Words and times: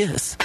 is. 0.00 0.36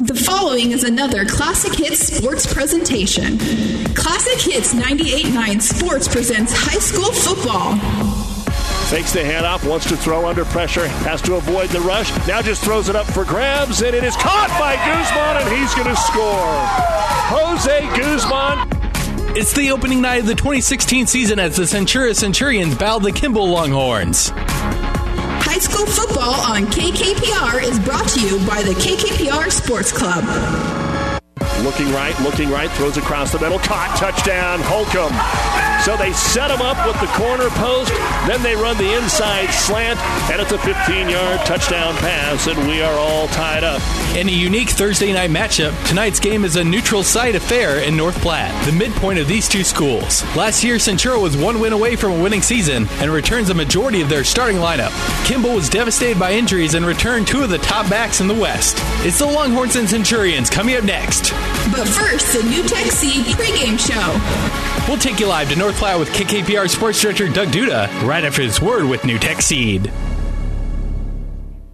The 0.00 0.14
following 0.14 0.70
is 0.70 0.84
another 0.84 1.26
Classic 1.26 1.74
Hits 1.74 1.98
sports 1.98 2.50
presentation. 2.50 3.36
Classic 3.94 4.52
Hits 4.52 4.72
98.9 4.72 5.60
Sports 5.60 6.08
presents 6.08 6.54
high 6.56 6.78
school 6.78 7.12
football. 7.12 7.76
Fakes 8.88 9.12
the 9.12 9.20
handoff, 9.20 9.68
wants 9.68 9.86
to 9.90 9.96
throw 9.96 10.26
under 10.26 10.46
pressure, 10.46 10.88
has 10.88 11.20
to 11.22 11.34
avoid 11.34 11.68
the 11.68 11.80
rush. 11.80 12.10
Now 12.26 12.40
just 12.40 12.64
throws 12.64 12.88
it 12.88 12.96
up 12.96 13.06
for 13.06 13.26
grabs, 13.26 13.82
and 13.82 13.94
it 13.94 14.04
is 14.04 14.16
caught 14.16 14.48
by 14.58 14.76
Guzman, 14.86 15.42
and 15.42 15.58
he's 15.58 15.74
going 15.74 15.94
to 15.94 16.00
score. 16.00 16.48
Jose 17.28 17.80
Guzman. 17.94 18.71
It's 19.34 19.54
the 19.54 19.70
opening 19.70 20.02
night 20.02 20.20
of 20.20 20.26
the 20.26 20.34
2016 20.34 21.06
season 21.06 21.38
as 21.38 21.56
the 21.56 21.62
Centura 21.62 22.14
Centurions 22.14 22.74
battle 22.74 23.00
the 23.00 23.12
Kimball 23.12 23.48
Longhorns. 23.48 24.28
High 24.28 25.58
school 25.58 25.86
football 25.86 26.34
on 26.34 26.66
KKPR 26.66 27.62
is 27.62 27.80
brought 27.80 28.06
to 28.08 28.20
you 28.20 28.36
by 28.46 28.62
the 28.62 28.74
KKPR 28.74 29.50
Sports 29.50 29.90
Club. 29.90 30.22
Looking 31.64 31.90
right, 31.94 32.14
looking 32.20 32.50
right, 32.50 32.70
throws 32.72 32.98
across 32.98 33.32
the 33.32 33.38
middle, 33.38 33.58
caught, 33.58 33.96
touchdown, 33.96 34.60
Holcomb. 34.64 35.71
So 35.84 35.96
they 35.96 36.12
set 36.12 36.48
him 36.48 36.62
up 36.62 36.86
with 36.86 37.00
the 37.00 37.08
corner 37.08 37.48
post, 37.50 37.90
then 38.28 38.40
they 38.42 38.54
run 38.54 38.76
the 38.78 38.96
inside 38.96 39.50
slant, 39.50 39.98
and 40.30 40.40
it's 40.40 40.52
a 40.52 40.58
15 40.58 41.08
yard 41.08 41.40
touchdown 41.44 41.96
pass, 41.96 42.46
and 42.46 42.68
we 42.68 42.82
are 42.82 42.94
all 42.94 43.26
tied 43.28 43.64
up. 43.64 43.82
In 44.16 44.28
a 44.28 44.32
unique 44.32 44.70
Thursday 44.70 45.12
night 45.12 45.30
matchup, 45.30 45.72
tonight's 45.88 46.20
game 46.20 46.44
is 46.44 46.54
a 46.54 46.62
neutral 46.62 47.02
site 47.02 47.34
affair 47.34 47.80
in 47.80 47.96
North 47.96 48.20
Platte, 48.20 48.64
the 48.64 48.70
midpoint 48.72 49.18
of 49.18 49.26
these 49.26 49.48
two 49.48 49.64
schools. 49.64 50.22
Last 50.36 50.62
year, 50.62 50.76
Centura 50.76 51.20
was 51.20 51.36
one 51.36 51.58
win 51.58 51.72
away 51.72 51.96
from 51.96 52.12
a 52.12 52.22
winning 52.22 52.42
season 52.42 52.86
and 53.00 53.10
returns 53.10 53.50
a 53.50 53.54
majority 53.54 54.02
of 54.02 54.08
their 54.08 54.22
starting 54.22 54.58
lineup. 54.58 54.92
Kimball 55.26 55.54
was 55.54 55.68
devastated 55.68 56.18
by 56.18 56.32
injuries 56.32 56.74
and 56.74 56.86
returned 56.86 57.26
two 57.26 57.42
of 57.42 57.50
the 57.50 57.58
top 57.58 57.90
backs 57.90 58.20
in 58.20 58.28
the 58.28 58.34
West. 58.34 58.76
It's 59.04 59.18
the 59.18 59.26
Longhorns 59.26 59.74
and 59.74 59.90
Centurions 59.90 60.48
coming 60.48 60.76
up 60.76 60.84
next. 60.84 61.32
But 61.72 61.88
first, 61.88 62.34
the 62.34 62.40
NuTech 62.40 62.90
Seed 62.90 63.24
pregame 63.34 63.78
show. 63.78 64.86
We'll 64.86 64.98
take 64.98 65.18
you 65.18 65.26
live 65.26 65.48
to 65.48 65.56
North 65.56 65.76
Platte 65.76 65.98
with 65.98 66.10
KKPR 66.10 66.68
Sports 66.68 67.00
Director 67.00 67.28
Doug 67.28 67.48
Duda 67.48 67.88
right 68.06 68.22
after 68.24 68.44
this 68.44 68.60
word 68.60 68.84
with 68.84 69.00
NuTech 69.00 69.40
Seed. 69.40 69.90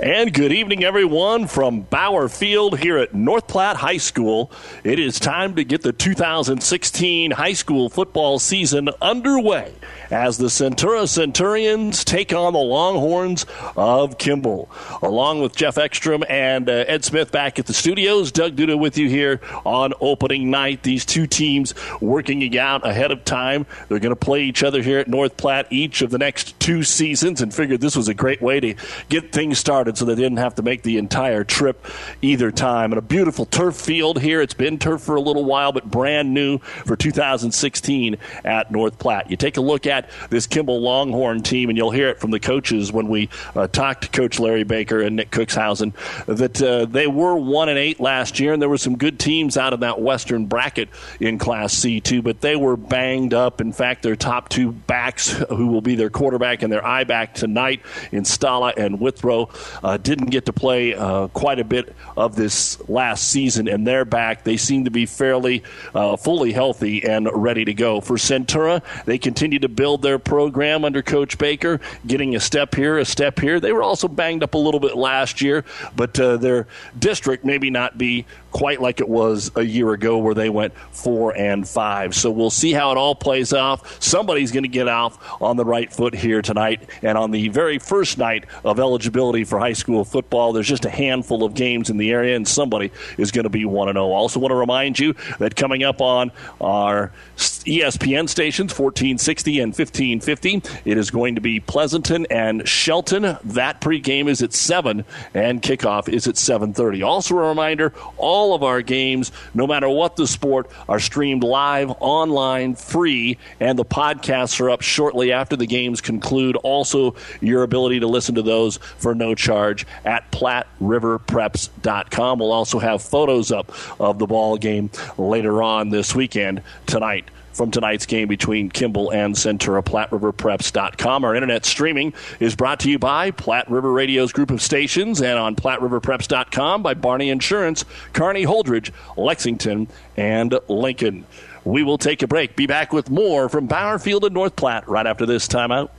And 0.00 0.32
good 0.32 0.52
evening, 0.52 0.84
everyone, 0.84 1.48
from 1.48 1.80
Bauer 1.80 2.28
Field 2.28 2.78
here 2.78 2.98
at 2.98 3.14
North 3.14 3.48
Platte 3.48 3.78
High 3.78 3.96
School. 3.96 4.48
It 4.84 5.00
is 5.00 5.18
time 5.18 5.56
to 5.56 5.64
get 5.64 5.82
the 5.82 5.92
2016 5.92 7.32
high 7.32 7.52
school 7.52 7.88
football 7.88 8.38
season 8.38 8.90
underway 9.02 9.74
as 10.12 10.38
the 10.38 10.46
Centura 10.46 11.08
Centurions 11.08 12.04
take 12.04 12.32
on 12.32 12.52
the 12.52 12.60
Longhorns 12.60 13.44
of 13.76 14.18
Kimball. 14.18 14.70
Along 15.02 15.40
with 15.42 15.56
Jeff 15.56 15.76
Ekstrom 15.76 16.22
and 16.28 16.68
uh, 16.68 16.84
Ed 16.86 17.04
Smith 17.04 17.32
back 17.32 17.58
at 17.58 17.66
the 17.66 17.74
studios, 17.74 18.30
Doug 18.30 18.54
Duda 18.54 18.78
with 18.78 18.98
you 18.98 19.08
here 19.08 19.40
on 19.66 19.94
opening 20.00 20.48
night. 20.48 20.84
These 20.84 21.06
two 21.06 21.26
teams 21.26 21.74
working 22.00 22.56
out 22.56 22.86
ahead 22.86 23.10
of 23.10 23.24
time. 23.24 23.66
They're 23.88 23.98
going 23.98 24.14
to 24.14 24.16
play 24.16 24.44
each 24.44 24.62
other 24.62 24.80
here 24.80 25.00
at 25.00 25.08
North 25.08 25.36
Platte 25.36 25.66
each 25.70 26.02
of 26.02 26.10
the 26.10 26.18
next 26.18 26.58
two 26.60 26.84
seasons 26.84 27.40
and 27.40 27.52
figured 27.52 27.80
this 27.80 27.96
was 27.96 28.06
a 28.06 28.14
great 28.14 28.40
way 28.40 28.60
to 28.60 28.74
get 29.08 29.32
things 29.32 29.58
started 29.58 29.87
so 29.96 30.04
they 30.04 30.14
didn't 30.14 30.38
have 30.38 30.54
to 30.56 30.62
make 30.62 30.82
the 30.82 30.98
entire 30.98 31.44
trip 31.44 31.86
either 32.22 32.50
time. 32.50 32.92
And 32.92 32.98
a 32.98 33.02
beautiful 33.02 33.46
turf 33.46 33.76
field 33.76 34.20
here. 34.20 34.40
It's 34.40 34.54
been 34.54 34.78
turf 34.78 35.02
for 35.02 35.14
a 35.14 35.20
little 35.20 35.44
while, 35.44 35.72
but 35.72 35.90
brand 35.90 36.34
new 36.34 36.58
for 36.58 36.96
2016 36.96 38.16
at 38.44 38.70
North 38.70 38.98
Platte. 38.98 39.30
You 39.30 39.36
take 39.36 39.56
a 39.56 39.60
look 39.60 39.86
at 39.86 40.10
this 40.30 40.46
Kimball 40.46 40.80
Longhorn 40.80 41.42
team, 41.42 41.68
and 41.68 41.78
you'll 41.78 41.90
hear 41.90 42.08
it 42.08 42.20
from 42.20 42.30
the 42.30 42.40
coaches 42.40 42.92
when 42.92 43.08
we 43.08 43.28
uh, 43.54 43.66
talk 43.68 44.00
to 44.02 44.08
Coach 44.08 44.38
Larry 44.38 44.64
Baker 44.64 45.00
and 45.00 45.16
Nick 45.16 45.30
Cookshausen 45.30 45.92
that 46.26 46.60
uh, 46.60 46.84
they 46.86 47.06
were 47.06 47.36
one 47.36 47.68
and 47.68 47.78
eight 47.78 48.00
last 48.00 48.40
year, 48.40 48.52
and 48.52 48.60
there 48.60 48.68
were 48.68 48.78
some 48.78 48.96
good 48.96 49.18
teams 49.18 49.56
out 49.56 49.72
of 49.72 49.80
that 49.80 50.00
Western 50.00 50.46
bracket 50.46 50.88
in 51.20 51.38
Class 51.38 51.72
C 51.72 52.00
too, 52.00 52.22
but 52.22 52.40
they 52.40 52.56
were 52.56 52.76
banged 52.76 53.34
up. 53.34 53.60
In 53.60 53.72
fact, 53.72 54.02
their 54.02 54.16
top 54.16 54.48
two 54.48 54.72
backs, 54.72 55.30
who 55.30 55.68
will 55.68 55.80
be 55.80 55.94
their 55.94 56.10
quarterback 56.10 56.62
and 56.62 56.72
their 56.72 56.84
I 56.84 57.04
back 57.04 57.34
tonight 57.34 57.82
in 58.12 58.22
Stala 58.22 58.74
and 58.76 59.00
Withrow, 59.00 59.50
uh, 59.82 59.96
didn't 59.96 60.30
get 60.30 60.46
to 60.46 60.52
play 60.52 60.94
uh, 60.94 61.28
quite 61.28 61.58
a 61.58 61.64
bit 61.64 61.94
of 62.16 62.36
this 62.36 62.78
last 62.88 63.28
season, 63.28 63.68
and 63.68 63.86
they're 63.86 64.04
back. 64.04 64.44
They 64.44 64.56
seem 64.56 64.84
to 64.84 64.90
be 64.90 65.06
fairly 65.06 65.62
uh, 65.94 66.16
fully 66.16 66.52
healthy 66.52 67.04
and 67.04 67.28
ready 67.32 67.64
to 67.64 67.74
go. 67.74 68.00
For 68.00 68.16
Centura, 68.16 68.82
they 69.04 69.18
continue 69.18 69.58
to 69.60 69.68
build 69.68 70.02
their 70.02 70.18
program 70.18 70.84
under 70.84 71.02
Coach 71.02 71.38
Baker, 71.38 71.80
getting 72.06 72.34
a 72.36 72.40
step 72.40 72.74
here, 72.74 72.98
a 72.98 73.04
step 73.04 73.38
here. 73.38 73.60
They 73.60 73.72
were 73.72 73.82
also 73.82 74.08
banged 74.08 74.42
up 74.42 74.54
a 74.54 74.58
little 74.58 74.80
bit 74.80 74.96
last 74.96 75.40
year, 75.40 75.64
but 75.96 76.18
uh, 76.18 76.36
their 76.36 76.66
district 76.98 77.44
maybe 77.44 77.70
not 77.70 77.98
be 77.98 78.26
quite 78.50 78.80
like 78.80 79.00
it 79.00 79.08
was 79.08 79.50
a 79.56 79.62
year 79.62 79.92
ago 79.92 80.18
where 80.18 80.34
they 80.34 80.48
went 80.48 80.74
four 80.90 81.36
and 81.36 81.68
five. 81.68 82.14
So 82.14 82.30
we'll 82.30 82.50
see 82.50 82.72
how 82.72 82.92
it 82.92 82.98
all 82.98 83.14
plays 83.14 83.52
off. 83.52 84.02
Somebody's 84.02 84.52
going 84.52 84.64
to 84.64 84.68
get 84.68 84.88
off 84.88 85.18
on 85.40 85.56
the 85.56 85.64
right 85.64 85.92
foot 85.92 86.14
here 86.14 86.42
tonight. 86.42 86.88
And 87.02 87.18
on 87.18 87.30
the 87.30 87.48
very 87.48 87.78
first 87.78 88.18
night 88.18 88.44
of 88.64 88.78
eligibility 88.78 89.44
for 89.44 89.58
high 89.58 89.72
school 89.72 90.04
football, 90.04 90.52
there's 90.52 90.68
just 90.68 90.84
a 90.84 90.90
handful 90.90 91.44
of 91.44 91.54
games 91.54 91.90
in 91.90 91.96
the 91.96 92.10
area, 92.10 92.36
and 92.36 92.46
somebody 92.46 92.90
is 93.16 93.30
going 93.30 93.44
to 93.44 93.50
be 93.50 93.64
1 93.64 93.92
0. 93.92 94.04
Also, 94.04 94.40
want 94.40 94.52
to 94.52 94.56
remind 94.56 94.98
you 94.98 95.14
that 95.38 95.56
coming 95.56 95.82
up 95.82 96.00
on 96.00 96.30
our 96.60 97.12
ESPN 97.36 98.28
stations, 98.28 98.70
1460 98.70 99.60
and 99.60 99.68
1550, 99.70 100.62
it 100.84 100.96
is 100.96 101.10
going 101.10 101.34
to 101.34 101.40
be 101.40 101.60
Pleasanton 101.60 102.26
and 102.30 102.66
Shelton. 102.66 103.36
That 103.44 103.80
pregame 103.80 104.28
is 104.28 104.42
at 104.42 104.52
7, 104.52 105.04
and 105.34 105.62
kickoff 105.62 106.08
is 106.08 106.26
at 106.26 106.36
7.30. 106.36 107.04
Also, 107.04 107.36
a 107.36 107.48
reminder 107.48 107.92
all 108.16 108.37
all 108.38 108.54
of 108.54 108.62
our 108.62 108.82
games, 108.82 109.32
no 109.52 109.66
matter 109.66 109.88
what 109.88 110.14
the 110.14 110.24
sport, 110.24 110.70
are 110.88 111.00
streamed 111.00 111.42
live, 111.42 111.90
online, 111.98 112.76
free, 112.76 113.36
and 113.58 113.76
the 113.76 113.84
podcasts 113.84 114.60
are 114.60 114.70
up 114.70 114.80
shortly 114.80 115.32
after 115.32 115.56
the 115.56 115.66
games 115.66 116.00
conclude. 116.00 116.54
Also, 116.62 117.16
your 117.40 117.64
ability 117.64 117.98
to 117.98 118.06
listen 118.06 118.36
to 118.36 118.42
those 118.42 118.76
for 118.76 119.12
no 119.12 119.34
charge 119.34 119.84
at 120.04 120.30
PlatteRiverPreps.com. 120.30 122.38
We'll 122.38 122.52
also 122.52 122.78
have 122.78 123.02
photos 123.02 123.50
up 123.50 123.72
of 123.98 124.20
the 124.20 124.26
ball 124.28 124.56
game 124.56 124.88
later 125.16 125.60
on 125.60 125.88
this 125.88 126.14
weekend 126.14 126.62
tonight 126.86 127.28
from 127.58 127.70
tonight's 127.70 128.06
game 128.06 128.28
between 128.28 128.70
Kimball 128.70 129.12
and 129.12 129.34
Centura. 129.34 129.82
PlatteRiverPreps.com. 129.84 131.24
Our 131.24 131.34
internet 131.34 131.66
streaming 131.66 132.14
is 132.40 132.56
brought 132.56 132.80
to 132.80 132.90
you 132.90 132.98
by 132.98 133.32
Platte 133.32 133.70
River 133.70 133.92
Radio's 133.92 134.32
group 134.32 134.50
of 134.50 134.62
stations 134.62 135.20
and 135.20 135.38
on 135.38 135.56
PlatteRiverPreps.com 135.56 136.82
by 136.82 136.94
Barney 136.94 137.28
Insurance, 137.28 137.84
Kearney 138.14 138.44
Holdrege, 138.44 138.92
Lexington, 139.16 139.88
and 140.16 140.58
Lincoln. 140.68 141.26
We 141.64 141.82
will 141.82 141.98
take 141.98 142.22
a 142.22 142.26
break. 142.26 142.56
Be 142.56 142.66
back 142.66 142.92
with 142.92 143.10
more 143.10 143.48
from 143.48 143.66
Bauer 143.66 143.98
Field 143.98 144.24
and 144.24 144.32
North 144.32 144.56
Platte 144.56 144.88
right 144.88 145.06
after 145.06 145.26
this 145.26 145.46
timeout. 145.46 145.90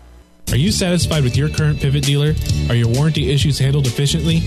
Are 0.52 0.58
you 0.58 0.72
satisfied 0.72 1.24
with 1.24 1.38
your 1.38 1.48
current 1.48 1.80
pivot 1.80 2.04
dealer? 2.04 2.34
Are 2.70 2.76
your 2.76 2.88
warranty 2.88 3.30
issues 3.30 3.60
handled 3.60 3.86
efficiently? 3.86 4.40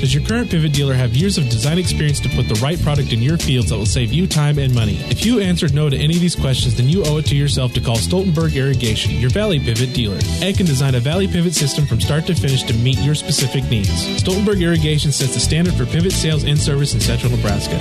Does 0.00 0.12
your 0.12 0.22
current 0.22 0.50
pivot 0.50 0.74
dealer 0.74 0.92
have 0.92 1.16
years 1.16 1.38
of 1.38 1.44
design 1.48 1.78
experience 1.78 2.20
to 2.20 2.28
put 2.28 2.46
the 2.46 2.60
right 2.62 2.78
product 2.82 3.14
in 3.14 3.22
your 3.22 3.38
fields 3.38 3.70
that 3.70 3.78
will 3.78 3.86
save 3.86 4.12
you 4.12 4.26
time 4.26 4.58
and 4.58 4.74
money? 4.74 4.96
If 5.08 5.24
you 5.24 5.40
answered 5.40 5.72
no 5.72 5.88
to 5.88 5.96
any 5.96 6.14
of 6.14 6.20
these 6.20 6.36
questions, 6.36 6.76
then 6.76 6.90
you 6.90 7.04
owe 7.06 7.16
it 7.16 7.26
to 7.26 7.34
yourself 7.34 7.72
to 7.72 7.80
call 7.80 7.96
Stoltenberg 7.96 8.54
Irrigation, 8.54 9.12
your 9.12 9.30
Valley 9.30 9.58
Pivot 9.58 9.94
dealer. 9.94 10.18
Ed 10.42 10.58
can 10.58 10.66
design 10.66 10.94
a 10.94 11.00
Valley 11.00 11.26
Pivot 11.26 11.54
system 11.54 11.86
from 11.86 12.02
start 12.02 12.26
to 12.26 12.34
finish 12.34 12.62
to 12.64 12.74
meet 12.74 12.98
your 12.98 13.14
specific 13.14 13.64
needs. 13.70 13.88
Stoltenberg 14.22 14.60
Irrigation 14.60 15.10
sets 15.10 15.32
the 15.32 15.40
standard 15.40 15.72
for 15.72 15.86
pivot 15.86 16.12
sales 16.12 16.44
and 16.44 16.58
service 16.58 16.92
in 16.92 17.00
central 17.00 17.32
Nebraska. 17.32 17.80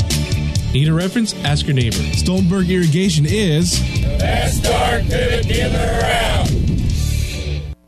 Need 0.71 0.87
a 0.87 0.93
reference? 0.93 1.35
Ask 1.43 1.67
your 1.67 1.75
neighbor. 1.75 1.97
Stoltenberg 1.97 2.69
Irrigation 2.69 3.25
is 3.25 3.81
the 4.01 4.17
best 4.17 4.63
dark 4.63 5.03
pivot 5.03 5.45
dealer 5.45 5.99
around. 6.01 6.84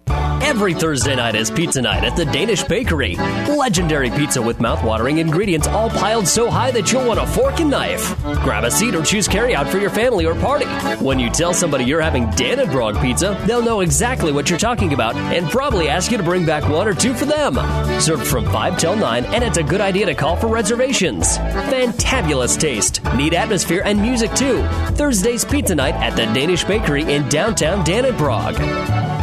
Every 0.10 0.74
Thursday 0.74 1.16
night 1.16 1.36
is 1.36 1.52
pizza 1.52 1.82
night 1.82 2.04
at 2.04 2.16
the 2.16 2.26
Danish 2.26 2.64
Bakery. 2.64 3.16
Legendary 3.16 4.10
pizza 4.10 4.42
with 4.42 4.62
mouth-watering 4.62 5.18
ingredients 5.18 5.68
all 5.68 5.90
piled 5.90 6.28
so 6.28 6.50
high 6.50 6.72
that 6.72 6.92
you'll 6.92 7.06
want 7.06 7.20
a 7.20 7.28
fork 7.28 7.60
and 7.60 7.70
knife. 7.70 8.16
Grab 8.44 8.64
a 8.64 8.72
seat 8.72 8.96
or 8.96 9.04
choose 9.04 9.28
carryout 9.28 9.70
for 9.70 9.78
your 9.78 9.90
family 9.90 10.26
or 10.26 10.36
party. 10.36 10.66
When 11.04 11.20
you 11.20 11.30
tell 11.30 11.54
somebody 11.54 11.84
you're 11.84 12.02
having 12.02 12.28
Dannebrog 12.28 13.02
pizza, 13.02 13.42
they'll 13.46 13.62
know 13.62 13.82
exactly 13.82 14.32
what 14.32 14.50
you're 14.50 14.58
talking 14.58 14.94
about 14.94 15.16
and 15.16 15.50
probably 15.50 15.90
ask 15.90 16.12
you 16.12 16.18
to 16.18 16.24
bring 16.24 16.46
back 16.46 16.68
one 16.70 16.88
or 16.88 16.94
two 16.94 17.14
for 17.14 17.26
them. 17.26 17.56
Served 18.00 18.26
from 18.26 18.46
5 18.46 18.78
till 18.80 18.96
9, 18.96 19.26
and 19.26 19.44
it's 19.44 19.58
a 19.58 19.64
good 19.64 19.82
idea 19.82 20.06
to 20.06 20.16
call 20.16 20.38
for 20.38 20.48
reservations. 20.48 21.38
Fantabulous 21.38 22.58
taste, 22.58 23.04
neat 23.16 23.34
atmosphere, 23.34 23.82
and 23.84 24.02
music 24.02 24.34
too. 24.34 24.64
Thursday's 24.94 25.44
pizza 25.44 25.76
night 25.76 25.96
at 25.96 26.16
the 26.16 26.26
Danish 26.34 26.64
Bakery 26.64 27.04
in 27.04 27.28
downtown 27.30 27.84
Dannebrog. 27.86 29.17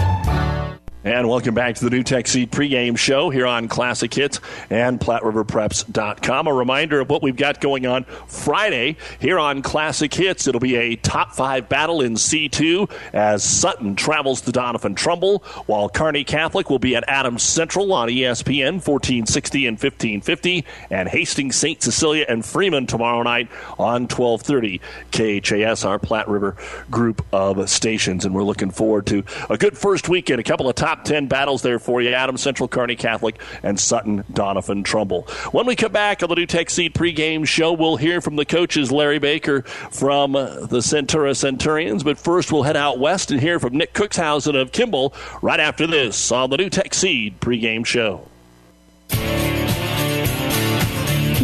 And 1.04 1.28
welcome 1.28 1.54
back 1.54 1.74
to 1.74 1.90
the 1.90 1.94
NuTech 1.94 2.26
Seed 2.26 2.50
pregame 2.50 2.96
show 2.96 3.28
here 3.28 3.46
on 3.46 3.68
Classic 3.68 4.12
Hits 4.12 4.40
and 4.70 4.98
PlatteRiverPreps.com. 4.98 6.46
A 6.46 6.54
reminder 6.54 7.00
of 7.00 7.10
what 7.10 7.22
we've 7.22 7.36
got 7.36 7.60
going 7.60 7.84
on 7.84 8.04
Friday 8.26 8.96
here 9.18 9.38
on 9.38 9.60
Classic 9.60 10.14
Hits. 10.14 10.46
It'll 10.46 10.62
be 10.62 10.76
a 10.76 10.96
top 10.96 11.32
five 11.32 11.68
battle 11.68 12.00
in 12.00 12.14
C2 12.14 12.90
as 13.12 13.44
Sutton 13.44 13.96
travels 13.96 14.40
to 14.40 14.50
Doniphan 14.50 14.96
Trumbull, 14.96 15.40
while 15.66 15.90
Kearney 15.90 16.24
Catholic 16.24 16.70
will 16.70 16.78
be 16.78 16.96
at 16.96 17.04
Adams 17.06 17.42
Central 17.42 17.92
on 17.92 18.08
ESPN 18.08 18.76
1460 18.76 19.66
and 19.66 19.74
1550, 19.74 20.64
and 20.88 21.06
Hastings, 21.10 21.54
St. 21.54 21.82
Cecilia, 21.82 22.24
and 22.30 22.42
Freeman 22.42 22.86
tomorrow 22.86 23.22
night 23.22 23.50
on 23.78 24.08
1230 24.08 24.80
KHAS, 25.12 25.84
our 25.84 25.98
Platte 25.98 26.28
River 26.28 26.56
group 26.90 27.26
of 27.30 27.68
stations. 27.68 28.24
And 28.24 28.34
we're 28.34 28.42
looking 28.42 28.70
forward 28.70 29.04
to 29.08 29.22
a 29.50 29.58
good 29.58 29.76
first 29.76 30.08
weekend, 30.08 30.40
a 30.40 30.44
couple 30.44 30.66
of 30.66 30.74
top 30.74 30.93
top 30.94 31.04
10 31.04 31.26
battles 31.26 31.62
there 31.62 31.78
for 31.78 32.00
you 32.00 32.10
Adam 32.10 32.36
Central, 32.36 32.68
Kearney 32.68 32.96
Catholic, 32.96 33.40
and 33.62 33.78
Sutton 33.78 34.22
Doniphan 34.32 34.84
Trumbull. 34.84 35.22
When 35.50 35.66
we 35.66 35.74
come 35.74 35.92
back 35.92 36.22
on 36.22 36.28
the 36.28 36.36
NuTech 36.36 36.70
Seed 36.70 36.94
pregame 36.94 37.46
show, 37.46 37.72
we'll 37.72 37.96
hear 37.96 38.20
from 38.20 38.36
the 38.36 38.44
coaches, 38.44 38.92
Larry 38.92 39.18
Baker 39.18 39.62
from 39.62 40.32
the 40.32 40.80
Centura 40.80 41.36
Centurions. 41.36 42.04
But 42.04 42.18
first, 42.18 42.52
we'll 42.52 42.62
head 42.62 42.76
out 42.76 42.98
west 42.98 43.30
and 43.30 43.40
hear 43.40 43.58
from 43.58 43.76
Nick 43.76 43.92
Cookshausen 43.92 44.60
of 44.60 44.72
Kimball 44.72 45.14
right 45.42 45.60
after 45.60 45.86
this 45.86 46.30
on 46.30 46.50
the 46.50 46.56
NuTech 46.56 46.94
Seed 46.94 47.40
pregame 47.40 47.84
show. 47.84 48.28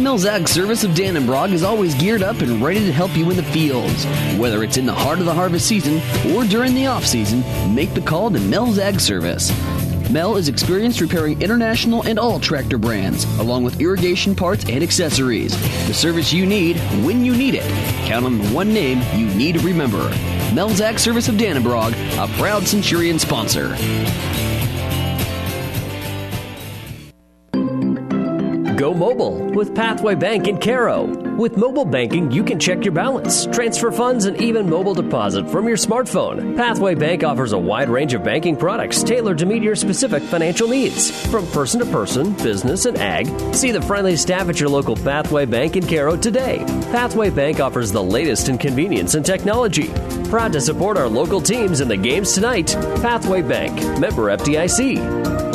Mel's 0.01 0.25
Ag 0.25 0.47
Service 0.47 0.83
of 0.83 0.91
Dannebrog 0.91 1.51
is 1.51 1.61
always 1.61 1.93
geared 1.93 2.23
up 2.23 2.39
and 2.41 2.59
ready 2.59 2.79
to 2.79 2.91
help 2.91 3.15
you 3.15 3.29
in 3.29 3.37
the 3.37 3.43
fields. 3.43 4.05
Whether 4.35 4.63
it's 4.63 4.77
in 4.77 4.87
the 4.87 4.93
heart 4.93 5.19
of 5.19 5.25
the 5.25 5.33
harvest 5.33 5.67
season 5.67 6.01
or 6.33 6.43
during 6.43 6.73
the 6.73 6.87
off 6.87 7.05
season, 7.05 7.43
make 7.75 7.93
the 7.93 8.01
call 8.01 8.31
to 8.31 8.39
Mel's 8.39 8.79
Ag 8.79 8.99
Service. 8.99 9.51
Mel 10.09 10.37
is 10.37 10.49
experienced 10.49 11.01
repairing 11.01 11.39
international 11.41 12.01
and 12.03 12.17
all 12.17 12.39
tractor 12.39 12.79
brands, 12.79 13.25
along 13.39 13.63
with 13.63 13.79
irrigation 13.79 14.35
parts 14.35 14.65
and 14.67 14.83
accessories. 14.83 15.51
The 15.87 15.93
service 15.93 16.33
you 16.33 16.47
need 16.47 16.77
when 17.05 17.23
you 17.23 17.35
need 17.35 17.53
it. 17.53 17.69
Count 18.07 18.25
on 18.25 18.39
the 18.39 18.47
one 18.49 18.73
name 18.73 19.01
you 19.15 19.27
need 19.35 19.59
to 19.59 19.65
remember. 19.65 20.09
Mel's 20.53 20.81
Ag 20.81 20.97
Service 20.97 21.27
of 21.27 21.35
Dannebrog, 21.35 21.93
a 22.17 22.27
proud 22.39 22.67
Centurion 22.67 23.19
sponsor. 23.19 23.75
Go 28.81 28.95
mobile 28.95 29.35
with 29.51 29.75
Pathway 29.75 30.15
Bank 30.15 30.47
in 30.47 30.59
Cairo. 30.59 31.05
With 31.35 31.55
mobile 31.55 31.85
banking, 31.85 32.31
you 32.31 32.43
can 32.43 32.59
check 32.59 32.83
your 32.83 32.95
balance, 32.95 33.45
transfer 33.45 33.91
funds, 33.91 34.25
and 34.25 34.41
even 34.41 34.67
mobile 34.67 34.95
deposit 34.95 35.47
from 35.47 35.67
your 35.67 35.77
smartphone. 35.77 36.57
Pathway 36.57 36.95
Bank 36.95 37.23
offers 37.23 37.51
a 37.51 37.59
wide 37.59 37.89
range 37.89 38.15
of 38.15 38.23
banking 38.23 38.57
products 38.57 39.03
tailored 39.03 39.37
to 39.37 39.45
meet 39.45 39.61
your 39.61 39.75
specific 39.75 40.23
financial 40.23 40.67
needs. 40.67 41.11
From 41.27 41.45
person 41.51 41.79
to 41.81 41.85
person, 41.91 42.33
business, 42.37 42.85
and 42.85 42.97
ag, 42.97 43.27
see 43.53 43.69
the 43.69 43.83
friendly 43.83 44.15
staff 44.15 44.49
at 44.49 44.59
your 44.59 44.69
local 44.69 44.95
Pathway 44.95 45.45
Bank 45.45 45.75
in 45.75 45.85
Cairo 45.85 46.17
today. 46.17 46.63
Pathway 46.91 47.29
Bank 47.29 47.59
offers 47.59 47.91
the 47.91 48.01
latest 48.01 48.49
in 48.49 48.57
convenience 48.57 49.13
and 49.13 49.23
technology. 49.23 49.89
Proud 50.27 50.53
to 50.53 50.59
support 50.59 50.97
our 50.97 51.07
local 51.07 51.39
teams 51.39 51.81
in 51.81 51.87
the 51.87 51.97
games 51.97 52.33
tonight. 52.33 52.73
Pathway 53.03 53.43
Bank, 53.43 53.75
member 53.99 54.35
FDIC. 54.35 55.50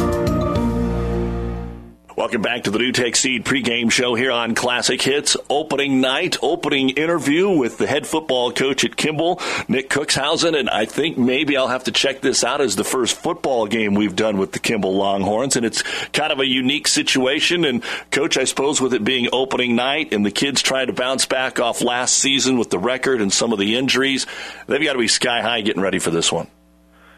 Welcome 2.17 2.41
back 2.41 2.65
to 2.65 2.71
the 2.71 2.79
NuTech 2.79 3.15
Seed 3.15 3.45
pregame 3.45 3.93
show 3.93 4.15
here 4.15 4.33
on 4.33 4.55
Classic 4.55 5.03
Hits. 5.03 5.37
Opening 5.51 6.01
night, 6.01 6.39
opening 6.41 6.89
interview 6.89 7.51
with 7.51 7.77
the 7.77 7.87
head 7.87 8.07
football 8.07 8.53
coach 8.53 8.87
at 8.87 8.97
Kimball, 8.97 9.39
Nick 9.69 9.91
Cookshausen, 9.91 10.59
and 10.59 10.71
I 10.71 10.87
think 10.87 11.19
maybe 11.19 11.59
I'll 11.59 11.69
have 11.69 11.85
to 11.85 11.93
check 11.93 12.23
this 12.23 12.43
out 12.43 12.63
as 12.63 12.75
the 12.75 12.85
first 12.85 13.17
football 13.17 13.67
game 13.67 13.95
we've 13.95 14.17
done 14.17 14.39
with 14.39 14.53
the 14.53 14.59
Kimball 14.59 14.95
Longhorns, 14.97 15.57
and 15.57 15.67
it's 15.67 15.83
kind 16.15 16.33
of 16.33 16.41
a 16.41 16.47
unique 16.47 16.89
situation. 16.89 17.67
And 17.67 17.85
coach, 18.11 18.39
I 18.39 18.45
suppose 18.45 18.81
with 18.81 18.95
it 18.95 19.05
being 19.05 19.29
opening 19.31 19.77
night 19.77 20.15
and 20.15 20.25
the 20.25 20.31
kids 20.31 20.63
trying 20.63 20.87
to 20.87 20.95
bounce 20.95 21.27
back 21.27 21.61
off 21.61 21.83
last 21.83 22.17
season 22.17 22.57
with 22.59 22.71
the 22.71 22.79
record 22.79 23.21
and 23.21 23.31
some 23.31 23.53
of 23.53 23.59
the 23.59 23.77
injuries, 23.77 24.27
they've 24.69 24.83
got 24.83 24.95
to 24.95 24.99
be 24.99 25.09
sky 25.09 25.43
high 25.43 25.61
getting 25.61 25.83
ready 25.83 25.99
for 25.99 26.11
this 26.11 26.33
one. 26.33 26.47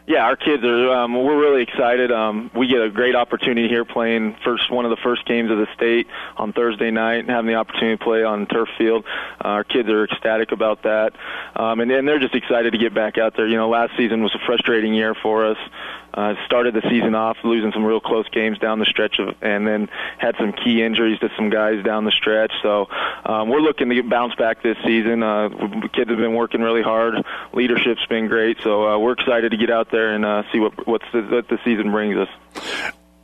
Yeah, 0.09 0.25
our 0.25 0.37
kids 0.37 0.65
are. 0.65 0.91
Um, 0.91 1.13
we're 1.13 1.39
really 1.39 1.63
excited. 1.63 2.11
Um, 2.11 2.51
we 2.57 2.67
get 2.67 2.81
a 2.81 2.89
great 2.89 3.15
opportunity 3.15 3.69
here 3.69 3.85
playing 3.85 4.37
first 4.43 4.71
one 4.71 4.87
of 4.87 4.91
the 4.91 4.97
first 5.03 5.27
games 5.27 5.51
of 5.51 5.59
the 5.59 5.67
state 5.75 6.07
on 6.39 6.55
Thursday 6.55 6.91
night, 6.91 7.19
and 7.19 7.29
having 7.29 7.47
the 7.47 7.57
opportunity 7.57 7.99
to 7.99 8.03
play 8.03 8.25
on 8.25 8.47
turf 8.47 8.71
field. 8.79 9.05
Uh, 9.45 9.49
our 9.49 9.65
kids 9.65 9.87
are 9.91 10.05
ecstatic 10.05 10.51
about 10.51 10.85
that, 10.85 11.13
um, 11.57 11.81
and, 11.81 11.91
and 11.91 12.09
they're 12.09 12.19
just 12.19 12.35
excited 12.35 12.71
to 12.71 12.79
get 12.79 12.95
back 12.95 13.19
out 13.19 13.37
there. 13.37 13.47
You 13.47 13.59
know, 13.59 13.69
last 13.69 13.99
season 13.99 14.23
was 14.23 14.35
a 14.35 14.39
frustrating 14.47 14.95
year 14.95 15.15
for 15.15 15.45
us. 15.45 15.59
Uh, 16.13 16.35
started 16.47 16.75
the 16.75 16.83
season 16.89 17.15
off 17.15 17.37
losing 17.45 17.71
some 17.73 17.85
real 17.85 18.01
close 18.01 18.29
games 18.31 18.59
down 18.59 18.79
the 18.79 18.87
stretch, 18.87 19.19
of, 19.19 19.37
and 19.43 19.67
then 19.67 19.89
had 20.19 20.35
some 20.39 20.53
key 20.53 20.83
injuries 20.83 21.19
to 21.21 21.29
some 21.37 21.51
guys 21.51 21.85
down 21.85 22.05
the 22.05 22.11
stretch. 22.11 22.53
So 22.63 22.89
um, 23.25 23.49
we're 23.49 23.61
looking 23.61 23.91
to 23.91 24.03
bounce 24.03 24.35
back 24.35 24.63
this 24.63 24.77
season. 24.85 25.23
Uh, 25.23 25.49
the 25.49 25.91
kids 25.93 26.11
have 26.11 26.19
been 26.19 26.35
working 26.35 26.63
really 26.63 26.83
hard. 26.83 27.15
Leadership's 27.53 28.05
been 28.07 28.27
great, 28.27 28.57
so 28.63 28.89
uh, 28.89 28.99
we're 28.99 29.13
excited 29.13 29.51
to 29.51 29.57
get 29.57 29.71
out 29.71 29.91
there 29.91 30.15
and 30.15 30.25
uh, 30.25 30.43
see 30.53 30.61
what 30.61 30.87
what's 30.87 31.07
the, 31.13 31.23
what 31.23 31.49
the 31.49 31.59
season 31.65 31.91
brings 31.91 32.17
us 32.17 32.29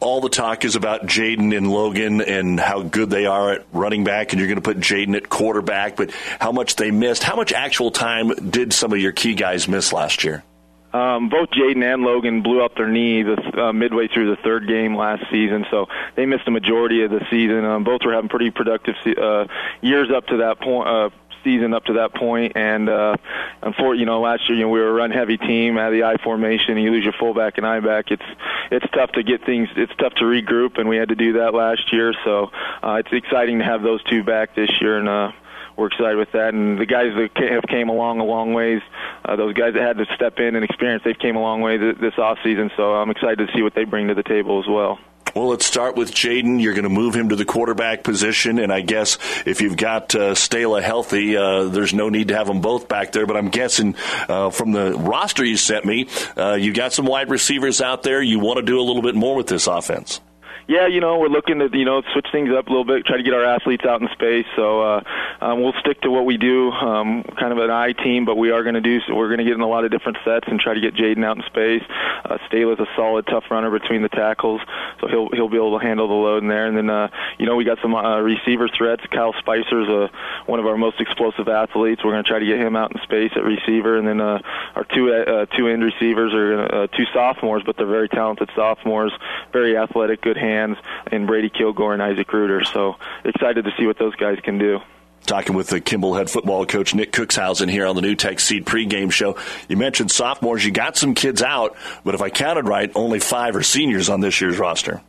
all 0.04 0.20
the 0.20 0.28
talk 0.28 0.66
is 0.66 0.76
about 0.76 1.06
Jaden 1.06 1.56
and 1.56 1.70
Logan 1.70 2.20
and 2.20 2.60
how 2.60 2.82
good 2.82 3.08
they 3.08 3.24
are 3.24 3.52
at 3.52 3.66
running 3.72 4.04
back, 4.04 4.32
and 4.32 4.38
you're 4.38 4.48
going 4.48 4.56
to 4.56 4.62
put 4.62 4.78
Jaden 4.78 5.16
at 5.16 5.30
quarterback, 5.30 5.96
but 5.96 6.10
how 6.38 6.52
much 6.52 6.76
they 6.76 6.90
missed. 6.90 7.22
How 7.22 7.36
much 7.36 7.54
actual 7.54 7.90
time 7.90 8.28
did 8.50 8.74
some 8.74 8.92
of 8.92 8.98
your 8.98 9.12
key 9.12 9.34
guys 9.34 9.66
miss 9.66 9.94
last 9.94 10.22
year? 10.22 10.44
Um, 10.94 11.28
both 11.28 11.50
Jaden 11.50 11.82
and 11.82 12.02
Logan 12.02 12.42
blew 12.42 12.64
up 12.64 12.76
their 12.76 12.88
knee 12.88 13.24
the, 13.24 13.36
uh, 13.60 13.72
midway 13.72 14.06
through 14.06 14.30
the 14.30 14.40
third 14.42 14.68
game 14.68 14.94
last 14.94 15.24
season, 15.28 15.66
so 15.68 15.86
they 16.14 16.24
missed 16.24 16.46
a 16.46 16.52
majority 16.52 17.02
of 17.02 17.10
the 17.10 17.20
season. 17.30 17.64
Um, 17.64 17.82
both 17.82 18.02
were 18.04 18.14
having 18.14 18.28
pretty 18.28 18.52
productive 18.52 18.94
uh, 19.18 19.46
years 19.82 20.08
up 20.14 20.28
to 20.28 20.36
that 20.38 20.60
point. 20.60 20.88
Uh, 20.88 21.10
season 21.42 21.74
up 21.74 21.84
to 21.84 21.94
that 21.94 22.14
point, 22.14 22.52
and 22.56 22.88
uh, 22.88 23.16
unfortunately, 23.60 23.98
you 23.98 24.06
know, 24.06 24.20
last 24.20 24.48
year, 24.48 24.56
you 24.56 24.64
know, 24.64 24.70
we 24.70 24.80
were 24.80 24.88
a 24.88 24.92
run-heavy 24.92 25.36
team, 25.36 25.76
had 25.76 25.90
the 25.90 26.04
I 26.04 26.16
formation, 26.16 26.78
you 26.78 26.90
lose 26.90 27.04
your 27.04 27.12
fullback 27.12 27.58
and 27.58 27.66
I 27.66 27.80
back. 27.80 28.10
It's 28.10 28.22
it's 28.70 28.86
tough 28.94 29.12
to 29.12 29.22
get 29.22 29.44
things. 29.44 29.68
It's 29.76 29.92
tough 29.98 30.14
to 30.14 30.24
regroup, 30.24 30.78
and 30.78 30.88
we 30.88 30.96
had 30.96 31.10
to 31.10 31.14
do 31.14 31.34
that 31.34 31.54
last 31.54 31.92
year. 31.92 32.14
So 32.24 32.50
uh, 32.82 32.94
it's 32.94 33.12
exciting 33.12 33.58
to 33.58 33.64
have 33.64 33.82
those 33.82 34.02
two 34.04 34.24
back 34.24 34.54
this 34.54 34.70
year, 34.80 34.98
and 34.98 35.08
uh, 35.08 35.32
we're 35.76 35.88
excited 35.88 36.16
with 36.16 36.32
that. 36.32 36.54
And 36.54 36.78
the 36.78 36.86
guys 36.86 37.12
that 37.16 37.50
have 37.50 37.64
came 37.64 37.88
along 37.88 38.20
a 38.20 38.24
long 38.24 38.54
ways, 38.54 38.82
uh, 39.24 39.36
those 39.36 39.54
guys 39.54 39.74
that 39.74 39.82
had 39.82 39.98
to 39.98 40.06
step 40.14 40.38
in 40.38 40.56
and 40.56 40.64
experience, 40.64 41.02
they've 41.04 41.18
came 41.18 41.36
a 41.36 41.40
long 41.40 41.60
way 41.60 41.76
this 41.76 42.18
off 42.18 42.38
season. 42.44 42.70
So 42.76 42.94
I'm 42.94 43.10
excited 43.10 43.38
to 43.46 43.52
see 43.54 43.62
what 43.62 43.74
they 43.74 43.84
bring 43.84 44.08
to 44.08 44.14
the 44.14 44.22
table 44.22 44.60
as 44.60 44.68
well. 44.68 44.98
Well, 45.34 45.48
let's 45.48 45.66
start 45.66 45.96
with 45.96 46.12
Jaden. 46.12 46.62
You're 46.62 46.74
going 46.74 46.84
to 46.84 46.88
move 46.88 47.16
him 47.16 47.30
to 47.30 47.36
the 47.36 47.44
quarterback 47.44 48.04
position, 48.04 48.60
and 48.60 48.72
I 48.72 48.82
guess 48.82 49.18
if 49.44 49.62
you've 49.62 49.76
got 49.76 50.14
uh, 50.14 50.34
Stala 50.34 50.80
healthy, 50.80 51.36
uh, 51.36 51.64
there's 51.64 51.92
no 51.92 52.08
need 52.08 52.28
to 52.28 52.36
have 52.36 52.46
them 52.46 52.60
both 52.60 52.86
back 52.86 53.10
there. 53.10 53.26
But 53.26 53.36
I'm 53.36 53.48
guessing 53.48 53.96
uh, 54.28 54.50
from 54.50 54.70
the 54.70 54.92
roster 54.92 55.44
you 55.44 55.56
sent 55.56 55.84
me, 55.84 56.06
uh, 56.36 56.54
you 56.54 56.72
got 56.72 56.92
some 56.92 57.06
wide 57.06 57.30
receivers 57.30 57.80
out 57.80 58.04
there. 58.04 58.22
You 58.22 58.38
want 58.38 58.58
to 58.58 58.62
do 58.62 58.78
a 58.78 58.82
little 58.82 59.02
bit 59.02 59.16
more 59.16 59.34
with 59.34 59.48
this 59.48 59.66
offense 59.66 60.20
yeah, 60.66 60.86
you 60.86 61.00
know, 61.00 61.18
we're 61.18 61.28
looking 61.28 61.58
to 61.58 61.68
you 61.76 61.84
know 61.84 62.02
switch 62.12 62.26
things 62.32 62.50
up 62.50 62.66
a 62.66 62.70
little 62.70 62.84
bit, 62.84 63.04
try 63.04 63.16
to 63.16 63.22
get 63.22 63.34
our 63.34 63.44
athletes 63.44 63.84
out 63.84 64.00
in 64.00 64.08
space. 64.12 64.46
So 64.56 64.80
uh, 64.80 65.02
um, 65.40 65.62
we'll 65.62 65.74
stick 65.80 66.00
to 66.02 66.10
what 66.10 66.24
we 66.24 66.38
do, 66.38 66.70
um, 66.72 67.22
kind 67.38 67.52
of 67.52 67.58
an 67.58 67.70
I 67.70 67.92
team, 67.92 68.24
but 68.24 68.36
we 68.36 68.50
are 68.50 68.62
going 68.62 68.74
to 68.74 68.80
do. 68.80 69.00
So 69.06 69.14
we're 69.14 69.28
going 69.28 69.38
to 69.38 69.44
get 69.44 69.54
in 69.54 69.60
a 69.60 69.68
lot 69.68 69.84
of 69.84 69.90
different 69.90 70.18
sets 70.24 70.46
and 70.48 70.58
try 70.58 70.74
to 70.74 70.80
get 70.80 70.94
Jaden 70.94 71.24
out 71.24 71.36
in 71.36 71.42
space. 71.44 71.82
Uh, 72.24 72.38
is 72.54 72.78
a 72.78 72.86
solid, 72.96 73.26
tough 73.26 73.44
runner 73.50 73.70
between 73.70 74.00
the 74.00 74.08
tackles, 74.08 74.60
so 75.00 75.08
he'll 75.08 75.28
he'll 75.30 75.48
be 75.48 75.56
able 75.56 75.78
to 75.78 75.84
handle 75.84 76.08
the 76.08 76.14
load 76.14 76.42
in 76.42 76.48
there. 76.48 76.66
And 76.66 76.76
then 76.76 76.88
uh, 76.88 77.08
you 77.38 77.46
know 77.46 77.56
we 77.56 77.64
got 77.64 77.78
some 77.82 77.94
uh, 77.94 78.20
receiver 78.20 78.68
threats. 78.68 79.02
Kyle 79.10 79.34
Spicer's 79.38 79.88
uh, 79.88 80.08
one 80.46 80.60
of 80.60 80.66
our 80.66 80.78
most 80.78 81.00
explosive 81.00 81.48
athletes. 81.48 82.02
We're 82.04 82.12
going 82.12 82.24
to 82.24 82.28
try 82.28 82.38
to 82.38 82.46
get 82.46 82.58
him 82.58 82.76
out 82.76 82.94
in 82.94 83.02
space 83.02 83.32
at 83.36 83.42
receiver, 83.42 83.98
and 83.98 84.06
then 84.06 84.20
uh, 84.20 84.40
our 84.76 84.84
two 84.84 85.12
uh, 85.12 85.46
two 85.56 85.68
end 85.68 85.82
receivers 85.82 86.32
are 86.32 86.62
uh, 86.62 86.86
two 86.86 87.04
sophomores, 87.12 87.64
but 87.66 87.76
they're 87.76 87.86
very 87.86 88.08
talented 88.08 88.48
sophomores, 88.54 89.12
very 89.52 89.76
athletic, 89.76 90.22
good 90.22 90.36
hands 90.36 90.53
hands 90.54 90.76
in 91.10 91.26
Brady 91.26 91.50
Kilgore 91.50 91.92
and 91.92 92.02
Isaac 92.02 92.32
Reuter. 92.32 92.64
So 92.64 92.96
excited 93.24 93.64
to 93.64 93.72
see 93.78 93.86
what 93.86 93.98
those 93.98 94.14
guys 94.16 94.38
can 94.42 94.58
do. 94.58 94.80
Talking 95.26 95.54
with 95.54 95.68
the 95.68 95.80
Kimball 95.80 96.14
head 96.14 96.28
football 96.28 96.66
coach 96.66 96.94
Nick 96.94 97.10
Cookshausen 97.10 97.70
here 97.70 97.86
on 97.86 97.96
the 97.96 98.02
NuTech 98.02 98.38
Seed 98.38 98.66
pregame 98.66 99.10
show. 99.10 99.38
You 99.68 99.78
mentioned 99.78 100.10
sophomores. 100.10 100.64
You 100.64 100.70
got 100.70 100.98
some 100.98 101.14
kids 101.14 101.42
out, 101.42 101.76
but 102.04 102.14
if 102.14 102.20
I 102.20 102.28
counted 102.28 102.68
right, 102.68 102.92
only 102.94 103.20
five 103.20 103.56
are 103.56 103.62
seniors 103.62 104.10
on 104.10 104.20
this 104.20 104.40
year's 104.42 104.58
roster. 104.58 105.00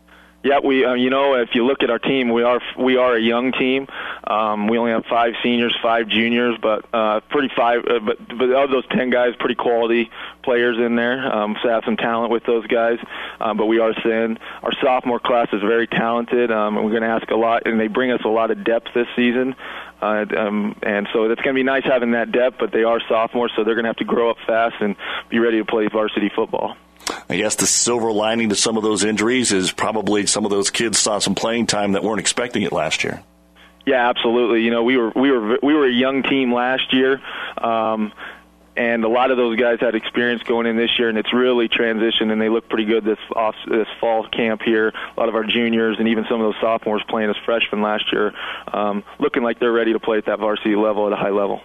Yeah, 0.45 0.59
we 0.63 0.85
uh, 0.85 0.93
you 0.93 1.09
know 1.09 1.33
if 1.33 1.55
you 1.55 1.65
look 1.65 1.81
at 1.81 1.89
our 1.89 1.97
team, 1.97 2.29
we 2.31 2.43
are 2.43 2.61
we 2.77 2.97
are 2.97 3.15
a 3.15 3.19
young 3.19 3.51
team. 3.51 3.87
Um, 4.25 4.67
we 4.67 4.77
only 4.77 4.91
have 4.91 5.03
five 5.07 5.33
seniors, 5.41 5.75
five 5.81 6.07
juniors, 6.07 6.55
but 6.61 6.85
uh, 6.93 7.21
pretty 7.31 7.49
five. 7.57 7.79
Uh, 7.79 7.97
but 7.97 8.19
but 8.27 8.51
of 8.51 8.69
those 8.69 8.85
ten 8.91 9.09
guys, 9.09 9.33
pretty 9.39 9.55
quality 9.55 10.11
players 10.43 10.77
in 10.77 10.97
there. 10.97 11.35
Um, 11.35 11.57
so 11.63 11.69
have 11.69 11.83
some 11.83 11.97
talent 11.97 12.31
with 12.31 12.43
those 12.43 12.67
guys. 12.67 12.99
Um, 13.41 13.57
but 13.57 13.65
we 13.65 13.79
are 13.79 13.91
thin. 14.03 14.37
Our 14.61 14.71
sophomore 14.83 15.19
class 15.19 15.47
is 15.51 15.61
very 15.61 15.87
talented, 15.87 16.51
um, 16.51 16.77
and 16.77 16.85
we're 16.85 16.91
going 16.91 17.01
to 17.01 17.09
ask 17.09 17.27
a 17.31 17.35
lot, 17.35 17.65
and 17.65 17.79
they 17.79 17.87
bring 17.87 18.11
us 18.11 18.21
a 18.23 18.29
lot 18.29 18.51
of 18.51 18.63
depth 18.63 18.89
this 18.93 19.07
season. 19.15 19.55
Uh, 19.99 20.25
um, 20.37 20.77
and 20.83 21.07
so 21.11 21.23
it's 21.23 21.41
going 21.41 21.55
to 21.55 21.59
be 21.59 21.63
nice 21.63 21.85
having 21.85 22.11
that 22.11 22.31
depth, 22.31 22.57
but 22.59 22.71
they 22.71 22.83
are 22.83 22.99
sophomores, 23.09 23.51
so 23.55 23.63
they're 23.63 23.73
going 23.73 23.85
to 23.85 23.89
have 23.89 23.97
to 23.97 24.05
grow 24.05 24.29
up 24.29 24.37
fast 24.45 24.75
and 24.79 24.95
be 25.27 25.39
ready 25.39 25.57
to 25.57 25.65
play 25.65 25.87
varsity 25.87 26.29
football. 26.29 26.77
I 27.29 27.37
guess 27.37 27.55
the 27.55 27.67
silver 27.67 28.11
lining 28.11 28.49
to 28.49 28.55
some 28.55 28.77
of 28.77 28.83
those 28.83 29.03
injuries 29.03 29.51
is 29.51 29.71
probably 29.71 30.25
some 30.27 30.45
of 30.45 30.51
those 30.51 30.69
kids 30.69 30.99
saw 30.99 31.19
some 31.19 31.35
playing 31.35 31.67
time 31.67 31.93
that 31.93 32.03
weren't 32.03 32.19
expecting 32.19 32.63
it 32.63 32.71
last 32.71 33.03
year. 33.03 33.23
Yeah, 33.85 34.09
absolutely. 34.09 34.61
You 34.61 34.71
know, 34.71 34.83
we 34.83 34.97
were 34.97 35.11
we 35.15 35.31
were 35.31 35.59
we 35.61 35.73
were 35.73 35.85
a 35.85 35.91
young 35.91 36.23
team 36.23 36.53
last 36.53 36.93
year. 36.93 37.21
Um, 37.57 38.11
and 38.77 39.05
a 39.05 39.07
lot 39.07 39.31
of 39.31 39.37
those 39.37 39.57
guys 39.57 39.79
had 39.79 39.95
experience 39.95 40.43
going 40.43 40.67
in 40.67 40.75
this 40.75 40.99
year, 40.99 41.07
and 41.07 41.17
it's 41.17 41.33
really 41.33 41.69
transitioned, 41.69 42.31
and 42.31 42.41
they 42.41 42.49
look 42.49 42.67
pretty 42.67 42.83
good 42.83 43.05
this 43.05 43.19
off 43.33 43.55
this 43.67 43.87
fall 43.99 44.27
camp 44.27 44.61
here. 44.61 44.89
A 44.89 45.19
lot 45.19 45.29
of 45.29 45.35
our 45.35 45.45
juniors 45.45 45.97
and 45.97 46.09
even 46.09 46.25
some 46.29 46.41
of 46.41 46.47
those 46.53 46.59
sophomores 46.59 47.01
playing 47.07 47.29
as 47.29 47.37
freshmen 47.45 47.81
last 47.81 48.11
year, 48.11 48.33
um, 48.73 49.03
looking 49.17 49.43
like 49.43 49.59
they're 49.59 49.71
ready 49.71 49.93
to 49.93 49.99
play 49.99 50.17
at 50.17 50.25
that 50.25 50.39
varsity 50.39 50.75
level 50.75 51.07
at 51.07 51.13
a 51.13 51.15
high 51.15 51.29
level 51.29 51.61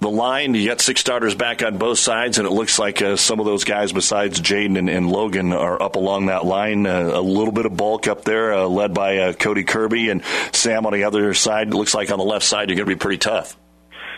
the 0.00 0.10
line. 0.10 0.54
You 0.54 0.68
got 0.68 0.80
six 0.80 1.00
starters 1.00 1.34
back 1.34 1.62
on 1.62 1.78
both 1.78 1.98
sides, 1.98 2.38
and 2.38 2.46
it 2.46 2.50
looks 2.50 2.78
like 2.78 3.02
uh, 3.02 3.16
some 3.16 3.40
of 3.40 3.46
those 3.46 3.64
guys, 3.64 3.92
besides 3.92 4.40
Jaden 4.40 4.78
and, 4.78 4.88
and, 4.88 5.10
Logan, 5.10 5.52
are 5.52 5.80
up 5.80 5.96
along 5.96 6.26
that 6.26 6.44
line. 6.44 6.86
Uh, 6.86 7.10
a 7.14 7.20
little 7.20 7.52
bit 7.52 7.66
of 7.66 7.76
bulk 7.76 8.08
up 8.08 8.24
there, 8.24 8.54
uh, 8.54 8.66
led 8.66 8.94
by 8.94 9.18
uh, 9.18 9.32
Cody 9.32 9.64
Kirby 9.64 10.10
and 10.10 10.22
Sam 10.52 10.86
on 10.86 10.92
the 10.92 11.04
other 11.04 11.34
side. 11.34 11.68
It 11.68 11.74
looks 11.74 11.94
like 11.94 12.10
on 12.10 12.18
the 12.18 12.24
left 12.24 12.44
side, 12.44 12.68
you're 12.68 12.76
going 12.76 12.88
to 12.88 12.94
be 12.94 12.98
pretty 12.98 13.18
tough 13.18 13.56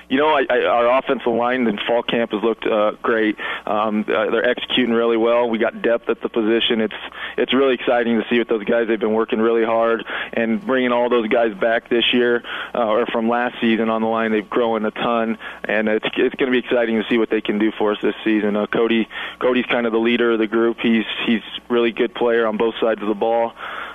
you 0.08 0.18
know, 0.18 0.28
I, 0.28 0.46
I, 0.48 0.64
our 0.64 0.98
offensive 0.98 1.32
line 1.32 1.66
in 1.66 1.78
fall 1.86 2.02
camp 2.02 2.32
has 2.32 2.42
looked 2.42 2.64
uh, 2.66 2.92
great. 3.02 3.36
Um, 3.66 4.04
uh, 4.08 4.30
they're 4.30 4.48
executing 4.48 4.94
really 4.94 5.16
well. 5.16 5.48
We 5.48 5.58
got 5.58 5.82
depth 5.82 6.08
at 6.08 6.20
the 6.20 6.28
position. 6.28 6.80
It's 6.80 6.94
it's 7.36 7.52
really 7.52 7.74
exciting 7.74 8.20
to 8.20 8.28
see 8.28 8.38
with 8.38 8.48
those 8.48 8.64
guys. 8.64 8.88
They've 8.88 9.00
been 9.00 9.14
working 9.14 9.40
really 9.40 9.64
hard 9.64 10.04
and 10.32 10.64
bringing 10.64 10.92
all 10.92 11.08
those 11.08 11.28
guys 11.28 11.54
back 11.54 11.88
this 11.88 12.12
year 12.12 12.42
uh, 12.74 12.86
or 12.86 13.06
from 13.06 13.28
last 13.28 13.60
season 13.60 13.88
on 13.88 14.02
the 14.02 14.08
line. 14.08 14.30
They've 14.30 14.48
grown 14.48 14.84
a 14.84 14.92
ton, 14.92 15.38
and 15.64 15.88
it's 15.88 16.06
it's 16.16 16.34
going 16.36 16.52
to 16.52 16.52
be 16.52 16.64
exciting 16.64 17.02
to 17.02 17.08
see 17.08 17.18
what 17.18 17.30
they 17.30 17.40
can 17.40 17.58
do 17.58 17.72
for 17.72 17.92
us 17.92 17.98
this 18.02 18.14
season. 18.24 18.56
Uh, 18.56 18.66
Cody 18.66 19.08
Cody's 19.40 19.66
kind 19.66 19.86
of 19.86 19.92
the 19.92 19.98
leader 19.98 20.32
of 20.32 20.38
the 20.38 20.46
group. 20.46 20.78
He's 20.80 21.04
he's 21.26 21.42
really 21.68 21.90
good 21.90 22.14
player 22.14 22.46
on 22.46 22.56
both 22.56 22.74
sides 22.80 23.02
of 23.02 23.08
the 23.08 23.14
ball. 23.14 23.54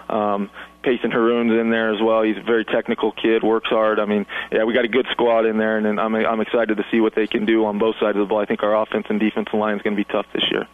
Um, 0.10 0.50
Payson 0.84 1.12
Haroon's 1.12 1.52
in 1.52 1.70
there 1.70 1.94
as 1.94 2.02
well. 2.02 2.24
He's 2.24 2.38
a 2.38 2.42
very 2.42 2.66
technical 2.66 3.12
kid, 3.12 3.44
works 3.44 3.70
hard. 3.70 4.00
I 4.00 4.06
mean, 4.06 4.26
yeah, 4.52 4.64
we 4.64 4.74
got 4.74 4.86
a 4.86 4.90
good 4.90 5.08
squad 5.12 5.46
in 5.46 5.58
there, 5.58 5.78
and, 5.78 5.86
and 5.86 6.00
I'm 6.00 6.16
I'm 6.16 6.42
excited 6.42 6.78
to 6.78 6.86
see 6.92 7.00
what 7.00 7.16
they 7.16 7.28
can 7.28 7.46
do 7.46 7.66
on 7.66 7.80
both 7.80 7.96
sides 8.00 8.18
of 8.18 8.22
the 8.22 8.26
ball. 8.26 8.40
I 8.40 8.46
think 8.46 8.64
our 8.64 8.82
offense 8.82 9.06
and 9.10 9.20
defensive 9.20 9.54
line 9.54 9.76
is 9.76 9.82
going 9.82 9.96
to 9.96 10.04
be 10.04 10.12
tough 10.12 10.26
this 10.34 10.44
year. 10.52 10.68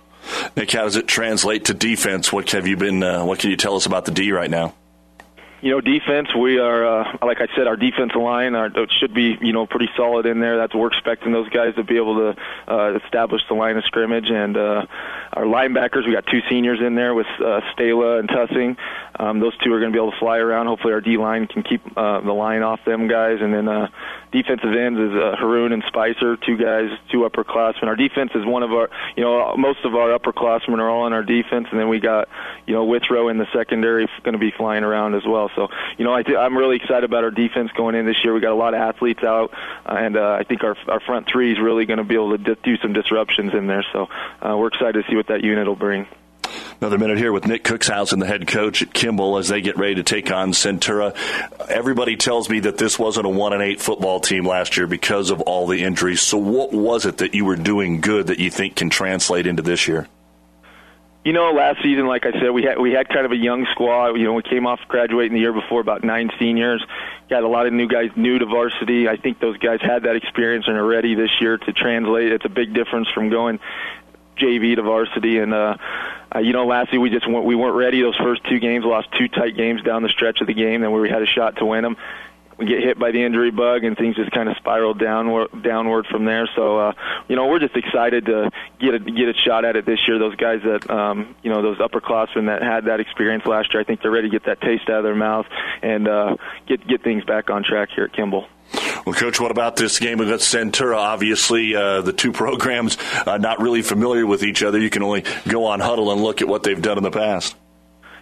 Nick, 0.56 0.72
how 0.72 0.84
does 0.84 0.96
it 0.96 1.08
translate 1.08 1.66
to 1.66 1.74
defense? 1.74 2.34
What 2.34 2.52
have 2.52 2.68
you 2.68 2.78
been? 2.78 3.04
Uh, 3.04 3.24
what 3.26 3.40
can 3.40 3.50
you 3.50 3.58
tell 3.58 3.76
us 3.76 3.86
about 3.86 4.06
the 4.06 4.12
D 4.12 4.32
right 4.32 4.50
now? 4.50 4.74
You 5.62 5.72
know, 5.72 5.82
defense, 5.82 6.30
we 6.36 6.60
are, 6.60 6.86
uh, 6.86 7.18
like 7.24 7.42
I 7.42 7.48
said, 7.56 7.68
our 7.68 7.76
defensive 7.76 8.22
line 8.22 8.54
our, 8.54 8.70
should 9.00 9.14
be, 9.14 9.38
you 9.42 9.54
know, 9.54 9.66
pretty 9.66 9.90
solid 9.98 10.26
in 10.26 10.40
there. 10.40 10.58
That's 10.58 10.74
we're 10.76 10.88
expecting 10.88 11.32
those 11.32 11.50
guys 11.50 11.76
to 11.76 11.84
be 11.84 11.98
able 11.98 12.34
to 12.34 12.42
uh, 12.68 13.00
establish 13.04 13.42
the 13.48 13.56
line 13.56 13.78
of 13.78 13.84
scrimmage. 13.86 14.30
And 14.30 14.56
uh, 14.56 14.86
our 15.34 15.46
linebackers, 15.46 16.06
we 16.06 16.14
got 16.14 16.26
two 16.28 16.42
seniors 16.50 16.80
in 16.80 16.96
there 16.96 17.16
with 17.16 17.28
uh, 17.40 17.62
Stala 17.74 18.20
and 18.20 18.30
Tussing. 18.30 18.78
Um, 19.20 19.40
those 19.40 19.58
two 19.58 19.74
are 19.74 19.80
going 19.80 19.92
to 19.92 19.96
be 19.96 20.00
able 20.00 20.12
to 20.12 20.20
fly 20.20 20.38
around. 20.38 20.68
Hopefully, 20.68 20.94
our 20.94 21.02
D 21.02 21.18
line 21.18 21.48
can 21.48 21.64
keep 21.64 21.82
uh, 21.98 22.22
the 22.22 22.34
line 22.34 22.62
off 22.62 22.80
them 22.86 23.08
guys. 23.08 23.40
And 23.42 23.52
then 23.52 23.68
uh, 23.68 23.88
defensive 24.32 24.76
ends 24.76 25.00
is 25.00 25.12
uh, 25.12 25.36
Haroon 25.40 25.72
and 25.72 25.84
Spicer, 25.88 26.38
two 26.38 26.58
guys, 26.58 26.92
two 27.12 27.28
upperclassmen. 27.28 27.84
Our 27.84 27.96
defense 27.96 28.32
is 28.36 28.46
one 28.46 28.62
of 28.62 28.72
our, 28.72 28.90
you 29.16 29.24
know, 29.24 29.56
most 29.58 29.80
of 29.86 29.96
our 29.96 30.18
upperclassmen 30.18 30.78
are 30.78 30.90
all 30.90 31.08
in 31.08 31.14
our 31.14 31.24
defense, 31.24 31.68
and 31.72 31.80
then 31.80 31.90
we 31.90 32.00
got, 32.00 32.30
you 32.68 32.76
know, 32.76 32.86
Withrow 32.86 33.30
in 33.30 33.38
the 33.38 33.48
secondary 33.54 34.08
going 34.24 34.34
to 34.34 34.40
be 34.40 34.52
flying 34.52 34.84
around 34.84 35.16
as 35.16 35.26
well. 35.26 35.47
So, 35.56 35.68
you 35.98 36.06
know, 36.06 36.14
I 36.14 36.24
th- 36.24 36.38
I'm 36.38 36.58
really 36.58 36.76
excited 36.76 37.04
about 37.04 37.24
our 37.24 37.32
defense 37.32 37.72
going 37.76 37.96
in 37.96 38.06
this 38.06 38.24
year. 38.24 38.34
We 38.34 38.40
got 38.40 38.52
a 38.52 38.56
lot 38.56 38.74
of 38.74 38.80
athletes 38.80 39.24
out, 39.24 39.54
uh, 39.86 39.94
and 39.94 40.18
uh, 40.18 40.38
I 40.40 40.44
think 40.44 40.64
our 40.64 40.76
our 40.88 41.00
front 41.00 41.28
three 41.28 41.52
is 41.52 41.60
really 41.60 41.86
going 41.86 41.98
to 41.98 42.04
be 42.04 42.16
able 42.16 42.38
to 42.38 42.56
do 42.56 42.78
some 42.78 42.94
disruptions 42.94 43.54
in 43.54 43.68
there. 43.68 43.86
So, 43.94 44.08
uh, 44.42 44.56
we're 44.58 44.68
excited 44.68 45.04
to 45.04 45.10
see 45.10 45.16
what 45.16 45.28
that 45.28 45.44
unit 45.44 45.68
will 45.68 45.76
bring. 45.76 46.08
Another 46.80 46.98
minute 46.98 47.18
here 47.18 47.32
with 47.32 47.48
Nick 47.48 47.64
Cookshausen, 47.64 48.20
the 48.20 48.28
head 48.28 48.48
coach 48.48 48.82
at 48.82 48.94
Kimball, 48.94 49.38
as 49.38 49.48
they 49.48 49.62
get 49.62 49.78
ready 49.78 49.96
to 49.96 50.04
take 50.04 50.32
on 50.32 50.52
Centura. 50.52 51.16
Everybody 51.70 52.16
tells 52.16 52.50
me 52.50 52.60
that 52.62 52.78
this 52.78 53.00
wasn't 53.00 53.26
a 53.26 53.30
one 53.30 53.54
and 53.54 53.64
eight 53.64 53.82
football 53.82 54.20
team 54.20 54.46
last 54.46 54.78
year 54.78 54.88
because 54.88 55.32
of 55.32 55.42
all 55.42 55.68
the 55.68 55.84
injuries. 55.84 56.22
So, 56.22 56.38
what 56.38 56.72
was 56.72 57.06
it 57.06 57.18
that 57.18 57.34
you 57.34 57.46
were 57.46 57.56
doing 57.56 58.00
good 58.00 58.28
that 58.28 58.40
you 58.40 58.52
think 58.52 58.76
can 58.76 58.90
translate 58.90 59.48
into 59.48 59.64
this 59.64 59.88
year? 59.88 60.08
You 61.24 61.34
know, 61.34 61.52
last 61.52 61.82
season, 61.84 62.08
like 62.08 62.26
I 62.26 62.32
said, 62.40 62.52
we 62.52 62.64
had 62.64 62.80
we 62.80 62.94
had 62.94 63.10
kind 63.10 63.26
of 63.26 63.32
a 63.34 63.36
young 63.36 63.66
squad. 63.72 64.18
You 64.18 64.24
know, 64.24 64.34
we 64.34 64.44
came 64.44 64.66
off 64.66 64.80
graduating 64.88 65.34
the 65.34 65.40
year 65.40 65.52
before, 65.52 65.82
about 65.82 66.04
nine 66.04 66.32
seniors. 66.40 66.86
Got 67.30 67.44
a 67.44 67.48
lot 67.50 67.68
of 67.68 67.74
new 67.74 67.88
guys 67.88 68.12
new 68.16 68.40
to 68.40 68.46
varsity. 68.46 69.10
I 69.10 69.18
think 69.18 69.40
those 69.40 69.58
guys 69.58 69.82
had 69.82 70.04
that 70.04 70.16
experience 70.16 70.66
and 70.68 70.78
are 70.78 70.86
ready 70.86 71.16
this 71.16 71.32
year 71.42 71.58
to 71.58 71.74
translate. 71.74 72.32
It's 72.32 72.46
a 72.46 72.50
big 72.50 72.74
difference 72.74 73.10
from 73.10 73.30
going 73.30 73.60
JV 74.38 74.76
to 74.78 74.84
varsity, 74.84 75.40
and 75.40 75.54
uh, 75.54 75.76
uh, 76.34 76.40
you 76.40 76.54
know, 76.54 76.66
lastly 76.66 76.98
we 76.98 77.10
just 77.10 77.28
we 77.28 77.56
weren't 77.56 77.76
ready. 77.76 78.02
Those 78.02 78.16
first 78.16 78.44
two 78.46 78.60
games, 78.60 78.86
lost 78.86 79.10
two 79.18 79.28
tight 79.28 79.58
games 79.58 79.82
down 79.82 80.04
the 80.04 80.10
stretch 80.10 80.40
of 80.40 80.48
the 80.48 80.54
game, 80.54 80.84
and 80.84 80.94
we 80.94 81.10
had 81.10 81.22
a 81.22 81.28
shot 81.28 81.58
to 81.58 81.66
win 81.66 81.84
them. 81.84 81.98
We 82.58 82.66
get 82.66 82.84
hit 82.84 83.00
by 83.00 83.12
the 83.12 83.24
injury 83.24 83.52
bug, 83.52 83.84
and 83.84 83.96
things 83.96 84.16
just 84.16 84.32
kind 84.32 84.50
of 84.50 84.58
spiraled 84.58 85.00
downward 85.00 85.50
downward 85.64 86.08
from 86.08 86.26
there. 86.26 86.50
So, 86.56 86.80
uh, 86.80 86.94
you 87.28 87.36
know, 87.36 87.48
we're 87.48 87.60
just 87.60 87.76
excited 87.76 88.26
to 88.26 88.52
get 88.80 88.96
a 88.96 89.00
get 89.00 89.30
a 89.30 89.34
shot 89.46 89.66
at 89.66 89.76
it 89.76 89.86
this 89.86 90.00
year. 90.08 90.18
Those 90.18 90.36
guys 90.36 90.62
that 90.64 90.90
um, 90.90 91.36
you 91.44 91.52
know, 91.52 91.62
those 91.62 91.78
upperclassmen 91.78 92.48
that 92.48 92.62
had 92.64 92.86
that 92.86 93.00
experience 93.00 93.46
last 93.46 93.74
year, 93.74 93.82
I 93.82 93.84
think 93.84 94.02
they're 94.02 94.12
ready 94.12 94.30
to 94.30 94.32
get 94.32 94.46
that 94.46 94.62
taste 94.62 94.90
out 94.90 95.00
of 95.00 95.04
their 95.04 95.16
mouth 95.16 95.46
and 95.82 96.08
uh, 96.08 96.38
get 96.68 96.88
get 96.88 97.04
things 97.04 97.24
back 97.26 97.50
on 97.50 97.64
track 97.64 97.90
here 97.96 98.06
at 98.06 98.14
Kimball. 98.14 98.48
Well, 99.06 99.16
Coach, 99.16 99.40
what 99.40 99.52
about 99.52 99.78
this 99.78 100.00
game 100.00 100.20
against 100.20 100.54
Centura? 100.54 100.98
Obviously, 100.98 101.76
uh, 101.76 102.02
the 102.02 102.14
two 102.14 102.32
programs 102.34 102.98
uh, 103.26 103.38
not 103.38 103.62
really 103.62 103.82
familiar 103.82 104.26
with 104.26 104.44
each 104.44 104.64
other. 104.64 104.80
You 104.80 104.90
can 104.90 105.04
only 105.04 105.24
go 105.48 105.66
on 105.66 105.80
Hudl 105.80 106.12
and 106.12 106.22
look 106.22 106.42
at 106.42 106.48
what 106.48 106.64
they've 106.64 106.82
done 106.82 106.98
in 106.98 107.04
the 107.04 107.12
past. 107.12 107.56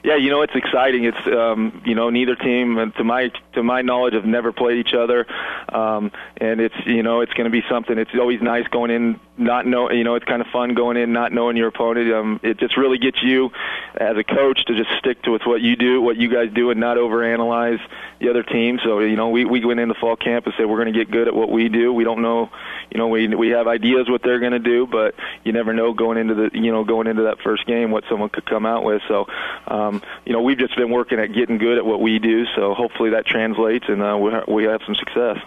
Yeah, 0.06 0.18
you 0.18 0.30
know 0.30 0.44
it's 0.44 0.54
exciting. 0.54 1.06
It's 1.06 1.26
um, 1.26 1.82
you 1.84 1.96
know 1.96 2.12
neither 2.12 2.36
team, 2.36 2.94
to 2.96 3.04
my 3.04 3.32
to 3.54 3.64
my 3.64 3.82
knowledge, 3.82 4.14
have 4.14 4.24
never 4.24 4.52
played 4.52 4.78
each 4.78 4.94
other, 4.94 5.26
um, 5.70 6.12
and 6.38 6.62
it's 6.62 6.76
you 6.86 7.02
know 7.02 7.22
it's 7.22 7.34
going 7.34 7.46
to 7.46 7.50
be 7.50 7.64
something. 7.68 7.98
It's 7.98 8.12
always 8.14 8.40
nice 8.40 8.68
going 8.68 8.92
in 8.92 9.20
not 9.36 9.66
know 9.66 9.90
you 9.90 10.04
know 10.04 10.14
it's 10.14 10.26
kind 10.26 10.42
of 10.42 10.48
fun 10.54 10.76
going 10.76 10.96
in 10.96 11.12
not 11.12 11.34
knowing 11.34 11.58
your 11.58 11.70
opponent. 11.70 12.14
Um, 12.14 12.40
it 12.44 12.60
just 12.60 12.78
really 12.78 13.00
gets 13.00 13.18
you 13.24 13.50
as 13.96 14.16
a 14.16 14.24
coach 14.24 14.64
to 14.66 14.76
just 14.76 14.92
stick 15.00 15.24
to 15.24 15.32
with 15.32 15.42
what 15.44 15.62
you 15.62 15.76
do, 15.76 16.00
what 16.02 16.18
you 16.18 16.30
guys 16.30 16.54
do, 16.54 16.70
and 16.70 16.80
not 16.80 16.98
overanalyze 16.98 17.80
the 18.20 18.30
other 18.30 18.44
team. 18.44 18.80
So 18.84 19.00
you 19.00 19.16
know 19.16 19.30
we 19.30 19.44
we 19.44 19.66
went 19.66 19.80
into 19.80 19.96
fall 19.96 20.18
camp 20.18 20.46
and 20.46 20.54
said 20.56 20.68
we're 20.68 20.84
going 20.84 20.94
to 20.94 21.00
get 21.00 21.10
good 21.10 21.28
at 21.28 21.34
what 21.34 21.50
we 21.50 21.68
do. 21.68 21.92
We 21.92 22.04
don't 22.04 22.22
know, 22.22 22.52
you 22.92 23.00
know 23.00 23.08
we 23.08 23.28
we 23.30 23.50
have 23.50 23.68
ideas 23.68 24.08
what 24.08 24.22
they're 24.22 24.40
going 24.40 24.52
to 24.52 24.60
do, 24.60 24.86
but 24.86 25.16
you 25.44 25.52
never 25.52 25.74
know 25.74 25.94
going 25.94 26.20
into 26.20 26.36
the 26.36 26.52
you 26.54 26.72
know 26.72 26.84
going 26.84 27.08
into 27.08 27.24
that 27.24 27.40
first 27.44 27.66
game 27.66 27.90
what 27.90 28.04
someone 28.08 28.30
could 28.30 28.46
come 28.46 28.68
out 28.68 28.84
with. 28.84 29.02
So. 29.08 29.26
Um, 29.68 29.95
um, 29.96 30.04
you 30.26 30.34
know, 30.34 30.42
we've 30.42 30.58
just 30.58 30.76
been 30.76 30.90
working 30.90 31.20
at 31.20 31.34
getting 31.34 31.58
good 31.58 31.78
at 31.78 31.86
what 31.86 32.02
we 32.02 32.20
do. 32.20 32.46
So 32.56 32.74
hopefully 32.74 33.12
that 33.12 33.26
translates 33.26 33.86
and 33.88 34.02
uh, 34.02 34.18
we, 34.18 34.32
we 34.54 34.64
have 34.66 34.82
some 34.86 34.96
success. 34.96 35.38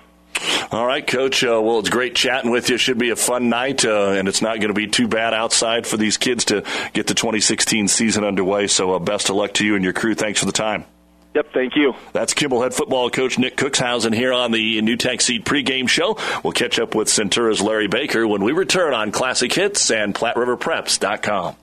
All 0.71 0.87
right, 0.87 1.05
Coach. 1.07 1.43
Uh, 1.43 1.61
well, 1.63 1.79
it's 1.79 1.89
great 1.89 2.15
chatting 2.15 2.51
with 2.51 2.69
you. 2.69 2.77
Should 2.77 2.99
be 2.99 3.11
a 3.11 3.17
fun 3.17 3.49
night, 3.49 3.85
uh, 3.85 4.11
and 4.11 4.29
it's 4.29 4.43
not 4.43 4.57
going 4.57 4.69
to 4.69 4.75
be 4.75 4.87
too 4.87 5.09
bad 5.09 5.33
outside 5.35 5.87
for 5.87 5.97
these 5.97 6.17
kids 6.17 6.47
to 6.47 6.63
get 6.93 7.07
the 7.07 7.15
2016 7.15 7.89
season 7.89 8.23
underway. 8.23 8.67
So, 8.67 8.93
uh, 8.93 8.99
best 8.99 9.31
of 9.31 9.37
luck 9.37 9.55
to 9.55 9.67
you 9.67 9.75
and 9.75 9.83
your 9.83 9.95
crew. 9.95 10.15
Thanks 10.15 10.39
for 10.41 10.47
the 10.47 10.53
time. 10.53 10.85
Yep, 11.35 11.53
thank 11.53 11.77
you. 11.77 11.95
That's 12.13 12.35
Kimball 12.35 12.63
head 12.63 12.75
football 12.75 13.11
coach 13.11 13.39
Nick 13.39 13.57
Cookshausen 13.57 14.15
here 14.15 14.33
on 14.33 14.51
the 14.51 14.81
NuTech 14.81 15.23
Seed 15.23 15.45
pregame 15.45 15.89
show. 15.89 16.19
We'll 16.43 16.53
catch 16.53 16.79
up 16.79 16.95
with 16.95 17.09
Centura's 17.09 17.61
Larry 17.61 17.87
Baker 17.87 18.27
when 18.27 18.43
we 18.43 18.53
return 18.53 18.95
on 18.95 19.13
Classic 19.13 19.53
Hits 19.53 19.91
and 19.91 20.15
PlatteRiverPreps.com. 20.15 21.57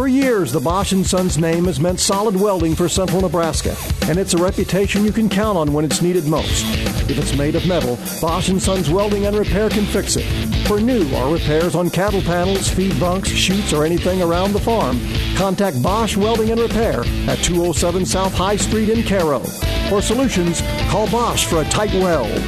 For 0.00 0.08
years, 0.08 0.50
the 0.50 0.60
Bosch 0.60 0.94
& 0.98 1.04
Sons 1.04 1.36
name 1.36 1.66
has 1.66 1.78
meant 1.78 2.00
solid 2.00 2.34
welding 2.34 2.74
for 2.74 2.88
central 2.88 3.20
Nebraska, 3.20 3.76
and 4.08 4.18
it's 4.18 4.32
a 4.32 4.42
reputation 4.42 5.04
you 5.04 5.12
can 5.12 5.28
count 5.28 5.58
on 5.58 5.74
when 5.74 5.84
it's 5.84 6.00
needed 6.00 6.24
most. 6.24 6.64
If 7.10 7.18
it's 7.18 7.36
made 7.36 7.54
of 7.54 7.66
metal, 7.66 7.98
Bosch 8.18 8.50
& 8.58 8.58
Sons 8.60 8.88
Welding 8.88 9.26
and 9.26 9.36
Repair 9.36 9.68
can 9.68 9.84
fix 9.84 10.16
it. 10.16 10.24
For 10.66 10.80
new 10.80 11.06
or 11.14 11.34
repairs 11.34 11.74
on 11.74 11.90
cattle 11.90 12.22
panels, 12.22 12.66
feed 12.66 12.98
bunks, 12.98 13.28
chutes, 13.28 13.74
or 13.74 13.84
anything 13.84 14.22
around 14.22 14.54
the 14.54 14.60
farm, 14.60 14.98
contact 15.36 15.82
Bosch 15.82 16.16
Welding 16.16 16.50
and 16.50 16.62
Repair 16.62 17.00
at 17.28 17.36
207 17.44 18.06
South 18.06 18.32
High 18.32 18.56
Street 18.56 18.88
in 18.88 19.02
Cairo. 19.02 19.40
For 19.90 20.00
solutions, 20.00 20.62
call 20.88 21.10
Bosch 21.10 21.44
for 21.44 21.60
a 21.60 21.64
tight 21.64 21.92
weld. 21.92 22.40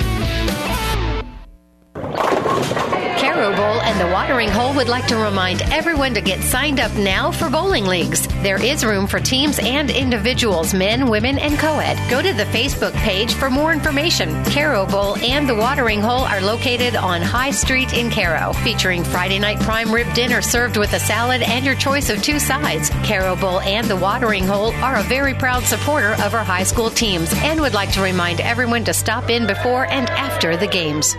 Cairo 3.23 3.55
Bowl 3.55 3.81
and 3.83 4.01
the 4.01 4.13
Watering 4.13 4.49
Hole 4.49 4.75
would 4.75 4.89
like 4.89 5.07
to 5.07 5.17
remind 5.17 5.63
everyone 5.71 6.13
to 6.15 6.21
get 6.21 6.43
signed 6.43 6.81
up 6.81 6.93
now 6.97 7.31
for 7.31 7.49
bowling 7.49 7.87
leagues. 7.87 8.27
There 8.43 8.61
is 8.61 8.85
room 8.85 9.07
for 9.07 9.21
teams 9.21 9.61
and 9.61 9.93
individuals, 9.93 10.75
men, 10.75 11.09
women, 11.09 11.39
and 11.39 11.57
co-ed. 11.57 12.11
Go 12.11 12.21
to 12.21 12.33
the 12.33 12.47
Facebook 12.47 12.93
page 12.95 13.35
for 13.35 13.49
more 13.49 13.73
information. 13.73 14.45
Cairo 14.47 14.87
Bowl 14.87 15.17
and 15.19 15.49
the 15.49 15.55
Watering 15.55 16.01
Hole 16.01 16.25
are 16.25 16.41
located 16.41 16.97
on 16.97 17.23
High 17.23 17.53
Street 17.53 17.93
in 17.93 18.11
Cairo, 18.11 18.53
featuring 18.55 19.05
Friday 19.05 19.39
night 19.39 19.61
prime 19.61 19.95
rib 19.95 20.13
dinner 20.15 20.43
served 20.43 20.77
with 20.77 20.93
a 20.93 20.99
salad 20.99 21.43
and 21.43 21.65
your 21.65 21.77
choice 21.77 22.11
of 22.11 22.21
two 22.25 22.41
sides. 22.41 22.91
Cairo 23.05 23.37
Bowl 23.37 23.61
and 23.61 23.87
the 23.87 23.95
Watering 23.95 24.49
Hole 24.49 24.73
are 24.83 24.97
a 24.97 25.03
very 25.05 25.33
proud 25.33 25.63
supporter 25.63 26.15
of 26.25 26.35
our 26.35 26.43
high 26.43 26.65
school 26.65 26.91
teams 26.91 27.33
and 27.37 27.61
would 27.61 27.73
like 27.73 27.93
to 27.93 28.03
remind 28.03 28.41
everyone 28.41 28.83
to 28.83 28.93
stop 28.93 29.31
in 29.31 29.47
before 29.47 29.87
and 29.87 30.11
after 30.11 30.57
the 30.57 30.67
games. 30.67 31.15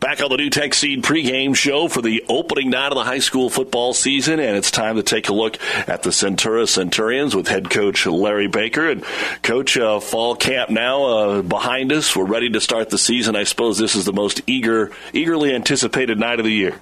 Back 0.00 0.22
on 0.22 0.30
the 0.30 0.36
NuTech 0.36 0.74
Seed 0.74 1.02
pregame 1.02 1.56
show 1.56 1.88
for 1.88 2.00
the 2.00 2.24
opening 2.28 2.70
night 2.70 2.92
of 2.92 2.94
the 2.94 3.02
high 3.02 3.18
school 3.18 3.50
football 3.50 3.92
season, 3.92 4.38
and 4.38 4.56
it's 4.56 4.70
time 4.70 4.94
to 4.94 5.02
take 5.02 5.28
a 5.28 5.32
look 5.32 5.58
at 5.88 6.04
the 6.04 6.10
Centura 6.10 6.68
Centurions 6.68 7.34
with 7.34 7.48
head 7.48 7.68
coach 7.68 8.06
Larry 8.06 8.46
Baker. 8.46 8.88
And 8.88 9.02
coach, 9.42 9.76
uh, 9.76 9.98
fall 9.98 10.36
camp 10.36 10.70
now 10.70 11.02
uh, 11.04 11.42
behind 11.42 11.92
us. 11.92 12.14
We're 12.14 12.26
ready 12.26 12.48
to 12.50 12.60
start 12.60 12.90
the 12.90 12.98
season. 12.98 13.34
I 13.34 13.42
suppose 13.42 13.76
this 13.76 13.96
is 13.96 14.04
the 14.04 14.12
most 14.12 14.40
eager, 14.46 14.92
eagerly 15.12 15.52
anticipated 15.52 16.16
night 16.16 16.38
of 16.38 16.44
the 16.44 16.52
year. 16.52 16.80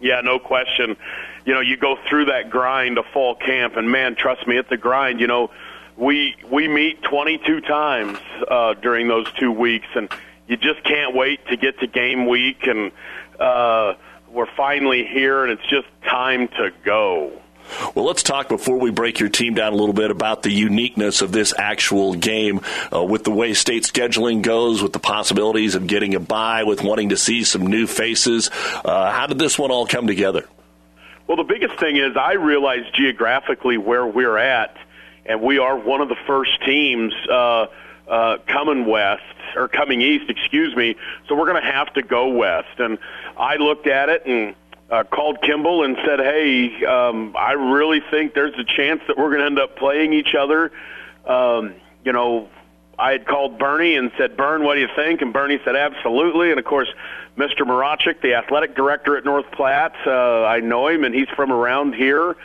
Yeah, 0.00 0.20
no 0.20 0.38
question. 0.38 0.96
You 1.44 1.54
know, 1.54 1.60
you 1.60 1.76
go 1.76 1.96
through 2.08 2.26
that 2.26 2.50
grind 2.50 2.98
of 2.98 3.06
fall 3.06 3.34
camp, 3.34 3.76
and 3.76 3.90
man, 3.90 4.14
trust 4.14 4.46
me, 4.46 4.56
it's 4.58 4.70
a 4.70 4.76
grind. 4.76 5.18
You 5.18 5.26
know, 5.26 5.50
we 5.96 6.36
we 6.48 6.68
meet 6.68 7.02
22 7.02 7.62
times 7.62 8.18
uh, 8.46 8.74
during 8.74 9.08
those 9.08 9.26
two 9.32 9.50
weeks, 9.50 9.88
and 9.96 10.08
you 10.52 10.58
just 10.58 10.84
can't 10.84 11.16
wait 11.16 11.46
to 11.46 11.56
get 11.56 11.80
to 11.80 11.86
game 11.86 12.26
week, 12.26 12.66
and 12.66 12.92
uh, 13.40 13.94
we're 14.30 14.54
finally 14.54 15.02
here, 15.02 15.44
and 15.44 15.52
it's 15.52 15.66
just 15.70 15.86
time 16.04 16.48
to 16.48 16.70
go. 16.84 17.32
Well, 17.94 18.04
let's 18.04 18.22
talk 18.22 18.50
before 18.50 18.76
we 18.76 18.90
break 18.90 19.18
your 19.18 19.30
team 19.30 19.54
down 19.54 19.72
a 19.72 19.76
little 19.76 19.94
bit 19.94 20.10
about 20.10 20.42
the 20.42 20.50
uniqueness 20.50 21.22
of 21.22 21.32
this 21.32 21.54
actual 21.56 22.12
game 22.12 22.60
uh, 22.94 23.02
with 23.02 23.24
the 23.24 23.30
way 23.30 23.54
state 23.54 23.84
scheduling 23.84 24.42
goes, 24.42 24.82
with 24.82 24.92
the 24.92 24.98
possibilities 24.98 25.74
of 25.74 25.86
getting 25.86 26.14
a 26.14 26.20
bye, 26.20 26.64
with 26.64 26.82
wanting 26.82 27.08
to 27.08 27.16
see 27.16 27.44
some 27.44 27.66
new 27.66 27.86
faces. 27.86 28.50
Uh, 28.84 29.10
how 29.10 29.26
did 29.26 29.38
this 29.38 29.58
one 29.58 29.70
all 29.70 29.86
come 29.86 30.06
together? 30.06 30.46
Well, 31.26 31.38
the 31.38 31.44
biggest 31.44 31.80
thing 31.80 31.96
is 31.96 32.14
I 32.14 32.34
realize 32.34 32.84
geographically 32.92 33.78
where 33.78 34.06
we're 34.06 34.36
at, 34.36 34.76
and 35.24 35.40
we 35.40 35.56
are 35.56 35.78
one 35.78 36.02
of 36.02 36.10
the 36.10 36.18
first 36.26 36.62
teams 36.66 37.14
uh, 37.30 37.68
uh, 38.12 38.36
coming 38.46 38.84
west 38.84 39.22
or 39.56 39.68
coming 39.68 40.02
east, 40.02 40.28
excuse 40.28 40.76
me. 40.76 40.94
So 41.26 41.34
we're 41.34 41.46
going 41.46 41.62
to 41.62 41.72
have 41.72 41.92
to 41.94 42.02
go 42.02 42.28
west. 42.28 42.78
And 42.78 42.98
I 43.38 43.56
looked 43.56 43.86
at 43.86 44.10
it 44.10 44.26
and 44.26 44.54
uh, 44.90 45.04
called 45.04 45.40
Kimball 45.40 45.82
and 45.82 45.96
said, 46.04 46.20
"Hey, 46.20 46.84
um, 46.84 47.34
I 47.36 47.52
really 47.52 48.02
think 48.10 48.34
there's 48.34 48.54
a 48.58 48.64
chance 48.64 49.00
that 49.08 49.16
we're 49.16 49.30
going 49.30 49.40
to 49.40 49.46
end 49.46 49.58
up 49.58 49.76
playing 49.76 50.12
each 50.12 50.34
other." 50.38 50.70
Um, 51.26 51.74
you 52.04 52.12
know, 52.12 52.50
I 52.98 53.12
had 53.12 53.26
called 53.26 53.58
Bernie 53.58 53.96
and 53.96 54.12
said, 54.18 54.36
"Bern, 54.36 54.62
what 54.62 54.74
do 54.74 54.82
you 54.82 54.90
think?" 54.94 55.22
And 55.22 55.32
Bernie 55.32 55.58
said, 55.64 55.74
"Absolutely." 55.74 56.50
And 56.50 56.58
of 56.58 56.66
course, 56.66 56.88
Mr. 57.38 57.60
Marachik, 57.60 58.20
the 58.20 58.34
athletic 58.34 58.76
director 58.76 59.16
at 59.16 59.24
North 59.24 59.50
Platte, 59.52 59.96
uh, 60.06 60.44
I 60.44 60.60
know 60.60 60.88
him, 60.88 61.04
and 61.04 61.14
he's 61.14 61.30
from 61.34 61.50
around 61.50 61.94
here. 61.94 62.36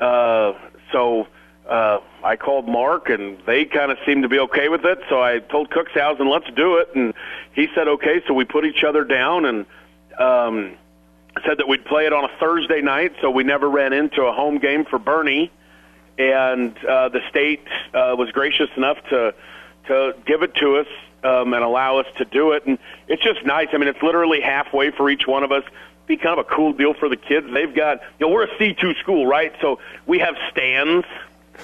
Uh, 0.00 0.54
so 0.90 1.26
uh, 1.68 2.00
I 2.24 2.36
called 2.36 2.68
Mark, 2.68 3.08
and 3.08 3.38
they 3.46 3.64
kind 3.64 3.92
of 3.92 3.98
seemed 4.04 4.22
to 4.22 4.28
be 4.28 4.38
okay 4.40 4.68
with 4.68 4.84
it. 4.84 4.98
So 5.08 5.22
I 5.22 5.38
told 5.38 5.70
Cookshausen, 5.70 6.30
let's 6.30 6.50
do 6.54 6.76
it, 6.78 6.94
and 6.94 7.14
he 7.54 7.68
said 7.74 7.88
okay. 7.88 8.22
So 8.26 8.34
we 8.34 8.44
put 8.44 8.64
each 8.64 8.84
other 8.84 9.04
down 9.04 9.44
and 9.44 9.66
um, 10.18 10.76
said 11.46 11.58
that 11.58 11.68
we'd 11.68 11.84
play 11.84 12.06
it 12.06 12.12
on 12.12 12.24
a 12.24 12.30
Thursday 12.38 12.80
night, 12.80 13.14
so 13.20 13.30
we 13.30 13.44
never 13.44 13.68
ran 13.68 13.92
into 13.92 14.22
a 14.22 14.32
home 14.32 14.58
game 14.58 14.84
for 14.84 14.98
Bernie. 14.98 15.50
And 16.18 16.76
uh, 16.84 17.08
the 17.08 17.20
state 17.30 17.66
uh, 17.94 18.14
was 18.18 18.30
gracious 18.32 18.68
enough 18.76 18.98
to 19.10 19.34
to 19.88 20.14
give 20.26 20.42
it 20.42 20.54
to 20.54 20.76
us 20.76 20.86
um, 21.24 21.54
and 21.54 21.64
allow 21.64 21.98
us 21.98 22.06
to 22.18 22.24
do 22.24 22.52
it. 22.52 22.66
And 22.66 22.78
it's 23.08 23.22
just 23.22 23.44
nice. 23.44 23.68
I 23.72 23.78
mean, 23.78 23.88
it's 23.88 24.02
literally 24.02 24.40
halfway 24.40 24.90
for 24.90 25.10
each 25.10 25.26
one 25.26 25.42
of 25.42 25.50
us 25.50 25.64
be 26.06 26.16
kind 26.16 26.38
of 26.38 26.46
a 26.46 26.48
cool 26.48 26.72
deal 26.72 26.94
for 26.94 27.08
the 27.08 27.16
kids. 27.16 27.46
They've 27.52 27.74
got, 27.74 28.00
you 28.18 28.26
know, 28.26 28.32
we're 28.32 28.44
a 28.44 28.54
C2 28.58 28.98
school, 29.00 29.26
right? 29.26 29.52
So 29.60 29.78
we 30.06 30.18
have 30.18 30.34
stands 30.50 31.06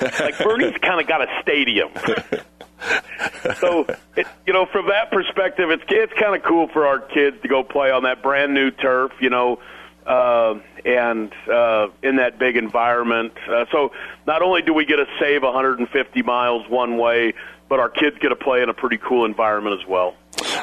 like 0.00 0.38
Bernie's 0.38 0.76
kind 0.80 1.00
of 1.00 1.06
got 1.06 1.22
a 1.22 1.42
stadium. 1.42 1.90
so, 3.60 3.86
it, 4.16 4.26
you 4.46 4.52
know, 4.52 4.66
from 4.66 4.88
that 4.88 5.10
perspective, 5.10 5.70
it's 5.70 5.82
it's 5.88 6.12
kind 6.14 6.36
of 6.36 6.42
cool 6.42 6.68
for 6.68 6.86
our 6.86 7.00
kids 7.00 7.36
to 7.42 7.48
go 7.48 7.62
play 7.62 7.90
on 7.90 8.04
that 8.04 8.22
brand 8.22 8.54
new 8.54 8.70
turf, 8.70 9.12
you 9.20 9.30
know, 9.30 9.60
uh, 10.06 10.54
and 10.84 11.32
uh, 11.50 11.88
in 12.02 12.16
that 12.16 12.38
big 12.38 12.56
environment. 12.56 13.32
Uh, 13.48 13.64
so, 13.72 13.92
not 14.26 14.42
only 14.42 14.62
do 14.62 14.72
we 14.72 14.84
get 14.84 14.96
to 14.96 15.06
save 15.18 15.42
150 15.42 16.22
miles 16.22 16.68
one 16.68 16.96
way, 16.98 17.34
but 17.68 17.80
our 17.80 17.90
kids 17.90 18.16
get 18.20 18.28
to 18.28 18.36
play 18.36 18.62
in 18.62 18.68
a 18.68 18.74
pretty 18.74 18.98
cool 18.98 19.24
environment 19.24 19.80
as 19.80 19.86
well. 19.86 20.14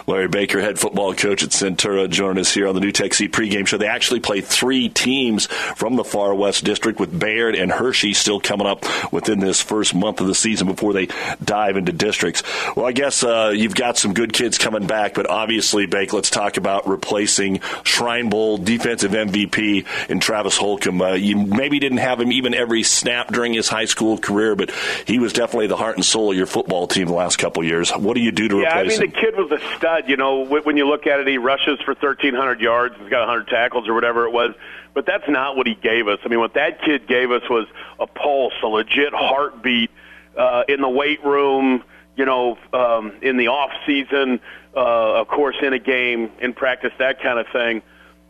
Larry 0.07 0.27
Baker, 0.27 0.61
head 0.61 0.79
football 0.79 1.13
coach 1.13 1.43
at 1.43 1.49
Centura, 1.49 2.09
joining 2.09 2.41
us 2.41 2.53
here 2.53 2.67
on 2.67 2.75
the 2.75 2.81
NuTech 2.81 3.13
Seed 3.13 3.31
pregame 3.31 3.67
show. 3.67 3.77
They 3.77 3.87
actually 3.87 4.19
play 4.19 4.41
three 4.41 4.89
teams 4.89 5.47
from 5.47 5.95
the 5.95 6.03
far 6.03 6.33
west 6.33 6.63
district 6.63 6.99
with 6.99 7.17
Bayard 7.17 7.55
and 7.55 7.71
Hershey 7.71 8.13
still 8.13 8.39
coming 8.39 8.67
up 8.67 8.85
within 9.11 9.39
this 9.39 9.61
first 9.61 9.95
month 9.95 10.21
of 10.21 10.27
the 10.27 10.35
season 10.35 10.67
before 10.67 10.93
they 10.93 11.07
dive 11.43 11.77
into 11.77 11.91
districts. 11.91 12.43
Well, 12.75 12.85
I 12.85 12.91
guess 12.91 13.23
uh, 13.23 13.53
you've 13.55 13.75
got 13.75 13.97
some 13.97 14.13
good 14.13 14.33
kids 14.33 14.57
coming 14.57 14.87
back, 14.87 15.13
but 15.13 15.29
obviously, 15.29 15.85
Baker, 15.85 16.17
let's 16.17 16.29
talk 16.29 16.57
about 16.57 16.87
replacing 16.87 17.61
Shrine 17.83 18.29
Bowl 18.29 18.57
defensive 18.57 19.11
MVP 19.11 20.09
in 20.09 20.19
Travis 20.19 20.57
Holcomb. 20.57 21.01
Uh, 21.01 21.13
you 21.13 21.37
maybe 21.37 21.79
didn't 21.79 21.99
have 21.99 22.19
him 22.19 22.31
even 22.31 22.53
every 22.53 22.83
snap 22.83 23.31
during 23.31 23.53
his 23.53 23.67
high 23.67 23.85
school 23.85 24.17
career, 24.17 24.55
but 24.55 24.71
he 25.05 25.19
was 25.19 25.33
definitely 25.33 25.67
the 25.67 25.77
heart 25.77 25.95
and 25.95 26.05
soul 26.05 26.31
of 26.31 26.37
your 26.37 26.45
football 26.45 26.87
team 26.87 27.07
the 27.07 27.13
last 27.13 27.37
couple 27.37 27.63
years. 27.63 27.91
What 27.91 28.15
do 28.15 28.21
you 28.21 28.31
do 28.31 28.47
to 28.47 28.57
yeah, 28.59 28.79
replace 28.79 28.99
I 28.99 29.01
mean, 29.01 29.09
him? 29.09 29.13
the 29.13 29.21
kid 29.21 29.35
was 29.37 29.51
a 29.51 29.57
stud. 29.75 30.07
You 30.07 30.17
know, 30.17 30.45
when 30.45 30.77
you 30.77 30.87
look 30.87 31.07
at 31.07 31.19
it, 31.19 31.27
he 31.27 31.37
rushes 31.37 31.79
for 31.81 31.93
1,300 31.93 32.59
yards. 32.59 32.95
He's 32.99 33.09
got 33.09 33.27
100 33.27 33.47
tackles 33.47 33.87
or 33.87 33.93
whatever 33.93 34.25
it 34.25 34.31
was. 34.31 34.53
But 34.93 35.05
that's 35.05 35.27
not 35.27 35.57
what 35.57 35.67
he 35.67 35.75
gave 35.75 36.07
us. 36.07 36.19
I 36.23 36.29
mean, 36.29 36.39
what 36.39 36.53
that 36.53 36.81
kid 36.81 37.07
gave 37.07 37.31
us 37.31 37.41
was 37.49 37.67
a 37.99 38.07
pulse, 38.07 38.53
a 38.63 38.67
legit 38.67 39.13
heartbeat 39.13 39.91
uh, 40.37 40.63
in 40.67 40.81
the 40.81 40.89
weight 40.89 41.23
room. 41.23 41.83
You 42.15 42.25
know, 42.25 42.57
um, 42.71 43.11
in 43.21 43.35
the 43.35 43.49
off 43.49 43.71
season, 43.85 44.39
uh, 44.73 45.19
of 45.19 45.27
course, 45.27 45.57
in 45.61 45.73
a 45.73 45.79
game, 45.79 46.31
in 46.39 46.53
practice, 46.53 46.93
that 46.97 47.21
kind 47.21 47.39
of 47.39 47.47
thing. 47.51 47.79
Uh, 47.79 47.83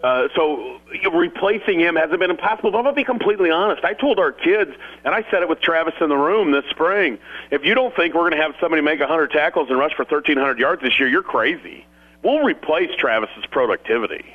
Uh, 0.06 0.28
so 0.36 0.80
replacing 1.12 1.80
him 1.80 1.96
hasn't 1.96 2.20
been 2.20 2.30
impossible. 2.30 2.70
But 2.70 2.78
I'm 2.78 2.84
gonna 2.84 2.96
be 2.96 3.04
completely 3.04 3.50
honest. 3.50 3.84
I 3.84 3.94
told 3.94 4.20
our 4.20 4.32
kids, 4.32 4.70
and 5.04 5.15
I 5.15 5.26
said 5.32 5.41
it 5.41 5.50
with 5.50 5.62
Travis 5.62 5.96
in 6.00 6.10
the 6.10 6.15
room 6.15 6.52
this 6.52 6.65
spring. 6.70 7.18
If 7.50 7.65
you 7.65 7.74
don't 7.74 7.96
think 7.96 8.13
we're 8.13 8.30
going 8.30 8.34
to 8.34 8.44
have 8.44 8.54
somebody 8.62 8.84
make 8.84 9.00
100 9.00 9.32
tackles 9.32 9.68
and 9.72 9.80
rush 9.80 9.96
for 9.96 10.04
1,300 10.04 10.60
yards 10.60 10.84
this 10.84 11.00
year, 11.00 11.10
you're 11.10 11.24
crazy. 11.24 11.88
We'll 12.22 12.44
replace 12.44 12.91
Travis's 13.00 13.48
productivity. 13.50 14.26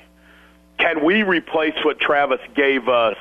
Can 0.79 1.05
we 1.05 1.23
replace 1.23 1.77
what 1.85 2.01
Travis 2.01 2.41
gave 2.57 2.89
us 2.89 3.17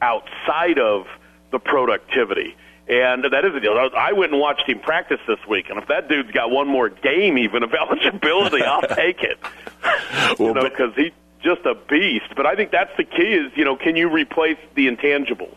outside 0.00 0.78
of 0.78 1.06
the 1.50 1.58
productivity? 1.58 2.56
And 2.88 3.24
that 3.24 3.44
is 3.44 3.52
the 3.52 3.60
deal. 3.60 3.90
I 3.94 4.12
went 4.12 4.32
and 4.32 4.40
watched 4.40 4.66
him 4.66 4.80
practice 4.80 5.20
this 5.28 5.38
week, 5.46 5.68
and 5.68 5.78
if 5.78 5.86
that 5.88 6.08
dude's 6.08 6.30
got 6.32 6.50
one 6.50 6.66
more 6.66 6.88
game 6.88 7.36
even 7.36 7.62
of 7.62 7.74
eligibility, 7.80 8.62
I'll 8.62 8.80
take 8.80 9.22
it. 9.22 9.38
you 10.40 10.54
know, 10.54 10.64
because 10.64 10.94
he 10.96 11.12
just 11.42 11.64
a 11.66 11.74
beast. 11.74 12.34
But 12.36 12.46
I 12.46 12.54
think 12.54 12.70
that's 12.70 12.96
the 12.96 13.04
key 13.04 13.34
is, 13.34 13.52
you 13.56 13.64
know, 13.64 13.76
can 13.76 13.96
you 13.96 14.08
replace 14.08 14.58
the 14.74 14.88
intangibles? 14.88 15.56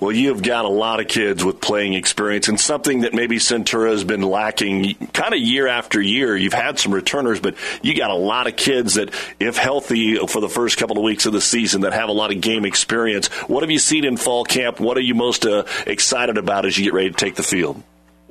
Well, 0.00 0.12
you've 0.12 0.42
got 0.42 0.64
a 0.64 0.68
lot 0.68 1.00
of 1.00 1.08
kids 1.08 1.44
with 1.44 1.60
playing 1.60 1.94
experience 1.94 2.48
and 2.48 2.58
something 2.58 3.02
that 3.02 3.14
maybe 3.14 3.36
Centura 3.36 3.90
has 3.90 4.04
been 4.04 4.22
lacking 4.22 4.94
kind 5.12 5.32
of 5.32 5.40
year 5.40 5.66
after 5.66 6.00
year. 6.00 6.36
You've 6.36 6.52
had 6.52 6.78
some 6.78 6.92
returners, 6.92 7.40
but 7.40 7.54
you 7.82 7.94
got 7.94 8.10
a 8.10 8.14
lot 8.14 8.46
of 8.46 8.56
kids 8.56 8.94
that, 8.94 9.14
if 9.38 9.56
healthy 9.56 10.16
for 10.26 10.40
the 10.40 10.48
first 10.48 10.78
couple 10.78 10.98
of 10.98 11.04
weeks 11.04 11.26
of 11.26 11.32
the 11.32 11.40
season, 11.40 11.82
that 11.82 11.92
have 11.92 12.08
a 12.08 12.12
lot 12.12 12.32
of 12.32 12.40
game 12.40 12.64
experience. 12.64 13.28
What 13.48 13.62
have 13.62 13.70
you 13.70 13.78
seen 13.78 14.04
in 14.04 14.16
fall 14.16 14.44
camp? 14.44 14.80
What 14.80 14.96
are 14.96 15.02
you 15.02 15.14
most 15.14 15.46
uh, 15.46 15.64
excited 15.86 16.38
about 16.38 16.66
as 16.66 16.76
you 16.76 16.84
get 16.84 16.94
ready 16.94 17.10
to 17.10 17.16
take 17.16 17.36
the 17.36 17.42
field? 17.42 17.82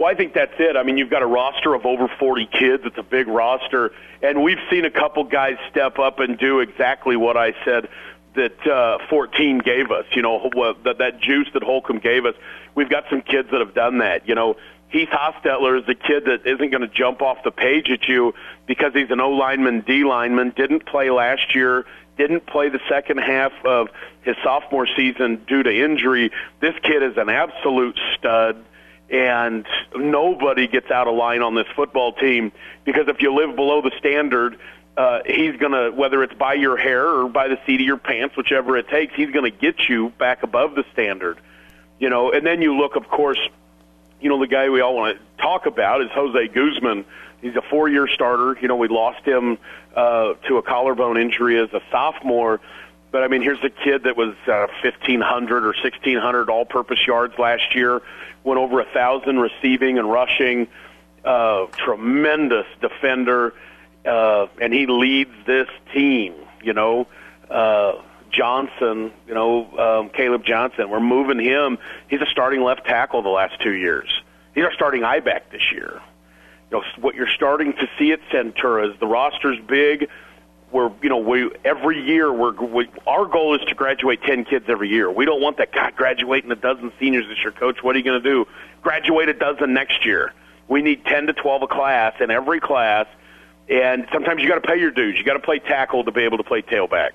Well, 0.01 0.09
I 0.09 0.15
think 0.15 0.33
that's 0.33 0.55
it. 0.57 0.75
I 0.75 0.81
mean, 0.81 0.97
you've 0.97 1.11
got 1.11 1.21
a 1.21 1.27
roster 1.27 1.75
of 1.75 1.85
over 1.85 2.07
40 2.07 2.47
kids. 2.47 2.81
It's 2.87 2.97
a 2.97 3.03
big 3.03 3.27
roster. 3.27 3.91
And 4.23 4.41
we've 4.41 4.57
seen 4.67 4.83
a 4.83 4.89
couple 4.89 5.23
guys 5.25 5.57
step 5.69 5.99
up 5.99 6.17
and 6.17 6.39
do 6.39 6.59
exactly 6.59 7.15
what 7.15 7.37
I 7.37 7.53
said 7.63 7.87
that 8.33 8.65
uh, 8.65 8.97
14 9.11 9.59
gave 9.59 9.91
us. 9.91 10.05
You 10.13 10.23
know, 10.23 10.49
that, 10.85 10.97
that 10.97 11.21
juice 11.21 11.49
that 11.53 11.61
Holcomb 11.61 11.99
gave 11.99 12.25
us. 12.25 12.33
We've 12.73 12.89
got 12.89 13.03
some 13.11 13.21
kids 13.21 13.49
that 13.51 13.59
have 13.59 13.75
done 13.75 13.99
that. 13.99 14.27
You 14.27 14.33
know, 14.33 14.57
Heath 14.89 15.09
Hostetler 15.09 15.79
is 15.79 15.87
a 15.87 15.93
kid 15.93 16.25
that 16.25 16.47
isn't 16.47 16.71
going 16.71 16.81
to 16.81 16.87
jump 16.87 17.21
off 17.21 17.37
the 17.43 17.51
page 17.51 17.91
at 17.91 18.07
you 18.07 18.33
because 18.65 18.93
he's 18.95 19.11
an 19.11 19.19
O 19.19 19.29
lineman, 19.29 19.81
D 19.81 20.03
lineman, 20.03 20.49
didn't 20.55 20.87
play 20.87 21.11
last 21.11 21.53
year, 21.53 21.85
didn't 22.17 22.47
play 22.47 22.69
the 22.69 22.81
second 22.89 23.19
half 23.19 23.51
of 23.65 23.89
his 24.23 24.35
sophomore 24.43 24.87
season 24.97 25.45
due 25.47 25.61
to 25.61 25.71
injury. 25.71 26.31
This 26.59 26.73
kid 26.81 27.03
is 27.03 27.17
an 27.17 27.29
absolute 27.29 27.99
stud, 28.17 28.65
and 29.11 29.65
nobody 29.95 30.67
gets 30.67 30.89
out 30.89 31.07
of 31.07 31.15
line 31.15 31.41
on 31.41 31.53
this 31.53 31.67
football 31.75 32.13
team 32.13 32.51
because 32.85 33.07
if 33.09 33.21
you 33.21 33.35
live 33.35 33.55
below 33.55 33.81
the 33.81 33.91
standard, 33.99 34.57
uh, 34.95 35.19
he's 35.25 35.55
going 35.57 35.73
to, 35.73 35.91
whether 35.91 36.23
it's 36.23 36.33
by 36.33 36.53
your 36.53 36.77
hair 36.77 37.05
or 37.05 37.29
by 37.29 37.49
the 37.49 37.59
seat 37.65 37.81
of 37.81 37.85
your 37.85 37.97
pants, 37.97 38.35
whichever 38.37 38.77
it 38.77 38.87
takes, 38.87 39.13
he's 39.13 39.31
going 39.31 39.49
to 39.49 39.57
get 39.57 39.89
you 39.89 40.09
back 40.11 40.43
above 40.43 40.75
the 40.75 40.85
standard. 40.93 41.39
You 41.99 42.09
know, 42.09 42.31
and 42.31 42.45
then 42.45 42.61
you 42.61 42.77
look, 42.77 42.95
of 42.95 43.07
course, 43.07 43.39
you 44.21 44.29
know, 44.29 44.39
the 44.39 44.47
guy 44.47 44.69
we 44.69 44.81
all 44.81 44.95
want 44.95 45.17
to 45.17 45.41
talk 45.41 45.65
about 45.65 46.01
is 46.01 46.09
Jose 46.11 46.47
Guzman. 46.47 47.05
He's 47.41 47.55
a 47.55 47.61
four-year 47.61 48.07
starter. 48.07 48.57
You 48.61 48.67
know, 48.67 48.75
we 48.75 48.87
lost 48.87 49.25
him 49.25 49.57
uh, 49.95 50.33
to 50.47 50.57
a 50.57 50.61
collarbone 50.61 51.17
injury 51.17 51.59
as 51.59 51.69
a 51.73 51.81
sophomore. 51.91 52.61
But 53.11 53.23
I 53.23 53.27
mean, 53.27 53.41
here's 53.41 53.63
a 53.63 53.69
kid 53.69 54.03
that 54.03 54.15
was 54.15 54.35
uh, 54.47 54.67
1,500 54.83 55.63
or 55.63 55.67
1,600 55.67 56.49
all-purpose 56.49 57.05
yards 57.05 57.37
last 57.37 57.75
year, 57.75 58.01
went 58.43 58.59
over 58.59 58.79
a 58.79 58.85
thousand 58.85 59.39
receiving 59.39 59.99
and 59.99 60.09
rushing. 60.09 60.67
Uh, 61.23 61.67
tremendous 61.77 62.65
defender, 62.81 63.53
uh, 64.05 64.47
and 64.59 64.73
he 64.73 64.87
leads 64.87 65.29
this 65.45 65.67
team. 65.93 66.33
You 66.63 66.73
know, 66.73 67.05
uh, 67.47 68.01
Johnson, 68.31 69.11
you 69.27 69.33
know, 69.35 69.77
um, 69.77 70.09
Caleb 70.09 70.43
Johnson. 70.43 70.89
We're 70.89 70.99
moving 70.99 71.39
him. 71.39 71.77
He's 72.07 72.21
a 72.21 72.25
starting 72.25 72.61
left 72.61 72.85
tackle 72.85 73.21
the 73.21 73.29
last 73.29 73.61
two 73.61 73.73
years. 73.73 74.09
He's 74.55 74.63
our 74.63 74.73
starting 74.73 75.03
I 75.03 75.19
back 75.19 75.51
this 75.51 75.71
year. 75.71 76.01
You 76.71 76.77
know, 76.77 76.83
what 76.99 77.13
you're 77.13 77.29
starting 77.29 77.73
to 77.73 77.87
see 77.99 78.11
at 78.13 78.21
Centura 78.31 78.91
is 78.91 78.99
the 78.99 79.07
roster's 79.07 79.59
big. 79.67 80.09
We're, 80.71 80.91
you 81.01 81.09
know, 81.09 81.17
we 81.17 81.51
every 81.65 82.01
year 82.01 82.31
we're 82.31 82.53
we, 82.53 82.89
our 83.05 83.25
goal 83.25 83.55
is 83.55 83.61
to 83.67 83.75
graduate 83.75 84.21
ten 84.23 84.45
kids 84.45 84.65
every 84.69 84.89
year. 84.89 85.11
We 85.11 85.25
don't 85.25 85.41
want 85.41 85.57
that 85.57 85.73
God 85.73 85.95
graduating 85.95 86.49
a 86.51 86.55
dozen 86.55 86.93
seniors 86.99 87.27
this 87.27 87.39
year, 87.39 87.51
coach. 87.51 87.83
What 87.83 87.95
are 87.95 87.99
you 87.99 88.05
going 88.05 88.23
to 88.23 88.29
do? 88.29 88.47
Graduate 88.81 89.27
a 89.27 89.33
dozen 89.33 89.73
next 89.73 90.05
year. 90.05 90.33
We 90.69 90.81
need 90.81 91.03
ten 91.03 91.27
to 91.27 91.33
twelve 91.33 91.61
a 91.63 91.67
class 91.67 92.13
in 92.21 92.31
every 92.31 92.61
class, 92.61 93.07
and 93.69 94.07
sometimes 94.13 94.41
you 94.41 94.47
got 94.47 94.63
to 94.63 94.67
pay 94.67 94.79
your 94.79 94.91
dues. 94.91 95.17
You 95.17 95.25
got 95.25 95.33
to 95.33 95.39
play 95.39 95.59
tackle 95.59 96.05
to 96.05 96.11
be 96.11 96.21
able 96.21 96.37
to 96.37 96.43
play 96.43 96.61
tailback. 96.61 97.11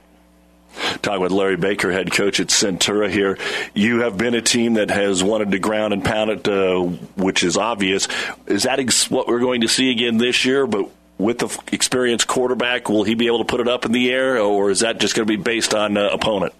Talking 1.00 1.22
with 1.22 1.32
Larry 1.32 1.56
Baker, 1.56 1.92
head 1.92 2.12
coach 2.12 2.40
at 2.40 2.48
Centura 2.48 3.08
here. 3.08 3.38
You 3.72 4.00
have 4.00 4.18
been 4.18 4.34
a 4.34 4.42
team 4.42 4.74
that 4.74 4.90
has 4.90 5.24
wanted 5.24 5.52
to 5.52 5.58
ground 5.58 5.94
and 5.94 6.04
pound 6.04 6.30
it, 6.30 6.48
uh, 6.48 6.80
which 7.16 7.44
is 7.44 7.56
obvious. 7.56 8.08
Is 8.46 8.64
that 8.64 8.80
ex- 8.80 9.10
what 9.10 9.28
we're 9.28 9.40
going 9.40 9.62
to 9.62 9.68
see 9.68 9.90
again 9.90 10.18
this 10.18 10.44
year? 10.44 10.66
But 10.66 10.90
with 11.18 11.38
the 11.38 11.62
experienced 11.72 12.26
quarterback, 12.26 12.88
will 12.88 13.04
he 13.04 13.14
be 13.14 13.26
able 13.26 13.38
to 13.38 13.44
put 13.44 13.60
it 13.60 13.68
up 13.68 13.84
in 13.84 13.92
the 13.92 14.12
air, 14.12 14.38
or 14.38 14.70
is 14.70 14.80
that 14.80 15.00
just 15.00 15.14
going 15.14 15.26
to 15.26 15.36
be 15.36 15.42
based 15.42 15.74
on 15.74 15.96
uh, 15.96 16.08
opponent? 16.12 16.52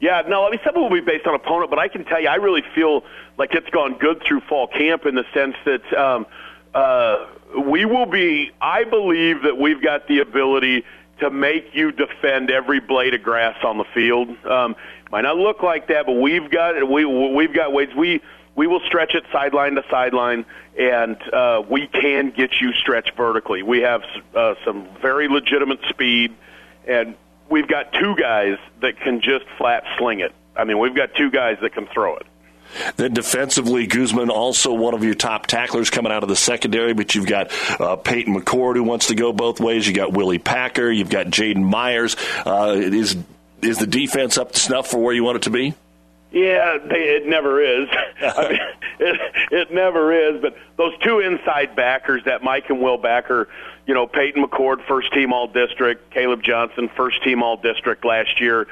Yeah, 0.00 0.22
no, 0.26 0.46
I 0.46 0.50
mean, 0.50 0.60
some 0.64 0.74
will 0.74 0.90
be 0.90 1.00
based 1.00 1.26
on 1.26 1.34
opponent, 1.34 1.70
but 1.70 1.78
I 1.78 1.88
can 1.88 2.04
tell 2.04 2.20
you, 2.20 2.28
I 2.28 2.36
really 2.36 2.64
feel 2.74 3.04
like 3.36 3.54
it's 3.54 3.68
gone 3.70 3.98
good 3.98 4.22
through 4.26 4.40
fall 4.40 4.66
camp 4.66 5.04
in 5.04 5.14
the 5.14 5.24
sense 5.34 5.56
that 5.66 5.92
um, 5.92 6.26
uh, 6.74 7.26
we 7.66 7.84
will 7.84 8.06
be, 8.06 8.50
I 8.60 8.84
believe 8.84 9.42
that 9.42 9.58
we've 9.58 9.82
got 9.82 10.08
the 10.08 10.20
ability– 10.20 10.84
to 11.20 11.30
make 11.30 11.74
you 11.74 11.92
defend 11.92 12.50
every 12.50 12.80
blade 12.80 13.14
of 13.14 13.22
grass 13.22 13.56
on 13.62 13.78
the 13.78 13.84
field. 13.94 14.28
Um, 14.44 14.74
might 15.12 15.22
not 15.22 15.36
look 15.36 15.62
like 15.62 15.88
that, 15.88 16.06
but 16.06 16.14
we've 16.14 16.50
got 16.50 16.88
we 16.88 17.04
we've 17.04 17.52
got 17.52 17.72
ways 17.72 17.94
we 17.96 18.20
we 18.60 18.66
will 18.66 18.80
stretch 18.80 19.14
it 19.14 19.24
sideline 19.32 19.74
to 19.74 19.82
sideline, 19.90 20.44
and 20.78 21.16
uh, 21.32 21.62
we 21.66 21.86
can 21.86 22.28
get 22.30 22.60
you 22.60 22.74
stretched 22.74 23.16
vertically. 23.16 23.62
We 23.62 23.80
have 23.80 24.02
uh, 24.34 24.54
some 24.66 24.86
very 25.00 25.28
legitimate 25.28 25.80
speed, 25.88 26.34
and 26.86 27.14
we've 27.48 27.66
got 27.66 27.94
two 27.94 28.14
guys 28.16 28.58
that 28.82 29.00
can 29.00 29.22
just 29.22 29.46
flat 29.56 29.84
sling 29.96 30.20
it. 30.20 30.34
I 30.54 30.64
mean, 30.64 30.78
we've 30.78 30.94
got 30.94 31.14
two 31.14 31.30
guys 31.30 31.56
that 31.62 31.72
can 31.72 31.86
throw 31.86 32.16
it. 32.16 32.26
Then 32.96 33.14
defensively, 33.14 33.86
Guzman 33.86 34.28
also 34.28 34.74
one 34.74 34.92
of 34.92 35.02
your 35.04 35.14
top 35.14 35.46
tacklers 35.46 35.88
coming 35.88 36.12
out 36.12 36.22
of 36.22 36.28
the 36.28 36.36
secondary, 36.36 36.92
but 36.92 37.14
you've 37.14 37.26
got 37.26 37.50
uh, 37.80 37.96
Peyton 37.96 38.38
McCord 38.38 38.76
who 38.76 38.82
wants 38.82 39.06
to 39.06 39.14
go 39.14 39.32
both 39.32 39.58
ways. 39.58 39.86
You've 39.86 39.96
got 39.96 40.12
Willie 40.12 40.38
Packer. 40.38 40.90
You've 40.90 41.08
got 41.08 41.28
Jaden 41.28 41.62
Myers. 41.62 42.14
Uh, 42.44 42.76
is 42.76 43.16
is 43.62 43.78
the 43.78 43.86
defense 43.86 44.36
up 44.36 44.52
to 44.52 44.60
snuff 44.60 44.88
for 44.88 44.98
where 44.98 45.14
you 45.14 45.24
want 45.24 45.36
it 45.36 45.42
to 45.44 45.50
be? 45.50 45.72
Yeah, 46.32 46.78
they, 46.78 47.16
it 47.16 47.26
never 47.26 47.60
is. 47.60 47.88
I 48.22 48.48
mean, 48.48 48.60
it, 49.00 49.34
it 49.50 49.72
never 49.72 50.12
is. 50.12 50.40
But 50.40 50.56
those 50.76 50.96
two 51.02 51.18
inside 51.18 51.74
backers, 51.74 52.22
that 52.24 52.42
Mike 52.42 52.70
and 52.70 52.80
Will 52.80 52.98
Backer, 52.98 53.48
you 53.86 53.94
know, 53.94 54.06
Peyton 54.06 54.44
McCord, 54.44 54.86
first 54.86 55.12
team 55.12 55.32
All 55.32 55.48
District, 55.48 56.12
Caleb 56.12 56.42
Johnson, 56.42 56.88
first 56.96 57.22
team 57.24 57.42
All 57.42 57.56
District 57.56 58.04
last 58.04 58.40
year 58.40 58.68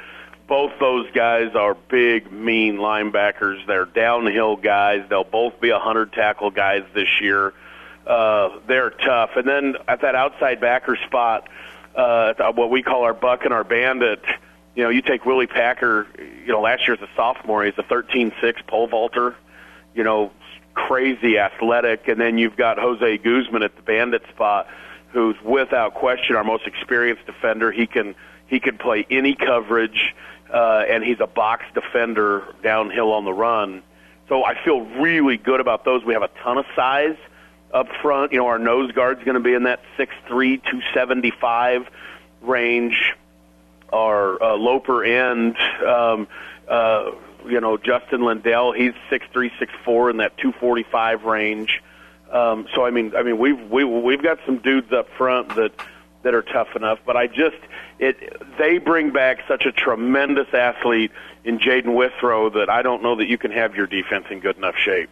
both 0.48 0.72
those 0.80 1.08
guys 1.12 1.54
are 1.54 1.74
big, 1.74 2.32
mean 2.32 2.78
linebackers. 2.78 3.64
They're 3.66 3.84
downhill 3.84 4.56
guys. 4.56 5.04
They'll 5.10 5.22
both 5.22 5.60
be 5.60 5.68
a 5.68 5.78
hundred 5.78 6.12
tackle 6.14 6.50
guys 6.50 6.84
this 6.94 7.20
year. 7.20 7.52
Uh, 8.06 8.58
they're 8.66 8.90
tough. 8.90 9.30
And 9.36 9.46
then 9.46 9.74
at 9.86 10.00
that 10.00 10.14
outside 10.14 10.60
backer 10.60 10.96
spot, 11.06 11.48
uh, 11.94 12.32
what 12.52 12.70
we 12.70 12.82
call 12.82 13.04
our 13.04 13.12
buck 13.12 13.44
and 13.44 13.52
our 13.52 13.64
bandit, 13.64 14.22
you 14.78 14.84
know, 14.84 14.90
you 14.90 15.02
take 15.02 15.26
Willie 15.26 15.48
Packer. 15.48 16.06
You 16.46 16.52
know, 16.52 16.60
last 16.60 16.86
year 16.86 16.94
as 16.94 17.02
a 17.02 17.08
sophomore, 17.16 17.64
he's 17.64 17.74
a 17.78 17.82
13-6 17.82 18.64
pole 18.68 18.86
vaulter. 18.86 19.34
You 19.92 20.04
know, 20.04 20.30
crazy 20.72 21.36
athletic. 21.36 22.06
And 22.06 22.20
then 22.20 22.38
you've 22.38 22.56
got 22.56 22.78
Jose 22.78 23.18
Guzman 23.18 23.64
at 23.64 23.74
the 23.74 23.82
bandit 23.82 24.22
spot, 24.32 24.68
who's 25.10 25.34
without 25.42 25.94
question 25.94 26.36
our 26.36 26.44
most 26.44 26.64
experienced 26.68 27.26
defender. 27.26 27.72
He 27.72 27.88
can 27.88 28.14
he 28.46 28.60
can 28.60 28.78
play 28.78 29.04
any 29.10 29.34
coverage 29.34 30.14
uh, 30.48 30.84
and 30.88 31.02
he's 31.02 31.18
a 31.18 31.26
box 31.26 31.64
defender 31.74 32.54
downhill 32.62 33.10
on 33.10 33.24
the 33.24 33.32
run. 33.32 33.82
So 34.28 34.44
I 34.44 34.62
feel 34.62 34.82
really 34.82 35.38
good 35.38 35.58
about 35.58 35.84
those. 35.84 36.04
We 36.04 36.12
have 36.12 36.22
a 36.22 36.30
ton 36.44 36.56
of 36.56 36.66
size 36.76 37.16
up 37.74 37.88
front. 38.00 38.30
You 38.30 38.38
know, 38.38 38.46
our 38.46 38.60
nose 38.60 38.92
guard's 38.92 39.24
going 39.24 39.34
to 39.34 39.40
be 39.40 39.54
in 39.54 39.64
that 39.64 39.80
six 39.96 40.14
three, 40.28 40.58
two 40.58 40.82
seventy 40.94 41.32
five 41.32 41.88
range. 42.42 43.16
Our 43.92 44.42
uh, 44.42 44.56
Loper 44.56 45.04
end, 45.04 45.56
um, 45.86 46.28
uh, 46.68 47.12
you 47.46 47.60
know, 47.60 47.76
Justin 47.76 48.22
Lindell, 48.22 48.72
he's 48.72 48.92
six 49.08 49.26
three, 49.32 49.50
six 49.58 49.72
four 49.84 50.10
in 50.10 50.18
that 50.18 50.36
245 50.38 51.24
range. 51.24 51.82
Um, 52.30 52.66
so 52.74 52.84
I 52.84 52.90
mean, 52.90 53.14
I 53.16 53.22
mean, 53.22 53.38
we've 53.38 53.60
we, 53.70 53.84
we've 53.84 54.22
got 54.22 54.38
some 54.44 54.58
dudes 54.58 54.92
up 54.92 55.08
front 55.16 55.54
that 55.56 55.72
that 56.22 56.34
are 56.34 56.42
tough 56.42 56.76
enough. 56.76 56.98
But 57.06 57.16
I 57.16 57.26
just 57.26 57.56
it 57.98 58.42
they 58.58 58.78
bring 58.78 59.10
back 59.10 59.38
such 59.48 59.64
a 59.64 59.72
tremendous 59.72 60.52
athlete 60.52 61.12
in 61.44 61.58
Jaden 61.58 61.94
Withrow 61.94 62.50
that 62.50 62.68
I 62.68 62.82
don't 62.82 63.02
know 63.02 63.16
that 63.16 63.28
you 63.28 63.38
can 63.38 63.50
have 63.52 63.74
your 63.74 63.86
defense 63.86 64.26
in 64.30 64.40
good 64.40 64.56
enough 64.56 64.76
shape. 64.76 65.08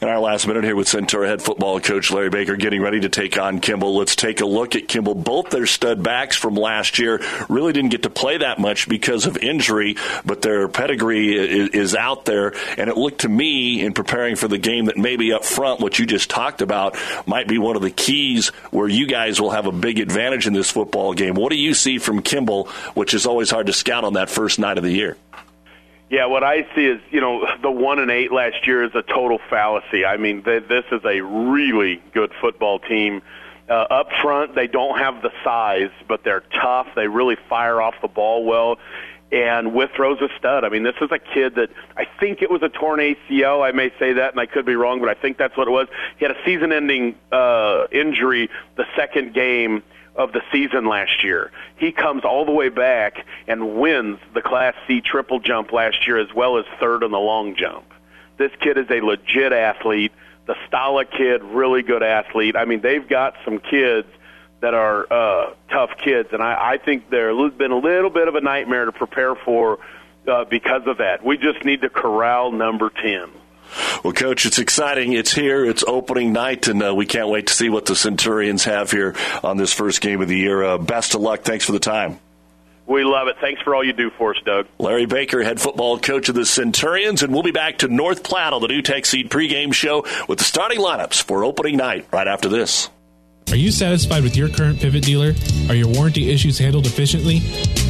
In 0.00 0.08
our 0.08 0.18
last 0.18 0.46
minute 0.46 0.64
here 0.64 0.76
with 0.76 0.88
Centura 0.88 1.26
head 1.26 1.42
football 1.42 1.78
coach 1.78 2.10
Larry 2.10 2.30
Baker 2.30 2.56
getting 2.56 2.80
ready 2.80 3.00
to 3.00 3.10
take 3.10 3.36
on 3.36 3.60
Kimball. 3.60 3.98
Let's 3.98 4.16
take 4.16 4.40
a 4.40 4.46
look 4.46 4.74
at 4.74 4.88
Kimball. 4.88 5.14
Both 5.14 5.50
their 5.50 5.66
stud 5.66 6.02
backs 6.02 6.38
from 6.38 6.54
last 6.54 6.98
year 6.98 7.20
really 7.50 7.74
didn't 7.74 7.90
get 7.90 8.04
to 8.04 8.10
play 8.10 8.38
that 8.38 8.58
much 8.58 8.88
because 8.88 9.26
of 9.26 9.36
injury, 9.36 9.96
but 10.24 10.40
their 10.40 10.68
pedigree 10.68 11.36
is, 11.36 11.94
out 11.94 12.24
there. 12.24 12.54
And 12.78 12.88
it 12.88 12.96
looked 12.96 13.22
to 13.22 13.28
me 13.28 13.84
in 13.84 13.92
preparing 13.92 14.36
for 14.36 14.48
the 14.48 14.56
game 14.56 14.86
that 14.86 14.96
maybe 14.96 15.34
up 15.34 15.44
front, 15.44 15.80
what 15.80 15.98
you 15.98 16.06
just 16.06 16.30
talked 16.30 16.62
about 16.62 16.96
might 17.26 17.46
be 17.46 17.58
one 17.58 17.76
of 17.76 17.82
the 17.82 17.90
keys 17.90 18.48
where 18.70 18.88
you 18.88 19.06
guys 19.06 19.38
will 19.38 19.50
have 19.50 19.66
a 19.66 19.72
big 19.72 19.98
advantage 19.98 20.46
in 20.46 20.54
this 20.54 20.70
football 20.70 21.12
game. 21.12 21.34
What 21.34 21.50
do 21.50 21.56
you 21.56 21.74
see 21.74 21.98
from 21.98 22.22
Kimball, 22.22 22.68
which 22.94 23.12
is 23.12 23.26
always 23.26 23.50
hard 23.50 23.66
to 23.66 23.74
scout 23.74 24.04
on 24.04 24.14
that 24.14 24.30
first 24.30 24.58
night 24.58 24.78
of 24.78 24.84
the 24.84 24.92
year? 24.92 25.18
Yeah, 26.10 26.26
what 26.26 26.42
I 26.42 26.66
see 26.74 26.86
is, 26.86 27.00
you 27.12 27.20
know, 27.20 27.46
the 27.62 27.70
one 27.70 28.00
and 28.00 28.10
eight 28.10 28.32
last 28.32 28.66
year 28.66 28.82
is 28.82 28.90
a 28.94 29.02
total 29.02 29.38
fallacy. 29.48 30.04
I 30.04 30.16
mean, 30.16 30.42
they, 30.42 30.58
this 30.58 30.84
is 30.90 31.02
a 31.04 31.20
really 31.20 32.02
good 32.12 32.32
football 32.40 32.80
team. 32.80 33.22
Uh, 33.68 33.74
up 33.74 34.08
front, 34.20 34.56
they 34.56 34.66
don't 34.66 34.98
have 34.98 35.22
the 35.22 35.30
size, 35.44 35.92
but 36.08 36.24
they're 36.24 36.42
tough. 36.60 36.88
They 36.96 37.06
really 37.06 37.36
fire 37.48 37.80
off 37.80 37.94
the 38.02 38.08
ball 38.08 38.44
well. 38.44 38.78
And 39.30 39.72
Withrow's 39.72 40.20
a 40.20 40.28
stud. 40.36 40.64
I 40.64 40.70
mean, 40.70 40.82
this 40.82 40.96
is 41.00 41.12
a 41.12 41.20
kid 41.20 41.54
that 41.54 41.70
I 41.96 42.04
think 42.18 42.42
it 42.42 42.50
was 42.50 42.62
a 42.64 42.68
torn 42.68 42.98
ACL. 42.98 43.64
I 43.64 43.70
may 43.70 43.92
say 44.00 44.14
that, 44.14 44.32
and 44.32 44.40
I 44.40 44.46
could 44.46 44.66
be 44.66 44.74
wrong, 44.74 44.98
but 44.98 45.08
I 45.08 45.14
think 45.14 45.38
that's 45.38 45.56
what 45.56 45.68
it 45.68 45.70
was. 45.70 45.86
He 46.18 46.24
had 46.24 46.34
a 46.34 46.44
season-ending 46.44 47.14
uh, 47.30 47.86
injury 47.92 48.50
the 48.76 48.86
second 48.96 49.32
game 49.32 49.84
of 50.20 50.32
the 50.32 50.42
season 50.52 50.84
last 50.84 51.24
year. 51.24 51.50
He 51.76 51.92
comes 51.92 52.24
all 52.24 52.44
the 52.44 52.52
way 52.52 52.68
back 52.68 53.24
and 53.48 53.80
wins 53.80 54.18
the 54.34 54.42
Class 54.42 54.74
C 54.86 55.00
triple 55.00 55.40
jump 55.40 55.72
last 55.72 56.06
year 56.06 56.18
as 56.18 56.32
well 56.34 56.58
as 56.58 56.66
third 56.78 57.02
in 57.02 57.10
the 57.10 57.18
long 57.18 57.56
jump. 57.56 57.84
This 58.36 58.52
kid 58.60 58.76
is 58.76 58.86
a 58.90 59.00
legit 59.00 59.52
athlete. 59.52 60.12
The 60.46 60.56
Stala 60.68 61.10
kid, 61.10 61.42
really 61.42 61.82
good 61.82 62.02
athlete. 62.02 62.54
I 62.54 62.66
mean, 62.66 62.82
they've 62.82 63.06
got 63.08 63.34
some 63.46 63.58
kids 63.60 64.08
that 64.60 64.74
are 64.74 65.10
uh, 65.10 65.54
tough 65.70 65.92
kids, 65.96 66.28
and 66.32 66.42
I, 66.42 66.72
I 66.72 66.78
think 66.78 67.08
they're 67.08 67.34
been 67.50 67.70
a 67.70 67.78
little 67.78 68.10
bit 68.10 68.28
of 68.28 68.34
a 68.34 68.42
nightmare 68.42 68.84
to 68.84 68.92
prepare 68.92 69.34
for 69.34 69.78
uh, 70.28 70.44
because 70.44 70.82
of 70.86 70.98
that. 70.98 71.24
We 71.24 71.38
just 71.38 71.64
need 71.64 71.80
to 71.80 71.88
corral 71.88 72.52
number 72.52 72.90
ten. 72.90 73.30
Well, 74.02 74.12
Coach, 74.12 74.46
it's 74.46 74.58
exciting. 74.58 75.12
It's 75.12 75.32
here. 75.32 75.64
It's 75.64 75.84
opening 75.86 76.32
night, 76.32 76.68
and 76.68 76.82
uh, 76.82 76.94
we 76.94 77.06
can't 77.06 77.28
wait 77.28 77.48
to 77.48 77.54
see 77.54 77.68
what 77.68 77.86
the 77.86 77.96
Centurions 77.96 78.64
have 78.64 78.90
here 78.90 79.14
on 79.42 79.56
this 79.56 79.72
first 79.72 80.00
game 80.00 80.20
of 80.20 80.28
the 80.28 80.38
year. 80.38 80.62
Uh, 80.62 80.78
best 80.78 81.14
of 81.14 81.20
luck. 81.20 81.42
Thanks 81.42 81.64
for 81.64 81.72
the 81.72 81.80
time. 81.80 82.18
We 82.86 83.04
love 83.04 83.28
it. 83.28 83.36
Thanks 83.40 83.62
for 83.62 83.74
all 83.76 83.84
you 83.84 83.92
do 83.92 84.10
for 84.10 84.34
us, 84.34 84.42
Doug. 84.44 84.66
Larry 84.78 85.06
Baker, 85.06 85.44
head 85.44 85.60
football 85.60 86.00
coach 86.00 86.28
of 86.28 86.34
the 86.34 86.44
Centurions, 86.44 87.22
and 87.22 87.32
we'll 87.32 87.44
be 87.44 87.52
back 87.52 87.78
to 87.78 87.88
North 87.88 88.24
Platte 88.24 88.52
on 88.52 88.60
the 88.60 88.66
NuTech 88.66 89.06
Seed 89.06 89.30
pregame 89.30 89.72
show 89.72 90.04
with 90.26 90.38
the 90.38 90.44
starting 90.44 90.80
lineups 90.80 91.22
for 91.22 91.44
opening 91.44 91.76
night 91.76 92.08
right 92.12 92.26
after 92.26 92.48
this. 92.48 92.88
Are 93.50 93.56
you 93.56 93.72
satisfied 93.72 94.22
with 94.22 94.36
your 94.36 94.48
current 94.48 94.78
pivot 94.78 95.02
dealer? 95.02 95.34
Are 95.68 95.74
your 95.74 95.88
warranty 95.88 96.30
issues 96.30 96.56
handled 96.56 96.86
efficiently? 96.86 97.40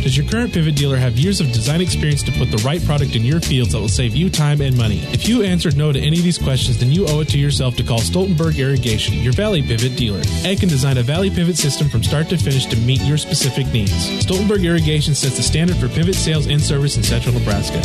Does 0.03 0.17
your 0.17 0.27
current 0.27 0.55
pivot 0.55 0.75
dealer 0.75 0.97
have 0.97 1.19
years 1.19 1.39
of 1.43 1.49
design 1.53 1.83
experience 1.83 2.23
to 2.23 2.33
put 2.33 2.51
the 2.51 2.57
right 2.65 2.83
product 2.87 3.15
in 3.15 3.27
your 3.27 3.41
fields 3.41 3.73
that 3.73 3.79
will 3.81 3.89
save 3.89 4.17
you 4.17 4.31
time 4.31 4.63
and 4.63 4.75
money? 4.75 5.01
If 5.13 5.29
you 5.29 5.43
answered 5.43 5.77
no 5.77 5.93
to 5.93 6.01
any 6.01 6.17
of 6.17 6.25
these 6.25 6.39
questions, 6.39 6.79
then 6.79 6.91
you 6.91 7.07
owe 7.09 7.21
it 7.21 7.29
to 7.29 7.39
yourself 7.39 7.77
to 7.77 7.83
call 7.83 8.01
Stoltenberg 8.01 8.59
Irrigation, 8.59 9.19
your 9.19 9.35
Valley 9.35 9.61
Pivot 9.61 9.97
dealer. 9.97 10.23
Ed 10.45 10.61
can 10.61 10.71
design 10.71 10.97
a 10.97 11.03
Valley 11.03 11.29
Pivot 11.29 11.59
system 11.59 11.91
from 11.91 12.03
start 12.03 12.31
to 12.31 12.39
finish 12.39 12.65
to 12.65 12.77
meet 12.79 13.03
your 13.03 13.19
specific 13.19 13.67
needs. 13.67 13.93
Stoltenberg 14.25 14.65
Irrigation 14.65 15.15
sets 15.15 15.37
the 15.37 15.43
standard 15.43 15.77
for 15.77 15.89
pivot 15.89 16.15
sales 16.15 16.47
and 16.47 16.63
service 16.63 16.97
in 16.97 17.03
central 17.03 17.35
Nebraska. 17.35 17.83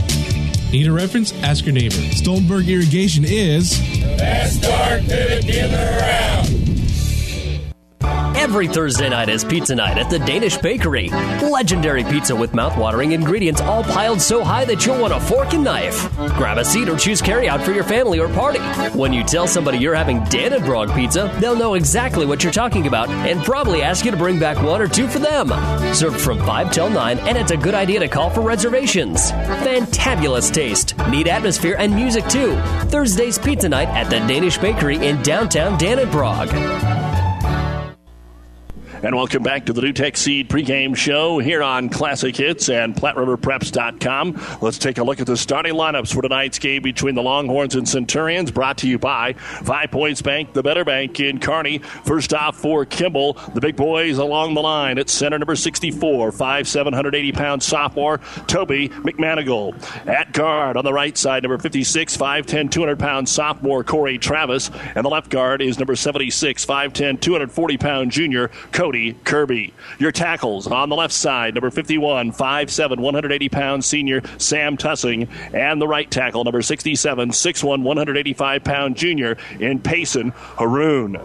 Need 0.71 0.87
a 0.87 0.93
reference? 0.93 1.33
Ask 1.43 1.65
your 1.65 1.73
neighbor. 1.73 1.95
Stoltenberg 1.95 2.69
Irrigation 2.69 3.25
is 3.25 3.77
the 3.99 4.15
best 4.17 4.61
dark 4.61 5.01
pivot 5.01 5.45
dealer 5.45 5.97
around. 5.99 6.45
Every 8.45 8.67
Thursday 8.67 9.09
night 9.09 9.29
is 9.29 9.43
pizza 9.43 9.73
night 9.73 9.97
at 9.97 10.09
the 10.09 10.19
Danish 10.19 10.57
Bakery. 10.57 11.09
Legendary 11.09 12.03
pizza 12.03 12.35
with 12.35 12.53
mouth-watering 12.53 13.13
ingredients 13.13 13.59
all 13.59 13.83
piled 13.83 14.21
so 14.21 14.43
high 14.43 14.65
that 14.65 14.85
you'll 14.85 15.01
want 15.01 15.13
a 15.13 15.19
fork 15.19 15.53
and 15.53 15.63
knife. 15.63 16.15
Grab 16.37 16.59
a 16.59 16.65
seat 16.65 16.87
or 16.87 16.95
choose 16.95 17.21
carryout 17.21 17.63
for 17.63 17.71
your 17.71 17.83
family 17.83 18.19
or 18.19 18.29
party. 18.29 18.59
When 18.97 19.13
you 19.13 19.23
tell 19.23 19.47
somebody 19.47 19.79
you're 19.79 19.95
having 19.95 20.19
Dannebrog 20.21 20.93
pizza, 20.93 21.35
they'll 21.39 21.55
know 21.55 21.73
exactly 21.73 22.25
what 22.25 22.43
you're 22.43 22.53
talking 22.53 22.85
about 22.85 23.09
and 23.09 23.43
probably 23.43 23.81
ask 23.81 24.05
you 24.05 24.11
to 24.11 24.17
bring 24.17 24.37
back 24.37 24.61
one 24.61 24.81
or 24.81 24.87
two 24.87 25.07
for 25.07 25.19
them. 25.19 25.49
Served 25.95 26.19
from 26.21 26.37
5 26.39 26.71
till 26.71 26.89
9, 26.89 27.17
and 27.19 27.37
it's 27.37 27.51
a 27.51 27.57
good 27.57 27.73
idea 27.73 27.99
to 27.99 28.07
call 28.07 28.29
for 28.29 28.41
reservations. 28.41 29.31
Fantabulous 29.31 30.53
taste, 30.53 30.95
neat 31.09 31.27
atmosphere, 31.27 31.77
and 31.79 31.95
music 31.95 32.27
too. 32.27 32.55
Thursday's 32.89 33.39
pizza 33.39 33.69
night 33.69 33.89
at 33.89 34.09
the 34.09 34.19
Danish 34.27 34.59
Bakery 34.59 35.03
in 35.03 35.21
downtown 35.23 35.79
Dannebrog. 35.79 37.14
And 39.05 39.15
welcome 39.15 39.43
back 39.43 39.67
to 39.67 39.73
the 39.73 39.81
NuTech 39.81 40.17
Seed 40.17 40.49
pregame 40.49 40.95
show 40.95 41.37
here 41.37 41.61
on 41.61 41.89
Classic 41.89 42.35
Hits 42.35 42.69
and 42.69 42.95
PlatteRiverPreps.com. 42.95 44.57
Let's 44.63 44.79
take 44.79 44.97
a 44.97 45.03
look 45.03 45.19
at 45.19 45.27
the 45.27 45.37
starting 45.37 45.75
lineups 45.75 46.11
for 46.11 46.23
tonight's 46.23 46.57
game 46.57 46.81
between 46.81 47.13
the 47.13 47.21
Longhorns 47.21 47.75
and 47.75 47.87
Centurions, 47.87 48.49
brought 48.49 48.79
to 48.79 48.87
you 48.87 48.97
by 48.97 49.33
Five 49.33 49.91
Points 49.91 50.23
Bank, 50.23 50.53
the 50.53 50.63
Better 50.63 50.83
Bank 50.83 51.19
in 51.19 51.39
Kearney. 51.39 51.77
First 52.03 52.33
off 52.33 52.57
for 52.57 52.83
Kimball, 52.83 53.33
the 53.53 53.61
big 53.61 53.75
boys 53.75 54.17
along 54.17 54.55
the 54.55 54.61
line 54.61 54.97
at 54.97 55.07
center 55.07 55.37
number 55.37 55.55
64, 55.55 56.31
5'7", 56.31 56.85
180 56.85 57.31
pound 57.31 57.61
sophomore 57.61 58.17
Toby 58.47 58.89
McManigal. 58.89 59.75
At 60.07 60.33
guard 60.33 60.77
on 60.77 60.83
the 60.83 60.93
right 60.93 61.15
side, 61.15 61.43
number 61.43 61.59
56, 61.59 62.17
5'10", 62.17 62.71
200 62.71 62.97
pound 62.97 63.29
sophomore 63.29 63.83
Corey 63.83 64.17
Travis. 64.17 64.71
And 64.95 65.05
the 65.05 65.09
left 65.09 65.29
guard 65.29 65.61
is 65.61 65.77
number 65.77 65.95
76, 65.95 66.65
5'10", 66.65 67.21
240 67.21 67.77
pound 67.77 68.11
junior 68.11 68.49
Cody 68.71 68.94
Cody 68.95 69.13
Kirby. 69.25 69.73
Your 69.99 70.13
tackles 70.13 70.67
on 70.67 70.87
the 70.87 70.95
left 70.95 71.13
side, 71.13 71.55
number 71.55 71.69
51, 71.69 72.31
5'7, 72.31 72.99
180 72.99 73.49
pound 73.49 73.83
senior 73.83 74.21
Sam 74.37 74.77
Tussing, 74.77 75.27
and 75.53 75.81
the 75.81 75.87
right 75.87 76.09
tackle, 76.09 76.45
number 76.45 76.61
67, 76.61 77.29
6'1, 77.31 77.83
185 77.83 78.63
pound 78.63 78.95
junior 78.95 79.35
in 79.59 79.81
Payson 79.81 80.29
Haroon. 80.57 81.17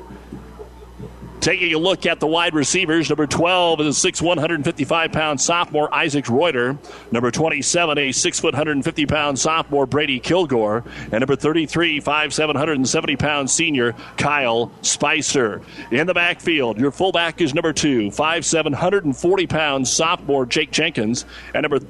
Taking 1.40 1.72
a 1.72 1.78
look 1.78 2.04
at 2.04 2.20
the 2.20 2.26
wide 2.26 2.52
receivers, 2.52 3.08
number 3.08 3.26
12 3.26 3.80
is 3.80 4.04
a 4.04 4.08
6'1", 4.12 4.22
155 4.26 5.10
pound 5.10 5.40
sophomore 5.40 5.92
Isaac 5.94 6.28
Reuter. 6.28 6.76
Number 7.10 7.30
27, 7.30 7.96
a 7.96 8.12
6 8.12 8.40
foot 8.40 8.52
150 8.52 9.06
pound 9.06 9.38
sophomore 9.38 9.86
Brady 9.86 10.20
Kilgore. 10.20 10.84
And 11.04 11.20
number 11.20 11.36
33, 11.36 12.02
5'7", 12.02 12.46
170 12.46 13.16
pound 13.16 13.50
senior 13.50 13.94
Kyle 14.18 14.70
Spicer. 14.82 15.62
In 15.90 16.06
the 16.06 16.12
backfield, 16.12 16.78
your 16.78 16.90
fullback 16.90 17.40
is 17.40 17.54
number 17.54 17.72
2, 17.72 18.10
5'7", 18.10 18.64
140 18.64 19.46
pound 19.46 19.88
sophomore 19.88 20.44
Jake 20.44 20.70
Jenkins. 20.70 21.24
And 21.54 21.62
number 21.62 21.80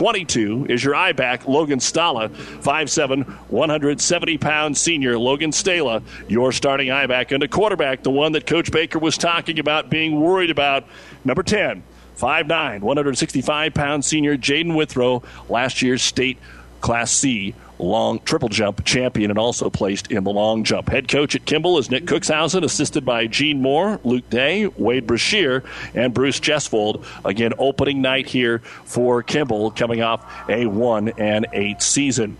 22 0.00 0.64
is 0.70 0.82
your 0.82 0.94
I 0.94 1.12
back, 1.12 1.46
Logan 1.46 1.78
Stala, 1.78 2.30
5'7, 2.30 3.28
170 3.50 4.38
pound 4.38 4.78
senior 4.78 5.18
Logan 5.18 5.50
Stala, 5.50 6.02
your 6.26 6.52
starting 6.52 6.90
I 6.90 7.06
back. 7.06 7.32
And 7.32 7.42
a 7.42 7.48
quarterback, 7.48 8.02
the 8.02 8.10
one 8.10 8.32
that 8.32 8.46
Coach 8.46 8.72
Baker 8.72 8.98
was 8.98 9.18
talking 9.18 9.58
about 9.58 9.90
being 9.90 10.18
worried 10.18 10.48
about, 10.48 10.86
number 11.22 11.42
10, 11.42 11.82
5'9, 12.16 12.80
165 12.80 13.74
pound 13.74 14.02
senior 14.02 14.38
Jaden 14.38 14.74
Withrow, 14.74 15.22
last 15.50 15.82
year's 15.82 16.00
state 16.00 16.38
Class 16.80 17.12
C 17.12 17.54
long 17.80 18.20
triple 18.20 18.48
jump 18.48 18.84
champion 18.84 19.30
and 19.30 19.38
also 19.38 19.70
placed 19.70 20.10
in 20.10 20.24
the 20.24 20.30
long 20.30 20.64
jump. 20.64 20.88
Head 20.88 21.08
coach 21.08 21.34
at 21.34 21.44
Kimball 21.44 21.78
is 21.78 21.90
Nick 21.90 22.04
Cookshausen, 22.04 22.62
assisted 22.62 23.04
by 23.04 23.26
Gene 23.26 23.60
Moore, 23.60 23.98
Luke 24.04 24.28
Day, 24.30 24.66
Wade 24.66 25.06
Brashear, 25.06 25.64
and 25.94 26.14
Bruce 26.14 26.40
Jesfold. 26.40 27.04
Again, 27.24 27.52
opening 27.58 28.02
night 28.02 28.26
here 28.26 28.58
for 28.84 29.22
Kimball, 29.22 29.70
coming 29.70 30.02
off 30.02 30.24
a 30.48 30.66
one 30.66 31.08
and 31.18 31.46
eight 31.52 31.82
season. 31.82 32.36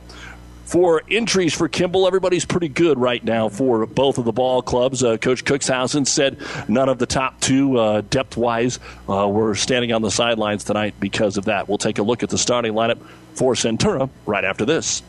For 0.70 1.02
entries 1.10 1.52
for 1.52 1.68
Kimball, 1.68 2.06
everybody's 2.06 2.44
pretty 2.44 2.68
good 2.68 2.96
right 2.96 3.24
now 3.24 3.48
for 3.48 3.86
both 3.86 4.18
of 4.18 4.24
the 4.24 4.30
ball 4.30 4.62
clubs. 4.62 5.02
Uh, 5.02 5.16
Coach 5.16 5.44
Cookshausen 5.44 6.06
said 6.06 6.36
none 6.68 6.88
of 6.88 7.00
the 7.00 7.06
top 7.06 7.40
two, 7.40 7.76
uh, 7.76 8.02
depth 8.02 8.36
wise, 8.36 8.78
uh, 9.08 9.28
were 9.28 9.56
standing 9.56 9.92
on 9.92 10.00
the 10.00 10.12
sidelines 10.12 10.62
tonight 10.62 10.94
because 11.00 11.36
of 11.36 11.46
that. 11.46 11.68
We'll 11.68 11.78
take 11.78 11.98
a 11.98 12.04
look 12.04 12.22
at 12.22 12.30
the 12.30 12.38
starting 12.38 12.72
lineup 12.72 12.98
for 13.34 13.54
Centura 13.54 14.08
right 14.26 14.44
after 14.44 14.64
this. 14.64 15.02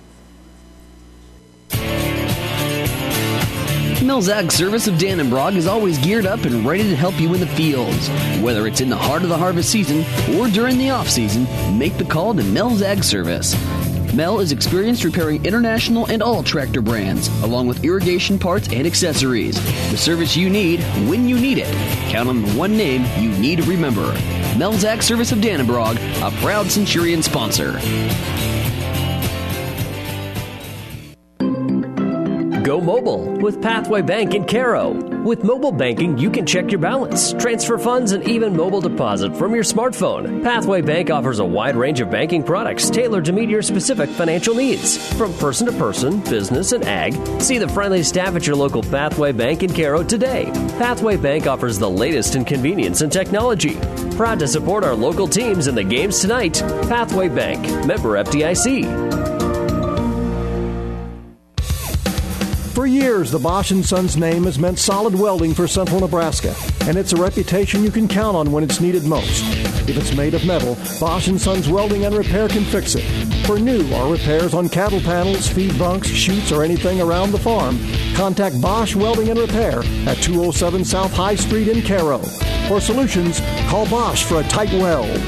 Mel's 4.04 4.26
Service 4.52 4.88
of 4.88 4.96
Dannebrog 4.96 5.56
is 5.56 5.68
always 5.68 6.00
geared 6.00 6.26
up 6.26 6.44
and 6.44 6.66
ready 6.66 6.90
to 6.90 6.96
help 6.96 7.20
you 7.20 7.32
in 7.36 7.40
the 7.40 7.46
fields. 7.46 8.10
Whether 8.42 8.66
it's 8.66 8.82
in 8.82 8.90
the 8.90 8.98
heart 8.98 9.22
of 9.22 9.30
the 9.30 9.38
harvest 9.38 9.70
season 9.70 10.04
or 10.40 10.48
during 10.48 10.80
the 10.80 10.90
off 10.90 11.08
season, 11.08 11.46
make 11.78 11.96
the 12.00 12.06
call 12.06 12.34
to 12.34 12.44
Mel's 12.44 12.82
Service. 13.06 13.56
Mel 14.14 14.42
is 14.42 14.52
experienced 14.52 15.06
repairing 15.06 15.46
international 15.46 16.06
and 16.08 16.22
all 16.22 16.44
tractor 16.44 16.82
brands, 16.82 17.30
along 17.44 17.68
with 17.68 17.86
irrigation 17.86 18.38
parts 18.38 18.68
and 18.68 18.86
accessories. 18.86 19.56
The 19.90 19.98
service 19.98 20.36
you 20.36 20.50
need 20.50 20.82
when 21.08 21.30
you 21.30 21.40
need 21.40 21.58
it. 21.58 21.74
Count 22.12 22.28
on 22.28 22.42
the 22.42 22.52
one 22.52 22.76
name 22.76 23.06
you 23.18 23.30
need 23.40 23.60
to 23.60 23.70
remember. 23.70 24.12
Mel's 24.58 24.84
Ag 24.84 25.02
Service 25.02 25.32
of 25.32 25.40
Dannebrog, 25.40 25.96
a 26.22 26.32
proud 26.42 26.70
Centurion 26.70 27.24
sponsor. 27.24 27.80
Go 32.64 32.80
mobile 32.80 33.24
with 33.38 33.60
Pathway 33.60 34.04
Bank 34.04 34.36
in 34.36 34.46
Cairo. 34.46 34.92
With 35.24 35.44
mobile 35.44 35.72
banking, 35.72 36.18
you 36.20 36.30
can 36.30 36.46
check 36.46 36.70
your 36.70 36.80
balance, 36.80 37.34
transfer 37.34 37.80
funds, 37.80 38.12
and 38.12 38.28
even 38.28 38.56
mobile 38.56 38.82
deposit 38.82 39.36
from 39.36 39.56
your 39.56 39.64
smartphone. 39.64 40.44
Pathway 40.44 40.82
Bank 40.82 41.10
offers 41.10 41.40
a 41.40 41.46
wide 41.46 41.76
range 41.76 42.02
of 42.02 42.12
banking 42.12 42.44
products 42.44 42.92
tailored 42.92 43.26
to 43.26 43.32
meet 43.32 43.50
your 43.50 43.64
specific 43.64 44.10
financial 44.12 44.54
needs. 44.54 44.98
From 45.18 45.34
person 45.36 45.66
to 45.68 45.74
person, 45.74 46.20
business, 46.20 46.72
and 46.72 46.84
ag, 46.84 47.14
see 47.42 47.58
the 47.58 47.68
friendly 47.68 48.04
staff 48.04 48.36
at 48.36 48.46
your 48.46 48.56
local 48.56 48.84
Pathway 48.84 49.32
Bank 49.32 49.64
in 49.64 49.74
Cairo 49.74 50.04
today. 50.04 50.46
Pathway 50.78 51.18
Bank 51.18 51.48
offers 51.48 51.80
the 51.80 51.90
latest 51.90 52.36
in 52.36 52.46
convenience 52.46 53.02
and 53.02 53.12
technology. 53.12 53.76
Proud 54.16 54.38
to 54.38 54.48
support 54.48 54.84
our 54.84 54.96
local 54.96 55.28
teams 55.28 55.66
in 55.66 55.74
the 55.74 55.84
games 55.84 56.20
tonight. 56.20 56.62
Pathway 56.88 57.28
Bank, 57.28 57.64
member 57.88 58.24
FDIC. 58.24 59.31
For 62.82 62.88
years, 62.88 63.30
the 63.30 63.38
Bosch 63.38 63.72
& 63.80 63.84
Sons 63.84 64.18
name 64.18 64.46
has 64.46 64.58
meant 64.58 64.80
solid 64.80 65.14
welding 65.14 65.54
for 65.54 65.68
central 65.68 66.00
Nebraska, 66.00 66.56
and 66.88 66.98
it's 66.98 67.14
a 67.14 67.22
reputation 67.22 67.84
you 67.84 67.92
can 67.92 68.08
count 68.08 68.36
on 68.36 68.52
when 68.52 68.64
it's 68.64 68.82
needed 68.82 69.04
most. 69.04 69.44
If 69.88 69.96
it's 69.96 70.16
made 70.16 70.34
of 70.34 70.48
metal, 70.48 70.76
Bosch 71.00 71.30
& 71.32 71.38
Sons 71.38 71.70
Welding 71.70 72.06
and 72.06 72.18
Repair 72.18 72.48
can 72.48 72.64
fix 72.64 72.96
it. 72.96 73.04
For 73.46 73.60
new 73.60 73.88
or 73.94 74.12
repairs 74.12 74.56
on 74.56 74.68
cattle 74.68 75.00
panels, 75.00 75.48
feed 75.48 75.78
bunks, 75.78 76.08
chutes, 76.08 76.52
or 76.52 76.64
anything 76.64 77.00
around 77.00 77.32
the 77.32 77.38
farm, 77.38 77.78
contact 78.16 78.60
Bosch 78.60 78.96
Welding 78.96 79.30
and 79.30 79.40
Repair 79.40 79.84
at 80.08 80.18
207 80.18 80.84
South 80.84 81.14
High 81.14 81.36
Street 81.36 81.68
in 81.68 81.84
Cairo. 81.84 82.18
For 82.68 82.82
solutions, 82.82 83.42
call 83.70 83.88
Bosch 83.92 84.24
for 84.24 84.40
a 84.40 84.44
tight 84.46 84.74
weld. 84.74 85.22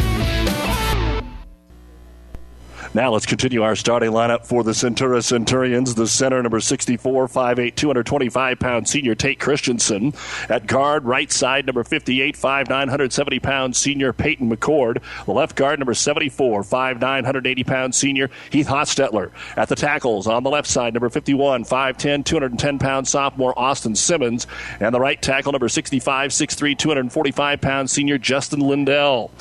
Now 2.96 3.12
let's 3.12 3.26
continue 3.26 3.64
our 3.64 3.76
starting 3.76 4.12
lineup 4.12 4.46
for 4.46 4.64
the 4.64 4.74
Centura 4.74 5.24
Centurions. 5.24 5.96
The 5.96 6.08
center, 6.08 6.44
number 6.44 6.60
64, 6.60 7.28
5'8", 7.28 7.76
225 7.76 8.60
pound 8.60 8.88
senior 8.88 9.16
Tate 9.16 9.40
Christensen. 9.40 10.14
At 10.48 10.68
guard, 10.68 11.04
right 11.04 11.32
side, 11.32 11.66
number 11.66 11.84
58, 11.84 12.36
5'9", 12.36 12.70
170 12.70 13.40
pound 13.40 13.76
senior 13.76 14.14
Peyton 14.14 14.48
McCord. 14.48 15.02
The 15.26 15.32
left 15.32 15.56
guard, 15.56 15.80
number 15.80 15.96
74, 15.96 16.62
5'9", 16.62 17.02
180 17.02 17.64
pound 17.64 17.96
senior 17.96 18.30
Heath 18.52 18.68
Hostetler. 18.68 19.32
At 19.58 19.70
the 19.70 19.76
tackles, 19.76 20.28
on 20.28 20.44
the 20.44 20.52
left 20.52 20.68
side, 20.68 20.94
number 20.94 21.10
51, 21.10 21.64
5'10", 21.64 22.24
210 22.24 22.78
pound 22.78 23.08
sophomore 23.08 23.58
Austin 23.58 23.96
Simmons. 23.96 24.46
And 24.80 24.94
the 24.94 25.00
right 25.00 25.20
tackle, 25.20 25.52
number 25.52 25.68
65, 25.68 26.30
6'3", 26.30 26.78
245 26.78 27.60
pound 27.60 27.90
senior 27.90 28.20
Justin 28.20 28.60
Lindell. 28.60 29.32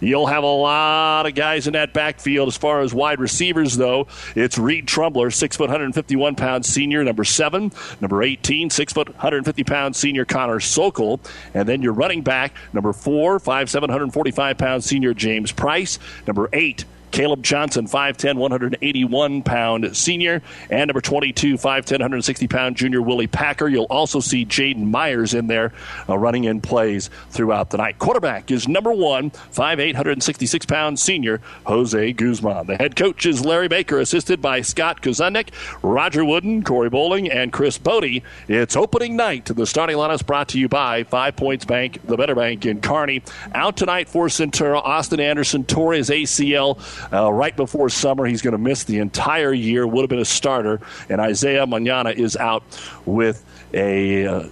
You'll 0.00 0.28
have 0.28 0.44
a 0.44 0.46
lot 0.46 1.26
of 1.26 1.34
guys 1.34 1.66
in 1.66 1.74
that 1.74 1.92
backfield 1.92 2.48
as 2.48 2.56
far 2.56 2.80
as 2.80 2.94
wide 3.02 3.18
receivers, 3.18 3.76
though. 3.76 4.06
It's 4.36 4.56
Reed 4.56 4.86
Trumbler, 4.86 5.34
6 5.34 5.56
foot 5.56 5.68
151 5.68 6.36
pound 6.36 6.64
senior, 6.64 7.02
number 7.02 7.24
7. 7.24 7.72
Number 8.00 8.22
18, 8.22 8.70
6 8.70 8.92
foot 8.92 9.08
150 9.08 9.64
pound 9.64 9.96
senior 9.96 10.24
Connor 10.24 10.60
Sokol. 10.60 11.20
And 11.52 11.68
then 11.68 11.82
your 11.82 11.94
running 11.94 12.22
back, 12.22 12.54
number 12.72 12.92
4, 12.92 13.40
5 13.40 13.70
745 13.70 14.56
pound 14.56 14.84
senior 14.84 15.14
James 15.14 15.50
Price. 15.50 15.98
Number 16.28 16.48
8, 16.52 16.84
Caleb 17.12 17.42
Johnson, 17.42 17.86
5'10, 17.86 18.36
181 18.36 19.42
pound 19.42 19.96
senior. 19.96 20.42
And 20.70 20.88
number 20.88 21.00
22, 21.00 21.54
5'10, 21.54 21.92
160 21.92 22.48
pound 22.48 22.76
junior 22.76 23.02
Willie 23.02 23.26
Packer. 23.26 23.68
You'll 23.68 23.84
also 23.84 24.20
see 24.20 24.44
Jaden 24.44 24.90
Myers 24.90 25.34
in 25.34 25.46
there 25.46 25.72
uh, 26.08 26.18
running 26.18 26.44
in 26.44 26.60
plays 26.60 27.10
throughout 27.30 27.70
the 27.70 27.76
night. 27.76 27.98
Quarterback 27.98 28.50
is 28.50 28.66
number 28.66 28.92
one, 28.92 29.30
5'8, 29.30 29.78
166 29.88 30.66
pound 30.66 30.98
senior 30.98 31.40
Jose 31.66 32.12
Guzman. 32.14 32.66
The 32.66 32.76
head 32.76 32.96
coach 32.96 33.26
is 33.26 33.44
Larry 33.44 33.68
Baker, 33.68 33.98
assisted 33.98 34.40
by 34.40 34.62
Scott 34.62 35.02
Kuzunnik, 35.02 35.50
Roger 35.82 36.24
Wooden, 36.24 36.64
Corey 36.64 36.88
Bowling, 36.88 37.30
and 37.30 37.52
Chris 37.52 37.78
Bodie. 37.78 38.22
It's 38.48 38.76
opening 38.76 39.16
night. 39.16 39.44
The 39.44 39.66
starting 39.66 39.96
line 39.96 40.10
is 40.12 40.22
brought 40.22 40.48
to 40.48 40.58
you 40.58 40.68
by 40.68 41.04
Five 41.04 41.36
Points 41.36 41.66
Bank, 41.66 41.98
the 42.06 42.16
Better 42.16 42.34
Bank 42.34 42.64
in 42.64 42.80
Kearney. 42.80 43.22
Out 43.54 43.76
tonight 43.76 44.08
for 44.08 44.28
Centura, 44.28 44.80
Austin 44.82 45.20
Anderson 45.20 45.64
tore 45.64 45.92
his 45.92 46.08
ACL 46.08 46.80
uh, 47.12 47.32
right 47.32 47.56
before 47.56 47.88
summer. 47.88 48.26
He's 48.26 48.42
going 48.42 48.52
to 48.52 48.58
miss 48.58 48.84
the 48.84 48.98
entire 48.98 49.52
year, 49.52 49.86
would 49.86 50.02
have 50.02 50.10
been 50.10 50.18
a 50.18 50.24
starter. 50.24 50.80
And 51.08 51.20
Isaiah 51.20 51.66
Manana 51.66 52.10
is 52.10 52.36
out 52.36 52.62
with 53.06 53.44
a. 53.72 54.26
Uh, 54.26 54.48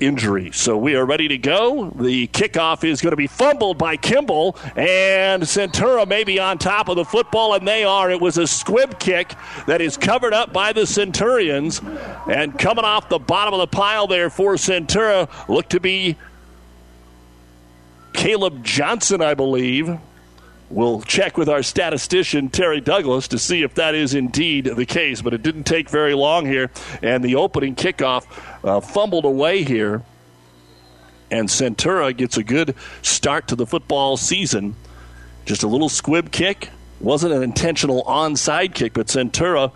injury. 0.00 0.50
So 0.52 0.76
we 0.76 0.96
are 0.96 1.04
ready 1.04 1.28
to 1.28 1.38
go. 1.38 1.90
The 1.90 2.26
kickoff 2.28 2.84
is 2.84 3.00
going 3.00 3.12
to 3.12 3.16
be 3.16 3.26
fumbled 3.26 3.78
by 3.78 3.96
Kimball, 3.96 4.56
and 4.76 5.42
Centura 5.42 6.06
may 6.06 6.24
be 6.24 6.38
on 6.38 6.58
top 6.58 6.88
of 6.88 6.96
the 6.96 7.04
football, 7.04 7.54
and 7.54 7.66
they 7.66 7.84
are. 7.84 8.10
It 8.10 8.20
was 8.20 8.38
a 8.38 8.46
squib 8.46 8.98
kick 8.98 9.34
that 9.66 9.80
is 9.80 9.96
covered 9.96 10.34
up 10.34 10.52
by 10.52 10.72
the 10.72 10.86
Centurions, 10.86 11.80
and 12.30 12.58
coming 12.58 12.84
off 12.84 13.08
the 13.08 13.18
bottom 13.18 13.54
of 13.54 13.60
the 13.60 13.66
pile 13.66 14.06
there 14.06 14.30
for 14.30 14.54
Centura 14.54 15.28
looked 15.48 15.70
to 15.70 15.80
be 15.80 16.16
Caleb 18.12 18.64
Johnson, 18.64 19.22
I 19.22 19.34
believe. 19.34 19.98
We'll 20.70 21.02
check 21.02 21.36
with 21.36 21.48
our 21.48 21.62
statistician, 21.62 22.48
Terry 22.48 22.80
Douglas, 22.80 23.28
to 23.28 23.38
see 23.38 23.62
if 23.62 23.74
that 23.74 23.94
is 23.94 24.14
indeed 24.14 24.64
the 24.64 24.86
case. 24.86 25.20
But 25.22 25.34
it 25.34 25.42
didn't 25.42 25.64
take 25.64 25.88
very 25.90 26.14
long 26.14 26.46
here, 26.46 26.70
and 27.02 27.22
the 27.22 27.36
opening 27.36 27.74
kickoff 27.74 28.26
uh, 28.64 28.80
fumbled 28.80 29.24
away 29.24 29.62
here. 29.62 30.02
And 31.30 31.48
Centura 31.48 32.16
gets 32.16 32.36
a 32.36 32.44
good 32.44 32.74
start 33.02 33.48
to 33.48 33.56
the 33.56 33.66
football 33.66 34.16
season. 34.16 34.74
Just 35.44 35.62
a 35.62 35.68
little 35.68 35.88
squib 35.88 36.30
kick. 36.30 36.70
Wasn't 37.00 37.32
an 37.32 37.42
intentional 37.42 38.02
onside 38.04 38.74
kick, 38.74 38.94
but 38.94 39.08
Centura 39.08 39.72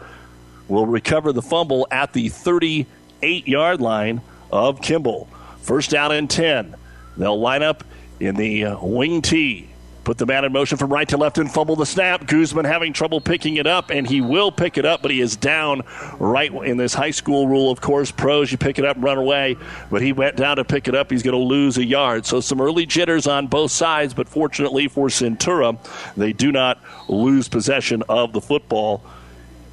will 0.68 0.86
recover 0.86 1.32
the 1.32 1.42
fumble 1.42 1.86
at 1.90 2.12
the 2.12 2.28
38 2.28 3.48
yard 3.48 3.80
line 3.80 4.20
of 4.50 4.80
Kimball. 4.80 5.28
First 5.60 5.90
down 5.90 6.12
and 6.12 6.30
10. 6.30 6.74
They'll 7.16 7.38
line 7.38 7.62
up 7.62 7.84
in 8.20 8.36
the 8.36 8.64
uh, 8.64 8.78
wing 8.84 9.22
tee. 9.22 9.67
Put 10.08 10.16
the 10.16 10.24
man 10.24 10.46
in 10.46 10.52
motion 10.52 10.78
from 10.78 10.90
right 10.90 11.06
to 11.10 11.18
left 11.18 11.36
and 11.36 11.52
fumble 11.52 11.76
the 11.76 11.84
snap. 11.84 12.26
Guzman 12.26 12.64
having 12.64 12.94
trouble 12.94 13.20
picking 13.20 13.56
it 13.56 13.66
up, 13.66 13.90
and 13.90 14.06
he 14.06 14.22
will 14.22 14.50
pick 14.50 14.78
it 14.78 14.86
up, 14.86 15.02
but 15.02 15.10
he 15.10 15.20
is 15.20 15.36
down 15.36 15.82
right 16.18 16.50
in 16.50 16.78
this 16.78 16.94
high 16.94 17.10
school 17.10 17.46
rule. 17.46 17.70
Of 17.70 17.82
course, 17.82 18.10
pros, 18.10 18.50
you 18.50 18.56
pick 18.56 18.78
it 18.78 18.86
up 18.86 18.96
run 18.98 19.18
away, 19.18 19.58
but 19.90 20.00
he 20.00 20.14
went 20.14 20.36
down 20.36 20.56
to 20.56 20.64
pick 20.64 20.88
it 20.88 20.94
up. 20.94 21.10
He's 21.10 21.22
going 21.22 21.36
to 21.36 21.44
lose 21.44 21.76
a 21.76 21.84
yard. 21.84 22.24
So 22.24 22.40
some 22.40 22.58
early 22.58 22.86
jitters 22.86 23.26
on 23.26 23.48
both 23.48 23.70
sides, 23.70 24.14
but 24.14 24.30
fortunately 24.30 24.88
for 24.88 25.08
Centura, 25.08 25.76
they 26.16 26.32
do 26.32 26.52
not 26.52 26.80
lose 27.06 27.46
possession 27.46 28.02
of 28.08 28.32
the 28.32 28.40
football, 28.40 29.04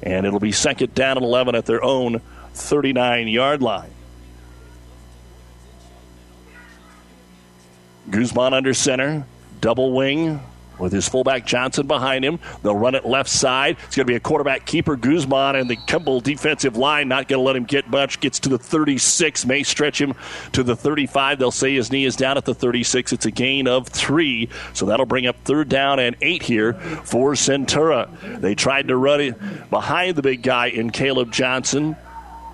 and 0.02 0.26
it'll 0.26 0.38
be 0.38 0.52
second 0.52 0.94
down 0.94 1.16
and 1.16 1.24
11 1.24 1.54
at 1.54 1.64
their 1.64 1.82
own 1.82 2.20
39 2.52 3.28
yard 3.28 3.62
line. 3.62 3.90
Guzman 8.10 8.52
under 8.52 8.74
center 8.74 9.24
double 9.60 9.92
wing 9.92 10.40
with 10.78 10.92
his 10.92 11.08
fullback 11.08 11.46
Johnson 11.46 11.86
behind 11.86 12.24
him. 12.24 12.38
They'll 12.62 12.76
run 12.76 12.94
it 12.94 13.04
left 13.04 13.30
side. 13.30 13.76
It's 13.86 13.96
going 13.96 14.06
to 14.06 14.10
be 14.10 14.16
a 14.16 14.20
quarterback 14.20 14.66
keeper 14.66 14.96
Guzman 14.96 15.56
and 15.56 15.70
the 15.70 15.76
Kimball 15.76 16.20
defensive 16.20 16.76
line 16.76 17.08
not 17.08 17.28
going 17.28 17.38
to 17.38 17.42
let 17.42 17.56
him 17.56 17.64
get 17.64 17.88
much. 17.88 18.20
Gets 18.20 18.40
to 18.40 18.48
the 18.48 18.58
36, 18.58 19.46
may 19.46 19.62
stretch 19.62 20.00
him 20.00 20.14
to 20.52 20.62
the 20.62 20.76
35. 20.76 21.38
They'll 21.38 21.50
say 21.50 21.74
his 21.74 21.90
knee 21.90 22.04
is 22.04 22.16
down 22.16 22.36
at 22.36 22.44
the 22.44 22.54
36. 22.54 23.12
It's 23.12 23.26
a 23.26 23.30
gain 23.30 23.68
of 23.68 23.88
three, 23.88 24.48
so 24.74 24.86
that'll 24.86 25.06
bring 25.06 25.26
up 25.26 25.36
third 25.44 25.68
down 25.68 25.98
and 25.98 26.16
eight 26.20 26.42
here 26.42 26.74
for 26.74 27.32
Centura. 27.32 28.08
They 28.40 28.54
tried 28.54 28.88
to 28.88 28.96
run 28.96 29.20
it 29.20 29.70
behind 29.70 30.16
the 30.16 30.22
big 30.22 30.42
guy 30.42 30.66
in 30.66 30.90
Caleb 30.90 31.32
Johnson 31.32 31.96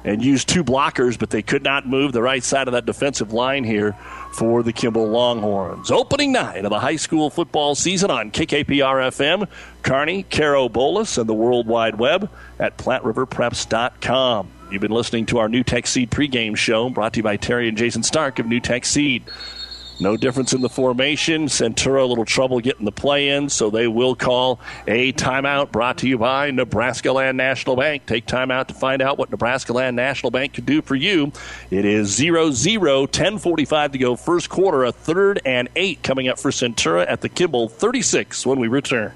and 0.05 0.25
used 0.25 0.49
two 0.49 0.65
blockers, 0.65 1.19
but 1.19 1.31
they 1.31 1.43
could 1.43 1.63
not 1.63 1.87
move 1.87 2.13
the 2.13 2.23
right 2.23 2.43
side 2.43 2.67
of 2.67 2.73
that 2.73 2.87
defensive 2.87 3.33
line 3.33 3.63
here 3.63 3.97
for 4.33 4.63
the 4.63 4.73
Kimball 4.73 5.09
Longhorns. 5.09 5.91
Opening 5.91 6.33
night 6.33 6.65
of 6.65 6.71
the 6.71 6.81
high 6.81 6.97
school 6.97 7.31
football 7.31 7.75
season 7.75 8.11
on 8.11 8.31
KKPR 8.31 9.09
FM, 9.11 9.49
Kearney, 9.83 10.25
Cairo 10.25 10.69
Bolas, 10.69 11.19
and 11.19 11.29
the 11.29 11.35
World 11.35 11.67
Wide 11.67 11.99
Web 11.99 12.31
at 12.59 12.77
PlatteRiverPreps.com. 12.79 14.49
You've 14.71 14.81
been 14.81 14.91
listening 14.91 15.27
to 15.27 15.39
our 15.39 15.49
NuTech 15.49 15.87
Seed 15.87 16.11
pregame 16.11 16.57
show 16.57 16.89
brought 16.89 17.13
to 17.13 17.19
you 17.19 17.23
by 17.23 17.37
Terry 17.37 17.69
and 17.69 17.77
Jason 17.77 18.03
Stark 18.03 18.39
of 18.39 18.47
NuTech 18.47 18.87
Seed. 18.87 19.23
No 20.03 20.17
difference 20.17 20.53
in 20.53 20.63
the 20.63 20.69
formation. 20.69 21.47
Centura 21.47 22.03
a 22.03 22.05
little 22.05 22.25
trouble 22.25 22.59
getting 22.59 22.85
the 22.85 22.91
play 22.91 23.29
in, 23.29 23.49
so 23.49 23.71
they 23.71 23.87
will 23.87 24.17
call 24.17 24.59
a 24.89 25.13
timeout 25.13 25.71
brought 25.71 25.99
to 25.99 26.09
you 26.09 26.19
by 26.19 26.51
Nebraska 26.51 27.13
Land 27.13 27.37
National 27.37 27.77
Bank. 27.77 28.05
Take 28.05 28.27
time 28.27 28.51
out 28.51 28.67
to 28.67 28.75
find 28.75 29.01
out 29.01 29.17
what 29.17 29.31
Nebraska 29.31 29.73
Land 29.73 29.95
National 29.95 30.33
Bank 30.33 30.55
could 30.55 30.67
do 30.67 30.83
for 30.83 30.97
you. 30.97 31.31
It 31.71 31.85
is 31.85 32.09
0 32.09 32.51
0, 32.51 33.03
1045 33.03 33.93
to 33.93 33.99
go, 33.99 34.17
first 34.17 34.51
quarter, 34.51 34.83
a 34.83 34.91
third 34.91 35.41
and 35.45 35.69
eight 35.77 36.03
coming 36.03 36.27
up 36.27 36.41
for 36.41 36.51
Centura 36.51 37.07
at 37.09 37.21
the 37.21 37.29
Kimball 37.29 37.69
36 37.69 38.45
when 38.45 38.59
we 38.59 38.67
return. 38.67 39.13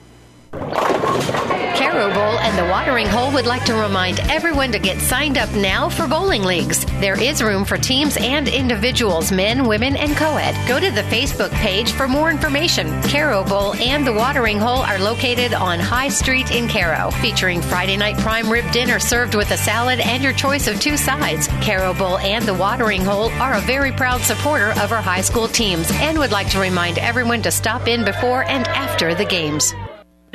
Cairo 1.76 2.12
Bowl 2.12 2.38
and 2.40 2.58
the 2.58 2.70
Watering 2.70 3.06
Hole 3.06 3.32
would 3.32 3.46
like 3.46 3.64
to 3.66 3.74
remind 3.74 4.20
everyone 4.20 4.72
to 4.72 4.78
get 4.78 5.00
signed 5.00 5.38
up 5.38 5.50
now 5.54 5.88
for 5.88 6.06
bowling 6.06 6.42
leagues. 6.42 6.84
There 7.00 7.20
is 7.20 7.42
room 7.42 7.64
for 7.64 7.76
teams 7.76 8.16
and 8.16 8.48
individuals, 8.48 9.30
men, 9.30 9.66
women, 9.66 9.96
and 9.96 10.16
co-ed. 10.16 10.56
Go 10.66 10.80
to 10.80 10.90
the 10.90 11.02
Facebook 11.02 11.50
page 11.52 11.92
for 11.92 12.08
more 12.08 12.30
information. 12.30 13.02
Cairo 13.02 13.44
Bowl 13.44 13.74
and 13.74 14.06
the 14.06 14.12
Watering 14.12 14.58
Hole 14.58 14.80
are 14.80 14.98
located 14.98 15.54
on 15.54 15.78
High 15.78 16.08
Street 16.08 16.50
in 16.50 16.68
Cairo, 16.68 17.10
featuring 17.10 17.62
Friday 17.62 17.96
night 17.96 18.18
prime 18.18 18.50
rib 18.50 18.70
dinner 18.72 18.98
served 18.98 19.34
with 19.34 19.50
a 19.50 19.56
salad 19.56 20.00
and 20.00 20.22
your 20.22 20.32
choice 20.32 20.66
of 20.66 20.80
two 20.80 20.96
sides. 20.96 21.48
Cairo 21.62 21.94
Bowl 21.94 22.18
and 22.18 22.44
the 22.44 22.54
Watering 22.54 23.04
Hole 23.04 23.30
are 23.32 23.54
a 23.54 23.60
very 23.60 23.92
proud 23.92 24.22
supporter 24.22 24.70
of 24.80 24.92
our 24.92 25.02
high 25.02 25.20
school 25.20 25.48
teams 25.48 25.90
and 25.92 26.18
would 26.18 26.32
like 26.32 26.50
to 26.50 26.58
remind 26.58 26.98
everyone 26.98 27.42
to 27.42 27.50
stop 27.50 27.86
in 27.86 28.04
before 28.04 28.44
and 28.44 28.66
after 28.68 29.14
the 29.14 29.24
games. 29.24 29.74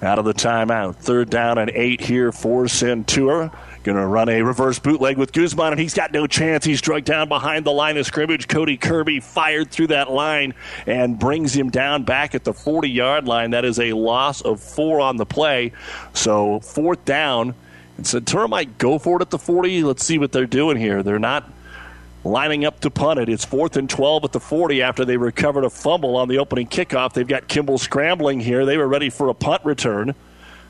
Out 0.00 0.18
of 0.18 0.24
the 0.24 0.34
timeout. 0.34 0.94
Third 0.96 1.28
down 1.28 1.58
and 1.58 1.70
eight 1.74 2.00
here 2.00 2.30
for 2.30 2.64
Centura. 2.64 3.52
Going 3.82 3.96
to 3.96 4.06
run 4.06 4.28
a 4.28 4.42
reverse 4.42 4.78
bootleg 4.78 5.16
with 5.16 5.32
Guzman, 5.32 5.72
and 5.72 5.80
he's 5.80 5.94
got 5.94 6.12
no 6.12 6.26
chance. 6.26 6.64
He's 6.64 6.80
drugged 6.80 7.06
down 7.06 7.28
behind 7.28 7.64
the 7.64 7.72
line 7.72 7.96
of 7.96 8.06
scrimmage. 8.06 8.46
Cody 8.46 8.76
Kirby 8.76 9.20
fired 9.20 9.70
through 9.70 9.88
that 9.88 10.10
line 10.10 10.54
and 10.86 11.18
brings 11.18 11.54
him 11.54 11.70
down 11.70 12.04
back 12.04 12.34
at 12.34 12.44
the 12.44 12.52
40 12.52 12.88
yard 12.88 13.26
line. 13.26 13.50
That 13.50 13.64
is 13.64 13.80
a 13.80 13.92
loss 13.92 14.40
of 14.40 14.60
four 14.60 15.00
on 15.00 15.16
the 15.16 15.26
play. 15.26 15.72
So, 16.12 16.60
fourth 16.60 17.04
down. 17.04 17.54
And 17.96 18.06
Centura 18.06 18.48
might 18.48 18.78
go 18.78 18.98
for 18.98 19.16
it 19.16 19.22
at 19.22 19.30
the 19.30 19.38
40. 19.38 19.82
Let's 19.82 20.04
see 20.04 20.18
what 20.18 20.32
they're 20.32 20.46
doing 20.46 20.76
here. 20.76 21.02
They're 21.02 21.18
not 21.18 21.50
lining 22.28 22.64
up 22.64 22.80
to 22.80 22.90
punt 22.90 23.20
it. 23.20 23.28
It's 23.28 23.44
fourth 23.44 23.76
and 23.76 23.88
12 23.88 24.24
at 24.24 24.32
the 24.32 24.40
40 24.40 24.82
after 24.82 25.04
they 25.04 25.16
recovered 25.16 25.64
a 25.64 25.70
fumble 25.70 26.16
on 26.16 26.28
the 26.28 26.38
opening 26.38 26.66
kickoff. 26.66 27.12
They've 27.12 27.26
got 27.26 27.48
Kimball 27.48 27.78
scrambling 27.78 28.40
here. 28.40 28.64
They 28.64 28.76
were 28.76 28.88
ready 28.88 29.10
for 29.10 29.28
a 29.28 29.34
punt 29.34 29.64
return. 29.64 30.14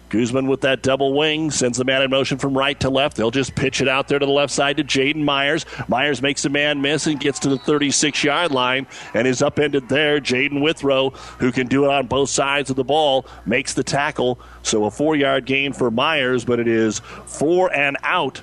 Guzman 0.09 0.47
with 0.47 0.63
that 0.63 0.83
double 0.83 1.13
wing 1.13 1.51
sends 1.51 1.77
the 1.77 1.85
man 1.85 2.03
in 2.03 2.11
motion 2.11 2.39
from 2.39 2.57
right 2.57 2.79
to 2.81 2.89
left. 2.89 3.17
They'll 3.17 3.31
just 3.31 3.55
pitch 3.55 3.81
it 3.81 3.89
out 3.89 4.09
there 4.09 4.19
to 4.19 4.25
the 4.25 4.33
left 4.33 4.53
side 4.53 4.79
to 4.79 4.85
Jaden 4.85 5.23
Myers. 5.23 5.67
Myers 5.87 6.23
makes 6.23 6.45
a 6.45 6.49
man 6.49 6.81
miss 6.81 7.07
and 7.07 7.21
gets 7.21 7.39
to 7.41 7.51
the 7.51 7.59
36 7.59 8.25
yard 8.25 8.51
line 8.51 8.87
and 9.13 9.27
is 9.27 9.43
upended 9.43 9.89
there. 9.89 10.19
Jaden 10.19 10.63
Withrow, 10.63 11.11
who 11.11 11.53
can 11.53 11.67
do 11.67 11.85
it 11.85 11.91
on 11.91 12.07
both 12.07 12.31
sides 12.31 12.71
of 12.71 12.77
the 12.77 12.85
ball, 12.85 13.27
makes 13.45 13.75
the 13.75 13.85
tackle. 13.85 14.41
So 14.63 14.85
a 14.85 14.91
four 14.91 15.15
yard 15.15 15.45
gain 15.45 15.73
for 15.73 15.91
Myers, 15.91 16.45
but 16.45 16.59
it 16.59 16.69
is 16.69 17.01
four 17.27 17.73
and 17.75 17.99
out 18.03 18.41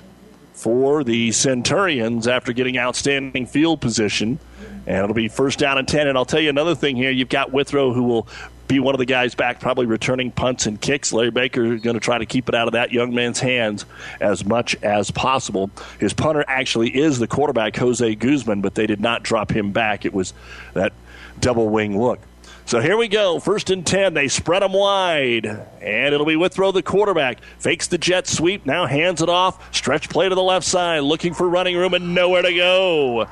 for 0.56 1.04
the 1.04 1.30
Centurions 1.32 2.26
after 2.26 2.52
getting 2.52 2.78
outstanding 2.78 3.46
field 3.46 3.80
position. 3.80 4.38
And 4.86 5.04
it'll 5.04 5.14
be 5.14 5.28
first 5.28 5.58
down 5.58 5.76
and 5.78 5.86
10. 5.86 6.08
And 6.08 6.16
I'll 6.16 6.24
tell 6.24 6.40
you 6.40 6.48
another 6.48 6.74
thing 6.74 6.96
here. 6.96 7.10
You've 7.10 7.28
got 7.28 7.52
Withrow 7.52 7.92
who 7.92 8.04
will 8.04 8.26
be 8.66 8.80
one 8.80 8.94
of 8.94 8.98
the 8.98 9.04
guys 9.04 9.34
back, 9.34 9.60
probably 9.60 9.86
returning 9.86 10.32
punts 10.32 10.66
and 10.66 10.80
kicks. 10.80 11.12
Larry 11.12 11.30
Baker 11.30 11.74
is 11.74 11.82
going 11.82 11.94
to 11.94 12.00
try 12.00 12.18
to 12.18 12.26
keep 12.26 12.48
it 12.48 12.54
out 12.54 12.68
of 12.68 12.72
that 12.72 12.90
young 12.90 13.14
man's 13.14 13.38
hands 13.38 13.84
as 14.18 14.44
much 14.44 14.74
as 14.82 15.10
possible. 15.10 15.70
His 16.00 16.12
punter 16.12 16.44
actually 16.48 16.96
is 16.96 17.18
the 17.18 17.28
quarterback, 17.28 17.76
Jose 17.76 18.14
Guzman, 18.14 18.62
but 18.62 18.74
they 18.74 18.86
did 18.86 19.00
not 19.00 19.22
drop 19.22 19.50
him 19.50 19.72
back. 19.72 20.04
It 20.04 20.14
was 20.14 20.32
that 20.74 20.94
double 21.38 21.68
wing 21.68 22.00
look. 22.00 22.18
So 22.66 22.80
here 22.80 22.96
we 22.96 23.06
go. 23.06 23.38
First 23.38 23.70
and 23.70 23.86
10. 23.86 24.14
They 24.14 24.26
spread 24.26 24.60
them 24.60 24.72
wide. 24.72 25.46
And 25.46 26.12
it'll 26.12 26.26
be 26.26 26.34
Withrow, 26.34 26.72
the 26.72 26.82
quarterback. 26.82 27.38
Fakes 27.60 27.86
the 27.86 27.96
jet 27.96 28.26
sweep. 28.26 28.66
Now 28.66 28.86
hands 28.86 29.22
it 29.22 29.28
off. 29.28 29.72
Stretch 29.72 30.08
play 30.08 30.28
to 30.28 30.34
the 30.34 30.42
left 30.42 30.66
side. 30.66 31.04
Looking 31.04 31.32
for 31.32 31.48
running 31.48 31.76
room 31.76 31.94
and 31.94 32.12
nowhere 32.12 32.42
to 32.42 32.52
go. 32.52 33.28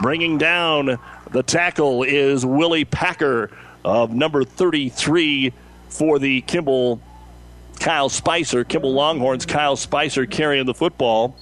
Bringing 0.00 0.38
down 0.38 0.98
the 1.30 1.42
tackle 1.42 2.02
is 2.02 2.46
Willie 2.46 2.86
Packer 2.86 3.50
of 3.84 4.14
number 4.14 4.42
33 4.42 5.52
for 5.90 6.18
the 6.18 6.40
Kimball 6.42 7.02
Kyle 7.80 8.08
Spicer. 8.08 8.64
Kimball 8.64 8.94
Longhorns, 8.94 9.44
Kyle 9.44 9.76
Spicer 9.76 10.24
carrying 10.24 10.64
the 10.64 10.74
football. 10.74 11.36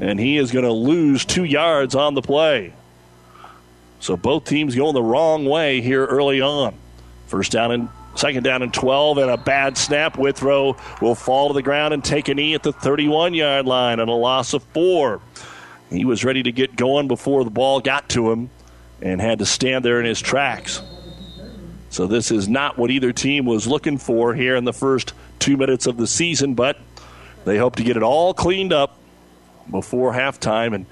And 0.00 0.18
he 0.18 0.38
is 0.38 0.52
going 0.52 0.64
to 0.64 0.72
lose 0.72 1.26
two 1.26 1.44
yards 1.44 1.94
on 1.94 2.14
the 2.14 2.22
play. 2.22 2.72
So 4.00 4.16
both 4.16 4.44
teams 4.44 4.74
going 4.74 4.94
the 4.94 5.02
wrong 5.02 5.44
way 5.44 5.80
here 5.80 6.04
early 6.04 6.40
on. 6.40 6.74
First 7.26 7.52
down 7.52 7.72
and 7.72 7.88
second 8.14 8.42
down 8.42 8.62
and 8.62 8.72
12, 8.72 9.18
and 9.18 9.30
a 9.30 9.36
bad 9.36 9.76
snap. 9.76 10.18
Withrow 10.18 10.76
will 11.00 11.14
fall 11.14 11.48
to 11.48 11.54
the 11.54 11.62
ground 11.62 11.94
and 11.94 12.04
take 12.04 12.28
a 12.28 12.34
knee 12.34 12.54
at 12.54 12.62
the 12.62 12.72
31 12.72 13.34
yard 13.34 13.66
line 13.66 14.00
and 14.00 14.10
a 14.10 14.14
loss 14.14 14.52
of 14.54 14.62
four. 14.62 15.20
He 15.90 16.04
was 16.04 16.24
ready 16.24 16.42
to 16.42 16.52
get 16.52 16.76
going 16.76 17.08
before 17.08 17.44
the 17.44 17.50
ball 17.50 17.80
got 17.80 18.08
to 18.10 18.30
him 18.32 18.50
and 19.00 19.20
had 19.20 19.38
to 19.38 19.46
stand 19.46 19.84
there 19.84 20.00
in 20.00 20.06
his 20.06 20.20
tracks. 20.20 20.82
So 21.90 22.06
this 22.06 22.30
is 22.30 22.48
not 22.48 22.76
what 22.76 22.90
either 22.90 23.12
team 23.12 23.46
was 23.46 23.66
looking 23.66 23.98
for 23.98 24.34
here 24.34 24.56
in 24.56 24.64
the 24.64 24.72
first 24.72 25.12
two 25.38 25.56
minutes 25.56 25.86
of 25.86 25.96
the 25.96 26.06
season, 26.06 26.54
but 26.54 26.78
they 27.44 27.56
hope 27.56 27.76
to 27.76 27.84
get 27.84 27.96
it 27.96 28.02
all 28.02 28.34
cleaned 28.34 28.72
up 28.72 28.98
before 29.70 30.12
halftime 30.12 30.74
and 30.74 30.86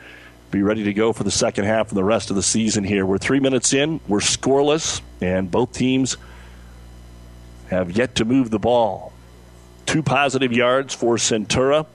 be 0.55 0.62
ready 0.62 0.84
to 0.84 0.94
go 0.94 1.12
for 1.12 1.24
the 1.24 1.30
second 1.32 1.64
half 1.64 1.88
and 1.88 1.96
the 1.96 2.05
rest 2.05 2.30
of 2.30 2.36
the 2.36 2.42
season 2.42 2.84
here. 2.84 3.05
We're 3.05 3.18
three 3.18 3.40
minutes 3.40 3.72
in, 3.72 4.00
we're 4.07 4.20
scoreless, 4.20 5.00
and 5.20 5.50
both 5.50 5.72
teams 5.72 6.16
have 7.70 7.90
yet 7.90 8.14
to 8.16 8.24
move 8.24 8.50
the 8.50 8.61
ball. 8.61 9.12
Two 9.84 10.02
positive 10.02 10.52
yards 10.52 10.94
for 10.94 11.16
Centura 11.16 11.86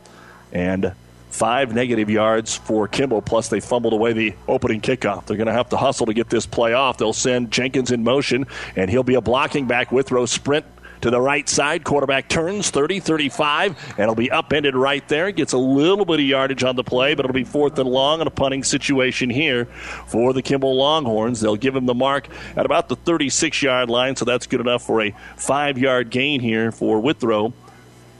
and 0.51 0.93
five 1.29 1.73
negative 1.73 2.09
yards 2.09 2.57
for 2.57 2.87
Kimball, 2.87 3.21
plus 3.21 3.47
they 3.47 3.61
fumbled 3.61 3.93
away 3.93 4.11
the 4.11 4.35
opening 4.47 4.81
kickoff. 4.81 5.25
They're 5.25 5.37
going 5.37 5.47
to 5.47 5.53
have 5.53 5.69
to 5.69 5.77
hustle 5.77 6.07
to 6.07 6.13
get 6.13 6.29
this 6.29 6.45
play 6.45 6.73
off. 6.73 6.97
They'll 6.97 7.13
send 7.13 7.51
Jenkins 7.51 7.91
in 7.91 8.03
motion, 8.03 8.45
and 8.75 8.89
he'll 8.89 9.03
be 9.03 9.15
a 9.15 9.21
blocking 9.21 9.67
back. 9.67 9.91
Withrow 9.91 10.25
sprint 10.25 10.65
to 11.01 11.09
the 11.09 11.19
right 11.19 11.47
side. 11.47 11.83
Quarterback 11.83 12.27
turns 12.27 12.69
30 12.69 12.99
35, 12.99 13.77
and 13.91 13.99
it'll 13.99 14.15
be 14.15 14.31
upended 14.31 14.75
right 14.75 15.07
there. 15.07 15.31
Gets 15.31 15.53
a 15.53 15.57
little 15.57 16.05
bit 16.05 16.19
of 16.19 16.25
yardage 16.25 16.63
on 16.63 16.75
the 16.75 16.83
play, 16.83 17.15
but 17.15 17.25
it'll 17.25 17.33
be 17.33 17.43
fourth 17.43 17.77
and 17.79 17.89
long 17.89 18.21
in 18.21 18.27
a 18.27 18.31
punting 18.31 18.63
situation 18.63 19.29
here 19.29 19.65
for 20.07 20.33
the 20.33 20.41
Kimball 20.41 20.75
Longhorns. 20.75 21.41
They'll 21.41 21.55
give 21.55 21.75
him 21.75 21.85
the 21.85 21.93
mark 21.93 22.27
at 22.55 22.65
about 22.65 22.89
the 22.89 22.95
36 22.95 23.61
yard 23.61 23.89
line, 23.89 24.15
so 24.15 24.25
that's 24.25 24.47
good 24.47 24.61
enough 24.61 24.85
for 24.85 25.01
a 25.01 25.15
five 25.37 25.77
yard 25.77 26.09
gain 26.09 26.41
here 26.41 26.71
for 26.71 26.99
Withrow 26.99 27.53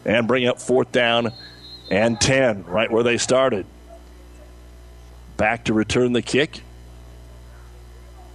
and 0.06 0.28
bring 0.28 0.48
up 0.48 0.62
fourth 0.62 0.92
down 0.92 1.32
and 1.92 2.20
10, 2.20 2.66
right 2.66 2.92
where 2.92 3.04
they 3.04 3.18
started. 3.18 3.66
Back 5.38 5.66
to 5.66 5.74
return 5.74 6.14
the 6.14 6.22
kick 6.22 6.62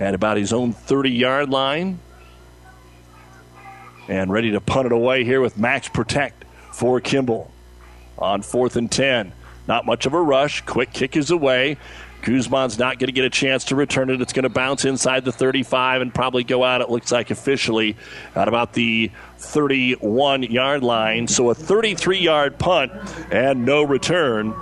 at 0.00 0.14
about 0.14 0.36
his 0.36 0.52
own 0.52 0.72
30 0.72 1.10
yard 1.10 1.50
line. 1.50 1.98
And 4.08 4.30
ready 4.30 4.50
to 4.52 4.60
punt 4.60 4.86
it 4.86 4.92
away 4.92 5.24
here 5.24 5.40
with 5.40 5.56
Max 5.56 5.88
Protect 5.88 6.44
for 6.72 7.00
Kimball 7.00 7.50
on 8.18 8.42
fourth 8.42 8.76
and 8.76 8.90
10. 8.90 9.32
Not 9.66 9.86
much 9.86 10.06
of 10.06 10.12
a 10.12 10.20
rush. 10.20 10.60
Quick 10.62 10.92
kick 10.92 11.16
is 11.16 11.30
away. 11.30 11.78
Guzman's 12.22 12.78
not 12.78 12.98
going 12.98 13.08
to 13.08 13.12
get 13.12 13.26
a 13.26 13.30
chance 13.30 13.64
to 13.64 13.76
return 13.76 14.08
it. 14.08 14.20
It's 14.20 14.32
going 14.32 14.44
to 14.44 14.48
bounce 14.48 14.86
inside 14.86 15.24
the 15.24 15.32
35 15.32 16.00
and 16.00 16.14
probably 16.14 16.42
go 16.42 16.64
out, 16.64 16.80
it 16.80 16.88
looks 16.88 17.12
like, 17.12 17.30
officially 17.30 17.96
at 18.34 18.48
about 18.48 18.72
the 18.72 19.10
31 19.36 20.44
yard 20.44 20.82
line. 20.82 21.28
So 21.28 21.50
a 21.50 21.54
33 21.54 22.18
yard 22.18 22.58
punt 22.58 22.92
and 23.30 23.66
no 23.66 23.82
return. 23.82 24.54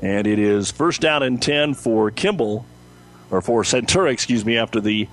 And 0.00 0.26
it 0.26 0.38
is 0.38 0.70
first 0.70 1.00
down 1.00 1.22
and 1.22 1.40
10 1.40 1.74
for 1.74 2.10
Kimball, 2.10 2.66
or 3.30 3.40
for 3.40 3.62
Centura, 3.62 4.12
excuse 4.12 4.44
me, 4.44 4.58
after 4.58 4.80
the 4.80 5.08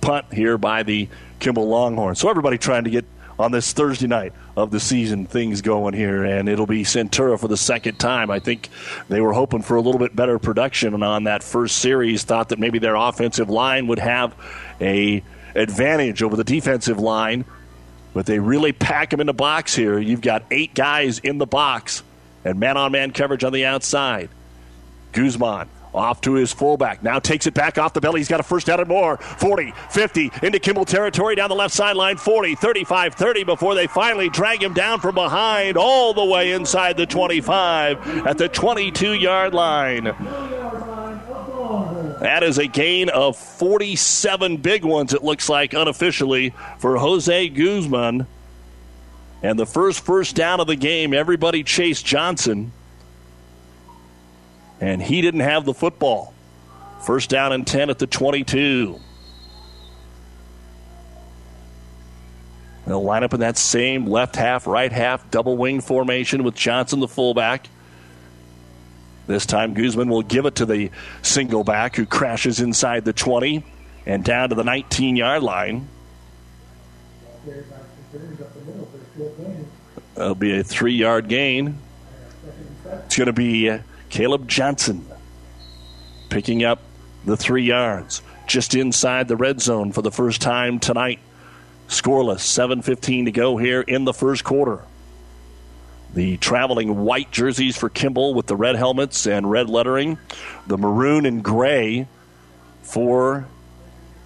punt 0.00 0.32
here 0.32 0.56
by 0.56 0.82
the 0.82 1.08
Kimball 1.40 1.68
Longhorns. 1.68 2.20
So 2.20 2.28
everybody 2.28 2.58
trying 2.58 2.84
to 2.84 2.90
get 2.90 3.04
on 3.38 3.52
this 3.52 3.72
Thursday 3.72 4.06
night 4.06 4.34
of 4.56 4.70
the 4.70 4.78
season 4.78 5.24
things 5.24 5.62
going 5.62 5.94
here, 5.94 6.24
and 6.24 6.48
it'll 6.48 6.66
be 6.66 6.82
Centura 6.82 7.40
for 7.40 7.48
the 7.48 7.56
second 7.56 7.98
time. 7.98 8.30
I 8.30 8.38
think 8.38 8.68
they 9.08 9.20
were 9.20 9.32
hoping 9.32 9.62
for 9.62 9.76
a 9.76 9.80
little 9.80 9.98
bit 9.98 10.14
better 10.14 10.38
production 10.38 11.02
on 11.02 11.24
that 11.24 11.42
first 11.42 11.78
series. 11.78 12.22
Thought 12.22 12.50
that 12.50 12.58
maybe 12.58 12.78
their 12.78 12.94
offensive 12.94 13.48
line 13.48 13.86
would 13.86 13.98
have 13.98 14.34
a 14.80 15.22
advantage 15.54 16.22
over 16.22 16.36
the 16.36 16.44
defensive 16.44 17.00
line, 17.00 17.44
but 18.12 18.26
they 18.26 18.38
really 18.38 18.72
pack 18.72 19.10
them 19.10 19.20
in 19.20 19.26
the 19.26 19.32
box 19.32 19.74
here. 19.74 19.98
You've 19.98 20.20
got 20.20 20.44
eight 20.50 20.74
guys 20.74 21.18
in 21.18 21.38
the 21.38 21.46
box 21.46 22.02
and 22.44 22.60
man-on-man 22.60 23.12
coverage 23.12 23.42
on 23.42 23.52
the 23.52 23.64
outside. 23.64 24.28
Guzman 25.12 25.68
off 25.94 26.20
to 26.22 26.34
his 26.34 26.52
fullback. 26.52 27.02
Now 27.02 27.18
takes 27.18 27.46
it 27.46 27.54
back 27.54 27.78
off 27.78 27.92
the 27.92 28.00
belly. 28.00 28.20
He's 28.20 28.28
got 28.28 28.40
a 28.40 28.44
first 28.44 28.66
down 28.66 28.80
and 28.80 28.88
more. 28.88 29.16
40, 29.16 29.72
50, 29.90 30.30
into 30.42 30.58
Kimball 30.58 30.84
territory 30.84 31.34
down 31.34 31.48
the 31.48 31.54
left 31.54 31.74
sideline. 31.74 32.16
40, 32.16 32.54
35, 32.54 33.14
30 33.14 33.44
before 33.44 33.74
they 33.74 33.86
finally 33.86 34.28
drag 34.28 34.62
him 34.62 34.74
down 34.74 35.00
from 35.00 35.14
behind 35.14 35.76
all 35.76 36.14
the 36.14 36.24
way 36.24 36.52
inside 36.52 36.96
the 36.96 37.06
25 37.06 38.26
at 38.26 38.38
the 38.38 38.48
22 38.48 39.14
yard 39.14 39.54
line. 39.54 40.04
That 42.20 42.42
is 42.42 42.58
a 42.58 42.66
gain 42.66 43.08
of 43.08 43.36
47 43.36 44.58
big 44.58 44.84
ones, 44.84 45.14
it 45.14 45.24
looks 45.24 45.48
like, 45.48 45.72
unofficially, 45.72 46.52
for 46.78 46.98
Jose 46.98 47.48
Guzman. 47.48 48.26
And 49.42 49.58
the 49.58 49.64
first 49.64 50.04
first 50.04 50.36
down 50.36 50.60
of 50.60 50.66
the 50.66 50.76
game, 50.76 51.14
everybody 51.14 51.62
chased 51.62 52.04
Johnson 52.04 52.72
and 54.80 55.02
he 55.02 55.20
didn't 55.20 55.40
have 55.40 55.64
the 55.64 55.74
football. 55.74 56.34
First 57.02 57.30
down 57.30 57.52
and 57.52 57.66
10 57.66 57.90
at 57.90 57.98
the 57.98 58.06
22. 58.06 59.00
They'll 62.86 63.02
line 63.02 63.22
up 63.22 63.34
in 63.34 63.40
that 63.40 63.56
same 63.56 64.06
left 64.06 64.36
half, 64.36 64.66
right 64.66 64.90
half, 64.90 65.30
double 65.30 65.56
wing 65.56 65.80
formation 65.80 66.42
with 66.42 66.54
Johnson, 66.54 67.00
the 67.00 67.08
fullback. 67.08 67.68
This 69.26 69.46
time, 69.46 69.74
Guzman 69.74 70.08
will 70.08 70.22
give 70.22 70.44
it 70.44 70.56
to 70.56 70.66
the 70.66 70.90
single 71.22 71.62
back 71.62 71.94
who 71.94 72.04
crashes 72.04 72.60
inside 72.60 73.04
the 73.04 73.12
20 73.12 73.64
and 74.06 74.24
down 74.24 74.48
to 74.48 74.56
the 74.56 74.64
19 74.64 75.14
yard 75.14 75.42
line. 75.42 75.88
That'll 80.16 80.34
be 80.34 80.58
a 80.58 80.64
three 80.64 80.94
yard 80.94 81.28
gain. 81.28 81.78
It's 83.06 83.16
going 83.16 83.26
to 83.26 83.32
be 83.32 83.70
uh, 83.70 83.78
Caleb 84.10 84.48
Johnson 84.48 85.06
picking 86.28 86.64
up 86.64 86.80
the 87.24 87.36
three 87.36 87.64
yards 87.64 88.22
just 88.46 88.74
inside 88.74 89.28
the 89.28 89.36
red 89.36 89.60
zone 89.60 89.92
for 89.92 90.02
the 90.02 90.10
first 90.10 90.42
time 90.42 90.80
tonight. 90.80 91.20
Scoreless, 91.88 92.40
7.15 92.40 93.26
to 93.26 93.32
go 93.32 93.56
here 93.56 93.80
in 93.80 94.04
the 94.04 94.12
first 94.12 94.44
quarter. 94.44 94.80
The 96.12 96.36
traveling 96.38 97.04
white 97.04 97.30
jerseys 97.30 97.76
for 97.76 97.88
Kimball 97.88 98.34
with 98.34 98.46
the 98.46 98.56
red 98.56 98.74
helmets 98.74 99.26
and 99.26 99.48
red 99.48 99.70
lettering. 99.70 100.18
The 100.66 100.76
maroon 100.76 101.24
and 101.24 101.42
gray 101.42 102.08
for 102.82 103.46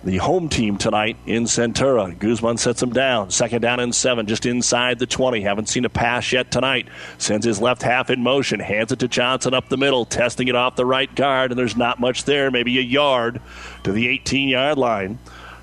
the 0.05 0.19
home 0.19 0.51
team 0.51 0.77
tonight 0.77 1.17
in 1.27 1.45
Centura. 1.45 2.17
Guzman 2.19 2.59
sets 2.59 2.83
him 2.83 2.93
down. 2.93 3.31
Second 3.31 3.63
down 3.63 3.81
and 3.81 3.95
seven, 3.95 4.27
just 4.27 4.45
inside 4.45 4.99
the 4.99 5.07
20. 5.07 5.41
Haven't 5.41 5.69
seen 5.69 5.87
a 5.87 5.89
pass 5.89 6.31
yet 6.31 6.51
tonight. 6.51 6.89
Sends 7.17 7.47
his 7.47 7.61
left 7.61 7.83
half 7.83 8.11
in 8.11 8.23
motion, 8.23 8.61
hands 8.61 8.93
it 8.93 8.99
to 8.99 9.09
Johnson 9.09 9.55
up 9.55 9.71
the 9.71 9.79
middle, 9.79 10.05
testing 10.05 10.49
it 10.49 10.55
off 10.55 10.77
the 10.77 10.85
right 10.85 11.13
guard, 11.15 11.51
and 11.51 11.59
there's 11.59 11.77
not 11.77 12.01
much 12.01 12.25
there, 12.25 12.51
maybe 12.51 12.79
a 12.79 12.83
yard 12.83 13.41
to 13.85 13.93
the 13.93 14.09
18 14.09 14.49
yard 14.49 14.77
line. 14.77 15.19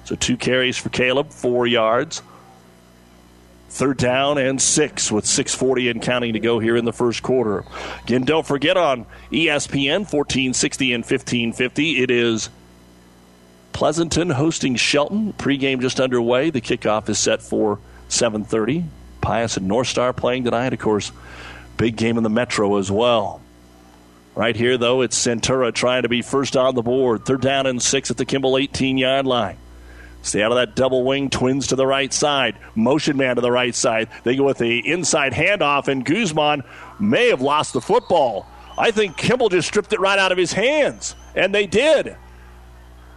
So 0.06 0.16
two 0.16 0.38
carries 0.38 0.76
for 0.76 0.90
Caleb, 0.90 1.32
four 1.32 1.68
yards. 1.68 2.24
Third 3.70 3.98
down 3.98 4.38
and 4.38 4.62
six 4.62 5.12
with 5.12 5.24
6.40 5.24 5.92
and 5.92 6.02
counting 6.02 6.34
to 6.34 6.40
go 6.40 6.60
here 6.60 6.76
in 6.76 6.84
the 6.84 6.92
first 6.92 7.24
quarter. 7.24 7.64
Again, 8.04 8.24
don't 8.24 8.46
forget 8.46 8.76
on 8.76 9.06
ESPN 9.32 10.00
1460 10.00 10.94
and 10.94 11.04
1550, 11.04 12.04
it 12.04 12.12
is 12.12 12.50
Pleasanton 13.74 14.30
hosting 14.30 14.76
Shelton. 14.76 15.34
Pregame 15.34 15.82
just 15.82 16.00
underway. 16.00 16.50
The 16.50 16.62
kickoff 16.62 17.10
is 17.10 17.20
set 17.20 17.42
for 17.42 17.80
7:30. 18.10 18.86
Pius 19.22 19.58
and 19.58 19.68
North 19.68 19.88
Star 19.88 20.14
playing 20.14 20.44
tonight. 20.44 20.74
Of 20.74 20.80
course, 20.80 21.12
big 21.78 21.96
game 21.96 22.18
in 22.18 22.24
the 22.24 22.30
Metro 22.30 22.78
as 22.78 22.92
well. 22.92 23.42
Right 24.34 24.56
here, 24.56 24.78
though, 24.78 25.02
it's 25.02 25.18
Centura 25.18 25.74
trying 25.74 26.04
to 26.04 26.10
be 26.10 26.22
first 26.22 26.56
on 26.56 26.74
the 26.76 26.82
board. 26.82 27.26
Third 27.26 27.42
down 27.42 27.66
and 27.66 27.82
six 27.82 28.10
at 28.10 28.18
the 28.18 28.26
Kimball 28.26 28.54
18-yard 28.54 29.26
line. 29.26 29.58
Stay 30.24 30.42
out 30.42 30.52
of 30.52 30.58
that 30.58 30.76
double 30.76 31.04
wing. 31.04 31.30
Twins 31.30 31.68
to 31.68 31.76
the 31.76 31.88
right 31.88 32.14
side. 32.14 32.56
Motion 32.76 33.18
man 33.18 33.36
to 33.36 33.42
the 33.42 33.52
right 33.52 33.76
side. 33.76 34.08
They 34.24 34.36
go 34.36 34.44
with 34.44 34.60
the 34.60 34.88
inside 34.88 35.34
handoff, 35.34 35.88
and 35.88 36.06
Guzman 36.06 36.64
may 37.00 37.30
have 37.30 37.42
lost 37.42 37.74
the 37.74 37.82
football. 37.82 38.46
I 38.78 38.92
think 38.92 39.18
Kimball 39.18 39.50
just 39.50 39.68
stripped 39.68 39.92
it 39.94 40.00
right 40.00 40.20
out 40.20 40.32
of 40.32 40.38
his 40.38 40.54
hands, 40.54 41.16
and 41.36 41.54
they 41.54 41.66
did. 41.66 42.16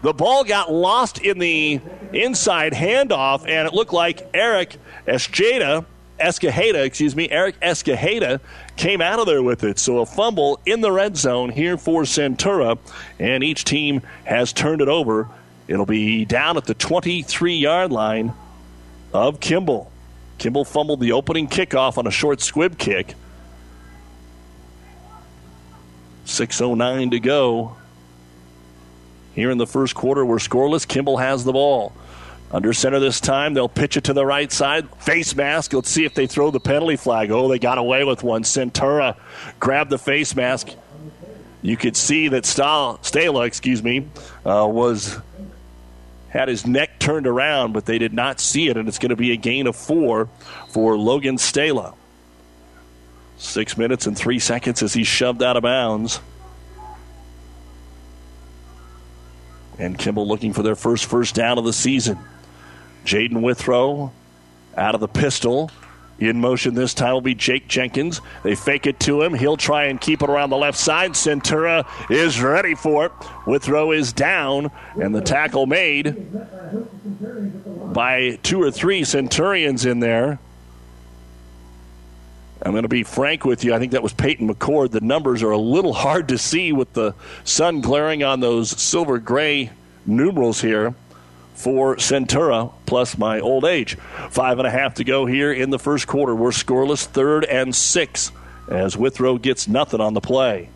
The 0.05 0.13
ball 0.13 0.45
got 0.45 0.71
lost 0.71 1.17
in 1.17 1.39
the 1.39 1.81
inside 2.13 2.75
handoff, 2.75 3.49
and 3.49 3.67
it 3.67 3.73
looked 3.73 3.95
like 3.95 4.29
Eric 4.35 4.77
Escajeda, 5.07 5.87
Escajeda, 6.21 6.85
excuse 6.85 7.17
me, 7.17 7.31
Eric 7.31 7.59
Escajeda 7.61 8.39
came 8.77 9.01
out 9.01 9.19
of 9.19 9.25
there 9.25 9.43
with 9.43 9.65
it. 9.65 9.79
So 9.79 10.01
a 10.01 10.07
fumble 10.07 10.61
in 10.67 10.83
the 10.83 10.93
red 10.93 11.17
zone 11.17 11.49
here 11.49 11.79
for 11.79 12.03
Centura, 12.03 12.77
and 13.19 13.43
each 13.43 13.65
team 13.65 14.03
has 14.25 14.53
turned 14.53 14.83
it 14.83 14.89
over. 14.89 15.27
It'll 15.69 15.87
be 15.87 16.27
down 16.27 16.59
at 16.59 16.67
the 16.67 16.75
23 16.75 17.55
yard 17.55 17.91
line 17.91 18.35
of 19.15 19.41
Kimball. 19.41 19.91
Kimball 20.37 20.67
fumbled 20.67 21.01
the 21.01 21.13
opening 21.13 21.49
kickoff 21.49 21.97
on 21.97 22.07
a 22.07 22.11
short 22.11 22.43
squib 22.43 22.77
kick. 22.77 23.15
6.09 26.27 27.11
to 27.13 27.21
go 27.21 27.77
here 29.35 29.51
in 29.51 29.59
the 29.59 29.67
first 29.67 29.95
quarter. 29.95 30.25
We're 30.25 30.39
scoreless. 30.39 30.87
Kimball 30.87 31.19
has 31.19 31.45
the 31.45 31.53
ball. 31.53 31.93
Under 32.51 32.73
center 32.73 33.01
this 33.01 33.21
time. 33.21 33.55
They'll 33.55 33.69
pitch 33.69 33.97
it 33.97 34.05
to 34.05 34.13
the 34.13 34.25
right 34.25 34.51
side. 34.51 34.89
Face 35.03 35.35
mask. 35.35 35.73
Let's 35.73 35.91
see 35.91 36.05
if 36.05 36.15
they 36.15 36.27
throw 36.27 36.51
the 36.51 36.61
penalty 36.61 36.97
flag. 36.97 37.31
Oh, 37.31 37.49
they 37.49 37.59
got 37.59 37.79
away 37.79 38.05
with 38.05 38.23
one. 38.23 38.45
Centura 38.45 39.17
grabbed 39.59 39.91
the 39.91 39.99
face 39.99 40.37
mask. 40.37 40.69
You 41.63 41.77
could 41.77 41.97
see 41.97 42.29
that 42.29 42.45
Stala, 42.45 43.47
excuse 43.47 43.83
me, 43.83 44.07
uh, 44.45 44.69
was 44.71 45.19
had 46.29 46.49
his 46.49 46.67
neck 46.67 46.99
turned 46.99 47.27
around, 47.27 47.73
but 47.73 47.87
they 47.87 47.97
did 47.97 48.13
not 48.13 48.41
see 48.41 48.69
it, 48.69 48.77
and 48.77 48.89
it's 48.89 48.99
going 48.99 49.11
to 49.11 49.17
be 49.17 49.31
a 49.33 49.37
gain 49.37 49.69
of 49.69 49.77
four 49.77 50.29
for 50.69 50.99
Logan 50.99 51.37
Stala. 51.37 51.95
Six 53.39 53.79
minutes 53.79 54.07
and 54.07 54.19
three 54.19 54.41
seconds 54.41 54.83
as 54.83 54.93
he's 54.93 55.07
shoved 55.07 55.43
out 55.43 55.57
of 55.57 55.63
bounds. 55.63 56.21
And 59.79 59.99
Kimball 59.99 60.27
looking 60.27 60.53
for 60.53 60.63
their 60.63 60.77
first 60.77 61.07
first 61.07 61.35
down 61.35 61.59
of 61.59 61.65
the 61.65 61.73
season. 61.73 62.19
Jaden 63.05 63.43
Withrow 63.43 64.13
out 64.77 64.95
of 64.95 65.01
the 65.01 65.09
pistol. 65.09 65.71
In 66.21 66.41
motion 66.41 66.75
this 66.75 66.95
time 66.95 67.13
will 67.13 67.21
be 67.21 67.35
Jake 67.35 67.67
Jenkins. 67.67 68.21
They 68.45 68.55
fake 68.55 68.87
it 68.87 69.01
to 69.01 69.23
him. 69.23 69.35
He'll 69.35 69.57
try 69.57 69.87
and 69.87 70.01
keep 70.01 70.23
it 70.23 70.31
around 70.31 70.51
the 70.51 70.57
left 70.57 70.79
side. 70.79 71.13
Centura 71.13 71.85
is 72.09 72.41
ready 72.41 72.77
for 72.77 73.07
it. 73.07 73.13
Withrow 73.47 73.91
is 73.91 74.13
down, 74.13 74.71
and 74.95 75.13
the 75.13 75.21
tackle 75.21 75.67
made 75.67 76.31
by 77.93 78.39
two 78.45 78.63
or 78.63 78.71
three 78.71 79.03
Centurions 79.03 79.85
in 79.85 79.99
there. 79.99 80.39
I'm 82.65 82.71
going 82.71 82.83
to 82.85 82.89
be 82.89 83.03
frank 83.03 83.45
with 83.45 83.63
you. 83.63 83.75
I 83.75 83.79
think 83.79 83.93
that 83.93 84.03
was 84.03 84.15
Peyton 84.15 84.49
McCord. 84.49 84.91
The 84.91 85.03
numbers 85.03 85.43
are 85.43 85.51
a 85.51 85.59
little 85.59 85.93
hard 85.93 86.29
to 86.29 86.39
see 86.39 86.73
with 86.73 86.95
the 86.95 87.15
sun 87.45 87.83
glaring 87.83 88.23
on 88.23 88.41
those 88.41 88.71
silver 88.71 89.19
gray 89.19 89.71
numerals 90.07 90.63
here 90.63 90.95
for 91.55 91.97
Centura, 91.97 92.73
plus 92.87 93.19
my 93.19 93.39
old 93.39 93.67
age. 93.67 93.97
Five 94.31 94.59
and 94.59 94.67
a 94.67 94.71
half 94.71 94.95
to 94.95 95.05
go 95.05 95.27
here 95.27 95.53
in 95.53 95.69
the 95.71 95.79
first 95.79 96.07
quarter. 96.07 96.35
We're 96.35 96.51
scoreless, 96.51 97.05
third 97.05 97.45
and 97.45 97.75
six, 97.75 98.33
as 98.69 98.97
Withrow 98.97 99.37
gets 99.37 99.69
nothing 99.69 100.01
on 100.01 100.15
the 100.15 100.21
play. 100.23 100.71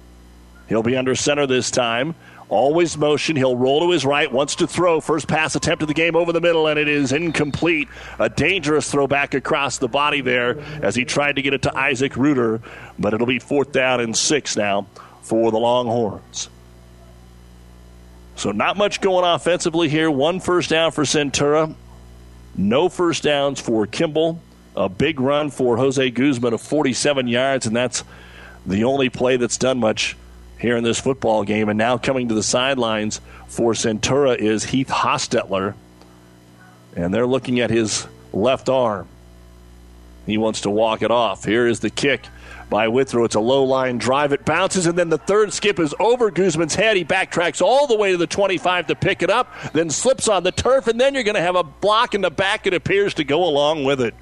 He'll 0.69 0.83
be 0.83 0.97
under 0.97 1.15
center 1.15 1.47
this 1.47 1.71
time. 1.71 2.15
Always 2.49 2.97
motion. 2.97 3.37
He'll 3.37 3.57
roll 3.57 3.81
to 3.81 3.91
his 3.91 4.07
right, 4.07 4.31
wants 4.33 4.55
to 4.57 4.67
throw. 4.67 5.01
First 5.01 5.29
pass 5.29 5.55
attempt 5.55 5.83
of 5.83 5.89
the 5.89 5.95
game 5.95 6.17
over 6.17 6.33
the 6.33 6.41
middle, 6.41 6.67
and 6.67 6.79
it 6.79 6.89
is 6.89 7.13
incomplete. 7.13 7.89
A 8.19 8.31
dangerous 8.31 8.91
throw 8.91 9.07
back 9.07 9.35
across 9.35 9.77
the 9.77 9.89
body 9.89 10.23
there 10.23 10.59
as 10.83 10.95
he 10.95 11.05
tried 11.05 11.37
to 11.37 11.43
get 11.43 11.53
it 11.53 11.63
to 11.63 11.77
Isaac 11.77 12.17
Reuter, 12.17 12.63
but 12.99 13.13
it'll 13.13 13.27
be 13.27 13.39
fourth 13.39 13.73
down 13.73 14.01
and 14.01 14.17
six 14.17 14.57
now 14.57 14.87
for 15.21 15.51
the 15.51 15.59
Longhorns. 15.59 16.49
So, 18.37 18.53
not 18.53 18.79
much 18.79 19.01
going 19.01 19.25
offensively 19.25 19.89
here. 19.91 20.11
One 20.11 20.41
first 20.41 20.71
down 20.71 20.93
for 20.93 21.05
Centura, 21.05 21.75
no 22.57 22.89
first 22.89 23.25
downs 23.25 23.61
for 23.61 23.87
Kimball. 23.87 24.41
A 24.75 24.89
big 24.89 25.19
run 25.21 25.51
for 25.51 25.77
Jose 25.77 26.09
Guzman 26.11 26.55
of 26.55 26.63
47 26.63 27.27
yards, 27.27 27.67
and 27.67 27.75
that's 27.75 28.05
the 28.65 28.85
only 28.85 29.11
play 29.11 29.37
that's 29.37 29.59
done 29.59 29.79
much 29.79 30.17
here 30.59 30.77
in 30.77 30.85
this 30.85 31.01
football 31.01 31.45
game. 31.45 31.69
And 31.69 31.79
now 31.79 31.99
coming 31.99 32.29
to 32.29 32.35
the 32.35 32.43
sidelines 32.43 33.21
for 33.47 33.73
Centura 33.73 34.37
is 34.37 34.65
Heath 34.65 34.89
Hostetler. 34.89 35.75
And 36.97 37.13
they're 37.15 37.27
looking 37.27 37.61
at 37.61 37.71
his 37.71 38.07
left 38.33 38.69
arm. 38.69 39.09
He 40.27 40.37
wants 40.37 40.63
to 40.63 40.71
walk 40.71 41.03
it 41.03 41.11
off. 41.11 41.45
Here 41.45 41.67
is 41.67 41.81
the 41.81 41.91
kick 41.91 42.27
by 42.69 42.89
Withrow. 42.89 43.25
It's 43.25 43.35
a 43.35 43.41
low 43.41 43.65
line 43.65 43.97
drive. 43.99 44.33
It 44.33 44.45
bounces, 44.45 44.87
and 44.87 44.99
then 44.99 45.09
the 45.09 45.17
third 45.17 45.53
skip 45.53 45.79
is 45.79 45.95
over 45.99 46.31
Guzman's 46.31 46.75
head. 46.75 46.97
He 46.97 47.05
backtracks 47.05 47.63
all 47.63 47.87
the 47.87 47.97
way 47.97 48.13
to 48.13 48.19
the 48.19 48.27
25 48.27 48.89
to 48.89 48.95
pick 48.95 49.23
it 49.23 49.31
up, 49.31 49.55
then 49.73 49.89
slips 49.89 50.29
on 50.29 50.43
the 50.43 50.53
turf, 50.53 50.87
and 50.87 51.01
then 51.01 51.15
you're 51.15 51.23
going 51.23 51.35
to 51.35 51.41
have 51.41 51.57
a 51.57 51.63
block 51.63 52.15
in 52.15 52.21
the 52.21 52.31
back, 52.31 52.67
it 52.67 52.75
appears, 52.75 53.15
to 53.15 53.25
go 53.25 53.45
along 53.45 53.85
with 53.85 54.03
it. 54.03 54.15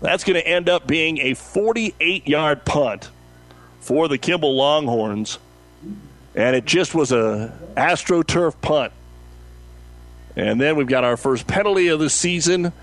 That's 0.00 0.24
going 0.24 0.40
to 0.40 0.46
end 0.46 0.68
up 0.68 0.86
being 0.86 1.18
a 1.18 1.34
48 1.34 2.26
yard 2.26 2.64
punt 2.64 3.10
for 3.88 4.06
the 4.06 4.18
Kimball 4.18 4.54
Longhorns. 4.54 5.38
And 6.34 6.54
it 6.54 6.66
just 6.66 6.94
was 6.94 7.10
a 7.10 7.58
AstroTurf 7.74 8.60
punt. 8.60 8.92
And 10.36 10.60
then 10.60 10.76
we've 10.76 10.86
got 10.86 11.04
our 11.04 11.16
first 11.16 11.46
penalty 11.46 11.88
of 11.88 11.98
the 11.98 12.10
season, 12.10 12.74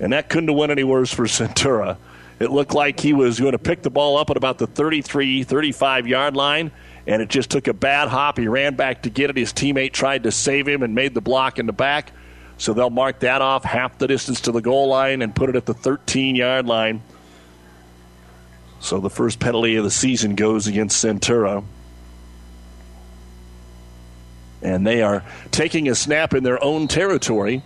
and 0.00 0.14
that 0.14 0.30
couldn't 0.30 0.48
have 0.48 0.56
went 0.56 0.72
any 0.72 0.82
worse 0.82 1.12
for 1.12 1.24
Centura. 1.24 1.98
It 2.40 2.50
looked 2.50 2.72
like 2.72 2.98
he 2.98 3.12
was 3.12 3.38
going 3.38 3.52
to 3.52 3.58
pick 3.58 3.82
the 3.82 3.90
ball 3.90 4.16
up 4.16 4.30
at 4.30 4.38
about 4.38 4.56
the 4.56 4.66
33, 4.66 5.42
35 5.42 6.08
yard 6.08 6.34
line, 6.34 6.70
and 7.06 7.20
it 7.20 7.28
just 7.28 7.50
took 7.50 7.68
a 7.68 7.74
bad 7.74 8.08
hop. 8.08 8.38
He 8.38 8.48
ran 8.48 8.74
back 8.74 9.02
to 9.02 9.10
get 9.10 9.28
it. 9.28 9.36
His 9.36 9.52
teammate 9.52 9.92
tried 9.92 10.22
to 10.22 10.32
save 10.32 10.66
him 10.66 10.82
and 10.82 10.94
made 10.94 11.12
the 11.12 11.20
block 11.20 11.58
in 11.58 11.66
the 11.66 11.74
back. 11.74 12.10
So 12.56 12.72
they'll 12.72 12.88
mark 12.88 13.18
that 13.20 13.42
off 13.42 13.64
half 13.64 13.98
the 13.98 14.08
distance 14.08 14.40
to 14.42 14.52
the 14.52 14.62
goal 14.62 14.88
line 14.88 15.20
and 15.20 15.36
put 15.36 15.50
it 15.50 15.56
at 15.56 15.66
the 15.66 15.74
13 15.74 16.36
yard 16.36 16.64
line. 16.64 17.02
So 18.84 19.00
the 19.00 19.08
first 19.08 19.40
penalty 19.40 19.76
of 19.76 19.84
the 19.84 19.90
season 19.90 20.34
goes 20.34 20.66
against 20.66 21.02
Centura. 21.02 21.64
And 24.60 24.86
they 24.86 25.00
are 25.00 25.24
taking 25.50 25.88
a 25.88 25.94
snap 25.94 26.34
in 26.34 26.44
their 26.44 26.62
own 26.62 26.86
territory. 26.86 27.62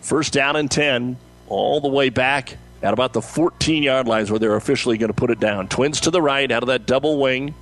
First 0.00 0.32
down 0.32 0.56
and 0.56 0.70
10, 0.70 1.18
all 1.46 1.82
the 1.82 1.88
way 1.88 2.08
back 2.08 2.56
at 2.82 2.94
about 2.94 3.12
the 3.12 3.20
14 3.20 3.82
yard 3.82 4.08
lines 4.08 4.30
where 4.30 4.38
they're 4.38 4.56
officially 4.56 4.96
going 4.96 5.12
to 5.12 5.14
put 5.14 5.30
it 5.30 5.40
down. 5.40 5.68
Twins 5.68 6.00
to 6.00 6.10
the 6.10 6.22
right 6.22 6.50
out 6.50 6.62
of 6.62 6.68
that 6.68 6.86
double 6.86 7.20
wing. 7.20 7.54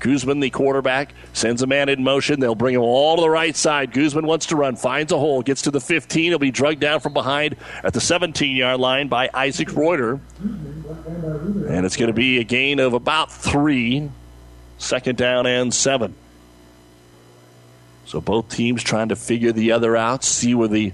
Guzman, 0.00 0.40
the 0.40 0.50
quarterback, 0.50 1.14
sends 1.32 1.62
a 1.62 1.66
man 1.66 1.88
in 1.88 2.02
motion. 2.04 2.40
They'll 2.40 2.54
bring 2.54 2.74
him 2.74 2.82
all 2.82 3.16
to 3.16 3.22
the 3.22 3.30
right 3.30 3.56
side. 3.56 3.92
Guzman 3.92 4.26
wants 4.26 4.46
to 4.46 4.56
run, 4.56 4.76
finds 4.76 5.12
a 5.12 5.18
hole, 5.18 5.42
gets 5.42 5.62
to 5.62 5.70
the 5.70 5.80
15. 5.80 6.24
He'll 6.24 6.38
be 6.38 6.50
drugged 6.50 6.80
down 6.80 7.00
from 7.00 7.14
behind 7.14 7.56
at 7.82 7.94
the 7.94 8.00
17 8.00 8.56
yard 8.56 8.80
line 8.80 9.08
by 9.08 9.30
Isaac 9.32 9.72
Reuter. 9.72 10.20
And 10.40 11.86
it's 11.86 11.96
going 11.96 12.08
to 12.08 12.14
be 12.14 12.38
a 12.38 12.44
gain 12.44 12.78
of 12.78 12.92
about 12.92 13.32
three. 13.32 14.10
Second 14.78 15.16
down 15.16 15.46
and 15.46 15.72
seven. 15.72 16.14
So 18.04 18.20
both 18.20 18.50
teams 18.50 18.82
trying 18.82 19.08
to 19.08 19.16
figure 19.16 19.52
the 19.52 19.72
other 19.72 19.96
out, 19.96 20.22
see 20.22 20.54
where 20.54 20.68
the 20.68 20.92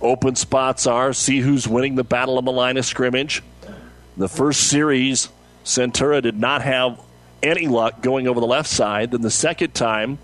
open 0.00 0.34
spots 0.34 0.86
are, 0.86 1.12
see 1.12 1.40
who's 1.40 1.68
winning 1.68 1.94
the 1.94 2.04
battle 2.04 2.38
of 2.38 2.44
the 2.44 2.52
line 2.52 2.76
of 2.76 2.84
scrimmage. 2.84 3.42
The 4.16 4.28
first 4.28 4.68
series, 4.68 5.28
Centura 5.64 6.22
did 6.22 6.38
not 6.38 6.62
have 6.62 7.00
any 7.42 7.66
luck 7.66 8.02
going 8.02 8.28
over 8.28 8.40
the 8.40 8.46
left 8.46 8.68
side. 8.68 9.10
Then 9.10 9.22
the 9.22 9.30
second 9.30 9.74
time, 9.74 10.18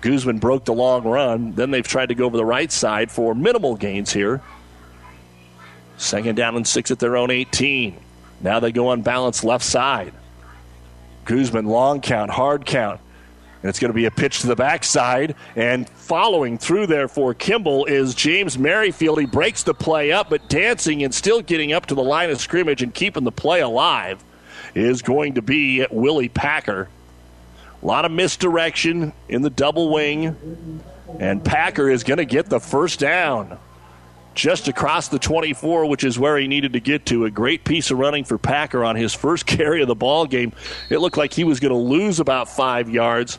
Guzman 0.00 0.38
broke 0.38 0.64
the 0.64 0.74
long 0.74 1.04
run. 1.04 1.52
Then 1.52 1.70
they've 1.70 1.86
tried 1.86 2.08
to 2.08 2.14
go 2.14 2.26
over 2.26 2.36
the 2.36 2.44
right 2.44 2.70
side 2.70 3.10
for 3.10 3.34
minimal 3.34 3.76
gains 3.76 4.12
here. 4.12 4.40
Second 5.96 6.36
down 6.36 6.56
and 6.56 6.66
six 6.66 6.90
at 6.90 6.98
their 6.98 7.16
own 7.16 7.30
18. 7.30 7.96
Now 8.40 8.60
they 8.60 8.72
go 8.72 8.88
on 8.88 9.02
balance 9.02 9.44
left 9.44 9.64
side. 9.64 10.14
Guzman 11.26 11.66
long 11.66 12.00
count, 12.00 12.30
hard 12.30 12.64
count. 12.64 13.00
And 13.62 13.68
it's 13.68 13.78
going 13.78 13.90
to 13.90 13.94
be 13.94 14.06
a 14.06 14.10
pitch 14.10 14.40
to 14.40 14.46
the 14.46 14.56
backside. 14.56 15.34
And 15.54 15.86
following 15.90 16.56
through 16.56 16.86
there 16.86 17.08
for 17.08 17.34
Kimball 17.34 17.84
is 17.84 18.14
James 18.14 18.58
Merrifield. 18.58 19.20
He 19.20 19.26
breaks 19.26 19.62
the 19.62 19.74
play 19.74 20.12
up, 20.12 20.30
but 20.30 20.48
dancing 20.48 21.02
and 21.02 21.14
still 21.14 21.42
getting 21.42 21.74
up 21.74 21.84
to 21.86 21.94
the 21.94 22.02
line 22.02 22.30
of 22.30 22.40
scrimmage 22.40 22.80
and 22.80 22.94
keeping 22.94 23.24
the 23.24 23.32
play 23.32 23.60
alive 23.60 24.24
is 24.74 25.02
going 25.02 25.34
to 25.34 25.42
be 25.42 25.86
Willie 25.90 26.28
Packer. 26.28 26.88
A 27.82 27.86
lot 27.86 28.04
of 28.04 28.12
misdirection 28.12 29.12
in 29.28 29.42
the 29.42 29.50
double 29.50 29.90
wing. 29.90 30.82
And 31.18 31.44
Packer 31.44 31.90
is 31.90 32.04
going 32.04 32.18
to 32.18 32.24
get 32.24 32.46
the 32.46 32.60
first 32.60 33.00
down 33.00 33.58
just 34.34 34.68
across 34.68 35.08
the 35.08 35.18
24, 35.18 35.86
which 35.86 36.04
is 36.04 36.18
where 36.18 36.38
he 36.38 36.46
needed 36.46 36.74
to 36.74 36.80
get 36.80 37.06
to. 37.06 37.24
A 37.24 37.30
great 37.30 37.64
piece 37.64 37.90
of 37.90 37.98
running 37.98 38.24
for 38.24 38.38
Packer 38.38 38.84
on 38.84 38.96
his 38.96 39.12
first 39.12 39.46
carry 39.46 39.82
of 39.82 39.88
the 39.88 39.94
ball 39.94 40.26
game. 40.26 40.52
It 40.88 40.98
looked 40.98 41.16
like 41.16 41.32
he 41.32 41.44
was 41.44 41.60
going 41.60 41.72
to 41.72 41.78
lose 41.78 42.20
about 42.20 42.48
five 42.48 42.88
yards 42.88 43.38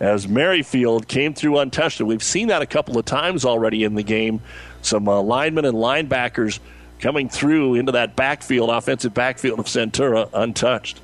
as 0.00 0.26
Merrifield 0.26 1.06
came 1.06 1.34
through 1.34 1.58
untouched. 1.58 2.00
And 2.00 2.08
we've 2.08 2.22
seen 2.22 2.48
that 2.48 2.62
a 2.62 2.66
couple 2.66 2.98
of 2.98 3.04
times 3.04 3.44
already 3.44 3.84
in 3.84 3.94
the 3.94 4.02
game. 4.02 4.40
Some 4.80 5.08
uh, 5.08 5.20
linemen 5.22 5.64
and 5.64 5.76
linebackers 5.76 6.58
coming 7.02 7.28
through 7.28 7.74
into 7.74 7.92
that 7.92 8.16
backfield, 8.16 8.70
offensive 8.70 9.12
backfield 9.12 9.58
of 9.58 9.66
Centura, 9.66 10.30
untouched. 10.32 11.00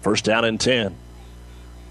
First 0.00 0.24
down 0.24 0.44
and 0.44 0.58
10. 0.58 0.96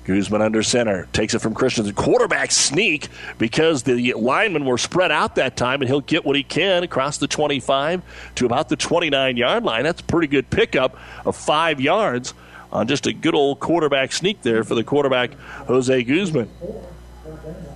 Guzman 0.06 0.42
under 0.42 0.64
center 0.64 1.10
takes 1.12 1.34
it 1.34 1.40
from 1.40 1.54
Christensen. 1.54 1.94
Quarterback 1.94 2.50
sneak 2.50 3.10
because 3.38 3.84
the 3.84 4.14
linemen 4.14 4.64
were 4.64 4.78
spread 4.78 5.12
out 5.12 5.36
that 5.36 5.58
time, 5.58 5.82
and 5.82 5.90
he'll 5.90 6.00
get 6.00 6.24
what 6.24 6.38
he 6.38 6.44
can 6.44 6.84
across 6.84 7.18
the 7.18 7.28
25 7.28 8.02
to 8.36 8.46
about 8.46 8.70
the 8.70 8.78
29 8.78 9.36
yard 9.36 9.66
line. 9.66 9.84
That's 9.84 10.00
a 10.00 10.06
pretty 10.06 10.28
good 10.28 10.50
pickup 10.50 10.98
of 11.26 11.36
five 11.36 11.82
yards 11.82 12.34
on 12.72 12.88
just 12.88 13.06
a 13.08 13.12
good 13.12 13.36
old 13.36 13.60
quarterback 13.60 14.14
sneak 14.14 14.42
there 14.44 14.64
for 14.64 14.76
the 14.76 14.86
quarterback, 14.86 15.34
Jose 15.68 16.04
Guzman. 16.04 16.50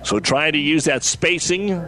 So 0.02 0.18
trying 0.18 0.54
to 0.54 0.58
use 0.58 0.84
that 0.84 1.04
spacing 1.04 1.86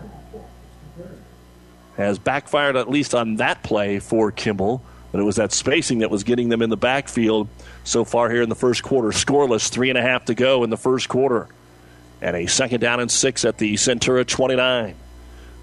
has 1.97 2.19
backfired 2.19 2.77
at 2.77 2.89
least 2.89 3.15
on 3.15 3.37
that 3.37 3.63
play 3.63 3.99
for 3.99 4.33
Kimball. 4.33 4.83
But 5.13 5.21
it 5.21 5.25
was 5.25 5.37
that 5.37 5.53
spacing 5.53 5.99
that 5.99 6.11
was 6.11 6.25
getting 6.25 6.49
them 6.49 6.61
in 6.61 6.71
the 6.71 6.77
backfield 6.77 7.49
so 7.85 8.05
far 8.05 8.31
here 8.31 8.43
in 8.43 8.49
the 8.49 8.57
first 8.57 8.83
quarter. 8.83 9.11
Scoreless, 9.11 9.69
three 9.69 9.89
and 9.89 9.97
a 9.97 10.03
half 10.03 10.25
to 10.25 10.35
go 10.35 10.65
in 10.65 10.71
the 10.71 10.77
first 10.77 11.09
quarter. 11.09 11.47
And 12.21 12.35
a 12.35 12.47
second 12.47 12.81
down 12.81 12.99
and 12.99 13.11
six 13.11 13.45
at 13.45 13.59
the 13.59 13.75
Centura 13.75 14.27
29. 14.27 14.97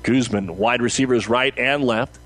Guzman, 0.03 0.57
wide 0.57 0.81
receivers 0.81 1.27
right 1.27 1.53
and 1.57 1.83
left. 1.83 2.17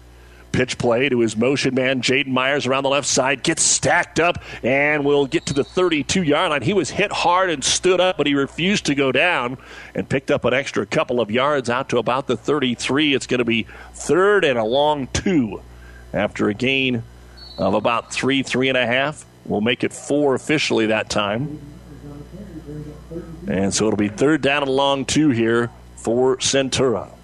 Pitch 0.55 0.77
play 0.77 1.09
to 1.09 1.19
his 1.19 1.35
motion 1.35 1.75
man, 1.75 2.01
Jaden 2.01 2.27
Myers, 2.27 2.65
around 2.65 2.83
the 2.83 2.89
left 2.89 3.07
side, 3.07 3.43
gets 3.43 3.61
stacked 3.61 4.21
up 4.21 4.41
and 4.63 5.03
will 5.03 5.25
get 5.25 5.45
to 5.47 5.53
the 5.53 5.65
32 5.65 6.23
yard 6.23 6.51
line. 6.51 6.61
He 6.61 6.71
was 6.71 6.89
hit 6.89 7.11
hard 7.11 7.49
and 7.49 7.61
stood 7.61 7.99
up, 7.99 8.15
but 8.15 8.25
he 8.25 8.35
refused 8.35 8.85
to 8.85 8.95
go 8.95 9.11
down 9.11 9.57
and 9.93 10.07
picked 10.07 10.31
up 10.31 10.45
an 10.45 10.53
extra 10.53 10.85
couple 10.85 11.19
of 11.19 11.29
yards 11.29 11.69
out 11.69 11.89
to 11.89 11.97
about 11.97 12.27
the 12.27 12.37
33. 12.37 13.13
It's 13.13 13.27
going 13.27 13.39
to 13.39 13.43
be 13.43 13.67
third 13.95 14.45
and 14.45 14.57
a 14.57 14.63
long 14.63 15.07
two 15.07 15.61
after 16.13 16.47
a 16.47 16.53
gain 16.53 17.03
of 17.57 17.73
about 17.73 18.13
three, 18.13 18.41
three 18.41 18.69
and 18.69 18.77
a 18.77 18.85
half. 18.85 19.25
We'll 19.43 19.59
make 19.59 19.83
it 19.83 19.91
four 19.91 20.35
officially 20.35 20.85
that 20.85 21.09
time. 21.09 21.59
And 23.45 23.73
so 23.73 23.87
it'll 23.87 23.97
be 23.97 24.07
third 24.07 24.41
down 24.41 24.63
and 24.63 24.69
a 24.69 24.71
long 24.71 25.03
two 25.03 25.31
here 25.31 25.69
for 25.97 26.37
Centura. 26.37 27.14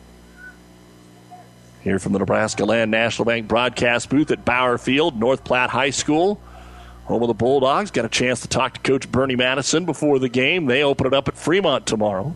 Here 1.84 1.98
from 1.98 2.14
the 2.14 2.20
Nebraska 2.20 2.64
Land 2.64 2.92
National 2.92 3.26
Bank 3.26 3.48
broadcast 3.48 4.10
booth 4.10 4.30
at 4.30 4.46
Bauer 4.46 4.78
Field, 4.78 5.20
North 5.20 5.44
Platte 5.44 5.72
High 5.72 5.90
School. 5.90 6.40
Home 7.06 7.24
of 7.24 7.28
the 7.28 7.34
Bulldogs. 7.34 7.90
Got 7.90 8.06
a 8.06 8.10
chance 8.10 8.42
to 8.42 8.48
talk 8.48 8.76
to 8.76 8.80
Coach 8.82 9.12
Bernie 9.12 9.36
Madison 9.36 9.86
before 9.86 10.20
the 10.20 10.30
game. 10.30 10.68
They 10.68 10.84
open 10.84 11.08
it 11.08 11.14
up 11.14 11.28
at 11.28 11.36
Fremont 11.36 11.88
tomorrow. 11.88 12.36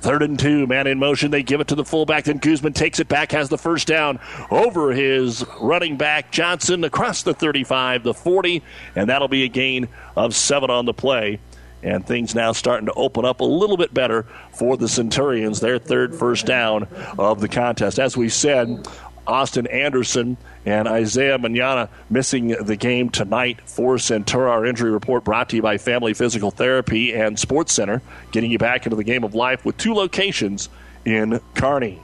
Third 0.00 0.22
and 0.22 0.38
two, 0.38 0.66
man 0.66 0.86
in 0.86 0.98
motion. 0.98 1.30
They 1.30 1.42
give 1.42 1.60
it 1.60 1.68
to 1.68 1.74
the 1.74 1.84
fullback. 1.84 2.24
Then 2.24 2.38
Guzman 2.38 2.72
takes 2.72 3.00
it 3.00 3.08
back, 3.08 3.32
has 3.32 3.50
the 3.50 3.58
first 3.58 3.86
down 3.86 4.18
over 4.50 4.92
his 4.92 5.44
running 5.60 5.98
back 5.98 6.32
Johnson 6.32 6.82
across 6.84 7.22
the 7.22 7.34
35, 7.34 8.02
the 8.02 8.14
40, 8.14 8.62
and 8.96 9.10
that'll 9.10 9.28
be 9.28 9.44
a 9.44 9.48
gain 9.48 9.88
of 10.16 10.34
seven 10.34 10.70
on 10.70 10.86
the 10.86 10.94
play. 10.94 11.38
And 11.82 12.06
things 12.06 12.34
now 12.34 12.52
starting 12.52 12.86
to 12.86 12.92
open 12.92 13.24
up 13.24 13.40
a 13.40 13.44
little 13.44 13.76
bit 13.76 13.94
better 13.94 14.26
for 14.52 14.76
the 14.76 14.88
Centurions, 14.88 15.60
their 15.60 15.78
third 15.78 16.14
first 16.14 16.44
down 16.44 16.88
of 17.18 17.40
the 17.40 17.48
contest. 17.48 17.98
As 17.98 18.16
we 18.16 18.28
said, 18.28 18.86
Austin 19.26 19.66
Anderson 19.68 20.36
and 20.66 20.88
Isaiah 20.88 21.38
Manana 21.38 21.88
missing 22.10 22.48
the 22.48 22.76
game 22.76 23.10
tonight 23.10 23.60
for 23.64 23.96
Centura. 23.96 24.50
Our 24.50 24.66
injury 24.66 24.90
report 24.90 25.24
brought 25.24 25.48
to 25.50 25.56
you 25.56 25.62
by 25.62 25.78
Family 25.78 26.14
Physical 26.14 26.50
Therapy 26.50 27.14
and 27.14 27.38
Sports 27.38 27.72
Center, 27.72 28.02
getting 28.32 28.50
you 28.50 28.58
back 28.58 28.86
into 28.86 28.96
the 28.96 29.04
game 29.04 29.24
of 29.24 29.34
life 29.34 29.64
with 29.64 29.76
two 29.76 29.94
locations 29.94 30.68
in 31.04 31.40
Kearney. 31.54 32.00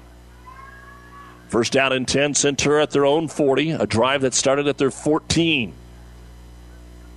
First 1.48 1.72
down 1.72 1.92
and 1.92 2.08
10, 2.08 2.34
Centura 2.34 2.82
at 2.82 2.90
their 2.90 3.04
own 3.04 3.28
40, 3.28 3.72
a 3.72 3.86
drive 3.86 4.22
that 4.22 4.34
started 4.34 4.66
at 4.66 4.78
their 4.78 4.90
14. 4.90 5.72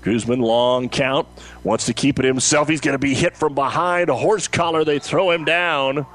Guzman, 0.01 0.39
long 0.39 0.89
count, 0.89 1.27
wants 1.63 1.85
to 1.87 1.93
keep 1.93 2.19
it 2.19 2.25
himself. 2.25 2.67
He's 2.67 2.81
going 2.81 2.93
to 2.93 2.99
be 2.99 3.13
hit 3.13 3.35
from 3.35 3.53
behind. 3.53 4.09
A 4.09 4.15
horse 4.15 4.47
collar, 4.47 4.83
they 4.83 4.99
throw 4.99 5.31
him 5.31 5.45
down 5.45 6.05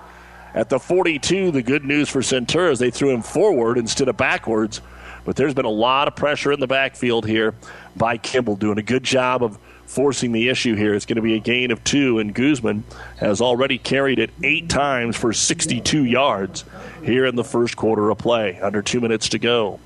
at 0.55 0.68
the 0.68 0.78
42. 0.78 1.51
The 1.51 1.62
good 1.62 1.85
news 1.85 2.09
for 2.09 2.20
Centura 2.20 2.70
is 2.70 2.78
they 2.78 2.91
threw 2.91 3.11
him 3.11 3.22
forward 3.22 3.76
instead 3.76 4.09
of 4.09 4.16
backwards. 4.16 4.80
But 5.24 5.37
there's 5.37 5.55
been 5.55 5.64
a 5.64 5.70
lot 5.70 6.09
of 6.09 6.16
pressure 6.16 6.53
in 6.53 6.61
the 6.61 6.66
backfield 6.66 7.26
here 7.26 7.55
by 7.97 8.18
Kimball, 8.18 8.57
doing 8.57 8.78
a 8.78 8.82
good 8.82 9.05
job 9.05 9.43
of 9.43 9.59
forcing 9.87 10.32
the 10.32 10.49
issue 10.49 10.74
here. 10.74 10.95
It's 10.95 11.07
going 11.07 11.16
to 11.16 11.22
be 11.22 11.35
a 11.35 11.41
gain 11.41 11.70
of 11.70 11.82
two, 11.85 12.18
and 12.18 12.35
Guzman 12.35 12.85
has 13.18 13.41
already 13.41 13.78
carried 13.78 14.18
it 14.18 14.30
eight 14.43 14.68
times 14.68 15.16
for 15.16 15.32
62 15.32 16.05
yards 16.05 16.64
here 17.03 17.26
in 17.26 17.37
the 17.37 17.45
first 17.45 17.76
quarter 17.76 18.11
of 18.11 18.18
play. 18.18 18.61
Under 18.61 18.82
two 18.82 19.01
minutes 19.01 19.30
to 19.30 19.39
go. 19.39 19.80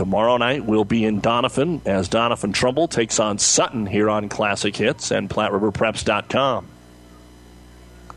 Tomorrow 0.00 0.38
night 0.38 0.64
we'll 0.64 0.86
be 0.86 1.04
in 1.04 1.20
Doniphan 1.20 1.86
as 1.86 2.08
Doniphan 2.08 2.54
Trumbull 2.54 2.88
takes 2.88 3.20
on 3.20 3.38
Sutton 3.38 3.84
here 3.84 4.08
on 4.08 4.30
Classic 4.30 4.74
Hits 4.74 5.10
and 5.10 5.28
PlatteRiverPreps.com. 5.28 6.66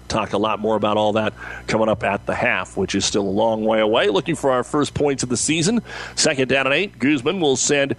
Talk 0.07 0.31
a 0.31 0.38
lot 0.38 0.61
more 0.61 0.77
about 0.77 0.95
all 0.95 1.11
that 1.11 1.34
coming 1.67 1.89
up 1.89 2.05
at 2.05 2.25
the 2.25 2.36
half, 2.36 2.77
which 2.77 2.95
is 2.95 3.03
still 3.03 3.23
a 3.23 3.29
long 3.29 3.65
way 3.65 3.81
away. 3.81 4.07
Looking 4.07 4.36
for 4.36 4.51
our 4.51 4.63
first 4.63 4.93
points 4.93 5.23
of 5.23 5.29
the 5.29 5.36
season. 5.36 5.81
Second 6.15 6.47
down 6.47 6.67
and 6.67 6.73
eight. 6.73 6.97
Guzman 6.99 7.41
will 7.41 7.57
send 7.57 7.97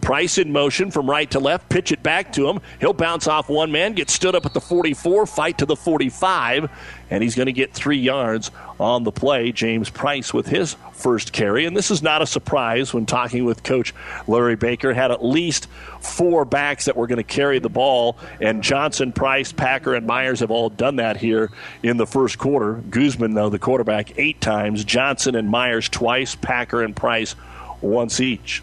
Price 0.00 0.38
in 0.38 0.50
motion 0.50 0.90
from 0.90 1.10
right 1.10 1.30
to 1.32 1.38
left, 1.38 1.68
pitch 1.68 1.92
it 1.92 2.02
back 2.02 2.32
to 2.32 2.48
him. 2.48 2.60
He'll 2.80 2.94
bounce 2.94 3.26
off 3.26 3.50
one 3.50 3.70
man, 3.70 3.92
get 3.92 4.08
stood 4.08 4.34
up 4.34 4.46
at 4.46 4.54
the 4.54 4.60
44, 4.60 5.26
fight 5.26 5.58
to 5.58 5.66
the 5.66 5.76
45, 5.76 6.70
and 7.10 7.22
he's 7.22 7.34
going 7.34 7.46
to 7.46 7.52
get 7.52 7.74
three 7.74 7.98
yards 7.98 8.50
on 8.80 9.04
the 9.04 9.12
play. 9.12 9.52
James 9.52 9.90
Price 9.90 10.32
with 10.32 10.46
his 10.46 10.76
first 10.92 11.34
carry. 11.34 11.66
And 11.66 11.76
this 11.76 11.90
is 11.90 12.02
not 12.02 12.22
a 12.22 12.26
surprise 12.26 12.94
when 12.94 13.04
talking 13.04 13.44
with 13.44 13.62
Coach 13.62 13.94
Larry 14.26 14.56
Baker. 14.56 14.94
Had 14.94 15.10
at 15.10 15.22
least 15.22 15.66
four 16.00 16.46
backs 16.46 16.86
that 16.86 16.96
were 16.96 17.06
going 17.06 17.18
to 17.18 17.22
carry 17.22 17.58
the 17.58 17.68
ball, 17.68 18.16
and 18.40 18.62
Johnson, 18.62 19.12
Price, 19.12 19.52
Packer, 19.52 19.94
and 19.94 20.06
Myers 20.06 20.40
have 20.40 20.50
all 20.50 20.70
done 20.70 20.96
that 20.96 21.18
here 21.18 21.50
in 21.82 21.98
the 21.98 22.06
first 22.06 22.38
quarter. 22.38 22.74
Guzman, 22.88 23.34
though, 23.34 23.50
the 23.50 23.58
quarterback, 23.58 24.18
eight 24.18 24.40
times. 24.40 24.82
Johnson 24.82 25.34
and 25.34 25.50
Myers 25.50 25.90
twice. 25.90 26.34
Packer 26.34 26.82
and 26.82 26.96
Price 26.96 27.36
once 27.82 28.18
each. 28.18 28.62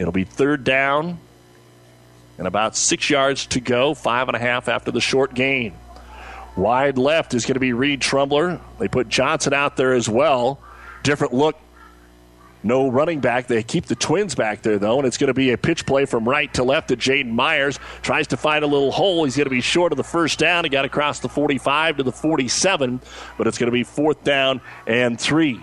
It'll 0.00 0.12
be 0.12 0.24
third 0.24 0.64
down 0.64 1.18
and 2.38 2.46
about 2.46 2.74
six 2.74 3.10
yards 3.10 3.44
to 3.48 3.60
go, 3.60 3.92
five 3.92 4.28
and 4.28 4.36
a 4.36 4.40
half 4.40 4.66
after 4.66 4.90
the 4.90 5.00
short 5.00 5.34
gain. 5.34 5.74
Wide 6.56 6.96
left 6.96 7.34
is 7.34 7.44
going 7.44 7.54
to 7.54 7.60
be 7.60 7.74
Reed 7.74 8.00
Trumbler. 8.00 8.60
They 8.78 8.88
put 8.88 9.10
Johnson 9.10 9.52
out 9.52 9.76
there 9.76 9.92
as 9.92 10.08
well. 10.08 10.58
Different 11.02 11.34
look. 11.34 11.56
No 12.62 12.88
running 12.88 13.20
back. 13.20 13.46
They 13.46 13.62
keep 13.62 13.86
the 13.86 13.94
twins 13.94 14.34
back 14.34 14.62
there, 14.62 14.78
though, 14.78 14.96
and 14.96 15.06
it's 15.06 15.18
going 15.18 15.28
to 15.28 15.34
be 15.34 15.50
a 15.50 15.58
pitch 15.58 15.84
play 15.84 16.06
from 16.06 16.26
right 16.26 16.52
to 16.54 16.64
left 16.64 16.88
to 16.88 16.96
Jaden 16.96 17.32
Myers. 17.32 17.78
Tries 18.00 18.26
to 18.28 18.38
find 18.38 18.64
a 18.64 18.66
little 18.66 18.92
hole. 18.92 19.24
He's 19.24 19.36
going 19.36 19.44
to 19.44 19.50
be 19.50 19.60
short 19.60 19.92
of 19.92 19.98
the 19.98 20.04
first 20.04 20.38
down. 20.38 20.64
He 20.64 20.70
got 20.70 20.86
across 20.86 21.20
the 21.20 21.28
45 21.28 21.98
to 21.98 22.02
the 22.04 22.12
47, 22.12 23.02
but 23.36 23.46
it's 23.46 23.58
going 23.58 23.68
to 23.68 23.72
be 23.72 23.84
fourth 23.84 24.24
down 24.24 24.62
and 24.86 25.20
three. 25.20 25.60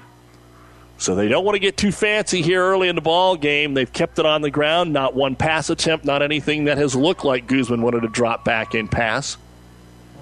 So 1.00 1.14
they 1.14 1.28
don't 1.28 1.45
want 1.45 1.56
to 1.56 1.60
get 1.60 1.78
too 1.78 1.91
fancy 1.91 2.41
here 2.41 2.64
early 2.64 2.88
in 2.88 2.95
the 2.95 3.02
ball 3.02 3.36
game. 3.36 3.76
They've 3.76 3.91
kept 3.91 4.18
it 4.18 4.26
on 4.26 4.41
the 4.41 4.50
ground, 4.50 4.93
not 4.93 5.14
one 5.14 5.36
pass 5.36 5.70
attempt, 5.70 6.06
not 6.06 6.24
anything 6.24 6.66
that 6.66 6.78
has 6.78 6.95
looked 6.95 7.24
like 7.24 7.45
Guzman 7.48 7.82
wanted 7.82 8.02
to 8.02 8.08
drop 8.08 8.43
back 8.43 8.74
and 8.74 8.89
pass. 8.89 9.38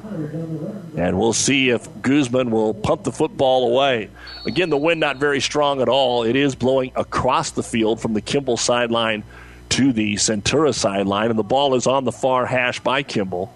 And 0.04 1.18
we'll 1.18 1.34
see 1.34 1.70
if 1.70 1.88
Guzman 2.02 2.52
will 2.52 2.74
pump 2.74 3.04
the 3.04 3.12
football 3.12 3.70
away. 3.70 4.10
Again, 4.46 4.70
the 4.70 4.78
wind 4.78 5.00
not 5.00 5.18
very 5.18 5.40
strong 5.40 5.82
at 5.82 5.90
all. 5.90 6.24
It 6.24 6.36
is 6.36 6.56
blowing 6.56 6.92
across 6.96 7.52
the 7.52 7.64
field 7.64 8.00
from 8.00 8.14
the 8.14 8.22
Kimball 8.22 8.58
sideline 8.58 9.24
to 9.70 9.92
the 9.92 10.16
Centura 10.16 10.74
sideline, 10.76 11.30
and 11.30 11.40
the 11.40 11.44
ball 11.44 11.74
is 11.74 11.88
on 11.88 12.04
the 12.04 12.12
far 12.12 12.46
hash 12.46 12.80
by 12.82 13.02
Kimball. 13.02 13.54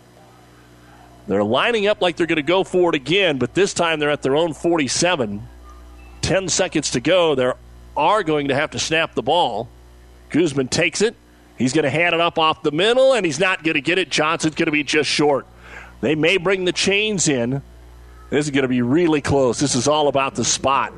They're 1.28 1.44
lining 1.44 1.86
up 1.86 2.02
like 2.02 2.16
they're 2.16 2.26
going 2.26 2.38
to 2.38 2.42
go 2.42 2.64
for 2.64 2.90
it 2.90 2.96
again, 2.96 3.38
but 3.38 3.54
this 3.54 3.74
time 3.74 4.00
they're 4.00 4.10
at 4.10 4.24
their 4.24 4.36
own 4.36 4.54
47. 4.54 5.48
10 6.22 6.50
seconds 6.50 6.92
to 6.92 7.00
go. 7.00 7.36
They 7.36 7.52
are 7.98 8.24
going 8.24 8.50
to 8.50 8.56
have 8.56 8.72
to 8.72 8.80
snap 8.80 9.16
the 9.16 9.24
ball. 9.24 9.70
Guzman 10.30 10.68
takes 10.68 11.02
it. 11.02 11.16
He's 11.58 11.74
going 11.74 11.84
to 11.84 11.90
hand 11.90 12.16
it 12.16 12.22
up 12.22 12.40
off 12.40 12.64
the 12.64 12.72
middle, 12.72 13.14
and 13.14 13.26
he's 13.26 13.40
not 13.40 13.64
going 13.64 13.74
to 13.74 13.82
get 13.82 13.98
it. 13.98 14.10
Johnson's 14.10 14.56
going 14.56 14.68
to 14.68 14.72
be 14.72 14.84
just 14.84 15.10
short. 15.10 15.46
They 16.02 16.16
may 16.16 16.38
bring 16.38 16.66
the 16.66 16.72
chains 16.72 17.28
in. 17.28 17.62
This 18.30 18.46
is 18.46 18.52
going 18.52 18.62
to 18.62 18.70
be 18.70 18.82
really 18.82 19.22
close. 19.22 19.60
This 19.60 19.76
is 19.76 19.88
all 19.88 20.08
about 20.08 20.36
the 20.36 20.46
spot. 20.46 20.94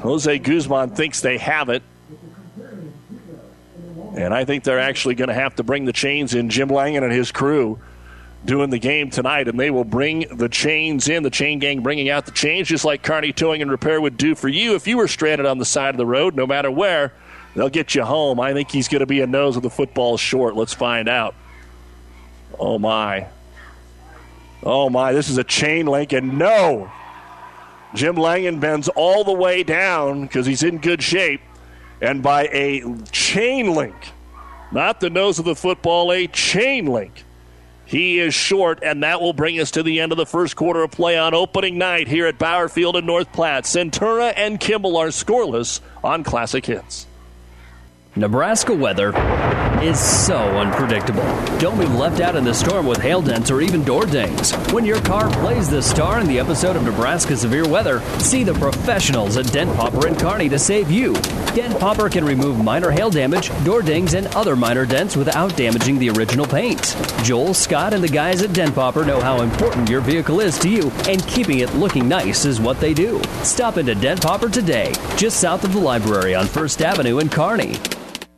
Jose 0.00 0.38
Guzman 0.38 0.90
thinks 0.90 1.20
they 1.20 1.38
have 1.38 1.68
it. 1.68 1.82
And 4.14 4.34
I 4.34 4.44
think 4.44 4.64
they're 4.64 4.80
actually 4.80 5.14
going 5.14 5.28
to 5.28 5.34
have 5.34 5.56
to 5.56 5.62
bring 5.62 5.84
the 5.84 5.92
chains 5.92 6.34
in. 6.34 6.50
Jim 6.50 6.68
Langen 6.68 7.04
and 7.04 7.12
his 7.12 7.32
crew 7.32 7.78
doing 8.46 8.70
the 8.70 8.78
game 8.78 9.10
tonight, 9.10 9.48
and 9.48 9.58
they 9.58 9.70
will 9.70 9.84
bring 9.84 10.26
the 10.36 10.48
chains 10.48 11.08
in. 11.08 11.22
The 11.22 11.30
chain 11.30 11.58
gang 11.58 11.82
bringing 11.82 12.08
out 12.08 12.24
the 12.24 12.32
chains, 12.32 12.68
just 12.68 12.84
like 12.84 13.02
Kearney 13.02 13.32
Towing 13.32 13.60
and 13.60 13.70
Repair 13.70 14.00
would 14.00 14.16
do 14.16 14.34
for 14.34 14.48
you 14.48 14.74
if 14.74 14.86
you 14.86 14.96
were 14.96 15.08
stranded 15.08 15.46
on 15.46 15.58
the 15.58 15.64
side 15.64 15.90
of 15.90 15.98
the 15.98 16.06
road, 16.06 16.34
no 16.34 16.46
matter 16.46 16.70
where. 16.70 17.12
They'll 17.54 17.68
get 17.68 17.94
you 17.94 18.04
home. 18.04 18.38
I 18.38 18.52
think 18.52 18.70
he's 18.70 18.88
going 18.88 19.00
to 19.00 19.06
be 19.06 19.20
a 19.20 19.26
nose 19.26 19.54
with 19.54 19.62
the 19.62 19.70
football 19.70 20.16
short. 20.16 20.56
Let's 20.56 20.74
find 20.74 21.08
out. 21.08 21.34
Oh, 22.58 22.78
my. 22.78 23.26
Oh, 24.62 24.90
my. 24.90 25.12
This 25.12 25.28
is 25.28 25.38
a 25.38 25.44
chain 25.44 25.86
link, 25.86 26.12
and 26.12 26.38
no. 26.38 26.90
Jim 27.94 28.16
Langen 28.16 28.60
bends 28.60 28.88
all 28.88 29.24
the 29.24 29.32
way 29.32 29.62
down 29.62 30.22
because 30.22 30.44
he's 30.44 30.62
in 30.62 30.78
good 30.78 31.02
shape 31.02 31.40
and 32.00 32.22
by 32.22 32.48
a 32.52 32.82
chain 33.10 33.74
link, 33.74 33.94
not 34.72 35.00
the 35.00 35.10
nose 35.10 35.38
of 35.38 35.44
the 35.44 35.54
football, 35.54 36.12
a 36.12 36.26
chain 36.26 36.86
link. 36.86 37.24
He 37.86 38.18
is 38.18 38.34
short, 38.34 38.80
and 38.82 39.04
that 39.04 39.20
will 39.20 39.32
bring 39.32 39.60
us 39.60 39.70
to 39.70 39.82
the 39.84 40.00
end 40.00 40.10
of 40.10 40.18
the 40.18 40.26
first 40.26 40.56
quarter 40.56 40.82
of 40.82 40.90
play 40.90 41.16
on 41.16 41.34
opening 41.34 41.78
night 41.78 42.08
here 42.08 42.26
at 42.26 42.36
Bauer 42.36 42.68
Field 42.68 42.96
in 42.96 43.06
North 43.06 43.32
Platte. 43.32 43.62
Centura 43.62 44.32
and 44.36 44.58
Kimball 44.58 44.96
are 44.96 45.08
scoreless 45.08 45.80
on 46.02 46.24
Classic 46.24 46.66
Hits. 46.66 47.06
Nebraska 48.18 48.72
weather 48.72 49.12
is 49.82 50.00
so 50.00 50.38
unpredictable. 50.38 51.22
Don't 51.58 51.78
be 51.78 51.84
left 51.84 52.22
out 52.22 52.34
in 52.34 52.44
the 52.44 52.54
storm 52.54 52.86
with 52.86 52.96
hail 52.96 53.20
dents 53.20 53.50
or 53.50 53.60
even 53.60 53.84
door 53.84 54.06
dings. 54.06 54.52
When 54.72 54.86
your 54.86 55.02
car 55.02 55.28
plays 55.42 55.68
the 55.68 55.82
star 55.82 56.18
in 56.18 56.26
the 56.26 56.38
episode 56.38 56.76
of 56.76 56.82
Nebraska 56.82 57.36
Severe 57.36 57.68
Weather, 57.68 58.00
see 58.18 58.42
the 58.42 58.54
professionals 58.54 59.36
at 59.36 59.52
Dent 59.52 59.76
Popper 59.76 60.06
and 60.06 60.18
Kearney 60.18 60.48
to 60.48 60.58
save 60.58 60.90
you. 60.90 61.12
Dent 61.54 61.78
Popper 61.78 62.08
can 62.08 62.24
remove 62.24 62.64
minor 62.64 62.90
hail 62.90 63.10
damage, 63.10 63.50
door 63.64 63.82
dings, 63.82 64.14
and 64.14 64.28
other 64.28 64.56
minor 64.56 64.86
dents 64.86 65.14
without 65.14 65.54
damaging 65.54 65.98
the 65.98 66.08
original 66.08 66.46
paint. 66.46 66.96
Joel, 67.22 67.52
Scott, 67.52 67.92
and 67.92 68.02
the 68.02 68.08
guys 68.08 68.40
at 68.40 68.54
Dent 68.54 68.74
Popper 68.74 69.04
know 69.04 69.20
how 69.20 69.42
important 69.42 69.90
your 69.90 70.00
vehicle 70.00 70.40
is 70.40 70.58
to 70.60 70.70
you, 70.70 70.90
and 71.06 71.26
keeping 71.28 71.58
it 71.58 71.74
looking 71.74 72.08
nice 72.08 72.46
is 72.46 72.62
what 72.62 72.80
they 72.80 72.94
do. 72.94 73.20
Stop 73.42 73.76
into 73.76 73.94
Dent 73.94 74.22
Popper 74.22 74.48
today, 74.48 74.94
just 75.18 75.38
south 75.38 75.64
of 75.64 75.74
the 75.74 75.78
library 75.78 76.34
on 76.34 76.46
First 76.46 76.80
Avenue 76.80 77.18
in 77.18 77.28
Kearney. 77.28 77.76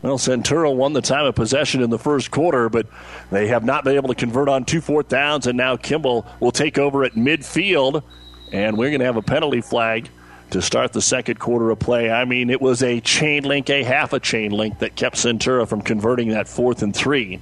Well, 0.00 0.16
Centura 0.16 0.74
won 0.74 0.92
the 0.92 1.02
time 1.02 1.26
of 1.26 1.34
possession 1.34 1.82
in 1.82 1.90
the 1.90 1.98
first 1.98 2.30
quarter, 2.30 2.68
but 2.68 2.86
they 3.30 3.48
have 3.48 3.64
not 3.64 3.82
been 3.82 3.96
able 3.96 4.08
to 4.08 4.14
convert 4.14 4.48
on 4.48 4.64
two 4.64 4.80
fourth 4.80 5.08
downs, 5.08 5.48
and 5.48 5.56
now 5.56 5.76
Kimball 5.76 6.24
will 6.38 6.52
take 6.52 6.78
over 6.78 7.02
at 7.02 7.14
midfield, 7.14 8.04
and 8.52 8.78
we're 8.78 8.90
going 8.90 9.00
to 9.00 9.06
have 9.06 9.16
a 9.16 9.22
penalty 9.22 9.60
flag 9.60 10.08
to 10.50 10.62
start 10.62 10.92
the 10.92 11.02
second 11.02 11.40
quarter 11.40 11.70
of 11.70 11.80
play. 11.80 12.10
I 12.10 12.24
mean, 12.24 12.48
it 12.48 12.60
was 12.60 12.82
a 12.82 13.00
chain 13.00 13.42
link, 13.42 13.68
a 13.70 13.82
half 13.82 14.12
a 14.12 14.20
chain 14.20 14.52
link 14.52 14.78
that 14.78 14.94
kept 14.94 15.16
Centura 15.16 15.66
from 15.66 15.82
converting 15.82 16.28
that 16.28 16.48
fourth 16.48 16.82
and 16.82 16.94
three. 16.94 17.40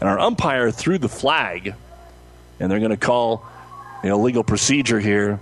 And 0.00 0.08
our 0.08 0.18
umpire 0.18 0.72
threw 0.72 0.98
the 0.98 1.08
flag, 1.08 1.74
and 2.58 2.70
they're 2.70 2.80
going 2.80 2.90
to 2.90 2.96
call 2.96 3.46
an 4.02 4.10
illegal 4.10 4.42
procedure 4.42 4.98
here 4.98 5.40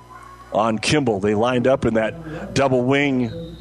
on 0.53 0.79
Kimball. 0.79 1.19
They 1.19 1.35
lined 1.35 1.67
up 1.67 1.87
in 1.87 1.95
that 1.95 2.55
double 2.55 2.85
wing 2.85 3.52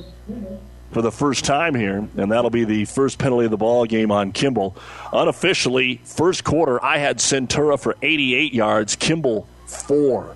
for 0.91 1.01
the 1.01 1.11
first 1.11 1.45
time 1.45 1.73
here, 1.73 2.07
and 2.17 2.31
that'll 2.31 2.49
be 2.49 2.65
the 2.65 2.85
first 2.85 3.17
penalty 3.17 3.45
of 3.45 3.51
the 3.51 3.57
ball 3.57 3.85
game 3.85 4.11
on 4.11 4.31
Kimball. 4.31 4.75
Unofficially, 5.13 6.01
first 6.03 6.43
quarter, 6.43 6.83
I 6.83 6.97
had 6.97 7.17
Centura 7.17 7.79
for 7.79 7.95
88 8.01 8.53
yards, 8.53 8.95
Kimball 8.95 9.47
four. 9.65 10.35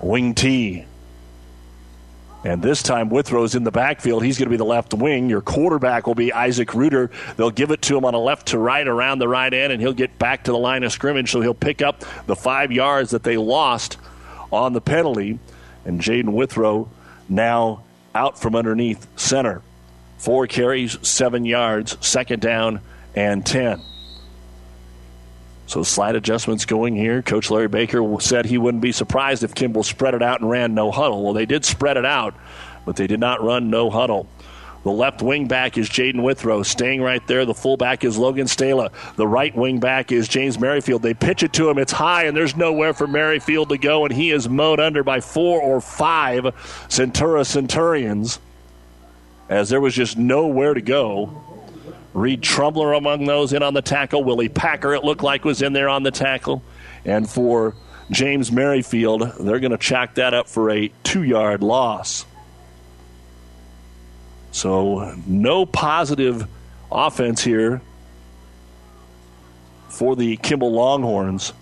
Wing 0.00 0.34
T. 0.34 0.84
And 2.44 2.62
this 2.62 2.82
time, 2.82 3.08
Withrow's 3.08 3.56
in 3.56 3.64
the 3.64 3.72
backfield. 3.72 4.22
He's 4.22 4.38
going 4.38 4.46
to 4.46 4.50
be 4.50 4.56
the 4.56 4.64
left 4.64 4.94
wing. 4.94 5.28
Your 5.28 5.40
quarterback 5.40 6.06
will 6.06 6.14
be 6.14 6.32
Isaac 6.32 6.74
Reuter. 6.74 7.10
They'll 7.36 7.50
give 7.50 7.72
it 7.72 7.82
to 7.82 7.96
him 7.96 8.04
on 8.04 8.14
a 8.14 8.20
left 8.20 8.48
to 8.48 8.58
right 8.58 8.86
around 8.86 9.18
the 9.18 9.26
right 9.26 9.52
end, 9.52 9.72
and 9.72 9.82
he'll 9.82 9.92
get 9.92 10.16
back 10.18 10.44
to 10.44 10.52
the 10.52 10.58
line 10.58 10.84
of 10.84 10.92
scrimmage. 10.92 11.32
So 11.32 11.40
he'll 11.40 11.54
pick 11.54 11.82
up 11.82 12.04
the 12.26 12.36
five 12.36 12.70
yards 12.70 13.10
that 13.10 13.24
they 13.24 13.36
lost 13.36 13.96
on 14.52 14.74
the 14.74 14.80
penalty. 14.80 15.40
And 15.84 16.00
Jaden 16.00 16.32
Withrow 16.34 16.88
now 17.28 17.82
out 18.16 18.40
from 18.40 18.56
underneath 18.56 19.06
center. 19.16 19.62
Four 20.18 20.46
carries, 20.46 20.98
seven 21.06 21.44
yards, 21.44 21.96
second 22.04 22.40
down, 22.40 22.80
and 23.14 23.44
10. 23.44 23.80
So 25.66 25.82
slight 25.82 26.16
adjustments 26.16 26.64
going 26.64 26.96
here. 26.96 27.22
Coach 27.22 27.50
Larry 27.50 27.68
Baker 27.68 28.02
said 28.20 28.46
he 28.46 28.56
wouldn't 28.58 28.80
be 28.80 28.92
surprised 28.92 29.42
if 29.42 29.54
Kimball 29.54 29.82
spread 29.82 30.14
it 30.14 30.22
out 30.22 30.40
and 30.40 30.48
ran 30.48 30.74
no 30.74 30.90
huddle. 30.90 31.22
Well, 31.22 31.34
they 31.34 31.46
did 31.46 31.64
spread 31.64 31.96
it 31.96 32.04
out, 32.04 32.34
but 32.84 32.96
they 32.96 33.06
did 33.06 33.20
not 33.20 33.42
run 33.42 33.68
no 33.68 33.90
huddle. 33.90 34.28
The 34.86 34.92
left 34.92 35.20
wing 35.20 35.48
back 35.48 35.78
is 35.78 35.88
Jaden 35.88 36.22
Withrow, 36.22 36.62
staying 36.62 37.02
right 37.02 37.26
there. 37.26 37.44
The 37.44 37.54
fullback 37.54 38.04
is 38.04 38.16
Logan 38.16 38.46
Stala. 38.46 38.92
The 39.16 39.26
right 39.26 39.52
wing 39.52 39.80
back 39.80 40.12
is 40.12 40.28
James 40.28 40.60
Merrifield. 40.60 41.02
They 41.02 41.12
pitch 41.12 41.42
it 41.42 41.52
to 41.54 41.68
him. 41.68 41.76
It's 41.76 41.90
high, 41.90 42.26
and 42.26 42.36
there's 42.36 42.54
nowhere 42.54 42.94
for 42.94 43.08
Merrifield 43.08 43.70
to 43.70 43.78
go, 43.78 44.04
and 44.04 44.14
he 44.14 44.30
is 44.30 44.48
mowed 44.48 44.78
under 44.78 45.02
by 45.02 45.20
four 45.20 45.60
or 45.60 45.80
five 45.80 46.44
Centura 46.86 47.44
Centurions 47.44 48.38
as 49.48 49.70
there 49.70 49.80
was 49.80 49.92
just 49.92 50.16
nowhere 50.16 50.72
to 50.72 50.82
go. 50.82 51.42
Reed 52.14 52.42
Trumbler 52.42 52.96
among 52.96 53.24
those 53.24 53.52
in 53.52 53.64
on 53.64 53.74
the 53.74 53.82
tackle. 53.82 54.22
Willie 54.22 54.48
Packer, 54.48 54.94
it 54.94 55.02
looked 55.02 55.24
like, 55.24 55.44
was 55.44 55.62
in 55.62 55.72
there 55.72 55.88
on 55.88 56.04
the 56.04 56.12
tackle. 56.12 56.62
And 57.04 57.28
for 57.28 57.74
James 58.12 58.52
Merrifield, 58.52 59.32
they're 59.40 59.58
going 59.58 59.72
to 59.72 59.78
chalk 59.78 60.14
that 60.14 60.32
up 60.32 60.48
for 60.48 60.70
a 60.70 60.92
two 61.02 61.24
yard 61.24 61.64
loss. 61.64 62.24
So, 64.56 65.14
no 65.26 65.66
positive 65.66 66.48
offense 66.90 67.44
here 67.44 67.82
for 69.90 70.16
the 70.16 70.38
Kimball 70.38 70.72
Longhorns. 70.72 71.52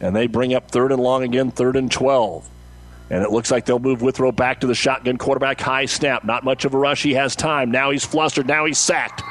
And 0.00 0.16
they 0.16 0.28
bring 0.28 0.54
up 0.54 0.70
third 0.70 0.92
and 0.92 1.02
long 1.02 1.24
again, 1.24 1.50
third 1.50 1.76
and 1.76 1.92
12. 1.92 2.48
And 3.10 3.22
it 3.22 3.30
looks 3.30 3.50
like 3.50 3.66
they'll 3.66 3.78
move 3.78 4.00
Withrow 4.00 4.32
back 4.32 4.60
to 4.60 4.66
the 4.66 4.74
shotgun 4.74 5.18
quarterback. 5.18 5.60
High 5.60 5.84
snap. 5.84 6.24
Not 6.24 6.42
much 6.42 6.64
of 6.64 6.72
a 6.72 6.78
rush. 6.78 7.02
He 7.02 7.12
has 7.12 7.36
time. 7.36 7.70
Now 7.70 7.90
he's 7.90 8.06
flustered. 8.06 8.46
Now 8.46 8.64
he's 8.64 8.78
sacked. 8.78 9.22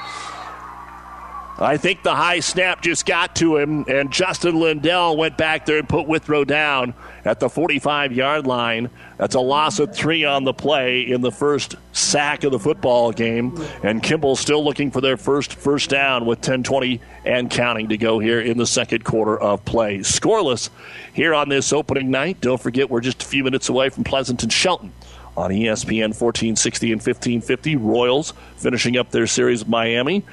I 1.62 1.78
think 1.78 2.02
the 2.02 2.16
high 2.16 2.40
snap 2.40 2.82
just 2.82 3.06
got 3.06 3.36
to 3.36 3.58
him, 3.58 3.86
and 3.88 4.12
Justin 4.12 4.60
Lindell 4.60 5.16
went 5.16 5.38
back 5.38 5.68
there 5.68 5.78
and 5.78 5.88
put 5.88 6.08
Withrow 6.08 6.44
down 6.44 6.96
at 7.24 7.40
the 7.40 7.50
45 7.50 8.14
yard 8.14 8.48
line. 8.48 8.90
That's 9.18 9.36
a 9.36 9.40
loss 9.40 9.78
of 9.78 9.94
three 9.94 10.26
on 10.26 10.44
the 10.44 10.54
play 10.54 11.02
in 11.02 11.22
the 11.22 11.32
first 11.32 11.76
sack 11.92 12.44
of 12.44 12.52
the 12.52 12.58
football 12.58 13.12
game. 13.12 13.64
And 13.84 14.02
Kimball 14.02 14.36
still 14.36 14.64
looking 14.64 14.90
for 14.90 15.02
their 15.02 15.18
first 15.18 15.54
first 15.54 15.92
down 15.92 16.26
with 16.26 16.42
10 16.42 16.64
20 16.64 17.00
and 17.26 17.50
counting 17.50 17.90
to 17.90 17.98
go 17.98 18.18
here 18.18 18.42
in 18.42 18.58
the 18.58 18.66
second 18.66 19.04
quarter 19.04 19.40
of 19.40 19.64
play. 19.64 20.00
Scoreless 20.00 20.70
here 21.14 21.36
on 21.36 21.50
this 21.50 21.72
opening 21.72 22.10
night. 22.10 22.42
Don't 22.42 22.62
forget, 22.62 22.90
we're 22.90 23.02
just 23.02 23.22
a 23.22 23.26
few 23.26 23.44
minutes 23.44 23.70
away 23.70 23.90
from 23.90 24.04
Pleasanton 24.04 24.50
Shelton 24.50 24.92
on 25.38 25.52
ESPN 25.52 26.10
1460 26.10 26.92
and 26.92 27.00
1550. 27.00 27.76
Royals 27.76 28.34
finishing 28.58 28.98
up 28.98 29.12
their 29.12 29.28
series 29.28 29.62
of 29.62 29.70
Miami. 29.70 30.24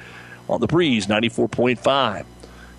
On 0.49 0.61
the 0.61 0.67
breeze, 0.67 1.07
94.5. 1.07 2.25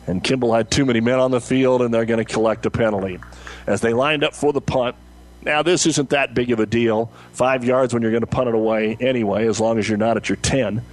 And 0.06 0.24
Kimball 0.24 0.52
had 0.52 0.70
too 0.70 0.84
many 0.84 1.00
men 1.00 1.18
on 1.18 1.30
the 1.30 1.40
field, 1.40 1.82
and 1.82 1.92
they're 1.92 2.04
going 2.04 2.24
to 2.24 2.30
collect 2.30 2.66
a 2.66 2.70
penalty. 2.70 3.18
As 3.66 3.80
they 3.80 3.92
lined 3.92 4.24
up 4.24 4.34
for 4.34 4.52
the 4.52 4.60
punt, 4.60 4.96
now, 5.42 5.62
this 5.62 5.86
isn't 5.86 6.10
that 6.10 6.34
big 6.34 6.50
of 6.50 6.60
a 6.60 6.66
deal. 6.66 7.10
Five 7.32 7.64
yards 7.64 7.94
when 7.94 8.02
you're 8.02 8.10
going 8.10 8.20
to 8.22 8.26
punt 8.26 8.48
it 8.48 8.54
away 8.54 8.96
anyway, 9.00 9.46
as 9.46 9.58
long 9.58 9.78
as 9.78 9.88
you're 9.88 9.96
not 9.96 10.16
at 10.16 10.28
your 10.28 10.36
10. 10.36 10.84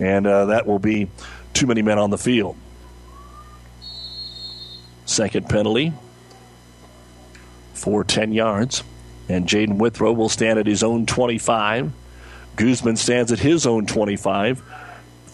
And 0.00 0.26
uh, 0.26 0.46
that 0.46 0.66
will 0.66 0.80
be 0.80 1.08
too 1.52 1.66
many 1.66 1.82
men 1.82 1.98
on 1.98 2.10
the 2.10 2.18
field. 2.18 2.56
Second 5.06 5.48
penalty 5.48 5.92
for 7.74 8.02
10 8.02 8.32
yards. 8.32 8.82
And 9.28 9.46
Jaden 9.46 9.78
Withrow 9.78 10.12
will 10.12 10.28
stand 10.28 10.58
at 10.58 10.66
his 10.66 10.82
own 10.82 11.06
25. 11.06 11.92
Guzman 12.56 12.96
stands 12.96 13.30
at 13.30 13.38
his 13.38 13.64
own 13.64 13.86
25. 13.86 14.62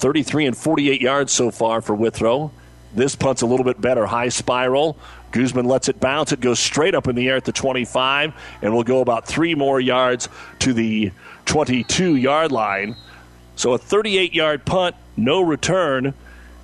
33 0.01 0.47
and 0.47 0.57
48 0.57 1.01
yards 1.01 1.33
so 1.33 1.51
far 1.51 1.83
for 1.83 1.95
Withrow. 1.95 2.51
This 2.95 3.15
punt's 3.15 3.43
a 3.43 3.47
little 3.47 3.65
bit 3.65 3.81
better. 3.81 4.07
High 4.07 4.31
spiral. 4.31 4.97
Guzman 5.31 5.67
lets 5.67 5.89
it 5.89 6.01
bounce. 6.01 6.33
It 6.33 6.41
goes 6.41 6.59
straight 6.59 6.95
up 6.95 7.07
in 7.07 7.15
the 7.15 7.29
air 7.29 7.37
at 7.37 7.45
the 7.45 7.53
25 7.53 8.33
and 8.63 8.75
will 8.75 8.83
go 8.83 9.01
about 9.01 9.27
three 9.27 9.55
more 9.55 9.81
yards 9.81 10.29
to 10.61 10.73
the 10.73 11.13
22 11.45 12.17
yard 12.17 12.51
line. 12.51 12.97
So 13.57 13.75
a 13.75 13.79
38 13.79 14.35
yard 14.35 14.65
punt, 14.65 14.97
no 15.17 15.41
return. 15.41 16.15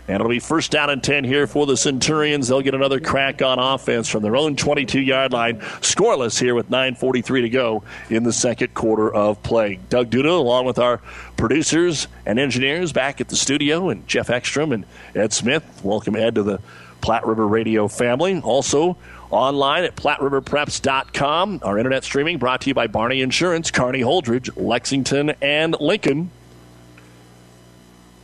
And 0.09 0.17
it'll 0.17 0.29
be 0.29 0.39
first 0.39 0.71
down 0.71 0.91
and 0.91 1.03
10 1.03 1.25
here 1.25 1.47
for 1.47 1.67
the 1.67 1.77
Centurions. 1.77 2.49
They'll 2.49 2.61
get 2.61 2.75
another 2.75 3.01
crack 3.01 3.43
on 3.43 3.59
offense 3.59 4.09
from 4.09 4.23
their 4.23 4.37
own 4.37 4.57
22 4.57 5.01
yard 5.01 5.33
line. 5.33 5.59
Scoreless 5.81 6.39
here 6.39 6.55
with 6.55 6.71
9.43 6.71 7.43
to 7.43 7.49
go 7.49 7.83
in 8.09 8.23
the 8.23 8.33
second 8.33 8.75
quarter 8.75 9.13
of 9.13 9.43
play. 9.43 9.81
Doug 9.89 10.11
Duda, 10.11 10.39
along 10.39 10.67
with 10.67 10.79
our 10.79 11.01
producers 11.37 12.07
and 12.25 12.39
engineers 12.39 12.93
back 12.93 13.21
at 13.21 13.29
the 13.29 13.37
studio, 13.37 13.89
and 13.89 14.07
Jeff 14.07 14.31
Ekstrom 14.31 14.73
and 14.73 14.85
Ed 15.15 15.33
Smith. 15.33 15.65
Welcome, 15.83 16.17
Ed, 16.17 16.37
to 16.37 16.43
the 16.43 16.61
Platte 17.01 17.27
River 17.27 17.47
Radio 17.47 17.89
family. 17.89 18.41
Also, 18.41 18.97
online 19.31 19.85
at 19.85 19.97
PlatteRiverPreps.com. 19.97 21.61
Our 21.63 21.79
internet 21.79 22.05
streaming 22.05 22.39
brought 22.39 22.63
to 22.63 22.69
you 22.69 22.75
by 22.75 22.87
Barney 22.87 23.21
Insurance, 23.21 23.71
Kearney 23.71 24.01
Holdrege, 24.01 24.51
Lexington, 24.57 25.31
and 25.43 25.77
Lincoln. 25.81 26.31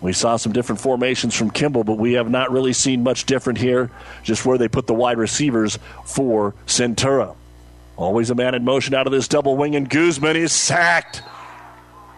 We 0.03 0.13
saw 0.13 0.37
some 0.37 0.53
different 0.53 0.81
formations 0.81 1.35
from 1.35 1.51
Kimball, 1.51 1.85
but 1.85 1.97
we 1.97 2.15
have 2.15 2.29
not 2.29 2.51
really 2.51 2.73
seen 2.73 3.05
much 3.05 3.25
different 3.25 3.59
here, 3.59 3.91
just 4.25 4.45
where 4.45 4.59
they 4.59 4.67
put 4.67 4.89
the 4.89 4.95
wide 4.95 5.17
receivers 5.17 5.79
for 6.05 6.55
Centura. 6.67 7.37
Always 7.97 8.31
a 8.31 8.35
man 8.35 8.57
in 8.57 8.65
motion 8.65 8.95
out 8.95 9.07
of 9.07 9.13
this 9.13 9.29
double 9.29 9.57
wing, 9.57 9.77
and 9.77 9.89
Guzman 9.89 10.35
is 10.37 10.53
sacked. 10.53 11.23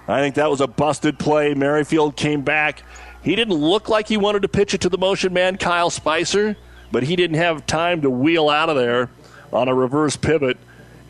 I 0.09 0.21
think 0.21 0.37
that 0.37 0.51
was 0.51 0.63
a 0.63 0.67
busted 0.67 1.19
play. 1.19 1.53
Merrifield 1.55 2.17
came 2.17 2.41
back. 2.41 2.83
He 3.23 3.37
didn't 3.37 3.55
look 3.55 3.89
like 3.89 4.09
he 4.09 4.17
wanted 4.17 4.43
to 4.43 4.49
pitch 4.49 4.73
it 4.73 4.81
to 4.83 4.89
the 4.89 4.99
motion 4.99 5.35
man, 5.35 5.59
Kyle 5.59 5.91
Spicer, 5.91 6.57
but 6.91 7.03
he 7.03 7.17
didn't 7.17 7.37
have 7.37 7.67
time 7.67 8.01
to 8.03 8.11
wheel 8.11 8.49
out 8.49 8.71
of 8.71 8.77
there 8.77 9.11
on 9.53 9.69
a 9.69 9.75
reverse 9.75 10.17
pivot 10.17 10.57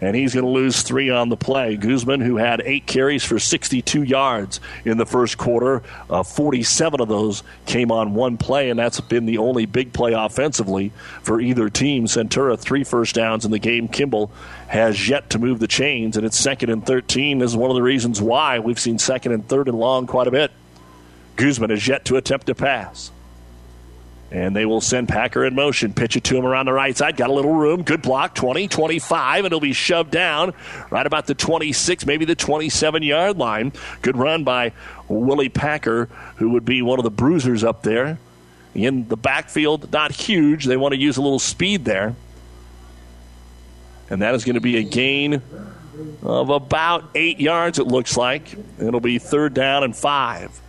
and 0.05 0.17
he's 0.17 0.35
going 0.35 0.45
to 0.45 0.51
lose 0.51 0.83
three 0.83 1.11
on 1.11 1.29
the 1.29 1.37
play. 1.37 1.77
Guzman, 1.77 2.21
who 2.21 2.37
had 2.37 2.63
eight 2.65 2.87
carries 2.87 3.25
for 3.25 3.39
62 3.39 4.03
yards 4.03 4.61
in 4.85 4.99
the 4.99 5.07
first 5.07 5.39
quarter, 5.39 5.83
uh, 6.11 6.23
47 6.23 7.01
of 7.01 7.09
those 7.09 7.43
came 7.67 7.91
on 7.91 8.15
one 8.15 8.37
play, 8.37 8.71
and 8.71 8.79
that's 8.79 9.01
been 9.01 9.27
the 9.27 9.39
only 9.39 9.67
big 9.67 9.93
play 9.93 10.13
offensively 10.13 10.93
for 11.23 11.41
either 11.41 11.71
team. 11.71 12.07
Centura, 12.07 12.59
three 12.59 12.85
first 12.85 13.15
downs 13.15 13.45
in 13.45 13.51
the 13.51 13.59
game. 13.59 13.89
Kimball 13.89 14.31
has 14.69 15.09
yet 15.09 15.31
to 15.31 15.39
move 15.39 15.59
the 15.59 15.69
chains, 15.69 16.17
and 16.17 16.27
it's 16.27 16.39
second 16.39 16.71
and 16.71 16.85
13. 16.85 17.39
This 17.39 17.51
is 17.51 17.57
one 17.57 17.71
of 17.71 17.77
the 17.77 17.83
reasons 17.83 18.21
why 18.21 18.59
we've 18.59 18.81
seen 18.81 18.99
second 18.99 19.33
and 19.33 19.49
third 19.49 19.69
and 19.69 19.79
long 19.79 20.07
quite 20.07 20.27
a 20.27 20.31
bit. 20.31 20.51
Guzman 21.37 21.71
has 21.71 21.87
yet 21.87 22.05
to 22.07 22.17
attempt 22.17 22.49
a 22.49 22.55
pass. 22.55 23.11
And 24.31 24.57
they 24.57 24.67
will 24.67 24.81
send 24.81 25.09
Packer 25.09 25.45
in 25.45 25.55
motion. 25.55 25.93
Pitch 25.93 26.17
it 26.17 26.25
to 26.25 26.37
him 26.37 26.45
around 26.45 26.67
the 26.67 26.73
right 26.73 26.97
side. 26.97 27.17
Got 27.17 27.31
a 27.31 27.33
little 27.33 27.55
room. 27.55 27.83
Good 27.83 28.03
block. 28.03 28.35
20, 28.35 28.67
25, 28.67 29.45
and 29.45 29.47
it'll 29.47 29.61
be 29.61 29.73
shoved 29.73 30.11
down 30.11 30.55
right 30.91 31.07
about 31.07 31.27
the 31.27 31.35
26, 31.35 32.05
maybe 32.07 32.25
the 32.25 32.35
27 32.35 33.03
yard 33.03 33.39
line. 33.39 33.73
Good 34.03 34.17
run 34.17 34.43
by 34.43 34.73
Willie 35.09 35.49
Packer, 35.49 36.07
who 36.37 36.51
would 36.51 36.65
be 36.65 36.83
one 36.83 36.99
of 36.99 37.05
the 37.05 37.11
bruisers 37.11 37.63
up 37.63 37.83
there. 37.83 38.19
In 38.75 39.07
the 39.07 39.17
backfield, 39.17 39.93
not 39.93 40.11
huge. 40.11 40.65
They 40.65 40.77
want 40.77 40.95
to 40.95 41.01
use 41.01 41.17
a 41.17 41.23
little 41.23 41.39
speed 41.39 41.85
there. 41.85 42.17
And 44.11 44.21
that 44.23 44.35
is 44.35 44.45
going 44.45 44.55
to 44.55 44.61
be 44.61 44.79
a 44.79 44.83
gain 44.83 45.43
of 46.23 46.51
about 46.51 47.05
eight 47.15 47.41
yards, 47.41 47.79
it 47.79 47.87
looks 47.87 48.17
like. 48.17 48.57
It'll 48.81 49.01
be 49.01 49.19
third 49.19 49.55
down 49.55 49.85
and 49.85 49.97
five. 49.97 50.61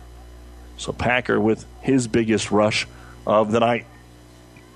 So 0.76 0.92
Packer 0.92 1.40
with 1.40 1.64
his 1.80 2.06
biggest 2.06 2.50
rush 2.50 2.86
of 3.26 3.52
the 3.52 3.60
night. 3.60 3.86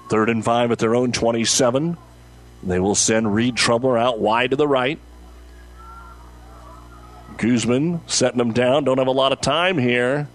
Third 0.09 0.29
and 0.29 0.45
five 0.45 0.71
at 0.73 0.79
their 0.79 0.95
own 0.95 1.13
27. 1.13 1.97
They 2.63 2.81
will 2.81 2.95
send 2.95 3.35
Reed 3.35 3.57
Trumler 3.57 3.97
out 3.97 4.19
wide 4.19 4.51
to 4.51 4.57
the 4.57 4.69
right. 4.69 4.99
Guzman 7.39 8.01
setting 8.07 8.39
them 8.39 8.53
down. 8.53 8.85
Don't 8.85 8.99
have 8.99 9.07
a 9.07 9.13
lot 9.13 9.33
of 9.33 9.41
time 9.41 9.79
here. 9.79 10.29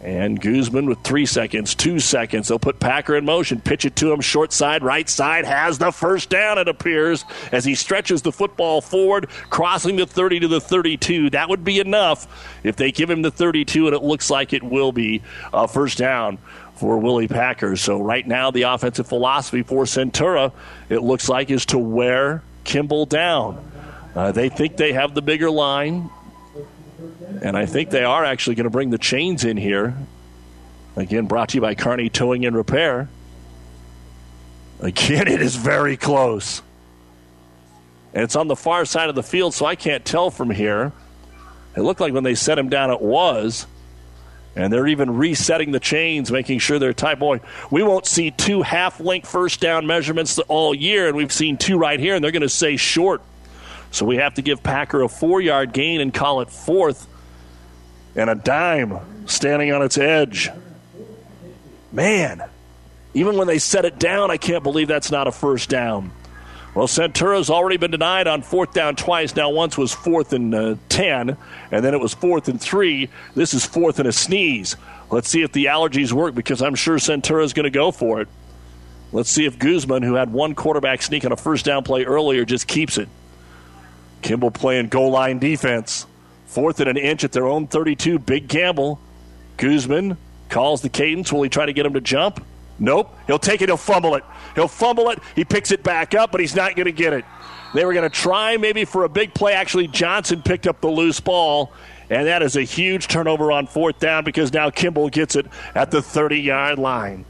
And 0.00 0.38
Guzman 0.38 0.84
with 0.84 1.02
three 1.02 1.24
seconds, 1.24 1.74
two 1.74 1.98
seconds. 1.98 2.48
They'll 2.48 2.58
put 2.58 2.78
Packer 2.78 3.16
in 3.16 3.24
motion, 3.24 3.58
pitch 3.58 3.86
it 3.86 3.96
to 3.96 4.12
him, 4.12 4.20
short 4.20 4.52
side, 4.52 4.82
right 4.84 5.08
side, 5.08 5.46
has 5.46 5.78
the 5.78 5.90
first 5.90 6.28
down, 6.28 6.58
it 6.58 6.68
appears, 6.68 7.24
as 7.52 7.64
he 7.64 7.74
stretches 7.74 8.20
the 8.20 8.30
football 8.30 8.82
forward, 8.82 9.30
crossing 9.48 9.96
the 9.96 10.04
30 10.04 10.40
to 10.40 10.48
the 10.48 10.60
32. 10.60 11.30
That 11.30 11.48
would 11.48 11.64
be 11.64 11.80
enough 11.80 12.60
if 12.62 12.76
they 12.76 12.92
give 12.92 13.08
him 13.08 13.22
the 13.22 13.30
32, 13.30 13.86
and 13.86 13.96
it 13.96 14.02
looks 14.02 14.28
like 14.28 14.52
it 14.52 14.62
will 14.62 14.92
be 14.92 15.22
a 15.54 15.66
first 15.66 15.96
down 15.96 16.36
for 16.76 16.98
Willie 16.98 17.28
Packer. 17.28 17.76
So 17.76 18.00
right 18.00 18.26
now, 18.26 18.50
the 18.50 18.62
offensive 18.62 19.06
philosophy 19.06 19.62
for 19.62 19.84
Centura, 19.84 20.52
it 20.88 21.00
looks 21.00 21.28
like, 21.28 21.50
is 21.50 21.66
to 21.66 21.78
wear 21.78 22.42
Kimball 22.64 23.06
down. 23.06 23.70
Uh, 24.14 24.32
they 24.32 24.48
think 24.48 24.76
they 24.76 24.92
have 24.92 25.14
the 25.14 25.22
bigger 25.22 25.50
line, 25.50 26.10
and 27.42 27.56
I 27.56 27.66
think 27.66 27.90
they 27.90 28.04
are 28.04 28.24
actually 28.24 28.56
going 28.56 28.64
to 28.64 28.70
bring 28.70 28.90
the 28.90 28.98
chains 28.98 29.44
in 29.44 29.56
here. 29.56 29.94
Again, 30.96 31.26
brought 31.26 31.50
to 31.50 31.56
you 31.56 31.60
by 31.60 31.74
Kearney 31.74 32.08
Towing 32.08 32.44
and 32.46 32.54
Repair. 32.54 33.08
Again, 34.80 35.28
it 35.28 35.40
is 35.40 35.56
very 35.56 35.96
close. 35.96 36.62
And 38.12 38.22
it's 38.22 38.36
on 38.36 38.46
the 38.46 38.56
far 38.56 38.84
side 38.84 39.08
of 39.08 39.16
the 39.16 39.24
field, 39.24 39.54
so 39.54 39.66
I 39.66 39.74
can't 39.74 40.04
tell 40.04 40.30
from 40.30 40.50
here. 40.50 40.92
It 41.76 41.80
looked 41.80 42.00
like 42.00 42.12
when 42.12 42.22
they 42.22 42.36
set 42.36 42.58
him 42.58 42.68
down, 42.68 42.92
it 42.92 43.00
was. 43.00 43.66
And 44.56 44.72
they're 44.72 44.86
even 44.86 45.16
resetting 45.16 45.72
the 45.72 45.80
chains, 45.80 46.30
making 46.30 46.60
sure 46.60 46.78
they're 46.78 46.92
tight. 46.92 47.18
Boy, 47.18 47.40
we 47.70 47.82
won't 47.82 48.06
see 48.06 48.30
two 48.30 48.62
half 48.62 49.00
length 49.00 49.28
first 49.28 49.60
down 49.60 49.86
measurements 49.86 50.38
all 50.38 50.74
year, 50.74 51.08
and 51.08 51.16
we've 51.16 51.32
seen 51.32 51.56
two 51.56 51.76
right 51.76 51.98
here, 51.98 52.14
and 52.14 52.22
they're 52.22 52.30
going 52.30 52.42
to 52.42 52.48
say 52.48 52.76
short. 52.76 53.20
So 53.90 54.06
we 54.06 54.16
have 54.16 54.34
to 54.34 54.42
give 54.42 54.62
Packer 54.62 55.02
a 55.02 55.08
four 55.08 55.40
yard 55.40 55.72
gain 55.72 56.00
and 56.00 56.12
call 56.12 56.40
it 56.40 56.50
fourth. 56.50 57.08
And 58.16 58.30
a 58.30 58.36
dime 58.36 58.98
standing 59.26 59.72
on 59.72 59.82
its 59.82 59.98
edge. 59.98 60.50
Man, 61.90 62.42
even 63.12 63.36
when 63.36 63.46
they 63.46 63.58
set 63.58 63.84
it 63.84 63.98
down, 63.98 64.30
I 64.30 64.36
can't 64.36 64.62
believe 64.62 64.88
that's 64.88 65.10
not 65.10 65.26
a 65.26 65.32
first 65.32 65.68
down. 65.68 66.12
Well, 66.74 66.88
Centura's 66.88 67.50
already 67.50 67.76
been 67.76 67.92
denied 67.92 68.26
on 68.26 68.42
fourth 68.42 68.72
down 68.72 68.96
twice. 68.96 69.36
Now, 69.36 69.50
once 69.50 69.78
was 69.78 69.92
fourth 69.92 70.32
and 70.32 70.52
uh, 70.52 70.74
10, 70.88 71.36
and 71.70 71.84
then 71.84 71.94
it 71.94 72.00
was 72.00 72.14
fourth 72.14 72.48
and 72.48 72.60
three. 72.60 73.10
This 73.36 73.54
is 73.54 73.64
fourth 73.64 74.00
and 74.00 74.08
a 74.08 74.12
sneeze. 74.12 74.76
Let's 75.08 75.28
see 75.28 75.42
if 75.42 75.52
the 75.52 75.66
allergies 75.66 76.10
work 76.12 76.34
because 76.34 76.60
I'm 76.60 76.74
sure 76.74 76.96
Centura's 76.96 77.52
going 77.52 77.64
to 77.64 77.70
go 77.70 77.92
for 77.92 78.20
it. 78.20 78.28
Let's 79.12 79.30
see 79.30 79.44
if 79.44 79.60
Guzman, 79.60 80.02
who 80.02 80.14
had 80.14 80.32
one 80.32 80.56
quarterback 80.56 81.00
sneak 81.00 81.24
on 81.24 81.30
a 81.30 81.36
first 81.36 81.64
down 81.64 81.84
play 81.84 82.04
earlier, 82.04 82.44
just 82.44 82.66
keeps 82.66 82.98
it. 82.98 83.08
Kimball 84.22 84.50
playing 84.50 84.88
goal 84.88 85.10
line 85.10 85.38
defense. 85.38 86.06
Fourth 86.46 86.80
and 86.80 86.88
an 86.88 86.96
inch 86.96 87.22
at 87.22 87.30
their 87.30 87.46
own 87.46 87.68
32. 87.68 88.18
Big 88.18 88.48
Campbell. 88.48 88.98
Guzman 89.58 90.16
calls 90.48 90.82
the 90.82 90.88
cadence. 90.88 91.32
Will 91.32 91.42
he 91.42 91.48
try 91.48 91.66
to 91.66 91.72
get 91.72 91.86
him 91.86 91.94
to 91.94 92.00
jump? 92.00 92.44
Nope. 92.84 93.16
He'll 93.26 93.38
take 93.38 93.62
it. 93.62 93.70
He'll 93.70 93.78
fumble 93.78 94.14
it. 94.14 94.24
He'll 94.54 94.68
fumble 94.68 95.08
it. 95.08 95.18
He 95.34 95.44
picks 95.44 95.72
it 95.72 95.82
back 95.82 96.14
up, 96.14 96.30
but 96.30 96.40
he's 96.40 96.54
not 96.54 96.76
going 96.76 96.84
to 96.84 96.92
get 96.92 97.14
it. 97.14 97.24
They 97.72 97.84
were 97.86 97.94
going 97.94 98.08
to 98.08 98.14
try 98.14 98.58
maybe 98.58 98.84
for 98.84 99.04
a 99.04 99.08
big 99.08 99.32
play. 99.32 99.54
Actually, 99.54 99.88
Johnson 99.88 100.42
picked 100.42 100.66
up 100.66 100.82
the 100.82 100.90
loose 100.90 101.18
ball, 101.18 101.72
and 102.10 102.26
that 102.26 102.42
is 102.42 102.56
a 102.56 102.62
huge 102.62 103.08
turnover 103.08 103.50
on 103.50 103.66
fourth 103.66 103.98
down 103.98 104.22
because 104.22 104.52
now 104.52 104.68
Kimball 104.68 105.08
gets 105.08 105.34
it 105.34 105.46
at 105.74 105.90
the 105.90 106.02
30 106.02 106.40
yard 106.40 106.78
line. 106.78 107.24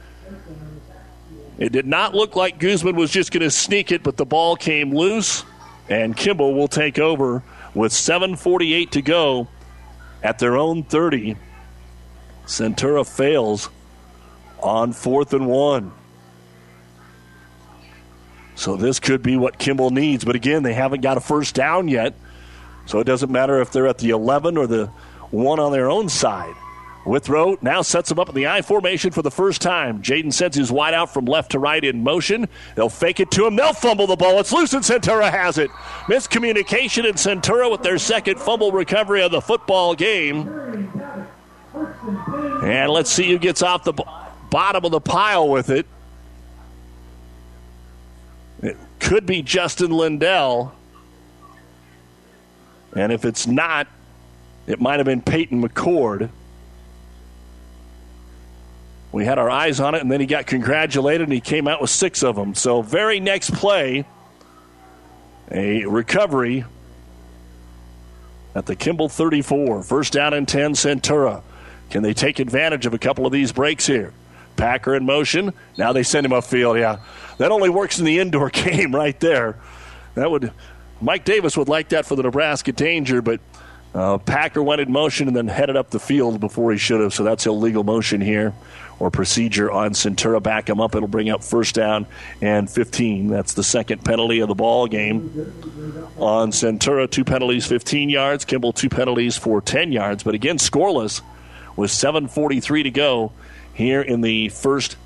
It 1.56 1.70
did 1.70 1.86
not 1.86 2.16
look 2.16 2.34
like 2.34 2.58
Guzman 2.58 2.96
was 2.96 3.12
just 3.12 3.30
going 3.30 3.42
to 3.42 3.50
sneak 3.50 3.92
it, 3.92 4.02
but 4.02 4.16
the 4.16 4.26
ball 4.26 4.56
came 4.56 4.92
loose, 4.92 5.44
and 5.88 6.16
Kimball 6.16 6.52
will 6.52 6.66
take 6.66 6.98
over 6.98 7.44
with 7.74 7.92
7.48 7.92 8.90
to 8.90 9.02
go 9.02 9.46
at 10.20 10.40
their 10.40 10.56
own 10.56 10.82
30. 10.82 11.36
Centura 12.44 13.06
fails 13.06 13.70
on 14.64 14.92
fourth 14.92 15.34
and 15.34 15.46
one. 15.46 15.92
So 18.56 18.76
this 18.76 18.98
could 18.98 19.22
be 19.22 19.36
what 19.36 19.58
Kimball 19.58 19.90
needs. 19.90 20.24
But 20.24 20.36
again, 20.36 20.62
they 20.62 20.74
haven't 20.74 21.02
got 21.02 21.16
a 21.16 21.20
first 21.20 21.54
down 21.54 21.88
yet. 21.88 22.14
So 22.86 22.98
it 22.98 23.04
doesn't 23.04 23.30
matter 23.30 23.60
if 23.60 23.72
they're 23.72 23.86
at 23.86 23.98
the 23.98 24.10
11 24.10 24.56
or 24.56 24.66
the 24.66 24.86
one 25.30 25.58
on 25.58 25.72
their 25.72 25.90
own 25.90 26.08
side. 26.08 26.54
Withrow 27.04 27.58
now 27.60 27.82
sets 27.82 28.10
him 28.10 28.18
up 28.18 28.30
in 28.30 28.34
the 28.34 28.46
I 28.46 28.62
formation 28.62 29.10
for 29.10 29.20
the 29.20 29.30
first 29.30 29.60
time. 29.60 30.00
Jaden 30.02 30.32
sends 30.32 30.56
his 30.56 30.72
wide 30.72 30.94
out 30.94 31.12
from 31.12 31.26
left 31.26 31.50
to 31.50 31.58
right 31.58 31.82
in 31.84 32.02
motion. 32.02 32.48
They'll 32.76 32.88
fake 32.88 33.20
it 33.20 33.30
to 33.32 33.46
him. 33.46 33.56
They'll 33.56 33.74
fumble 33.74 34.06
the 34.06 34.16
ball. 34.16 34.40
It's 34.40 34.52
loose, 34.52 34.72
and 34.72 34.82
Centura 34.82 35.30
has 35.30 35.58
it. 35.58 35.70
Miscommunication 36.06 37.06
and 37.06 37.16
Centura 37.16 37.70
with 37.70 37.82
their 37.82 37.98
second 37.98 38.40
fumble 38.40 38.72
recovery 38.72 39.22
of 39.22 39.32
the 39.32 39.42
football 39.42 39.94
game. 39.94 40.48
And 42.62 42.90
let's 42.90 43.10
see 43.10 43.28
who 43.28 43.38
gets 43.38 43.60
off 43.60 43.84
the 43.84 43.92
b- 43.92 44.04
bottom 44.54 44.84
of 44.84 44.92
the 44.92 45.00
pile 45.00 45.48
with 45.48 45.68
it. 45.68 45.84
It 48.62 48.76
could 49.00 49.26
be 49.26 49.42
Justin 49.42 49.90
Lindell. 49.90 50.72
And 52.94 53.10
if 53.10 53.24
it's 53.24 53.48
not, 53.48 53.88
it 54.68 54.80
might 54.80 55.00
have 55.00 55.06
been 55.06 55.22
Peyton 55.22 55.60
McCord. 55.60 56.30
We 59.10 59.24
had 59.24 59.40
our 59.40 59.50
eyes 59.50 59.80
on 59.80 59.96
it, 59.96 60.02
and 60.02 60.12
then 60.12 60.20
he 60.20 60.26
got 60.26 60.46
congratulated, 60.46 61.22
and 61.22 61.32
he 61.32 61.40
came 61.40 61.66
out 61.66 61.80
with 61.80 61.90
six 61.90 62.22
of 62.22 62.36
them. 62.36 62.54
So, 62.54 62.80
very 62.80 63.18
next 63.18 63.54
play, 63.54 64.04
a 65.50 65.84
recovery 65.84 66.64
at 68.54 68.66
the 68.66 68.76
Kimball 68.76 69.08
34. 69.08 69.82
First 69.82 70.12
down 70.12 70.32
and 70.32 70.46
10, 70.46 70.74
Centura. 70.74 71.42
Can 71.90 72.04
they 72.04 72.14
take 72.14 72.38
advantage 72.38 72.86
of 72.86 72.94
a 72.94 72.98
couple 72.98 73.26
of 73.26 73.32
these 73.32 73.50
breaks 73.50 73.84
here? 73.84 74.12
Packer 74.56 74.94
in 74.94 75.04
motion. 75.04 75.52
Now 75.76 75.92
they 75.92 76.02
send 76.02 76.26
him 76.26 76.32
upfield. 76.32 76.78
Yeah, 76.78 76.98
that 77.38 77.52
only 77.52 77.70
works 77.70 77.98
in 77.98 78.04
the 78.04 78.18
indoor 78.18 78.50
game 78.50 78.94
right 78.94 79.18
there. 79.20 79.56
That 80.14 80.30
would 80.30 80.52
Mike 81.00 81.24
Davis 81.24 81.56
would 81.56 81.68
like 81.68 81.90
that 81.90 82.06
for 82.06 82.16
the 82.16 82.22
Nebraska 82.22 82.72
Danger, 82.72 83.20
but 83.20 83.40
uh, 83.94 84.18
Packer 84.18 84.62
went 84.62 84.80
in 84.80 84.90
motion 84.90 85.28
and 85.28 85.36
then 85.36 85.46
headed 85.46 85.76
up 85.76 85.90
the 85.90 86.00
field 86.00 86.40
before 86.40 86.72
he 86.72 86.78
should 86.78 87.00
have. 87.00 87.14
So 87.14 87.22
that's 87.22 87.46
illegal 87.46 87.84
motion 87.84 88.20
here 88.20 88.52
or 88.98 89.10
procedure 89.10 89.70
on 89.70 89.92
Centura. 89.92 90.42
Back 90.42 90.68
him 90.68 90.80
up. 90.80 90.94
It'll 90.94 91.08
bring 91.08 91.30
up 91.30 91.44
first 91.44 91.74
down 91.74 92.06
and 92.40 92.68
15. 92.68 93.28
That's 93.28 93.54
the 93.54 93.62
second 93.62 94.04
penalty 94.04 94.40
of 94.40 94.48
the 94.48 94.54
ball 94.54 94.86
game 94.88 95.52
on 96.18 96.50
Centura. 96.50 97.08
Two 97.08 97.24
penalties, 97.24 97.66
15 97.66 98.10
yards. 98.10 98.44
Kimball, 98.44 98.72
two 98.72 98.88
penalties 98.88 99.36
for 99.36 99.60
10 99.60 99.92
yards. 99.92 100.24
But 100.24 100.34
again, 100.34 100.58
scoreless 100.58 101.22
with 101.76 101.90
7.43 101.90 102.84
to 102.84 102.90
go 102.90 103.32
here 103.74 104.00
in 104.00 104.20
the 104.20 104.48
first 104.48 104.96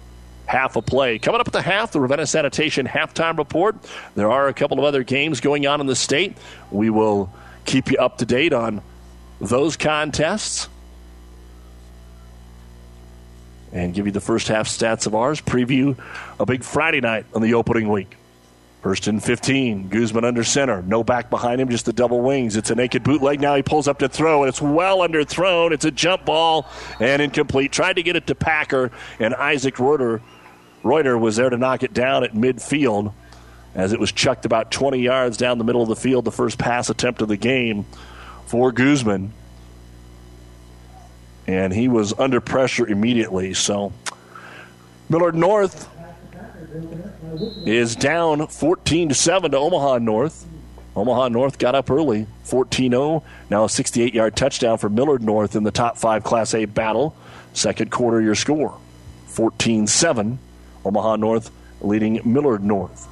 half 0.46 0.76
of 0.76 0.86
play. 0.86 1.18
Coming 1.18 1.40
up 1.40 1.46
at 1.46 1.52
the 1.52 1.62
half, 1.62 1.92
the 1.92 2.00
Ravenna 2.00 2.26
Sanitation 2.26 2.86
halftime 2.86 3.36
report. 3.36 3.76
There 4.14 4.30
are 4.30 4.48
a 4.48 4.54
couple 4.54 4.78
of 4.78 4.84
other 4.84 5.02
games 5.02 5.40
going 5.40 5.66
on 5.66 5.80
in 5.80 5.86
the 5.86 5.96
state. 5.96 6.36
We 6.70 6.90
will 6.90 7.32
keep 7.64 7.90
you 7.90 7.98
up 7.98 8.18
to 8.18 8.26
date 8.26 8.52
on 8.52 8.82
those 9.40 9.76
contests 9.76 10.68
and 13.72 13.94
give 13.94 14.06
you 14.06 14.12
the 14.12 14.20
first 14.20 14.48
half 14.48 14.68
stats 14.68 15.06
of 15.06 15.14
ours. 15.14 15.40
Preview 15.40 15.98
a 16.40 16.46
big 16.46 16.64
Friday 16.64 17.00
night 17.00 17.26
on 17.34 17.42
the 17.42 17.54
opening 17.54 17.88
week. 17.88 18.17
First 18.88 19.06
and 19.06 19.22
15. 19.22 19.90
Guzman 19.90 20.24
under 20.24 20.42
center. 20.42 20.80
No 20.80 21.04
back 21.04 21.28
behind 21.28 21.60
him, 21.60 21.68
just 21.68 21.84
the 21.84 21.92
double 21.92 22.22
wings. 22.22 22.56
It's 22.56 22.70
a 22.70 22.74
naked 22.74 23.04
bootleg. 23.04 23.38
Now 23.38 23.54
he 23.54 23.62
pulls 23.62 23.86
up 23.86 23.98
to 23.98 24.08
throw, 24.08 24.42
and 24.42 24.48
it's 24.48 24.62
well 24.62 25.00
underthrown. 25.00 25.72
It's 25.72 25.84
a 25.84 25.90
jump 25.90 26.24
ball 26.24 26.66
and 26.98 27.20
incomplete. 27.20 27.70
Tried 27.70 27.96
to 27.96 28.02
get 28.02 28.16
it 28.16 28.26
to 28.28 28.34
Packer, 28.34 28.90
and 29.18 29.34
Isaac 29.34 29.78
Reuter, 29.78 30.22
Reuter 30.82 31.18
was 31.18 31.36
there 31.36 31.50
to 31.50 31.58
knock 31.58 31.82
it 31.82 31.92
down 31.92 32.24
at 32.24 32.32
midfield 32.32 33.12
as 33.74 33.92
it 33.92 34.00
was 34.00 34.10
chucked 34.10 34.46
about 34.46 34.70
20 34.70 34.98
yards 35.00 35.36
down 35.36 35.58
the 35.58 35.64
middle 35.64 35.82
of 35.82 35.90
the 35.90 35.94
field. 35.94 36.24
The 36.24 36.32
first 36.32 36.56
pass 36.56 36.88
attempt 36.88 37.20
of 37.20 37.28
the 37.28 37.36
game 37.36 37.84
for 38.46 38.72
Guzman. 38.72 39.34
And 41.46 41.74
he 41.74 41.88
was 41.88 42.18
under 42.18 42.40
pressure 42.40 42.86
immediately. 42.86 43.52
So 43.52 43.92
Millard 45.10 45.34
North 45.34 45.90
is 47.66 47.96
down 47.96 48.46
14 48.46 49.10
to 49.10 49.14
7 49.14 49.50
to 49.50 49.56
Omaha 49.56 49.98
North. 49.98 50.46
Omaha 50.96 51.28
North 51.28 51.58
got 51.58 51.74
up 51.74 51.90
early, 51.90 52.26
14 52.44 52.90
0. 52.90 53.22
Now 53.50 53.64
a 53.64 53.68
68 53.68 54.14
yard 54.14 54.36
touchdown 54.36 54.78
for 54.78 54.88
Millard 54.88 55.22
North 55.22 55.54
in 55.54 55.62
the 55.62 55.70
top 55.70 55.96
five 55.96 56.24
Class 56.24 56.54
A 56.54 56.64
battle. 56.64 57.14
Second 57.52 57.90
quarter, 57.90 58.20
your 58.20 58.34
score 58.34 58.76
14 59.26 59.86
7. 59.86 60.38
Omaha 60.84 61.16
North 61.16 61.50
leading 61.80 62.20
Millard 62.24 62.64
North. 62.64 63.08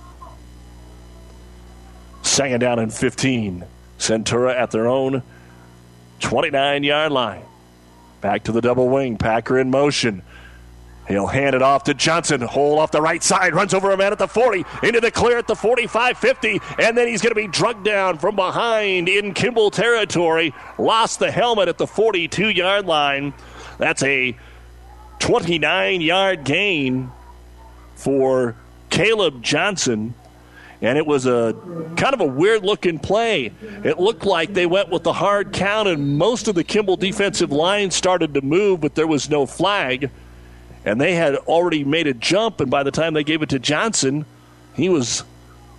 Second 2.22 2.60
down 2.60 2.78
and 2.78 2.92
15. 2.92 3.64
Centura 3.98 4.54
at 4.54 4.72
their 4.72 4.86
own 4.88 5.22
29 6.20 6.82
yard 6.82 7.12
line. 7.12 7.42
Back 8.20 8.44
to 8.44 8.52
the 8.52 8.60
double 8.60 8.88
wing. 8.88 9.16
Packer 9.16 9.58
in 9.58 9.70
motion. 9.70 10.22
He'll 11.08 11.26
hand 11.26 11.54
it 11.54 11.62
off 11.62 11.84
to 11.84 11.94
Johnson. 11.94 12.40
Hole 12.40 12.78
off 12.78 12.90
the 12.90 13.00
right 13.00 13.22
side. 13.22 13.54
Runs 13.54 13.74
over 13.74 13.92
a 13.92 13.96
man 13.96 14.12
at 14.12 14.18
the 14.18 14.26
40. 14.26 14.64
Into 14.82 15.00
the 15.00 15.10
clear 15.10 15.38
at 15.38 15.46
the 15.46 15.54
45 15.54 16.18
50. 16.18 16.60
And 16.78 16.98
then 16.98 17.06
he's 17.06 17.22
going 17.22 17.30
to 17.30 17.40
be 17.40 17.46
drugged 17.46 17.84
down 17.84 18.18
from 18.18 18.34
behind 18.34 19.08
in 19.08 19.32
Kimball 19.32 19.70
territory. 19.70 20.52
Lost 20.78 21.20
the 21.20 21.30
helmet 21.30 21.68
at 21.68 21.78
the 21.78 21.86
42 21.86 22.48
yard 22.48 22.86
line. 22.86 23.34
That's 23.78 24.02
a 24.02 24.36
29 25.20 26.00
yard 26.00 26.44
gain 26.44 27.10
for 27.94 28.56
Caleb 28.90 29.42
Johnson. 29.42 30.14
And 30.82 30.98
it 30.98 31.06
was 31.06 31.24
a 31.26 31.54
kind 31.96 32.14
of 32.14 32.20
a 32.20 32.26
weird 32.26 32.62
looking 32.62 32.98
play. 32.98 33.52
It 33.82 33.98
looked 33.98 34.26
like 34.26 34.52
they 34.52 34.66
went 34.66 34.90
with 34.90 35.04
the 35.04 35.12
hard 35.12 35.54
count, 35.54 35.88
and 35.88 36.18
most 36.18 36.48
of 36.48 36.54
the 36.54 36.64
Kimball 36.64 36.96
defensive 36.96 37.50
line 37.50 37.90
started 37.90 38.34
to 38.34 38.42
move, 38.42 38.82
but 38.82 38.94
there 38.94 39.06
was 39.06 39.30
no 39.30 39.46
flag 39.46 40.10
and 40.86 41.00
they 41.00 41.14
had 41.14 41.34
already 41.34 41.84
made 41.84 42.06
a 42.06 42.14
jump. 42.14 42.60
And 42.60 42.70
by 42.70 42.82
the 42.84 42.90
time 42.90 43.12
they 43.12 43.24
gave 43.24 43.42
it 43.42 43.50
to 43.50 43.58
Johnson, 43.58 44.24
he 44.74 44.88
was 44.88 45.24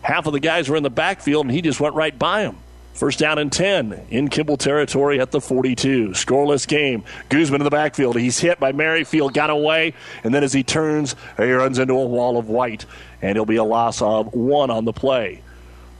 half 0.02 0.28
of 0.28 0.34
the 0.34 0.40
guys 0.40 0.70
were 0.70 0.76
in 0.76 0.84
the 0.84 0.90
backfield, 0.90 1.46
and 1.46 1.56
he 1.56 1.62
just 1.62 1.80
went 1.80 1.96
right 1.96 2.18
by 2.18 2.42
him. 2.42 2.58
First 2.94 3.20
down 3.20 3.38
and 3.38 3.52
10 3.52 4.08
in 4.10 4.28
Kimball 4.28 4.58
territory 4.58 5.22
at 5.22 5.32
the 5.32 5.40
42. 5.40 6.10
Scoreless 6.10 6.68
game. 6.68 7.04
Guzman 7.30 7.62
in 7.62 7.66
the 7.66 7.70
backfield. 7.70 8.18
He's 8.18 8.40
hit 8.40 8.60
by 8.60 8.72
Merrifield, 8.72 9.34
got 9.34 9.52
away, 9.52 9.94
and 10.24 10.34
then 10.34 10.44
as 10.44 10.52
he 10.52 10.64
turns, 10.64 11.16
he 11.38 11.52
runs 11.52 11.78
into 11.78 11.94
a 11.94 12.06
wall 12.06 12.38
of 12.38 12.50
white, 12.50 12.86
and 13.22 13.32
it'll 13.32 13.46
be 13.46 13.58
a 13.58 13.64
loss 13.64 14.02
of 14.02 14.34
one 14.34 14.72
on 14.72 14.86
the 14.86 14.94
play. 14.94 15.44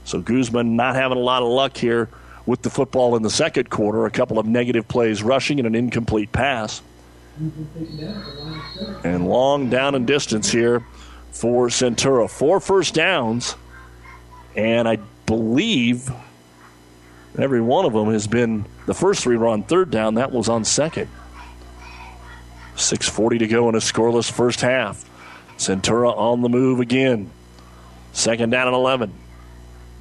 So 0.04 0.20
Guzman 0.20 0.74
not 0.74 0.96
having 0.96 1.18
a 1.18 1.20
lot 1.20 1.42
of 1.42 1.48
luck 1.48 1.76
here 1.76 2.08
with 2.46 2.62
the 2.62 2.70
football 2.70 3.14
in 3.14 3.22
the 3.22 3.30
second 3.30 3.70
quarter. 3.70 4.04
A 4.04 4.10
couple 4.10 4.38
of 4.38 4.46
negative 4.46 4.88
plays 4.88 5.22
rushing 5.22 5.60
and 5.60 5.68
an 5.68 5.76
incomplete 5.76 6.32
pass. 6.32 6.82
And 9.04 9.28
long 9.28 9.70
down 9.70 9.94
and 9.94 10.06
distance 10.06 10.50
here 10.50 10.84
for 11.30 11.68
Centura. 11.68 12.28
Four 12.28 12.60
first 12.60 12.94
downs, 12.94 13.54
and 14.56 14.88
I 14.88 14.96
believe 15.26 16.10
every 17.38 17.60
one 17.60 17.84
of 17.84 17.92
them 17.92 18.12
has 18.12 18.26
been 18.26 18.64
the 18.86 18.94
first 18.94 19.22
three 19.22 19.36
were 19.36 19.46
on 19.46 19.62
third 19.62 19.90
down. 19.90 20.14
That 20.14 20.32
was 20.32 20.48
on 20.48 20.64
second. 20.64 21.08
6.40 22.76 23.40
to 23.40 23.46
go 23.48 23.68
in 23.68 23.74
a 23.74 23.78
scoreless 23.78 24.30
first 24.30 24.60
half. 24.60 25.04
Centura 25.58 26.16
on 26.16 26.42
the 26.42 26.48
move 26.48 26.80
again. 26.80 27.30
Second 28.12 28.50
down 28.50 28.68
and 28.68 28.76
11. 28.76 29.12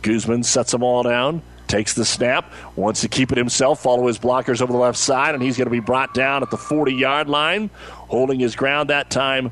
Guzman 0.04 0.44
sets 0.44 0.72
them 0.72 0.84
all 0.84 1.04
down 1.04 1.42
takes 1.68 1.94
the 1.94 2.06
snap, 2.06 2.52
wants 2.76 3.02
to 3.02 3.08
keep 3.08 3.32
it 3.32 3.38
himself, 3.38 3.82
follow 3.82 4.08
his 4.08 4.18
blockers 4.18 4.62
over 4.62 4.72
the 4.72 4.80
left 4.80 4.98
side, 4.98 5.34
and 5.34 5.44
he's 5.44 5.58
going 5.58 5.68
to 5.68 5.72
be 5.72 5.80
brought 5.80 6.14
down 6.14 6.44
at 6.44 6.50
the 6.50 6.58
40 6.58 6.94
yard 6.94 7.30
line. 7.30 7.70
Holding 8.10 8.40
his 8.40 8.56
ground 8.56 8.90
that 8.90 9.10
time 9.10 9.52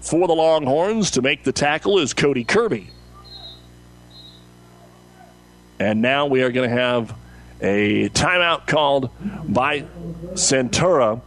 for 0.00 0.26
the 0.26 0.34
Longhorns 0.34 1.12
to 1.12 1.22
make 1.22 1.44
the 1.44 1.52
tackle 1.52 1.98
is 1.98 2.14
Cody 2.14 2.44
Kirby. 2.44 2.88
And 5.78 6.02
now 6.02 6.26
we 6.26 6.42
are 6.42 6.52
going 6.52 6.68
to 6.68 6.76
have 6.76 7.14
a 7.62 8.10
timeout 8.10 8.66
called 8.66 9.10
by 9.48 9.84
Centura 10.34 11.22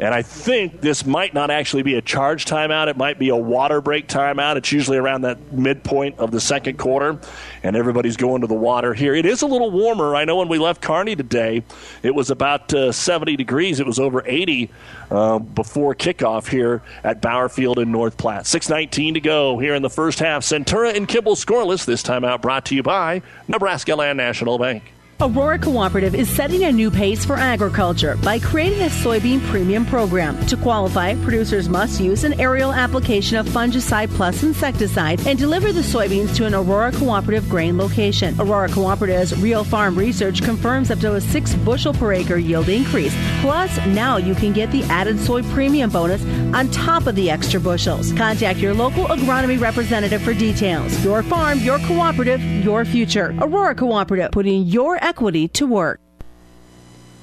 and 0.00 0.14
I 0.14 0.22
think 0.22 0.80
this 0.80 1.04
might 1.04 1.34
not 1.34 1.50
actually 1.50 1.82
be 1.82 1.94
a 1.94 2.02
charge 2.02 2.44
timeout. 2.44 2.86
It 2.86 2.96
might 2.96 3.18
be 3.18 3.30
a 3.30 3.36
water 3.36 3.80
break 3.80 4.06
timeout. 4.06 4.56
It's 4.56 4.70
usually 4.70 4.96
around 4.96 5.22
that 5.22 5.52
midpoint 5.52 6.18
of 6.18 6.30
the 6.30 6.40
second 6.40 6.78
quarter, 6.78 7.18
and 7.64 7.74
everybody's 7.74 8.16
going 8.16 8.42
to 8.42 8.46
the 8.46 8.54
water 8.54 8.94
here. 8.94 9.14
It 9.14 9.26
is 9.26 9.42
a 9.42 9.46
little 9.46 9.70
warmer. 9.70 10.14
I 10.14 10.24
know 10.24 10.36
when 10.36 10.48
we 10.48 10.58
left 10.58 10.82
Kearney 10.82 11.16
today, 11.16 11.64
it 12.02 12.14
was 12.14 12.30
about 12.30 12.72
uh, 12.72 12.92
70 12.92 13.36
degrees. 13.36 13.80
It 13.80 13.86
was 13.86 13.98
over 13.98 14.22
80 14.24 14.70
uh, 15.10 15.40
before 15.40 15.94
kickoff 15.94 16.48
here 16.48 16.82
at 17.02 17.20
Bauer 17.20 17.48
Field 17.48 17.80
in 17.80 17.90
North 17.90 18.16
Platte. 18.16 18.44
6.19 18.44 19.14
to 19.14 19.20
go 19.20 19.58
here 19.58 19.74
in 19.74 19.82
the 19.82 19.90
first 19.90 20.20
half. 20.20 20.42
Centura 20.42 20.94
and 20.94 21.08
Kimball 21.08 21.34
scoreless. 21.34 21.84
This 21.84 22.02
timeout 22.02 22.40
brought 22.40 22.66
to 22.66 22.76
you 22.76 22.82
by 22.84 23.22
Nebraska 23.48 23.96
Land 23.96 24.16
National 24.16 24.58
Bank. 24.58 24.92
Aurora 25.20 25.58
Cooperative 25.58 26.14
is 26.14 26.30
setting 26.30 26.62
a 26.62 26.70
new 26.70 26.92
pace 26.92 27.24
for 27.24 27.34
agriculture 27.34 28.16
by 28.22 28.38
creating 28.38 28.82
a 28.82 28.86
soybean 28.86 29.44
premium 29.48 29.84
program. 29.84 30.38
To 30.46 30.56
qualify, 30.56 31.16
producers 31.24 31.68
must 31.68 32.00
use 32.00 32.22
an 32.22 32.38
aerial 32.38 32.72
application 32.72 33.36
of 33.36 33.48
fungicide 33.48 34.10
plus 34.10 34.44
insecticide 34.44 35.26
and 35.26 35.36
deliver 35.36 35.72
the 35.72 35.80
soybeans 35.80 36.36
to 36.36 36.46
an 36.46 36.54
Aurora 36.54 36.92
Cooperative 36.92 37.48
grain 37.48 37.76
location. 37.76 38.40
Aurora 38.40 38.68
Cooperative's 38.68 39.36
real 39.40 39.64
farm 39.64 39.98
research 39.98 40.40
confirms 40.40 40.92
up 40.92 41.00
to 41.00 41.16
a 41.16 41.20
six 41.20 41.52
bushel 41.56 41.92
per 41.92 42.12
acre 42.12 42.36
yield 42.36 42.68
increase. 42.68 43.14
Plus, 43.40 43.76
now 43.88 44.18
you 44.18 44.36
can 44.36 44.52
get 44.52 44.70
the 44.70 44.84
added 44.84 45.18
soy 45.18 45.42
premium 45.52 45.90
bonus 45.90 46.22
on 46.54 46.70
top 46.70 47.08
of 47.08 47.16
the 47.16 47.28
extra 47.28 47.58
bushels. 47.58 48.12
Contact 48.12 48.60
your 48.60 48.72
local 48.72 49.06
agronomy 49.06 49.60
representative 49.60 50.22
for 50.22 50.32
details. 50.32 51.04
Your 51.04 51.24
farm, 51.24 51.58
your 51.58 51.80
cooperative, 51.80 52.40
your 52.64 52.84
future. 52.84 53.34
Aurora 53.40 53.74
Cooperative, 53.74 54.30
putting 54.30 54.62
your 54.66 54.96
equity 55.08 55.48
to 55.48 55.66
work. 55.66 56.00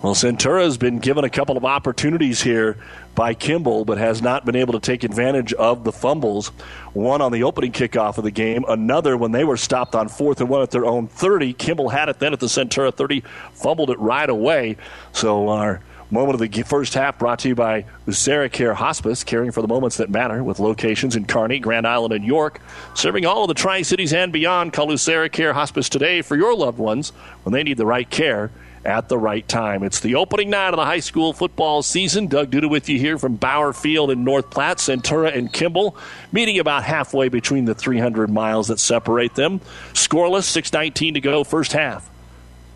Well, 0.01 0.15
Centura's 0.15 0.77
been 0.77 0.99
given 0.99 1.23
a 1.23 1.29
couple 1.29 1.55
of 1.55 1.65
opportunities 1.65 2.41
here 2.41 2.77
by 3.13 3.33
Kimball, 3.33 3.85
but 3.85 3.97
has 3.97 4.21
not 4.21 4.43
been 4.45 4.55
able 4.55 4.73
to 4.73 4.79
take 4.79 5.03
advantage 5.03 5.53
of 5.53 5.83
the 5.83 5.91
fumbles. 5.91 6.49
One 6.93 7.21
on 7.21 7.31
the 7.31 7.43
opening 7.43 7.71
kickoff 7.71 8.17
of 8.17 8.23
the 8.23 8.31
game, 8.31 8.65
another 8.67 9.17
when 9.17 9.31
they 9.31 9.43
were 9.43 9.57
stopped 9.57 9.95
on 9.95 10.09
fourth 10.09 10.41
and 10.41 10.49
one 10.49 10.61
at 10.61 10.71
their 10.71 10.85
own 10.85 11.07
30. 11.07 11.53
Kimball 11.53 11.89
had 11.89 12.09
it 12.09 12.19
then 12.19 12.33
at 12.33 12.39
the 12.39 12.47
Centura 12.47 12.93
30, 12.93 13.23
fumbled 13.53 13.89
it 13.89 13.99
right 13.99 14.29
away. 14.29 14.77
So 15.11 15.49
our 15.49 15.81
moment 16.11 16.41
of 16.41 16.51
the 16.51 16.61
first 16.63 16.93
half 16.93 17.17
brought 17.17 17.39
to 17.39 17.49
you 17.49 17.55
by 17.55 17.85
AseraCare 18.07 18.75
Hospice, 18.75 19.23
caring 19.23 19.51
for 19.51 19.61
the 19.61 19.67
moments 19.67 19.97
that 19.97 20.09
matter 20.09 20.43
with 20.43 20.59
locations 20.59 21.15
in 21.15 21.25
Kearney, 21.25 21.59
Grand 21.59 21.87
Island, 21.87 22.13
and 22.13 22.23
York, 22.23 22.61
serving 22.93 23.25
all 23.25 23.43
of 23.43 23.47
the 23.47 23.53
Tri 23.53 23.81
Cities 23.81 24.13
and 24.13 24.31
beyond. 24.31 24.73
Call 24.73 24.87
AseraCare 24.87 25.53
Hospice 25.53 25.89
today 25.89 26.21
for 26.21 26.35
your 26.35 26.55
loved 26.55 26.77
ones 26.77 27.09
when 27.43 27.53
they 27.53 27.63
need 27.63 27.77
the 27.77 27.85
right 27.85 28.09
care 28.09 28.51
at 28.85 29.09
the 29.09 29.17
right 29.17 29.47
time. 29.47 29.83
It's 29.83 29.99
the 29.99 30.15
opening 30.15 30.51
night 30.51 30.69
of 30.69 30.77
the 30.77 30.85
high 30.85 30.99
school 30.99 31.33
football 31.33 31.81
season. 31.81 32.27
Doug 32.27 32.51
Duda 32.51 32.69
with 32.69 32.87
you 32.87 32.99
here 32.99 33.17
from 33.17 33.35
Bauer 33.35 33.73
Field 33.73 34.11
in 34.11 34.23
North 34.23 34.51
Platte, 34.51 34.77
Centura 34.77 35.35
and 35.35 35.51
Kimball, 35.51 35.97
meeting 36.31 36.59
about 36.59 36.83
halfway 36.83 37.29
between 37.29 37.65
the 37.65 37.73
300 37.73 38.29
miles 38.29 38.67
that 38.67 38.79
separate 38.79 39.33
them. 39.33 39.59
Scoreless, 39.93 40.45
6.19 40.45 41.15
to 41.15 41.21
go, 41.21 41.43
first 41.43 41.73
half. 41.73 42.09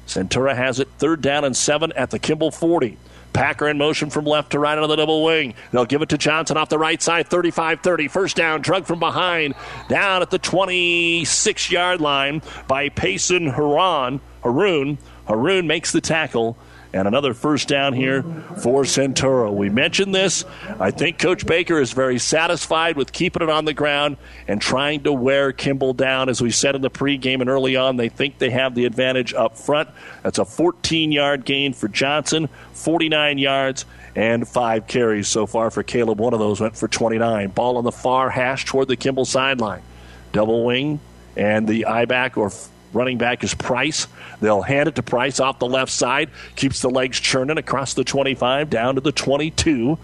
Centura 0.08 0.56
has 0.56 0.80
it 0.80 0.88
third 0.98 1.22
down 1.22 1.46
and 1.46 1.56
seven 1.56 1.94
at 1.94 2.10
the 2.10 2.18
Kimball 2.18 2.50
40. 2.50 2.98
Packer 3.40 3.70
in 3.70 3.78
motion 3.78 4.10
from 4.10 4.26
left 4.26 4.52
to 4.52 4.60
right 4.60 4.78
on 4.78 4.90
the 4.90 4.98
double 4.98 5.24
wing. 5.24 5.54
They'll 5.72 5.86
give 5.86 6.02
it 6.02 6.10
to 6.10 6.18
Johnson 6.18 6.58
off 6.58 6.68
the 6.68 6.78
right 6.78 7.02
side, 7.02 7.30
35 7.30 7.80
30. 7.80 8.10
First 8.10 8.36
down, 8.36 8.60
drug 8.60 8.86
from 8.86 9.00
behind, 9.00 9.56
down 9.88 10.22
at 10.22 10.30
the 10.30 10.40
26 10.40 11.72
yard 11.72 12.02
line 12.02 12.42
by 12.68 12.90
Payson 12.90 13.48
Haran. 13.48 14.20
Haroon. 14.44 14.98
Haroon 15.26 15.68
makes 15.68 15.94
the 15.94 16.02
tackle. 16.02 16.58
And 16.92 17.08
another 17.08 17.36
first 17.36 17.68
down 17.68 17.94
here 17.94 18.24
for 18.58 18.84
Centura. 18.84 19.54
We 19.54 19.70
mentioned 19.70 20.16
this. 20.16 20.44
I 20.80 20.90
think 20.90 21.20
Coach 21.20 21.46
Baker 21.46 21.80
is 21.80 21.92
very 21.92 22.18
satisfied 22.18 22.98
with 22.98 23.12
keeping 23.12 23.44
it 23.44 23.50
on 23.50 23.66
the 23.66 23.74
ground 23.74 24.18
and 24.48 24.60
trying 24.60 25.04
to 25.04 25.14
wear 25.14 25.52
Kimball 25.52 25.94
down. 25.94 26.30
As 26.30 26.42
we 26.42 26.50
said 26.50 26.76
in 26.76 26.82
the 26.82 26.90
pregame 26.90 27.42
and 27.42 27.50
early 27.50 27.76
on, 27.76 27.98
they 27.98 28.10
think 28.10 28.40
they 28.40 28.50
have 28.50 28.74
the 28.74 28.86
advantage 28.86 29.36
up 29.36 29.56
front. 29.56 29.90
That's 30.24 30.40
a 30.40 30.46
14 30.46 31.12
yard 31.12 31.46
gain 31.46 31.74
for 31.74 31.88
Johnson, 31.88 32.50
49 32.74 33.38
yards 33.38 33.86
and 34.16 34.48
five 34.48 34.88
carries 34.88 35.28
so 35.28 35.46
far 35.46 35.70
for 35.70 35.84
Caleb. 35.84 36.20
One 36.20 36.34
of 36.34 36.40
those 36.40 36.60
went 36.60 36.76
for 36.76 36.88
29. 36.88 37.50
Ball 37.50 37.78
on 37.78 37.84
the 37.84 37.92
far 37.92 38.32
hash 38.32 38.66
toward 38.66 38.88
the 38.88 38.96
Kimball 38.96 39.26
sideline. 39.26 39.84
Double 40.32 40.66
wing 40.66 41.00
and 41.38 41.68
the 41.68 41.86
I 41.86 42.06
back 42.06 42.36
or 42.36 42.52
running 42.94 43.18
back 43.18 43.44
is 43.44 43.54
Price. 43.54 44.08
They'll 44.42 44.62
hand 44.62 44.90
it 44.90 44.96
to 44.96 45.04
Price 45.04 45.40
off 45.40 45.60
the 45.60 45.68
left 45.68 45.92
side. 45.92 46.30
Keeps 46.56 46.82
the 46.82 46.90
legs 46.90 47.20
churning 47.20 47.58
across 47.58 47.94
the 47.94 48.04
25 48.04 48.70
down 48.70 48.96
to 48.96 49.02
the 49.02 49.12
22. 49.12 49.98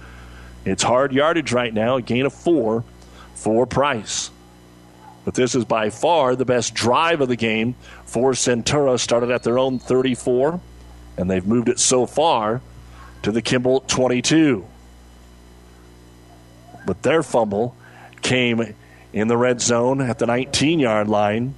It's 0.65 0.83
hard 0.83 1.13
yardage 1.13 1.51
right 1.51 1.73
now, 1.73 1.97
a 1.97 2.01
gain 2.01 2.25
of 2.25 2.33
four 2.33 2.83
for 3.35 3.65
Price. 3.65 4.31
But 5.25 5.33
this 5.33 5.55
is 5.55 5.65
by 5.65 5.89
far 5.89 6.35
the 6.35 6.45
best 6.45 6.73
drive 6.73 7.21
of 7.21 7.27
the 7.27 7.35
game 7.35 7.75
for 8.05 8.33
Centura. 8.33 8.99
Started 8.99 9.31
at 9.31 9.43
their 9.43 9.57
own 9.57 9.79
34, 9.79 10.59
and 11.17 11.29
they've 11.29 11.45
moved 11.45 11.69
it 11.69 11.79
so 11.79 12.05
far 12.05 12.61
to 13.23 13.31
the 13.31 13.41
Kimball 13.41 13.81
22. 13.81 14.65
But 16.85 17.01
their 17.01 17.23
fumble 17.23 17.75
came 18.21 18.75
in 19.13 19.27
the 19.27 19.37
red 19.37 19.61
zone 19.61 20.01
at 20.01 20.19
the 20.19 20.27
19 20.27 20.79
yard 20.79 21.07
line. 21.07 21.55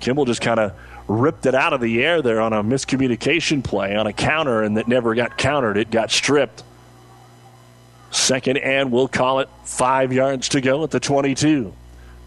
Kimball 0.00 0.24
just 0.24 0.40
kind 0.40 0.60
of 0.60 0.72
ripped 1.06 1.46
it 1.46 1.54
out 1.54 1.72
of 1.72 1.80
the 1.80 2.02
air 2.02 2.22
there 2.22 2.40
on 2.40 2.52
a 2.52 2.62
miscommunication 2.62 3.62
play 3.62 3.94
on 3.94 4.06
a 4.06 4.12
counter 4.12 4.62
and 4.62 4.76
that 4.76 4.88
never 4.88 5.14
got 5.14 5.36
countered. 5.36 5.76
It 5.76 5.90
got 5.90 6.10
stripped. 6.10 6.62
Second 8.10 8.58
and 8.58 8.92
we'll 8.92 9.08
call 9.08 9.40
it 9.40 9.48
five 9.64 10.12
yards 10.12 10.50
to 10.50 10.60
go 10.60 10.84
at 10.84 10.90
the 10.90 11.00
22. 11.00 11.74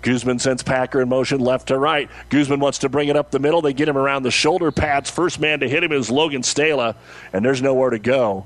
Guzman 0.01 0.39
sends 0.39 0.61
Packer 0.61 1.01
in 1.01 1.09
motion 1.09 1.39
left 1.39 1.69
to 1.69 1.77
right. 1.77 2.09
Guzman 2.29 2.59
wants 2.59 2.79
to 2.79 2.89
bring 2.89 3.07
it 3.07 3.15
up 3.15 3.31
the 3.31 3.39
middle. 3.39 3.61
They 3.61 3.73
get 3.73 3.89
him 3.89 3.97
around 3.97 4.23
the 4.23 4.31
shoulder 4.31 4.71
pads. 4.71 5.09
First 5.09 5.39
man 5.39 5.61
to 5.61 5.69
hit 5.69 5.83
him 5.83 5.91
is 5.91 6.11
Logan 6.11 6.43
Stala, 6.43 6.95
and 7.33 7.43
there's 7.43 7.61
nowhere 7.61 7.89
to 7.89 7.99
go. 7.99 8.45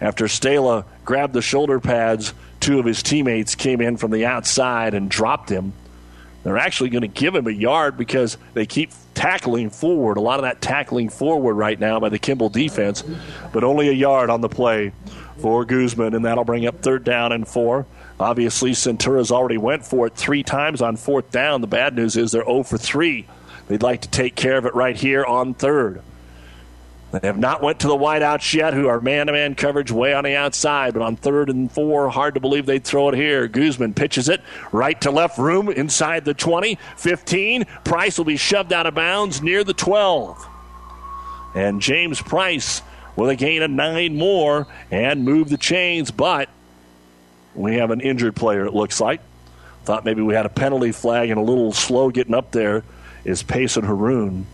After 0.00 0.26
Stala 0.26 0.84
grabbed 1.04 1.32
the 1.32 1.40
shoulder 1.40 1.80
pads, 1.80 2.34
two 2.60 2.78
of 2.78 2.84
his 2.84 3.02
teammates 3.02 3.54
came 3.54 3.80
in 3.80 3.96
from 3.96 4.10
the 4.10 4.26
outside 4.26 4.92
and 4.92 5.10
dropped 5.10 5.48
him. 5.48 5.72
They're 6.46 6.58
actually 6.58 6.90
going 6.90 7.02
to 7.02 7.08
give 7.08 7.34
him 7.34 7.48
a 7.48 7.50
yard 7.50 7.96
because 7.96 8.38
they 8.54 8.66
keep 8.66 8.92
tackling 9.14 9.68
forward. 9.68 10.16
A 10.16 10.20
lot 10.20 10.38
of 10.38 10.44
that 10.44 10.60
tackling 10.60 11.08
forward 11.08 11.54
right 11.54 11.76
now 11.76 11.98
by 11.98 12.08
the 12.08 12.20
Kimball 12.20 12.50
defense, 12.50 13.02
but 13.52 13.64
only 13.64 13.88
a 13.88 13.92
yard 13.92 14.30
on 14.30 14.42
the 14.42 14.48
play 14.48 14.92
for 15.38 15.64
Guzman, 15.64 16.14
and 16.14 16.24
that'll 16.24 16.44
bring 16.44 16.64
up 16.64 16.82
third 16.82 17.02
down 17.02 17.32
and 17.32 17.48
four. 17.48 17.84
Obviously, 18.20 18.70
Centura's 18.70 19.32
already 19.32 19.58
went 19.58 19.84
for 19.84 20.06
it 20.06 20.14
three 20.14 20.44
times 20.44 20.80
on 20.80 20.94
fourth 20.94 21.32
down. 21.32 21.62
The 21.62 21.66
bad 21.66 21.96
news 21.96 22.16
is 22.16 22.30
they're 22.30 22.44
0 22.44 22.62
for 22.62 22.78
3. 22.78 23.26
They'd 23.66 23.82
like 23.82 24.02
to 24.02 24.08
take 24.08 24.36
care 24.36 24.56
of 24.56 24.66
it 24.66 24.74
right 24.76 24.96
here 24.96 25.24
on 25.24 25.52
third. 25.52 26.00
They 27.20 27.28
have 27.28 27.38
not 27.38 27.62
went 27.62 27.80
to 27.80 27.88
the 27.88 27.96
wideouts 27.96 28.52
yet, 28.52 28.74
who 28.74 28.88
are 28.88 29.00
man-to-man 29.00 29.54
coverage 29.54 29.90
way 29.90 30.12
on 30.12 30.24
the 30.24 30.36
outside. 30.36 30.92
But 30.92 31.02
on 31.02 31.16
third 31.16 31.48
and 31.48 31.70
four, 31.70 32.10
hard 32.10 32.34
to 32.34 32.40
believe 32.40 32.66
they'd 32.66 32.84
throw 32.84 33.08
it 33.08 33.14
here. 33.14 33.48
Guzman 33.48 33.94
pitches 33.94 34.28
it 34.28 34.42
right 34.72 35.00
to 35.00 35.10
left 35.10 35.38
room 35.38 35.68
inside 35.68 36.24
the 36.24 36.34
20, 36.34 36.78
15. 36.96 37.64
Price 37.84 38.18
will 38.18 38.24
be 38.24 38.36
shoved 38.36 38.72
out 38.72 38.86
of 38.86 38.94
bounds 38.94 39.40
near 39.40 39.64
the 39.64 39.72
12. 39.72 40.46
And 41.54 41.80
James 41.80 42.20
Price 42.20 42.82
with 43.14 43.30
a 43.30 43.36
gain 43.36 43.62
of 43.62 43.70
nine 43.70 44.16
more 44.16 44.66
and 44.90 45.24
move 45.24 45.48
the 45.48 45.56
chains, 45.56 46.10
but 46.10 46.50
we 47.54 47.76
have 47.76 47.90
an 47.90 48.00
injured 48.00 48.36
player, 48.36 48.66
it 48.66 48.74
looks 48.74 49.00
like. 49.00 49.20
Thought 49.84 50.04
maybe 50.04 50.20
we 50.20 50.34
had 50.34 50.44
a 50.44 50.50
penalty 50.50 50.92
flag 50.92 51.30
and 51.30 51.38
a 51.38 51.42
little 51.42 51.72
slow 51.72 52.10
getting 52.10 52.34
up 52.34 52.50
there 52.50 52.82
is 53.24 53.42
Payson 53.42 53.84
Haroon 53.84 54.46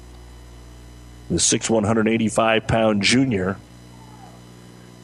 the 1.33 1.39
6'185 1.39 1.71
185 1.71 2.67
pound 2.67 3.03
junior. 3.03 3.57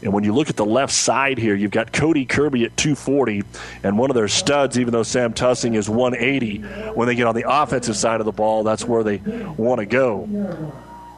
And 0.02 0.12
when 0.12 0.22
you 0.22 0.32
look 0.32 0.48
at 0.48 0.56
the 0.56 0.64
left 0.64 0.92
side 0.92 1.38
here, 1.38 1.56
you've 1.56 1.72
got 1.72 1.92
Cody 1.92 2.24
Kirby 2.24 2.64
at 2.64 2.76
240, 2.76 3.42
and 3.82 3.98
one 3.98 4.10
of 4.10 4.14
their 4.14 4.28
studs, 4.28 4.78
even 4.78 4.92
though 4.92 5.02
Sam 5.02 5.32
Tussing 5.32 5.74
is 5.74 5.90
180, 5.90 6.58
when 6.92 7.08
they 7.08 7.16
get 7.16 7.26
on 7.26 7.34
the 7.34 7.44
offensive 7.48 7.96
side 7.96 8.20
of 8.20 8.26
the 8.26 8.32
ball, 8.32 8.62
that's 8.62 8.84
where 8.84 9.02
they 9.02 9.16
want 9.56 9.80
to 9.80 9.86
go. 9.86 10.22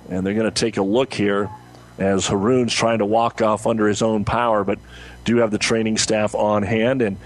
And 0.08 0.26
they're 0.26 0.34
going 0.34 0.50
to 0.50 0.50
take 0.50 0.78
a 0.78 0.82
look 0.82 1.12
here 1.12 1.50
as 1.98 2.26
Haroon's 2.26 2.72
trying 2.72 2.98
to 2.98 3.06
walk 3.06 3.42
off 3.42 3.66
under 3.66 3.86
his 3.86 4.00
own 4.00 4.24
power, 4.24 4.64
but 4.64 4.78
do 5.26 5.36
have 5.36 5.50
the 5.50 5.58
training 5.58 5.98
staff 5.98 6.34
on 6.34 6.62
hand. 6.62 7.02
And 7.02 7.18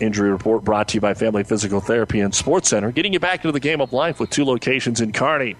injury 0.00 0.30
report 0.30 0.64
brought 0.64 0.88
to 0.88 0.94
you 0.94 1.02
by 1.02 1.12
Family 1.12 1.44
Physical 1.44 1.80
Therapy 1.80 2.20
and 2.20 2.34
Sports 2.34 2.70
Center, 2.70 2.90
getting 2.90 3.12
you 3.12 3.20
back 3.20 3.40
into 3.44 3.52
the 3.52 3.60
game 3.60 3.82
of 3.82 3.92
life 3.92 4.18
with 4.18 4.30
two 4.30 4.46
locations 4.46 5.02
in 5.02 5.12
Kearney. 5.12 5.56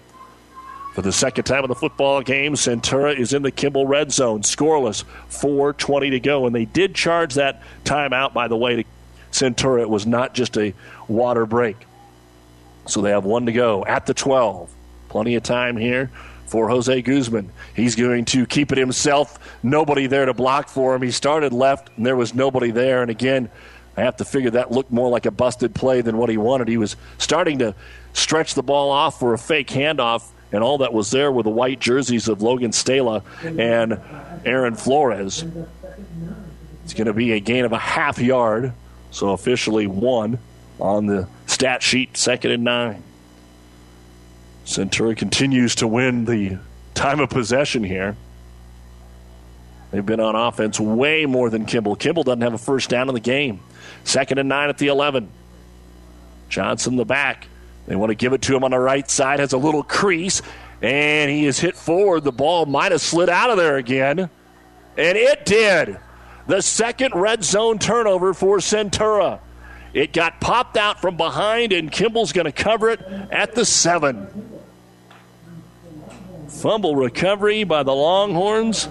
For 0.93 1.01
the 1.01 1.11
second 1.11 1.45
time 1.45 1.63
in 1.63 1.69
the 1.69 1.75
football 1.75 2.21
game, 2.21 2.53
Centura 2.53 3.17
is 3.17 3.33
in 3.33 3.41
the 3.41 3.49
Kimball 3.49 3.87
red 3.87 4.11
zone, 4.11 4.43
scoreless, 4.43 5.03
4.20 5.29 6.11
to 6.11 6.19
go. 6.19 6.45
And 6.45 6.55
they 6.55 6.65
did 6.65 6.93
charge 6.93 7.33
that 7.33 7.63
timeout, 7.83 8.33
by 8.33 8.47
the 8.47 8.55
way, 8.55 8.75
to 8.75 8.83
Centura. 9.31 9.81
It 9.81 9.89
was 9.89 10.05
not 10.05 10.35
just 10.35 10.55
a 10.55 10.71
water 11.07 11.47
break. 11.47 11.77
So 12.85 13.01
they 13.01 13.09
have 13.09 13.25
one 13.25 13.47
to 13.47 13.51
go 13.51 13.83
at 13.85 14.05
the 14.05 14.13
12. 14.13 14.71
Plenty 15.09 15.33
of 15.33 15.41
time 15.41 15.77
here 15.77 16.11
for 16.45 16.69
Jose 16.69 17.01
Guzman. 17.01 17.49
He's 17.75 17.95
going 17.95 18.25
to 18.25 18.45
keep 18.45 18.71
it 18.71 18.77
himself. 18.77 19.39
Nobody 19.63 20.05
there 20.05 20.27
to 20.27 20.33
block 20.35 20.69
for 20.69 20.93
him. 20.93 21.01
He 21.01 21.09
started 21.09 21.53
left, 21.53 21.89
and 21.97 22.05
there 22.05 22.15
was 22.15 22.35
nobody 22.35 22.69
there. 22.69 23.01
And 23.01 23.09
again, 23.09 23.49
I 23.97 24.01
have 24.01 24.17
to 24.17 24.25
figure 24.25 24.51
that 24.51 24.71
looked 24.71 24.91
more 24.91 25.09
like 25.09 25.25
a 25.25 25.31
busted 25.31 25.73
play 25.73 26.01
than 26.01 26.17
what 26.17 26.29
he 26.29 26.37
wanted. 26.37 26.67
He 26.67 26.77
was 26.77 26.95
starting 27.17 27.57
to 27.59 27.73
stretch 28.13 28.53
the 28.53 28.61
ball 28.61 28.91
off 28.91 29.17
for 29.17 29.33
a 29.33 29.39
fake 29.39 29.69
handoff 29.69 30.29
and 30.53 30.63
all 30.63 30.77
that 30.77 30.93
was 30.93 31.11
there 31.11 31.31
were 31.31 31.43
the 31.43 31.49
white 31.49 31.79
jerseys 31.79 32.29
of 32.29 32.41
Logan 32.41 32.71
Stala 32.71 33.23
and 33.43 33.99
Aaron 34.45 34.75
Flores. 34.75 35.43
It's 36.83 36.93
going 36.93 37.07
to 37.07 37.13
be 37.13 37.31
a 37.33 37.39
gain 37.39 37.65
of 37.65 37.73
a 37.73 37.77
half 37.77 38.19
yard, 38.19 38.71
so 39.11 39.31
officially 39.31 39.87
one 39.87 40.37
on 40.79 41.07
the 41.07 41.27
stat 41.47 41.81
sheet, 41.81 42.15
second 42.15 42.51
and 42.51 42.63
nine. 42.63 43.03
Centura 44.65 45.17
continues 45.17 45.75
to 45.75 45.87
win 45.87 46.25
the 46.25 46.59
time 46.93 47.19
of 47.19 47.29
possession 47.29 47.83
here. 47.83 48.15
They've 49.91 50.05
been 50.05 50.19
on 50.19 50.35
offense 50.35 50.79
way 50.79 51.25
more 51.25 51.49
than 51.49 51.65
Kimball. 51.65 51.95
Kimball 51.95 52.23
doesn't 52.23 52.41
have 52.41 52.53
a 52.53 52.57
first 52.57 52.89
down 52.89 53.09
in 53.09 53.15
the 53.15 53.21
game. 53.21 53.59
Second 54.03 54.37
and 54.37 54.49
nine 54.49 54.69
at 54.69 54.77
the 54.77 54.87
11. 54.87 55.29
Johnson 56.49 56.95
the 56.95 57.05
back. 57.05 57.47
They 57.85 57.95
want 57.95 58.11
to 58.11 58.15
give 58.15 58.33
it 58.33 58.41
to 58.43 58.55
him 58.55 58.63
on 58.63 58.71
the 58.71 58.79
right 58.79 59.09
side. 59.09 59.39
Has 59.39 59.53
a 59.53 59.57
little 59.57 59.83
crease, 59.83 60.41
and 60.81 61.29
he 61.29 61.45
is 61.45 61.59
hit 61.59 61.75
forward. 61.75 62.23
The 62.23 62.31
ball 62.31 62.65
might 62.65 62.91
have 62.91 63.01
slid 63.01 63.29
out 63.29 63.49
of 63.49 63.57
there 63.57 63.77
again, 63.77 64.19
and 64.19 65.17
it 65.17 65.45
did. 65.45 65.97
The 66.47 66.61
second 66.61 67.13
red 67.15 67.43
zone 67.43 67.79
turnover 67.79 68.33
for 68.33 68.57
Centura. 68.57 69.39
It 69.93 70.11
got 70.11 70.41
popped 70.41 70.75
out 70.75 71.01
from 71.01 71.17
behind, 71.17 71.71
and 71.71 71.91
Kimball's 71.91 72.33
going 72.33 72.45
to 72.45 72.51
cover 72.51 72.89
it 72.89 72.99
at 73.31 73.53
the 73.53 73.63
seven. 73.63 74.49
Fumble 76.47 76.95
recovery 76.95 77.63
by 77.63 77.83
the 77.83 77.93
Longhorns, 77.93 78.87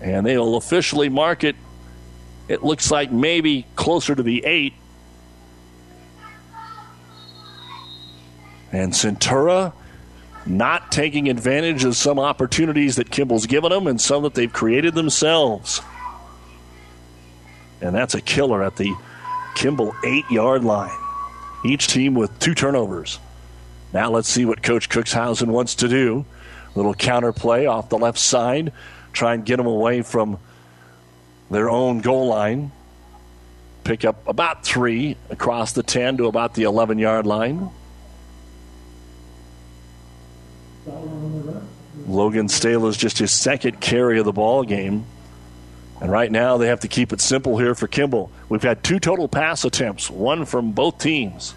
and 0.00 0.26
they 0.26 0.36
will 0.36 0.56
officially 0.56 1.08
mark 1.08 1.44
it. 1.44 1.56
It 2.48 2.62
looks 2.62 2.90
like 2.90 3.12
maybe 3.12 3.66
closer 3.76 4.14
to 4.14 4.22
the 4.22 4.44
eight. 4.44 4.74
And 8.74 8.92
Centura 8.92 9.72
not 10.46 10.90
taking 10.90 11.28
advantage 11.28 11.84
of 11.84 11.96
some 11.96 12.18
opportunities 12.18 12.96
that 12.96 13.08
Kimball's 13.08 13.46
given 13.46 13.70
them 13.70 13.86
and 13.86 14.00
some 14.00 14.24
that 14.24 14.34
they've 14.34 14.52
created 14.52 14.94
themselves. 14.94 15.80
And 17.80 17.94
that's 17.94 18.14
a 18.14 18.20
killer 18.20 18.64
at 18.64 18.76
the 18.76 18.92
Kimball 19.54 19.94
eight 20.04 20.28
yard 20.28 20.64
line. 20.64 20.98
Each 21.64 21.86
team 21.86 22.14
with 22.14 22.36
two 22.40 22.52
turnovers. 22.52 23.20
Now 23.92 24.10
let's 24.10 24.28
see 24.28 24.44
what 24.44 24.60
Coach 24.64 24.88
Cookshausen 24.88 25.46
wants 25.46 25.76
to 25.76 25.88
do. 25.88 26.24
Little 26.74 26.94
counter 26.94 27.32
play 27.32 27.66
off 27.66 27.90
the 27.90 27.98
left 27.98 28.18
side. 28.18 28.72
Try 29.12 29.34
and 29.34 29.46
get 29.46 29.58
them 29.58 29.66
away 29.66 30.02
from 30.02 30.40
their 31.48 31.70
own 31.70 32.00
goal 32.00 32.26
line. 32.26 32.72
Pick 33.84 34.04
up 34.04 34.26
about 34.26 34.64
three 34.64 35.16
across 35.30 35.72
the 35.72 35.84
10 35.84 36.16
to 36.16 36.26
about 36.26 36.54
the 36.54 36.64
11 36.64 36.98
yard 36.98 37.24
line. 37.24 37.70
Logan 42.06 42.48
Stala 42.48 42.88
is 42.88 42.96
just 42.96 43.18
his 43.18 43.32
second 43.32 43.80
carry 43.80 44.18
of 44.18 44.24
the 44.24 44.32
ball 44.32 44.64
game. 44.64 45.06
And 46.00 46.10
right 46.10 46.30
now 46.30 46.58
they 46.58 46.66
have 46.66 46.80
to 46.80 46.88
keep 46.88 47.12
it 47.12 47.20
simple 47.20 47.56
here 47.56 47.74
for 47.74 47.86
Kimball. 47.86 48.30
We've 48.48 48.62
had 48.62 48.82
two 48.82 48.98
total 48.98 49.28
pass 49.28 49.64
attempts, 49.64 50.10
one 50.10 50.44
from 50.44 50.72
both 50.72 50.98
teams. 50.98 51.54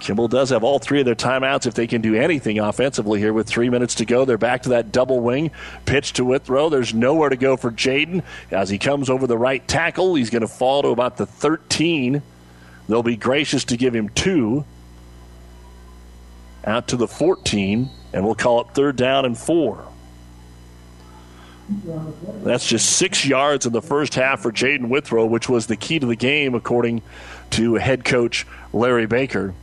Kimball 0.00 0.28
does 0.28 0.50
have 0.50 0.64
all 0.64 0.78
three 0.78 1.00
of 1.00 1.06
their 1.06 1.14
timeouts 1.14 1.66
if 1.66 1.74
they 1.74 1.86
can 1.86 2.00
do 2.00 2.14
anything 2.14 2.58
offensively 2.58 3.20
here 3.20 3.32
with 3.32 3.48
three 3.48 3.68
minutes 3.68 3.96
to 3.96 4.04
go. 4.04 4.24
They're 4.24 4.38
back 4.38 4.62
to 4.62 4.70
that 4.70 4.92
double 4.92 5.20
wing. 5.20 5.50
Pitch 5.86 6.12
to 6.14 6.24
Withrow. 6.24 6.68
There's 6.68 6.94
nowhere 6.94 7.28
to 7.28 7.36
go 7.36 7.56
for 7.56 7.70
Jaden. 7.70 8.22
As 8.50 8.70
he 8.70 8.78
comes 8.78 9.10
over 9.10 9.26
the 9.26 9.36
right 9.36 9.66
tackle, 9.66 10.14
he's 10.14 10.30
going 10.30 10.42
to 10.42 10.48
fall 10.48 10.82
to 10.82 10.88
about 10.88 11.16
the 11.16 11.26
13. 11.26 12.22
They'll 12.88 13.02
be 13.02 13.16
gracious 13.16 13.64
to 13.64 13.76
give 13.76 13.94
him 13.94 14.08
two. 14.10 14.64
Out 16.68 16.88
to 16.88 16.96
the 16.96 17.08
14, 17.08 17.88
and 18.12 18.24
we'll 18.26 18.34
call 18.34 18.60
it 18.60 18.66
third 18.74 18.96
down 18.96 19.24
and 19.24 19.38
four. 19.38 19.88
That's 22.44 22.66
just 22.66 22.90
six 22.90 23.24
yards 23.24 23.64
in 23.64 23.72
the 23.72 23.80
first 23.80 24.14
half 24.14 24.40
for 24.42 24.52
Jaden 24.52 24.90
Withrow, 24.90 25.24
which 25.24 25.48
was 25.48 25.66
the 25.66 25.76
key 25.76 25.98
to 25.98 26.06
the 26.06 26.14
game, 26.14 26.54
according 26.54 27.00
to 27.52 27.76
head 27.76 28.04
coach 28.04 28.46
Larry 28.74 29.06
Baker. 29.06 29.54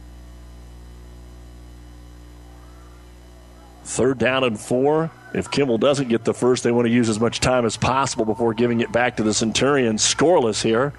Third 3.83 4.17
down 4.17 4.43
and 4.43 4.59
four. 4.59 5.11
If 5.35 5.51
Kimball 5.51 5.77
doesn't 5.77 6.09
get 6.09 6.25
the 6.25 6.33
first, 6.33 6.63
they 6.63 6.71
want 6.71 6.87
to 6.87 6.91
use 6.91 7.07
as 7.07 7.19
much 7.19 7.39
time 7.39 7.67
as 7.67 7.77
possible 7.77 8.25
before 8.25 8.55
giving 8.55 8.81
it 8.81 8.91
back 8.91 9.17
to 9.17 9.23
the 9.23 9.33
Centurions. 9.33 10.01
Scoreless 10.01 10.63
here. 10.63 10.91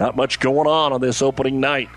Not 0.00 0.16
much 0.16 0.40
going 0.40 0.66
on 0.66 0.94
on 0.94 1.02
this 1.02 1.20
opening 1.20 1.60
night. 1.60 1.90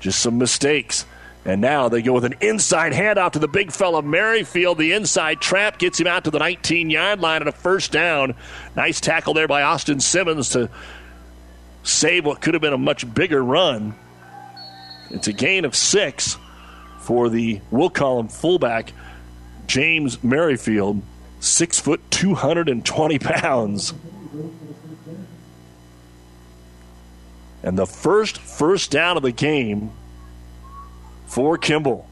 Just 0.00 0.20
some 0.20 0.38
mistakes. 0.38 1.04
And 1.46 1.60
now 1.60 1.88
they 1.88 2.02
go 2.02 2.12
with 2.12 2.24
an 2.24 2.34
inside 2.40 2.92
handoff 2.92 3.32
to 3.32 3.38
the 3.38 3.46
big 3.46 3.70
fella 3.70 4.02
Merrifield. 4.02 4.78
The 4.78 4.92
inside 4.92 5.40
trap 5.40 5.78
gets 5.78 6.00
him 6.00 6.08
out 6.08 6.24
to 6.24 6.32
the 6.32 6.40
19 6.40 6.90
yard 6.90 7.20
line 7.20 7.40
and 7.40 7.48
a 7.48 7.52
first 7.52 7.92
down. 7.92 8.34
Nice 8.74 9.00
tackle 9.00 9.32
there 9.32 9.46
by 9.46 9.62
Austin 9.62 10.00
Simmons 10.00 10.48
to 10.50 10.68
save 11.84 12.26
what 12.26 12.40
could 12.40 12.54
have 12.54 12.60
been 12.60 12.72
a 12.72 12.78
much 12.78 13.14
bigger 13.14 13.42
run. 13.44 13.94
It's 15.10 15.28
a 15.28 15.32
gain 15.32 15.64
of 15.64 15.76
six 15.76 16.36
for 16.98 17.28
the, 17.28 17.60
we'll 17.70 17.90
call 17.90 18.18
him 18.18 18.26
fullback, 18.26 18.92
James 19.68 20.24
Merrifield, 20.24 21.00
six 21.38 21.78
foot, 21.78 22.00
220 22.10 23.18
pounds. 23.20 23.94
And 27.62 27.78
the 27.78 27.86
first 27.86 28.38
first 28.38 28.90
down 28.90 29.16
of 29.16 29.22
the 29.22 29.30
game 29.30 29.92
for 31.26 31.58
Kimball. 31.58 32.08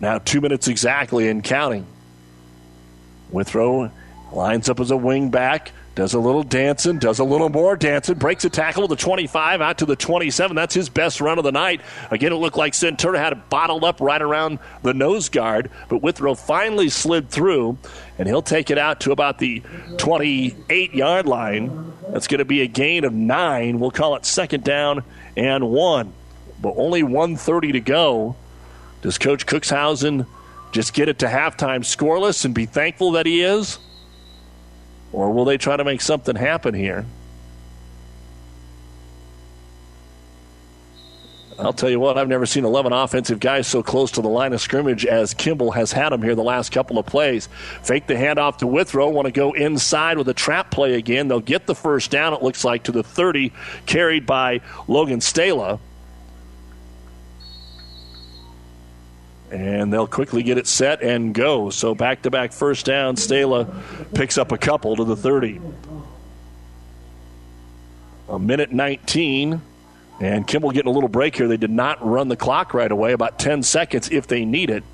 Now, 0.00 0.18
two 0.18 0.40
minutes 0.40 0.68
exactly 0.68 1.28
and 1.28 1.44
counting. 1.44 1.86
Withrow 3.30 3.90
lines 4.32 4.68
up 4.68 4.80
as 4.80 4.90
a 4.90 4.96
wing 4.96 5.30
back, 5.30 5.72
does 5.94 6.14
a 6.14 6.18
little 6.18 6.42
dancing, 6.42 6.98
does 6.98 7.18
a 7.18 7.24
little 7.24 7.48
more 7.48 7.76
dancing, 7.76 8.14
breaks 8.14 8.44
a 8.44 8.50
tackle 8.50 8.82
to 8.82 8.88
the 8.88 9.00
25 9.00 9.60
out 9.60 9.78
to 9.78 9.86
the 9.86 9.96
27. 9.96 10.56
That's 10.56 10.74
his 10.74 10.88
best 10.88 11.20
run 11.20 11.36
of 11.38 11.44
the 11.44 11.52
night. 11.52 11.82
Again, 12.10 12.32
it 12.32 12.36
looked 12.36 12.56
like 12.56 12.72
Centura 12.72 13.18
had 13.18 13.34
it 13.34 13.50
bottled 13.50 13.84
up 13.84 14.00
right 14.00 14.22
around 14.22 14.58
the 14.82 14.94
nose 14.94 15.28
guard, 15.28 15.70
but 15.88 16.02
Withrow 16.02 16.34
finally 16.34 16.88
slid 16.88 17.28
through, 17.28 17.76
and 18.18 18.26
he'll 18.26 18.42
take 18.42 18.70
it 18.70 18.78
out 18.78 19.00
to 19.00 19.12
about 19.12 19.38
the 19.38 19.62
28 19.98 20.94
yard 20.94 21.26
line. 21.26 21.92
That's 22.08 22.26
going 22.26 22.38
to 22.38 22.44
be 22.44 22.62
a 22.62 22.66
gain 22.66 23.04
of 23.04 23.12
nine. 23.12 23.80
We'll 23.80 23.90
call 23.90 24.16
it 24.16 24.24
second 24.24 24.64
down 24.64 25.04
and 25.36 25.68
one 25.68 26.14
but 26.60 26.74
only 26.76 27.02
130 27.02 27.72
to 27.72 27.80
go. 27.80 28.36
Does 29.02 29.18
Coach 29.18 29.46
Cookshausen 29.46 30.26
just 30.72 30.92
get 30.94 31.08
it 31.08 31.18
to 31.20 31.26
halftime 31.26 31.80
scoreless 31.80 32.44
and 32.44 32.54
be 32.54 32.66
thankful 32.66 33.12
that 33.12 33.26
he 33.26 33.42
is? 33.42 33.78
Or 35.12 35.32
will 35.32 35.44
they 35.44 35.58
try 35.58 35.76
to 35.76 35.84
make 35.84 36.00
something 36.00 36.36
happen 36.36 36.74
here? 36.74 37.06
I'll 41.58 41.74
tell 41.74 41.90
you 41.90 42.00
what, 42.00 42.16
I've 42.16 42.28
never 42.28 42.46
seen 42.46 42.64
11 42.64 42.92
offensive 42.92 43.38
guys 43.38 43.66
so 43.66 43.82
close 43.82 44.10
to 44.12 44.22
the 44.22 44.28
line 44.28 44.54
of 44.54 44.62
scrimmage 44.62 45.04
as 45.04 45.34
Kimball 45.34 45.72
has 45.72 45.92
had 45.92 46.10
them 46.10 46.22
here 46.22 46.34
the 46.34 46.42
last 46.42 46.72
couple 46.72 46.98
of 46.98 47.04
plays. 47.04 47.50
Fake 47.82 48.06
the 48.06 48.14
handoff 48.14 48.58
to 48.58 48.66
Withrow, 48.66 49.10
want 49.10 49.26
to 49.26 49.32
go 49.32 49.52
inside 49.52 50.16
with 50.16 50.28
a 50.28 50.34
trap 50.34 50.70
play 50.70 50.94
again. 50.94 51.28
They'll 51.28 51.40
get 51.40 51.66
the 51.66 51.74
first 51.74 52.10
down, 52.10 52.32
it 52.32 52.42
looks 52.42 52.64
like, 52.64 52.84
to 52.84 52.92
the 52.92 53.02
30, 53.02 53.52
carried 53.84 54.24
by 54.24 54.62
Logan 54.88 55.20
Stala. 55.20 55.78
And 59.50 59.92
they'll 59.92 60.06
quickly 60.06 60.42
get 60.42 60.58
it 60.58 60.66
set 60.66 61.02
and 61.02 61.34
go. 61.34 61.70
So 61.70 61.94
back 61.94 62.22
to 62.22 62.30
back 62.30 62.52
first 62.52 62.86
down. 62.86 63.16
Stala 63.16 63.72
picks 64.14 64.38
up 64.38 64.52
a 64.52 64.58
couple 64.58 64.96
to 64.96 65.04
the 65.04 65.16
30. 65.16 65.60
A 68.28 68.38
minute 68.38 68.72
19. 68.72 69.60
And 70.20 70.46
Kimball 70.46 70.70
getting 70.70 70.90
a 70.90 70.94
little 70.94 71.08
break 71.08 71.34
here. 71.34 71.48
They 71.48 71.56
did 71.56 71.70
not 71.70 72.06
run 72.06 72.28
the 72.28 72.36
clock 72.36 72.74
right 72.74 72.90
away, 72.90 73.12
about 73.12 73.38
10 73.38 73.62
seconds 73.62 74.10
if 74.10 74.26
they 74.26 74.44
need 74.44 74.68
it. 74.68 74.84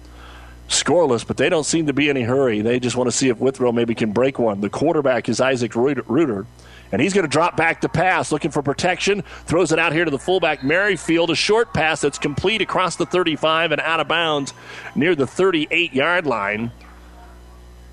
Scoreless, 0.69 1.27
but 1.27 1.37
they 1.37 1.49
don't 1.49 1.65
seem 1.65 1.87
to 1.87 1.93
be 1.93 2.09
in 2.09 2.17
any 2.17 2.25
hurry. 2.25 2.61
They 2.61 2.81
just 2.81 2.97
want 2.97 3.09
to 3.09 3.17
see 3.17 3.29
if 3.29 3.39
Withrow 3.39 3.73
maybe 3.73 3.95
can 3.95 4.13
break 4.13 4.39
one. 4.39 4.61
The 4.61 4.71
quarterback 4.71 5.29
is 5.29 5.41
Isaac 5.41 5.75
Reuter. 5.75 6.47
And 6.93 7.03
he's 7.03 7.13
going 7.13 7.25
to 7.25 7.31
drop 7.31 7.57
back 7.57 7.81
to 7.83 7.89
pass, 7.89 8.31
looking 8.31 8.51
for 8.51 8.63
protection. 8.63 9.23
Throws 9.47 9.73
it 9.73 9.79
out 9.79 9.93
here 9.93 10.05
to 10.05 10.11
the 10.11 10.19
fullback, 10.19 10.63
Merrifield. 10.63 11.31
A 11.31 11.35
short 11.35 11.75
pass 11.75 12.01
that's 12.01 12.19
complete 12.19 12.63
across 12.63 12.97
the 12.97 13.07
35 13.07 13.73
and 13.73 13.81
out 13.81 14.01
of 14.01 14.09
bounds 14.09 14.55
near 14.95 15.15
the 15.15 15.27
38 15.27 15.93
yard 15.93 16.27
line. 16.27 16.71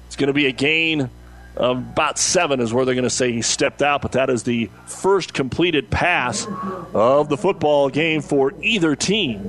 It's 0.08 0.16
going 0.16 0.28
to 0.28 0.34
be 0.34 0.46
a 0.46 0.52
gain 0.52 1.10
of 1.56 1.78
about 1.78 2.18
seven, 2.18 2.60
is 2.60 2.74
where 2.74 2.86
they're 2.86 2.96
going 2.96 3.04
to 3.04 3.10
say 3.10 3.32
he 3.32 3.42
stepped 3.42 3.82
out, 3.82 4.02
but 4.02 4.14
that 4.14 4.30
is 4.30 4.44
the 4.44 4.70
first 4.88 5.34
completed 5.34 5.90
pass 5.90 6.48
of 6.94 7.30
the 7.30 7.38
football 7.38 7.90
game 7.90 8.22
for 8.22 8.54
either 8.62 8.96
team. 8.96 9.40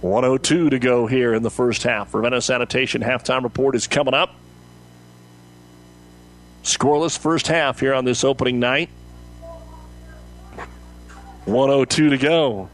102 0.00 0.70
to 0.70 0.78
go 0.78 1.06
here 1.06 1.34
in 1.34 1.42
the 1.42 1.50
first 1.50 1.82
half. 1.82 2.14
Ravenna 2.14 2.40
Sanitation 2.40 3.02
halftime 3.02 3.42
report 3.42 3.74
is 3.74 3.86
coming 3.86 4.14
up. 4.14 4.34
Scoreless 6.66 7.16
first 7.16 7.46
half 7.46 7.78
here 7.78 7.94
on 7.94 8.04
this 8.04 8.24
opening 8.24 8.58
night. 8.58 8.90
102 11.44 12.10
to 12.10 12.18
go. 12.18 12.68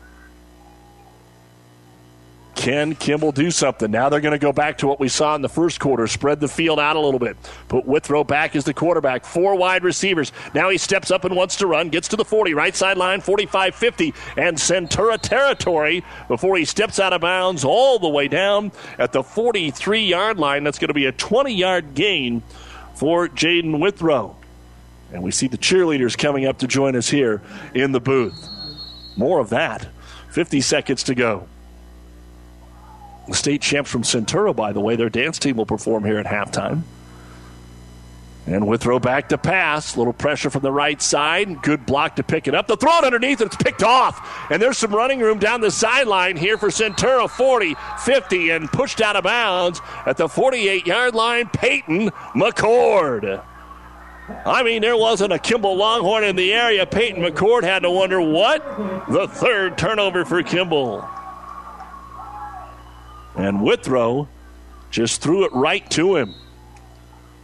can 2.62 2.94
Kimball 2.94 3.32
do 3.32 3.50
something? 3.50 3.90
Now 3.90 4.08
they're 4.08 4.20
going 4.20 4.32
to 4.32 4.38
go 4.38 4.52
back 4.52 4.78
to 4.78 4.86
what 4.86 4.98
we 4.98 5.08
saw 5.08 5.34
in 5.34 5.42
the 5.42 5.48
first 5.48 5.78
quarter, 5.78 6.06
spread 6.06 6.40
the 6.40 6.48
field 6.48 6.80
out 6.80 6.96
a 6.96 7.00
little 7.00 7.20
bit. 7.20 7.36
Put 7.68 7.84
Withrow 7.84 8.24
back 8.24 8.56
as 8.56 8.64
the 8.64 8.72
quarterback. 8.72 9.26
Four 9.26 9.56
wide 9.56 9.84
receivers. 9.84 10.32
Now 10.54 10.70
he 10.70 10.78
steps 10.78 11.10
up 11.10 11.26
and 11.26 11.36
wants 11.36 11.56
to 11.56 11.66
run, 11.66 11.90
gets 11.90 12.08
to 12.08 12.16
the 12.16 12.24
40, 12.24 12.54
right 12.54 12.74
sideline, 12.74 13.20
45 13.20 13.74
50, 13.74 14.14
and 14.38 14.56
Centura 14.56 15.20
territory 15.20 16.02
before 16.28 16.56
he 16.56 16.64
steps 16.64 16.98
out 16.98 17.12
of 17.12 17.20
bounds 17.20 17.62
all 17.62 17.98
the 17.98 18.08
way 18.08 18.26
down 18.26 18.72
at 18.98 19.12
the 19.12 19.22
43 19.22 20.06
yard 20.06 20.38
line. 20.38 20.64
That's 20.64 20.78
going 20.78 20.88
to 20.88 20.94
be 20.94 21.06
a 21.06 21.12
20 21.12 21.52
yard 21.52 21.94
gain 21.94 22.42
for 23.02 23.26
Jaden 23.26 23.80
Withrow. 23.80 24.36
And 25.12 25.24
we 25.24 25.32
see 25.32 25.48
the 25.48 25.58
cheerleaders 25.58 26.16
coming 26.16 26.46
up 26.46 26.58
to 26.58 26.68
join 26.68 26.94
us 26.94 27.10
here 27.10 27.42
in 27.74 27.90
the 27.90 27.98
booth. 27.98 28.48
More 29.16 29.40
of 29.40 29.50
that. 29.50 29.88
50 30.30 30.60
seconds 30.60 31.02
to 31.02 31.16
go. 31.16 31.48
The 33.26 33.34
state 33.34 33.60
champs 33.60 33.90
from 33.90 34.02
Centura, 34.02 34.54
by 34.54 34.72
the 34.72 34.78
way, 34.78 34.94
their 34.94 35.10
dance 35.10 35.40
team 35.40 35.56
will 35.56 35.66
perform 35.66 36.04
here 36.04 36.16
at 36.18 36.26
halftime. 36.26 36.82
And 38.46 38.66
Withrow 38.66 38.98
back 38.98 39.28
to 39.28 39.38
pass. 39.38 39.96
Little 39.96 40.12
pressure 40.12 40.50
from 40.50 40.62
the 40.62 40.72
right 40.72 41.00
side. 41.00 41.62
Good 41.62 41.86
block 41.86 42.16
to 42.16 42.24
pick 42.24 42.48
it 42.48 42.54
up. 42.54 42.66
The 42.66 42.76
throw 42.76 42.98
it 42.98 43.04
underneath, 43.04 43.40
and 43.40 43.46
it's 43.46 43.62
picked 43.62 43.84
off. 43.84 44.50
And 44.50 44.60
there's 44.60 44.78
some 44.78 44.94
running 44.94 45.20
room 45.20 45.38
down 45.38 45.60
the 45.60 45.70
sideline 45.70 46.36
here 46.36 46.58
for 46.58 46.68
Centura 46.68 47.30
40, 47.30 47.76
50, 48.00 48.50
and 48.50 48.68
pushed 48.68 49.00
out 49.00 49.14
of 49.14 49.24
bounds 49.24 49.80
at 50.06 50.16
the 50.16 50.28
48 50.28 50.86
yard 50.86 51.14
line. 51.14 51.48
Peyton 51.50 52.10
McCord. 52.34 53.44
I 54.44 54.62
mean, 54.62 54.82
there 54.82 54.96
wasn't 54.96 55.32
a 55.32 55.38
Kimball 55.38 55.76
Longhorn 55.76 56.24
in 56.24 56.34
the 56.36 56.52
area. 56.52 56.84
Peyton 56.84 57.22
McCord 57.22 57.62
had 57.62 57.80
to 57.80 57.90
wonder 57.90 58.20
what? 58.20 58.64
The 59.08 59.28
third 59.28 59.78
turnover 59.78 60.24
for 60.24 60.42
Kimball. 60.42 61.08
And 63.36 63.62
Withrow 63.62 64.28
just 64.90 65.22
threw 65.22 65.44
it 65.44 65.52
right 65.52 65.88
to 65.90 66.16
him. 66.16 66.34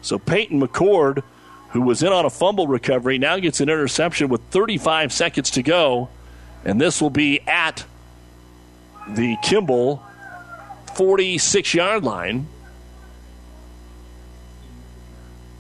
So 0.03 0.19
Peyton 0.19 0.61
McCord, 0.61 1.23
who 1.71 1.83
was 1.83 2.03
in 2.03 2.13
on 2.13 2.25
a 2.25 2.31
fumble 2.31 2.67
recovery, 2.67 3.19
now 3.19 3.39
gets 3.39 3.61
an 3.61 3.69
interception 3.69 4.29
with 4.29 4.41
35 4.51 5.13
seconds 5.13 5.51
to 5.53 5.63
go. 5.63 6.09
And 6.65 6.81
this 6.81 7.01
will 7.01 7.11
be 7.11 7.41
at 7.47 7.85
the 9.09 9.37
Kimball 9.43 10.03
46 10.95 11.75
yard 11.75 12.05
line. 12.05 12.47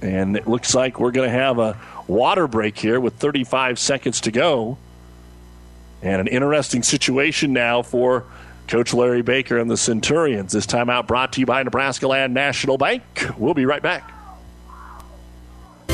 And 0.01 0.36
it 0.36 0.47
looks 0.47 0.74
like 0.74 1.01
we're 1.01 1.10
going 1.10 1.28
to 1.28 1.36
have 1.36 1.59
a 1.59 1.77
water 2.06 2.47
break 2.47 2.78
here 2.78 3.01
with 3.01 3.15
35 3.15 3.78
seconds 3.78 4.20
to 4.23 4.31
go. 4.31 4.78
And 6.02 6.20
an 6.20 6.28
interesting 6.28 6.82
situation 6.85 7.52
now 7.52 7.82
for 7.82 8.24
Coach 8.69 8.94
Larry 8.94 9.23
Baker 9.23 9.59
and 9.59 9.70
the 9.70 9.77
Centurions. 9.77 10.52
This 10.52 10.66
timeout 10.66 11.06
brought 11.06 11.32
to 11.32 11.40
you 11.40 11.47
by 11.47 11.62
Nebraska 11.62 12.06
Land 12.06 12.35
National 12.35 12.78
Bank. 12.78 13.02
We'll 13.36 13.55
be 13.55 13.66
right 13.66 13.82
back. 13.82 14.17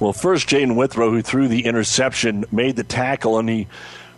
Well, 0.00 0.14
first, 0.14 0.48
Jaden 0.48 0.76
Withrow, 0.76 1.10
who 1.10 1.20
threw 1.20 1.46
the 1.46 1.66
interception, 1.66 2.46
made 2.50 2.76
the 2.76 2.84
tackle, 2.84 3.38
and 3.38 3.46
he 3.48 3.66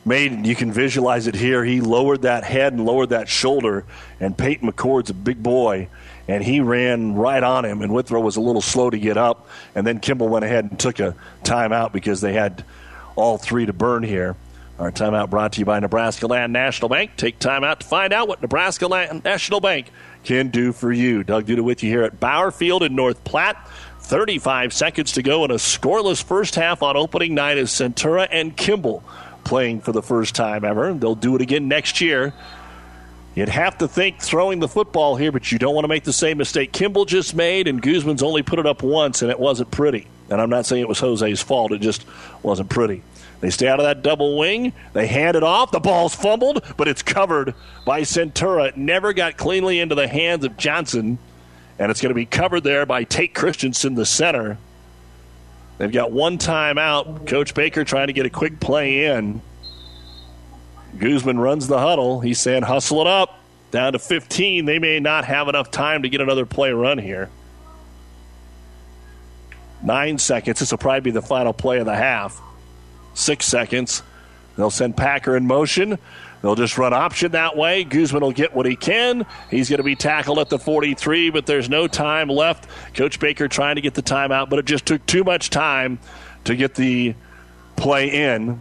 made, 0.04 0.46
you 0.46 0.54
can 0.54 0.70
visualize 0.70 1.26
it 1.26 1.34
here, 1.34 1.64
he 1.64 1.80
lowered 1.80 2.22
that 2.22 2.44
head 2.44 2.72
and 2.72 2.86
lowered 2.86 3.08
that 3.08 3.28
shoulder, 3.28 3.84
and 4.20 4.38
Peyton 4.38 4.70
McCord's 4.70 5.10
a 5.10 5.14
big 5.14 5.42
boy, 5.42 5.88
and 6.28 6.44
he 6.44 6.60
ran 6.60 7.16
right 7.16 7.42
on 7.42 7.64
him, 7.64 7.82
and 7.82 7.92
Withrow 7.92 8.20
was 8.20 8.36
a 8.36 8.40
little 8.40 8.62
slow 8.62 8.90
to 8.90 8.98
get 8.98 9.16
up, 9.16 9.48
and 9.74 9.84
then 9.84 9.98
Kimball 9.98 10.28
went 10.28 10.44
ahead 10.44 10.66
and 10.70 10.78
took 10.78 11.00
a 11.00 11.16
timeout 11.42 11.92
because 11.92 12.20
they 12.20 12.32
had 12.32 12.64
all 13.16 13.36
three 13.36 13.66
to 13.66 13.72
burn 13.72 14.04
here. 14.04 14.36
Our 14.78 14.90
timeout 14.90 15.30
brought 15.30 15.52
to 15.54 15.60
you 15.60 15.64
by 15.64 15.78
Nebraska 15.80 16.26
Land 16.26 16.52
National 16.52 16.88
Bank. 16.88 17.12
Take 17.16 17.38
time 17.38 17.62
out 17.62 17.80
to 17.80 17.86
find 17.86 18.12
out 18.12 18.26
what 18.26 18.40
Nebraska 18.40 18.86
Land 18.86 19.22
National 19.22 19.60
Bank 19.60 19.90
can 20.24 20.48
do 20.48 20.72
for 20.72 20.92
you. 20.92 21.22
Doug 21.22 21.46
Duda 21.46 21.60
with 21.60 21.82
you 21.82 21.90
here 21.90 22.02
at 22.02 22.18
Bauer 22.18 22.50
Field 22.50 22.82
in 22.82 22.94
North 22.94 23.22
Platte. 23.22 23.56
35 24.12 24.74
seconds 24.74 25.12
to 25.12 25.22
go 25.22 25.42
in 25.46 25.50
a 25.50 25.54
scoreless 25.54 26.22
first 26.22 26.54
half 26.54 26.82
on 26.82 26.98
opening 26.98 27.34
night 27.34 27.56
as 27.56 27.70
Centura 27.70 28.28
and 28.30 28.54
Kimball 28.54 29.02
playing 29.42 29.80
for 29.80 29.92
the 29.92 30.02
first 30.02 30.34
time 30.34 30.66
ever. 30.66 30.92
They'll 30.92 31.14
do 31.14 31.34
it 31.34 31.40
again 31.40 31.66
next 31.66 32.02
year. 32.02 32.34
You'd 33.34 33.48
have 33.48 33.78
to 33.78 33.88
think 33.88 34.20
throwing 34.20 34.60
the 34.60 34.68
football 34.68 35.16
here, 35.16 35.32
but 35.32 35.50
you 35.50 35.58
don't 35.58 35.74
want 35.74 35.84
to 35.84 35.88
make 35.88 36.04
the 36.04 36.12
same 36.12 36.36
mistake 36.36 36.72
Kimball 36.72 37.06
just 37.06 37.34
made, 37.34 37.66
and 37.66 37.80
Guzman's 37.80 38.22
only 38.22 38.42
put 38.42 38.58
it 38.58 38.66
up 38.66 38.82
once, 38.82 39.22
and 39.22 39.30
it 39.30 39.40
wasn't 39.40 39.70
pretty. 39.70 40.06
And 40.28 40.42
I'm 40.42 40.50
not 40.50 40.66
saying 40.66 40.82
it 40.82 40.88
was 40.90 41.00
Jose's 41.00 41.40
fault, 41.40 41.72
it 41.72 41.80
just 41.80 42.04
wasn't 42.42 42.68
pretty. 42.68 43.02
They 43.40 43.48
stay 43.48 43.66
out 43.66 43.80
of 43.80 43.84
that 43.84 44.02
double 44.02 44.36
wing. 44.36 44.74
They 44.92 45.06
hand 45.06 45.38
it 45.38 45.42
off. 45.42 45.70
The 45.70 45.80
ball's 45.80 46.14
fumbled, 46.14 46.62
but 46.76 46.86
it's 46.86 47.02
covered 47.02 47.54
by 47.86 48.02
Centura. 48.02 48.68
It 48.68 48.76
never 48.76 49.14
got 49.14 49.38
cleanly 49.38 49.80
into 49.80 49.94
the 49.94 50.06
hands 50.06 50.44
of 50.44 50.58
Johnson 50.58 51.16
and 51.82 51.90
it's 51.90 52.00
going 52.00 52.10
to 52.10 52.14
be 52.14 52.26
covered 52.26 52.62
there 52.62 52.86
by 52.86 53.02
Tate 53.02 53.34
Christensen, 53.34 53.96
the 53.96 54.06
center. 54.06 54.56
They've 55.78 55.90
got 55.90 56.12
one 56.12 56.38
timeout. 56.38 57.26
Coach 57.26 57.54
Baker 57.54 57.82
trying 57.82 58.06
to 58.06 58.12
get 58.12 58.24
a 58.24 58.30
quick 58.30 58.60
play 58.60 59.06
in. 59.06 59.42
Guzman 60.96 61.40
runs 61.40 61.66
the 61.66 61.80
huddle. 61.80 62.20
He's 62.20 62.38
saying, 62.38 62.62
hustle 62.62 63.00
it 63.00 63.08
up. 63.08 63.40
Down 63.72 63.94
to 63.94 63.98
15. 63.98 64.64
They 64.64 64.78
may 64.78 65.00
not 65.00 65.24
have 65.24 65.48
enough 65.48 65.72
time 65.72 66.04
to 66.04 66.08
get 66.08 66.20
another 66.20 66.46
play 66.46 66.70
run 66.70 66.98
here. 66.98 67.30
Nine 69.82 70.18
seconds. 70.18 70.60
This 70.60 70.70
will 70.70 70.78
probably 70.78 71.00
be 71.00 71.10
the 71.10 71.20
final 71.20 71.52
play 71.52 71.78
of 71.78 71.86
the 71.86 71.96
half. 71.96 72.40
Six 73.14 73.46
seconds. 73.46 74.04
They'll 74.56 74.70
send 74.70 74.96
Packer 74.96 75.36
in 75.36 75.48
motion. 75.48 75.98
They'll 76.42 76.56
just 76.56 76.76
run 76.76 76.92
option 76.92 77.32
that 77.32 77.56
way. 77.56 77.84
Guzman 77.84 78.20
will 78.20 78.32
get 78.32 78.52
what 78.52 78.66
he 78.66 78.74
can. 78.74 79.24
He's 79.48 79.68
going 79.68 79.78
to 79.78 79.84
be 79.84 79.94
tackled 79.94 80.40
at 80.40 80.48
the 80.48 80.58
43, 80.58 81.30
but 81.30 81.46
there's 81.46 81.70
no 81.70 81.86
time 81.86 82.28
left. 82.28 82.68
Coach 82.94 83.20
Baker 83.20 83.46
trying 83.46 83.76
to 83.76 83.80
get 83.80 83.94
the 83.94 84.02
timeout, 84.02 84.50
but 84.50 84.58
it 84.58 84.64
just 84.64 84.84
took 84.84 85.06
too 85.06 85.22
much 85.22 85.50
time 85.50 86.00
to 86.44 86.56
get 86.56 86.74
the 86.74 87.14
play 87.76 88.08
in. 88.08 88.60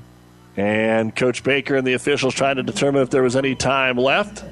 And 0.55 1.15
Coach 1.15 1.43
Baker 1.43 1.75
and 1.75 1.87
the 1.87 1.93
officials 1.93 2.35
trying 2.35 2.57
to 2.57 2.63
determine 2.63 3.01
if 3.01 3.09
there 3.09 3.23
was 3.23 3.35
any 3.35 3.55
time 3.55 3.97
left. 3.97 4.43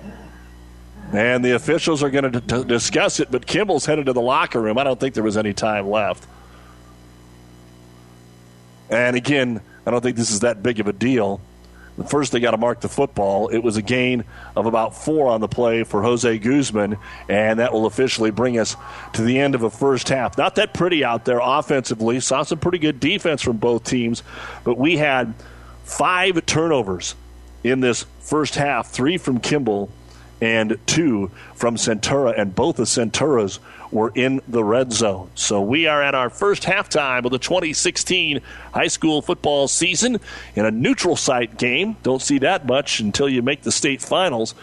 And 1.14 1.46
the 1.46 1.52
officials 1.52 2.02
are 2.02 2.10
going 2.10 2.32
to 2.32 2.42
d- 2.42 2.64
discuss 2.64 3.20
it, 3.20 3.30
but 3.30 3.46
Kimball's 3.46 3.86
headed 3.86 4.08
to 4.08 4.14
the 4.14 4.22
locker 4.22 4.62
room. 4.62 4.78
I 4.80 4.84
don't 4.84 5.00
think 5.00 5.14
there 5.14 5.24
was 5.24 5.38
any 5.38 5.54
time 5.54 5.88
left. 5.88 6.26
And 8.90 9.16
again, 9.16 9.62
I 9.86 9.92
don't 9.92 10.02
think 10.02 10.18
this 10.18 10.32
is 10.32 10.40
that 10.40 10.64
big 10.64 10.80
of 10.80 10.88
a 10.88 10.94
deal. 10.94 11.42
First, 12.08 12.32
they 12.32 12.40
got 12.40 12.52
to 12.52 12.58
mark 12.58 12.82
the 12.82 12.90
football. 12.90 13.50
It 13.50 13.60
was 13.60 13.78
a 13.78 13.82
gain 13.82 14.24
of 14.56 14.66
about 14.66 14.96
four 14.96 15.30
on 15.30 15.42
the 15.42 15.48
play 15.48 15.84
for 15.84 16.02
Jose 16.02 16.38
Guzman, 16.40 16.98
and 17.28 17.60
that 17.60 17.74
will 17.74 17.86
officially 17.86 18.32
bring 18.32 18.58
us 18.58 18.76
to 19.14 19.22
the 19.22 19.40
end 19.40 19.56
of 19.56 19.64
a 19.64 19.70
first 19.70 20.10
half. 20.10 20.38
Not 20.38 20.56
that 20.56 20.74
pretty 20.74 21.04
out 21.04 21.26
there 21.26 21.40
offensively. 21.42 22.20
Saw 22.20 22.44
some 22.44 22.60
pretty 22.60 22.80
good 22.80 23.00
defense 23.00 23.42
from 23.42 23.58
both 23.58 23.84
teams, 23.84 24.24
but 24.64 24.78
we 24.78 24.98
had 24.98 25.34
five 25.84 26.46
turnovers 26.46 27.16
in 27.64 27.80
this 27.80 28.06
first 28.22 28.56
half 28.56 28.90
three 28.90 29.18
from 29.18 29.40
Kimball 29.40 29.90
and 30.42 30.78
two 30.86 31.32
from 31.56 31.76
Centura, 31.76 32.40
and 32.40 32.56
both 32.56 32.80
of 32.80 32.88
Centuras 32.88 33.60
were 33.92 34.12
in 34.16 34.42
the 34.48 34.64
red 34.64 34.94
zone. 34.94 35.30
So 35.36 35.62
we 35.62 35.88
are 35.88 36.02
at 36.02 36.16
our 36.16 36.30
first 36.30 36.64
halftime 36.64 37.26
of 37.26 37.32
the 37.32 37.40
2016 37.40 38.42
high 38.74 38.88
school 38.88 39.22
football 39.22 39.68
season 39.68 40.20
in 40.56 40.66
a 40.66 40.72
neutral 40.72 41.16
site 41.16 41.58
game. 41.58 41.98
Don't 42.04 42.22
see 42.22 42.40
that 42.40 42.66
much 42.66 43.00
until 43.00 43.28
you 43.28 43.42
make 43.42 43.64
the 43.64 43.72
state 43.72 44.02
finals. 44.02 44.54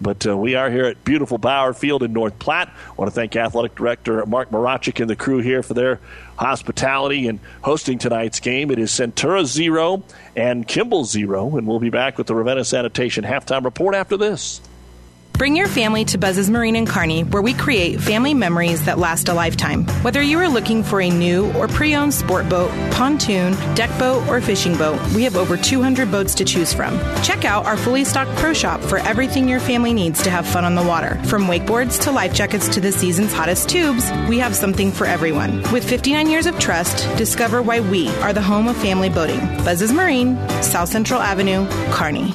But 0.00 0.26
uh, 0.26 0.36
we 0.36 0.54
are 0.54 0.70
here 0.70 0.86
at 0.86 1.04
beautiful 1.04 1.38
Bauer 1.38 1.72
Field 1.72 2.02
in 2.02 2.12
North 2.12 2.38
Platte. 2.38 2.68
I 2.68 2.92
want 2.96 3.10
to 3.10 3.14
thank 3.14 3.36
Athletic 3.36 3.76
Director 3.76 4.26
Mark 4.26 4.50
Marachik 4.50 5.00
and 5.00 5.08
the 5.08 5.16
crew 5.16 5.38
here 5.38 5.62
for 5.62 5.74
their 5.74 6.00
hospitality 6.36 7.28
and 7.28 7.38
hosting 7.62 7.98
tonight's 7.98 8.40
game. 8.40 8.70
It 8.70 8.78
is 8.78 8.90
Centura 8.90 9.44
0 9.44 10.02
and 10.34 10.66
Kimball 10.66 11.04
0, 11.04 11.56
and 11.56 11.66
we'll 11.66 11.78
be 11.78 11.90
back 11.90 12.18
with 12.18 12.26
the 12.26 12.34
Ravenna 12.34 12.64
Sanitation 12.64 13.24
halftime 13.24 13.64
report 13.64 13.94
after 13.94 14.16
this. 14.16 14.60
Bring 15.36 15.56
your 15.56 15.66
family 15.66 16.04
to 16.06 16.16
Buzz's 16.16 16.48
Marine 16.48 16.76
and 16.76 16.88
Kearney, 16.88 17.24
where 17.24 17.42
we 17.42 17.54
create 17.54 18.00
family 18.00 18.34
memories 18.34 18.84
that 18.84 19.00
last 19.00 19.28
a 19.28 19.34
lifetime. 19.34 19.84
Whether 20.02 20.22
you 20.22 20.38
are 20.38 20.48
looking 20.48 20.84
for 20.84 21.00
a 21.00 21.10
new 21.10 21.52
or 21.54 21.66
pre 21.66 21.96
owned 21.96 22.14
sport 22.14 22.48
boat, 22.48 22.70
pontoon, 22.92 23.52
deck 23.74 23.90
boat, 23.98 24.26
or 24.28 24.40
fishing 24.40 24.76
boat, 24.78 25.00
we 25.12 25.24
have 25.24 25.36
over 25.36 25.56
200 25.56 26.08
boats 26.08 26.36
to 26.36 26.44
choose 26.44 26.72
from. 26.72 26.96
Check 27.24 27.44
out 27.44 27.66
our 27.66 27.76
fully 27.76 28.04
stocked 28.04 28.30
pro 28.36 28.52
shop 28.52 28.80
for 28.80 28.98
everything 28.98 29.48
your 29.48 29.58
family 29.58 29.92
needs 29.92 30.22
to 30.22 30.30
have 30.30 30.46
fun 30.46 30.64
on 30.64 30.76
the 30.76 30.84
water. 30.84 31.20
From 31.24 31.46
wakeboards 31.46 32.00
to 32.02 32.12
life 32.12 32.32
jackets 32.32 32.68
to 32.68 32.80
the 32.80 32.92
season's 32.92 33.32
hottest 33.32 33.68
tubes, 33.68 34.08
we 34.28 34.38
have 34.38 34.54
something 34.54 34.92
for 34.92 35.04
everyone. 35.04 35.62
With 35.72 35.88
59 35.88 36.30
years 36.30 36.46
of 36.46 36.60
trust, 36.60 37.08
discover 37.18 37.60
why 37.60 37.80
we 37.80 38.08
are 38.18 38.32
the 38.32 38.40
home 38.40 38.68
of 38.68 38.76
family 38.76 39.10
boating. 39.10 39.40
Buzz's 39.64 39.92
Marine, 39.92 40.36
South 40.62 40.90
Central 40.90 41.20
Avenue, 41.20 41.66
Kearney. 41.90 42.34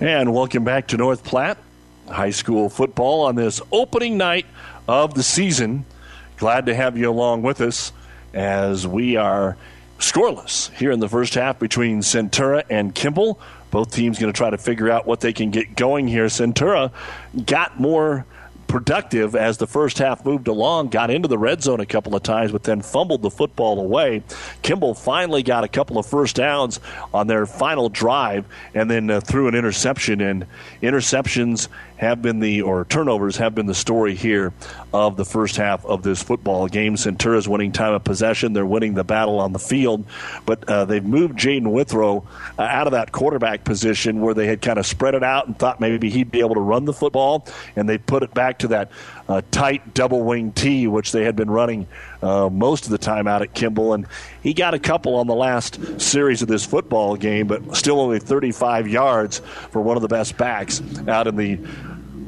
And 0.00 0.32
welcome 0.32 0.62
back 0.62 0.86
to 0.88 0.96
North 0.96 1.24
Platte 1.24 1.58
High 2.06 2.30
School 2.30 2.68
football 2.68 3.22
on 3.22 3.34
this 3.34 3.60
opening 3.72 4.16
night 4.16 4.46
of 4.86 5.14
the 5.14 5.24
season. 5.24 5.86
Glad 6.36 6.66
to 6.66 6.74
have 6.76 6.96
you 6.96 7.10
along 7.10 7.42
with 7.42 7.60
us 7.60 7.90
as 8.32 8.86
we 8.86 9.16
are 9.16 9.56
scoreless 9.98 10.72
here 10.74 10.92
in 10.92 11.00
the 11.00 11.08
first 11.08 11.34
half 11.34 11.58
between 11.58 12.02
Centura 12.02 12.62
and 12.70 12.94
Kimball. 12.94 13.40
Both 13.72 13.92
teams 13.92 14.20
going 14.20 14.32
to 14.32 14.36
try 14.36 14.50
to 14.50 14.56
figure 14.56 14.88
out 14.88 15.04
what 15.04 15.18
they 15.18 15.32
can 15.32 15.50
get 15.50 15.74
going 15.74 16.06
here. 16.06 16.26
Centura 16.26 16.92
got 17.44 17.80
more 17.80 18.24
productive 18.68 19.34
as 19.34 19.56
the 19.56 19.66
first 19.66 19.98
half 19.98 20.24
moved 20.24 20.46
along, 20.46 20.88
got 20.88 21.10
into 21.10 21.26
the 21.26 21.38
red 21.38 21.62
zone 21.62 21.80
a 21.80 21.86
couple 21.86 22.14
of 22.14 22.22
times, 22.22 22.52
but 22.52 22.62
then 22.62 22.80
fumbled 22.82 23.22
the 23.22 23.30
football 23.30 23.80
away. 23.80 24.22
Kimball 24.62 24.94
finally 24.94 25.42
got 25.42 25.64
a 25.64 25.68
couple 25.68 25.98
of 25.98 26.06
first 26.06 26.36
downs 26.36 26.78
on 27.12 27.26
their 27.26 27.46
final 27.46 27.88
drive 27.88 28.44
and 28.74 28.90
then 28.90 29.10
uh, 29.10 29.20
threw 29.20 29.48
an 29.48 29.54
interception. 29.54 30.20
And 30.20 30.46
interceptions 30.82 31.68
have 31.98 32.22
been 32.22 32.40
the, 32.40 32.62
or 32.62 32.84
turnovers 32.84 33.36
have 33.36 33.54
been 33.54 33.66
the 33.66 33.74
story 33.74 34.14
here 34.14 34.52
of 34.94 35.16
the 35.16 35.24
first 35.24 35.56
half 35.56 35.84
of 35.84 36.02
this 36.02 36.22
football 36.22 36.68
game. 36.68 36.94
Centura's 36.94 37.48
winning 37.48 37.72
time 37.72 37.92
of 37.92 38.04
possession. 38.04 38.52
They're 38.52 38.64
winning 38.64 38.94
the 38.94 39.04
battle 39.04 39.40
on 39.40 39.52
the 39.52 39.58
field, 39.58 40.04
but 40.46 40.68
uh, 40.68 40.84
they've 40.84 41.04
moved 41.04 41.38
Jaden 41.38 41.70
Withrow 41.70 42.24
uh, 42.58 42.62
out 42.62 42.86
of 42.86 42.92
that 42.92 43.12
quarterback 43.12 43.64
position 43.64 44.20
where 44.20 44.32
they 44.32 44.46
had 44.46 44.62
kind 44.62 44.78
of 44.78 44.86
spread 44.86 45.14
it 45.14 45.24
out 45.24 45.46
and 45.46 45.58
thought 45.58 45.80
maybe 45.80 46.08
he'd 46.08 46.30
be 46.30 46.40
able 46.40 46.54
to 46.54 46.60
run 46.60 46.84
the 46.84 46.92
football, 46.92 47.46
and 47.76 47.88
they 47.88 47.98
put 47.98 48.22
it 48.22 48.32
back 48.32 48.58
to 48.60 48.68
that 48.68 48.90
uh, 49.28 49.42
tight 49.50 49.94
double 49.94 50.22
wing 50.22 50.52
T, 50.52 50.86
which 50.86 51.12
they 51.12 51.24
had 51.24 51.36
been 51.36 51.50
running 51.50 51.86
uh, 52.22 52.48
most 52.48 52.84
of 52.84 52.90
the 52.90 52.98
time 52.98 53.26
out 53.26 53.42
at 53.42 53.52
Kimball. 53.54 53.92
And 53.92 54.06
he 54.42 54.54
got 54.54 54.74
a 54.74 54.78
couple 54.78 55.16
on 55.16 55.26
the 55.26 55.34
last 55.34 56.00
series 56.00 56.42
of 56.42 56.48
this 56.48 56.64
football 56.64 57.16
game, 57.16 57.46
but 57.46 57.76
still 57.76 58.00
only 58.00 58.18
35 58.18 58.88
yards 58.88 59.40
for 59.70 59.82
one 59.82 59.96
of 59.96 60.02
the 60.02 60.08
best 60.08 60.36
backs 60.36 60.82
out 61.06 61.26
in 61.26 61.36
the 61.36 61.58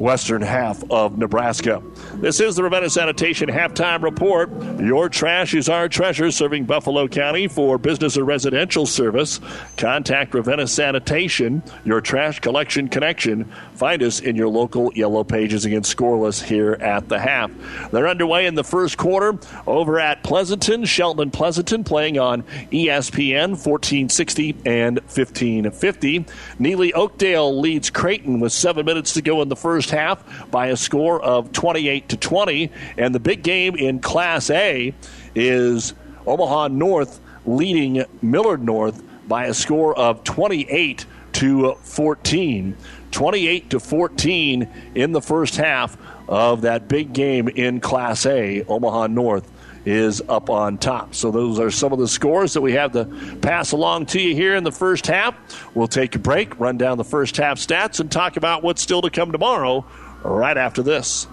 western 0.01 0.41
half 0.41 0.83
of 0.91 1.19
Nebraska. 1.19 1.83
This 2.15 2.41
is 2.41 2.57
the 2.57 2.63
Ravenna 2.63 2.89
Sanitation 2.89 3.51
halftime 3.51 4.03
report. 4.03 4.51
Your 4.81 5.11
trash 5.11 5.55
is 5.55 5.69
our 5.69 5.89
treasure, 5.89 6.31
serving 6.31 6.65
Buffalo 6.65 7.07
County 7.07 7.49
for 7.49 7.77
business 7.77 8.17
or 8.17 8.25
residential 8.25 8.87
service. 8.87 9.41
Contact 9.77 10.33
Ravenna 10.33 10.67
Sanitation, 10.67 11.63
your 11.85 12.01
trash 12.01 12.41
collection 12.41 12.89
connection. 12.89 13.45
Find 13.75 14.03
us 14.03 14.21
in 14.21 14.37
your 14.37 14.49
local 14.49 14.91
yellow 14.95 15.23
pages 15.23 15.67
against 15.67 15.95
scoreless 15.95 16.43
here 16.43 16.79
at 16.81 17.09
the 17.09 17.19
half. 17.19 17.51
They're 17.91 18.09
underway 18.09 18.47
in 18.47 18.55
the 18.55 18.65
first 18.65 18.97
quarter 18.97 19.39
over 19.67 20.01
at 20.01 20.23
Pleasanton. 20.23 20.87
Shelton 20.87 21.31
Pleasanton 21.31 21.85
playing 21.85 22.19
on 22.19 22.43
ESPN 22.73 23.51
1460 23.51 24.57
and 24.65 24.99
1550. 25.01 26.21
Neligh 26.59 26.93
Oakdale 26.95 27.61
leads 27.61 27.91
Creighton 27.91 28.41
with 28.41 28.53
seven 28.53 28.87
minutes 28.87 29.13
to 29.15 29.23
go 29.23 29.43
in 29.43 29.49
the 29.49 29.57
first 29.57 29.90
half 29.91 30.51
by 30.51 30.69
a 30.69 30.77
score 30.77 31.21
of 31.23 31.53
28 31.53 32.09
to 32.09 32.17
20. 32.17 32.71
And 32.99 33.15
the 33.15 33.21
big 33.21 33.43
game 33.43 33.77
in 33.77 34.01
Class 34.01 34.51
A 34.51 34.95
is 35.35 35.95
Omaha 36.27 36.69
North 36.69 37.21
leading 37.47 38.05
Millard 38.23 38.63
North 38.63 39.03
by 39.29 39.47
a 39.47 39.55
score 39.55 39.97
of 39.97 40.25
28 40.25 41.07
to 41.33 41.75
14. 41.83 42.77
28 43.11 43.71
to 43.71 43.81
14 43.81 44.69
in 44.95 45.13
the 45.13 45.21
first 45.21 45.57
half 45.57 45.97
of 46.29 46.63
that 46.63 46.89
big 46.89 47.13
game 47.13 47.49
in 47.49 47.81
Class 47.81 48.25
A. 48.27 48.63
Omaha 48.65 49.09
North 49.09 49.51
is 49.91 50.23
up 50.29 50.49
on 50.49 50.79
top. 50.79 51.15
So 51.15 51.31
those 51.31 51.59
are 51.59 51.71
some 51.71 51.93
of 51.93 51.99
the 51.99 52.09
scores 52.09 52.55
that 52.55 52.61
we 52.61 52.73
have 52.73 52.93
to 52.93 53.05
pass 53.43 53.73
along 53.73 54.07
to 54.07 54.21
you 54.21 54.35
here 54.35 54.55
in 54.55 54.65
the 54.65 54.73
first 54.73 55.07
half. 55.07 55.35
We'll 55.75 55.89
take 55.89 56.15
a 56.15 56.19
break, 56.19 56.59
run 56.59 56.79
down 56.79 56.97
the 56.97 57.05
first 57.05 57.37
half 57.37 57.59
stats, 57.59 58.01
and 58.01 58.11
talk 58.11 58.37
about 58.37 58.63
what's 58.63 58.81
still 58.81 59.03
to 59.03 59.11
come 59.11 59.33
tomorrow 59.33 59.85
right 60.23 60.57
after 60.57 60.83
this. 60.83 61.27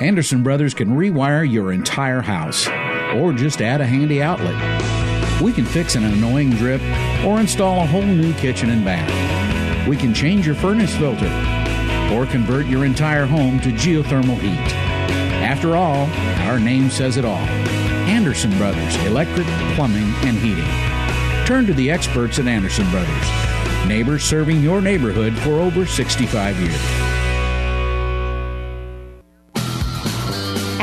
Anderson 0.00 0.42
Brothers 0.42 0.74
can 0.74 0.96
rewire 0.96 1.50
your 1.50 1.72
entire 1.72 2.20
house 2.20 2.66
or 3.14 3.32
just 3.32 3.60
add 3.60 3.80
a 3.80 3.86
handy 3.86 4.22
outlet. 4.22 4.54
We 5.40 5.52
can 5.52 5.64
fix 5.64 5.94
an 5.94 6.04
annoying 6.04 6.50
drip 6.50 6.80
or 7.24 7.40
install 7.40 7.82
a 7.82 7.86
whole 7.86 8.02
new 8.02 8.32
kitchen 8.34 8.70
and 8.70 8.84
bath. 8.84 9.88
We 9.88 9.96
can 9.96 10.14
change 10.14 10.46
your 10.46 10.54
furnace 10.54 10.94
filter 10.96 11.26
or 12.12 12.26
convert 12.26 12.66
your 12.66 12.84
entire 12.84 13.26
home 13.26 13.60
to 13.60 13.70
geothermal 13.70 14.38
heat. 14.38 14.74
After 15.54 15.76
all, 15.76 16.08
our 16.48 16.58
name 16.58 16.90
says 16.90 17.16
it 17.16 17.24
all 17.24 17.38
Anderson 18.08 18.50
Brothers 18.58 18.96
Electric, 19.06 19.46
Plumbing, 19.76 20.12
and 20.26 20.36
Heating. 20.36 20.66
Turn 21.46 21.64
to 21.66 21.72
the 21.72 21.92
experts 21.92 22.40
at 22.40 22.48
Anderson 22.48 22.90
Brothers, 22.90 23.86
neighbors 23.86 24.24
serving 24.24 24.60
your 24.60 24.80
neighborhood 24.80 25.32
for 25.38 25.60
over 25.60 25.86
65 25.86 26.58
years. 26.58 27.23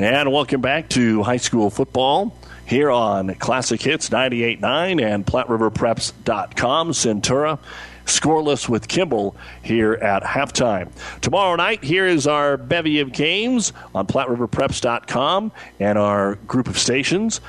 And 0.00 0.30
welcome 0.30 0.60
back 0.60 0.88
to 0.90 1.24
high 1.24 1.38
school 1.38 1.70
football 1.70 2.32
here 2.64 2.88
on 2.88 3.34
Classic 3.34 3.82
Hits 3.82 4.10
98.9 4.10 5.02
and 5.02 5.26
PlatteRiverPreps.com. 5.26 6.92
Centura 6.92 7.58
scoreless 8.04 8.68
with 8.68 8.86
Kimball 8.86 9.34
here 9.60 9.94
at 9.94 10.22
halftime. 10.22 10.88
Tomorrow 11.20 11.56
night, 11.56 11.82
here 11.82 12.06
is 12.06 12.28
our 12.28 12.56
bevy 12.56 13.00
of 13.00 13.12
games 13.12 13.72
on 13.92 14.06
PlatteRiverPreps.com 14.06 15.50
and 15.80 15.98
our 15.98 16.36
group 16.46 16.68
of 16.68 16.78
stations. 16.78 17.40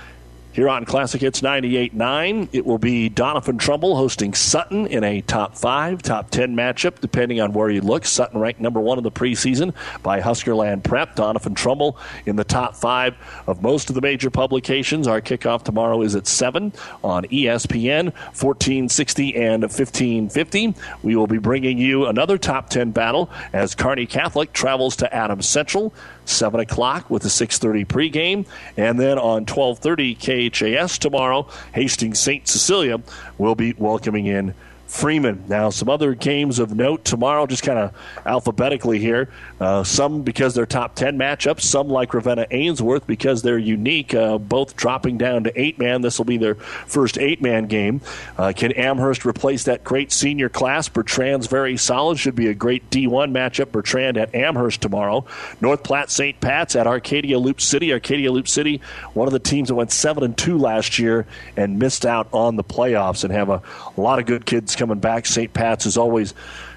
Here 0.60 0.68
on 0.68 0.84
Classic 0.84 1.22
Hits 1.22 1.40
98.9, 1.40 2.50
it 2.52 2.66
will 2.66 2.78
be 2.78 3.10
Doniphan 3.10 3.60
Trumbull 3.60 3.96
hosting 3.96 4.34
Sutton 4.34 4.88
in 4.88 5.06
a 5.06 5.22
top 5.22 5.56
five, 5.56 6.02
top 6.02 6.32
10 6.32 6.54
matchup, 6.54 7.00
depending 7.00 7.40
on 7.40 7.54
where 7.54 7.70
you 7.70 7.80
look. 7.80 8.04
Sutton 8.04 8.42
ranked 8.42 8.60
number 8.60 8.82
one 8.82 8.98
in 8.98 9.06
the 9.06 9.10
preseason 9.10 9.74
by 10.04 10.20
Huskerland 10.20 10.84
Prep. 10.84 11.16
Doniphan 11.16 11.56
Trumbull 11.56 11.98
in 12.26 12.36
the 12.36 12.44
top 12.44 12.76
five 12.76 13.16
of 13.48 13.62
most 13.62 13.88
of 13.88 13.96
the 13.96 14.02
major 14.02 14.30
publications. 14.30 15.08
Our 15.08 15.22
kickoff 15.22 15.64
tomorrow 15.64 16.02
is 16.02 16.14
at 16.14 16.28
7 16.28 16.74
on 17.06 17.24
ESPN, 17.24 18.08
1460 18.08 19.36
and 19.38 19.64
1550. 19.64 20.76
We 21.04 21.16
will 21.16 21.28
be 21.28 21.38
bringing 21.38 21.78
you 21.78 22.06
another 22.08 22.38
top 22.38 22.70
10 22.70 22.92
battle 22.92 23.30
as 23.54 23.76
Kearney 23.76 24.06
Catholic 24.06 24.52
travels 24.52 24.98
to 24.98 25.16
Adams 25.16 25.48
Central. 25.48 25.94
7 26.30 26.60
o'clock 26.60 27.10
with 27.10 27.24
the 27.24 27.30
6.30 27.30 27.86
pregame. 27.86 28.46
And 28.78 29.00
then 29.00 29.18
on 29.18 29.46
12.30 29.46 30.18
KHAS 30.18 30.98
tomorrow, 30.98 31.48
Hastings 31.74 32.20
St. 32.20 32.48
Cecilia 32.48 33.02
will 33.38 33.56
be 33.56 33.74
welcoming 33.78 34.26
in 34.28 34.54
Freeman. 34.90 35.44
Now, 35.48 35.70
some 35.70 35.88
other 35.88 36.16
games 36.16 36.58
of 36.58 36.76
note 36.76 37.06
tomorrow, 37.06 37.46
just 37.46 37.62
kind 37.62 37.78
of 37.78 37.94
alphabetically 38.26 38.98
here. 38.98 39.30
Uh, 39.60 39.84
some 39.84 40.24
because 40.24 40.56
they're 40.56 40.66
top 40.66 40.96
10 40.96 41.16
matchups, 41.16 41.62
some 41.62 41.90
like 41.90 42.12
Ravenna 42.12 42.48
Ainsworth 42.50 43.06
because 43.06 43.44
they're 43.44 43.60
unique, 43.60 44.16
uh, 44.16 44.40
both 44.40 44.76
dropping 44.76 45.20
down 45.20 45.44
to 45.44 45.62
eight 45.62 45.78
man. 45.78 46.02
This 46.02 46.18
will 46.18 46.26
be 46.26 46.38
their 46.38 46.56
first 46.56 47.20
eight 47.20 47.40
man 47.40 47.68
game. 47.68 48.02
Uh, 48.36 48.52
can 48.56 48.72
Amherst 48.72 49.28
replace 49.28 49.64
that 49.66 49.84
great 49.84 50.12
senior 50.12 50.50
class? 50.50 50.90
Bertrand's 50.90 51.46
very 51.46 51.78
solid. 51.78 52.18
Should 52.18 52.36
be 52.36 52.48
a 52.48 52.56
great 52.56 52.90
D1 52.90 53.32
matchup. 53.32 53.72
Bertrand 53.72 54.18
at 54.18 54.34
Amherst 54.34 54.82
tomorrow. 54.82 55.24
North 55.62 55.84
Platte 55.84 56.10
St. 56.10 56.42
Pat's 56.42 56.76
at 56.76 56.88
Arcadia 56.88 57.38
Loop 57.38 57.62
City. 57.62 57.94
Arcadia 57.94 58.32
Loop 58.32 58.48
City, 58.48 58.82
one 59.14 59.28
of 59.28 59.34
the 59.34 59.40
teams 59.40 59.68
that 59.68 59.76
went 59.76 59.92
7 59.92 60.24
and 60.24 60.36
2 60.36 60.58
last 60.58 60.98
year 60.98 61.28
and 61.56 61.78
missed 61.78 62.08
out 62.08 62.28
on 62.34 62.56
the 62.56 62.64
playoffs 62.64 63.24
and 63.24 63.32
have 63.32 63.50
a, 63.50 63.62
a 63.96 64.02
lot 64.02 64.18
of 64.18 64.26
good 64.26 64.48
kids 64.48 64.79
coming 64.80 65.00
back. 65.00 65.26
St. 65.26 65.54
Pat's 65.54 65.84
has 65.84 65.98
always 65.98 66.34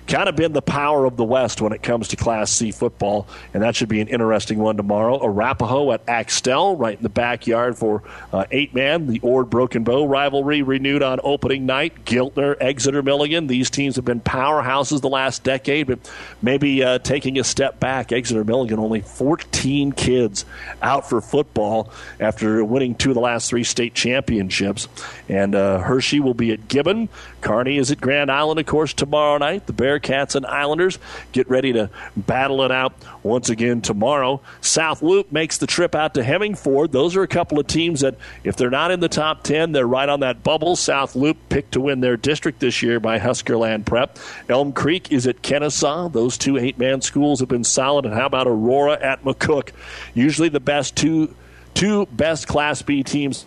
kind 0.06 0.28
of 0.28 0.36
been 0.36 0.52
the 0.52 0.62
power 0.62 1.04
of 1.04 1.16
the 1.16 1.24
West 1.24 1.60
when 1.60 1.72
it 1.72 1.82
comes 1.82 2.08
to 2.08 2.16
Class 2.16 2.50
C 2.50 2.72
football, 2.72 3.26
and 3.54 3.62
that 3.62 3.76
should 3.76 3.88
be 3.88 4.00
an 4.00 4.08
interesting 4.08 4.58
one 4.58 4.76
tomorrow. 4.76 5.18
Arapahoe 5.22 5.92
at 5.92 6.02
Axtell, 6.08 6.76
right 6.76 6.96
in 6.96 7.02
the 7.02 7.08
backyard 7.08 7.78
for 7.78 8.02
uh, 8.32 8.44
eight 8.50 8.74
man. 8.74 9.06
The 9.06 9.20
Ord 9.20 9.48
Broken 9.48 9.84
Bow 9.84 10.04
rivalry 10.06 10.62
renewed 10.62 11.02
on 11.02 11.20
opening 11.22 11.66
night. 11.66 12.04
Giltner, 12.04 12.56
Exeter, 12.60 13.02
Milligan. 13.02 13.46
These 13.46 13.70
teams 13.70 13.96
have 13.96 14.04
been 14.04 14.20
powerhouses 14.20 15.00
the 15.00 15.08
last 15.08 15.44
decade, 15.44 15.86
but 15.86 16.10
maybe 16.42 16.82
uh, 16.82 16.98
taking 16.98 17.38
a 17.38 17.44
step 17.44 17.78
back. 17.78 18.12
Exeter 18.12 18.44
Milligan 18.44 18.78
only 18.78 19.00
14 19.00 19.92
kids 19.92 20.44
out 20.82 21.08
for 21.08 21.20
football 21.20 21.90
after 22.18 22.64
winning 22.64 22.94
two 22.94 23.10
of 23.10 23.14
the 23.14 23.20
last 23.20 23.48
three 23.48 23.64
state 23.64 23.94
championships. 23.94 24.88
And 25.28 25.54
uh, 25.54 25.78
Hershey 25.78 26.20
will 26.20 26.34
be 26.34 26.50
at 26.52 26.68
Gibbon. 26.68 27.08
Kearney 27.43 27.77
is 27.77 27.90
at 27.90 28.01
Grand 28.01 28.31
Island, 28.31 28.59
of 28.60 28.66
course, 28.66 28.94
tomorrow 28.94 29.36
night. 29.39 29.66
The 29.66 29.73
Bearcats 29.73 30.35
and 30.35 30.47
Islanders 30.47 30.98
get 31.32 31.51
ready 31.51 31.73
to 31.74 31.90
battle 32.16 32.62
it 32.62 32.70
out 32.70 32.94
once 33.23 33.51
again 33.51 33.81
tomorrow. 33.82 34.40
South 34.60 35.02
Loop 35.02 35.31
makes 35.32 35.59
the 35.59 35.66
trip 35.66 35.94
out 35.94 36.14
to 36.14 36.23
Hemingford. 36.23 36.93
Those 36.93 37.16
are 37.16 37.23
a 37.23 37.28
couple 37.28 37.59
of 37.59 37.66
teams 37.66 38.01
that, 38.01 38.14
if 38.44 38.56
they're 38.56 38.70
not 38.70 38.90
in 38.90 39.01
the 39.01 39.09
top 39.09 39.43
10, 39.43 39.73
they're 39.73 39.86
right 39.86 40.09
on 40.09 40.20
that 40.20 40.43
bubble. 40.43 40.77
South 40.77 41.14
Loop 41.14 41.36
picked 41.48 41.73
to 41.73 41.81
win 41.81 42.01
their 42.01 42.16
district 42.16 42.60
this 42.60 42.82
year 42.82 43.01
by 43.01 43.19
Huskerland 43.19 43.85
Prep. 43.85 44.19
Elm 44.48 44.73
Creek 44.73 45.12
is 45.12 45.27
at 45.27 45.43
Kenesaw. 45.43 46.12
Those 46.12 46.39
two 46.39 46.56
eight 46.56 46.78
man 46.78 47.01
schools 47.01 47.40
have 47.40 47.48
been 47.48 47.64
solid. 47.64 48.06
And 48.06 48.14
how 48.14 48.27
about 48.27 48.47
Aurora 48.47 48.98
at 49.01 49.24
McCook? 49.24 49.70
Usually 50.14 50.48
the 50.48 50.60
best 50.60 50.97
two 50.97 51.35
two 51.74 52.06
best 52.06 52.47
Class 52.47 52.82
B 52.82 53.02
teams 53.02 53.47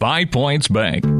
Five 0.00 0.30
Points 0.30 0.66
Bank. 0.66 1.19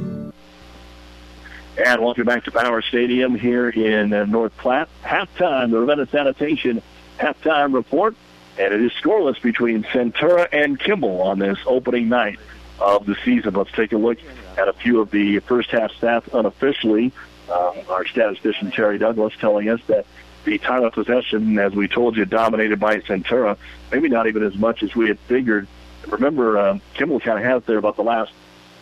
And 1.83 2.03
welcome 2.03 2.25
back 2.25 2.43
to 2.43 2.51
Bauer 2.51 2.83
Stadium 2.83 3.33
here 3.33 3.67
in 3.69 4.13
uh, 4.13 4.25
North 4.25 4.55
Platte. 4.57 4.87
Halftime, 5.03 5.71
the 5.71 5.79
Ravenna 5.79 6.05
Sanitation 6.05 6.79
halftime 7.17 7.73
report. 7.73 8.15
And 8.59 8.71
it 8.71 8.81
is 8.81 8.91
scoreless 8.91 9.41
between 9.41 9.81
Centura 9.85 10.47
and 10.51 10.79
Kimball 10.79 11.23
on 11.23 11.39
this 11.39 11.57
opening 11.65 12.07
night 12.07 12.37
of 12.79 13.07
the 13.07 13.15
season. 13.25 13.55
Let's 13.55 13.71
take 13.71 13.93
a 13.93 13.97
look 13.97 14.19
at 14.59 14.67
a 14.67 14.73
few 14.73 15.01
of 15.01 15.09
the 15.09 15.39
first 15.39 15.71
half 15.71 15.91
stats 15.93 16.31
unofficially. 16.37 17.13
Um, 17.51 17.77
our 17.89 18.05
statistician 18.05 18.69
Terry 18.69 18.99
Douglas 18.99 19.33
telling 19.39 19.67
us 19.67 19.79
that 19.87 20.05
the 20.43 20.59
time 20.59 20.83
of 20.83 20.93
possession, 20.93 21.57
as 21.57 21.73
we 21.73 21.87
told 21.87 22.15
you, 22.15 22.25
dominated 22.25 22.79
by 22.79 22.99
Centura. 22.99 23.57
Maybe 23.91 24.07
not 24.07 24.27
even 24.27 24.43
as 24.43 24.55
much 24.55 24.83
as 24.83 24.93
we 24.93 25.07
had 25.07 25.17
figured. 25.21 25.67
Remember, 26.07 26.59
uh, 26.59 26.79
Kimball 26.93 27.19
kind 27.19 27.39
of 27.39 27.45
has 27.45 27.63
there 27.63 27.79
about 27.79 27.95
the 27.95 28.03
last 28.03 28.33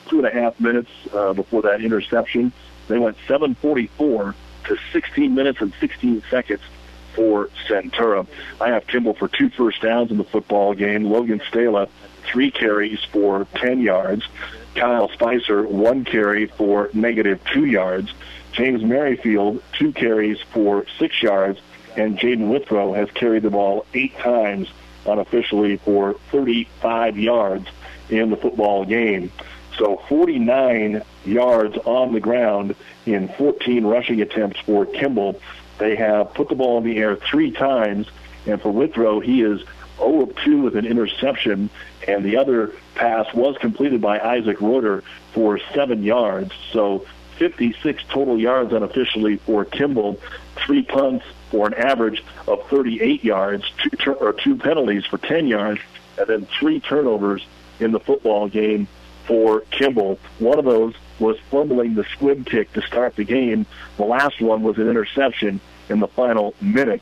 two 0.10 0.18
and 0.18 0.28
a 0.28 0.32
half 0.32 0.60
minutes 0.60 0.90
uh, 1.14 1.32
before 1.32 1.62
that 1.62 1.80
interception. 1.80 2.52
They 2.90 2.98
went 2.98 3.16
744 3.28 4.36
to 4.66 4.78
16 4.92 5.34
minutes 5.34 5.62
and 5.62 5.74
16 5.80 6.24
seconds 6.30 6.62
for 7.16 7.50
Centura. 7.68 8.28
I 8.60 8.70
have 8.70 8.88
Kimball 8.88 9.14
for 9.14 9.28
two 9.28 9.50
first 9.50 9.82
downs 9.82 10.12
in 10.12 10.18
the 10.18 10.24
football 10.24 10.74
game. 10.74 11.06
Logan 11.06 11.40
Stala, 11.40 11.88
three 12.26 12.52
carries 12.52 13.00
for 13.12 13.48
10 13.56 13.82
yards. 13.82 14.24
Kyle 14.76 15.10
Spicer, 15.10 15.68
one 15.68 16.04
carry 16.04 16.48
for 16.48 16.90
negative 16.94 17.40
two 17.54 17.66
yards. 17.66 18.12
James 18.52 18.84
Merrifield, 18.84 19.62
two 19.74 19.94
carries 19.94 20.40
for 20.52 20.86
six 20.98 21.22
yards. 21.22 21.60
And 21.96 22.18
Jaden 22.18 22.50
Withrow 22.50 22.94
has 22.94 23.10
carried 23.12 23.44
the 23.44 23.50
ball 23.50 23.86
eight 23.94 24.18
times 24.18 24.68
unofficially 25.06 25.78
for 25.78 26.16
35 26.32 27.18
yards 27.18 27.68
in 28.10 28.30
the 28.30 28.38
football 28.38 28.86
game. 28.86 29.32
So 29.78 30.02
49 30.10 31.04
yards 31.26 31.78
on 31.86 32.14
the 32.14 32.20
ground 32.20 32.76
in 33.06 33.28
14 33.30 33.86
rushing 33.86 34.22
attempts 34.22 34.60
for 34.62 34.86
Kimball. 34.86 35.40
They 35.78 35.96
have 35.96 36.34
put 36.34 36.50
the 36.50 36.56
ball 36.56 36.78
in 36.80 36.84
the 36.84 36.98
air 36.98 37.16
three 37.16 37.52
times, 37.52 38.08
and 38.46 38.62
for 38.62 38.72
Withrow, 38.72 39.20
he 39.20 39.42
is 39.42 39.62
0 39.98 40.22
of 40.22 40.36
2 40.44 40.62
with 40.62 40.76
an 40.76 40.86
interception, 40.86 41.70
and 42.08 42.24
the 42.24 42.38
other 42.38 42.74
pass 42.96 43.34
was 43.34 43.58
completed 43.58 44.02
by 44.02 44.20
Isaac 44.20 44.60
Reuter 44.60 45.04
for 45.34 45.60
seven 45.74 46.04
yards. 46.04 46.52
So 46.72 47.06
56 47.38 48.04
total 48.10 48.38
yards 48.38 48.74
unofficially 48.74 49.38
for 49.38 49.64
Kimball, 49.64 50.20
three 50.56 50.84
punts 50.84 51.26
for 51.52 51.68
an 51.68 51.74
average 51.74 52.24
of 52.48 52.68
38 52.68 53.24
yards, 53.24 53.64
two 53.78 53.90
tur- 53.92 54.14
or 54.14 54.34
two 54.34 54.58
penalties 54.58 55.06
for 55.06 55.18
10 55.18 55.48
yards, 55.48 55.80
and 56.18 56.28
then 56.28 56.46
three 56.60 56.80
turnovers 56.82 57.46
in 57.80 57.92
the 57.92 58.00
football 58.00 58.50
game 58.50 58.88
for 59.30 59.62
Kimball. 59.70 60.20
One 60.40 60.58
of 60.58 60.66
those 60.66 60.96
was 61.20 61.38
fumbling 61.52 61.94
the 61.94 62.04
squib 62.16 62.48
kick 62.48 62.74
to 62.74 62.82
start 62.82 63.16
the 63.16 63.24
game. 63.24 63.68
The 63.98 64.04
last 64.04 64.42
one 64.42 64.64
was 64.64 64.80
an 64.80 64.90
interception 64.90 65.62
in 65.88 66.00
the 66.00 66.08
final 66.08 66.56
minute. 66.60 67.02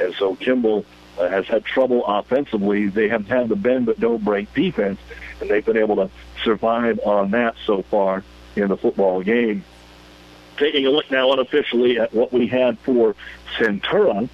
And 0.00 0.12
so 0.14 0.34
Kimball 0.34 0.84
uh, 1.18 1.28
has 1.28 1.46
had 1.46 1.64
trouble 1.64 2.04
offensively. 2.04 2.88
They 2.88 3.08
have 3.08 3.28
had 3.28 3.48
the 3.48 3.54
bend 3.54 3.86
but 3.86 4.00
don't 4.00 4.24
break 4.24 4.52
defense, 4.54 4.98
and 5.40 5.48
they've 5.48 5.64
been 5.64 5.76
able 5.76 5.96
to 5.96 6.10
survive 6.42 6.98
on 7.04 7.30
that 7.30 7.54
so 7.64 7.82
far 7.82 8.24
in 8.56 8.68
the 8.68 8.76
football 8.76 9.22
game. 9.22 9.64
Taking 10.56 10.84
a 10.84 10.90
look 10.90 11.08
now 11.12 11.32
unofficially 11.32 12.00
at 12.00 12.12
what 12.12 12.32
we 12.32 12.48
had 12.48 12.76
for 12.80 13.14
Centura, 13.56 14.28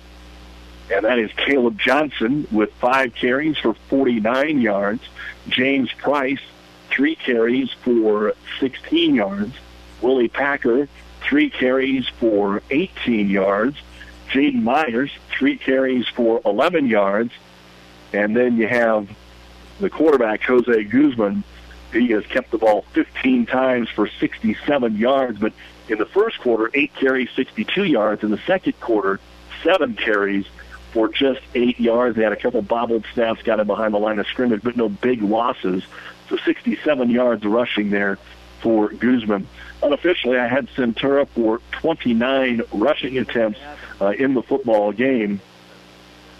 and 0.90 1.04
that 1.04 1.18
is 1.18 1.30
Caleb 1.32 1.78
Johnson 1.78 2.48
with 2.50 2.72
five 2.76 3.14
carries 3.14 3.58
for 3.58 3.74
49 3.74 4.62
yards. 4.62 5.02
James 5.48 5.92
Price 5.92 6.40
three 6.94 7.16
carries 7.16 7.70
for 7.72 8.34
16 8.60 9.14
yards. 9.14 9.54
Willie 10.00 10.28
Packer, 10.28 10.88
three 11.22 11.50
carries 11.50 12.06
for 12.20 12.62
18 12.70 13.28
yards. 13.28 13.76
Jaden 14.30 14.62
Myers, 14.62 15.10
three 15.30 15.56
carries 15.56 16.06
for 16.08 16.40
11 16.44 16.86
yards. 16.86 17.32
And 18.12 18.36
then 18.36 18.56
you 18.56 18.68
have 18.68 19.08
the 19.80 19.90
quarterback, 19.90 20.42
Jose 20.42 20.84
Guzman. 20.84 21.42
He 21.92 22.08
has 22.08 22.26
kept 22.26 22.50
the 22.50 22.58
ball 22.58 22.84
15 22.92 23.46
times 23.46 23.88
for 23.88 24.08
67 24.08 24.96
yards, 24.96 25.38
but 25.38 25.52
in 25.88 25.98
the 25.98 26.06
first 26.06 26.40
quarter, 26.40 26.70
eight 26.74 26.94
carries, 26.94 27.28
62 27.36 27.84
yards. 27.84 28.24
In 28.24 28.30
the 28.30 28.40
second 28.46 28.78
quarter, 28.80 29.20
seven 29.62 29.94
carries 29.94 30.46
for 30.92 31.08
just 31.08 31.40
eight 31.54 31.78
yards. 31.78 32.16
They 32.16 32.22
had 32.22 32.32
a 32.32 32.36
couple 32.36 32.62
bobbled 32.62 33.04
snaps, 33.14 33.42
got 33.42 33.60
him 33.60 33.66
behind 33.66 33.94
the 33.94 33.98
line 33.98 34.18
of 34.18 34.26
scrimmage, 34.26 34.62
but 34.62 34.76
no 34.76 34.88
big 34.88 35.22
losses. 35.22 35.84
So 36.28 36.36
67 36.36 37.10
yards 37.10 37.44
rushing 37.44 37.90
there 37.90 38.18
for 38.60 38.88
Guzman. 38.88 39.46
Unofficially, 39.82 40.38
I 40.38 40.48
had 40.48 40.68
Centura 40.68 41.28
for 41.28 41.60
29 41.72 42.62
rushing 42.72 43.18
attempts 43.18 43.60
uh, 44.00 44.08
in 44.10 44.32
the 44.34 44.42
football 44.42 44.92
game, 44.92 45.40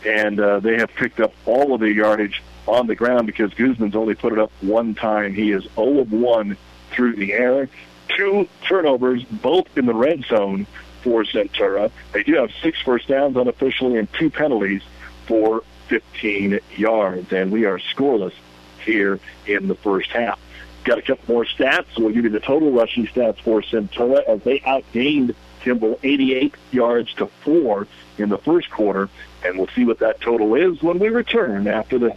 and 0.06 0.40
uh, 0.40 0.60
they 0.60 0.76
have 0.76 0.90
picked 0.94 1.20
up 1.20 1.34
all 1.44 1.74
of 1.74 1.80
the 1.80 1.92
yardage 1.92 2.42
on 2.66 2.86
the 2.86 2.94
ground 2.94 3.26
because 3.26 3.52
Guzman's 3.52 3.94
only 3.94 4.14
put 4.14 4.32
it 4.32 4.38
up 4.38 4.50
one 4.62 4.94
time. 4.94 5.34
He 5.34 5.52
is 5.52 5.64
0 5.74 5.98
of 5.98 6.12
1 6.12 6.56
through 6.90 7.16
the 7.16 7.34
air. 7.34 7.68
Two 8.16 8.48
turnovers, 8.66 9.22
both 9.24 9.76
in 9.76 9.84
the 9.84 9.94
red 9.94 10.24
zone 10.24 10.66
for 11.02 11.24
Centura. 11.24 11.90
They 12.12 12.22
do 12.22 12.34
have 12.36 12.50
six 12.62 12.80
first 12.80 13.08
downs 13.08 13.36
unofficially 13.36 13.98
and 13.98 14.10
two 14.14 14.30
penalties 14.30 14.82
for 15.26 15.62
15 15.88 16.60
yards, 16.76 17.32
and 17.32 17.52
we 17.52 17.66
are 17.66 17.78
scoreless 17.78 18.32
here 18.84 19.20
in 19.46 19.68
the 19.68 19.74
first 19.74 20.10
half. 20.10 20.38
Got 20.84 20.98
a 20.98 21.02
couple 21.02 21.34
more 21.34 21.44
stats. 21.44 21.86
We'll 21.98 22.10
give 22.10 22.24
you 22.24 22.30
the 22.30 22.40
total 22.40 22.70
rushing 22.70 23.06
stats 23.06 23.40
for 23.40 23.62
Centura 23.62 24.22
as 24.24 24.42
they 24.42 24.60
outgained 24.60 25.34
Kimball 25.60 25.98
88 26.02 26.54
yards 26.72 27.14
to 27.14 27.26
four 27.42 27.88
in 28.18 28.28
the 28.28 28.38
first 28.38 28.70
quarter, 28.70 29.08
and 29.44 29.56
we'll 29.58 29.68
see 29.68 29.84
what 29.84 29.98
that 30.00 30.20
total 30.20 30.54
is 30.54 30.82
when 30.82 30.98
we 30.98 31.08
return 31.08 31.66
after 31.66 31.98
this. 31.98 32.16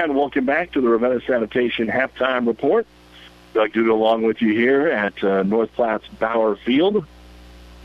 And 0.00 0.14
welcome 0.14 0.46
back 0.46 0.70
to 0.72 0.80
the 0.80 0.88
Ravenna 0.88 1.20
Sanitation 1.26 1.88
halftime 1.88 2.46
report. 2.46 2.86
Doug 3.52 3.72
Duda 3.72 3.90
along 3.90 4.22
with 4.22 4.40
you 4.40 4.52
here 4.52 4.86
at 4.86 5.24
uh, 5.24 5.42
North 5.42 5.72
Platte's 5.72 6.06
Bauer 6.06 6.54
Field, 6.54 7.04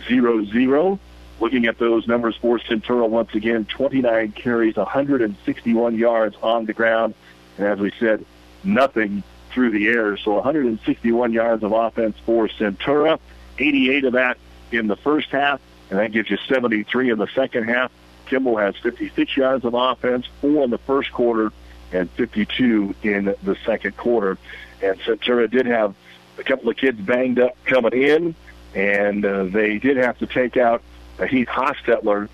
0-0. 0.03 0.99
Looking 1.39 1.65
at 1.65 1.79
those 1.79 2.07
numbers 2.07 2.35
for 2.35 2.59
Centura 2.59 3.09
once 3.09 3.33
again, 3.33 3.65
29 3.65 4.31
carries, 4.33 4.75
161 4.75 5.97
yards 5.97 6.35
on 6.43 6.67
the 6.67 6.73
ground. 6.73 7.15
And 7.57 7.65
as 7.65 7.79
we 7.79 7.91
said, 7.99 8.23
nothing 8.63 9.23
through 9.49 9.71
the 9.71 9.87
air. 9.87 10.15
So 10.15 10.33
161 10.33 11.33
yards 11.33 11.63
of 11.63 11.71
offense 11.71 12.15
for 12.27 12.47
Centura, 12.47 13.19
88 13.57 14.05
of 14.05 14.13
that 14.13 14.37
in 14.71 14.85
the 14.85 14.97
first 14.97 15.29
half, 15.29 15.59
and 15.89 15.97
that 15.97 16.11
gives 16.11 16.29
you 16.29 16.37
73 16.47 17.09
in 17.09 17.17
the 17.17 17.27
second 17.33 17.69
half. 17.69 17.91
Kimball 18.27 18.57
has 18.57 18.75
56 18.77 19.35
yards 19.35 19.65
of 19.65 19.73
offense, 19.73 20.27
four 20.41 20.63
in 20.63 20.69
the 20.69 20.77
first 20.77 21.11
quarter, 21.11 21.51
and 21.93 22.09
52 22.11 22.95
in 23.03 23.35
the 23.43 23.57
second 23.65 23.95
quarter. 23.95 24.37
And 24.81 24.99
Centura 25.01 25.49
did 25.49 25.65
have 25.65 25.95
a 26.37 26.43
couple 26.43 26.69
of 26.69 26.77
kids 26.77 26.99
banged 26.99 27.39
up 27.39 27.55
coming 27.65 27.93
in, 27.93 28.35
and 28.75 29.23
uh, 29.23 29.45
they 29.45 29.77
did 29.77 29.97
have 29.97 30.17
to 30.19 30.27
take 30.27 30.57
out 30.57 30.81
uh, 31.19 31.25
Heath 31.25 31.47
Hostetler 31.47 32.27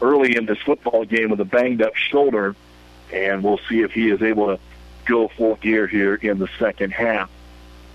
early 0.00 0.36
in 0.36 0.46
this 0.46 0.58
football 0.58 1.04
game 1.04 1.30
with 1.30 1.40
a 1.40 1.44
banged 1.44 1.82
up 1.82 1.96
shoulder, 1.96 2.54
and 3.12 3.42
we'll 3.42 3.60
see 3.68 3.80
if 3.80 3.92
he 3.92 4.10
is 4.10 4.22
able 4.22 4.46
to 4.48 4.60
go 5.06 5.28
full 5.28 5.56
gear 5.56 5.86
here 5.86 6.14
in 6.14 6.38
the 6.38 6.48
second 6.58 6.92
half. 6.92 7.30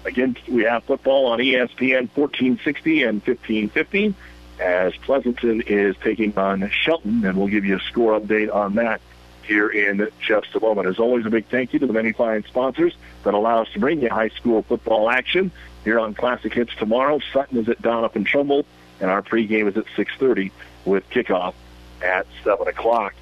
Again, 0.03 0.35
we 0.47 0.63
have 0.63 0.83
football 0.85 1.27
on 1.27 1.39
ESPN 1.39 2.09
1460 2.15 3.03
and 3.03 3.21
1550 3.21 4.15
as 4.59 4.95
Pleasanton 4.97 5.61
is 5.61 5.95
taking 6.03 6.35
on 6.37 6.67
Shelton, 6.71 7.23
and 7.23 7.37
we'll 7.37 7.47
give 7.47 7.65
you 7.65 7.77
a 7.77 7.79
score 7.81 8.19
update 8.19 8.53
on 8.53 8.75
that 8.75 9.01
here 9.45 9.69
in 9.69 10.09
just 10.19 10.55
a 10.55 10.59
moment. 10.59 10.87
As 10.87 10.99
always, 10.99 11.25
a 11.25 11.29
big 11.29 11.45
thank 11.47 11.73
you 11.73 11.79
to 11.79 11.87
the 11.87 11.93
many 11.93 12.11
fine 12.11 12.43
sponsors 12.45 12.95
that 13.23 13.33
allow 13.33 13.61
us 13.61 13.69
to 13.73 13.79
bring 13.79 14.01
you 14.01 14.09
high 14.09 14.29
school 14.29 14.63
football 14.63 15.09
action 15.09 15.51
here 15.83 15.99
on 15.99 16.13
Classic 16.13 16.53
Hits 16.53 16.73
tomorrow. 16.75 17.19
Sutton 17.33 17.57
is 17.57 17.69
at 17.69 17.81
Doniphan 17.81 18.25
Trumbull, 18.25 18.65
and 18.99 19.09
our 19.09 19.21
pregame 19.21 19.67
is 19.67 19.77
at 19.77 19.85
6.30 19.97 20.51
with 20.85 21.09
kickoff 21.09 21.53
at 22.01 22.25
7 22.43 22.67
o'clock. 22.67 23.13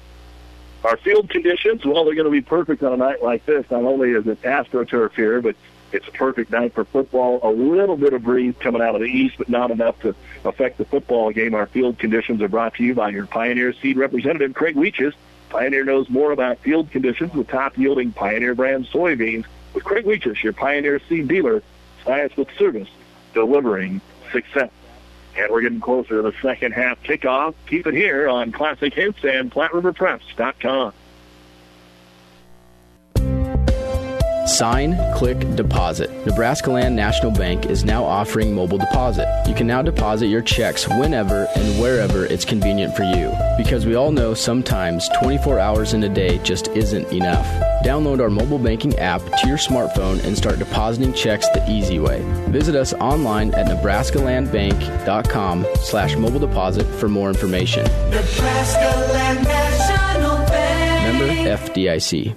Our 0.84 0.96
field 0.96 1.28
conditions, 1.28 1.84
well, 1.84 2.04
they're 2.04 2.14
going 2.14 2.24
to 2.24 2.30
be 2.30 2.40
perfect 2.40 2.82
on 2.82 2.92
a 2.92 2.96
night 2.96 3.22
like 3.22 3.44
this. 3.44 3.70
Not 3.70 3.84
only 3.84 4.12
is 4.12 4.26
it 4.26 4.40
AstroTurf 4.42 5.12
here, 5.12 5.42
but 5.42 5.54
it's 5.92 6.08
a 6.08 6.12
perfect 6.12 6.50
night 6.50 6.74
for 6.74 6.84
football. 6.84 7.40
A 7.42 7.50
little 7.50 7.96
bit 7.96 8.14
of 8.14 8.22
breeze 8.22 8.54
coming 8.60 8.80
out 8.80 8.94
of 8.94 9.00
the 9.02 9.08
east, 9.08 9.36
but 9.36 9.48
not 9.48 9.70
enough 9.70 10.00
to 10.00 10.14
affect 10.44 10.78
the 10.78 10.84
football 10.84 11.32
game. 11.32 11.54
Our 11.54 11.66
field 11.66 11.98
conditions 11.98 12.40
are 12.40 12.48
brought 12.48 12.74
to 12.76 12.84
you 12.84 12.94
by 12.94 13.10
your 13.10 13.26
Pioneer 13.26 13.74
Seed 13.74 13.98
representative, 13.98 14.54
Craig 14.54 14.76
Weeches. 14.76 15.12
Pioneer 15.50 15.84
knows 15.84 16.08
more 16.08 16.32
about 16.32 16.58
field 16.58 16.90
conditions 16.90 17.34
with 17.34 17.48
top-yielding 17.48 18.12
Pioneer 18.12 18.54
brand 18.54 18.86
soybeans. 18.86 19.44
With 19.74 19.84
Craig 19.84 20.04
Weeches, 20.04 20.42
your 20.42 20.52
Pioneer 20.52 21.00
Seed 21.08 21.28
dealer, 21.28 21.62
science 22.04 22.36
with 22.36 22.48
service, 22.56 22.88
delivering 23.34 24.00
success. 24.32 24.70
And 25.36 25.50
we're 25.50 25.60
getting 25.60 25.80
closer 25.80 26.16
to 26.16 26.22
the 26.22 26.34
second 26.42 26.72
half 26.72 27.02
kickoff. 27.02 27.54
Keep 27.66 27.86
it 27.86 27.94
here 27.94 28.28
on 28.28 28.50
Classic 28.52 28.92
Hits 28.92 29.24
and 29.24 29.50
PlatteRiverPreps.com. 29.52 30.92
Sign, 34.50 34.98
click, 35.14 35.38
deposit. 35.54 36.10
Nebraska 36.26 36.72
Land 36.72 36.96
National 36.96 37.30
Bank 37.30 37.66
is 37.66 37.84
now 37.84 38.02
offering 38.04 38.52
mobile 38.52 38.78
deposit. 38.78 39.28
You 39.46 39.54
can 39.54 39.68
now 39.68 39.80
deposit 39.80 40.26
your 40.26 40.42
checks 40.42 40.88
whenever 40.88 41.46
and 41.54 41.80
wherever 41.80 42.26
it's 42.26 42.44
convenient 42.44 42.96
for 42.96 43.04
you. 43.04 43.32
Because 43.56 43.86
we 43.86 43.94
all 43.94 44.10
know 44.10 44.34
sometimes 44.34 45.08
24 45.20 45.60
hours 45.60 45.92
in 45.94 46.02
a 46.02 46.08
day 46.08 46.38
just 46.38 46.66
isn't 46.68 47.12
enough. 47.12 47.46
Download 47.84 48.20
our 48.20 48.28
mobile 48.28 48.58
banking 48.58 48.98
app 48.98 49.22
to 49.22 49.46
your 49.46 49.56
smartphone 49.56 50.22
and 50.24 50.36
start 50.36 50.58
depositing 50.58 51.12
checks 51.12 51.48
the 51.50 51.64
easy 51.70 52.00
way. 52.00 52.20
Visit 52.48 52.74
us 52.74 52.92
online 52.94 53.54
at 53.54 53.66
nebraskalandbank.com 53.66 55.64
slash 55.76 56.16
mobile 56.16 56.40
deposit 56.40 56.86
for 56.98 57.08
more 57.08 57.28
information. 57.28 57.84
Nebraska 58.10 59.12
Land 59.12 59.44
National 59.44 60.38
Bank. 60.48 61.18
Member 61.18 61.28
FDIC. 61.56 62.36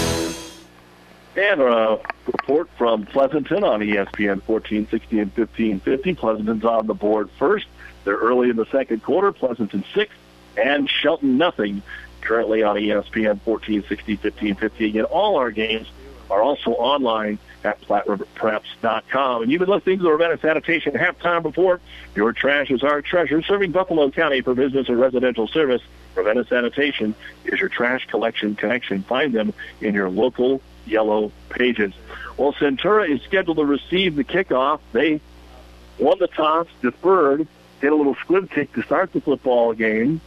And 1.35 1.61
a 1.61 1.99
report 2.25 2.69
from 2.77 3.05
Pleasanton 3.05 3.63
on 3.63 3.79
ESPN 3.79 4.41
1460 4.45 5.19
and 5.19 5.31
1550. 5.37 6.15
Pleasanton's 6.15 6.65
on 6.65 6.87
the 6.87 6.93
board 6.93 7.29
first. 7.39 7.67
They're 8.03 8.17
early 8.17 8.49
in 8.49 8.57
the 8.57 8.65
second 8.65 9.01
quarter. 9.03 9.31
Pleasanton 9.31 9.85
six 9.93 10.13
and 10.57 10.89
Shelton 10.89 11.37
nothing. 11.37 11.81
Currently 12.19 12.63
on 12.63 12.75
ESPN 12.75 13.39
1460, 13.45 14.13
1550. 14.13 14.85
Again, 14.85 15.05
all 15.05 15.37
our 15.37 15.51
games 15.51 15.87
are 16.29 16.41
also 16.41 16.71
online 16.71 17.39
at 17.63 17.79
PlatteRiverPreps.com. 17.81 19.43
And 19.43 19.51
you've 19.51 19.59
been 19.59 19.69
listening 19.69 19.97
to 19.99 20.03
the 20.03 20.11
Ravenna 20.11 20.39
Sanitation 20.39 20.93
halftime 20.93 21.43
report. 21.43 21.81
Your 22.15 22.33
trash 22.33 22.71
is 22.71 22.83
our 22.83 23.01
treasure. 23.01 23.41
Serving 23.41 23.71
Buffalo 23.71 24.09
County 24.11 24.41
for 24.41 24.53
business 24.53 24.89
and 24.89 24.99
residential 24.99 25.47
service. 25.47 25.81
Ravenna 26.15 26.45
Sanitation 26.45 27.15
is 27.45 27.59
your 27.59 27.69
trash 27.69 28.07
collection 28.07 28.55
connection. 28.55 29.03
Find 29.03 29.33
them 29.33 29.53
in 29.79 29.93
your 29.93 30.09
local 30.09 30.61
yellow 30.85 31.31
pages. 31.49 31.93
Well, 32.37 32.53
Centura 32.53 33.09
is 33.09 33.21
scheduled 33.23 33.57
to 33.57 33.65
receive 33.65 34.15
the 34.15 34.23
kickoff. 34.23 34.79
They 34.93 35.21
won 35.99 36.17
the 36.19 36.27
toss, 36.27 36.67
deferred, 36.81 37.47
did 37.81 37.91
a 37.91 37.95
little 37.95 38.15
squib 38.15 38.49
kick 38.49 38.73
to 38.73 38.83
start 38.83 39.13
the 39.13 39.21
football 39.21 39.73
game, 39.73 40.21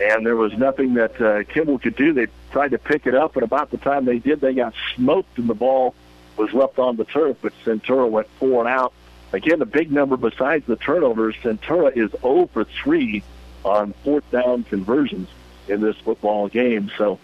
and 0.00 0.26
there 0.26 0.36
was 0.36 0.52
nothing 0.52 0.94
that 0.94 1.20
uh, 1.20 1.44
Kimball 1.44 1.78
could 1.78 1.96
do. 1.96 2.12
They 2.12 2.26
tried 2.52 2.72
to 2.72 2.78
pick 2.78 3.06
it 3.06 3.14
up, 3.14 3.34
but 3.34 3.42
about 3.42 3.70
the 3.70 3.78
time 3.78 4.04
they 4.04 4.18
did, 4.18 4.40
they 4.40 4.54
got 4.54 4.74
smoked, 4.94 5.38
and 5.38 5.48
the 5.48 5.54
ball 5.54 5.94
was 6.36 6.52
left 6.52 6.78
on 6.78 6.96
the 6.96 7.04
turf, 7.04 7.38
but 7.40 7.52
Centura 7.64 8.08
went 8.08 8.28
four 8.38 8.60
and 8.60 8.68
out. 8.68 8.92
Again, 9.32 9.60
a 9.60 9.66
big 9.66 9.90
number 9.90 10.16
besides 10.16 10.66
the 10.66 10.76
turnovers, 10.76 11.34
Centura 11.36 11.96
is 11.96 12.10
0 12.20 12.48
for 12.52 12.64
3 12.64 13.22
on 13.64 13.92
fourth 14.04 14.30
down 14.30 14.64
conversions 14.64 15.28
in 15.68 15.80
this 15.80 15.96
football 15.96 16.48
game. 16.48 16.90
So 16.96 17.18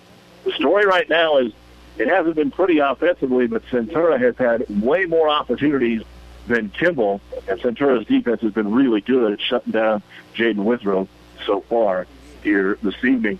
the 0.45 0.53
story 0.53 0.87
right 0.87 1.09
now 1.09 1.39
is 1.39 1.53
it 1.99 2.09
hasn't 2.09 2.35
been 2.37 2.51
pretty 2.51 2.79
offensively, 2.79 3.47
but 3.47 3.65
Centura 3.67 4.19
has 4.19 4.37
had 4.37 4.69
way 4.83 5.05
more 5.05 5.29
opportunities 5.29 6.03
than 6.47 6.71
Kimball, 6.71 7.21
and 7.49 7.61
Centura's 7.61 8.07
defense 8.07 8.41
has 8.41 8.53
been 8.53 8.73
really 8.73 9.01
good 9.01 9.33
at 9.33 9.41
shutting 9.41 9.73
down 9.73 10.03
Jaden 10.35 10.65
Withrow 10.65 11.07
so 11.47 11.61
far 11.63 12.07
here 12.43 12.79
this 12.83 12.97
evening. 13.05 13.39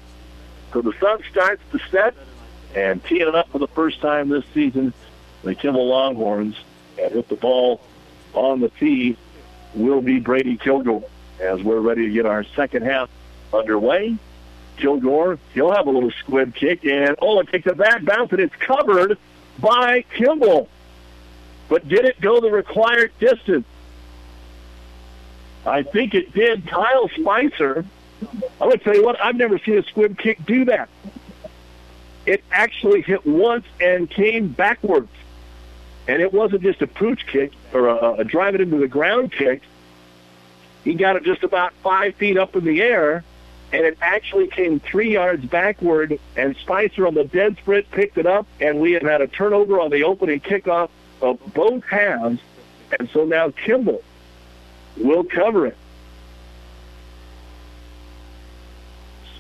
So 0.73 0.83
the 0.83 0.93
sun 1.01 1.21
starts 1.31 1.63
to 1.73 1.79
set, 1.91 2.15
and 2.75 3.03
teeing 3.05 3.29
it 3.29 3.35
up 3.35 3.51
for 3.51 3.59
the 3.59 3.69
first 3.69 4.01
time 4.01 4.29
this 4.29 4.45
season, 4.55 4.93
the 5.43 5.55
Kimball 5.55 5.89
Longhorns, 5.89 6.57
and 7.01 7.15
with 7.15 7.29
the 7.29 7.37
ball 7.37 7.81
on 8.35 8.61
the 8.61 8.69
tee, 8.69 9.17
will 9.75 10.01
be 10.01 10.21
Brady 10.21 10.57
Kilgore 10.57 11.05
as 11.41 11.63
we're 11.63 11.81
ready 11.81 12.07
to 12.07 12.13
get 12.13 12.27
our 12.27 12.45
second 12.45 12.85
half 12.85 13.11
underway. 13.53 14.17
Kilgore, 14.83 15.39
he'll 15.55 15.71
have 15.71 15.87
a 15.87 15.91
little 15.91 16.11
squib 16.11 16.55
kick, 16.57 16.85
and 16.85 17.15
oh, 17.23 17.39
it 17.39 17.49
takes 17.49 17.67
a 17.67 17.75
bad 17.75 18.05
bounce, 18.05 18.33
and 18.33 18.41
it's 18.41 18.55
covered 18.57 19.17
by 19.61 20.03
Kimball. 20.15 20.69
But 21.69 21.87
did 21.89 22.05
it 22.05 22.21
go 22.21 22.41
the 22.41 22.51
required 22.51 23.13
distance? 23.21 23.65
I 25.65 25.85
think 25.85 26.15
it 26.15 26.35
did. 26.35 26.67
Kyle 26.67 27.09
Spicer, 27.11 27.85
going 28.59 28.73
to 28.73 28.79
tell 28.79 28.95
you 28.95 29.05
what, 29.05 29.23
I've 29.23 29.37
never 29.37 29.59
seen 29.59 29.79
a 29.79 29.85
squib 29.85 30.19
kick 30.19 30.45
do 30.45 30.65
that. 30.65 30.89
It 32.27 32.43
actually 32.51 33.03
hit 33.03 33.25
once 33.25 33.65
and 33.81 34.11
came 34.11 34.49
backwards. 34.49 35.11
And 36.09 36.21
it 36.21 36.33
wasn't 36.33 36.63
just 36.63 36.83
a 36.83 36.89
pooch 36.89 37.25
kick 37.29 37.53
or 37.73 37.87
a, 37.87 38.15
a 38.15 38.25
drive 38.25 38.57
it 38.57 38.61
into 38.61 38.79
the 38.79 38.89
ground 38.89 39.31
kick. 39.31 39.63
He 40.83 40.95
got 40.95 41.15
it 41.15 41.23
just 41.23 41.45
about 41.45 41.73
five 41.85 42.17
feet 42.17 42.37
up 42.37 42.57
in 42.57 42.65
the 42.65 42.83
air, 42.83 43.23
and 43.73 43.87
it 43.87 43.97
actually 44.03 44.49
came 44.49 44.81
three 44.81 45.13
yards 45.13 45.45
backward, 45.47 46.19
and 46.37 46.57
Spicer 46.57 47.07
on 47.07 47.15
the 47.15 47.25
dead 47.25 47.57
sprint 47.57 47.91
picked 47.91 48.19
it 48.19 48.27
up, 48.27 48.47
and 48.61 48.81
we 48.81 48.93
have 48.93 49.03
had 49.03 49.21
a 49.21 49.27
turnover 49.27 49.81
on 49.81 49.91
the 49.91 50.05
opening 50.05 50.41
kickoff 50.41 50.91
of 51.23 51.39
both 51.55 51.85
halves, 51.85 52.41
and 52.99 53.09
so 53.11 53.25
now 53.25 53.51
Kimball 53.51 54.03
will 54.99 55.25
cover 55.25 55.67
it. 55.67 55.77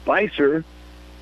Spicer 0.02 0.64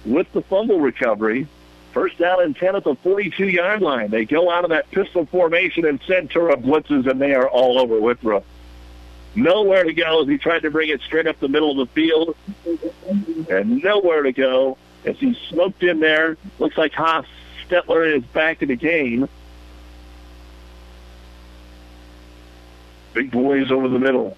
with 0.05 0.33
the 0.33 0.43
fumble 0.43 0.81
recovery. 0.81 1.47
First 1.93 2.19
down 2.19 2.41
and 2.43 2.57
10 2.57 2.77
at 2.77 2.85
the 2.85 2.95
42-yard 2.95 3.83
line. 3.83 4.11
They 4.11 4.25
go 4.25 4.49
out 4.49 4.63
of 4.63 4.71
that 4.71 4.89
pistol 4.93 5.27
formation, 5.27 5.85
and 5.85 6.01
Centura 6.03 6.55
blitzes, 6.55 7.11
and 7.11 7.21
they 7.21 7.35
are 7.35 7.49
all 7.49 7.81
over 7.81 8.01
Withrow 8.01 8.45
nowhere 9.35 9.85
to 9.85 9.93
go 9.93 10.23
as 10.23 10.29
he 10.29 10.39
tried 10.39 10.63
to 10.63 10.71
bring 10.71 10.89
it 10.89 11.01
straight 11.03 11.27
up 11.27 11.39
the 11.41 11.49
middle 11.49 11.71
of 11.81 11.89
the 11.89 11.95
field, 11.95 12.37
and 13.51 13.83
nowhere 13.83 14.23
to 14.23 14.33
go 14.33 14.77
as 15.05 15.19
he 15.19 15.37
smoked 15.49 15.83
in 15.83 16.01
there. 16.01 16.37
Looks 16.59 16.77
like 16.77 16.93
Haas 16.93 17.27
Stetler 17.69 18.17
is 18.17 18.25
back 18.25 18.63
in 18.63 18.69
the 18.69 18.77
game. 18.77 19.29
Big 23.13 23.31
boys 23.31 23.71
over 23.71 23.89
the 23.89 23.99
middle. 23.99 24.37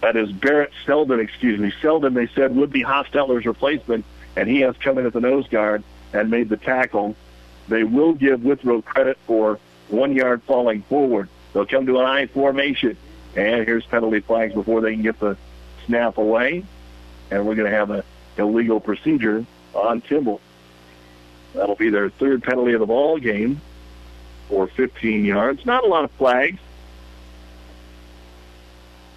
That 0.00 0.16
is 0.16 0.32
Barrett 0.32 0.72
Seldon. 0.86 1.20
excuse 1.20 1.60
me. 1.60 1.72
Seldon. 1.82 2.14
they 2.14 2.26
said, 2.28 2.56
would 2.56 2.72
be 2.72 2.82
Hostetler's 2.82 3.44
replacement, 3.44 4.04
and 4.34 4.48
he 4.48 4.60
has 4.60 4.76
come 4.78 4.98
in 4.98 5.06
at 5.06 5.12
the 5.12 5.20
nose 5.20 5.46
guard 5.48 5.84
and 6.12 6.30
made 6.30 6.48
the 6.48 6.56
tackle. 6.56 7.14
They 7.68 7.84
will 7.84 8.14
give 8.14 8.42
Withrow 8.42 8.82
credit 8.82 9.18
for 9.26 9.60
one 9.88 10.14
yard 10.14 10.42
falling 10.44 10.82
forward. 10.82 11.28
They'll 11.52 11.66
come 11.66 11.86
to 11.86 11.98
an 11.98 12.06
I 12.06 12.26
formation. 12.26 12.96
And 13.36 13.64
here's 13.66 13.84
penalty 13.86 14.20
flags 14.20 14.54
before 14.54 14.80
they 14.80 14.92
can 14.92 15.02
get 15.02 15.18
the 15.20 15.36
snap 15.86 16.18
away. 16.18 16.64
And 17.30 17.46
we're 17.46 17.54
going 17.54 17.70
to 17.70 17.76
have 17.76 17.90
a 17.90 18.04
illegal 18.36 18.80
procedure 18.80 19.44
on 19.74 20.00
Kimball. 20.00 20.40
That'll 21.54 21.76
be 21.76 21.90
their 21.90 22.10
third 22.10 22.42
penalty 22.42 22.72
of 22.72 22.80
the 22.80 22.86
ball 22.86 23.18
game 23.18 23.60
for 24.48 24.66
15 24.66 25.24
yards. 25.24 25.66
Not 25.66 25.84
a 25.84 25.86
lot 25.86 26.04
of 26.04 26.10
flags 26.12 26.60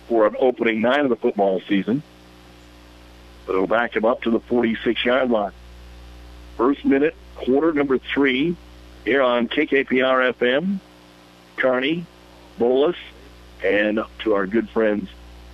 for 0.07 0.27
an 0.27 0.35
opening 0.39 0.81
nine 0.81 1.01
of 1.01 1.09
the 1.09 1.15
football 1.15 1.61
season. 1.67 2.03
But 3.45 3.53
it'll 3.53 3.67
back 3.67 3.95
him 3.95 4.05
up 4.05 4.21
to 4.23 4.31
the 4.31 4.39
46-yard 4.39 5.29
line. 5.29 5.51
First 6.57 6.85
minute, 6.85 7.15
quarter 7.35 7.73
number 7.73 7.97
three, 7.97 8.55
here 9.05 9.21
on 9.21 9.47
KKPR 9.47 10.33
FM, 10.33 10.79
Kearney, 11.57 12.05
Boelus, 12.59 12.95
and 13.63 13.99
to 14.19 14.33
our 14.33 14.45
good 14.45 14.69
friends 14.69 15.09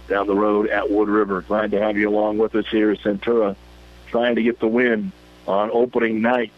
down 0.08 0.28
the 0.28 0.36
road 0.36 0.68
at 0.68 0.90
Wood 0.90 1.08
River. 1.08 1.42
Glad 1.42 1.72
to 1.72 1.82
have 1.82 1.98
you 1.98 2.10
along 2.10 2.40
with 2.40 2.56
us 2.56 2.66
here. 2.70 2.92
at 2.92 3.00
Centura 3.00 3.56
trying 4.08 4.36
to 4.36 4.44
get 4.44 4.60
the 4.60 4.68
win 4.68 5.12
on 5.48 5.70
opening 5.72 6.22
night. 6.22 6.52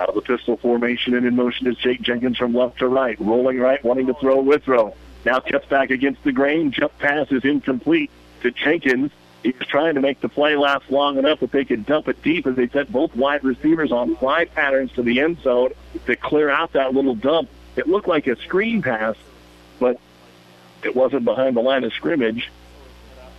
Out 0.00 0.08
of 0.08 0.14
the 0.14 0.22
pistol 0.22 0.56
formation 0.56 1.14
and 1.14 1.26
in 1.26 1.36
motion 1.36 1.66
is 1.66 1.76
Jake 1.76 2.02
Jenkins 2.02 2.36
from 2.36 2.54
left 2.54 2.78
to 2.78 2.88
right. 2.88 3.20
Rolling 3.20 3.60
right, 3.60 3.82
wanting 3.84 4.06
to 4.06 4.14
throw 4.14 4.40
Withrow. 4.40 4.94
Now 5.24 5.40
cuts 5.40 5.66
back 5.66 5.90
against 5.90 6.24
the 6.24 6.32
grain. 6.32 6.72
Jump 6.72 6.98
pass 6.98 7.30
is 7.30 7.44
incomplete 7.44 8.10
to 8.42 8.50
Jenkins. 8.50 9.12
He's 9.42 9.54
trying 9.68 9.94
to 9.94 10.00
make 10.00 10.20
the 10.20 10.28
play 10.28 10.56
last 10.56 10.90
long 10.90 11.18
enough 11.18 11.40
that 11.40 11.52
they 11.52 11.64
can 11.64 11.82
dump 11.82 12.08
it 12.08 12.22
deep 12.22 12.46
as 12.46 12.56
they 12.56 12.68
set 12.68 12.90
both 12.90 13.14
wide 13.14 13.44
receivers 13.44 13.92
on 13.92 14.16
fly 14.16 14.46
patterns 14.46 14.90
to 14.92 15.02
the 15.02 15.20
end 15.20 15.40
zone 15.42 15.72
to 16.06 16.16
clear 16.16 16.48
out 16.48 16.72
that 16.72 16.94
little 16.94 17.14
dump. 17.14 17.50
It 17.76 17.86
looked 17.86 18.08
like 18.08 18.26
a 18.26 18.36
screen 18.36 18.82
pass, 18.82 19.16
but 19.78 19.98
it 20.82 20.94
wasn't 20.94 21.24
behind 21.24 21.56
the 21.56 21.60
line 21.60 21.84
of 21.84 21.92
scrimmage. 21.92 22.50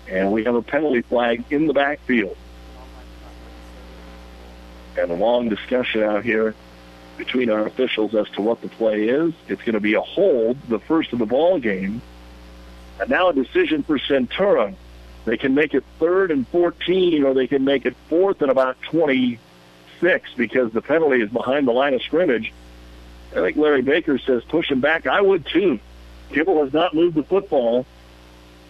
And 0.09 0.31
we 0.31 0.43
have 0.43 0.55
a 0.55 0.61
penalty 0.61 1.01
flag 1.01 1.43
in 1.49 1.67
the 1.67 1.73
backfield. 1.73 2.37
And 4.97 5.11
a 5.11 5.15
long 5.15 5.49
discussion 5.49 6.03
out 6.03 6.23
here 6.23 6.55
between 7.17 7.49
our 7.49 7.65
officials 7.65 8.13
as 8.13 8.29
to 8.31 8.41
what 8.41 8.61
the 8.61 8.67
play 8.67 9.07
is. 9.07 9.33
It's 9.47 9.61
going 9.61 9.73
to 9.73 9.79
be 9.79 9.93
a 9.93 10.01
hold, 10.01 10.57
the 10.67 10.79
first 10.79 11.13
of 11.13 11.19
the 11.19 11.25
ball 11.25 11.59
game. 11.59 12.01
And 12.99 13.09
now 13.09 13.29
a 13.29 13.33
decision 13.33 13.83
for 13.83 13.97
Centura. 13.97 14.75
They 15.25 15.37
can 15.37 15.55
make 15.55 15.73
it 15.73 15.83
third 15.99 16.31
and 16.31 16.47
14, 16.49 17.23
or 17.23 17.33
they 17.33 17.47
can 17.47 17.65
make 17.65 17.85
it 17.85 17.95
fourth 18.09 18.41
and 18.41 18.51
about 18.51 18.79
26 18.83 20.33
because 20.37 20.71
the 20.71 20.81
penalty 20.81 21.21
is 21.21 21.29
behind 21.29 21.67
the 21.67 21.71
line 21.71 21.93
of 21.93 22.03
scrimmage. 22.03 22.53
I 23.31 23.35
think 23.35 23.57
Larry 23.57 23.81
Baker 23.81 24.19
says 24.19 24.43
push 24.43 24.69
him 24.69 24.81
back. 24.81 25.07
I 25.07 25.19
would 25.19 25.45
too. 25.45 25.79
Kimball 26.31 26.63
has 26.63 26.73
not 26.73 26.93
moved 26.93 27.15
the 27.15 27.23
football, 27.23 27.85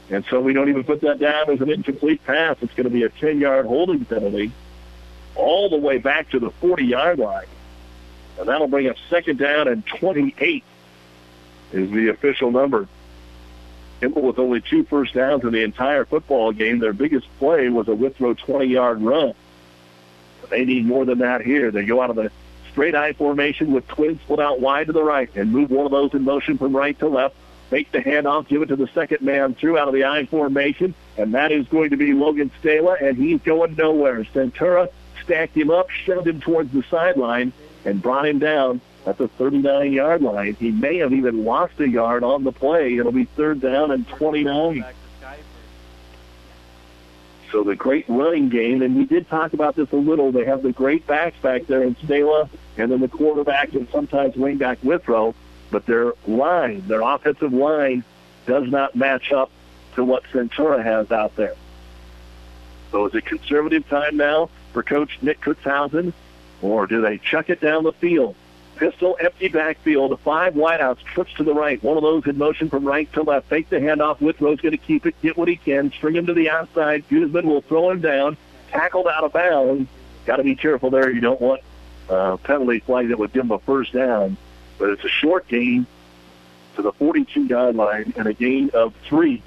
and 0.09 0.23
so 0.29 0.39
we 0.39 0.53
don't 0.53 0.69
even 0.69 0.83
put 0.83 1.01
that 1.01 1.19
down 1.19 1.49
as 1.49 1.61
an 1.61 1.69
incomplete 1.69 2.23
pass. 2.25 2.57
It's 2.61 2.73
going 2.73 2.85
to 2.85 2.89
be 2.89 3.03
a 3.03 3.09
10-yard 3.09 3.65
holding 3.65 4.05
penalty 4.05 4.51
all 5.35 5.69
the 5.69 5.77
way 5.77 5.97
back 5.97 6.29
to 6.31 6.39
the 6.39 6.49
40-yard 6.49 7.19
line. 7.19 7.47
And 8.39 8.47
that'll 8.47 8.67
bring 8.67 8.87
up 8.87 8.97
second 9.09 9.39
down 9.39 9.67
and 9.67 9.85
28 9.85 10.63
is 11.71 11.91
the 11.91 12.09
official 12.09 12.51
number. 12.51 12.87
Kimball 14.01 14.23
with 14.23 14.39
only 14.39 14.61
two 14.61 14.83
first 14.83 15.13
downs 15.13 15.43
in 15.43 15.51
the 15.51 15.63
entire 15.63 16.05
football 16.05 16.51
game. 16.51 16.79
Their 16.79 16.93
biggest 16.93 17.27
play 17.39 17.69
was 17.69 17.87
a 17.87 17.95
Withrow 17.95 18.35
20-yard 18.35 19.01
run. 19.01 19.33
They 20.49 20.65
need 20.65 20.85
more 20.85 21.05
than 21.05 21.19
that 21.19 21.41
here. 21.41 21.71
They 21.71 21.85
go 21.85 22.01
out 22.01 22.09
of 22.09 22.17
the 22.17 22.31
straight 22.71 22.93
I 22.93 23.13
formation 23.13 23.71
with 23.71 23.87
twins 23.87 24.19
split 24.21 24.39
out 24.39 24.59
wide 24.59 24.87
to 24.87 24.93
the 24.93 25.01
right 25.01 25.33
and 25.35 25.51
move 25.51 25.71
one 25.71 25.85
of 25.85 25.91
those 25.91 26.13
in 26.13 26.23
motion 26.23 26.57
from 26.57 26.75
right 26.75 26.97
to 26.99 27.07
left. 27.07 27.35
Make 27.71 27.91
the 27.91 27.99
handoff, 27.99 28.47
give 28.47 28.61
it 28.61 28.67
to 28.67 28.75
the 28.75 28.87
second 28.87 29.21
man 29.21 29.55
through 29.55 29.77
out 29.77 29.87
of 29.87 29.93
the 29.93 30.05
I 30.05 30.25
formation, 30.25 30.93
and 31.17 31.33
that 31.33 31.51
is 31.51 31.67
going 31.67 31.89
to 31.89 31.97
be 31.97 32.13
Logan 32.13 32.51
Stala, 32.61 33.01
and 33.01 33.17
he's 33.17 33.41
going 33.41 33.75
nowhere. 33.75 34.23
Centura 34.23 34.89
stacked 35.23 35.57
him 35.57 35.71
up, 35.71 35.89
shoved 35.89 36.27
him 36.27 36.39
towards 36.39 36.71
the 36.71 36.83
sideline, 36.83 37.51
and 37.83 38.01
brought 38.01 38.27
him 38.27 38.39
down 38.39 38.81
at 39.05 39.17
the 39.17 39.27
39-yard 39.29 40.21
line. 40.21 40.55
He 40.59 40.71
may 40.71 40.97
have 40.97 41.13
even 41.13 41.43
lost 41.43 41.79
a 41.79 41.87
yard 41.87 42.23
on 42.23 42.43
the 42.43 42.51
play. 42.51 42.97
It'll 42.97 43.11
be 43.11 43.25
third 43.25 43.61
down 43.61 43.91
and 43.91 44.07
29. 44.07 44.85
So 47.51 47.63
the 47.63 47.75
great 47.75 48.05
running 48.07 48.49
game, 48.49 48.81
and 48.81 48.95
we 48.95 49.05
did 49.05 49.29
talk 49.29 49.53
about 49.53 49.75
this 49.75 49.91
a 49.91 49.95
little. 49.95 50.31
They 50.31 50.45
have 50.45 50.61
the 50.61 50.71
great 50.71 51.07
backs 51.07 51.37
back 51.41 51.67
there 51.67 51.83
in 51.83 51.95
Stala, 51.95 52.49
and 52.77 52.91
then 52.91 52.99
the 52.99 53.07
quarterback 53.07 53.73
and 53.73 53.87
sometimes 53.91 54.35
wingback 54.35 54.83
Withrow, 54.83 55.33
but 55.71 55.85
their 55.85 56.13
line, 56.27 56.83
their 56.87 57.01
offensive 57.01 57.53
line, 57.53 58.03
does 58.45 58.69
not 58.69 58.95
match 58.95 59.31
up 59.31 59.49
to 59.95 60.03
what 60.03 60.23
Centura 60.25 60.83
has 60.83 61.11
out 61.11 61.35
there. 61.35 61.55
So 62.91 63.07
is 63.07 63.15
it 63.15 63.25
conservative 63.25 63.87
time 63.89 64.17
now 64.17 64.49
for 64.73 64.83
Coach 64.83 65.17
Nick 65.21 65.41
Kutzhausen, 65.41 66.13
or 66.61 66.87
do 66.87 67.01
they 67.01 67.17
chuck 67.17 67.49
it 67.49 67.59
down 67.59 67.83
the 67.83 67.93
field? 67.93 68.35
Pistol, 68.75 69.17
empty 69.21 69.47
backfield, 69.47 70.19
five 70.19 70.53
wideouts, 70.53 70.99
trips 70.99 71.33
to 71.35 71.43
the 71.43 71.53
right. 71.53 71.81
One 71.81 71.95
of 71.95 72.03
those 72.03 72.25
in 72.27 72.37
motion 72.37 72.69
from 72.69 72.83
right 72.83 73.11
to 73.13 73.23
left. 73.23 73.47
Fake 73.47 73.69
the 73.69 73.77
handoff. 73.77 74.19
Withrow's 74.19 74.59
going 74.59 74.73
to 74.73 74.77
keep 74.77 75.05
it, 75.05 75.15
get 75.21 75.37
what 75.37 75.47
he 75.47 75.55
can, 75.55 75.91
string 75.91 76.15
him 76.15 76.25
to 76.25 76.33
the 76.33 76.49
outside. 76.49 77.05
Guzman 77.09 77.47
will 77.47 77.61
throw 77.61 77.89
him 77.89 78.01
down, 78.01 78.35
tackled 78.71 79.07
out 79.07 79.23
of 79.23 79.31
bounds. 79.31 79.89
Got 80.25 80.37
to 80.37 80.43
be 80.43 80.55
careful 80.55 80.89
there. 80.89 81.09
You 81.09 81.21
don't 81.21 81.39
want 81.39 81.61
uh, 82.09 82.35
penalty 82.37 82.79
flag 82.79 83.07
that 83.09 83.19
would 83.19 83.31
give 83.31 83.45
him 83.45 83.51
a 83.51 83.59
first 83.59 83.93
down. 83.93 84.35
But 84.77 84.89
it's 84.89 85.03
a 85.03 85.09
short 85.09 85.47
gain 85.47 85.85
to 86.75 86.81
the 86.81 86.91
42-yard 86.93 87.75
line 87.75 88.13
and 88.17 88.27
a 88.27 88.33
gain 88.33 88.69
of 88.73 88.93
three 89.07 89.41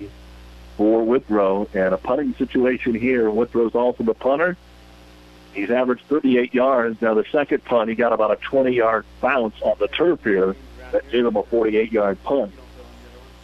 for 0.76 1.04
Withrow. 1.04 1.68
And 1.74 1.94
a 1.94 1.98
punting 1.98 2.34
situation 2.34 2.94
here. 2.94 3.30
Withrow's 3.30 3.74
also 3.74 4.02
the 4.04 4.14
punter. 4.14 4.56
He's 5.52 5.70
averaged 5.70 6.02
38 6.06 6.54
yards. 6.54 7.02
Now, 7.02 7.14
the 7.14 7.24
second 7.32 7.64
punt, 7.64 7.88
he 7.88 7.94
got 7.94 8.12
about 8.12 8.30
a 8.30 8.36
20-yard 8.36 9.04
bounce 9.20 9.60
on 9.62 9.76
the 9.78 9.88
turf 9.88 10.22
here 10.22 10.54
that 10.92 11.10
gave 11.10 11.26
him 11.26 11.36
a 11.36 11.42
48-yard 11.42 12.22
punt 12.22 12.52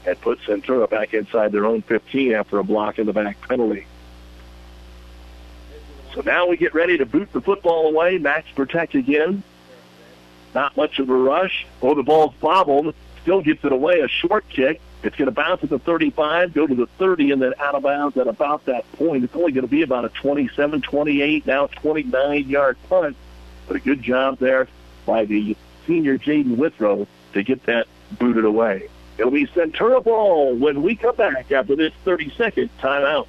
and 0.06 0.20
put 0.20 0.39
Centura 0.40 0.89
back 0.89 1.15
inside 1.15 1.52
their 1.52 1.66
own 1.66 1.82
15 1.82 2.32
after 2.32 2.59
a 2.59 2.65
block 2.65 2.98
in 2.98 3.06
the 3.06 3.12
back 3.12 3.40
penalty. 3.48 3.86
So 6.15 6.20
now 6.20 6.47
we 6.47 6.56
get 6.56 6.74
ready 6.74 6.98
to 6.98 7.06
boot 7.06 7.32
the 7.32 7.40
football 7.40 7.89
away. 7.89 8.19
Max 8.19 8.47
protect 8.55 8.94
again. 8.94 9.43
Not 10.55 10.76
much 10.76 10.98
of 10.98 11.10
a 11.10 11.14
rush. 11.14 11.66
Oh, 11.82 11.94
the 11.94 12.02
ball's 12.02 12.35
bobbled. 12.40 12.94
Still 13.22 13.43
gets 13.43 13.64
it 13.64 13.72
away. 13.72 14.01
A 14.01 14.09
short 14.09 14.48
kick. 14.48 14.81
It's 15.02 15.16
going 15.16 15.26
to 15.26 15.32
bounce 15.32 15.62
at 15.62 15.68
the 15.68 15.78
35, 15.78 16.55
go 16.55 16.66
to 16.66 16.74
the 16.74 16.86
30, 16.86 17.32
and 17.32 17.43
then 17.43 17.52
out 17.59 17.74
of 17.74 17.82
bounds 17.82 18.16
at 18.16 18.26
about 18.26 18.64
that 18.64 18.90
point. 18.93 19.22
It's 19.22 19.35
only 19.35 19.52
going 19.52 19.66
to 19.66 19.70
be 19.70 19.82
about 19.82 20.06
a 20.06 20.09
27, 20.09 20.81
28, 20.81 21.47
now 21.47 21.66
29-yard 21.66 22.78
punt. 22.89 23.16
But 23.66 23.76
a 23.76 23.81
good 23.81 24.02
job 24.02 24.39
there 24.39 24.66
by 25.05 25.26
the 25.26 25.56
senior 25.86 26.16
Jaden 26.16 26.56
Withrow 26.56 27.06
to 27.35 27.43
get 27.43 27.64
that 27.64 27.86
booted 28.18 28.47
away. 28.47 28.89
It'll 29.18 29.31
be 29.31 29.47
Centura 29.47 30.02
ball 30.02 30.55
when 30.55 30.82
we 30.82 30.97
come 30.97 31.16
back 31.16 31.52
after 31.52 31.76
this 31.76 31.93
30-second 32.06 32.70
timeout. 32.81 33.26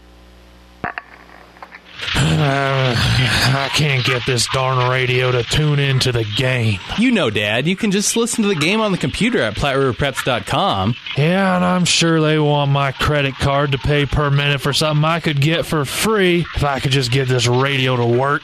Uh, 2.15 2.95
I 2.97 3.69
can't 3.73 4.05
get 4.05 4.25
this 4.25 4.47
darn 4.47 4.89
radio 4.89 5.31
to 5.31 5.43
tune 5.43 5.79
into 5.79 6.11
the 6.11 6.23
game. 6.35 6.79
You 6.97 7.11
know, 7.11 7.29
Dad, 7.29 7.67
you 7.67 7.75
can 7.75 7.91
just 7.91 8.15
listen 8.15 8.41
to 8.43 8.47
the 8.47 8.55
game 8.55 8.81
on 8.81 8.91
the 8.91 8.97
computer 8.97 9.41
at 9.41 9.55
PlatteRiverPreps.com. 9.55 10.95
Yeah, 11.17 11.55
and 11.55 11.65
I'm 11.65 11.85
sure 11.85 12.21
they 12.21 12.37
want 12.39 12.71
my 12.71 12.91
credit 12.91 13.35
card 13.35 13.71
to 13.71 13.77
pay 13.77 14.05
per 14.05 14.29
minute 14.29 14.61
for 14.61 14.73
something 14.73 15.03
I 15.05 15.19
could 15.19 15.39
get 15.41 15.65
for 15.65 15.85
free 15.85 16.45
if 16.55 16.63
I 16.63 16.79
could 16.79 16.91
just 16.91 17.11
get 17.11 17.27
this 17.27 17.47
radio 17.47 17.95
to 17.95 18.05
work. 18.05 18.41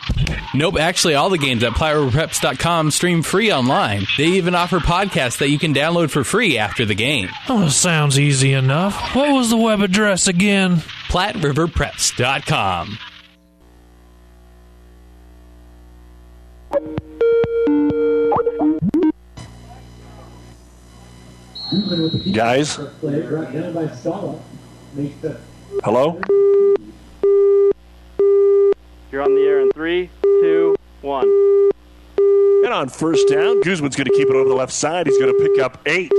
Nope, 0.53 0.77
actually, 0.79 1.15
all 1.15 1.29
the 1.29 1.37
games 1.37 1.63
at 1.63 1.73
PlatteRiverPreps.com 1.73 2.91
stream 2.91 3.21
free 3.23 3.51
online. 3.51 4.05
They 4.17 4.25
even 4.25 4.55
offer 4.55 4.79
podcasts 4.79 5.37
that 5.39 5.49
you 5.49 5.59
can 5.59 5.73
download 5.73 6.09
for 6.11 6.23
free 6.23 6.57
after 6.57 6.85
the 6.85 6.95
game. 6.95 7.29
Oh, 7.49 7.67
sounds 7.69 8.19
easy 8.19 8.53
enough. 8.53 9.15
What 9.15 9.31
was 9.33 9.49
the 9.49 9.57
web 9.57 9.81
address 9.81 10.27
again? 10.27 10.77
PlatteRiverPreps.com. 11.09 12.97
Guys? 22.33 22.79
Hello? 25.83 26.19
You're 29.11 29.21
on 29.21 29.35
the 29.35 29.41
air 29.41 29.59
in 29.59 29.71
three, 29.71 30.09
two, 30.23 30.75
one. 31.01 31.27
And 32.63 32.73
on 32.73 32.89
first 32.89 33.27
down, 33.27 33.61
Guzman's 33.61 33.95
going 33.95 34.05
to 34.05 34.13
keep 34.13 34.29
it 34.29 34.35
over 34.35 34.47
the 34.47 34.55
left 34.55 34.71
side. 34.71 35.07
He's 35.07 35.17
going 35.17 35.37
to 35.37 35.43
pick 35.43 35.61
up 35.61 35.79
eight. 35.85 36.11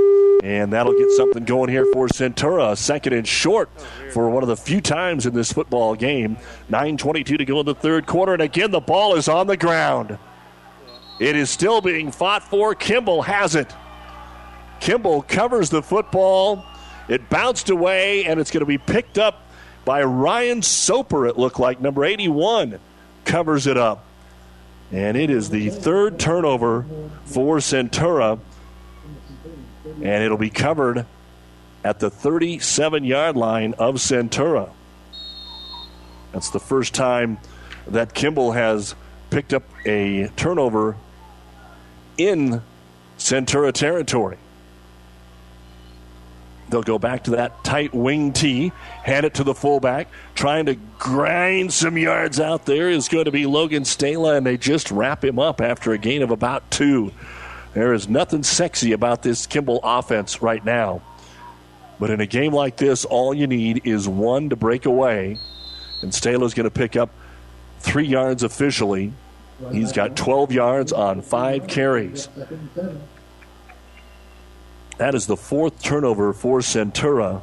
And 0.43 0.73
that'll 0.73 0.99
get 0.99 1.11
something 1.13 1.45
going 1.45 1.71
here 1.71 1.87
for 1.93 2.09
Centura. 2.09 2.77
Second 2.77 3.13
and 3.13 3.27
short 3.27 3.71
for 4.13 4.29
one 4.29 4.43
of 4.43 4.49
the 4.49 4.57
few 4.57 4.81
times 4.81 5.25
in 5.25 5.35
this 5.35 5.53
football 5.53 5.95
game. 5.95 6.37
9.22 6.71 7.39
to 7.39 7.45
go 7.45 7.61
in 7.61 7.67
the 7.67 7.75
third 7.75 8.07
quarter. 8.07 8.33
And 8.33 8.43
again, 8.43 8.71
the 8.71 8.81
ball 8.81 9.15
is 9.15 9.29
on 9.29 9.47
the 9.47 9.57
ground. 9.57 10.19
It 11.19 11.37
is 11.37 11.51
still 11.51 11.81
being 11.81 12.11
fought 12.11 12.43
for. 12.43 12.75
Kimball 12.75 13.23
has 13.23 13.55
it. 13.55 13.73
Kimball 14.81 15.23
covers 15.23 15.71
the 15.71 15.83
football. 15.83 16.65
It 17.09 17.29
bounced 17.29 17.71
away, 17.71 18.25
and 18.25 18.41
it's 18.41 18.51
going 18.51 18.61
to 18.61 18.67
be 18.67 18.79
picked 18.79 19.19
up 19.19 19.47
by 19.85 20.03
Ryan 20.03 20.63
Soper, 20.63 21.27
it 21.27 21.39
looked 21.39 21.59
like. 21.59 21.81
Number 21.81 22.05
81 22.05 22.79
covers 23.25 23.67
it 23.67 23.77
up. 23.77 24.05
And 24.91 25.17
it 25.17 25.31
is 25.31 25.51
the 25.51 25.71
third 25.71 26.19
turnover 26.19 26.85
for 27.25 27.59
Centura. 27.59 28.39
And 29.85 30.25
it'll 30.25 30.39
be 30.39 30.51
covered 30.51 31.07
at 31.85 31.99
the 31.99 32.11
37 32.11 33.05
yard 33.05 33.37
line 33.37 33.75
of 33.79 33.97
Centura. 33.97 34.71
That's 36.33 36.51
the 36.51 36.61
first 36.61 36.95
time 36.95 37.39
that 37.87 38.15
Kimball 38.15 38.53
has 38.53 38.95
picked 39.33 39.55
up 39.55 39.63
a 39.87 40.29
turnover 40.37 40.95
in 42.19 42.61
Centura 43.17 43.73
territory. 43.73 44.37
They'll 46.69 46.83
go 46.83 46.99
back 46.99 47.25
to 47.25 47.33
that 47.33 47.65
tight 47.65 47.95
wing 47.95 48.33
tee, 48.33 48.73
hand 49.03 49.25
it 49.25 49.35
to 49.35 49.45
the 49.45 49.55
fullback, 49.55 50.09
trying 50.35 50.67
to 50.67 50.75
grind 50.99 51.73
some 51.73 51.97
yards 51.97 52.41
out 52.41 52.67
there 52.67 52.91
is 52.91 53.09
going 53.09 53.25
to 53.25 53.31
be 53.31 53.47
Logan 53.47 53.85
Stala, 53.85 54.37
and 54.37 54.47
they 54.47 54.59
just 54.59 54.91
wrap 54.91 55.25
him 55.25 55.39
up 55.39 55.63
after 55.63 55.93
a 55.93 55.99
gain 55.99 56.23
of 56.23 56.31
about 56.31 56.71
two. 56.71 57.11
There 57.73 57.95
is 57.95 58.09
nothing 58.09 58.43
sexy 58.43 58.93
about 58.93 59.23
this 59.23 59.47
Kimball 59.47 59.81
offense 59.83 60.43
right 60.43 60.65
now. 60.65 61.01
But 61.99 62.11
in 62.11 62.21
a 62.21 62.27
game 62.27 62.53
like 62.53 62.77
this, 62.77 63.07
all 63.07 63.33
you 63.33 63.47
need 63.47 63.87
is 63.87 64.07
one 64.07 64.51
to 64.51 64.57
break 64.57 64.85
away, 64.85 65.39
and 66.03 66.13
Stala's 66.13 66.53
going 66.53 66.65
to 66.65 66.71
pick 66.71 66.97
up 66.97 67.11
three 67.83 68.07
yards 68.07 68.43
officially. 68.43 69.13
He's 69.71 69.93
got 69.93 70.17
12 70.17 70.53
yards 70.53 70.93
on 70.93 71.21
five 71.23 71.67
carries. 71.67 72.29
That 74.99 75.15
is 75.15 75.27
the 75.27 75.37
fourth 75.37 75.83
turnover 75.83 76.33
for 76.33 76.61
Centura 76.61 77.43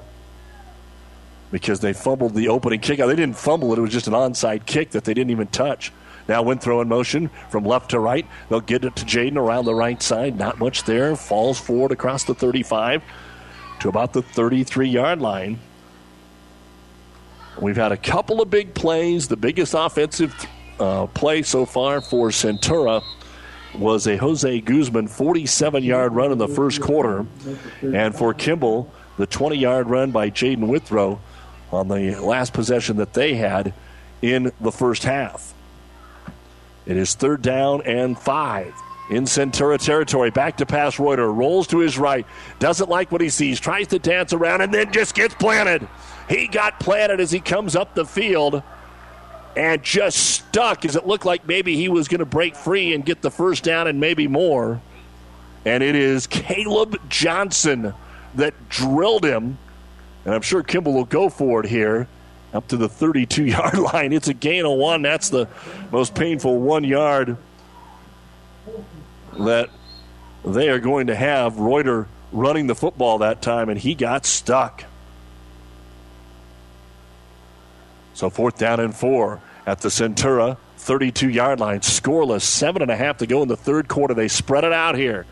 because 1.51 1.79
they 1.79 1.93
fumbled 1.93 2.35
the 2.35 2.47
opening 2.47 2.79
kick. 2.79 2.99
They 2.99 3.07
didn't 3.07 3.37
fumble 3.37 3.73
it, 3.73 3.79
it 3.79 3.81
was 3.81 3.91
just 3.91 4.07
an 4.07 4.13
onside 4.13 4.65
kick 4.65 4.91
that 4.91 5.03
they 5.03 5.13
didn't 5.13 5.31
even 5.31 5.47
touch. 5.47 5.91
Now 6.27 6.43
Withrow 6.43 6.81
in 6.81 6.87
motion 6.87 7.29
from 7.49 7.65
left 7.65 7.89
to 7.91 7.99
right. 7.99 8.25
They'll 8.49 8.61
get 8.61 8.85
it 8.85 8.95
to 8.97 9.05
Jaden 9.05 9.35
around 9.35 9.65
the 9.65 9.73
right 9.73 10.01
side. 10.01 10.37
Not 10.37 10.59
much 10.59 10.83
there. 10.83 11.15
Falls 11.15 11.59
forward 11.59 11.91
across 11.91 12.23
the 12.23 12.35
35 12.35 13.01
to 13.79 13.89
about 13.89 14.13
the 14.13 14.21
33 14.21 14.89
yard 14.89 15.21
line. 15.21 15.59
We've 17.61 17.75
had 17.75 17.91
a 17.91 17.97
couple 17.97 18.41
of 18.41 18.49
big 18.49 18.73
plays. 18.73 19.27
The 19.27 19.37
biggest 19.37 19.73
offensive 19.77 20.33
uh, 20.79 21.07
play 21.07 21.41
so 21.43 21.65
far 21.65 22.01
for 22.01 22.29
Centura 22.29 23.03
was 23.75 24.07
a 24.07 24.17
Jose 24.17 24.61
Guzman 24.61 25.07
47 25.07 25.83
yard 25.83 26.13
run 26.13 26.31
in 26.31 26.37
the 26.37 26.47
first 26.47 26.81
quarter. 26.81 27.25
And 27.81 28.15
for 28.15 28.33
Kimball, 28.33 28.91
the 29.17 29.27
20 29.27 29.57
yard 29.57 29.89
run 29.89 30.11
by 30.11 30.29
Jaden 30.29 30.67
Withrow 30.67 31.19
on 31.71 31.87
the 31.87 32.15
last 32.15 32.53
possession 32.53 32.97
that 32.97 33.13
they 33.13 33.35
had 33.35 33.73
in 34.21 34.51
the 34.59 34.71
first 34.71 35.03
half. 35.03 35.53
It 36.85 36.97
is 36.97 37.13
third 37.13 37.41
down 37.41 37.83
and 37.83 38.17
five 38.17 38.73
in 39.11 39.25
Centura 39.25 39.77
territory. 39.77 40.31
Back 40.31 40.57
to 40.57 40.65
pass 40.65 40.99
Reuter. 40.99 41.31
Rolls 41.31 41.67
to 41.67 41.79
his 41.79 41.97
right. 41.99 42.25
Doesn't 42.59 42.89
like 42.89 43.11
what 43.11 43.21
he 43.21 43.29
sees. 43.29 43.59
Tries 43.59 43.87
to 43.87 43.99
dance 43.99 44.33
around 44.33 44.61
and 44.61 44.73
then 44.73 44.91
just 44.91 45.13
gets 45.13 45.35
planted. 45.35 45.87
He 46.29 46.47
got 46.47 46.79
planted 46.79 47.19
as 47.19 47.31
he 47.31 47.39
comes 47.39 47.75
up 47.75 47.95
the 47.95 48.05
field 48.05 48.61
and 49.57 49.81
just 49.81 50.17
stuck 50.17 50.85
as 50.85 50.95
it 50.95 51.07
looked 51.07 51.25
like 51.25 51.47
maybe 51.47 51.75
he 51.75 51.89
was 51.89 52.07
going 52.07 52.19
to 52.19 52.25
break 52.25 52.55
free 52.55 52.93
and 52.93 53.03
get 53.03 53.21
the 53.21 53.31
first 53.31 53.63
down 53.63 53.87
and 53.87 53.99
maybe 53.99 54.27
more. 54.27 54.79
And 55.65 55.83
it 55.83 55.95
is 55.95 56.27
Caleb 56.27 56.97
Johnson 57.09 57.93
that 58.35 58.53
drilled 58.69 59.25
him. 59.25 59.57
And 60.23 60.35
I'm 60.35 60.41
sure 60.41 60.61
Kimball 60.61 60.93
will 60.93 61.05
go 61.05 61.29
for 61.29 61.61
it 61.61 61.65
here 61.69 62.07
up 62.53 62.67
to 62.69 62.77
the 62.77 62.87
32 62.87 63.45
yard 63.45 63.77
line. 63.93 64.13
It's 64.13 64.27
a 64.27 64.33
gain 64.33 64.65
of 64.65 64.77
one. 64.77 65.01
That's 65.01 65.29
the 65.29 65.47
most 65.91 66.13
painful 66.13 66.59
one 66.59 66.83
yard 66.83 67.37
that 69.39 69.69
they 70.45 70.69
are 70.69 70.79
going 70.79 71.07
to 71.07 71.15
have. 71.15 71.57
Reuter 71.57 72.07
running 72.31 72.67
the 72.67 72.75
football 72.75 73.17
that 73.19 73.41
time, 73.41 73.69
and 73.69 73.79
he 73.79 73.95
got 73.95 74.25
stuck. 74.25 74.83
So 78.19 78.29
fourth 78.29 78.57
down 78.57 78.81
and 78.81 78.93
four 78.93 79.39
at 79.65 79.79
the 79.79 79.87
Centura 79.87 80.57
32 80.75 81.29
yard 81.29 81.61
line. 81.61 81.79
Scoreless, 81.79 82.41
seven 82.41 82.81
and 82.81 82.91
a 82.91 82.95
half 82.97 83.19
to 83.19 83.25
go 83.25 83.41
in 83.43 83.47
the 83.47 83.55
third 83.55 83.87
quarter. 83.87 84.13
They 84.13 84.27
spread 84.27 84.65
it 84.65 84.73
out 84.73 84.95
here. 84.95 85.25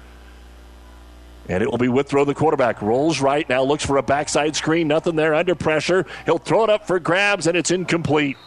And 1.49 1.61
it 1.61 1.69
will 1.69 1.77
be 1.77 1.89
Withrow, 1.89 2.23
the 2.23 2.33
quarterback. 2.33 2.81
Rolls 2.81 3.19
right 3.19 3.47
now, 3.49 3.61
looks 3.63 3.85
for 3.85 3.97
a 3.97 4.01
backside 4.01 4.55
screen. 4.55 4.87
Nothing 4.87 5.17
there 5.17 5.33
under 5.35 5.53
pressure. 5.53 6.05
He'll 6.23 6.37
throw 6.37 6.63
it 6.63 6.69
up 6.69 6.87
for 6.87 6.97
grabs, 6.97 7.45
and 7.45 7.57
it's 7.57 7.71
incomplete. 7.71 8.37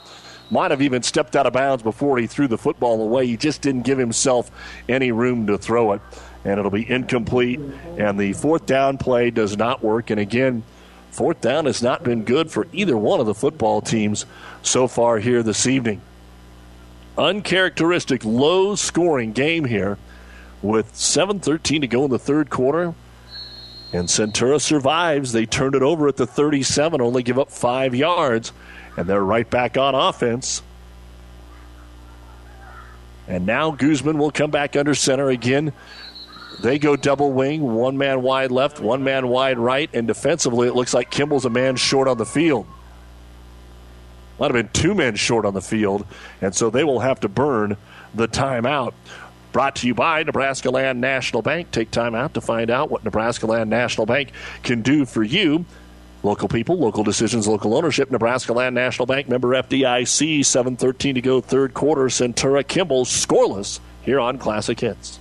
Might 0.51 0.71
have 0.71 0.81
even 0.81 1.03
stepped 1.03 1.37
out 1.37 1.45
of 1.45 1.53
bounds 1.53 1.83
before 1.83 2.17
he 2.17 2.27
threw 2.27 2.49
the 2.49 2.57
football 2.57 3.03
away. 3.03 3.27
He 3.27 3.37
just 3.37 3.61
didn't 3.61 3.83
give 3.83 3.99
himself 3.99 4.51
any 4.89 5.13
room 5.13 5.49
to 5.49 5.59
throw 5.59 5.93
it. 5.93 6.01
And 6.47 6.59
it'll 6.59 6.71
be 6.71 6.91
incomplete. 6.91 7.61
And 7.99 8.19
the 8.19 8.33
fourth 8.33 8.65
down 8.65 8.97
play 8.97 9.31
does 9.31 9.59
not 9.59 9.85
work. 9.85 10.09
And 10.09 10.19
again, 10.19 10.63
fourth 11.11 11.41
down 11.41 11.67
has 11.67 11.83
not 11.83 12.03
been 12.03 12.25
good 12.25 12.51
for 12.51 12.67
either 12.73 12.97
one 12.97 13.21
of 13.21 13.27
the 13.27 13.35
football 13.35 13.81
teams 13.81 14.27
so 14.63 14.87
far 14.87 15.19
here 15.19 15.43
this 15.43 15.67
evening. 15.67 16.01
Uncharacteristic 17.19 18.25
low 18.25 18.75
scoring 18.75 19.33
game 19.33 19.65
here 19.65 19.99
with 20.63 20.93
7.13 20.95 21.81
to 21.81 21.87
go 21.87 22.05
in 22.05 22.11
the 22.11 22.19
third 22.19 22.51
quarter. 22.51 22.95
And 23.93 24.09
Centura 24.09 24.61
survives. 24.61 25.33
They 25.33 25.47
turned 25.47 25.75
it 25.75 25.83
over 25.83 26.07
at 26.07 26.17
the 26.17 26.27
37, 26.27 27.01
only 27.01 27.23
give 27.23 27.39
up 27.39 27.51
five 27.51 27.95
yards, 27.95 28.53
and 28.97 29.09
they're 29.09 29.25
right 29.25 29.49
back 29.49 29.77
on 29.77 29.95
offense. 29.95 30.63
And 33.27 33.47
now 33.47 33.71
Guzman 33.71 34.19
will 34.19 34.31
come 34.31 34.51
back 34.51 34.77
under 34.77 34.95
center 34.95 35.29
again. 35.29 35.73
They 36.61 36.79
go 36.79 36.95
double 36.95 37.33
wing, 37.33 37.63
one 37.63 37.97
man 37.97 38.23
wide 38.23 38.51
left, 38.51 38.81
one 38.81 39.03
man 39.03 39.29
wide 39.29 39.59
right, 39.59 39.89
and 39.95 40.07
defensively 40.07 40.69
it 40.69 40.75
looks 40.75 40.93
like 40.93 41.11
Kimball's 41.11 41.47
a 41.47 41.51
man 41.51 41.77
short 41.77 42.07
on 42.07 42.19
the 42.19 42.27
field. 42.27 42.67
Might 44.39 44.47
have 44.47 44.55
been 44.55 44.73
two 44.73 44.95
men 44.95 45.17
short 45.17 45.45
on 45.45 45.55
the 45.55 45.63
field, 45.63 46.07
and 46.41 46.55
so 46.55 46.71
they 46.71 46.85
will 46.85 47.01
have 47.01 47.21
to 47.21 47.29
burn 47.29 47.77
the 48.15 48.29
timeout. 48.29 48.93
Brought 49.53 49.77
to 49.77 49.87
you 49.87 49.95
by 49.95 50.23
Nebraska 50.23 50.71
Land 50.71 51.01
National 51.01 51.43
Bank. 51.43 51.71
Take 51.73 51.91
time 51.91 52.15
out 52.15 52.35
to 52.35 52.41
find 52.41 52.71
out 52.71 52.91
what 52.91 53.05
Nebraska 53.05 53.47
Land 53.47 53.69
National 53.69 54.07
Bank 54.07 54.31
can 54.63 54.83
do 54.83 55.05
for 55.05 55.23
you. 55.23 55.65
Local 56.23 56.49
people, 56.49 56.79
local 56.79 57.03
decisions, 57.03 57.49
local 57.49 57.75
ownership. 57.75 58.11
Nebraska 58.11 58.53
Land 58.53 58.75
National 58.75 59.07
Bank 59.07 59.29
member 59.29 59.49
FDIC. 59.49 60.41
7:13 60.41 61.15
to 61.15 61.21
go, 61.21 61.41
third 61.41 61.75
quarter. 61.75 62.05
Centura 62.05 62.67
Kimball 62.67 63.05
scoreless 63.05 63.81
here 64.03 64.21
on 64.21 64.39
Classic 64.39 64.79
Hits. 64.79 65.19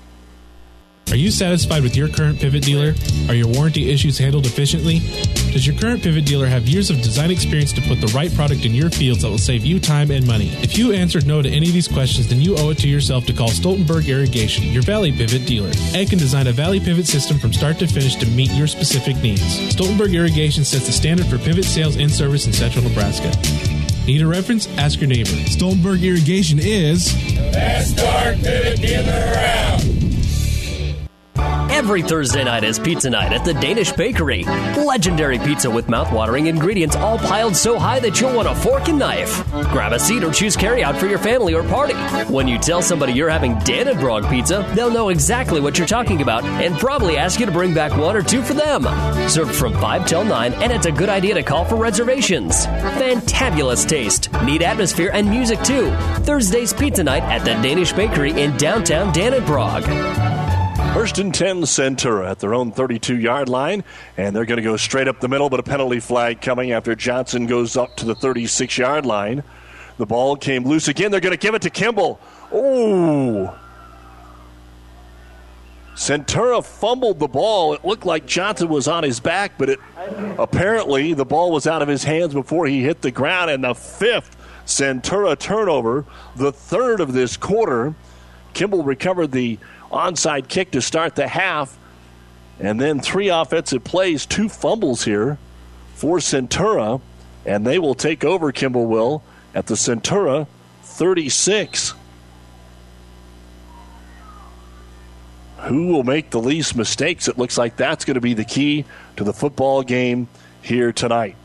Are 1.11 1.15
you 1.15 1.31
satisfied 1.31 1.81
with 1.81 1.95
your 1.95 2.07
current 2.07 2.39
pivot 2.39 2.63
dealer? 2.63 2.93
Are 3.29 3.33
your 3.33 3.47
warranty 3.47 3.89
issues 3.89 4.19
handled 4.19 4.45
efficiently? 4.45 4.99
Does 5.51 5.65
your 5.65 5.75
current 5.75 6.03
pivot 6.03 6.23
dealer 6.23 6.45
have 6.45 6.67
years 6.67 6.91
of 6.91 6.97
design 6.97 7.31
experience 7.31 7.73
to 7.73 7.81
put 7.81 7.99
the 7.99 8.11
right 8.13 8.31
product 8.35 8.63
in 8.63 8.75
your 8.75 8.91
fields 8.91 9.23
that 9.23 9.29
will 9.29 9.39
save 9.39 9.65
you 9.65 9.79
time 9.79 10.11
and 10.11 10.27
money? 10.27 10.49
If 10.61 10.77
you 10.77 10.93
answered 10.93 11.25
no 11.25 11.41
to 11.41 11.49
any 11.49 11.67
of 11.67 11.73
these 11.73 11.87
questions, 11.87 12.27
then 12.27 12.41
you 12.41 12.55
owe 12.57 12.69
it 12.69 12.77
to 12.79 12.87
yourself 12.87 13.25
to 13.25 13.33
call 13.33 13.49
Stoltenberg 13.49 14.07
Irrigation, 14.07 14.65
your 14.65 14.83
Valley 14.83 15.11
Pivot 15.11 15.47
dealer. 15.47 15.71
Ed 15.95 16.11
can 16.11 16.19
design 16.19 16.45
a 16.45 16.51
Valley 16.51 16.79
Pivot 16.79 17.07
system 17.07 17.39
from 17.39 17.53
start 17.53 17.79
to 17.79 17.87
finish 17.87 18.15
to 18.17 18.27
meet 18.27 18.51
your 18.51 18.67
specific 18.67 19.17
needs. 19.17 19.41
Stoltenberg 19.73 20.13
Irrigation 20.13 20.63
sets 20.63 20.85
the 20.85 20.93
standard 20.93 21.25
for 21.25 21.39
pivot 21.39 21.65
sales 21.65 21.95
in 21.95 22.09
service 22.09 22.45
in 22.45 22.53
central 22.53 22.83
Nebraska. 22.83 23.31
Need 24.05 24.21
a 24.21 24.27
reference? 24.27 24.67
Ask 24.77 25.01
your 25.01 25.09
neighbor. 25.09 25.31
Stoltenberg 25.49 26.03
Irrigation 26.03 26.59
is 26.59 27.15
the 27.33 27.49
best 27.51 27.97
darn 27.97 28.37
pivot 28.37 28.79
dealer 28.79 29.33
around. 29.33 30.18
Every 31.71 32.01
Thursday 32.01 32.43
night 32.43 32.63
is 32.63 32.77
pizza 32.77 33.09
night 33.09 33.31
at 33.31 33.45
the 33.45 33.53
Danish 33.53 33.91
Bakery. 33.93 34.43
Legendary 34.43 35.39
pizza 35.39 35.69
with 35.69 35.87
mouth-watering 35.87 36.47
ingredients 36.47 36.95
all 36.95 37.17
piled 37.17 37.55
so 37.55 37.79
high 37.79 37.99
that 38.01 38.19
you'll 38.19 38.35
want 38.35 38.47
a 38.47 38.55
fork 38.55 38.89
and 38.89 38.99
knife. 38.99 39.49
Grab 39.71 39.93
a 39.93 39.99
seat 39.99 40.23
or 40.23 40.31
choose 40.31 40.57
carryout 40.57 40.97
for 40.97 41.05
your 41.05 41.19
family 41.19 41.53
or 41.53 41.63
party. 41.63 41.93
When 42.31 42.47
you 42.47 42.57
tell 42.57 42.81
somebody 42.81 43.13
you're 43.13 43.29
having 43.29 43.55
Dannebrog 43.55 44.29
pizza, 44.29 44.69
they'll 44.75 44.91
know 44.91 45.09
exactly 45.09 45.61
what 45.61 45.77
you're 45.77 45.87
talking 45.87 46.21
about 46.21 46.43
and 46.43 46.77
probably 46.77 47.17
ask 47.17 47.39
you 47.39 47.45
to 47.45 47.51
bring 47.51 47.73
back 47.73 47.97
one 47.97 48.15
or 48.15 48.21
two 48.21 48.41
for 48.41 48.53
them. 48.53 48.83
Served 49.29 49.55
from 49.55 49.73
5 49.73 50.05
till 50.05 50.25
9, 50.25 50.53
and 50.53 50.71
it's 50.71 50.85
a 50.85 50.91
good 50.91 51.09
idea 51.09 51.33
to 51.35 51.43
call 51.43 51.63
for 51.63 51.75
reservations. 51.75 52.65
Fantabulous 52.65 53.87
taste, 53.87 54.31
neat 54.43 54.61
atmosphere, 54.61 55.11
and 55.13 55.29
music 55.29 55.61
too. 55.63 55.91
Thursday's 56.23 56.73
pizza 56.73 57.03
night 57.03 57.23
at 57.23 57.45
the 57.45 57.53
Danish 57.67 57.93
Bakery 57.93 58.31
in 58.31 58.57
downtown 58.57 59.13
Dannebrog. 59.13 60.38
First 60.93 61.17
and 61.17 61.33
10 61.33 61.61
Centura 61.61 62.29
at 62.29 62.39
their 62.39 62.53
own 62.53 62.71
32 62.71 63.17
yard 63.17 63.47
line, 63.47 63.83
and 64.17 64.35
they're 64.35 64.45
going 64.45 64.57
to 64.57 64.63
go 64.63 64.75
straight 64.75 65.07
up 65.07 65.19
the 65.19 65.29
middle, 65.29 65.49
but 65.49 65.59
a 65.59 65.63
penalty 65.63 65.99
flag 65.99 66.41
coming 66.41 66.71
after 66.71 66.93
Johnson 66.93 67.45
goes 67.45 67.77
up 67.77 67.95
to 67.97 68.05
the 68.05 68.15
36 68.15 68.77
yard 68.77 69.05
line. 69.05 69.43
The 69.97 70.05
ball 70.05 70.35
came 70.35 70.65
loose 70.65 70.87
again. 70.87 71.11
They're 71.11 71.21
going 71.21 71.31
to 71.31 71.37
give 71.37 71.55
it 71.55 71.61
to 71.61 71.69
Kimball. 71.69 72.19
Oh! 72.51 73.57
Centura 75.95 76.63
fumbled 76.63 77.19
the 77.19 77.27
ball. 77.27 77.73
It 77.73 77.85
looked 77.85 78.05
like 78.05 78.25
Johnson 78.25 78.69
was 78.69 78.87
on 78.87 79.03
his 79.03 79.19
back, 79.19 79.57
but 79.57 79.69
it 79.69 79.79
apparently 80.37 81.13
the 81.13 81.25
ball 81.25 81.51
was 81.51 81.67
out 81.67 81.81
of 81.81 81.87
his 81.87 82.03
hands 82.03 82.33
before 82.33 82.67
he 82.67 82.81
hit 82.81 83.01
the 83.01 83.11
ground. 83.11 83.51
And 83.51 83.63
the 83.63 83.75
fifth 83.75 84.35
Centura 84.65 85.37
turnover, 85.37 86.05
the 86.35 86.51
third 86.51 86.99
of 86.99 87.13
this 87.13 87.37
quarter. 87.37 87.95
Kimball 88.53 88.83
recovered 88.83 89.31
the 89.31 89.59
onside 89.91 90.47
kick 90.47 90.71
to 90.71 90.81
start 90.81 91.15
the 91.15 91.27
half, 91.27 91.77
and 92.59 92.79
then 92.79 92.99
three 92.99 93.29
offensive 93.29 93.83
plays, 93.83 94.25
two 94.25 94.49
fumbles 94.49 95.03
here 95.03 95.37
for 95.95 96.17
Centura, 96.17 97.01
and 97.45 97.65
they 97.65 97.79
will 97.79 97.95
take 97.95 98.23
over 98.23 98.51
Kimball 98.51 98.85
will 98.85 99.23
at 99.55 99.67
the 99.67 99.75
Centura 99.75 100.47
36. 100.83 101.93
Who 105.59 105.87
will 105.87 106.03
make 106.03 106.29
the 106.29 106.39
least 106.39 106.75
mistakes? 106.75 107.27
It 107.27 107.37
looks 107.37 107.57
like 107.57 107.75
that's 107.75 108.05
going 108.05 108.15
to 108.15 108.21
be 108.21 108.33
the 108.33 108.45
key 108.45 108.85
to 109.17 109.23
the 109.23 109.33
football 109.33 109.83
game 109.83 110.27
here 110.61 110.91
tonight. 110.91 111.35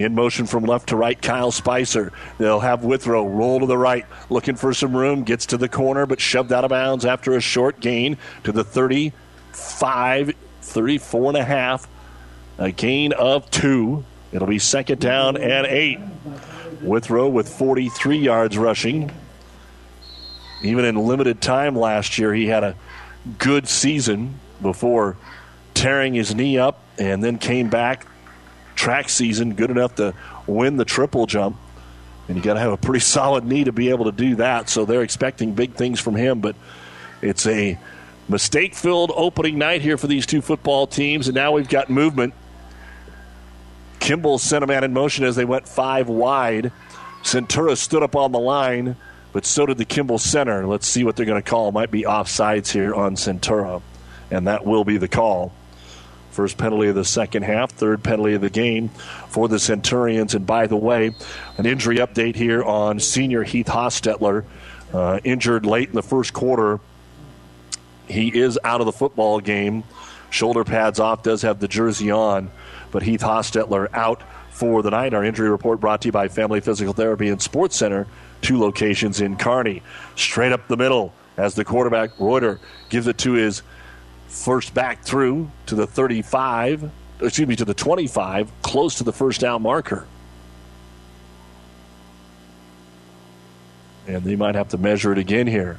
In 0.00 0.14
motion 0.14 0.46
from 0.46 0.64
left 0.64 0.88
to 0.88 0.96
right, 0.96 1.20
Kyle 1.20 1.50
Spicer. 1.50 2.10
They'll 2.38 2.60
have 2.60 2.84
Withrow 2.84 3.26
roll 3.26 3.60
to 3.60 3.66
the 3.66 3.76
right, 3.76 4.06
looking 4.30 4.56
for 4.56 4.72
some 4.72 4.96
room, 4.96 5.24
gets 5.24 5.44
to 5.46 5.58
the 5.58 5.68
corner, 5.68 6.06
but 6.06 6.22
shoved 6.22 6.52
out 6.52 6.64
of 6.64 6.70
bounds 6.70 7.04
after 7.04 7.36
a 7.36 7.40
short 7.42 7.80
gain 7.80 8.16
to 8.44 8.50
the 8.50 8.64
35, 8.64 10.32
34 10.62 11.28
and 11.28 11.36
a 11.36 11.44
half. 11.44 11.86
A 12.56 12.72
gain 12.72 13.12
of 13.12 13.50
two. 13.50 14.02
It'll 14.32 14.48
be 14.48 14.58
second 14.58 15.00
down 15.00 15.36
and 15.36 15.66
eight. 15.66 15.98
Withrow 16.80 17.28
with 17.28 17.50
43 17.50 18.16
yards 18.16 18.56
rushing. 18.56 19.10
Even 20.62 20.86
in 20.86 20.96
limited 20.96 21.42
time 21.42 21.76
last 21.76 22.16
year, 22.16 22.32
he 22.32 22.46
had 22.46 22.64
a 22.64 22.74
good 23.36 23.68
season 23.68 24.40
before 24.62 25.18
tearing 25.74 26.14
his 26.14 26.34
knee 26.34 26.56
up 26.56 26.82
and 26.98 27.22
then 27.22 27.36
came 27.36 27.68
back 27.68 28.06
track 28.80 29.10
season 29.10 29.54
good 29.54 29.70
enough 29.70 29.96
to 29.96 30.14
win 30.46 30.78
the 30.78 30.86
triple 30.86 31.26
jump. 31.26 31.56
And 32.28 32.36
you 32.36 32.42
got 32.42 32.54
to 32.54 32.60
have 32.60 32.72
a 32.72 32.78
pretty 32.78 33.00
solid 33.16 33.44
knee 33.44 33.64
to 33.64 33.72
be 33.72 33.90
able 33.90 34.06
to 34.06 34.12
do 34.12 34.36
that. 34.36 34.70
So 34.70 34.86
they're 34.86 35.02
expecting 35.02 35.52
big 35.52 35.74
things 35.74 36.00
from 36.00 36.16
him. 36.16 36.40
But 36.40 36.56
it's 37.20 37.46
a 37.46 37.78
mistake 38.26 38.74
filled 38.74 39.12
opening 39.14 39.58
night 39.58 39.82
here 39.82 39.98
for 39.98 40.06
these 40.06 40.24
two 40.24 40.40
football 40.40 40.86
teams. 40.86 41.28
And 41.28 41.34
now 41.34 41.52
we've 41.52 41.68
got 41.68 41.90
movement. 41.90 42.32
Kimball 43.98 44.38
sent 44.38 44.64
a 44.64 44.66
man 44.66 44.82
in 44.82 44.94
motion 44.94 45.26
as 45.26 45.36
they 45.36 45.44
went 45.44 45.68
five 45.68 46.08
wide. 46.08 46.72
Centura 47.22 47.76
stood 47.76 48.02
up 48.02 48.16
on 48.16 48.32
the 48.32 48.38
line, 48.38 48.96
but 49.34 49.44
so 49.44 49.66
did 49.66 49.76
the 49.76 49.84
Kimball 49.84 50.18
center. 50.18 50.66
Let's 50.66 50.86
see 50.86 51.04
what 51.04 51.16
they're 51.16 51.26
going 51.26 51.42
to 51.42 51.48
call. 51.48 51.70
Might 51.70 51.90
be 51.90 52.04
offsides 52.04 52.72
here 52.72 52.94
on 52.94 53.16
Centura, 53.16 53.82
and 54.30 54.46
that 54.46 54.64
will 54.64 54.84
be 54.84 54.96
the 54.96 55.06
call. 55.06 55.52
First 56.30 56.58
penalty 56.58 56.88
of 56.88 56.94
the 56.94 57.04
second 57.04 57.42
half, 57.42 57.72
third 57.72 58.02
penalty 58.02 58.34
of 58.34 58.40
the 58.40 58.50
game 58.50 58.88
for 59.28 59.48
the 59.48 59.58
Centurions. 59.58 60.34
And 60.34 60.46
by 60.46 60.66
the 60.66 60.76
way, 60.76 61.14
an 61.58 61.66
injury 61.66 61.96
update 61.96 62.36
here 62.36 62.62
on 62.62 63.00
senior 63.00 63.42
Heath 63.42 63.66
Hostetler, 63.66 64.44
uh, 64.92 65.20
injured 65.24 65.66
late 65.66 65.88
in 65.88 65.94
the 65.94 66.02
first 66.02 66.32
quarter. 66.32 66.80
He 68.08 68.36
is 68.36 68.58
out 68.64 68.80
of 68.80 68.86
the 68.86 68.92
football 68.92 69.40
game. 69.40 69.84
Shoulder 70.30 70.64
pads 70.64 71.00
off, 71.00 71.22
does 71.24 71.42
have 71.42 71.58
the 71.58 71.68
jersey 71.68 72.10
on, 72.10 72.50
but 72.92 73.02
Heath 73.02 73.20
Hostetler 73.20 73.88
out 73.92 74.22
for 74.50 74.82
the 74.82 74.90
night. 74.90 75.14
Our 75.14 75.24
injury 75.24 75.48
report 75.48 75.80
brought 75.80 76.02
to 76.02 76.08
you 76.08 76.12
by 76.12 76.28
Family 76.28 76.60
Physical 76.60 76.92
Therapy 76.92 77.28
and 77.28 77.42
Sports 77.42 77.76
Center, 77.76 78.06
two 78.40 78.58
locations 78.60 79.20
in 79.20 79.36
Kearney. 79.36 79.82
Straight 80.14 80.52
up 80.52 80.68
the 80.68 80.76
middle 80.76 81.12
as 81.36 81.54
the 81.54 81.64
quarterback, 81.64 82.10
Reuter, 82.20 82.60
gives 82.88 83.06
it 83.06 83.18
to 83.18 83.32
his 83.32 83.62
first 84.30 84.72
back 84.72 85.02
through 85.02 85.50
to 85.66 85.74
the 85.74 85.86
35, 85.86 86.90
excuse 87.20 87.48
me, 87.48 87.56
to 87.56 87.64
the 87.64 87.74
25, 87.74 88.50
close 88.62 88.96
to 88.96 89.04
the 89.04 89.12
first 89.12 89.40
down 89.40 89.62
marker. 89.62 90.06
And 94.06 94.24
they 94.24 94.36
might 94.36 94.54
have 94.54 94.70
to 94.70 94.78
measure 94.78 95.12
it 95.12 95.18
again 95.18 95.46
here. 95.46 95.78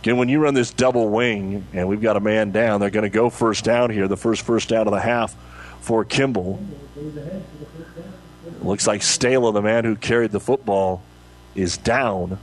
Again, 0.00 0.18
when 0.18 0.28
you 0.28 0.38
run 0.38 0.52
this 0.52 0.70
double 0.70 1.08
wing 1.08 1.66
and 1.72 1.88
we've 1.88 2.02
got 2.02 2.16
a 2.16 2.20
man 2.20 2.50
down, 2.50 2.78
they're 2.78 2.90
going 2.90 3.04
to 3.04 3.08
go 3.08 3.30
first 3.30 3.64
down 3.64 3.90
here, 3.90 4.06
the 4.06 4.16
first 4.16 4.42
first 4.42 4.68
down 4.68 4.86
of 4.86 4.92
the 4.92 5.00
half 5.00 5.34
for 5.80 6.04
Kimball. 6.04 6.62
Looks 8.62 8.86
like 8.86 9.00
Stala, 9.00 9.52
the 9.52 9.62
man 9.62 9.84
who 9.84 9.96
carried 9.96 10.30
the 10.30 10.40
football, 10.40 11.02
is 11.54 11.78
down. 11.78 12.38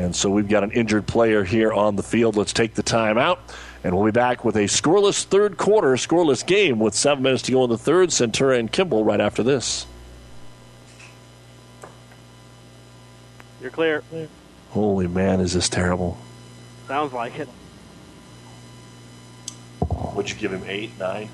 And 0.00 0.16
so 0.16 0.30
we've 0.30 0.48
got 0.48 0.64
an 0.64 0.72
injured 0.72 1.06
player 1.06 1.44
here 1.44 1.74
on 1.74 1.94
the 1.94 2.02
field. 2.02 2.34
Let's 2.34 2.54
take 2.54 2.72
the 2.72 2.82
time 2.82 3.18
out, 3.18 3.38
and 3.84 3.94
we'll 3.94 4.06
be 4.06 4.10
back 4.10 4.46
with 4.46 4.56
a 4.56 4.60
scoreless 4.60 5.24
third 5.24 5.58
quarter, 5.58 5.88
scoreless 5.88 6.44
game 6.44 6.78
with 6.78 6.94
seven 6.94 7.22
minutes 7.22 7.42
to 7.42 7.52
go 7.52 7.64
in 7.64 7.70
the 7.70 7.76
third. 7.76 8.08
Centura 8.08 8.58
and 8.58 8.72
Kimball 8.72 9.04
right 9.04 9.20
after 9.20 9.42
this. 9.42 9.86
You're 13.60 13.70
clear. 13.70 14.02
Holy 14.70 15.06
man, 15.06 15.38
is 15.40 15.52
this 15.52 15.68
terrible. 15.68 16.16
Sounds 16.88 17.12
like 17.12 17.38
it. 17.38 17.48
Would 20.14 20.30
you 20.30 20.36
give 20.36 20.50
him 20.50 20.64
eight, 20.66 20.98
nine? 20.98 21.28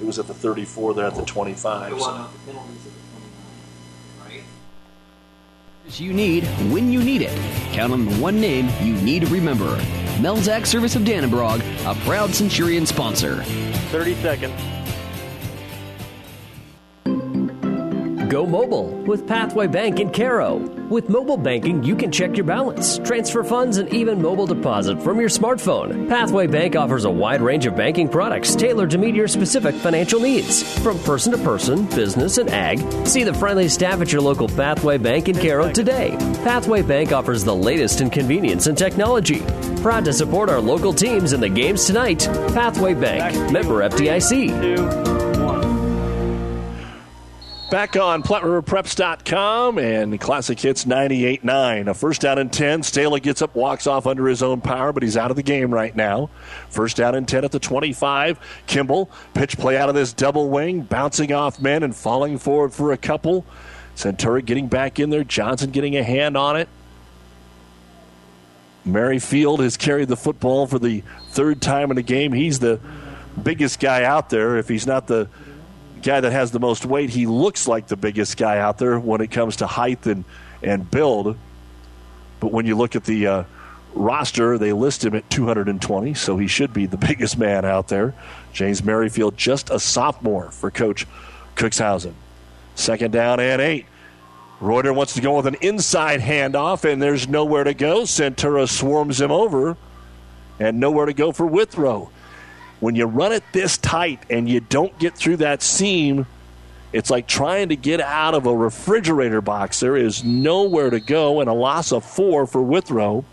It 0.00 0.06
was 0.06 0.18
at 0.18 0.26
the 0.26 0.34
34, 0.34 0.94
they're 0.94 1.06
at 1.06 1.16
the 1.16 1.24
25. 1.24 2.00
So. 2.00 2.28
You 5.88 6.12
need 6.14 6.44
when 6.72 6.90
you 6.90 7.02
need 7.02 7.20
it. 7.22 7.36
Count 7.74 7.92
on 7.92 8.06
the 8.06 8.14
one 8.16 8.40
name 8.40 8.70
you 8.80 8.94
need 9.02 9.20
to 9.20 9.32
remember. 9.32 9.76
Mel's 10.20 10.48
Ag 10.48 10.66
Service 10.66 10.96
of 10.96 11.02
Dannebrog, 11.02 11.60
a 11.84 11.94
proud 12.04 12.34
Centurion 12.34 12.86
sponsor. 12.86 13.42
30 13.90 14.14
seconds. 14.16 14.83
Go 18.28 18.46
mobile 18.46 18.88
with 19.06 19.26
Pathway 19.26 19.66
Bank 19.66 20.00
in 20.00 20.10
Cairo. 20.10 20.56
With 20.88 21.08
mobile 21.08 21.36
banking, 21.36 21.82
you 21.82 21.94
can 21.94 22.10
check 22.10 22.36
your 22.36 22.44
balance, 22.44 22.98
transfer 22.98 23.42
funds, 23.42 23.76
and 23.76 23.92
even 23.92 24.22
mobile 24.22 24.46
deposit 24.46 25.02
from 25.02 25.20
your 25.20 25.28
smartphone. 25.28 26.08
Pathway 26.08 26.46
Bank 26.46 26.74
offers 26.74 27.04
a 27.04 27.10
wide 27.10 27.42
range 27.42 27.66
of 27.66 27.76
banking 27.76 28.08
products 28.08 28.54
tailored 28.54 28.90
to 28.90 28.98
meet 28.98 29.14
your 29.14 29.28
specific 29.28 29.74
financial 29.74 30.20
needs. 30.20 30.62
From 30.82 30.98
person 31.00 31.32
to 31.32 31.38
person, 31.38 31.84
business, 31.86 32.38
and 32.38 32.48
ag, 32.50 32.78
see 33.06 33.24
the 33.24 33.34
friendly 33.34 33.68
staff 33.68 34.00
at 34.00 34.12
your 34.12 34.22
local 34.22 34.48
Pathway 34.48 34.96
Bank 34.96 35.28
in 35.28 35.36
Cairo 35.36 35.70
today. 35.70 36.16
Pathway 36.44 36.82
Bank 36.82 37.12
offers 37.12 37.44
the 37.44 37.54
latest 37.54 38.00
in 38.00 38.10
convenience 38.10 38.68
and 38.68 38.78
technology. 38.78 39.40
Proud 39.82 40.04
to 40.06 40.12
support 40.12 40.48
our 40.48 40.60
local 40.60 40.94
teams 40.94 41.32
in 41.34 41.40
the 41.40 41.48
games 41.48 41.84
tonight. 41.84 42.20
Pathway 42.54 42.94
Bank, 42.94 43.52
member 43.52 43.86
FDIC. 43.88 45.43
Back 47.70 47.96
on 47.96 48.22
PlatteRiverPreps.com 48.22 49.78
and 49.78 50.20
Classic 50.20 50.60
Hits 50.60 50.84
98.9. 50.84 51.88
A 51.88 51.94
first 51.94 52.20
down 52.20 52.38
and 52.38 52.52
10. 52.52 52.82
Stala 52.82 53.20
gets 53.20 53.42
up, 53.42 53.54
walks 53.54 53.86
off 53.86 54.06
under 54.06 54.28
his 54.28 54.42
own 54.42 54.60
power, 54.60 54.92
but 54.92 55.02
he's 55.02 55.16
out 55.16 55.30
of 55.30 55.36
the 55.36 55.42
game 55.42 55.72
right 55.72 55.96
now. 55.96 56.30
First 56.68 56.98
down 56.98 57.14
and 57.14 57.26
10 57.26 57.44
at 57.44 57.52
the 57.52 57.58
25. 57.58 58.38
Kimball, 58.66 59.10
pitch 59.32 59.58
play 59.58 59.76
out 59.76 59.88
of 59.88 59.94
this 59.94 60.12
double 60.12 60.50
wing, 60.50 60.82
bouncing 60.82 61.32
off 61.32 61.60
men 61.60 61.82
and 61.82 61.96
falling 61.96 62.38
forward 62.38 62.72
for 62.72 62.92
a 62.92 62.96
couple. 62.96 63.44
Centura 63.96 64.44
getting 64.44 64.68
back 64.68 65.00
in 65.00 65.10
there. 65.10 65.24
Johnson 65.24 65.70
getting 65.70 65.96
a 65.96 66.02
hand 66.02 66.36
on 66.36 66.56
it. 66.56 66.68
Merrifield 68.84 69.60
has 69.60 69.76
carried 69.78 70.08
the 70.08 70.16
football 70.16 70.66
for 70.66 70.78
the 70.78 71.02
third 71.30 71.62
time 71.62 71.90
in 71.90 71.96
the 71.96 72.02
game. 72.02 72.32
He's 72.32 72.58
the 72.58 72.78
biggest 73.42 73.80
guy 73.80 74.04
out 74.04 74.28
there. 74.28 74.58
If 74.58 74.68
he's 74.68 74.86
not 74.86 75.06
the 75.06 75.28
guy 76.04 76.20
that 76.20 76.30
has 76.30 76.52
the 76.52 76.60
most 76.60 76.86
weight, 76.86 77.10
he 77.10 77.26
looks 77.26 77.66
like 77.66 77.88
the 77.88 77.96
biggest 77.96 78.36
guy 78.36 78.58
out 78.58 78.78
there 78.78 79.00
when 79.00 79.20
it 79.20 79.30
comes 79.30 79.56
to 79.56 79.66
height 79.66 80.06
and, 80.06 80.24
and 80.62 80.88
build. 80.88 81.36
But 82.40 82.52
when 82.52 82.66
you 82.66 82.76
look 82.76 82.94
at 82.94 83.04
the 83.04 83.26
uh, 83.26 83.44
roster, 83.94 84.58
they 84.58 84.72
list 84.72 85.04
him 85.04 85.14
at 85.14 85.28
220, 85.30 86.14
so 86.14 86.36
he 86.36 86.46
should 86.46 86.72
be 86.72 86.86
the 86.86 86.96
biggest 87.08 87.38
man 87.38 87.64
out 87.64 87.88
there. 87.88 88.14
James 88.52 88.84
Merrifield, 88.84 89.36
just 89.36 89.70
a 89.70 89.80
sophomore 89.80 90.50
for 90.50 90.70
Coach 90.70 91.06
Cookshausen. 91.56 92.12
Second 92.74 93.12
down 93.12 93.40
and 93.40 93.60
eight. 93.62 93.86
Reuter 94.60 94.92
wants 94.92 95.14
to 95.14 95.20
go 95.20 95.36
with 95.36 95.46
an 95.46 95.56
inside 95.60 96.20
handoff, 96.20 96.90
and 96.90 97.02
there's 97.02 97.28
nowhere 97.28 97.64
to 97.64 97.74
go. 97.74 98.02
Centura 98.02 98.68
swarms 98.68 99.20
him 99.20 99.30
over, 99.30 99.76
and 100.58 100.78
nowhere 100.78 101.06
to 101.06 101.12
go 101.12 101.32
for 101.32 101.46
Withrow. 101.46 102.10
When 102.84 102.96
you 102.96 103.06
run 103.06 103.32
it 103.32 103.42
this 103.52 103.78
tight 103.78 104.22
and 104.28 104.46
you 104.46 104.60
don't 104.60 104.98
get 104.98 105.16
through 105.16 105.38
that 105.38 105.62
seam, 105.62 106.26
it's 106.92 107.08
like 107.08 107.26
trying 107.26 107.70
to 107.70 107.76
get 107.76 107.98
out 107.98 108.34
of 108.34 108.44
a 108.44 108.54
refrigerator 108.54 109.40
box. 109.40 109.80
There 109.80 109.96
is 109.96 110.22
nowhere 110.22 110.90
to 110.90 111.00
go, 111.00 111.40
and 111.40 111.48
a 111.48 111.54
loss 111.54 111.92
of 111.92 112.04
four 112.04 112.46
for 112.46 112.60
Withrow. 112.60 113.24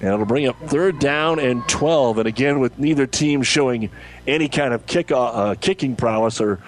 And 0.00 0.12
it'll 0.12 0.26
bring 0.26 0.46
up 0.46 0.60
third 0.66 0.98
down 0.98 1.38
and 1.38 1.66
12. 1.70 2.18
And 2.18 2.28
again, 2.28 2.60
with 2.60 2.78
neither 2.78 3.06
team 3.06 3.42
showing 3.42 3.88
any 4.26 4.50
kind 4.50 4.74
of 4.74 4.84
kick, 4.84 5.10
uh, 5.10 5.54
kicking 5.54 5.96
prowess 5.96 6.38
or 6.38 6.60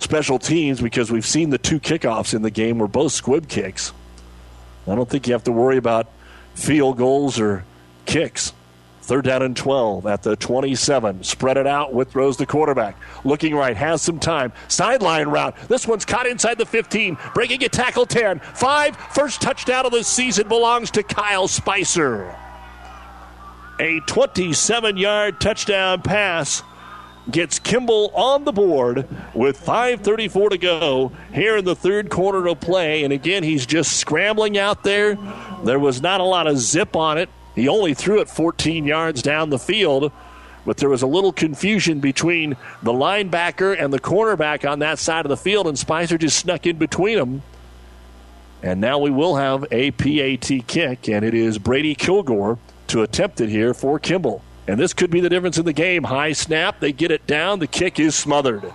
special 0.00 0.38
teams, 0.38 0.82
because 0.82 1.10
we've 1.10 1.24
seen 1.24 1.48
the 1.48 1.56
two 1.56 1.80
kickoffs 1.80 2.34
in 2.34 2.42
the 2.42 2.50
game 2.50 2.80
were 2.80 2.86
both 2.86 3.12
squib 3.12 3.48
kicks. 3.48 3.94
I 4.86 4.94
don't 4.94 5.08
think 5.08 5.26
you 5.26 5.32
have 5.32 5.44
to 5.44 5.52
worry 5.52 5.78
about 5.78 6.10
field 6.54 6.98
goals 6.98 7.40
or 7.40 7.64
kicks. 8.04 8.52
Third 9.08 9.24
down 9.24 9.40
and 9.40 9.56
12 9.56 10.04
at 10.04 10.22
the 10.22 10.36
27. 10.36 11.24
Spread 11.24 11.56
it 11.56 11.66
out. 11.66 11.94
Withrows 11.94 12.36
the 12.36 12.44
quarterback. 12.44 12.94
Looking 13.24 13.54
right. 13.54 13.74
Has 13.74 14.02
some 14.02 14.18
time. 14.18 14.52
Sideline 14.68 15.28
route. 15.28 15.56
This 15.66 15.88
one's 15.88 16.04
caught 16.04 16.26
inside 16.26 16.58
the 16.58 16.66
15. 16.66 17.16
Breaking 17.32 17.64
a 17.64 17.70
tackle 17.70 18.04
10. 18.04 18.40
5. 18.40 18.96
First 19.14 19.40
touchdown 19.40 19.86
of 19.86 19.92
the 19.92 20.04
season 20.04 20.46
belongs 20.46 20.90
to 20.90 21.02
Kyle 21.02 21.48
Spicer. 21.48 22.36
A 23.80 24.00
27 24.00 24.98
yard 24.98 25.40
touchdown 25.40 26.02
pass 26.02 26.62
gets 27.30 27.58
Kimball 27.58 28.10
on 28.14 28.44
the 28.44 28.52
board 28.52 29.08
with 29.32 29.58
5.34 29.64 30.50
to 30.50 30.58
go 30.58 31.12
here 31.32 31.56
in 31.56 31.64
the 31.64 31.74
third 31.74 32.10
quarter 32.10 32.46
of 32.46 32.60
play. 32.60 33.04
And 33.04 33.14
again, 33.14 33.42
he's 33.42 33.64
just 33.64 33.96
scrambling 33.96 34.58
out 34.58 34.84
there. 34.84 35.16
There 35.64 35.78
was 35.78 36.02
not 36.02 36.20
a 36.20 36.24
lot 36.24 36.46
of 36.46 36.58
zip 36.58 36.94
on 36.94 37.16
it. 37.16 37.30
He 37.58 37.68
only 37.68 37.92
threw 37.94 38.20
it 38.20 38.28
14 38.28 38.84
yards 38.84 39.20
down 39.20 39.50
the 39.50 39.58
field, 39.58 40.12
but 40.64 40.76
there 40.76 40.88
was 40.88 41.02
a 41.02 41.06
little 41.06 41.32
confusion 41.32 41.98
between 41.98 42.56
the 42.82 42.92
linebacker 42.92 43.76
and 43.78 43.92
the 43.92 43.98
cornerback 43.98 44.68
on 44.68 44.78
that 44.78 44.98
side 44.98 45.24
of 45.24 45.30
the 45.30 45.36
field, 45.36 45.66
and 45.66 45.78
Spicer 45.78 46.18
just 46.18 46.38
snuck 46.38 46.66
in 46.66 46.76
between 46.76 47.18
them. 47.18 47.42
And 48.62 48.80
now 48.80 48.98
we 48.98 49.10
will 49.10 49.36
have 49.36 49.64
a 49.70 49.90
PAT 49.92 50.66
kick, 50.66 51.08
and 51.08 51.24
it 51.24 51.34
is 51.34 51.58
Brady 51.58 51.94
Kilgore 51.94 52.58
to 52.88 53.02
attempt 53.02 53.40
it 53.40 53.48
here 53.48 53.74
for 53.74 53.98
Kimball. 53.98 54.42
And 54.66 54.78
this 54.78 54.92
could 54.92 55.10
be 55.10 55.20
the 55.20 55.28
difference 55.28 55.58
in 55.58 55.64
the 55.64 55.72
game. 55.72 56.04
High 56.04 56.32
snap, 56.32 56.80
they 56.80 56.92
get 56.92 57.10
it 57.10 57.26
down, 57.26 57.58
the 57.58 57.66
kick 57.66 57.98
is 57.98 58.14
smothered. 58.14 58.72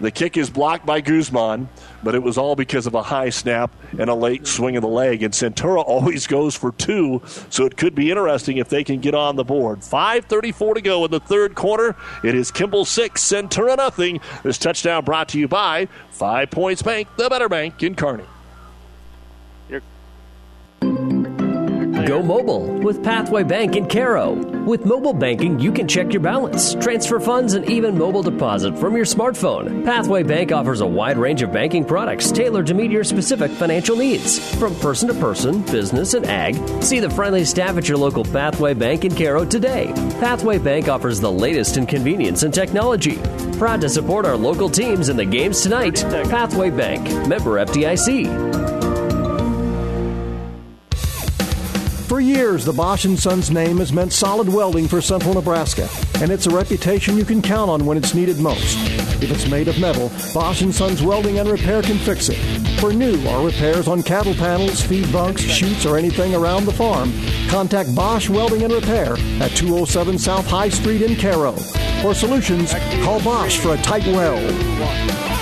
The 0.00 0.10
kick 0.10 0.36
is 0.36 0.50
blocked 0.50 0.84
by 0.84 1.00
Guzman, 1.00 1.68
but 2.02 2.14
it 2.14 2.22
was 2.22 2.36
all 2.36 2.56
because 2.56 2.86
of 2.86 2.94
a 2.94 3.02
high 3.02 3.30
snap 3.30 3.74
and 3.98 4.10
a 4.10 4.14
late 4.14 4.46
swing 4.46 4.76
of 4.76 4.82
the 4.82 4.88
leg. 4.88 5.22
And 5.22 5.32
Centura 5.32 5.84
always 5.86 6.26
goes 6.26 6.54
for 6.54 6.72
two, 6.72 7.22
so 7.50 7.64
it 7.64 7.76
could 7.76 7.94
be 7.94 8.10
interesting 8.10 8.56
if 8.56 8.68
they 8.68 8.84
can 8.84 9.00
get 9.00 9.14
on 9.14 9.36
the 9.36 9.44
board. 9.44 9.80
5.34 9.80 10.74
to 10.74 10.80
go 10.80 11.04
in 11.04 11.10
the 11.10 11.20
third 11.20 11.54
quarter. 11.54 11.96
It 12.22 12.34
is 12.34 12.50
Kimball 12.50 12.84
6, 12.84 13.22
Centura 13.22 13.76
nothing. 13.76 14.20
This 14.42 14.58
touchdown 14.58 15.04
brought 15.04 15.28
to 15.30 15.38
you 15.38 15.48
by 15.48 15.88
Five 16.10 16.50
Points 16.50 16.82
Bank, 16.82 17.08
the 17.16 17.28
better 17.28 17.48
bank 17.48 17.82
in 17.82 17.94
Kearney. 17.94 18.24
Go 22.06 22.22
mobile 22.22 22.66
with 22.80 23.02
Pathway 23.02 23.44
Bank 23.44 23.76
in 23.76 23.88
Cairo. 23.88 24.32
With 24.64 24.84
mobile 24.84 25.14
banking, 25.14 25.58
you 25.58 25.72
can 25.72 25.88
check 25.88 26.12
your 26.12 26.20
balance, 26.20 26.74
transfer 26.74 27.18
funds, 27.18 27.54
and 27.54 27.68
even 27.70 27.96
mobile 27.96 28.22
deposit 28.22 28.78
from 28.78 28.94
your 28.94 29.06
smartphone. 29.06 29.86
Pathway 29.86 30.22
Bank 30.22 30.52
offers 30.52 30.82
a 30.82 30.86
wide 30.86 31.16
range 31.16 31.40
of 31.40 31.50
banking 31.50 31.82
products 31.82 32.30
tailored 32.30 32.66
to 32.66 32.74
meet 32.74 32.90
your 32.90 33.04
specific 33.04 33.50
financial 33.52 33.96
needs. 33.96 34.38
From 34.56 34.74
person 34.80 35.08
to 35.08 35.14
person, 35.14 35.62
business, 35.62 36.12
and 36.12 36.26
ag, 36.26 36.56
see 36.82 37.00
the 37.00 37.08
friendly 37.08 37.44
staff 37.44 37.78
at 37.78 37.88
your 37.88 37.96
local 37.96 38.24
Pathway 38.24 38.74
Bank 38.74 39.06
in 39.06 39.14
Cairo 39.14 39.46
today. 39.46 39.90
Pathway 40.20 40.58
Bank 40.58 40.88
offers 40.88 41.20
the 41.20 41.32
latest 41.32 41.78
in 41.78 41.86
convenience 41.86 42.42
and 42.42 42.52
technology. 42.52 43.16
Proud 43.56 43.80
to 43.80 43.88
support 43.88 44.26
our 44.26 44.36
local 44.36 44.68
teams 44.68 45.08
in 45.08 45.16
the 45.16 45.24
games 45.24 45.62
tonight. 45.62 46.02
Pathway 46.28 46.68
Bank, 46.68 47.04
member 47.26 47.64
FDIC. 47.64 48.73
For 52.14 52.20
years, 52.20 52.64
the 52.64 52.72
Bosch 52.72 53.04
& 53.12 53.16
Sons 53.16 53.50
name 53.50 53.78
has 53.78 53.92
meant 53.92 54.12
solid 54.12 54.48
welding 54.48 54.86
for 54.86 55.00
central 55.00 55.34
Nebraska, 55.34 55.88
and 56.22 56.30
it's 56.30 56.46
a 56.46 56.50
reputation 56.54 57.16
you 57.16 57.24
can 57.24 57.42
count 57.42 57.68
on 57.68 57.84
when 57.84 57.98
it's 57.98 58.14
needed 58.14 58.38
most. 58.38 58.78
If 59.20 59.32
it's 59.32 59.48
made 59.48 59.66
of 59.66 59.80
metal, 59.80 60.12
Bosch 60.32 60.64
& 60.66 60.70
Sons 60.72 61.02
Welding 61.02 61.40
and 61.40 61.48
Repair 61.48 61.82
can 61.82 61.98
fix 61.98 62.28
it. 62.28 62.36
For 62.78 62.92
new 62.92 63.20
or 63.26 63.44
repairs 63.44 63.88
on 63.88 64.04
cattle 64.04 64.34
panels, 64.34 64.80
feed 64.80 65.12
bunks, 65.12 65.42
chutes, 65.42 65.84
or 65.84 65.98
anything 65.98 66.36
around 66.36 66.66
the 66.66 66.72
farm, 66.72 67.12
contact 67.48 67.92
Bosch 67.96 68.30
Welding 68.30 68.62
and 68.62 68.72
Repair 68.72 69.14
at 69.42 69.50
207 69.56 70.16
South 70.16 70.46
High 70.46 70.68
Street 70.68 71.02
in 71.02 71.16
Cairo. 71.16 71.50
For 72.00 72.14
solutions, 72.14 72.72
call 73.02 73.20
Bosch 73.24 73.58
for 73.58 73.74
a 73.74 73.78
tight 73.78 74.06
weld 74.06 75.33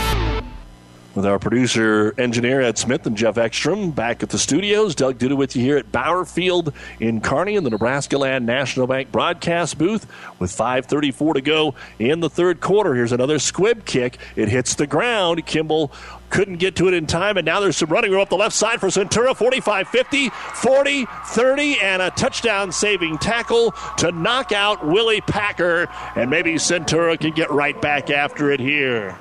with 1.15 1.27
our 1.27 1.39
producer, 1.39 2.15
engineer 2.19 2.61
Ed 2.61 2.79
Smith 2.79 3.07
and 3.07 3.17
Jeff 3.17 3.37
Ekstrom 3.37 3.91
back 3.91 4.23
at 4.23 4.31
the 4.31 4.39
studios. 4.39 4.95
Doug 4.95 5.19
Duda 5.19 5.37
with 5.37 5.55
you 5.55 5.63
here 5.63 5.77
at 5.77 5.93
Bauer 5.93 6.25
Field 6.25 6.73
in 7.01 7.21
Kearney 7.21 7.57
in 7.57 7.65
the 7.65 7.71
Nebraska 7.71 8.17
Land 8.17 8.47
National 8.47 8.87
Bank 8.87 9.13
broadcast 9.13 9.77
booth 9.79 10.07
with 10.39 10.51
5.34 10.51 11.35
to 11.35 11.41
go 11.41 11.75
in 11.99 12.21
the 12.21 12.31
third 12.31 12.61
quarter. 12.61 12.95
Here's 12.95 13.13
another 13.13 13.39
squib 13.39 13.85
kick. 13.85 14.19
It 14.37 14.49
hits 14.49 14.75
the 14.75 14.87
ground. 14.87 15.45
Kimball 15.47 15.93
couldn't 16.31 16.57
get 16.57 16.77
to 16.77 16.89
it 16.89 16.95
in 16.95 17.07
time, 17.07 17.37
and 17.37 17.45
now 17.45 17.61
there's 17.61 17.77
some 17.77 17.91
running 17.91 18.11
room 18.11 18.23
up 18.23 18.31
the 18.31 18.37
left 18.37 18.57
side 18.57 18.81
for 18.81 18.87
Centura 18.87 19.37
45 19.37 19.87
50, 19.89 20.31
40 20.31 21.07
30, 21.27 21.81
and 21.81 22.01
a 22.01 22.11
touchdown 22.11 22.73
saving 22.73 23.19
tackle 23.19 23.73
to 23.99 24.11
knock 24.13 24.51
out 24.51 24.87
Willie 24.87 25.21
Packer. 25.21 25.89
And 26.17 26.31
maybe 26.31 26.55
Centura 26.55 27.21
can 27.21 27.33
get 27.33 27.51
right 27.51 27.79
back 27.83 28.09
after 28.09 28.51
it 28.51 28.61
here. 28.61 29.19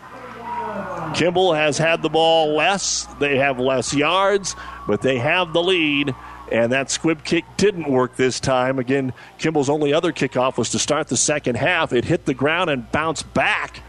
Kimball 1.15 1.53
has 1.53 1.77
had 1.77 2.01
the 2.01 2.09
ball 2.09 2.55
less. 2.55 3.05
They 3.19 3.37
have 3.37 3.59
less 3.59 3.93
yards, 3.93 4.55
but 4.87 5.01
they 5.01 5.17
have 5.17 5.53
the 5.53 5.61
lead. 5.61 6.15
And 6.51 6.71
that 6.71 6.91
squib 6.91 7.23
kick 7.23 7.45
didn't 7.57 7.89
work 7.89 8.15
this 8.15 8.39
time. 8.39 8.79
Again, 8.79 9.13
Kimball's 9.37 9.69
only 9.69 9.93
other 9.93 10.11
kickoff 10.11 10.57
was 10.57 10.69
to 10.71 10.79
start 10.79 11.07
the 11.07 11.17
second 11.17 11.55
half. 11.55 11.93
It 11.93 12.05
hit 12.05 12.25
the 12.25 12.33
ground 12.33 12.69
and 12.69 12.91
bounced 12.91 13.33
back. 13.33 13.81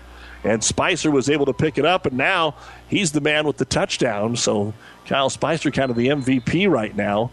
And 0.44 0.62
Spicer 0.62 1.10
was 1.10 1.30
able 1.30 1.46
to 1.46 1.52
pick 1.52 1.78
it 1.78 1.84
up, 1.84 2.06
and 2.06 2.16
now 2.16 2.56
he's 2.88 3.12
the 3.12 3.20
man 3.20 3.46
with 3.46 3.56
the 3.56 3.64
touchdown. 3.64 4.36
So 4.36 4.74
Kyle 5.06 5.30
Spicer 5.30 5.70
kind 5.70 5.90
of 5.90 5.96
the 5.96 6.08
MVP 6.08 6.68
right 6.68 6.94
now. 6.94 7.30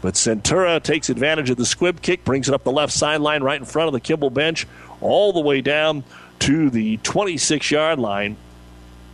But 0.00 0.14
Centura 0.14 0.82
takes 0.82 1.10
advantage 1.10 1.50
of 1.50 1.56
the 1.56 1.66
squib 1.66 2.02
kick, 2.02 2.24
brings 2.24 2.48
it 2.48 2.54
up 2.54 2.64
the 2.64 2.72
left 2.72 2.92
sideline 2.92 3.42
right 3.42 3.58
in 3.58 3.66
front 3.66 3.88
of 3.88 3.92
the 3.92 4.00
Kimball 4.00 4.30
bench, 4.30 4.66
all 5.00 5.32
the 5.32 5.40
way 5.40 5.60
down 5.60 6.04
to 6.40 6.70
the 6.70 6.98
26 6.98 7.70
yard 7.70 7.98
line. 7.98 8.36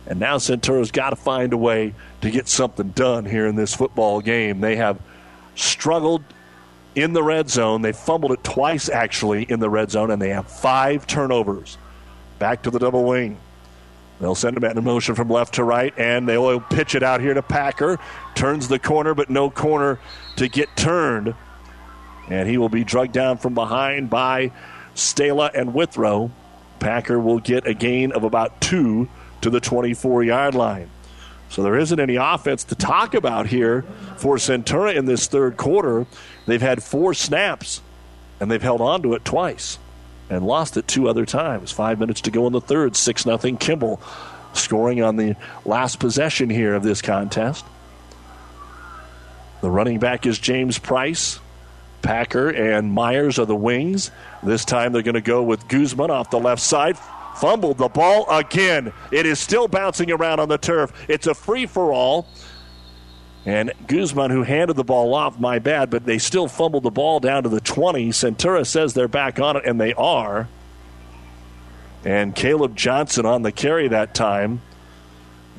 And 0.07 0.19
now 0.19 0.37
Centura's 0.37 0.91
got 0.91 1.09
to 1.11 1.15
find 1.15 1.51
a 1.53 1.57
way 1.57 1.95
to 2.21 2.29
get 2.29 2.47
something 2.47 2.89
done 2.89 3.25
here 3.25 3.47
in 3.47 3.55
this 3.55 3.73
football 3.73 4.21
game. 4.21 4.61
They 4.61 4.75
have 4.75 4.99
struggled 5.55 6.23
in 6.93 7.13
the 7.13 7.23
red 7.23 7.49
zone. 7.49 7.81
They 7.81 7.91
fumbled 7.91 8.31
it 8.31 8.43
twice, 8.43 8.87
actually, 8.87 9.43
in 9.43 9.59
the 9.59 9.69
red 9.69 9.91
zone, 9.91 10.11
and 10.11 10.21
they 10.21 10.29
have 10.29 10.47
five 10.47 11.07
turnovers. 11.07 11.77
Back 12.39 12.63
to 12.63 12.71
the 12.71 12.79
double 12.79 13.03
wing. 13.03 13.37
They'll 14.19 14.35
send 14.35 14.55
him 14.55 14.63
in 14.63 14.81
motion 14.83 15.15
from 15.15 15.29
left 15.29 15.55
to 15.55 15.63
right, 15.63 15.93
and 15.97 16.27
they'll 16.27 16.61
pitch 16.61 16.95
it 16.95 17.03
out 17.03 17.19
here 17.19 17.33
to 17.33 17.41
Packer. 17.41 17.99
Turns 18.33 18.67
the 18.67 18.79
corner, 18.79 19.13
but 19.13 19.29
no 19.29 19.49
corner 19.49 19.99
to 20.37 20.47
get 20.47 20.75
turned. 20.77 21.35
And 22.29 22.47
he 22.47 22.57
will 22.57 22.69
be 22.69 22.83
drugged 22.83 23.11
down 23.11 23.37
from 23.37 23.53
behind 23.53 24.09
by 24.09 24.51
Stala 24.95 25.51
and 25.53 25.73
Withrow. 25.73 26.31
Packer 26.79 27.19
will 27.19 27.39
get 27.39 27.67
a 27.67 27.73
gain 27.73 28.13
of 28.13 28.23
about 28.23 28.61
two 28.61 29.09
to 29.45 29.51
the 29.51 29.59
24 29.59 30.23
yard 30.23 30.55
line. 30.55 30.89
So 31.49 31.61
there 31.61 31.77
isn't 31.77 31.99
any 31.99 32.15
offense 32.15 32.63
to 32.65 32.75
talk 32.75 33.13
about 33.13 33.45
here 33.45 33.83
for 34.17 34.37
Centura 34.37 34.95
in 34.95 35.05
this 35.05 35.27
third 35.27 35.55
quarter. 35.55 36.07
They've 36.47 36.61
had 36.61 36.81
four 36.81 37.13
snaps, 37.13 37.79
and 38.39 38.49
they've 38.49 38.61
held 38.61 38.81
on 38.81 39.03
to 39.03 39.13
it 39.13 39.23
twice 39.23 39.77
and 40.31 40.47
lost 40.47 40.77
it 40.77 40.87
two 40.87 41.07
other 41.07 41.27
times. 41.27 41.71
Five 41.71 41.99
minutes 41.99 42.21
to 42.21 42.31
go 42.31 42.47
in 42.47 42.53
the 42.53 42.59
third. 42.59 42.95
6 42.95 43.23
0 43.23 43.37
Kimball 43.59 44.01
scoring 44.53 45.03
on 45.03 45.15
the 45.15 45.35
last 45.63 45.99
possession 45.99 46.49
here 46.49 46.73
of 46.73 46.81
this 46.81 47.03
contest. 47.03 47.63
The 49.61 49.69
running 49.69 49.99
back 49.99 50.25
is 50.25 50.39
James 50.39 50.79
Price. 50.79 51.39
Packer 52.01 52.49
and 52.49 52.91
Myers 52.91 53.37
are 53.37 53.45
the 53.45 53.55
wings. 53.55 54.09
This 54.41 54.65
time 54.65 54.91
they're 54.91 55.03
going 55.03 55.13
to 55.13 55.21
go 55.21 55.43
with 55.43 55.67
Guzman 55.67 56.09
off 56.09 56.31
the 56.31 56.39
left 56.39 56.63
side 56.63 56.97
fumbled 57.35 57.77
the 57.77 57.89
ball 57.89 58.29
again. 58.29 58.93
It 59.11 59.25
is 59.25 59.39
still 59.39 59.67
bouncing 59.67 60.11
around 60.11 60.39
on 60.39 60.49
the 60.49 60.57
turf. 60.57 60.91
It's 61.09 61.27
a 61.27 61.33
free 61.33 61.65
for 61.65 61.91
all. 61.91 62.27
And 63.45 63.71
Guzman, 63.85 64.31
who 64.31 64.41
handed 64.41 64.75
the 64.75 64.83
ball 64.83 65.13
off, 65.13 65.39
my 65.39 65.59
bad, 65.59 65.91
but 65.91 66.05
they 66.05 66.17
still 66.17 66.47
fumbled 66.47 66.83
the 66.83 66.91
ball 66.91 67.19
down 67.19 67.43
to 67.43 67.49
the 67.49 67.61
20. 67.61 68.09
Centura 68.09 68.65
says 68.65 68.93
they're 68.93 69.07
back 69.07 69.39
on 69.39 69.55
it, 69.55 69.65
and 69.65 69.79
they 69.79 69.93
are. 69.93 70.47
And 72.03 72.35
Caleb 72.35 72.75
Johnson 72.75 73.25
on 73.25 73.43
the 73.43 73.51
carry 73.51 73.87
that 73.87 74.15
time. 74.15 74.61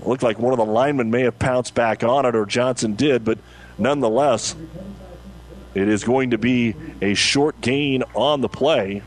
Looked 0.04 0.22
like 0.22 0.38
one 0.38 0.52
of 0.52 0.58
the 0.58 0.64
linemen 0.64 1.10
may 1.10 1.22
have 1.22 1.38
pounced 1.38 1.74
back 1.74 2.02
on 2.02 2.26
it, 2.26 2.34
or 2.34 2.44
Johnson 2.44 2.94
did, 2.96 3.24
but 3.24 3.38
nonetheless, 3.78 4.56
it 5.74 5.88
is 5.88 6.04
going 6.04 6.30
to 6.30 6.38
be 6.38 6.74
a 7.00 7.14
short 7.14 7.60
gain 7.60 8.02
on 8.14 8.40
the 8.40 8.48
play. 8.48 9.02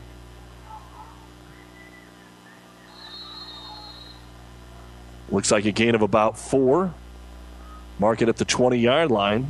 Looks 5.30 5.50
like 5.50 5.64
a 5.64 5.72
gain 5.72 5.94
of 5.94 6.02
about 6.02 6.38
four. 6.38 6.92
Mark 7.98 8.22
it 8.22 8.28
at 8.28 8.36
the 8.36 8.44
20 8.44 8.78
yard 8.78 9.10
line. 9.10 9.46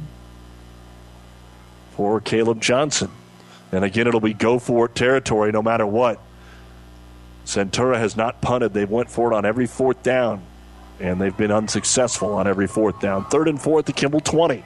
for 1.93 2.20
Caleb 2.20 2.61
Johnson. 2.61 3.11
And 3.73 3.85
again, 3.85 4.07
it'll 4.07 4.20
be 4.20 4.32
go 4.32 4.59
for 4.59 4.86
it 4.86 4.94
territory 4.94 5.52
no 5.52 5.62
matter 5.62 5.86
what. 5.86 6.20
Centura 7.44 7.97
has 7.98 8.16
not 8.16 8.40
punted. 8.40 8.73
They've 8.73 8.89
went 8.89 9.11
for 9.11 9.32
it 9.32 9.36
on 9.36 9.44
every 9.44 9.66
fourth 9.66 10.02
down, 10.02 10.43
and 10.98 11.20
they've 11.20 11.36
been 11.36 11.51
unsuccessful 11.52 12.32
on 12.35 12.47
every 12.47 12.66
fourth 12.66 13.01
down. 13.01 13.27
Third 13.27 13.48
and 13.48 13.61
fourth 13.61 13.86
the 13.86 13.93
Kimball 13.93 14.20
20. 14.20 14.65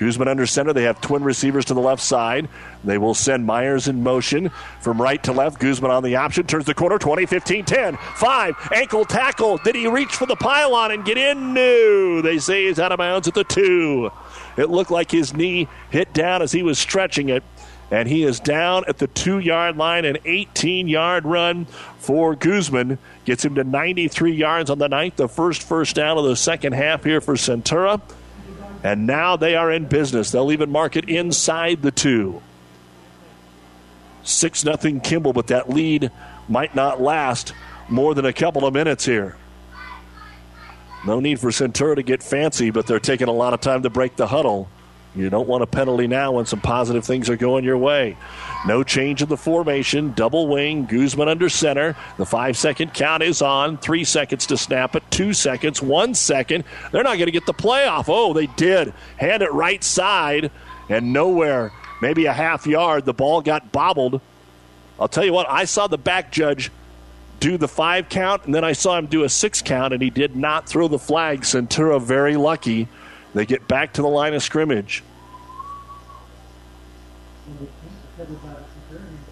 Guzman 0.00 0.28
under 0.28 0.46
center. 0.46 0.72
They 0.72 0.84
have 0.84 0.98
twin 1.02 1.22
receivers 1.22 1.66
to 1.66 1.74
the 1.74 1.80
left 1.80 2.02
side. 2.02 2.48
They 2.82 2.96
will 2.96 3.12
send 3.12 3.44
Myers 3.44 3.86
in 3.86 4.02
motion 4.02 4.48
from 4.80 5.00
right 5.00 5.22
to 5.24 5.32
left. 5.32 5.60
Guzman 5.60 5.90
on 5.90 6.02
the 6.02 6.16
option. 6.16 6.46
Turns 6.46 6.64
the 6.64 6.72
corner. 6.72 6.98
20, 6.98 7.26
15, 7.26 7.66
10, 7.66 7.98
5. 7.98 8.70
Ankle 8.74 9.04
tackle. 9.04 9.58
Did 9.58 9.74
he 9.74 9.86
reach 9.86 10.12
for 10.12 10.24
the 10.24 10.36
pylon 10.36 10.90
and 10.90 11.04
get 11.04 11.18
in? 11.18 11.52
No. 11.52 12.22
They 12.22 12.38
say 12.38 12.66
he's 12.66 12.78
out 12.78 12.92
of 12.92 12.98
bounds 12.98 13.28
at 13.28 13.34
the 13.34 13.44
2. 13.44 14.10
It 14.56 14.70
looked 14.70 14.90
like 14.90 15.10
his 15.10 15.34
knee 15.34 15.68
hit 15.90 16.14
down 16.14 16.40
as 16.40 16.50
he 16.50 16.62
was 16.62 16.78
stretching 16.78 17.28
it. 17.28 17.44
And 17.90 18.08
he 18.08 18.22
is 18.22 18.40
down 18.40 18.84
at 18.88 18.98
the 18.98 19.08
two 19.08 19.40
yard 19.40 19.76
line. 19.76 20.04
An 20.04 20.16
18 20.24 20.88
yard 20.88 21.26
run 21.26 21.66
for 21.98 22.36
Guzman 22.36 22.98
gets 23.26 23.44
him 23.44 23.56
to 23.56 23.64
93 23.64 24.32
yards 24.32 24.70
on 24.70 24.78
the 24.78 24.88
ninth. 24.88 25.16
The 25.16 25.28
first 25.28 25.62
first 25.62 25.96
down 25.96 26.16
of 26.16 26.24
the 26.24 26.36
second 26.36 26.72
half 26.72 27.04
here 27.04 27.20
for 27.20 27.34
Centura. 27.34 28.00
And 28.82 29.06
now 29.06 29.36
they 29.36 29.56
are 29.56 29.70
in 29.70 29.86
business. 29.86 30.30
They'll 30.30 30.52
even 30.52 30.70
mark 30.70 30.96
it 30.96 31.08
inside 31.08 31.82
the 31.82 31.90
two. 31.90 32.42
6 34.22 34.64
nothing 34.64 35.00
Kimball, 35.00 35.32
but 35.32 35.48
that 35.48 35.68
lead 35.70 36.10
might 36.48 36.74
not 36.74 37.00
last 37.00 37.52
more 37.88 38.14
than 38.14 38.24
a 38.24 38.32
couple 38.32 38.66
of 38.66 38.72
minutes 38.72 39.04
here. 39.04 39.36
No 41.06 41.20
need 41.20 41.40
for 41.40 41.50
Centura 41.50 41.96
to 41.96 42.02
get 42.02 42.22
fancy, 42.22 42.70
but 42.70 42.86
they're 42.86 43.00
taking 43.00 43.28
a 43.28 43.32
lot 43.32 43.54
of 43.54 43.60
time 43.60 43.82
to 43.82 43.90
break 43.90 44.16
the 44.16 44.26
huddle. 44.26 44.68
You 45.14 45.28
don't 45.28 45.48
want 45.48 45.64
a 45.64 45.66
penalty 45.66 46.06
now 46.06 46.32
when 46.32 46.46
some 46.46 46.60
positive 46.60 47.04
things 47.04 47.28
are 47.28 47.36
going 47.36 47.64
your 47.64 47.78
way. 47.78 48.16
No 48.66 48.84
change 48.84 49.22
in 49.22 49.28
the 49.28 49.36
formation. 49.36 50.12
Double 50.12 50.46
wing. 50.46 50.86
Guzman 50.86 51.28
under 51.28 51.48
center. 51.48 51.96
The 52.16 52.26
five 52.26 52.56
second 52.56 52.94
count 52.94 53.22
is 53.22 53.42
on. 53.42 53.78
Three 53.78 54.04
seconds 54.04 54.46
to 54.46 54.56
snap 54.56 54.94
it. 54.94 55.02
Two 55.10 55.32
seconds. 55.32 55.82
One 55.82 56.14
second. 56.14 56.64
They're 56.92 57.02
not 57.02 57.16
going 57.16 57.26
to 57.26 57.32
get 57.32 57.46
the 57.46 57.52
play 57.52 57.86
off. 57.86 58.08
Oh, 58.08 58.32
they 58.32 58.46
did. 58.46 58.92
Hand 59.16 59.42
it 59.42 59.52
right 59.52 59.82
side 59.82 60.52
and 60.88 61.12
nowhere. 61.12 61.72
Maybe 62.00 62.26
a 62.26 62.32
half 62.32 62.66
yard. 62.66 63.04
The 63.04 63.14
ball 63.14 63.40
got 63.40 63.72
bobbled. 63.72 64.20
I'll 64.98 65.08
tell 65.08 65.24
you 65.24 65.32
what, 65.32 65.48
I 65.48 65.64
saw 65.64 65.86
the 65.86 65.98
back 65.98 66.30
judge 66.30 66.70
do 67.40 67.56
the 67.56 67.68
five 67.68 68.10
count, 68.10 68.44
and 68.44 68.54
then 68.54 68.64
I 68.64 68.72
saw 68.72 68.98
him 68.98 69.06
do 69.06 69.24
a 69.24 69.28
six 69.28 69.62
count, 69.62 69.94
and 69.94 70.02
he 70.02 70.10
did 70.10 70.36
not 70.36 70.68
throw 70.68 70.88
the 70.88 70.98
flag. 70.98 71.40
Centura 71.40 72.00
very 72.00 72.36
lucky. 72.36 72.86
They 73.34 73.46
get 73.46 73.68
back 73.68 73.94
to 73.94 74.02
the 74.02 74.08
line 74.08 74.34
of 74.34 74.42
scrimmage. 74.42 75.02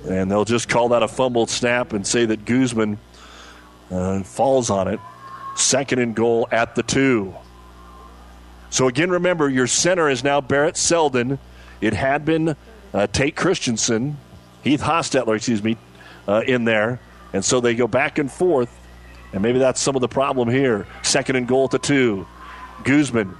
And 0.08 0.30
they'll 0.30 0.44
just 0.44 0.68
call 0.68 0.90
that 0.90 1.02
a 1.02 1.08
fumbled 1.08 1.50
snap 1.50 1.92
and 1.92 2.06
say 2.06 2.24
that 2.26 2.44
Guzman 2.44 2.98
uh, 3.90 4.22
falls 4.22 4.70
on 4.70 4.88
it. 4.88 5.00
Second 5.56 5.98
and 5.98 6.14
goal 6.14 6.48
at 6.50 6.74
the 6.74 6.82
two. 6.82 7.34
So 8.70 8.86
again, 8.86 9.10
remember 9.10 9.48
your 9.48 9.66
center 9.66 10.08
is 10.08 10.22
now 10.22 10.40
Barrett 10.40 10.76
Selden. 10.76 11.38
It 11.80 11.94
had 11.94 12.24
been 12.24 12.56
uh, 12.92 13.06
Tate 13.08 13.34
Christensen, 13.34 14.16
Heath 14.62 14.82
Hostetler, 14.82 15.36
excuse 15.36 15.62
me, 15.62 15.76
uh, 16.26 16.42
in 16.46 16.64
there, 16.64 17.00
and 17.32 17.44
so 17.44 17.60
they 17.60 17.74
go 17.74 17.86
back 17.86 18.18
and 18.18 18.30
forth. 18.30 18.70
And 19.32 19.42
maybe 19.42 19.58
that's 19.58 19.80
some 19.80 19.94
of 19.94 20.00
the 20.00 20.08
problem 20.08 20.48
here. 20.48 20.86
Second 21.02 21.36
and 21.36 21.46
goal 21.46 21.68
to 21.68 21.78
two. 21.78 22.26
Guzman, 22.84 23.36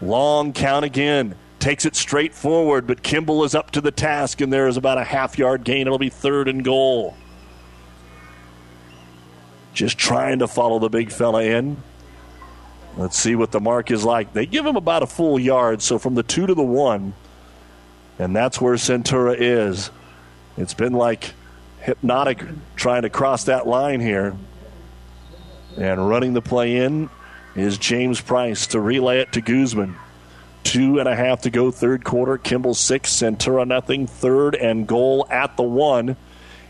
long 0.00 0.52
count 0.52 0.84
again 0.84 1.34
takes 1.58 1.86
it 1.86 1.96
straight 1.96 2.34
forward, 2.34 2.86
but 2.86 3.02
Kimball 3.02 3.42
is 3.42 3.54
up 3.54 3.70
to 3.70 3.80
the 3.80 3.90
task, 3.90 4.42
and 4.42 4.52
there 4.52 4.68
is 4.68 4.76
about 4.76 4.98
a 4.98 5.04
half 5.04 5.38
yard 5.38 5.64
gain. 5.64 5.86
It'll 5.86 5.98
be 5.98 6.10
third 6.10 6.46
and 6.46 6.62
goal. 6.62 7.16
Just 9.72 9.96
trying 9.96 10.40
to 10.40 10.46
follow 10.46 10.78
the 10.78 10.90
big 10.90 11.10
fella 11.10 11.42
in. 11.42 11.78
Let's 12.96 13.18
see 13.18 13.34
what 13.34 13.50
the 13.50 13.60
mark 13.60 13.90
is 13.90 14.04
like. 14.04 14.34
They 14.34 14.46
give 14.46 14.66
him 14.66 14.76
about 14.76 15.02
a 15.02 15.06
full 15.06 15.38
yard, 15.38 15.80
so 15.80 15.98
from 15.98 16.14
the 16.14 16.22
two 16.22 16.46
to 16.46 16.54
the 16.54 16.62
one, 16.62 17.14
and 18.18 18.36
that's 18.36 18.60
where 18.60 18.74
Centura 18.74 19.34
is. 19.36 19.90
It's 20.56 20.74
been 20.74 20.92
like 20.92 21.32
hypnotic 21.80 22.44
trying 22.76 23.02
to 23.02 23.10
cross 23.10 23.44
that 23.44 23.66
line 23.66 24.00
here. 24.00 24.36
And 25.76 26.08
running 26.08 26.34
the 26.34 26.42
play 26.42 26.76
in 26.76 27.10
is 27.54 27.78
James 27.78 28.20
Price 28.20 28.66
to 28.68 28.80
relay 28.80 29.20
it 29.20 29.32
to 29.32 29.40
Guzman. 29.40 29.96
Two 30.62 30.98
and 30.98 31.08
a 31.08 31.14
half 31.14 31.42
to 31.42 31.50
go, 31.50 31.70
third 31.70 32.04
quarter. 32.04 32.38
Kimball 32.38 32.74
six, 32.74 33.10
Centura 33.12 33.66
nothing. 33.66 34.06
Third 34.06 34.54
and 34.54 34.86
goal 34.86 35.26
at 35.30 35.56
the 35.56 35.62
one 35.62 36.16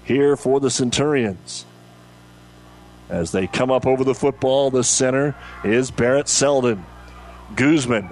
here 0.04 0.36
for 0.36 0.60
the 0.60 0.70
Centurions. 0.70 1.64
As 3.08 3.32
they 3.32 3.46
come 3.46 3.70
up 3.70 3.86
over 3.86 4.02
the 4.02 4.14
football, 4.14 4.70
the 4.70 4.84
center 4.84 5.36
is 5.62 5.90
Barrett 5.90 6.28
Selden. 6.28 6.84
Guzman 7.54 8.10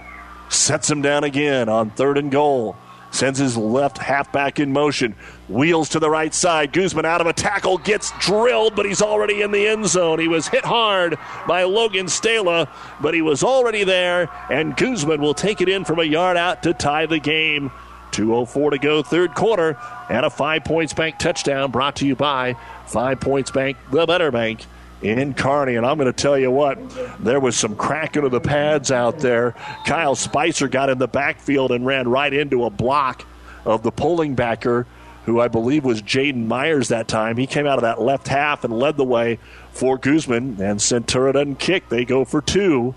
sets 0.49 0.91
him 0.91 1.03
down 1.03 1.25
again 1.25 1.69
on 1.69 1.91
third 1.91 2.19
and 2.19 2.31
goal. 2.31 2.77
Sends 3.13 3.39
his 3.39 3.59
left 3.59 3.99
halfback 3.99 4.59
in 4.59 4.73
motion. 4.73 5.15
Wheels 5.49 5.91
to 5.91 5.99
the 5.99 6.09
right 6.09 6.33
side. 6.33 6.73
Guzman 6.73 7.05
out 7.05 7.21
of 7.21 7.27
a 7.27 7.33
tackle. 7.33 7.77
Gets 7.77 8.11
drilled, 8.19 8.75
but 8.75 8.87
he's 8.87 9.03
already 9.03 9.43
in 9.43 9.53
the 9.53 9.67
end 9.67 9.87
zone. 9.87 10.19
He 10.19 10.29
was 10.29 10.49
hit 10.49 10.65
hard 10.65 11.19
by 11.47 11.65
Logan 11.65 12.07
Stala, 12.07 12.69
but 13.03 13.13
he 13.13 13.21
was 13.21 13.45
already 13.45 13.85
there. 13.85 14.31
And 14.51 14.75
Guzman 14.77 15.21
will 15.21 15.35
take 15.35 15.61
it 15.61 15.69
in 15.69 15.85
from 15.85 15.99
a 15.99 16.05
yard 16.05 16.39
out 16.39 16.63
to 16.63 16.73
tie 16.73 17.05
the 17.05 17.19
game. 17.19 17.71
2.04 18.13 18.71
to 18.73 18.79
go, 18.79 19.03
third 19.03 19.35
quarter. 19.35 19.79
And 20.09 20.25
a 20.25 20.31
Five 20.31 20.65
Points 20.65 20.95
Bank 20.95 21.19
touchdown 21.19 21.71
brought 21.71 21.97
to 21.97 22.07
you 22.07 22.17
by 22.17 22.57
Five 22.87 23.21
Points 23.21 23.51
Bank, 23.51 23.77
the 23.91 24.07
better 24.07 24.31
bank 24.31 24.65
in 25.03 25.35
Kearney. 25.35 25.75
And 25.75 25.85
I'm 25.85 25.97
going 25.97 26.13
to 26.13 26.13
tell 26.13 26.39
you 26.39 26.51
what, 26.51 26.79
there 27.23 27.41
was 27.41 27.57
some 27.57 27.77
cracking 27.77 28.25
of 28.25 28.31
the 28.31 28.41
pads 28.41 28.91
out 28.91 29.19
there. 29.19 29.53
Kyle 29.85 30.15
Spicer 30.15 30.69
got 30.69 30.91
in 30.91 30.99
the 30.99 31.09
backfield 31.09 31.73
and 31.73 31.85
ran 31.85 32.09
right 32.09 32.33
into 32.33 32.65
a 32.65 32.71
block 32.71 33.27
of 33.65 33.83
the 33.83 33.91
pulling 33.93 34.35
backer, 34.35 34.87
who 35.27 35.41
I 35.41 35.49
believe 35.49 35.85
was 35.85 36.03
Jaden 36.03 36.47
Myers 36.47 36.89
that 36.89 37.09
time. 37.09 37.37
He 37.37 37.47
came 37.47 37.67
out 37.67 37.79
of 37.79 37.83
that 37.83 38.01
left 38.01 38.29
half 38.29 38.65
and 38.65 38.73
led 38.73 38.97
the 38.97 39.05
way 39.05 39.39
for 39.73 39.99
Guzman. 39.99 40.61
And 40.61 40.81
Centura 40.81 41.33
doesn't 41.33 41.59
kick. 41.59 41.89
They 41.89 42.05
go 42.05 42.25
for 42.25 42.41
two. 42.41 42.95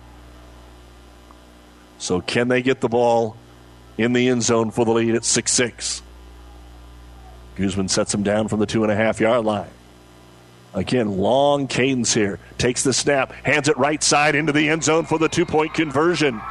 So 1.98 2.22
can 2.22 2.48
they 2.48 2.61
get 2.61 2.82
the 2.82 2.90
ball 2.90 3.38
in 3.98 4.14
the 4.14 4.27
end 4.27 4.44
zone 4.44 4.72
for 4.72 4.86
the 4.86 4.91
lead 4.91 5.15
at 5.15 5.23
6 5.23 5.52
6? 5.52 6.02
Guzman 7.56 7.88
sets 7.88 8.14
him 8.14 8.23
down 8.23 8.48
from 8.48 8.60
the 8.60 8.65
two 8.65 8.84
and 8.84 8.91
a 8.91 8.95
half 8.95 9.19
yard 9.19 9.45
line. 9.45 9.69
Again, 10.76 11.18
long 11.18 11.68
cadence 11.68 12.14
here. 12.14 12.38
Takes 12.58 12.84
the 12.84 12.92
snap, 12.92 13.32
hands 13.32 13.70
it 13.70 13.78
right 13.78 14.04
side 14.04 14.36
into 14.36 14.52
the 14.52 14.70
end 14.70 14.84
zone 14.84 15.06
for 15.06 15.18
the 15.18 15.30
two 15.30 15.46
point 15.46 15.74
conversion. 15.74 16.42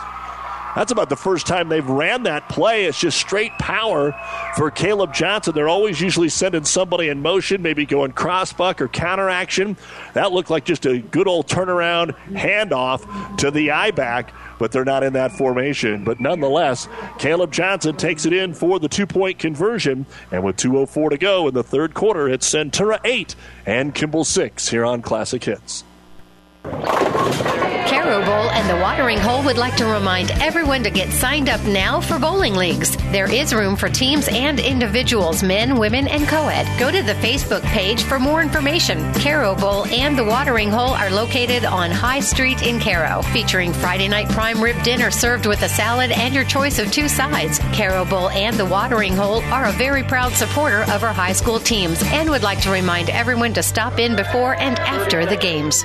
That's 0.74 0.90
about 0.90 1.08
the 1.08 1.16
first 1.16 1.46
time 1.46 1.68
they've 1.68 1.86
ran 1.86 2.24
that 2.24 2.48
play. 2.48 2.84
It's 2.84 2.98
just 2.98 3.18
straight 3.18 3.52
power 3.52 4.12
for 4.56 4.70
Caleb 4.70 5.14
Johnson. 5.14 5.54
They're 5.54 5.68
always 5.68 6.00
usually 6.00 6.28
sending 6.28 6.64
somebody 6.64 7.08
in 7.08 7.22
motion, 7.22 7.62
maybe 7.62 7.86
going 7.86 8.12
crossbuck 8.12 8.80
or 8.80 8.88
counter 8.88 9.28
action. 9.28 9.76
That 10.14 10.32
looked 10.32 10.50
like 10.50 10.64
just 10.64 10.84
a 10.86 10.98
good 10.98 11.28
old 11.28 11.46
turnaround 11.46 12.16
handoff 12.30 13.36
to 13.38 13.50
the 13.50 13.70
I 13.70 13.92
back, 13.92 14.32
but 14.58 14.72
they're 14.72 14.84
not 14.84 15.04
in 15.04 15.12
that 15.12 15.32
formation. 15.32 16.04
But 16.04 16.20
nonetheless, 16.20 16.88
Caleb 17.18 17.52
Johnson 17.52 17.96
takes 17.96 18.26
it 18.26 18.32
in 18.32 18.54
for 18.54 18.78
the 18.78 18.88
two 18.88 19.06
point 19.06 19.38
conversion. 19.38 20.06
And 20.32 20.42
with 20.42 20.56
2.04 20.56 21.10
to 21.10 21.18
go 21.18 21.48
in 21.48 21.54
the 21.54 21.62
third 21.62 21.94
quarter, 21.94 22.28
it's 22.28 22.52
Centura 22.52 22.98
8 23.04 23.36
and 23.66 23.94
Kimball 23.94 24.24
6 24.24 24.68
here 24.68 24.84
on 24.84 25.02
Classic 25.02 25.42
Hits. 25.42 25.84
Cairo 26.64 28.24
Bowl 28.24 28.50
and 28.50 28.68
the 28.68 28.82
Watering 28.82 29.18
Hole 29.18 29.42
would 29.44 29.58
like 29.58 29.76
to 29.76 29.86
remind 29.86 30.30
everyone 30.32 30.82
to 30.82 30.90
get 30.90 31.12
signed 31.12 31.48
up 31.48 31.62
now 31.64 32.00
for 32.00 32.18
bowling 32.18 32.54
leagues. 32.54 32.96
There 33.12 33.30
is 33.30 33.54
room 33.54 33.76
for 33.76 33.88
teams 33.88 34.28
and 34.28 34.58
individuals, 34.58 35.42
men, 35.42 35.78
women, 35.78 36.08
and 36.08 36.26
co-ed. 36.26 36.66
Go 36.78 36.90
to 36.90 37.02
the 37.02 37.14
Facebook 37.14 37.62
page 37.62 38.02
for 38.02 38.18
more 38.18 38.40
information. 38.40 39.12
Cairo 39.14 39.54
Bowl 39.54 39.86
and 39.86 40.18
the 40.18 40.24
Watering 40.24 40.70
Hole 40.70 40.94
are 40.94 41.10
located 41.10 41.64
on 41.64 41.90
High 41.90 42.20
Street 42.20 42.62
in 42.62 42.80
Cairo, 42.80 43.22
featuring 43.32 43.72
Friday 43.72 44.08
night 44.08 44.28
prime 44.28 44.62
rib 44.62 44.82
dinner 44.82 45.10
served 45.10 45.46
with 45.46 45.62
a 45.62 45.68
salad 45.68 46.10
and 46.10 46.34
your 46.34 46.44
choice 46.44 46.78
of 46.78 46.90
two 46.92 47.08
sides. 47.08 47.58
Cairo 47.72 48.04
Bowl 48.04 48.30
and 48.30 48.56
the 48.56 48.66
Watering 48.66 49.14
Hole 49.14 49.42
are 49.44 49.66
a 49.66 49.72
very 49.72 50.02
proud 50.02 50.32
supporter 50.32 50.82
of 50.92 51.02
our 51.04 51.12
high 51.12 51.32
school 51.32 51.58
teams 51.58 52.02
and 52.06 52.30
would 52.30 52.42
like 52.42 52.60
to 52.62 52.70
remind 52.70 53.10
everyone 53.10 53.52
to 53.54 53.62
stop 53.62 53.98
in 53.98 54.16
before 54.16 54.54
and 54.56 54.78
after 54.78 55.26
the 55.26 55.36
games. 55.36 55.84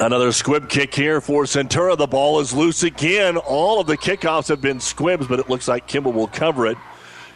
Another 0.00 0.30
squib 0.30 0.68
kick 0.68 0.94
here 0.94 1.20
for 1.20 1.42
Centura. 1.42 1.98
The 1.98 2.06
ball 2.06 2.38
is 2.38 2.52
loose 2.52 2.84
again. 2.84 3.36
All 3.36 3.80
of 3.80 3.88
the 3.88 3.96
kickoffs 3.96 4.46
have 4.46 4.60
been 4.60 4.78
squibs, 4.78 5.26
but 5.26 5.40
it 5.40 5.50
looks 5.50 5.66
like 5.66 5.88
Kimball 5.88 6.12
will 6.12 6.28
cover 6.28 6.68
it. 6.68 6.78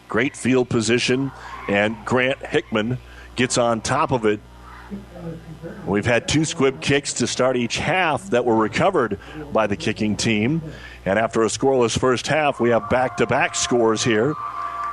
Great 0.09 0.37
field 0.37 0.69
position, 0.69 1.33
and 1.69 1.97
Grant 2.05 2.39
Hickman 2.39 2.99
gets 3.35 3.59
on 3.59 3.81
top 3.81 4.13
of 4.13 4.25
it. 4.27 4.39
We've 5.87 6.07
had 6.07 6.29
two 6.29 6.45
squib 6.45 6.81
kicks 6.81 7.15
to 7.15 7.27
start 7.27 7.57
each 7.57 7.79
half 7.79 8.31
that 8.31 8.45
were 8.45 8.55
recovered 8.55 9.19
by 9.53 9.67
the 9.67 9.77
kicking 9.77 10.17
team. 10.17 10.63
And 11.05 11.19
after 11.19 11.43
a 11.43 11.47
scoreless 11.47 11.99
first 11.99 12.29
half, 12.29 12.61
we 12.61 12.71
have 12.71 12.89
back 12.89 13.17
to 13.17 13.27
back 13.27 13.57
scores 13.57 14.05
here 14.05 14.35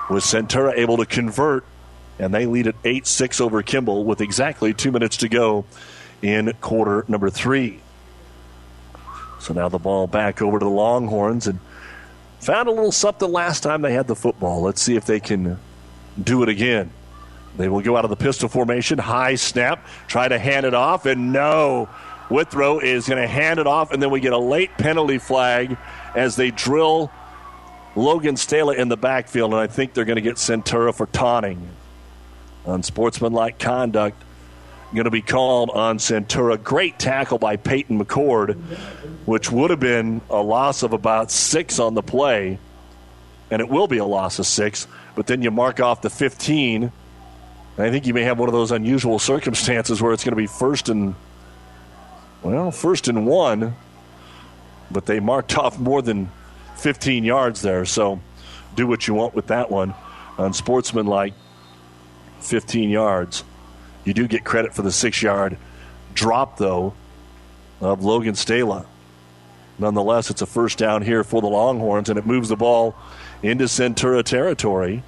with 0.09 0.23
Centura 0.23 0.75
able 0.75 0.97
to 0.97 1.05
convert, 1.05 1.65
and 2.17 2.33
they 2.33 2.47
lead 2.47 2.65
at 2.65 2.75
8 2.83 3.05
6 3.05 3.39
over 3.39 3.61
Kimball 3.61 4.05
with 4.05 4.21
exactly 4.21 4.73
two 4.73 4.91
minutes 4.91 5.17
to 5.17 5.29
go 5.29 5.65
in 6.21 6.53
quarter 6.61 7.05
number 7.07 7.29
three. 7.29 7.79
So 9.39 9.53
now 9.53 9.69
the 9.69 9.79
ball 9.79 10.07
back 10.07 10.41
over 10.41 10.59
to 10.59 10.65
the 10.65 10.71
Longhorns 10.71 11.47
and 11.47 11.59
found 12.39 12.67
a 12.67 12.71
little 12.71 12.91
something 12.91 13.31
last 13.31 13.63
time 13.63 13.81
they 13.81 13.93
had 13.93 14.07
the 14.07 14.15
football. 14.15 14.61
Let's 14.61 14.81
see 14.81 14.95
if 14.95 15.05
they 15.05 15.19
can 15.19 15.57
do 16.21 16.43
it 16.43 16.49
again. 16.49 16.91
They 17.57 17.67
will 17.67 17.81
go 17.81 17.97
out 17.97 18.03
of 18.03 18.09
the 18.09 18.15
pistol 18.15 18.47
formation, 18.47 18.97
high 18.99 19.35
snap, 19.35 19.85
try 20.07 20.27
to 20.27 20.37
hand 20.37 20.65
it 20.65 20.73
off, 20.73 21.05
and 21.05 21.33
no. 21.33 21.89
Withrow 22.29 22.79
is 22.79 23.07
going 23.07 23.21
to 23.21 23.27
hand 23.27 23.59
it 23.59 23.65
off, 23.65 23.91
and 23.91 24.01
then 24.01 24.11
we 24.11 24.19
get 24.19 24.33
a 24.33 24.37
late 24.37 24.69
penalty 24.77 25.17
flag 25.17 25.75
as 26.15 26.35
they 26.35 26.51
drill 26.51 27.11
Logan 27.95 28.35
Stala 28.35 28.77
in 28.77 28.87
the 28.87 28.97
backfield, 28.97 29.51
and 29.51 29.59
I 29.59 29.67
think 29.67 29.93
they're 29.93 30.05
going 30.05 30.17
to 30.17 30.21
get 30.21 30.35
Centura 30.35 30.93
for 30.93 31.07
taunting. 31.07 31.67
Unsportsmanlike 32.65 33.57
conduct 33.57 34.21
going 34.93 35.05
to 35.05 35.11
be 35.11 35.21
called 35.21 35.69
on 35.69 35.97
Centura. 35.97 36.61
Great 36.61 36.97
tackle 36.97 37.37
by 37.37 37.55
Peyton 37.57 38.03
McCord, 38.03 38.55
which 39.25 39.51
would 39.51 39.69
have 39.69 39.79
been 39.79 40.21
a 40.29 40.41
loss 40.41 40.83
of 40.83 40.93
about 40.93 41.31
six 41.31 41.79
on 41.79 41.93
the 41.93 42.01
play, 42.01 42.57
and 43.51 43.61
it 43.61 43.69
will 43.69 43.87
be 43.87 43.97
a 43.97 44.05
loss 44.05 44.39
of 44.39 44.47
six. 44.47 44.87
But 45.15 45.27
then 45.27 45.41
you 45.41 45.51
mark 45.51 45.79
off 45.79 46.01
the 46.01 46.09
15. 46.09 46.91
I 47.77 47.89
think 47.91 48.07
you 48.07 48.13
may 48.13 48.23
have 48.23 48.39
one 48.39 48.49
of 48.49 48.53
those 48.53 48.71
unusual 48.71 49.19
circumstances 49.19 50.01
where 50.01 50.11
it's 50.11 50.23
going 50.23 50.33
to 50.33 50.37
be 50.37 50.47
first 50.47 50.89
and, 50.89 51.15
well, 52.41 52.71
first 52.71 53.07
and 53.07 53.25
one, 53.25 53.75
but 54.91 55.05
they 55.05 55.19
marked 55.19 55.57
off 55.57 55.79
more 55.79 56.01
than 56.01 56.29
15 56.77 57.23
yards 57.23 57.61
there. 57.61 57.85
So 57.85 58.19
do 58.75 58.87
what 58.87 59.07
you 59.07 59.13
want 59.13 59.33
with 59.33 59.47
that 59.47 59.69
one. 59.69 59.93
Unsportsmanlike, 60.37 61.33
15 62.41 62.89
yards. 62.89 63.43
You 64.03 64.13
do 64.13 64.27
get 64.27 64.43
credit 64.43 64.73
for 64.73 64.81
the 64.81 64.91
six 64.91 65.21
yard 65.21 65.57
drop, 66.13 66.57
though, 66.57 66.93
of 67.81 68.03
Logan 68.03 68.33
Stala. 68.33 68.85
Nonetheless, 69.77 70.29
it's 70.29 70.41
a 70.41 70.45
first 70.45 70.77
down 70.77 71.01
here 71.01 71.23
for 71.23 71.41
the 71.41 71.47
Longhorns, 71.47 72.09
and 72.09 72.19
it 72.19 72.25
moves 72.25 72.49
the 72.49 72.57
ball 72.57 72.95
into 73.41 73.65
Centura 73.65 74.23
territory 74.23 75.03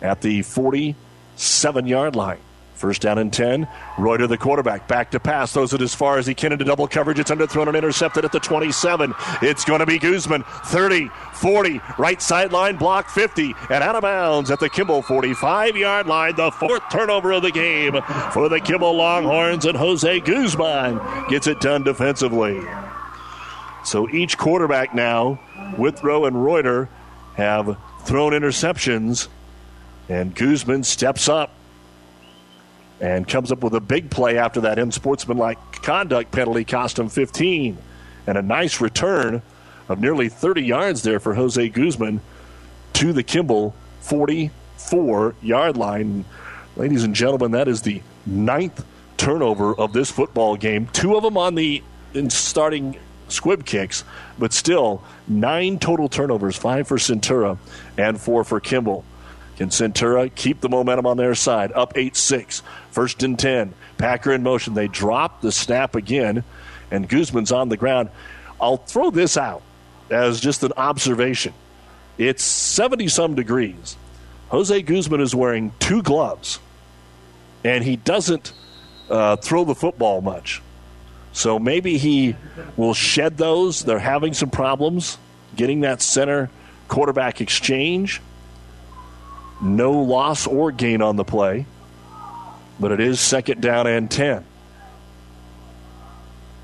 at 0.00 0.20
the 0.20 0.42
47 0.42 1.86
yard 1.86 2.14
line. 2.14 2.38
First 2.76 3.00
down 3.00 3.16
and 3.16 3.32
10. 3.32 3.66
Reuter, 3.98 4.26
the 4.26 4.36
quarterback, 4.36 4.86
back 4.86 5.10
to 5.12 5.20
pass. 5.20 5.54
Throws 5.54 5.72
it 5.72 5.80
as 5.80 5.94
far 5.94 6.18
as 6.18 6.26
he 6.26 6.34
can 6.34 6.52
into 6.52 6.64
double 6.66 6.86
coverage. 6.86 7.18
It's 7.18 7.30
underthrown 7.30 7.68
and 7.68 7.76
intercepted 7.76 8.22
at 8.26 8.32
the 8.32 8.38
27. 8.38 9.14
It's 9.40 9.64
going 9.64 9.80
to 9.80 9.86
be 9.86 9.98
Guzman. 9.98 10.44
30, 10.66 11.08
40, 11.32 11.80
right 11.96 12.20
sideline, 12.20 12.76
block 12.76 13.08
50, 13.08 13.54
and 13.70 13.82
out 13.82 13.94
of 13.94 14.02
bounds 14.02 14.50
at 14.50 14.60
the 14.60 14.68
Kimball 14.68 15.00
45 15.00 15.76
yard 15.78 16.06
line. 16.06 16.36
The 16.36 16.50
fourth 16.50 16.82
turnover 16.92 17.32
of 17.32 17.42
the 17.42 17.50
game 17.50 17.94
for 18.32 18.50
the 18.50 18.60
Kimball 18.60 18.94
Longhorns, 18.94 19.64
and 19.64 19.76
Jose 19.76 20.20
Guzman 20.20 21.00
gets 21.30 21.46
it 21.46 21.60
done 21.60 21.82
defensively. 21.82 22.60
So 23.86 24.06
each 24.10 24.36
quarterback 24.36 24.94
now, 24.94 25.40
Withrow 25.78 26.26
and 26.26 26.44
Reuter, 26.44 26.90
have 27.36 27.78
thrown 28.04 28.32
interceptions, 28.32 29.28
and 30.10 30.34
Guzman 30.34 30.82
steps 30.82 31.26
up 31.26 31.52
and 33.00 33.28
comes 33.28 33.52
up 33.52 33.62
with 33.62 33.74
a 33.74 33.80
big 33.80 34.10
play 34.10 34.38
after 34.38 34.62
that 34.62 34.78
unsportsmanlike 34.78 35.58
conduct 35.82 36.32
penalty 36.32 36.64
cost 36.64 36.98
him 36.98 37.08
15 37.08 37.76
and 38.26 38.38
a 38.38 38.42
nice 38.42 38.80
return 38.80 39.42
of 39.88 40.00
nearly 40.00 40.28
30 40.28 40.62
yards 40.62 41.02
there 41.02 41.20
for 41.20 41.34
Jose 41.34 41.68
Guzman 41.68 42.20
to 42.94 43.12
the 43.12 43.22
Kimball 43.22 43.74
44 44.00 45.34
yard 45.42 45.76
line. 45.76 46.24
Ladies 46.76 47.04
and 47.04 47.14
gentlemen, 47.14 47.52
that 47.52 47.68
is 47.68 47.82
the 47.82 48.02
ninth 48.24 48.84
turnover 49.16 49.74
of 49.74 49.92
this 49.92 50.10
football 50.10 50.56
game. 50.56 50.88
Two 50.92 51.16
of 51.16 51.22
them 51.22 51.36
on 51.36 51.54
the 51.54 51.82
starting 52.28 52.98
squib 53.28 53.64
kicks, 53.64 54.04
but 54.38 54.52
still 54.52 55.02
nine 55.28 55.78
total 55.78 56.08
turnovers 56.08 56.56
five 56.56 56.86
for 56.88 56.96
Centura 56.96 57.58
and 57.96 58.20
four 58.20 58.44
for 58.44 58.60
Kimball. 58.60 59.04
Can 59.56 59.70
Centura 59.70 60.32
keep 60.34 60.60
the 60.60 60.68
momentum 60.68 61.06
on 61.06 61.16
their 61.16 61.34
side? 61.34 61.72
Up 61.72 61.96
8 61.96 62.14
6. 62.14 62.62
First 62.96 63.22
and 63.22 63.38
10. 63.38 63.74
Packer 63.98 64.32
in 64.32 64.42
motion. 64.42 64.72
They 64.72 64.88
drop 64.88 65.42
the 65.42 65.52
snap 65.52 65.96
again, 65.96 66.44
and 66.90 67.06
Guzman's 67.06 67.52
on 67.52 67.68
the 67.68 67.76
ground. 67.76 68.08
I'll 68.58 68.78
throw 68.78 69.10
this 69.10 69.36
out 69.36 69.60
as 70.08 70.40
just 70.40 70.64
an 70.64 70.72
observation. 70.78 71.52
It's 72.16 72.42
70 72.42 73.08
some 73.08 73.34
degrees. 73.34 73.98
Jose 74.48 74.80
Guzman 74.80 75.20
is 75.20 75.34
wearing 75.34 75.74
two 75.78 76.02
gloves, 76.02 76.58
and 77.62 77.84
he 77.84 77.96
doesn't 77.96 78.54
uh, 79.10 79.36
throw 79.36 79.64
the 79.64 79.74
football 79.74 80.22
much. 80.22 80.62
So 81.34 81.58
maybe 81.58 81.98
he 81.98 82.34
will 82.78 82.94
shed 82.94 83.36
those. 83.36 83.84
They're 83.84 83.98
having 83.98 84.32
some 84.32 84.48
problems 84.48 85.18
getting 85.54 85.82
that 85.82 86.00
center 86.00 86.48
quarterback 86.88 87.42
exchange. 87.42 88.22
No 89.60 89.92
loss 89.92 90.46
or 90.46 90.72
gain 90.72 91.02
on 91.02 91.16
the 91.16 91.24
play, 91.24 91.66
but 92.78 92.92
it 92.92 93.00
is 93.00 93.20
second 93.20 93.60
down 93.60 93.86
and 93.86 94.10
10. 94.10 94.44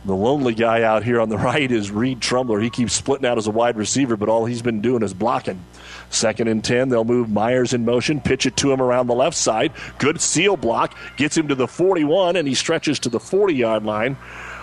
The 0.05 0.15
lonely 0.15 0.55
guy 0.55 0.83
out 0.83 1.05
here 1.05 1.21
on 1.21 1.29
the 1.29 1.39
right 1.39 1.71
is 1.71 1.91
Reed 1.91 2.21
Trumler. 2.21 2.61
He 2.61 2.71
keeps 2.71 2.93
splitting 2.93 3.27
out 3.27 3.39
as 3.39 3.47
a 3.47 3.51
wide 3.51 3.77
receiver, 3.77 4.17
but 4.17 4.29
all 4.29 4.45
he's 4.45 4.63
been 4.63 4.81
doing 4.81 5.03
is 5.03 5.15
blocking. 5.15 5.65
Second 6.11 6.49
and 6.49 6.63
10, 6.63 6.89
they'll 6.89 7.05
move 7.05 7.31
Myers 7.31 7.73
in 7.73 7.85
motion, 7.85 8.21
pitch 8.21 8.45
it 8.47 8.57
to 8.59 8.73
him 8.73 8.83
around 8.83 9.07
the 9.07 9.15
left 9.15 9.37
side. 9.37 9.73
Good 9.99 10.21
seal 10.21 10.57
block, 10.57 10.97
gets 11.17 11.37
him 11.37 11.49
to 11.49 11.55
the 11.55 11.69
41, 11.69 12.37
and 12.37 12.47
he 12.47 12.55
stretches 12.55 12.99
to 13.01 13.09
the 13.09 13.21
40 13.21 13.55
yard 13.55 13.85
line. 13.85 14.17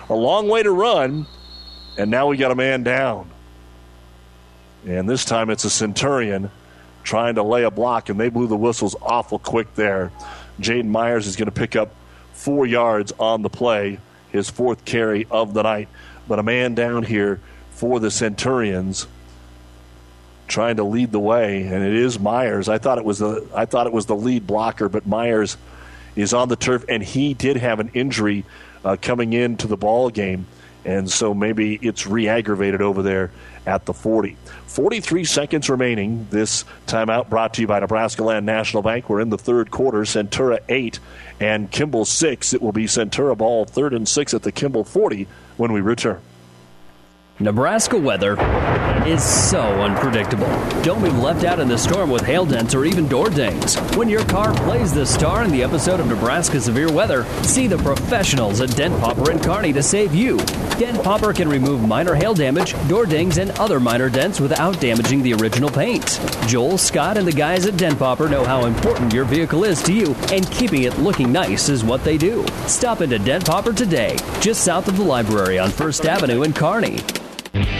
A 0.08 0.14
long 0.14 0.48
way 0.48 0.62
to 0.62 0.70
run, 0.70 1.26
and 1.96 2.10
now 2.10 2.26
we 2.26 2.36
got 2.36 2.50
a 2.50 2.54
man 2.56 2.82
down. 2.82 3.30
And 4.86 5.08
this 5.08 5.24
time 5.24 5.50
it's 5.50 5.64
a 5.64 5.70
Centurion 5.70 6.50
trying 7.02 7.36
to 7.36 7.42
lay 7.42 7.64
a 7.64 7.70
block, 7.70 8.08
and 8.08 8.20
they 8.20 8.28
blew 8.28 8.46
the 8.46 8.56
whistles 8.56 8.94
awful 9.00 9.38
quick 9.38 9.74
there. 9.74 10.12
Jaden 10.60 10.86
Myers 10.86 11.26
is 11.26 11.36
going 11.36 11.46
to 11.46 11.52
pick 11.52 11.76
up 11.76 11.94
four 12.32 12.66
yards 12.66 13.12
on 13.18 13.42
the 13.42 13.50
play, 13.50 13.98
his 14.30 14.48
fourth 14.48 14.84
carry 14.84 15.26
of 15.30 15.54
the 15.54 15.62
night. 15.62 15.88
But 16.28 16.38
a 16.38 16.42
man 16.42 16.74
down 16.74 17.02
here 17.02 17.40
for 17.70 18.00
the 18.00 18.10
Centurions 18.10 19.06
trying 20.46 20.76
to 20.76 20.84
lead 20.84 21.12
the 21.12 21.20
way, 21.20 21.62
and 21.62 21.82
it 21.82 21.94
is 21.94 22.18
Myers. 22.18 22.68
I 22.68 22.78
thought 22.78 22.98
it 22.98 23.04
was 23.04 23.18
the 23.18 23.46
I 23.54 23.64
thought 23.64 23.86
it 23.86 23.92
was 23.92 24.06
the 24.06 24.16
lead 24.16 24.46
blocker, 24.46 24.88
but 24.88 25.06
Myers 25.06 25.56
is 26.16 26.34
on 26.34 26.48
the 26.48 26.56
turf, 26.56 26.84
and 26.88 27.02
he 27.02 27.34
did 27.34 27.56
have 27.56 27.80
an 27.80 27.90
injury 27.94 28.44
uh, 28.84 28.96
coming 29.00 29.32
into 29.32 29.66
the 29.66 29.76
ball 29.76 30.10
game, 30.10 30.46
and 30.84 31.10
so 31.10 31.32
maybe 31.32 31.78
it's 31.80 32.06
re-aggravated 32.06 32.82
over 32.82 33.02
there 33.02 33.30
at 33.66 33.86
the 33.86 33.94
40. 33.94 34.36
43 34.66 35.24
seconds 35.24 35.68
remaining. 35.68 36.26
This 36.30 36.64
timeout 36.86 37.28
brought 37.28 37.54
to 37.54 37.60
you 37.60 37.66
by 37.66 37.80
Nebraska 37.80 38.22
Land 38.22 38.46
National 38.46 38.82
Bank. 38.82 39.08
We're 39.08 39.20
in 39.20 39.30
the 39.30 39.38
third 39.38 39.70
quarter. 39.70 40.00
Centura 40.00 40.60
8 40.68 40.98
and 41.40 41.70
Kimball 41.70 42.04
6. 42.04 42.54
It 42.54 42.62
will 42.62 42.72
be 42.72 42.84
Centura 42.84 43.36
ball 43.36 43.64
third 43.64 43.94
and 43.94 44.08
6 44.08 44.34
at 44.34 44.42
the 44.42 44.52
Kimball 44.52 44.84
40 44.84 45.26
when 45.56 45.72
we 45.72 45.80
return. 45.80 46.20
Nebraska 47.42 47.96
weather 47.96 48.36
is 49.06 49.24
so 49.24 49.60
unpredictable. 49.60 50.46
Don't 50.82 51.02
be 51.02 51.08
left 51.08 51.42
out 51.42 51.58
in 51.58 51.68
the 51.68 51.78
storm 51.78 52.10
with 52.10 52.20
hail 52.20 52.44
dents 52.44 52.74
or 52.74 52.84
even 52.84 53.08
door 53.08 53.30
dings. 53.30 53.76
When 53.96 54.10
your 54.10 54.26
car 54.26 54.52
plays 54.52 54.92
the 54.92 55.06
star 55.06 55.42
in 55.42 55.50
the 55.50 55.62
episode 55.62 56.00
of 56.00 56.06
Nebraska 56.06 56.60
Severe 56.60 56.92
Weather, 56.92 57.24
see 57.42 57.66
the 57.66 57.78
professionals 57.78 58.60
at 58.60 58.76
Dent 58.76 59.00
Popper 59.00 59.30
and 59.30 59.42
Kearney 59.42 59.72
to 59.72 59.82
save 59.82 60.14
you. 60.14 60.36
Dent 60.78 61.02
Popper 61.02 61.32
can 61.32 61.48
remove 61.48 61.88
minor 61.88 62.14
hail 62.14 62.34
damage, 62.34 62.74
door 62.88 63.06
dings, 63.06 63.38
and 63.38 63.52
other 63.52 63.80
minor 63.80 64.10
dents 64.10 64.38
without 64.38 64.78
damaging 64.78 65.22
the 65.22 65.32
original 65.32 65.70
paint. 65.70 66.20
Joel, 66.46 66.76
Scott, 66.76 67.16
and 67.16 67.26
the 67.26 67.32
guys 67.32 67.64
at 67.64 67.78
Dent 67.78 67.98
Popper 67.98 68.28
know 68.28 68.44
how 68.44 68.66
important 68.66 69.14
your 69.14 69.24
vehicle 69.24 69.64
is 69.64 69.82
to 69.84 69.94
you, 69.94 70.14
and 70.30 70.50
keeping 70.50 70.82
it 70.82 70.98
looking 70.98 71.32
nice 71.32 71.70
is 71.70 71.84
what 71.84 72.04
they 72.04 72.18
do. 72.18 72.44
Stop 72.66 73.00
into 73.00 73.18
Dent 73.18 73.46
Popper 73.46 73.72
today, 73.72 74.18
just 74.42 74.62
south 74.62 74.88
of 74.88 74.98
the 74.98 75.04
library 75.04 75.58
on 75.58 75.70
First 75.70 76.04
Avenue 76.04 76.42
in 76.42 76.52
Kearney. 77.52 77.79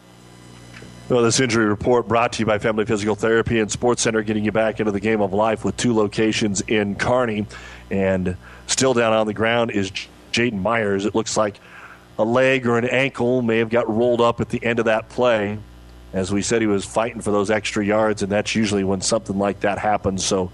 Well, 1.11 1.23
this 1.23 1.41
injury 1.41 1.65
report 1.65 2.07
brought 2.07 2.31
to 2.31 2.39
you 2.39 2.45
by 2.45 2.57
Family 2.57 2.85
Physical 2.85 3.15
Therapy 3.15 3.59
and 3.59 3.69
Sports 3.69 4.01
Center, 4.01 4.21
getting 4.21 4.45
you 4.45 4.53
back 4.53 4.79
into 4.79 4.93
the 4.93 5.01
game 5.01 5.19
of 5.19 5.33
life 5.33 5.65
with 5.65 5.75
two 5.75 5.93
locations 5.93 6.61
in 6.61 6.95
Kearney. 6.95 7.47
And 7.89 8.37
still 8.67 8.93
down 8.93 9.11
on 9.11 9.27
the 9.27 9.33
ground 9.33 9.71
is 9.71 9.91
Jaden 10.31 10.61
Myers. 10.61 11.05
It 11.05 11.13
looks 11.13 11.35
like 11.35 11.59
a 12.17 12.23
leg 12.23 12.65
or 12.65 12.77
an 12.77 12.85
ankle 12.85 13.41
may 13.41 13.57
have 13.57 13.67
got 13.67 13.93
rolled 13.93 14.21
up 14.21 14.39
at 14.39 14.47
the 14.47 14.63
end 14.63 14.79
of 14.79 14.85
that 14.85 15.09
play. 15.09 15.59
As 16.13 16.31
we 16.31 16.41
said, 16.41 16.61
he 16.61 16.67
was 16.67 16.85
fighting 16.85 17.19
for 17.19 17.31
those 17.31 17.51
extra 17.51 17.85
yards, 17.85 18.23
and 18.23 18.31
that's 18.31 18.55
usually 18.55 18.85
when 18.85 19.01
something 19.01 19.37
like 19.37 19.59
that 19.59 19.79
happens. 19.79 20.23
So 20.23 20.49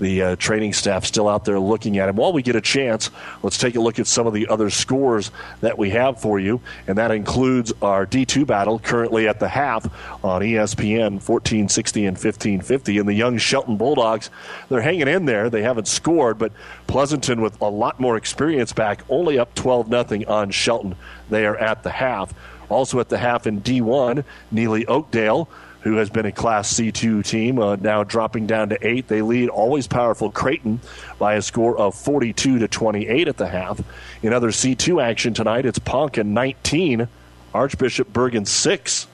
the 0.00 0.22
uh, 0.22 0.36
training 0.36 0.72
staff 0.72 1.04
still 1.04 1.28
out 1.28 1.44
there 1.44 1.58
looking 1.58 1.98
at 1.98 2.08
him. 2.08 2.16
While 2.16 2.32
we 2.32 2.42
get 2.42 2.56
a 2.56 2.60
chance, 2.60 3.10
let's 3.42 3.58
take 3.58 3.76
a 3.76 3.80
look 3.80 3.98
at 3.98 4.06
some 4.06 4.26
of 4.26 4.32
the 4.32 4.48
other 4.48 4.70
scores 4.70 5.30
that 5.60 5.78
we 5.78 5.90
have 5.90 6.20
for 6.20 6.38
you, 6.38 6.60
and 6.86 6.98
that 6.98 7.10
includes 7.10 7.72
our 7.82 8.06
D2 8.06 8.46
battle 8.46 8.78
currently 8.78 9.28
at 9.28 9.40
the 9.40 9.48
half 9.48 9.84
on 10.24 10.42
ESPN 10.42 11.14
1460 11.14 12.06
and 12.06 12.16
1550. 12.16 12.98
And 12.98 13.08
the 13.08 13.14
young 13.14 13.38
Shelton 13.38 13.76
Bulldogs, 13.76 14.30
they're 14.68 14.80
hanging 14.80 15.08
in 15.08 15.24
there. 15.24 15.50
They 15.50 15.62
haven't 15.62 15.88
scored, 15.88 16.38
but 16.38 16.52
Pleasanton 16.86 17.40
with 17.40 17.60
a 17.60 17.68
lot 17.68 17.98
more 17.98 18.16
experience 18.16 18.72
back, 18.72 19.02
only 19.08 19.38
up 19.38 19.54
12 19.54 19.88
nothing 19.88 20.26
on 20.26 20.50
Shelton. 20.50 20.96
They 21.30 21.46
are 21.46 21.56
at 21.56 21.82
the 21.82 21.90
half. 21.90 22.32
Also 22.68 23.00
at 23.00 23.08
the 23.08 23.18
half 23.18 23.46
in 23.46 23.60
D1, 23.60 24.24
Neligh 24.52 24.84
Oakdale 24.88 25.48
who 25.84 25.96
has 25.96 26.08
been 26.08 26.24
a 26.24 26.32
Class 26.32 26.72
C2 26.72 27.24
team, 27.24 27.58
uh, 27.58 27.76
now 27.76 28.02
dropping 28.02 28.46
down 28.46 28.70
to 28.70 28.86
eight. 28.86 29.06
They 29.06 29.20
lead 29.20 29.50
always 29.50 29.86
powerful 29.86 30.30
Creighton 30.30 30.80
by 31.18 31.34
a 31.34 31.42
score 31.42 31.76
of 31.76 31.94
42 31.94 32.58
to 32.58 32.68
28 32.68 33.28
at 33.28 33.36
the 33.36 33.46
half. 33.46 33.80
In 34.22 34.32
other 34.32 34.48
C2 34.48 35.02
action 35.02 35.34
tonight, 35.34 35.66
it's 35.66 35.78
Ponca 35.78 36.24
19, 36.24 37.06
Archbishop 37.52 38.12
Bergan 38.14 38.48
6. 38.48 39.06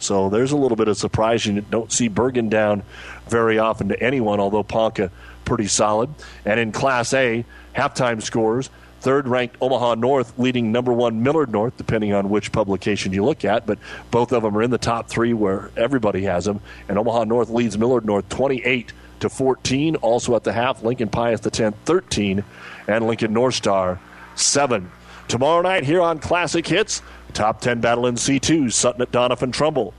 So 0.00 0.28
there's 0.28 0.50
a 0.50 0.56
little 0.56 0.76
bit 0.76 0.88
of 0.88 0.96
surprise. 0.96 1.46
You 1.46 1.60
don't 1.60 1.92
see 1.92 2.08
Bergan 2.10 2.50
down 2.50 2.82
very 3.28 3.60
often 3.60 3.88
to 3.88 4.02
anyone, 4.02 4.40
although 4.40 4.64
Ponca 4.64 5.12
pretty 5.44 5.68
solid. 5.68 6.10
And 6.44 6.58
in 6.58 6.72
Class 6.72 7.14
A, 7.14 7.44
halftime 7.76 8.20
scores 8.20 8.70
third 9.00 9.28
ranked 9.28 9.56
Omaha 9.60 9.94
North 9.94 10.38
leading 10.38 10.72
number 10.72 10.92
one 10.92 11.22
Millard 11.22 11.50
North, 11.50 11.76
depending 11.76 12.12
on 12.12 12.30
which 12.30 12.52
publication 12.52 13.12
you 13.12 13.24
look 13.24 13.44
at. 13.44 13.66
But 13.66 13.78
both 14.10 14.32
of 14.32 14.42
them 14.42 14.56
are 14.56 14.62
in 14.62 14.70
the 14.70 14.78
top 14.78 15.08
three 15.08 15.32
where 15.32 15.70
everybody 15.76 16.22
has 16.24 16.44
them. 16.44 16.60
And 16.88 16.98
Omaha 16.98 17.24
North 17.24 17.50
leads 17.50 17.78
Millard 17.78 18.04
North 18.04 18.28
28 18.28 18.92
to 19.20 19.28
14. 19.28 19.96
Also 19.96 20.34
at 20.36 20.44
the 20.44 20.52
half, 20.52 20.82
Lincoln 20.82 21.08
Pius 21.08 21.40
the 21.40 21.50
10 21.50 21.72
13, 21.84 22.44
and 22.86 23.06
Lincoln 23.06 23.32
North 23.32 23.54
Star 23.54 24.00
7. 24.34 24.90
Tomorrow 25.28 25.62
night 25.62 25.84
here 25.84 26.00
on 26.00 26.18
Classic 26.18 26.66
Hits, 26.66 27.02
top 27.34 27.60
10 27.60 27.80
battle 27.80 28.06
in 28.06 28.14
C2, 28.14 28.72
Sutton 28.72 29.02
at 29.02 29.12
Doniphan 29.12 29.52
Trumbull. 29.52 29.92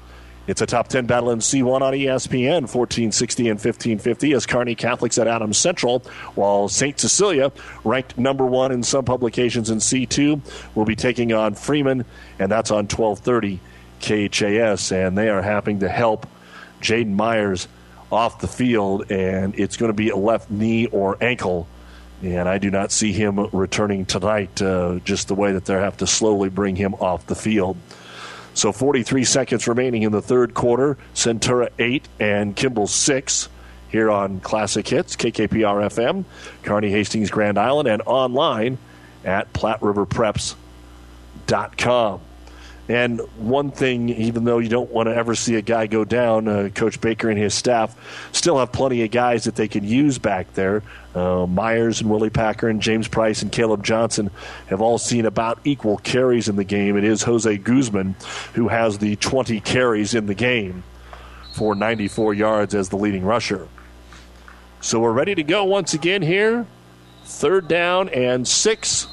It's 0.50 0.62
a 0.62 0.66
top 0.66 0.88
10 0.88 1.06
battle 1.06 1.30
in 1.30 1.38
C1 1.38 1.82
on 1.82 1.94
ESPN, 1.94 2.62
1460 2.64 3.50
and 3.50 3.58
1550, 3.60 4.34
as 4.34 4.48
Kearney 4.48 4.74
Catholics 4.74 5.20
at 5.20 5.28
Adams 5.28 5.60
Central, 5.60 6.00
while 6.34 6.68
St. 6.68 7.00
Cecilia, 7.00 7.52
ranked 7.84 8.18
number 8.18 8.48
one 8.48 8.72
in 8.72 8.82
some 8.82 9.06
publications 9.06 9.70
in 9.70 9.78
C2, 9.78 10.42
will 10.74 10.86
be 10.86 10.96
taking 10.96 11.34
on 11.34 11.54
Freeman, 11.54 12.04
and 12.40 12.52
that's 12.52 12.72
on 12.72 12.88
1230 12.88 13.60
KHAS. 14.02 14.92
And 14.92 15.16
they 15.16 15.30
are 15.30 15.44
having 15.44 15.82
to 15.82 15.88
help 15.88 16.26
Jaden 16.82 17.14
Myers 17.14 17.68
off 18.12 18.40
the 18.40 18.48
field, 18.48 19.12
and 19.12 19.54
it's 19.54 19.78
going 19.78 19.92
to 19.92 19.96
be 19.96 20.10
a 20.10 20.18
left 20.18 20.50
knee 20.50 20.88
or 20.88 21.16
ankle. 21.22 21.68
And 22.24 22.50
I 22.50 22.58
do 22.58 22.72
not 22.72 22.92
see 22.92 23.12
him 23.12 23.40
returning 23.52 24.08
tonight, 24.08 24.60
uh, 24.64 24.98
just 25.04 25.28
the 25.28 25.36
way 25.36 25.52
that 25.52 25.66
they 25.66 25.76
have 25.76 25.98
to 25.98 26.08
slowly 26.08 26.50
bring 26.50 26.76
him 26.76 26.96
off 26.96 27.28
the 27.28 27.36
field. 27.36 27.78
So 28.60 28.72
43 28.74 29.24
seconds 29.24 29.70
remaining 29.70 30.04
in 30.04 30.12
the 30.12 30.22
third 30.22 30.54
quarter. 30.54 30.98
Centura 31.14 31.70
8 31.80 32.06
and 32.20 32.54
Kimball 32.58 32.88
6 32.88 33.48
here 33.90 34.12
on 34.12 34.42
Classic 34.42 34.86
Hits, 34.86 35.16
KKPR 35.16 35.90
FM, 35.90 36.26
Kearney 36.64 36.92
Hastings, 36.92 37.32
Grand 37.32 37.58
Island, 37.58 37.88
and 37.88 38.02
online 38.06 38.78
at 39.24 39.54
PlatteRiverPreps.com. 39.54 42.20
And 42.90 43.22
one 43.38 43.70
thing, 43.70 44.10
even 44.10 44.46
though 44.46 44.58
you 44.58 44.68
don't 44.68 44.90
want 44.90 45.08
to 45.10 45.16
ever 45.16 45.36
see 45.36 45.56
a 45.56 45.62
guy 45.62 45.86
go 45.86 46.04
down, 46.04 46.48
uh, 46.48 46.70
Coach 46.74 47.00
Baker 47.00 47.30
and 47.30 47.38
his 47.38 47.54
staff 47.54 47.96
still 48.32 48.58
have 48.58 48.72
plenty 48.72 49.04
of 49.04 49.12
guys 49.12 49.44
that 49.44 49.56
they 49.56 49.68
can 49.68 49.84
use 49.84 50.18
back 50.18 50.52
there. 50.56 50.82
Uh, 51.14 51.46
Myers 51.46 52.02
and 52.02 52.10
Willie 52.10 52.32
Packer 52.32 52.68
and 52.68 52.82
James 52.82 53.08
Price 53.08 53.44
and 53.44 53.52
Caleb 53.52 53.84
Johnson 53.84 54.32
have 54.68 54.82
all 54.82 54.98
seen 54.98 55.28
about 55.28 55.60
equal 55.64 55.98
carries 55.98 56.50
in 56.50 56.56
the 56.56 56.64
game. 56.64 56.98
It 56.98 57.04
is 57.04 57.22
Jose 57.22 57.58
Guzman 57.60 58.16
who 58.56 58.70
has 58.70 58.98
the 58.98 59.16
20 59.18 59.60
carries 59.60 60.16
in 60.16 60.26
the 60.26 60.36
game 60.36 60.84
for 61.54 61.76
94 61.76 62.34
yards 62.34 62.74
as 62.74 62.90
the 62.90 62.98
leading 62.98 63.24
rusher. 63.24 63.68
So 64.82 65.00
we're 65.00 65.12
ready 65.12 65.36
to 65.36 65.44
go 65.44 65.64
once 65.64 65.94
again 65.94 66.24
here. 66.24 66.66
Third 67.24 67.68
down 67.68 68.10
and 68.10 68.48
six 68.48 69.08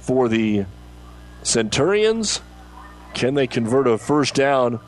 for 0.00 0.28
the 0.28 0.66
Centurions. 1.42 2.42
Can 3.18 3.34
they 3.34 3.48
convert 3.48 3.88
a 3.88 3.98
first 3.98 4.34
down 4.34 4.78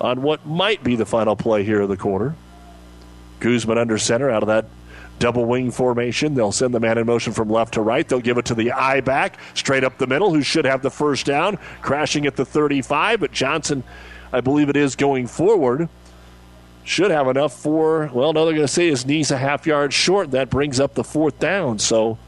on 0.00 0.20
what 0.22 0.44
might 0.44 0.82
be 0.82 0.96
the 0.96 1.06
final 1.06 1.36
play 1.36 1.62
here 1.62 1.82
in 1.82 1.88
the 1.88 1.96
corner? 1.96 2.34
Guzman 3.38 3.78
under 3.78 3.96
center 3.96 4.28
out 4.28 4.42
of 4.42 4.48
that 4.48 4.64
double 5.20 5.44
wing 5.44 5.70
formation. 5.70 6.34
They'll 6.34 6.50
send 6.50 6.74
the 6.74 6.80
man 6.80 6.98
in 6.98 7.06
motion 7.06 7.32
from 7.32 7.48
left 7.48 7.74
to 7.74 7.82
right. 7.82 8.06
They'll 8.06 8.18
give 8.18 8.38
it 8.38 8.46
to 8.46 8.56
the 8.56 8.72
I 8.72 9.02
back 9.02 9.38
straight 9.54 9.84
up 9.84 9.98
the 9.98 10.08
middle, 10.08 10.34
who 10.34 10.42
should 10.42 10.64
have 10.64 10.82
the 10.82 10.90
first 10.90 11.26
down, 11.26 11.58
crashing 11.80 12.26
at 12.26 12.34
the 12.34 12.44
35. 12.44 13.20
But 13.20 13.30
Johnson, 13.30 13.84
I 14.32 14.40
believe 14.40 14.68
it 14.68 14.76
is 14.76 14.96
going 14.96 15.28
forward, 15.28 15.88
should 16.82 17.12
have 17.12 17.28
enough 17.28 17.56
for, 17.56 18.10
well, 18.12 18.32
no, 18.32 18.46
they're 18.46 18.54
going 18.54 18.66
to 18.66 18.72
say 18.72 18.88
his 18.88 19.06
knee's 19.06 19.30
a 19.30 19.38
half 19.38 19.64
yard 19.64 19.92
short. 19.92 20.32
That 20.32 20.50
brings 20.50 20.80
up 20.80 20.94
the 20.94 21.04
fourth 21.04 21.38
down. 21.38 21.78
So 21.78 22.18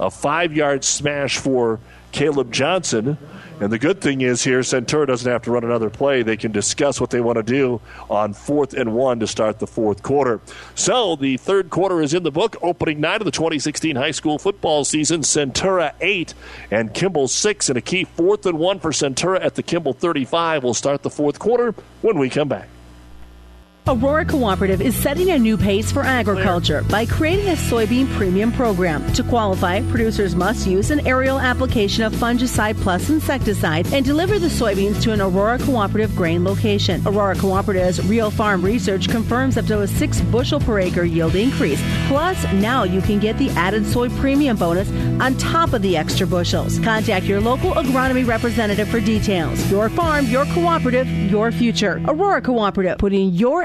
a 0.00 0.10
five 0.10 0.56
yard 0.56 0.82
smash 0.82 1.36
for 1.36 1.78
Caleb 2.12 2.52
Johnson. 2.52 3.18
And 3.60 3.72
the 3.72 3.78
good 3.78 4.00
thing 4.00 4.20
is 4.20 4.44
here, 4.44 4.60
Centura 4.60 5.06
doesn't 5.06 5.30
have 5.30 5.42
to 5.42 5.50
run 5.50 5.64
another 5.64 5.90
play. 5.90 6.22
They 6.22 6.36
can 6.36 6.52
discuss 6.52 7.00
what 7.00 7.10
they 7.10 7.20
want 7.20 7.36
to 7.36 7.42
do 7.42 7.80
on 8.08 8.32
fourth 8.32 8.72
and 8.72 8.94
one 8.94 9.18
to 9.18 9.26
start 9.26 9.58
the 9.58 9.66
fourth 9.66 10.02
quarter. 10.04 10.40
So 10.76 11.16
the 11.16 11.38
third 11.38 11.68
quarter 11.68 12.00
is 12.00 12.14
in 12.14 12.22
the 12.22 12.30
book. 12.30 12.56
Opening 12.62 13.00
night 13.00 13.20
of 13.20 13.24
the 13.24 13.32
2016 13.32 13.96
high 13.96 14.12
school 14.12 14.38
football 14.38 14.84
season. 14.84 15.22
Centura 15.22 15.92
8 16.00 16.34
and 16.70 16.94
Kimball 16.94 17.26
6. 17.26 17.68
And 17.68 17.78
a 17.78 17.82
key 17.82 18.04
fourth 18.04 18.46
and 18.46 18.58
one 18.58 18.78
for 18.78 18.92
Centura 18.92 19.44
at 19.44 19.56
the 19.56 19.62
Kimball 19.64 19.92
35 19.92 20.62
will 20.62 20.74
start 20.74 21.02
the 21.02 21.10
fourth 21.10 21.40
quarter 21.40 21.74
when 22.00 22.18
we 22.18 22.30
come 22.30 22.48
back. 22.48 22.68
Aurora 23.88 24.26
Cooperative 24.26 24.82
is 24.82 24.94
setting 24.94 25.30
a 25.30 25.38
new 25.38 25.56
pace 25.56 25.90
for 25.90 26.02
agriculture 26.02 26.82
by 26.90 27.06
creating 27.06 27.48
a 27.48 27.52
soybean 27.52 28.06
premium 28.18 28.52
program. 28.52 29.10
To 29.14 29.22
qualify, 29.22 29.80
producers 29.88 30.36
must 30.36 30.66
use 30.66 30.90
an 30.90 31.06
aerial 31.06 31.40
application 31.40 32.04
of 32.04 32.12
fungicide 32.12 32.78
plus 32.82 33.08
insecticide 33.08 33.90
and 33.94 34.04
deliver 34.04 34.38
the 34.38 34.48
soybeans 34.48 35.00
to 35.04 35.12
an 35.12 35.22
Aurora 35.22 35.58
Cooperative 35.60 36.14
grain 36.14 36.44
location. 36.44 37.00
Aurora 37.06 37.34
Cooperative's 37.34 38.06
real 38.06 38.30
farm 38.30 38.62
research 38.62 39.08
confirms 39.08 39.56
up 39.56 39.64
to 39.64 39.80
a 39.80 39.88
six 39.88 40.20
bushel 40.20 40.60
per 40.60 40.80
acre 40.80 41.04
yield 41.04 41.34
increase. 41.34 41.80
Plus, 42.08 42.44
now 42.52 42.82
you 42.82 43.00
can 43.00 43.18
get 43.18 43.38
the 43.38 43.48
added 43.52 43.86
soy 43.86 44.10
premium 44.18 44.58
bonus 44.58 44.90
on 45.22 45.34
top 45.38 45.72
of 45.72 45.80
the 45.80 45.96
extra 45.96 46.26
bushels. 46.26 46.78
Contact 46.80 47.24
your 47.24 47.40
local 47.40 47.72
agronomy 47.72 48.26
representative 48.26 48.88
for 48.88 49.00
details. 49.00 49.58
Your 49.70 49.88
farm, 49.88 50.26
your 50.26 50.44
cooperative, 50.52 51.08
your 51.30 51.50
future. 51.50 52.02
Aurora 52.06 52.42
Cooperative, 52.42 52.98
putting 52.98 53.30
your 53.30 53.64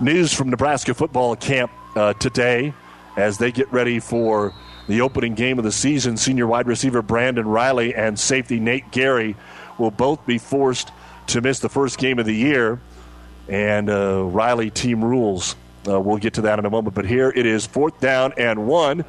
News 0.00 0.32
from 0.32 0.48
Nebraska 0.48 0.94
football 0.94 1.36
camp 1.36 1.70
uh, 1.94 2.14
today 2.14 2.72
as 3.18 3.36
they 3.36 3.52
get 3.52 3.70
ready 3.70 4.00
for 4.00 4.54
the 4.88 5.02
opening 5.02 5.34
game 5.34 5.58
of 5.58 5.64
the 5.64 5.72
season. 5.72 6.16
Senior 6.16 6.46
wide 6.46 6.66
receiver 6.66 7.02
Brandon 7.02 7.46
Riley 7.46 7.94
and 7.94 8.18
safety 8.18 8.58
Nate 8.58 8.90
Gary 8.92 9.36
will 9.76 9.90
both 9.90 10.24
be 10.24 10.38
forced 10.38 10.90
to 11.26 11.42
miss 11.42 11.58
the 11.58 11.68
first 11.68 11.98
game 11.98 12.18
of 12.18 12.24
the 12.24 12.34
year. 12.34 12.80
And 13.46 13.90
uh, 13.90 14.24
Riley 14.24 14.70
team 14.70 15.04
rules. 15.04 15.54
Uh, 15.86 16.00
we'll 16.00 16.16
get 16.16 16.32
to 16.34 16.40
that 16.42 16.58
in 16.58 16.64
a 16.64 16.70
moment. 16.70 16.94
But 16.94 17.04
here 17.04 17.30
it 17.36 17.44
is 17.44 17.66
fourth 17.66 18.00
down 18.00 18.32
and 18.38 18.66
one 18.66 19.04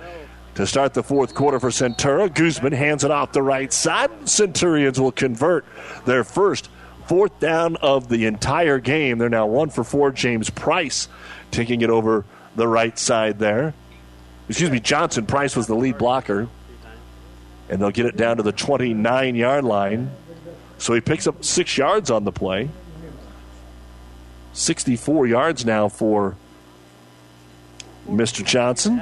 to 0.55 0.67
start 0.67 0.93
the 0.93 1.03
fourth 1.03 1.33
quarter 1.33 1.61
for 1.61 1.69
Centura. 1.69 2.33
Guzman 2.33 2.73
hands 2.73 3.05
it 3.05 3.11
off 3.11 3.31
the 3.31 3.41
right 3.41 3.71
side. 3.71 4.27
Centurions 4.27 4.99
will 4.99 5.13
convert 5.13 5.63
their 6.05 6.25
first 6.25 6.69
fourth 7.07 7.39
down 7.39 7.75
of 7.77 8.09
the 8.09 8.25
entire 8.25 8.79
game. 8.79 9.17
They're 9.17 9.29
now 9.29 9.47
one 9.47 9.69
for 9.69 9.83
four. 9.83 10.11
James 10.11 10.49
Price 10.49 11.07
taking 11.51 11.81
it 11.81 11.89
over 11.89 12.25
the 12.55 12.67
right 12.67 12.97
side 12.97 13.39
there. 13.39 13.73
Excuse 14.49 14.69
me, 14.71 14.79
Johnson 14.79 15.25
Price 15.25 15.55
was 15.55 15.67
the 15.67 15.75
lead 15.75 15.97
blocker. 15.97 16.47
And 17.69 17.81
they'll 17.81 17.91
get 17.91 18.05
it 18.05 18.17
down 18.17 18.37
to 18.37 18.43
the 18.43 18.51
29 18.51 19.35
yard 19.35 19.63
line. 19.63 20.11
So 20.77 20.93
he 20.93 20.99
picks 20.99 21.27
up 21.27 21.43
six 21.43 21.77
yards 21.77 22.11
on 22.11 22.23
the 22.23 22.31
play. 22.31 22.69
64 24.53 25.27
yards 25.27 25.65
now 25.65 25.87
for 25.87 26.35
Mr. 28.09 28.45
Johnson. 28.45 29.01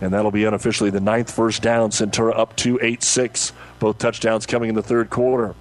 And 0.00 0.12
that'll 0.12 0.30
be 0.30 0.44
unofficially 0.44 0.90
the 0.90 1.00
ninth 1.00 1.30
first 1.30 1.62
down. 1.62 1.90
Centura 1.90 2.38
up 2.38 2.56
2 2.56 2.78
8 2.82 3.02
6. 3.02 3.52
Both 3.84 3.98
touchdowns 3.98 4.46
coming 4.46 4.70
in 4.70 4.74
the 4.74 4.82
third 4.82 5.10
quarter. 5.10 5.54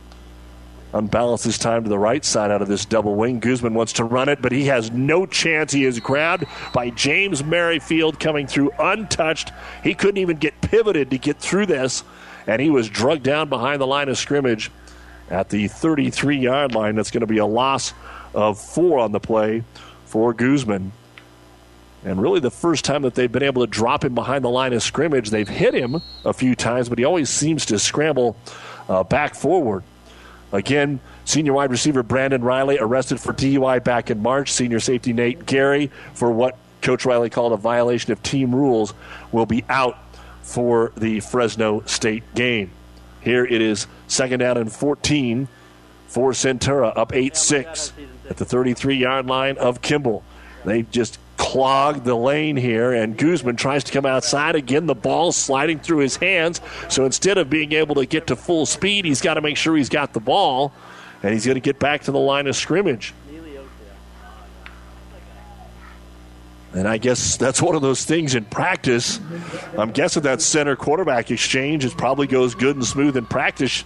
Unbalanced 0.93 1.61
time 1.61 1.83
to 1.83 1.89
the 1.89 1.99
right 1.99 2.23
side 2.23 2.51
out 2.51 2.61
of 2.61 2.69
this 2.69 2.85
double 2.85 3.15
wing. 3.15 3.41
Guzman 3.41 3.73
wants 3.73 3.91
to 3.91 4.05
run 4.05 4.29
it, 4.29 4.41
but 4.41 4.53
he 4.53 4.67
has 4.67 4.91
no 4.91 5.25
chance. 5.25 5.73
He 5.73 5.83
is 5.83 5.99
grabbed 5.99 6.45
by 6.73 6.89
James 6.91 7.43
Merrifield 7.43 8.21
coming 8.21 8.47
through 8.47 8.71
untouched. 8.79 9.51
He 9.83 9.93
couldn't 9.93 10.19
even 10.19 10.37
get 10.37 10.61
pivoted 10.61 11.09
to 11.09 11.17
get 11.17 11.37
through 11.37 11.65
this, 11.65 12.05
and 12.47 12.61
he 12.61 12.69
was 12.69 12.87
drugged 12.87 13.23
down 13.23 13.49
behind 13.49 13.81
the 13.81 13.87
line 13.87 14.07
of 14.07 14.17
scrimmage 14.17 14.71
at 15.29 15.49
the 15.49 15.67
33 15.67 16.37
yard 16.37 16.73
line. 16.73 16.95
That's 16.95 17.11
going 17.11 17.19
to 17.19 17.27
be 17.27 17.39
a 17.39 17.45
loss 17.45 17.93
of 18.33 18.57
four 18.57 18.99
on 18.99 19.11
the 19.11 19.19
play 19.19 19.65
for 20.05 20.33
Guzman. 20.33 20.93
And 22.05 22.21
really, 22.21 22.39
the 22.39 22.51
first 22.51 22.83
time 22.83 23.03
that 23.03 23.15
they've 23.15 23.31
been 23.31 23.43
able 23.43 23.65
to 23.65 23.71
drop 23.71 24.03
him 24.03 24.13
behind 24.13 24.43
the 24.43 24.49
line 24.49 24.73
of 24.73 24.83
scrimmage, 24.83 25.29
they've 25.29 25.47
hit 25.47 25.73
him 25.73 26.01
a 26.25 26.33
few 26.33 26.53
times, 26.55 26.89
but 26.89 26.97
he 26.97 27.05
always 27.05 27.29
seems 27.29 27.65
to 27.67 27.79
scramble 27.79 28.35
uh, 28.89 29.03
back 29.03 29.35
forward. 29.35 29.83
Again, 30.51 30.99
senior 31.25 31.53
wide 31.53 31.71
receiver 31.71 32.03
Brandon 32.03 32.43
Riley 32.43 32.77
arrested 32.77 33.19
for 33.19 33.33
DUI 33.33 33.83
back 33.83 34.11
in 34.11 34.21
March. 34.21 34.51
Senior 34.51 34.79
safety 34.79 35.13
Nate 35.13 35.45
Gary 35.45 35.89
for 36.13 36.29
what 36.29 36.57
Coach 36.81 37.05
Riley 37.05 37.29
called 37.29 37.53
a 37.53 37.57
violation 37.57 38.11
of 38.11 38.21
team 38.21 38.53
rules 38.53 38.93
will 39.31 39.45
be 39.45 39.63
out 39.69 39.97
for 40.43 40.91
the 40.97 41.21
Fresno 41.21 41.81
State 41.85 42.23
game. 42.35 42.69
Here 43.21 43.45
it 43.45 43.61
is 43.61 43.87
second 44.07 44.41
down 44.41 44.57
and 44.57 44.71
14 44.71 45.47
for 46.07 46.31
Centura, 46.31 46.95
up 46.95 47.13
8 47.13 47.35
6 47.35 47.93
at 48.29 48.37
the 48.37 48.45
33 48.45 48.95
yard 48.95 49.25
line 49.25 49.57
of 49.57 49.81
Kimball. 49.81 50.23
They 50.65 50.83
just 50.83 51.17
clogged 51.37 52.05
the 52.05 52.15
lane 52.15 52.55
here, 52.55 52.93
and 52.93 53.17
Guzman 53.17 53.55
tries 53.55 53.83
to 53.85 53.91
come 53.91 54.05
outside. 54.05 54.55
Again, 54.55 54.85
the 54.85 54.95
ball 54.95 55.31
sliding 55.31 55.79
through 55.79 55.99
his 55.99 56.15
hands. 56.15 56.61
So 56.89 57.05
instead 57.05 57.37
of 57.37 57.49
being 57.49 57.73
able 57.73 57.95
to 57.95 58.05
get 58.05 58.27
to 58.27 58.35
full 58.35 58.65
speed, 58.65 59.05
he's 59.05 59.21
got 59.21 59.35
to 59.35 59.41
make 59.41 59.57
sure 59.57 59.75
he's 59.75 59.89
got 59.89 60.13
the 60.13 60.19
ball, 60.19 60.73
and 61.21 61.33
he's 61.33 61.45
going 61.45 61.55
to 61.55 61.61
get 61.61 61.79
back 61.79 62.03
to 62.03 62.11
the 62.11 62.19
line 62.19 62.47
of 62.47 62.55
scrimmage. 62.55 63.13
And 66.75 66.87
I 66.87 66.97
guess 66.97 67.37
that's 67.37 67.61
one 67.61 67.75
of 67.75 67.83
those 67.83 68.03
things 68.03 68.33
in 68.33 68.45
practice. 68.45 69.19
I'm 69.77 69.91
guessing 69.91 70.23
that 70.23 70.41
center 70.41 70.75
quarterback 70.75 71.29
exchange 71.29 71.85
is 71.85 71.93
probably 71.93 72.25
goes 72.25 72.55
good 72.55 72.75
and 72.75 72.83
smooth 72.83 73.15
in 73.15 73.27
practice. 73.27 73.83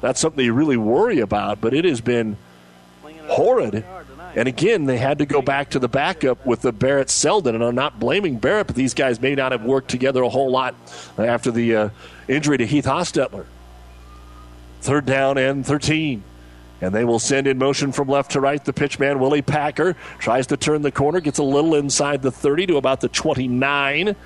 That's 0.00 0.18
something 0.18 0.42
you 0.42 0.54
really 0.54 0.78
worry 0.78 1.20
about, 1.20 1.60
but 1.60 1.74
it 1.74 1.84
has 1.84 2.00
been 2.00 2.38
horrid. 3.26 3.84
And 4.36 4.46
again, 4.46 4.84
they 4.84 4.96
had 4.96 5.18
to 5.18 5.26
go 5.26 5.42
back 5.42 5.70
to 5.70 5.78
the 5.78 5.88
backup 5.88 6.44
with 6.46 6.62
the 6.62 6.72
Barrett 6.72 7.10
Selden. 7.10 7.54
And 7.54 7.64
I'm 7.64 7.74
not 7.74 7.98
blaming 7.98 8.38
Barrett, 8.38 8.68
but 8.68 8.76
these 8.76 8.94
guys 8.94 9.20
may 9.20 9.34
not 9.34 9.52
have 9.52 9.64
worked 9.64 9.88
together 9.88 10.22
a 10.22 10.28
whole 10.28 10.50
lot 10.50 10.74
after 11.18 11.50
the 11.50 11.76
uh, 11.76 11.88
injury 12.28 12.58
to 12.58 12.66
Heath 12.66 12.84
Hostetler. 12.84 13.46
Third 14.80 15.06
down 15.06 15.36
and 15.38 15.66
13. 15.66 16.22
And 16.82 16.94
they 16.94 17.04
will 17.04 17.18
send 17.18 17.46
in 17.46 17.58
motion 17.58 17.92
from 17.92 18.08
left 18.08 18.32
to 18.32 18.40
right. 18.40 18.64
The 18.64 18.72
pitchman, 18.72 19.18
Willie 19.18 19.42
Packer, 19.42 19.96
tries 20.18 20.46
to 20.46 20.56
turn 20.56 20.80
the 20.80 20.92
corner, 20.92 21.20
gets 21.20 21.38
a 21.38 21.42
little 21.42 21.74
inside 21.74 22.22
the 22.22 22.30
30 22.30 22.66
to 22.68 22.76
about 22.76 23.00
the 23.02 23.08
29, 23.08 24.16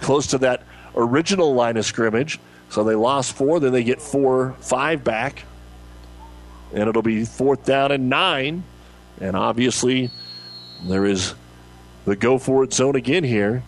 close 0.00 0.26
to 0.28 0.38
that 0.38 0.62
original 0.94 1.54
line 1.54 1.78
of 1.78 1.86
scrimmage. 1.86 2.38
So 2.68 2.84
they 2.84 2.94
lost 2.94 3.34
four, 3.34 3.60
then 3.60 3.72
they 3.72 3.84
get 3.84 4.02
four, 4.02 4.56
five 4.60 5.04
back. 5.04 5.44
And 6.74 6.88
it'll 6.88 7.02
be 7.02 7.24
fourth 7.24 7.64
down 7.64 7.92
and 7.92 8.10
nine. 8.10 8.64
And 9.20 9.36
obviously, 9.36 10.10
there 10.84 11.04
is 11.04 11.34
the 12.04 12.16
go 12.16 12.38
for 12.38 12.64
it 12.64 12.72
zone 12.72 12.96
again 12.96 13.24
here 13.24 13.62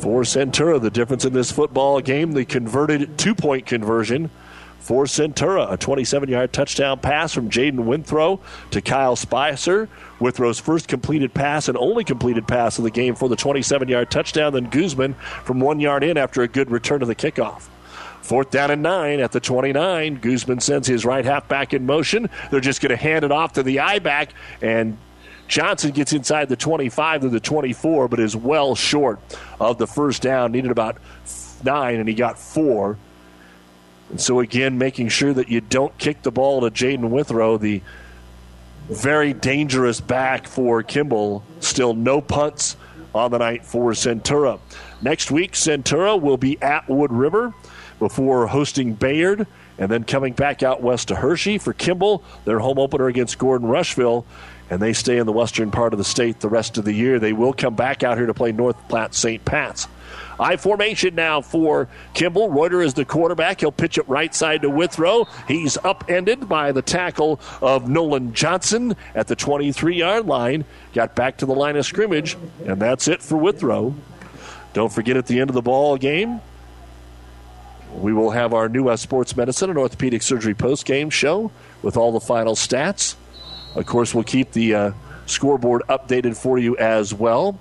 for 0.00 0.22
Centura. 0.22 0.80
The 0.80 0.90
difference 0.90 1.24
in 1.24 1.32
this 1.32 1.50
football 1.50 2.00
game, 2.00 2.32
the 2.32 2.44
converted 2.44 3.18
two 3.18 3.34
point 3.34 3.66
conversion 3.66 4.30
for 4.78 5.04
Centura. 5.04 5.72
A 5.72 5.76
27 5.76 6.28
yard 6.28 6.52
touchdown 6.52 6.98
pass 6.98 7.32
from 7.32 7.48
Jaden 7.48 7.84
Withrow 7.86 8.40
to 8.70 8.80
Kyle 8.82 9.16
Spicer. 9.16 9.88
Withrow's 10.20 10.60
first 10.60 10.88
completed 10.88 11.32
pass 11.32 11.68
and 11.68 11.78
only 11.78 12.04
completed 12.04 12.46
pass 12.46 12.78
of 12.78 12.84
the 12.84 12.90
game 12.90 13.14
for 13.14 13.28
the 13.28 13.36
27 13.36 13.88
yard 13.88 14.10
touchdown. 14.10 14.52
Then 14.52 14.68
Guzman 14.68 15.14
from 15.44 15.60
one 15.60 15.80
yard 15.80 16.04
in 16.04 16.18
after 16.18 16.42
a 16.42 16.48
good 16.48 16.70
return 16.70 17.00
to 17.00 17.06
the 17.06 17.14
kickoff. 17.14 17.68
Fourth 18.24 18.50
down 18.50 18.70
and 18.70 18.82
nine 18.82 19.20
at 19.20 19.32
the 19.32 19.38
29. 19.38 20.14
Guzman 20.14 20.58
sends 20.58 20.88
his 20.88 21.04
right 21.04 21.26
half 21.26 21.46
back 21.46 21.74
in 21.74 21.84
motion. 21.84 22.30
They're 22.50 22.58
just 22.58 22.80
going 22.80 22.88
to 22.88 22.96
hand 22.96 23.22
it 23.22 23.30
off 23.30 23.52
to 23.52 23.62
the 23.62 23.80
I 23.80 23.98
back, 23.98 24.32
and 24.62 24.96
Johnson 25.46 25.90
gets 25.90 26.14
inside 26.14 26.48
the 26.48 26.56
25 26.56 27.20
to 27.20 27.28
the 27.28 27.38
24, 27.38 28.08
but 28.08 28.18
is 28.18 28.34
well 28.34 28.74
short 28.74 29.20
of 29.60 29.76
the 29.76 29.86
first 29.86 30.22
down. 30.22 30.52
Needed 30.52 30.70
about 30.70 30.96
nine, 31.62 31.96
and 31.96 32.08
he 32.08 32.14
got 32.14 32.38
four. 32.38 32.96
And 34.08 34.18
so, 34.18 34.40
again, 34.40 34.78
making 34.78 35.10
sure 35.10 35.34
that 35.34 35.50
you 35.50 35.60
don't 35.60 35.96
kick 35.98 36.22
the 36.22 36.32
ball 36.32 36.62
to 36.62 36.70
Jaden 36.70 37.10
Withrow, 37.10 37.58
the 37.58 37.82
very 38.88 39.34
dangerous 39.34 40.00
back 40.00 40.46
for 40.46 40.82
Kimball. 40.82 41.44
Still 41.60 41.92
no 41.92 42.22
punts 42.22 42.78
on 43.14 43.30
the 43.30 43.38
night 43.38 43.66
for 43.66 43.92
Centura. 43.92 44.60
Next 45.02 45.30
week, 45.30 45.52
Centura 45.52 46.18
will 46.18 46.38
be 46.38 46.60
at 46.62 46.88
Wood 46.88 47.12
River 47.12 47.52
before 48.04 48.46
hosting 48.46 48.92
Bayard 48.92 49.46
and 49.78 49.90
then 49.90 50.04
coming 50.04 50.34
back 50.34 50.62
out 50.62 50.82
west 50.82 51.08
to 51.08 51.14
Hershey 51.14 51.56
for 51.56 51.72
Kimball, 51.72 52.22
their 52.44 52.58
home 52.58 52.78
opener 52.78 53.06
against 53.06 53.38
Gordon 53.38 53.66
Rushville. 53.66 54.26
And 54.68 54.82
they 54.82 54.92
stay 54.92 55.16
in 55.16 55.24
the 55.24 55.32
western 55.32 55.70
part 55.70 55.94
of 55.94 55.98
the 55.98 56.04
state 56.04 56.40
the 56.40 56.50
rest 56.50 56.76
of 56.76 56.84
the 56.84 56.92
year. 56.92 57.18
They 57.18 57.32
will 57.32 57.54
come 57.54 57.74
back 57.74 58.02
out 58.02 58.18
here 58.18 58.26
to 58.26 58.34
play 58.34 58.52
North 58.52 58.76
Platte 58.90 59.14
St. 59.14 59.42
Pat's. 59.42 59.88
I 60.38 60.58
formation 60.58 61.14
now 61.14 61.40
for 61.40 61.88
Kimball. 62.12 62.50
Reuter 62.50 62.82
is 62.82 62.92
the 62.92 63.06
quarterback. 63.06 63.60
He'll 63.60 63.72
pitch 63.72 63.96
it 63.96 64.06
right 64.06 64.34
side 64.34 64.60
to 64.62 64.68
Withrow. 64.68 65.26
He's 65.48 65.78
upended 65.78 66.46
by 66.46 66.72
the 66.72 66.82
tackle 66.82 67.40
of 67.62 67.88
Nolan 67.88 68.34
Johnson 68.34 68.96
at 69.14 69.28
the 69.28 69.36
23 69.36 69.96
yard 69.96 70.26
line. 70.26 70.66
Got 70.92 71.14
back 71.16 71.38
to 71.38 71.46
the 71.46 71.54
line 71.54 71.76
of 71.76 71.86
scrimmage, 71.86 72.36
and 72.66 72.82
that's 72.82 73.08
it 73.08 73.22
for 73.22 73.38
Withrow. 73.38 73.94
Don't 74.74 74.92
forget 74.92 75.16
at 75.16 75.26
the 75.26 75.40
end 75.40 75.48
of 75.48 75.54
the 75.54 75.62
ball 75.62 75.96
game, 75.96 76.40
we 77.94 78.12
will 78.12 78.30
have 78.30 78.52
our 78.52 78.68
new 78.68 78.84
West 78.84 79.02
Sports 79.02 79.36
Medicine 79.36 79.70
and 79.70 79.78
Orthopedic 79.78 80.22
Surgery 80.22 80.54
post 80.54 80.84
game 80.84 81.10
show 81.10 81.50
with 81.82 81.96
all 81.96 82.12
the 82.12 82.20
final 82.20 82.54
stats. 82.54 83.14
Of 83.74 83.86
course, 83.86 84.14
we'll 84.14 84.24
keep 84.24 84.52
the 84.52 84.74
uh, 84.74 84.92
scoreboard 85.26 85.82
updated 85.88 86.36
for 86.36 86.58
you 86.58 86.76
as 86.76 87.14
well. 87.14 87.58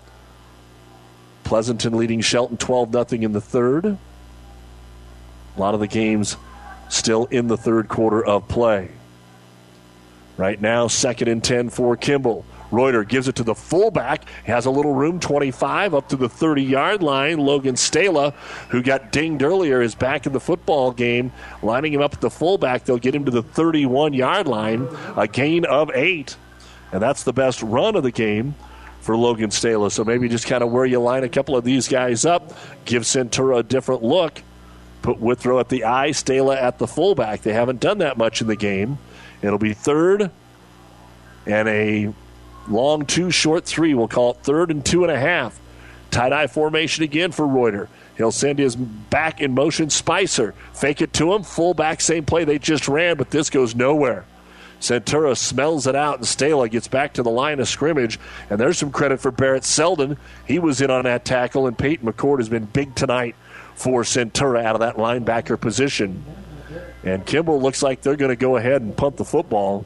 Pleasanton 1.44 1.98
leading 1.98 2.22
Shelton 2.22 2.58
12 2.58 2.92
0 2.92 3.22
in 3.22 3.32
the 3.34 3.42
third. 3.42 3.86
A 3.86 3.98
lot 5.58 5.74
of 5.74 5.80
the 5.80 5.88
games 5.88 6.38
still 6.90 7.26
in 7.26 7.48
the 7.48 7.58
third 7.58 7.88
quarter 7.88 8.24
of 8.24 8.48
play. 8.48 8.90
Right 10.38 10.60
now, 10.60 10.88
second 10.88 11.28
and 11.28 11.44
10 11.44 11.70
for 11.70 11.96
Kimball. 11.96 12.46
Reuter 12.74 13.04
gives 13.04 13.28
it 13.28 13.36
to 13.36 13.44
the 13.44 13.54
fullback. 13.56 14.26
He 14.46 14.52
Has 14.52 14.66
a 14.66 14.72
little 14.72 14.94
room, 14.94 15.20
25 15.20 15.94
up 15.94 16.10
to 16.10 16.16
the 16.16 16.28
30 16.28 16.64
yard 16.64 17.04
line. 17.04 17.38
Logan 17.38 17.76
Stala, 17.76 18.34
who 18.70 18.82
got 18.82 19.12
dinged 19.12 19.44
earlier, 19.44 19.82
is 19.82 19.96
back 19.96 20.26
in 20.26 20.34
the 20.34 20.40
football 20.40 20.92
game. 20.92 21.32
Lining 21.62 21.94
him 21.94 22.02
up 22.02 22.14
at 22.14 22.22
the 22.22 22.32
fullback, 22.32 22.86
they'll 22.86 22.98
get 22.98 23.14
him 23.14 23.26
to 23.26 23.32
the 23.32 23.44
31 23.44 24.14
yard 24.14 24.48
line. 24.48 24.88
A 25.16 25.28
gain 25.28 25.66
of 25.66 25.92
eight. 25.94 26.36
And 26.92 27.02
that's 27.02 27.24
the 27.24 27.34
best 27.34 27.62
run 27.62 27.96
of 27.96 28.04
the 28.04 28.12
game 28.12 28.56
for 29.02 29.16
Logan 29.16 29.50
Stala. 29.50 29.92
So 29.92 30.04
maybe 30.04 30.28
just 30.28 30.48
kind 30.48 30.64
of 30.64 30.72
where 30.72 30.86
you 30.86 31.00
line 31.00 31.24
a 31.24 31.30
couple 31.30 31.56
of 31.56 31.64
these 31.64 31.88
guys 31.88 32.26
up, 32.26 32.54
give 32.86 33.04
Centura 33.04 33.60
a 33.60 33.64
different 33.64 34.04
look. 34.04 34.42
Put 35.02 35.20
Withrow 35.20 35.60
at 35.60 35.70
the 35.70 35.84
I, 35.84 36.10
Stala 36.10 36.56
at 36.56 36.80
the 36.80 36.88
fullback. 36.88 37.42
They 37.42 37.54
haven't 37.54 37.82
done 37.82 37.98
that 38.00 38.18
much 38.18 38.42
in 38.42 38.48
the 38.48 38.56
game. 38.56 38.98
It'll 39.42 39.58
be 39.58 39.74
third 39.74 40.32
and 41.46 41.68
a 41.68 42.14
long 42.68 43.06
two, 43.06 43.32
short 43.32 43.66
three. 43.66 43.94
We'll 43.94 44.08
call 44.08 44.32
it 44.32 44.38
third 44.44 44.72
and 44.72 44.86
two 44.86 45.04
and 45.04 45.12
a 45.12 45.20
half. 45.20 45.60
Tight 46.12 46.32
I 46.32 46.48
formation 46.48 47.04
again 47.04 47.32
for 47.32 47.48
Reuter. 47.48 47.90
He'll 48.18 48.32
send 48.32 48.60
his 48.60 48.76
back 48.76 49.42
in 49.42 49.56
motion, 49.56 49.90
Spicer. 49.90 50.54
Fake 50.74 51.02
it 51.02 51.14
to 51.14 51.34
him. 51.34 51.44
Full 51.44 51.74
back, 51.74 52.02
same 52.02 52.26
play 52.26 52.44
they 52.44 52.60
just 52.60 52.88
ran, 52.88 53.18
but 53.18 53.32
this 53.32 53.50
goes 53.50 53.74
nowhere. 53.74 54.26
Centura 54.80 55.36
smells 55.36 55.88
it 55.88 55.96
out, 55.96 56.18
and 56.18 56.26
Stala 56.26 56.70
gets 56.70 56.90
back 56.90 57.14
to 57.14 57.24
the 57.24 57.32
line 57.32 57.60
of 57.62 57.68
scrimmage. 57.70 58.20
And 58.50 58.60
there's 58.60 58.78
some 58.78 58.92
credit 58.92 59.22
for 59.22 59.32
Barrett 59.32 59.64
Selden. 59.64 60.18
He 60.46 60.60
was 60.60 60.82
in 60.82 60.92
on 60.92 61.06
that 61.06 61.24
tackle, 61.24 61.68
and 61.68 61.78
Peyton 61.78 62.06
McCord 62.06 62.40
has 62.40 62.50
been 62.50 62.66
big 62.66 62.94
tonight 62.94 63.36
for 63.76 64.04
Centura 64.04 64.64
out 64.64 64.76
of 64.76 64.82
that 64.82 64.98
linebacker 64.98 65.60
position. 65.60 66.24
And 67.04 67.26
Kimball 67.26 67.62
looks 67.62 67.82
like 67.82 68.02
they're 68.02 68.18
going 68.18 68.30
to 68.30 68.36
go 68.36 68.58
ahead 68.58 68.82
and 68.82 68.96
punt 68.96 69.18
the 69.18 69.26
football. 69.26 69.86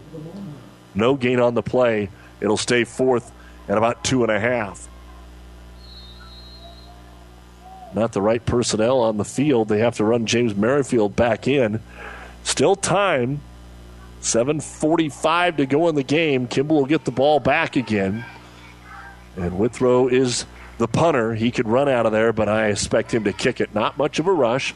No 0.95 1.15
gain 1.15 1.39
on 1.39 1.53
the 1.53 1.63
play. 1.63 2.09
It'll 2.41 2.57
stay 2.57 2.83
fourth 2.83 3.31
and 3.67 3.77
about 3.77 4.03
two 4.03 4.23
and 4.23 4.31
a 4.31 4.39
half. 4.39 4.87
Not 7.93 8.13
the 8.13 8.21
right 8.21 8.45
personnel 8.45 8.99
on 8.99 9.17
the 9.17 9.25
field. 9.25 9.69
They 9.69 9.79
have 9.79 9.95
to 9.97 10.03
run 10.03 10.25
James 10.25 10.55
Merrifield 10.55 11.15
back 11.15 11.47
in. 11.47 11.81
Still 12.43 12.75
time. 12.75 13.41
7.45 14.21 15.57
to 15.57 15.65
go 15.65 15.87
in 15.87 15.95
the 15.95 16.03
game. 16.03 16.47
Kimball 16.47 16.77
will 16.77 16.85
get 16.85 17.05
the 17.05 17.11
ball 17.11 17.39
back 17.39 17.75
again. 17.75 18.25
And 19.35 19.57
Withrow 19.57 20.07
is 20.07 20.45
the 20.77 20.87
punter. 20.87 21.35
He 21.35 21.51
could 21.51 21.67
run 21.67 21.87
out 21.87 22.05
of 22.05 22.11
there, 22.11 22.33
but 22.33 22.49
I 22.49 22.67
expect 22.67 23.13
him 23.13 23.23
to 23.25 23.33
kick 23.33 23.61
it. 23.61 23.73
Not 23.73 23.97
much 23.97 24.19
of 24.19 24.27
a 24.27 24.33
rush. 24.33 24.73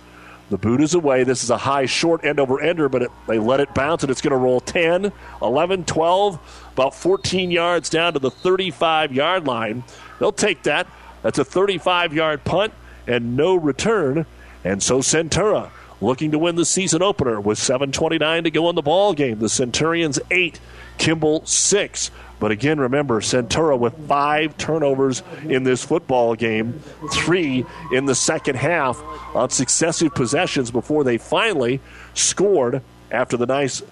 The 0.52 0.58
boot 0.58 0.82
is 0.82 0.94
away. 0.94 1.24
This 1.24 1.46
is 1.46 1.50
a 1.50 1.56
high, 1.56 1.86
short 1.86 2.26
end 2.26 2.38
over 2.38 2.60
ender, 2.60 2.90
but 2.90 3.04
it, 3.04 3.12
they 3.26 3.40
let 3.40 3.62
it 3.62 3.74
bounce, 3.74 4.04
and 4.04 4.12
it's 4.12 4.20
going 4.20 4.32
to 4.32 4.38
roll 4.38 4.60
10, 4.60 5.14
11, 5.42 5.86
12, 5.86 6.68
about 6.74 6.94
14 6.94 7.52
yards 7.52 7.90
down 7.90 8.12
to 8.12 8.20
the 8.20 8.30
35 8.30 9.14
yard 9.14 9.48
line. 9.48 9.86
They'll 10.20 10.34
take 10.34 10.64
that. 10.64 10.88
That's 11.22 11.40
a 11.40 11.46
35 11.46 12.14
yard 12.14 12.44
punt 12.44 12.74
and 13.08 13.38
no 13.38 13.56
return. 13.56 14.26
And 14.66 14.84
so 14.84 15.00
Centura 15.00 15.70
looking 16.02 16.32
to 16.32 16.40
win 16.40 16.58
the 16.58 16.66
season 16.66 17.02
opener 17.02 17.40
with 17.40 17.58
7.29 17.58 18.44
to 18.44 18.52
go 18.52 18.70
in 18.70 18.76
the 18.76 18.82
ball 18.82 19.14
game. 19.14 19.40
The 19.40 19.48
Centurions 19.48 20.20
8, 20.30 20.60
Kimball 20.98 21.46
6. 21.46 22.12
But 22.42 22.50
again, 22.50 22.80
remember, 22.80 23.22
Centura 23.22 23.78
with 23.78 23.96
five 24.08 24.58
turnovers 24.58 25.22
in 25.44 25.64
this 25.64 25.86
football 25.86 26.34
game, 26.34 26.82
three 27.12 27.68
in 27.94 28.06
the 28.06 28.16
second 28.16 28.56
half 28.56 29.00
on 29.36 29.52
successive 29.52 30.16
possessions 30.16 30.72
before 30.72 31.04
they 31.04 31.20
finally 31.20 31.80
scored 32.16 32.82
after 33.12 33.38
the 33.38 33.46
nice 33.46 33.84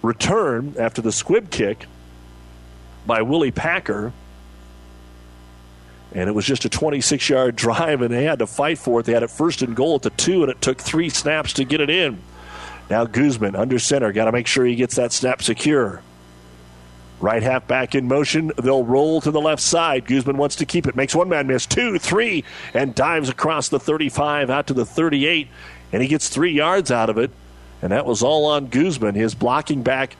return, 0.00 0.76
after 0.78 1.02
the 1.02 1.12
squib 1.12 1.50
kick 1.50 1.84
by 3.06 3.20
Willie 3.20 3.50
Packer. 3.50 4.14
And 6.14 6.26
it 6.26 6.32
was 6.32 6.46
just 6.46 6.64
a 6.64 6.70
26 6.70 7.28
yard 7.28 7.54
drive, 7.54 8.00
and 8.00 8.14
they 8.14 8.24
had 8.24 8.38
to 8.38 8.46
fight 8.46 8.78
for 8.78 9.00
it. 9.00 9.06
They 9.06 9.12
had 9.12 9.22
it 9.22 9.30
first 9.30 9.60
and 9.60 9.76
goal 9.76 9.96
at 9.96 10.02
the 10.02 10.10
two, 10.10 10.42
and 10.42 10.50
it 10.50 10.62
took 10.62 10.78
three 10.78 11.10
snaps 11.10 11.52
to 11.52 11.64
get 11.64 11.82
it 11.82 11.90
in. 11.90 12.18
Now 12.88 13.04
Guzman 13.04 13.56
under 13.56 13.78
center, 13.78 14.10
got 14.10 14.24
to 14.24 14.32
make 14.32 14.46
sure 14.46 14.64
he 14.64 14.74
gets 14.74 14.96
that 14.96 15.12
snap 15.12 15.42
secure. 15.42 16.00
Right 17.20 17.42
half 17.42 17.66
back 17.66 17.94
in 17.94 18.08
motion. 18.08 18.50
They'll 18.56 18.84
roll 18.84 19.20
to 19.20 19.30
the 19.30 19.40
left 19.40 19.62
side. 19.62 20.06
Guzman 20.06 20.38
wants 20.38 20.56
to 20.56 20.66
keep 20.66 20.86
it. 20.86 20.96
Makes 20.96 21.14
one 21.14 21.28
man 21.28 21.46
miss. 21.46 21.66
Two, 21.66 21.98
three, 21.98 22.44
and 22.72 22.94
dives 22.94 23.28
across 23.28 23.68
the 23.68 23.78
35 23.78 24.48
out 24.48 24.66
to 24.68 24.74
the 24.74 24.86
38. 24.86 25.48
And 25.92 26.02
he 26.02 26.08
gets 26.08 26.28
three 26.28 26.52
yards 26.52 26.90
out 26.90 27.10
of 27.10 27.18
it. 27.18 27.30
And 27.82 27.92
that 27.92 28.06
was 28.06 28.22
all 28.22 28.46
on 28.46 28.68
Guzman. 28.68 29.14
His 29.14 29.34
blocking 29.34 29.82
back 29.82 30.16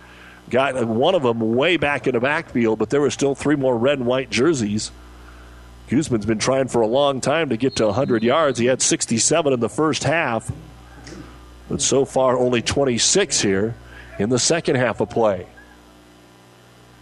got 0.51 0.85
one 0.87 1.15
of 1.15 1.23
them 1.23 1.55
way 1.55 1.77
back 1.77 2.07
in 2.07 2.15
the 2.15 2.21
backfield, 2.21 2.79
but 2.79 2.91
there 2.91 3.01
were 3.01 3.11
still 3.11 3.35
three 3.35 3.57
more 3.57 3.77
red 3.77 3.99
and 3.99 4.07
white 4.07 4.31
jerseys. 4.31 4.91
Guzman's 5.89 6.27
been 6.27 6.39
trying 6.39 6.69
for 6.69 6.83
a 6.83 6.87
long 6.87 7.21
time 7.21 7.49
to 7.49 7.57
get 7.57 7.77
to 7.77 7.87
100 7.87 8.23
yards. 8.23 8.59
He 8.59 8.67
had 8.67 8.83
67 8.83 9.53
in 9.53 9.61
the 9.61 9.69
first 9.69 10.05
half, 10.05 10.51
but 11.69 11.81
so 11.81 12.05
far 12.05 12.37
only 12.37 12.63
26 12.63 13.41
here 13.41 13.75
in 14.19 14.29
the 14.29 14.39
second 14.39 14.77
half 14.77 15.01
of 15.01 15.11
play. 15.11 15.47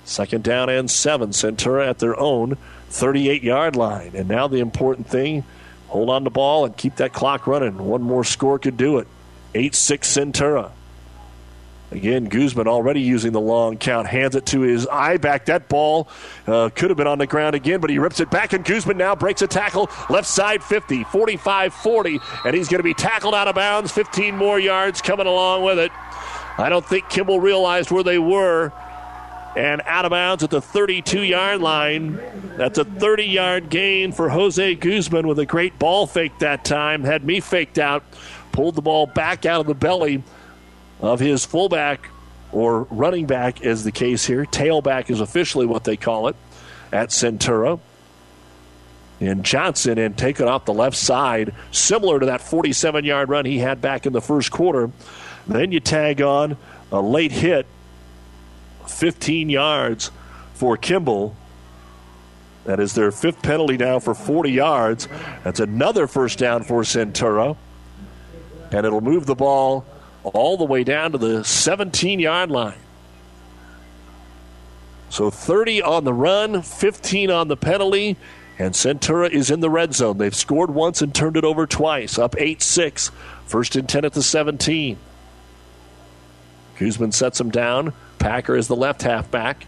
Second 0.08 0.42
down 0.42 0.70
and 0.70 0.90
seven. 0.90 1.30
Centura 1.30 1.86
at 1.86 1.98
their 1.98 2.18
own 2.18 2.56
38 2.88 3.42
yard 3.42 3.76
line. 3.76 4.12
And 4.14 4.26
now 4.26 4.48
the 4.48 4.60
important 4.60 5.06
thing 5.06 5.44
hold 5.88 6.08
on 6.08 6.24
the 6.24 6.30
ball 6.30 6.64
and 6.64 6.74
keep 6.76 6.96
that 6.96 7.12
clock 7.12 7.46
running. 7.46 7.76
One 7.76 8.02
more 8.02 8.24
score 8.24 8.58
could 8.58 8.78
do 8.78 8.98
it. 8.98 9.06
8 9.54 9.74
6 9.74 10.10
Centura. 10.10 10.70
Again, 11.90 12.24
Guzman 12.24 12.68
already 12.68 13.00
using 13.00 13.32
the 13.32 13.40
long 13.40 13.78
count, 13.78 14.06
hands 14.06 14.34
it 14.34 14.44
to 14.46 14.60
his 14.60 14.86
I 14.86 15.18
back. 15.18 15.46
That 15.46 15.68
ball 15.68 16.08
uh, 16.46 16.70
could 16.74 16.90
have 16.90 16.96
been 16.98 17.06
on 17.06 17.18
the 17.18 17.26
ground 17.26 17.54
again, 17.54 17.80
but 17.80 17.88
he 17.88 17.98
rips 17.98 18.20
it 18.20 18.30
back, 18.30 18.52
and 18.52 18.62
Guzman 18.62 18.98
now 18.98 19.14
breaks 19.14 19.40
a 19.40 19.46
tackle. 19.46 19.90
Left 20.10 20.26
side 20.26 20.62
50, 20.62 21.04
45 21.04 21.72
40, 21.72 22.18
and 22.44 22.54
he's 22.54 22.68
going 22.68 22.80
to 22.80 22.84
be 22.84 22.92
tackled 22.92 23.34
out 23.34 23.48
of 23.48 23.54
bounds. 23.54 23.90
15 23.90 24.36
more 24.36 24.58
yards 24.58 25.00
coming 25.00 25.26
along 25.26 25.64
with 25.64 25.78
it. 25.78 25.92
I 26.58 26.68
don't 26.68 26.84
think 26.84 27.08
Kimball 27.08 27.40
realized 27.40 27.90
where 27.90 28.02
they 28.02 28.18
were. 28.18 28.72
And 29.56 29.82
out 29.86 30.04
of 30.04 30.10
bounds 30.10 30.44
at 30.44 30.50
the 30.50 30.60
32 30.60 31.22
yard 31.22 31.60
line. 31.60 32.20
That's 32.56 32.78
a 32.78 32.84
30 32.84 33.24
yard 33.24 33.70
gain 33.70 34.12
for 34.12 34.28
Jose 34.28 34.74
Guzman 34.76 35.26
with 35.26 35.38
a 35.38 35.46
great 35.46 35.78
ball 35.78 36.06
fake 36.06 36.38
that 36.40 36.64
time. 36.64 37.04
Had 37.04 37.24
me 37.24 37.40
faked 37.40 37.78
out, 37.78 38.04
pulled 38.52 38.74
the 38.74 38.82
ball 38.82 39.06
back 39.06 39.46
out 39.46 39.60
of 39.60 39.66
the 39.66 39.74
belly 39.74 40.22
of 41.00 41.20
his 41.20 41.44
fullback 41.44 42.08
or 42.52 42.84
running 42.84 43.26
back, 43.26 43.60
is 43.62 43.84
the 43.84 43.92
case 43.92 44.26
here. 44.26 44.44
Tailback 44.44 45.10
is 45.10 45.20
officially 45.20 45.66
what 45.66 45.84
they 45.84 45.96
call 45.96 46.28
it 46.28 46.36
at 46.92 47.10
Centura. 47.10 47.80
And 49.20 49.44
Johnson 49.44 49.98
and 49.98 50.16
take 50.16 50.38
it 50.40 50.46
off 50.46 50.64
the 50.64 50.72
left 50.72 50.96
side, 50.96 51.52
similar 51.72 52.20
to 52.20 52.26
that 52.26 52.40
47 52.40 53.04
yard 53.04 53.28
run 53.28 53.44
he 53.44 53.58
had 53.58 53.80
back 53.80 54.06
in 54.06 54.12
the 54.12 54.20
first 54.20 54.50
quarter. 54.50 54.90
Then 55.46 55.72
you 55.72 55.80
tag 55.80 56.22
on 56.22 56.56
a 56.92 57.00
late 57.00 57.32
hit, 57.32 57.66
15 58.90 59.50
yards 59.50 60.10
for 60.54 60.76
Kimball. 60.76 61.34
That 62.64 62.80
is 62.80 62.94
their 62.94 63.10
fifth 63.10 63.42
penalty 63.42 63.76
now 63.76 63.98
for 63.98 64.14
40 64.14 64.50
yards. 64.50 65.08
That's 65.44 65.60
another 65.60 66.06
first 66.06 66.38
down 66.38 66.64
for 66.64 66.82
Centura. 66.82 67.56
And 68.70 68.86
it'll 68.86 69.00
move 69.00 69.24
the 69.26 69.34
ball 69.34 69.86
all 70.22 70.56
the 70.56 70.64
way 70.64 70.84
down 70.84 71.12
to 71.12 71.18
the 71.18 71.44
17 71.44 72.20
yard 72.20 72.50
line. 72.50 72.78
So 75.10 75.30
30 75.30 75.82
on 75.82 76.04
the 76.04 76.12
run, 76.12 76.60
15 76.60 77.30
on 77.30 77.48
the 77.48 77.56
penalty, 77.56 78.16
and 78.58 78.74
Centura 78.74 79.30
is 79.30 79.50
in 79.50 79.60
the 79.60 79.70
red 79.70 79.94
zone. 79.94 80.18
They've 80.18 80.34
scored 80.34 80.70
once 80.70 81.00
and 81.00 81.14
turned 81.14 81.36
it 81.36 81.44
over 81.44 81.66
twice, 81.66 82.18
up 82.18 82.34
8 82.38 82.60
6. 82.60 83.10
First 83.46 83.76
and 83.76 83.88
10 83.88 84.04
at 84.04 84.12
the 84.12 84.22
17. 84.22 84.98
Guzman 86.78 87.12
sets 87.12 87.40
him 87.40 87.50
down. 87.50 87.94
Packer 88.18 88.56
is 88.56 88.68
the 88.68 88.76
left 88.76 89.02
halfback. 89.02 89.66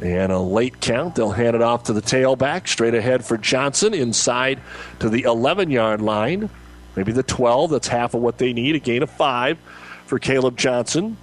And 0.00 0.32
a 0.32 0.38
late 0.38 0.80
count. 0.80 1.14
They'll 1.14 1.32
hand 1.32 1.54
it 1.54 1.62
off 1.62 1.84
to 1.84 1.92
the 1.92 2.00
tailback. 2.00 2.68
Straight 2.68 2.94
ahead 2.94 3.24
for 3.24 3.36
Johnson. 3.36 3.92
Inside 3.92 4.60
to 4.98 5.10
the 5.10 5.22
11 5.22 5.70
yard 5.70 6.00
line. 6.00 6.48
Maybe 6.96 7.12
the 7.12 7.22
12. 7.22 7.70
That's 7.70 7.88
half 7.88 8.14
of 8.14 8.22
what 8.22 8.38
they 8.38 8.52
need. 8.52 8.76
A 8.76 8.78
gain 8.78 9.02
of 9.02 9.10
five 9.10 9.58
for 10.06 10.18
Caleb 10.18 10.56
Johnson, 10.56 11.16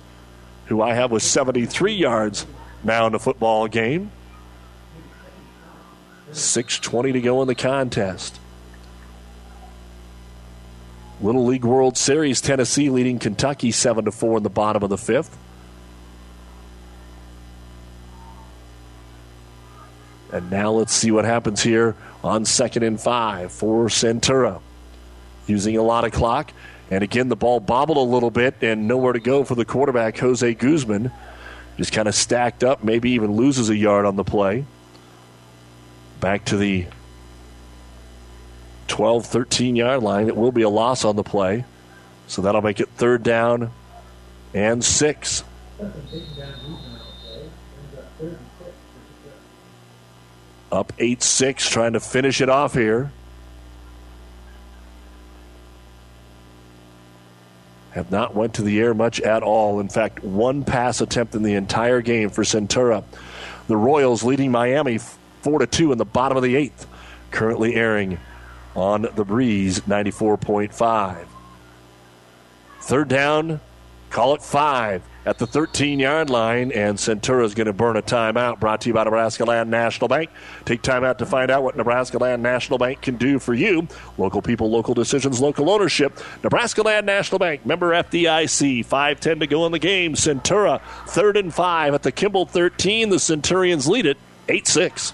who 0.67 0.81
I 0.81 0.93
have 0.93 1.11
with 1.11 1.23
73 1.23 1.93
yards 1.93 2.45
now 2.83 3.07
in 3.07 3.13
the 3.13 3.19
football 3.19 3.67
game. 3.67 4.11
6.20 6.31 7.13
to 7.13 7.21
go 7.21 7.41
in 7.41 7.47
the 7.47 7.55
contest. 7.55 8.39
Little 11.21 11.45
League 11.45 11.65
World 11.65 11.97
Series, 11.97 12.41
Tennessee 12.41 12.89
leading 12.89 13.17
Kentucky 13.17 13.71
7 13.71 14.05
to 14.05 14.11
4 14.11 14.37
in 14.37 14.43
the 14.43 14.49
bottom 14.49 14.83
of 14.83 14.89
the 14.89 14.97
fifth. 14.97 15.35
And 20.31 20.51
now 20.51 20.71
let's 20.71 20.93
see 20.93 21.09
what 21.09 21.25
happens 21.25 21.63
here 21.63 21.95
on 22.23 22.45
second 22.45 22.83
and 22.83 22.99
five 22.99 23.51
for 23.51 23.87
Centura. 23.87 24.61
Using 25.47 25.77
a 25.77 25.81
lot 25.81 26.03
of 26.03 26.11
clock. 26.11 26.51
And 26.91 27.03
again, 27.03 27.29
the 27.29 27.35
ball 27.35 27.59
bobbled 27.59 27.97
a 27.97 28.01
little 28.01 28.29
bit 28.29 28.55
and 28.61 28.87
nowhere 28.87 29.13
to 29.13 29.19
go 29.19 29.43
for 29.43 29.55
the 29.55 29.65
quarterback, 29.65 30.17
Jose 30.17 30.53
Guzman. 30.53 31.11
Just 31.77 31.93
kind 31.93 32.07
of 32.07 32.15
stacked 32.15 32.63
up, 32.63 32.83
maybe 32.83 33.11
even 33.11 33.33
loses 33.33 33.69
a 33.69 33.75
yard 33.75 34.05
on 34.05 34.15
the 34.15 34.23
play. 34.23 34.65
Back 36.19 36.45
to 36.45 36.57
the 36.57 36.87
12, 38.87 39.25
13 39.25 39.75
yard 39.75 40.03
line. 40.03 40.27
It 40.27 40.35
will 40.35 40.51
be 40.51 40.63
a 40.63 40.69
loss 40.69 41.05
on 41.05 41.15
the 41.15 41.23
play. 41.23 41.65
So 42.27 42.41
that'll 42.41 42.61
make 42.61 42.79
it 42.79 42.89
third 42.89 43.23
down 43.23 43.71
and 44.53 44.83
six. 44.83 45.43
Up 50.71 50.91
8 50.99 51.23
6, 51.23 51.69
trying 51.69 51.93
to 51.93 51.99
finish 51.99 52.41
it 52.41 52.49
off 52.49 52.73
here. 52.73 53.11
Have 57.91 58.11
not 58.11 58.35
went 58.35 58.55
to 58.55 58.61
the 58.61 58.79
air 58.79 58.93
much 58.93 59.21
at 59.21 59.43
all. 59.43 59.79
In 59.79 59.87
fact, 59.87 60.23
one 60.23 60.63
pass 60.63 60.99
attempt 60.99 61.35
in 61.35 61.41
the 61.41 61.53
entire 61.53 62.01
game 62.01 62.29
for 62.29 62.43
Centura. 62.43 63.03
The 63.67 63.77
Royals 63.77 64.23
leading 64.23 64.51
Miami 64.51 64.99
4 65.41 65.59
to 65.59 65.67
2 65.67 65.93
in 65.93 65.97
the 65.97 66.05
bottom 66.05 66.37
of 66.37 66.43
the 66.43 66.55
eighth. 66.55 66.85
Currently 67.31 67.75
airing 67.75 68.19
on 68.77 69.07
the 69.15 69.25
breeze 69.25 69.81
94.5. 69.81 71.25
Third 72.79 73.07
down, 73.09 73.59
call 74.11 74.35
it 74.35 74.43
five 74.43 75.01
at 75.25 75.39
the 75.39 75.47
13 75.47 75.99
yard 75.99 76.29
line, 76.29 76.71
and 76.71 76.97
Centura 76.97 77.43
is 77.43 77.55
going 77.55 77.65
to 77.65 77.73
burn 77.73 77.97
a 77.97 78.03
timeout. 78.03 78.59
Brought 78.59 78.81
to 78.81 78.89
you 78.89 78.93
by 78.93 79.03
Nebraska 79.03 79.43
Land 79.43 79.71
National 79.71 80.07
Bank. 80.07 80.29
Take 80.63 80.83
time 80.83 81.03
out 81.03 81.19
to 81.19 81.25
find 81.25 81.49
out 81.49 81.63
what 81.63 81.75
Nebraska 81.75 82.19
Land 82.19 82.43
National 82.43 82.77
Bank 82.77 83.01
can 83.01 83.17
do 83.17 83.39
for 83.39 83.53
you. 83.53 83.87
Local 84.17 84.43
people, 84.43 84.69
local 84.69 84.93
decisions, 84.93 85.41
local 85.41 85.69
ownership. 85.71 86.17
Nebraska 86.43 86.83
Land 86.83 87.05
National 87.07 87.39
Bank, 87.39 87.65
member 87.65 87.91
FDIC. 87.91 88.85
5:10 88.85 89.39
to 89.39 89.47
go 89.47 89.65
in 89.65 89.71
the 89.71 89.79
game. 89.79 90.13
Centura 90.13 90.81
third 91.07 91.35
and 91.35 91.53
five 91.53 91.95
at 91.95 92.03
the 92.03 92.11
Kimball 92.11 92.45
13. 92.45 93.09
The 93.09 93.19
Centurions 93.19 93.87
lead 93.87 94.05
it 94.05 94.17
8-6. 94.47 95.13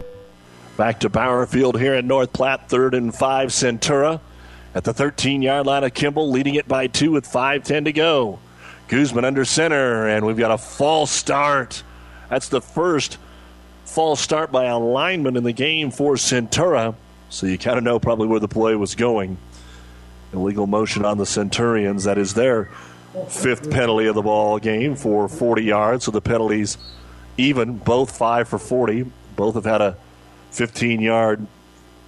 Back 0.77 1.01
to 1.01 1.09
Bauer 1.09 1.45
Field 1.45 1.79
here 1.79 1.95
in 1.95 2.07
North 2.07 2.33
Platte, 2.33 2.69
third 2.69 2.93
and 2.93 3.13
five, 3.13 3.49
Centura 3.49 4.19
at 4.73 4.83
the 4.83 4.93
13 4.93 5.41
yard 5.41 5.65
line 5.65 5.83
of 5.83 5.93
Kimball, 5.93 6.31
leading 6.31 6.55
it 6.55 6.67
by 6.67 6.87
two 6.87 7.11
with 7.11 7.27
5.10 7.27 7.85
to 7.85 7.91
go. 7.91 8.39
Guzman 8.87 9.25
under 9.25 9.45
center, 9.45 10.07
and 10.07 10.25
we've 10.25 10.37
got 10.37 10.51
a 10.51 10.57
false 10.57 11.11
start. 11.11 11.83
That's 12.29 12.49
the 12.49 12.61
first 12.61 13.17
false 13.85 14.21
start 14.21 14.51
by 14.51 14.65
a 14.65 14.77
lineman 14.77 15.35
in 15.37 15.43
the 15.43 15.53
game 15.53 15.91
for 15.91 16.15
Centura, 16.15 16.95
so 17.29 17.47
you 17.47 17.57
kind 17.57 17.77
of 17.77 17.83
know 17.83 17.99
probably 17.99 18.27
where 18.27 18.39
the 18.39 18.47
play 18.47 18.75
was 18.75 18.95
going. 18.95 19.37
Illegal 20.33 20.67
motion 20.67 21.03
on 21.03 21.17
the 21.17 21.25
Centurions. 21.25 22.05
That 22.05 22.17
is 22.17 22.33
their 22.33 22.69
fifth 23.27 23.69
penalty 23.69 24.07
of 24.07 24.15
the 24.15 24.21
ball 24.21 24.59
game 24.59 24.95
for 24.95 25.27
40 25.27 25.63
yards. 25.63 26.05
So 26.05 26.11
the 26.11 26.21
penalties 26.21 26.77
even, 27.37 27.77
both 27.77 28.17
five 28.17 28.47
for 28.47 28.57
40. 28.57 29.11
Both 29.35 29.55
have 29.55 29.65
had 29.65 29.81
a 29.81 29.97
15 30.51 31.01
yard 31.01 31.45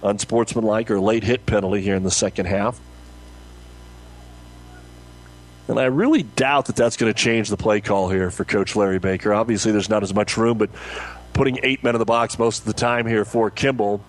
unsportsmanlike 0.02 0.90
or 0.90 1.00
late 1.00 1.24
hit 1.24 1.46
penalty 1.46 1.80
here 1.80 1.96
in 1.96 2.02
the 2.02 2.10
second 2.10 2.46
half. 2.46 2.78
And 5.66 5.78
I 5.80 5.84
really 5.84 6.22
doubt 6.22 6.66
that 6.66 6.76
that's 6.76 6.96
going 6.96 7.12
to 7.12 7.18
change 7.18 7.48
the 7.48 7.56
play 7.56 7.80
call 7.80 8.10
here 8.10 8.30
for 8.30 8.44
Coach 8.44 8.76
Larry 8.76 8.98
Baker. 8.98 9.32
Obviously, 9.32 9.72
there's 9.72 9.88
not 9.88 10.02
as 10.02 10.12
much 10.12 10.36
room, 10.36 10.58
but 10.58 10.68
putting 11.32 11.58
eight 11.62 11.82
men 11.82 11.94
in 11.94 11.98
the 11.98 12.04
box 12.04 12.38
most 12.38 12.60
of 12.60 12.64
the 12.66 12.74
time 12.74 13.06
here 13.06 13.24
for 13.24 13.50
Kimball, 13.50 14.04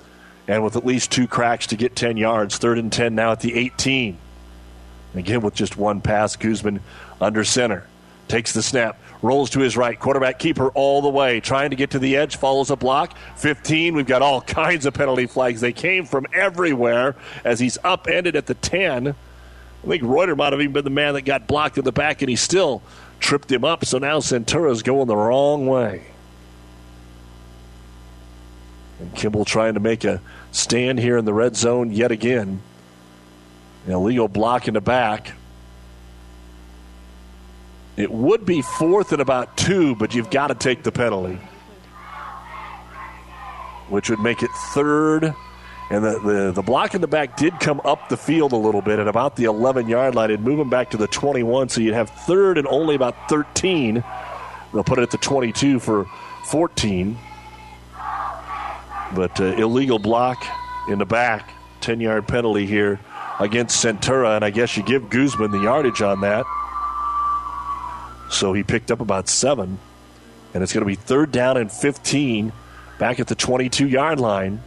and 0.49 0.64
with 0.64 0.75
at 0.75 0.85
least 0.85 1.11
two 1.11 1.27
cracks 1.27 1.67
to 1.67 1.77
get 1.77 1.95
10 1.95 2.17
yards, 2.17 2.57
third 2.57 2.77
and 2.77 2.91
10 2.91 3.15
now 3.15 3.31
at 3.31 3.39
the 3.39 3.55
18. 3.55 4.17
Again, 5.15 5.41
with 5.41 5.55
just 5.55 5.77
one 5.77 6.01
pass, 6.01 6.35
Guzman 6.35 6.81
under 7.22 7.45
center. 7.45 7.88
Takes 8.27 8.51
the 8.51 8.61
snap, 8.61 8.99
rolls 9.25 9.49
to 9.51 9.59
his 9.59 9.75
right. 9.75 9.99
Quarterback 9.99 10.39
keeper 10.39 10.69
all 10.69 11.01
the 11.01 11.09
way, 11.09 11.39
trying 11.39 11.71
to 11.71 11.75
get 11.75 11.91
to 11.91 11.99
the 11.99 12.15
edge, 12.15 12.37
follows 12.37 12.69
a 12.69 12.75
block. 12.75 13.17
15, 13.37 13.95
we've 13.95 14.05
got 14.05 14.21
all 14.21 14.41
kinds 14.63 14.85
of 14.85 14.93
penalty 14.93 15.25
flags. 15.25 15.61
They 15.61 15.73
came 15.73 16.05
from 16.05 16.27
everywhere 16.33 17.15
as 17.43 17.59
he's 17.59 17.77
upended 17.83 18.35
at 18.35 18.45
the 18.45 18.53
10. 18.53 19.07
I 19.07 19.87
think 19.87 20.03
Reuter 20.03 20.35
might 20.35 20.53
have 20.53 20.61
even 20.61 20.73
been 20.73 20.83
the 20.83 20.89
man 20.89 21.13
that 21.15 21.23
got 21.23 21.47
blocked 21.47 21.77
in 21.77 21.83
the 21.83 21.91
back, 21.91 22.21
and 22.21 22.29
he 22.29 22.35
still 22.35 22.81
tripped 23.19 23.51
him 23.51 23.63
up. 23.63 23.85
So 23.85 23.97
now 23.97 24.19
Centura's 24.19 24.83
going 24.83 25.07
the 25.07 25.15
wrong 25.15 25.67
way. 25.67 26.03
And 28.99 29.13
Kimball 29.15 29.45
trying 29.45 29.73
to 29.73 29.79
make 29.79 30.03
a 30.03 30.21
stand 30.51 30.99
here 30.99 31.17
in 31.17 31.25
the 31.25 31.33
red 31.33 31.55
zone 31.55 31.91
yet 31.91 32.11
again. 32.11 32.61
An 33.85 33.91
illegal 33.91 34.27
block 34.27 34.67
in 34.67 34.73
the 34.73 34.81
back. 34.81 35.33
It 37.98 38.11
would 38.11 38.45
be 38.45 38.61
fourth 38.61 39.14
and 39.14 39.22
about 39.22 39.56
two, 39.56 39.95
but 39.95 40.14
you've 40.14 40.30
got 40.30 40.48
to 40.48 40.56
take 40.56 40.83
the 40.83 40.91
penalty, 40.91 41.40
which 43.88 44.09
would 44.09 44.19
make 44.19 44.43
it 44.43 44.51
third. 44.74 45.33
And 45.90 46.03
the, 46.03 46.19
the, 46.19 46.51
the 46.51 46.61
block 46.61 46.95
in 46.95 47.01
the 47.01 47.07
back 47.07 47.38
did 47.38 47.59
come 47.59 47.80
up 47.85 48.09
the 48.09 48.17
field 48.17 48.51
a 48.51 48.57
little 48.57 48.82
bit 48.82 48.99
at 48.99 49.07
about 49.07 49.35
the 49.35 49.45
11 49.45 49.88
yard 49.88 50.15
line. 50.15 50.32
It'd 50.32 50.41
move 50.41 50.59
him 50.59 50.69
back 50.69 50.90
to 50.91 50.98
the 50.98 51.07
21, 51.07 51.69
so 51.69 51.80
you'd 51.80 51.93
have 51.93 52.09
third 52.09 52.57
and 52.57 52.67
only 52.67 52.95
about 52.95 53.30
13. 53.30 54.03
They'll 54.74 54.83
put 54.83 54.99
it 54.99 55.03
at 55.03 55.11
the 55.11 55.17
22 55.17 55.80
for 55.80 56.06
14. 56.45 57.17
But 59.14 59.40
uh, 59.40 59.45
illegal 59.56 59.99
block 59.99 60.43
in 60.90 60.98
the 60.99 61.06
back, 61.06 61.51
10 61.82 62.01
yard 62.01 62.27
penalty 62.27 62.65
here 62.65 62.99
against 63.40 63.83
Centura, 63.83 64.35
and 64.35 64.43
I 64.43 64.49
guess 64.49 64.75
you 64.75 64.83
give 64.83 65.09
Guzman 65.09 65.51
the 65.51 65.61
yardage 65.61 66.01
on 66.01 66.22
that. 66.22 66.45
So 68.29 68.53
he 68.53 68.63
picked 68.63 68.91
up 68.91 69.01
about 69.01 69.29
seven, 69.29 69.79
and 70.53 70.63
it's 70.63 70.73
going 70.73 70.81
to 70.81 70.87
be 70.87 70.95
third 70.95 71.31
down 71.31 71.57
and 71.57 71.71
15 71.71 72.51
back 72.97 73.19
at 73.19 73.27
the 73.27 73.35
22 73.35 73.87
yard 73.87 74.19
line. 74.19 74.61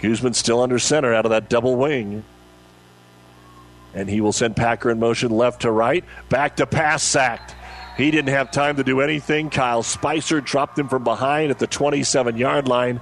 Guzman 0.00 0.34
still 0.34 0.60
under 0.60 0.78
center 0.78 1.14
out 1.14 1.24
of 1.24 1.30
that 1.30 1.48
double 1.48 1.76
wing. 1.76 2.24
And 3.94 4.08
he 4.08 4.20
will 4.20 4.32
send 4.32 4.56
Packer 4.56 4.90
in 4.90 4.98
motion 4.98 5.30
left 5.30 5.62
to 5.62 5.70
right. 5.70 6.04
Back 6.28 6.56
to 6.56 6.66
pass 6.66 7.02
sacked. 7.02 7.54
He 7.96 8.10
didn't 8.10 8.30
have 8.30 8.50
time 8.50 8.76
to 8.76 8.84
do 8.84 9.00
anything. 9.00 9.50
Kyle 9.50 9.84
Spicer 9.84 10.40
dropped 10.40 10.78
him 10.78 10.88
from 10.88 11.04
behind 11.04 11.50
at 11.50 11.60
the 11.60 11.68
27 11.68 12.36
yard 12.36 12.66
line. 12.66 13.00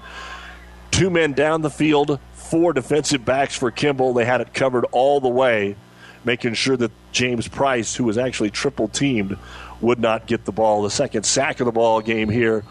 Two 0.90 1.08
men 1.08 1.32
down 1.32 1.62
the 1.62 1.70
field, 1.70 2.20
four 2.34 2.74
defensive 2.74 3.24
backs 3.24 3.56
for 3.56 3.70
Kimball. 3.70 4.12
They 4.12 4.26
had 4.26 4.42
it 4.42 4.52
covered 4.52 4.84
all 4.92 5.20
the 5.20 5.28
way, 5.28 5.76
making 6.24 6.54
sure 6.54 6.76
that 6.76 6.90
James 7.12 7.48
Price, 7.48 7.94
who 7.94 8.04
was 8.04 8.18
actually 8.18 8.50
triple 8.50 8.88
teamed, 8.88 9.36
would 9.80 9.98
not 9.98 10.26
get 10.26 10.44
the 10.44 10.52
ball. 10.52 10.82
The 10.82 10.90
second 10.90 11.24
sack 11.24 11.60
of 11.60 11.66
the 11.66 11.72
ball 11.72 12.00
game 12.00 12.28
here 12.28 12.64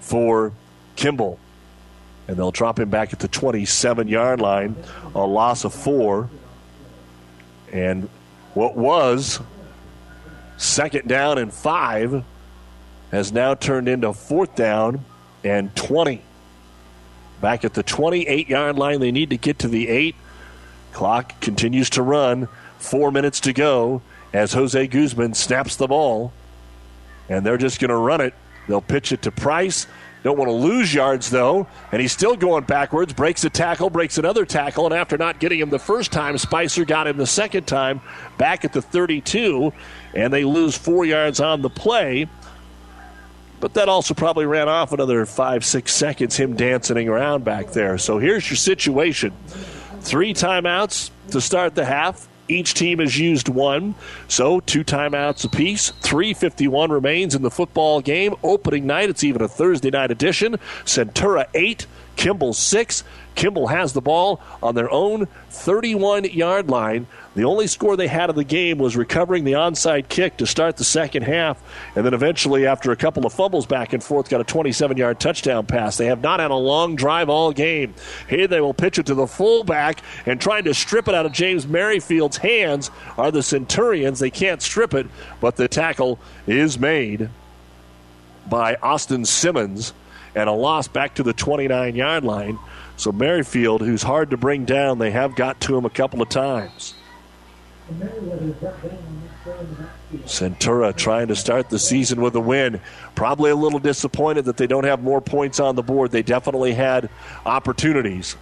for 0.00 0.52
Kimball. 0.96 1.38
And 2.28 2.36
they'll 2.36 2.52
drop 2.52 2.78
him 2.78 2.88
back 2.88 3.12
at 3.12 3.18
the 3.18 3.28
27 3.28 4.08
yard 4.08 4.40
line, 4.40 4.76
a 5.14 5.26
loss 5.26 5.64
of 5.64 5.74
four. 5.74 6.30
And 7.72 8.08
what 8.54 8.76
was 8.76 9.40
second 10.56 11.08
down 11.08 11.38
and 11.38 11.52
five 11.52 12.24
has 13.10 13.32
now 13.32 13.54
turned 13.54 13.88
into 13.88 14.12
fourth 14.12 14.54
down 14.54 15.04
and 15.44 15.74
20. 15.74 16.22
Back 17.40 17.64
at 17.64 17.74
the 17.74 17.82
28 17.82 18.48
yard 18.48 18.78
line, 18.78 19.00
they 19.00 19.10
need 19.10 19.30
to 19.30 19.36
get 19.36 19.58
to 19.60 19.68
the 19.68 19.88
eight. 19.88 20.14
Clock 20.92 21.40
continues 21.40 21.90
to 21.90 22.02
run. 22.02 22.48
Four 22.82 23.12
minutes 23.12 23.38
to 23.40 23.52
go 23.52 24.02
as 24.32 24.52
Jose 24.54 24.88
Guzman 24.88 25.34
snaps 25.34 25.76
the 25.76 25.86
ball. 25.86 26.32
And 27.28 27.46
they're 27.46 27.56
just 27.56 27.80
going 27.80 27.90
to 27.90 27.96
run 27.96 28.20
it. 28.20 28.34
They'll 28.66 28.80
pitch 28.82 29.12
it 29.12 29.22
to 29.22 29.30
Price. 29.30 29.86
Don't 30.24 30.36
want 30.36 30.48
to 30.48 30.54
lose 30.54 30.92
yards, 30.92 31.30
though. 31.30 31.68
And 31.92 32.00
he's 32.00 32.10
still 32.10 32.34
going 32.34 32.64
backwards, 32.64 33.12
breaks 33.12 33.44
a 33.44 33.50
tackle, 33.50 33.88
breaks 33.88 34.18
another 34.18 34.44
tackle. 34.44 34.84
And 34.86 34.94
after 34.94 35.16
not 35.16 35.38
getting 35.38 35.60
him 35.60 35.70
the 35.70 35.78
first 35.78 36.10
time, 36.10 36.36
Spicer 36.38 36.84
got 36.84 37.06
him 37.06 37.18
the 37.18 37.26
second 37.26 37.68
time 37.68 38.00
back 38.36 38.64
at 38.64 38.72
the 38.72 38.82
32. 38.82 39.72
And 40.14 40.32
they 40.32 40.42
lose 40.42 40.76
four 40.76 41.04
yards 41.04 41.38
on 41.38 41.62
the 41.62 41.70
play. 41.70 42.28
But 43.60 43.74
that 43.74 43.88
also 43.88 44.12
probably 44.12 44.44
ran 44.44 44.68
off 44.68 44.92
another 44.92 45.24
five, 45.24 45.64
six 45.64 45.94
seconds, 45.94 46.36
him 46.36 46.56
dancing 46.56 47.08
around 47.08 47.44
back 47.44 47.70
there. 47.70 47.96
So 47.96 48.18
here's 48.18 48.50
your 48.50 48.56
situation 48.56 49.32
three 50.00 50.34
timeouts 50.34 51.10
to 51.30 51.40
start 51.40 51.76
the 51.76 51.84
half. 51.84 52.28
Each 52.52 52.74
team 52.74 52.98
has 52.98 53.18
used 53.18 53.48
one, 53.48 53.94
so 54.28 54.60
two 54.60 54.84
timeouts 54.84 55.42
apiece. 55.42 55.90
351 56.02 56.90
remains 56.90 57.34
in 57.34 57.40
the 57.40 57.50
football 57.50 58.02
game. 58.02 58.34
Opening 58.42 58.86
night, 58.86 59.08
it's 59.08 59.24
even 59.24 59.40
a 59.40 59.48
Thursday 59.48 59.88
night 59.88 60.10
edition. 60.10 60.58
Centura 60.84 61.46
8, 61.54 61.86
Kimball 62.16 62.52
6. 62.52 63.04
Kimball 63.34 63.66
has 63.68 63.92
the 63.92 64.00
ball 64.00 64.40
on 64.62 64.74
their 64.74 64.90
own 64.90 65.26
31 65.50 66.24
yard 66.24 66.70
line. 66.70 67.06
The 67.34 67.44
only 67.44 67.66
score 67.66 67.96
they 67.96 68.08
had 68.08 68.28
of 68.28 68.36
the 68.36 68.44
game 68.44 68.76
was 68.76 68.94
recovering 68.94 69.44
the 69.44 69.52
onside 69.52 70.08
kick 70.08 70.36
to 70.36 70.46
start 70.46 70.76
the 70.76 70.84
second 70.84 71.22
half, 71.22 71.62
and 71.96 72.04
then 72.04 72.12
eventually, 72.12 72.66
after 72.66 72.92
a 72.92 72.96
couple 72.96 73.24
of 73.24 73.32
fumbles 73.32 73.64
back 73.64 73.94
and 73.94 74.04
forth, 74.04 74.28
got 74.28 74.42
a 74.42 74.44
27 74.44 74.98
yard 74.98 75.18
touchdown 75.18 75.64
pass. 75.64 75.96
They 75.96 76.06
have 76.06 76.20
not 76.20 76.40
had 76.40 76.50
a 76.50 76.56
long 76.56 76.94
drive 76.94 77.30
all 77.30 77.52
game. 77.52 77.94
Here 78.28 78.46
they 78.46 78.60
will 78.60 78.74
pitch 78.74 78.98
it 78.98 79.06
to 79.06 79.14
the 79.14 79.26
fullback, 79.26 80.02
and 80.26 80.40
trying 80.40 80.64
to 80.64 80.74
strip 80.74 81.08
it 81.08 81.14
out 81.14 81.24
of 81.24 81.32
James 81.32 81.66
Merrifield's 81.66 82.36
hands 82.36 82.90
are 83.16 83.30
the 83.30 83.42
Centurions. 83.42 84.18
They 84.18 84.30
can't 84.30 84.60
strip 84.60 84.92
it, 84.92 85.06
but 85.40 85.56
the 85.56 85.68
tackle 85.68 86.18
is 86.46 86.78
made 86.78 87.30
by 88.48 88.76
Austin 88.76 89.24
Simmons, 89.24 89.92
and 90.34 90.48
a 90.48 90.52
loss 90.52 90.88
back 90.88 91.14
to 91.14 91.22
the 91.22 91.32
29 91.32 91.94
yard 91.94 92.24
line. 92.24 92.58
So 93.02 93.10
Merrifield, 93.10 93.80
who's 93.80 94.04
hard 94.04 94.30
to 94.30 94.36
bring 94.36 94.64
down, 94.64 95.00
they 95.00 95.10
have 95.10 95.34
got 95.34 95.60
to 95.62 95.76
him 95.76 95.84
a 95.84 95.90
couple 95.90 96.22
of 96.22 96.28
times. 96.28 96.94
Centura 100.24 100.94
trying 100.94 101.26
to 101.26 101.34
start 101.34 101.68
the 101.68 101.80
season 101.80 102.20
with 102.20 102.36
a 102.36 102.40
win. 102.40 102.80
Probably 103.16 103.50
a 103.50 103.56
little 103.56 103.80
disappointed 103.80 104.44
that 104.44 104.56
they 104.56 104.68
don't 104.68 104.84
have 104.84 105.02
more 105.02 105.20
points 105.20 105.58
on 105.58 105.74
the 105.74 105.82
board. 105.82 106.12
They 106.12 106.22
definitely 106.22 106.74
had 106.74 107.10
opportunities. 107.44 108.36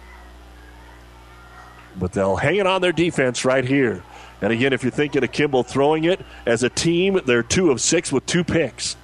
But 1.97 2.13
they'll 2.13 2.35
hang 2.35 2.57
it 2.57 2.67
on 2.67 2.81
their 2.81 2.91
defense 2.91 3.43
right 3.43 3.65
here. 3.65 4.03
And 4.41 4.53
again, 4.53 4.73
if 4.73 4.83
you're 4.83 4.91
thinking 4.91 5.23
of 5.23 5.31
Kimball 5.31 5.63
throwing 5.63 6.03
it 6.03 6.23
as 6.45 6.61
a 6.61 6.69
team, 6.69 7.19
they're 7.25 7.41
two 7.41 7.71
of 7.71 7.81
six 7.81 8.11
with 8.11 8.27
two 8.27 8.43
picks. 8.43 8.95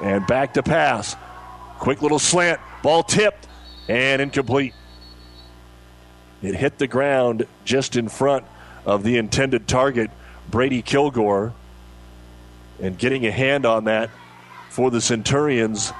And 0.00 0.26
back 0.26 0.54
to 0.54 0.62
pass. 0.62 1.14
Quick 1.78 2.00
little 2.00 2.18
slant. 2.18 2.58
Ball 2.82 3.02
tipped 3.02 3.48
and 3.88 4.22
incomplete. 4.22 4.74
It 6.42 6.54
hit 6.54 6.78
the 6.78 6.86
ground 6.86 7.46
just 7.64 7.96
in 7.96 8.08
front 8.08 8.44
of 8.84 9.02
the 9.02 9.16
intended 9.16 9.66
target, 9.66 10.10
Brady 10.50 10.82
Kilgore. 10.82 11.54
And 12.80 12.98
getting 12.98 13.24
a 13.24 13.30
hand 13.30 13.66
on 13.66 13.84
that 13.84 14.10
for 14.68 14.90
the 14.90 15.00
Centurions, 15.00 15.92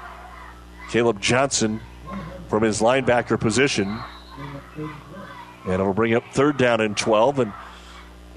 Caleb 0.91 1.21
Johnson 1.21 1.79
from 2.49 2.63
his 2.63 2.81
linebacker 2.81 3.39
position. 3.39 3.97
And 5.63 5.73
it'll 5.73 5.93
bring 5.93 6.13
up 6.13 6.23
third 6.33 6.57
down 6.57 6.81
and 6.81 6.95
12. 6.95 7.39
And 7.39 7.53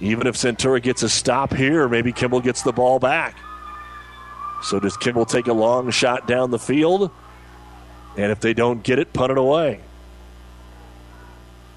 even 0.01 0.27
if 0.27 0.37
Centura 0.37 0.81
gets 0.81 1.03
a 1.03 1.09
stop 1.09 1.53
here, 1.53 1.89
maybe 1.89 2.13
Kimball 2.13 2.41
gets 2.41 2.63
the 2.63 2.73
ball 2.73 2.99
back. 2.99 3.37
So 4.63 4.81
does 4.81 4.97
Kimball 4.97 5.27
take 5.27 5.49
a 5.49 5.53
long 5.53 5.91
shot 5.91 6.27
down 6.27 6.51
the 6.51 6.59
field? 6.59 7.11
And 8.19 8.33
if 8.33 8.41
they 8.41 8.53
don't 8.53 8.83
get 8.83 8.99
it, 8.99 9.13
punt 9.13 9.31
it 9.31 9.39
away. 9.39 9.81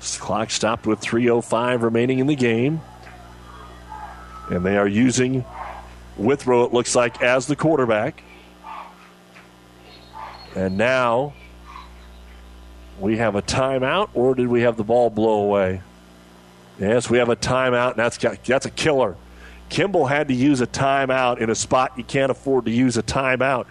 Clock 0.02 0.50
stopped 0.50 0.88
with 0.88 1.00
3.05 1.00 1.84
remaining 1.84 2.18
in 2.18 2.26
the 2.26 2.36
game. 2.36 2.82
And 4.50 4.66
they 4.66 4.76
are 4.76 4.88
using 4.88 5.45
Withrow, 6.18 6.64
it 6.66 6.74
looks 6.74 6.95
like, 6.95 7.22
as 7.22 7.45
the 7.45 7.56
quarterback. 7.56 8.24
And 10.56 10.78
now 10.80 11.34
we 13.00 13.18
have 13.18 13.36
a 13.36 13.44
timeout, 13.44 14.10
or 14.16 14.34
did 14.34 14.48
we 14.48 14.61
have 14.61 14.78
the 14.78 14.84
ball 14.84 15.11
blow 15.11 15.44
away? 15.44 15.82
Yes, 16.80 17.08
we 17.08 17.20
have 17.20 17.30
a 17.30 17.36
timeout, 17.36 17.92
and 17.92 18.00
that's, 18.00 18.18
that's 18.18 18.66
a 18.66 18.72
killer. 18.72 19.16
Kimball 19.70 20.08
had 20.08 20.28
to 20.30 20.34
use 20.34 20.60
a 20.60 20.68
timeout 20.68 21.38
in 21.38 21.52
a 21.52 21.56
spot 21.56 21.94
you 21.98 22.03
can't 22.03 22.32
afford 22.32 22.66
to 22.66 22.72
use 22.72 22.98
a 22.98 23.03
timeout. 23.03 23.68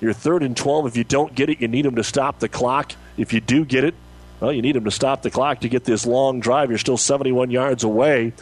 You're 0.00 0.12
third 0.12 0.42
and 0.42 0.56
12. 0.56 0.86
If 0.86 0.96
you 0.96 1.04
don't 1.04 1.34
get 1.34 1.50
it, 1.50 1.60
you 1.60 1.68
need 1.68 1.84
them 1.84 1.96
to 1.96 2.04
stop 2.04 2.38
the 2.38 2.48
clock. 2.48 2.92
If 3.16 3.32
you 3.32 3.40
do 3.40 3.64
get 3.64 3.84
it, 3.84 3.94
well, 4.40 4.52
you 4.52 4.62
need 4.62 4.74
them 4.74 4.84
to 4.84 4.90
stop 4.90 5.22
the 5.22 5.30
clock 5.30 5.60
to 5.60 5.68
get 5.68 5.84
this 5.84 6.06
long 6.06 6.40
drive. 6.40 6.70
You're 6.70 6.78
still 6.78 6.96
71 6.96 7.50
yards 7.50 7.84
away. 7.84 8.32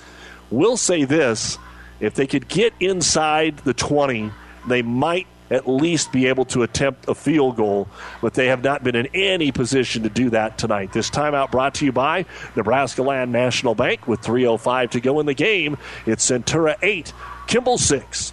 We'll 0.50 0.76
say 0.76 1.04
this 1.04 1.58
if 2.00 2.14
they 2.14 2.26
could 2.26 2.48
get 2.48 2.72
inside 2.78 3.58
the 3.58 3.74
20, 3.74 4.30
they 4.68 4.82
might 4.82 5.26
at 5.50 5.68
least 5.68 6.12
be 6.12 6.26
able 6.26 6.44
to 6.44 6.62
attempt 6.62 7.08
a 7.08 7.14
field 7.14 7.56
goal, 7.56 7.88
but 8.20 8.34
they 8.34 8.48
have 8.48 8.62
not 8.62 8.84
been 8.84 8.94
in 8.94 9.06
any 9.14 9.50
position 9.50 10.02
to 10.02 10.08
do 10.08 10.30
that 10.30 10.58
tonight. 10.58 10.92
This 10.92 11.10
timeout 11.10 11.50
brought 11.50 11.74
to 11.76 11.84
you 11.84 11.92
by 11.92 12.26
Nebraska 12.54 13.02
Land 13.02 13.32
National 13.32 13.74
Bank 13.74 14.06
with 14.06 14.20
3.05 14.20 14.90
to 14.90 15.00
go 15.00 15.20
in 15.20 15.26
the 15.26 15.34
game. 15.34 15.78
It's 16.06 16.30
Centura 16.30 16.76
8, 16.82 17.12
Kimball 17.46 17.78
6. 17.78 18.32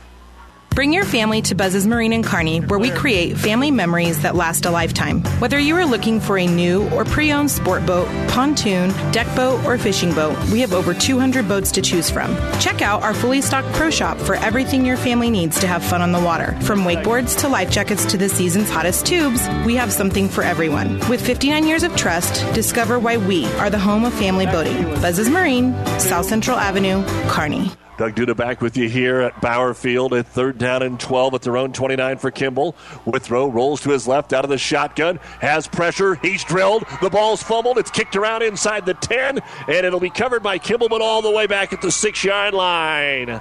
Bring 0.76 0.92
your 0.92 1.06
family 1.06 1.42
to 1.44 1.56
Buzz's 1.56 1.88
Marine 1.88 2.12
in 2.12 2.22
Kearney, 2.22 2.60
where 2.60 2.78
we 2.78 2.90
create 2.90 3.38
family 3.38 3.72
memories 3.72 4.22
that 4.24 4.36
last 4.36 4.66
a 4.66 4.72
lifetime. 4.72 5.24
Whether 5.40 5.58
you 5.58 5.74
are 5.78 5.86
looking 5.86 6.20
for 6.20 6.38
a 6.38 6.46
new 6.46 6.90
or 6.90 7.06
pre 7.06 7.32
owned 7.32 7.50
sport 7.50 7.86
boat, 7.86 8.10
pontoon, 8.28 8.90
deck 9.14 9.34
boat, 9.38 9.64
or 9.64 9.78
fishing 9.78 10.14
boat, 10.14 10.38
we 10.50 10.60
have 10.60 10.74
over 10.74 10.94
200 10.94 11.48
boats 11.48 11.72
to 11.72 11.82
choose 11.82 12.10
from. 12.10 12.36
Check 12.60 12.82
out 12.82 13.04
our 13.04 13.14
fully 13.14 13.40
stocked 13.40 13.72
pro 13.72 13.90
shop 13.90 14.18
for 14.18 14.36
everything 14.36 14.86
your 14.86 14.98
family 14.98 15.30
needs 15.30 15.58
to 15.62 15.68
have 15.68 15.82
fun 15.82 16.02
on 16.02 16.12
the 16.12 16.20
water. 16.20 16.58
From 16.64 16.82
wakeboards 16.82 17.40
to 17.40 17.48
life 17.48 17.72
jackets 17.72 18.04
to 18.08 18.18
the 18.18 18.28
season's 18.28 18.70
hottest 18.70 19.06
tubes, 19.06 19.48
we 19.66 19.76
have 19.76 19.94
something 19.94 20.28
for 20.28 20.44
everyone. 20.44 21.00
With 21.08 21.26
59 21.26 21.66
years 21.66 21.84
of 21.84 21.96
trust, 21.96 22.54
discover 22.54 23.00
why 23.00 23.16
we 23.16 23.46
are 23.60 23.70
the 23.70 23.80
home 23.80 24.04
of 24.04 24.14
family 24.14 24.46
boating. 24.46 24.84
Buzz's 24.96 25.30
Marine, 25.30 25.74
South 26.02 26.26
Central 26.26 26.58
Avenue, 26.58 27.02
Kearney. 27.30 27.72
Doug 27.98 28.14
Duda 28.14 28.36
back 28.36 28.60
with 28.60 28.76
you 28.76 28.90
here 28.90 29.22
at 29.22 29.40
Bauer 29.40 29.74
Field 29.74 30.14
at 30.14 30.28
third 30.28 30.58
down 30.58 30.84
and 30.84 31.00
12 31.00 31.34
at 31.34 31.42
their 31.44 31.56
own 31.56 31.72
29 31.72 32.18
for 32.18 32.30
Kimball. 32.30 32.76
Withrow 33.06 33.48
rolls 33.48 33.82
to 33.82 33.92
his 33.92 34.06
left 34.06 34.34
out 34.34 34.44
of 34.44 34.50
the 34.50 34.58
shotgun, 34.58 35.18
has 35.40 35.66
pressure. 35.66 36.16
He's 36.16 36.44
drilled. 36.44 36.84
The 37.02 37.10
ball's 37.10 37.42
fumbled. 37.42 37.78
It's 37.78 37.92
kicked 37.92 38.18
around 38.18 38.44
inside 38.44 38.86
the 38.86 38.96
10, 38.96 39.40
and 39.68 39.86
it'll 39.86 40.02
be 40.02 40.10
covered 40.10 40.44
by 40.44 40.58
Kimball, 40.58 40.90
but 40.90 41.02
all 41.02 41.22
the 41.22 41.32
way 41.32 41.48
back 41.48 41.72
at 41.72 41.82
the 41.82 41.92
six 41.92 42.22
yard 42.24 42.54
line. 42.54 43.40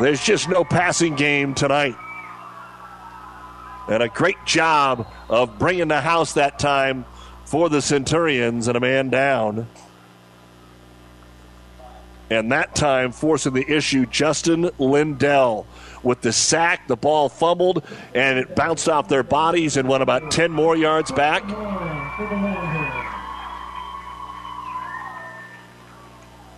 There's 0.00 0.24
just 0.24 0.48
no 0.48 0.64
passing 0.64 1.14
game 1.14 1.54
tonight. 1.54 1.94
And 3.88 4.02
a 4.02 4.08
great 4.08 4.44
job 4.46 5.06
of 5.28 5.60
bringing 5.60 5.88
the 5.88 6.00
house 6.00 6.32
that 6.32 6.58
time 6.58 7.04
for 7.44 7.68
the 7.68 7.80
Centurions 7.80 8.66
and 8.66 8.76
a 8.76 8.80
man 8.80 9.10
down 9.10 9.68
and 12.30 12.52
that 12.52 12.74
time 12.74 13.12
forcing 13.12 13.54
the 13.54 13.70
issue 13.70 14.06
Justin 14.06 14.70
Lindell 14.78 15.66
with 16.02 16.20
the 16.20 16.32
sack. 16.32 16.86
The 16.86 16.96
ball 16.96 17.28
fumbled 17.28 17.84
and 18.14 18.38
it 18.38 18.54
bounced 18.54 18.88
off 18.88 19.08
their 19.08 19.22
bodies 19.22 19.76
and 19.76 19.88
went 19.88 20.02
about 20.02 20.30
10 20.30 20.50
more 20.50 20.76
yards 20.76 21.10
back. 21.12 21.42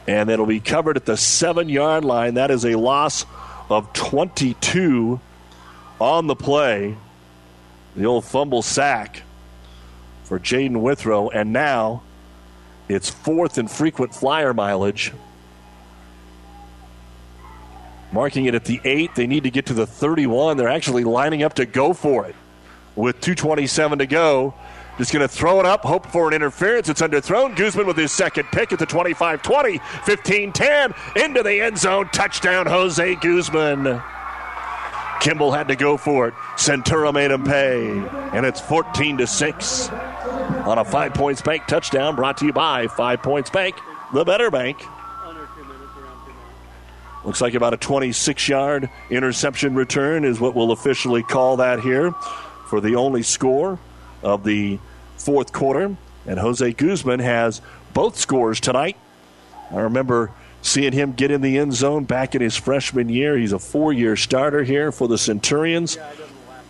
And 0.07 0.29
it'll 0.29 0.47
be 0.47 0.61
covered 0.61 0.97
at 0.97 1.07
the 1.07 1.17
seven 1.17 1.69
yard 1.69 2.05
line. 2.05 2.35
That 2.35 2.51
is 2.51 2.65
a 2.65 2.75
loss 2.75 3.25
of 3.69 3.93
22 3.93 5.21
on 6.01 6.27
the 6.27 6.35
play. 6.35 6.97
The 7.95 8.07
old 8.07 8.25
fumble 8.25 8.63
sack 8.63 9.23
for 10.25 10.39
Jaden 10.39 10.81
Withrow, 10.81 11.29
and 11.29 11.53
now 11.53 12.03
it's 12.89 13.11
fourth 13.11 13.59
and 13.59 13.71
frequent 13.71 14.15
flyer 14.15 14.55
mileage. 14.55 15.13
Marking 18.13 18.47
it 18.47 18.55
at 18.55 18.65
the 18.65 18.81
eight, 18.85 19.15
they 19.15 19.27
need 19.27 19.45
to 19.45 19.51
get 19.51 19.67
to 19.67 19.75
the 19.75 19.87
31. 19.87 20.57
They're 20.57 20.69
actually 20.69 21.05
lining 21.05 21.43
up 21.43 21.55
to 21.55 21.67
go 21.67 21.93
for 21.93 22.27
it 22.27 22.35
with 22.97 23.21
227 23.21 24.01
to 24.01 24.07
go. 24.07 24.55
Just 24.99 25.13
going 25.13 25.27
to 25.27 25.35
throw 25.35 25.61
it 25.61 25.67
up, 25.67 25.83
hope 25.83 26.07
for 26.07 26.29
an 26.29 26.35
interference. 26.35 26.89
It's 26.89 27.01
underthrown. 27.01 27.57
Guzman 27.57 27.87
with 27.87 27.97
his 27.97 28.13
second 28.13 28.49
pick 28.53 28.73
at 28.73 28.79
the 28.79 28.87
25 28.87 29.43
20, 29.43 29.79
15 30.05 30.53
10, 30.53 30.95
into 31.17 31.43
the 31.43 31.61
end 31.61 31.79
zone. 31.79 32.09
Touchdown, 32.13 32.67
Jose 32.67 33.15
Guzman. 33.17 34.03
Kimball 35.21 35.53
had 35.53 35.69
to 35.69 35.77
go 35.77 35.97
for 35.97 36.29
it. 36.29 36.35
Centura 36.57 37.13
made 37.15 37.31
him 37.31 37.45
pay. 37.45 37.91
And 38.33 38.45
it's 38.45 38.61
14 38.61 39.19
to 39.19 39.27
6 39.27 39.89
on 39.89 40.79
a 40.79 40.85
Five 40.85 41.15
Points 41.15 41.43
Bank 41.43 41.67
touchdown 41.67 42.17
brought 42.17 42.39
to 42.39 42.47
you 42.47 42.53
by 42.53 42.87
Five 42.89 43.23
Points 43.23 43.51
Bank, 43.51 43.77
the 44.13 44.25
better 44.25 44.51
bank. 44.51 44.83
Looks 47.25 47.41
like 47.41 47.55
about 47.55 47.75
a 47.75 47.77
26 47.77 48.49
yard 48.49 48.89
interception 49.11 49.75
return 49.75 50.25
is 50.25 50.41
what 50.41 50.55
we'll 50.55 50.73
officially 50.73 51.23
call 51.23 51.59
that 51.59 51.81
here 51.81 52.13
for 52.67 52.81
the 52.81 52.97
only 52.97 53.23
score 53.23 53.79
of 54.23 54.45
the 54.45 54.79
fourth 55.17 55.53
quarter. 55.53 55.97
And 56.27 56.39
Jose 56.39 56.73
Guzman 56.73 57.21
has 57.21 57.61
both 57.93 58.17
scores 58.17 58.61
tonight. 58.61 58.97
I 59.71 59.81
remember 59.81 60.33
seeing 60.63 60.93
him 60.93 61.13
get 61.13 61.31
in 61.31 61.41
the 61.41 61.59
end 61.59 61.75
zone 61.75 62.05
back 62.05 62.35
in 62.35 62.41
his 62.41 62.57
freshman 62.57 63.09
year. 63.09 63.37
He's 63.37 63.53
a 63.53 63.59
four 63.59 63.93
year 63.93 64.17
starter 64.17 64.63
here 64.63 64.93
for 64.93 65.09
the 65.09 65.19
Centurions. 65.19 65.99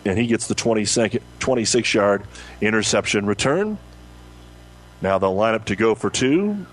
And 0.03 0.17
he 0.17 0.27
gets 0.27 0.47
the 0.47 0.55
26 0.55 1.93
yard 1.93 2.23
interception 2.59 3.25
return. 3.25 3.77
Now 5.01 5.17
they'll 5.17 5.35
line 5.35 5.53
up 5.53 5.65
to 5.65 5.75
go 5.75 5.95
for 5.95 6.09
two. 6.09 6.65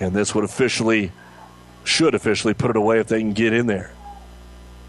And 0.00 0.14
this 0.14 0.34
would 0.34 0.44
officially, 0.44 1.12
should 1.84 2.14
officially 2.14 2.54
put 2.54 2.70
it 2.70 2.76
away 2.76 3.00
if 3.00 3.08
they 3.08 3.20
can 3.20 3.32
get 3.32 3.52
in 3.52 3.66
there. 3.66 3.90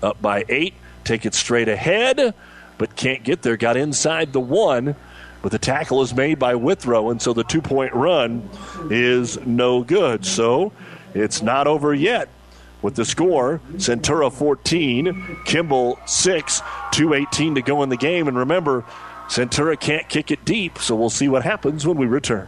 Up 0.02 0.22
by 0.22 0.46
eight, 0.50 0.74
take 1.04 1.26
it 1.26 1.34
straight 1.34 1.68
ahead, 1.68 2.34
but 2.78 2.96
can't 2.96 3.24
get 3.24 3.42
there. 3.42 3.58
Got 3.58 3.76
inside 3.76 4.34
the 4.34 4.40
one, 4.40 4.96
but 5.42 5.52
the 5.52 5.60
tackle 5.60 6.02
is 6.02 6.14
made 6.14 6.40
by 6.40 6.56
Withrow, 6.56 7.10
and 7.10 7.22
so 7.22 7.34
the 7.34 7.44
two 7.44 7.62
point 7.62 7.94
run 7.94 8.50
is 8.90 9.40
no 9.46 9.84
good. 9.84 10.26
So 10.26 10.72
it's 11.14 11.42
not 11.42 11.68
over 11.68 11.94
yet 11.94 12.30
with 12.82 12.96
the 12.96 13.06
score 13.06 13.60
Centura 13.74 14.32
14, 14.32 15.38
Kimball 15.46 16.00
6, 16.06 16.62
218 16.92 17.56
to 17.56 17.62
go 17.62 17.84
in 17.84 17.90
the 17.90 17.98
game. 17.98 18.28
And 18.28 18.38
remember, 18.38 18.86
Centura 19.28 19.80
can't 19.80 20.08
kick 20.10 20.32
it 20.32 20.46
deep, 20.46 20.80
so 20.80 20.96
we'll 20.96 21.10
see 21.10 21.28
what 21.28 21.44
happens 21.44 21.86
when 21.86 21.98
we 21.98 22.06
return. 22.06 22.48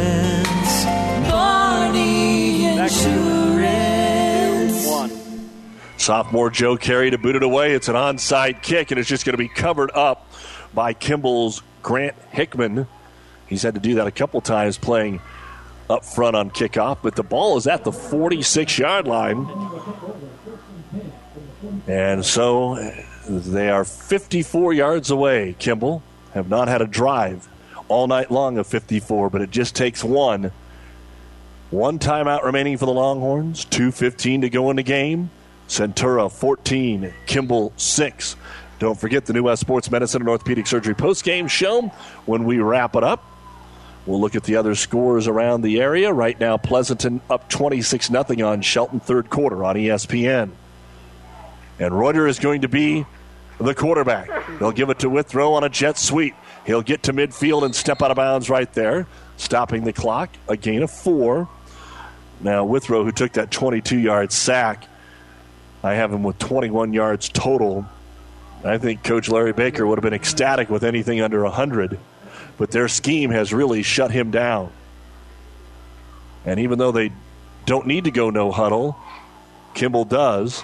Sophomore 6.01 6.49
Joe 6.49 6.77
Carey 6.77 7.11
to 7.11 7.19
boot 7.19 7.35
it 7.35 7.43
away. 7.43 7.73
It's 7.73 7.87
an 7.87 7.93
onside 7.93 8.63
kick, 8.63 8.89
and 8.89 8.99
it's 8.99 9.07
just 9.07 9.23
going 9.23 9.33
to 9.33 9.37
be 9.37 9.47
covered 9.47 9.91
up 9.93 10.27
by 10.73 10.93
Kimball's 10.93 11.61
Grant 11.83 12.15
Hickman. 12.31 12.87
He's 13.45 13.61
had 13.61 13.75
to 13.75 13.79
do 13.79 13.95
that 13.95 14.07
a 14.07 14.11
couple 14.11 14.41
times 14.41 14.79
playing 14.79 15.21
up 15.91 16.03
front 16.03 16.35
on 16.35 16.49
kickoff, 16.49 16.97
but 17.03 17.15
the 17.15 17.23
ball 17.23 17.55
is 17.55 17.67
at 17.67 17.83
the 17.83 17.91
46 17.91 18.79
yard 18.79 19.07
line. 19.07 19.47
And 21.87 22.25
so 22.25 22.75
they 23.27 23.69
are 23.69 23.85
54 23.85 24.73
yards 24.73 25.11
away. 25.11 25.55
Kimball 25.59 26.01
have 26.33 26.49
not 26.49 26.67
had 26.67 26.81
a 26.81 26.87
drive 26.87 27.47
all 27.89 28.07
night 28.07 28.31
long 28.31 28.57
of 28.57 28.65
54, 28.65 29.29
but 29.29 29.41
it 29.41 29.51
just 29.51 29.75
takes 29.75 30.03
one. 30.03 30.51
One 31.69 31.99
timeout 31.99 32.43
remaining 32.43 32.77
for 32.77 32.87
the 32.87 32.93
Longhorns, 32.93 33.65
2.15 33.65 34.41
to 34.41 34.49
go 34.49 34.71
in 34.71 34.77
the 34.77 34.83
game. 34.83 35.29
Centura 35.71 36.29
14, 36.29 37.13
Kimball 37.25 37.71
6. 37.77 38.35
Don't 38.79 38.99
forget 38.99 39.25
the 39.25 39.31
New 39.31 39.43
West 39.43 39.61
Sports 39.61 39.89
Medicine 39.89 40.21
and 40.21 40.27
Orthopedic 40.27 40.67
Surgery 40.67 40.93
post-game 40.93 41.47
show 41.47 41.83
when 42.25 42.43
we 42.43 42.59
wrap 42.59 42.97
it 42.97 43.05
up. 43.05 43.23
We'll 44.05 44.19
look 44.19 44.35
at 44.35 44.43
the 44.43 44.57
other 44.57 44.75
scores 44.75 45.29
around 45.29 45.61
the 45.61 45.79
area. 45.79 46.11
Right 46.11 46.37
now, 46.37 46.57
Pleasanton 46.57 47.21
up 47.29 47.49
26 47.49 48.07
0 48.07 48.25
on 48.45 48.61
Shelton, 48.61 48.99
third 48.99 49.29
quarter 49.29 49.63
on 49.63 49.77
ESPN. 49.77 50.49
And 51.79 51.97
Reuter 51.97 52.27
is 52.27 52.37
going 52.37 52.61
to 52.61 52.67
be 52.67 53.05
the 53.57 53.73
quarterback. 53.73 54.29
They'll 54.59 54.73
give 54.73 54.89
it 54.89 54.99
to 54.99 55.09
Withrow 55.09 55.53
on 55.53 55.63
a 55.63 55.69
jet 55.69 55.97
sweep. 55.97 56.35
He'll 56.65 56.81
get 56.81 57.03
to 57.03 57.13
midfield 57.13 57.63
and 57.63 57.73
step 57.73 58.01
out 58.01 58.11
of 58.11 58.17
bounds 58.17 58.49
right 58.49 58.71
there, 58.73 59.07
stopping 59.37 59.85
the 59.85 59.93
clock. 59.93 60.31
A 60.49 60.57
gain 60.57 60.83
of 60.83 60.91
four. 60.91 61.47
Now, 62.41 62.65
Withrow, 62.65 63.05
who 63.05 63.13
took 63.13 63.33
that 63.33 63.51
22 63.51 63.99
yard 63.99 64.33
sack, 64.33 64.87
I 65.83 65.95
have 65.95 66.13
him 66.13 66.23
with 66.23 66.37
21 66.39 66.93
yards 66.93 67.29
total. 67.29 67.85
I 68.63 68.77
think 68.77 69.03
Coach 69.03 69.29
Larry 69.29 69.53
Baker 69.53 69.85
would 69.85 69.97
have 69.97 70.03
been 70.03 70.13
ecstatic 70.13 70.69
with 70.69 70.83
anything 70.83 71.21
under 71.21 71.43
100, 71.43 71.99
but 72.57 72.71
their 72.71 72.87
scheme 72.87 73.31
has 73.31 73.53
really 73.53 73.81
shut 73.81 74.11
him 74.11 74.29
down. 74.31 74.71
And 76.45 76.59
even 76.59 76.77
though 76.77 76.91
they 76.91 77.11
don't 77.65 77.87
need 77.87 78.03
to 78.03 78.11
go 78.11 78.29
no 78.29 78.51
huddle, 78.51 78.97
Kimball 79.73 80.05
does 80.05 80.63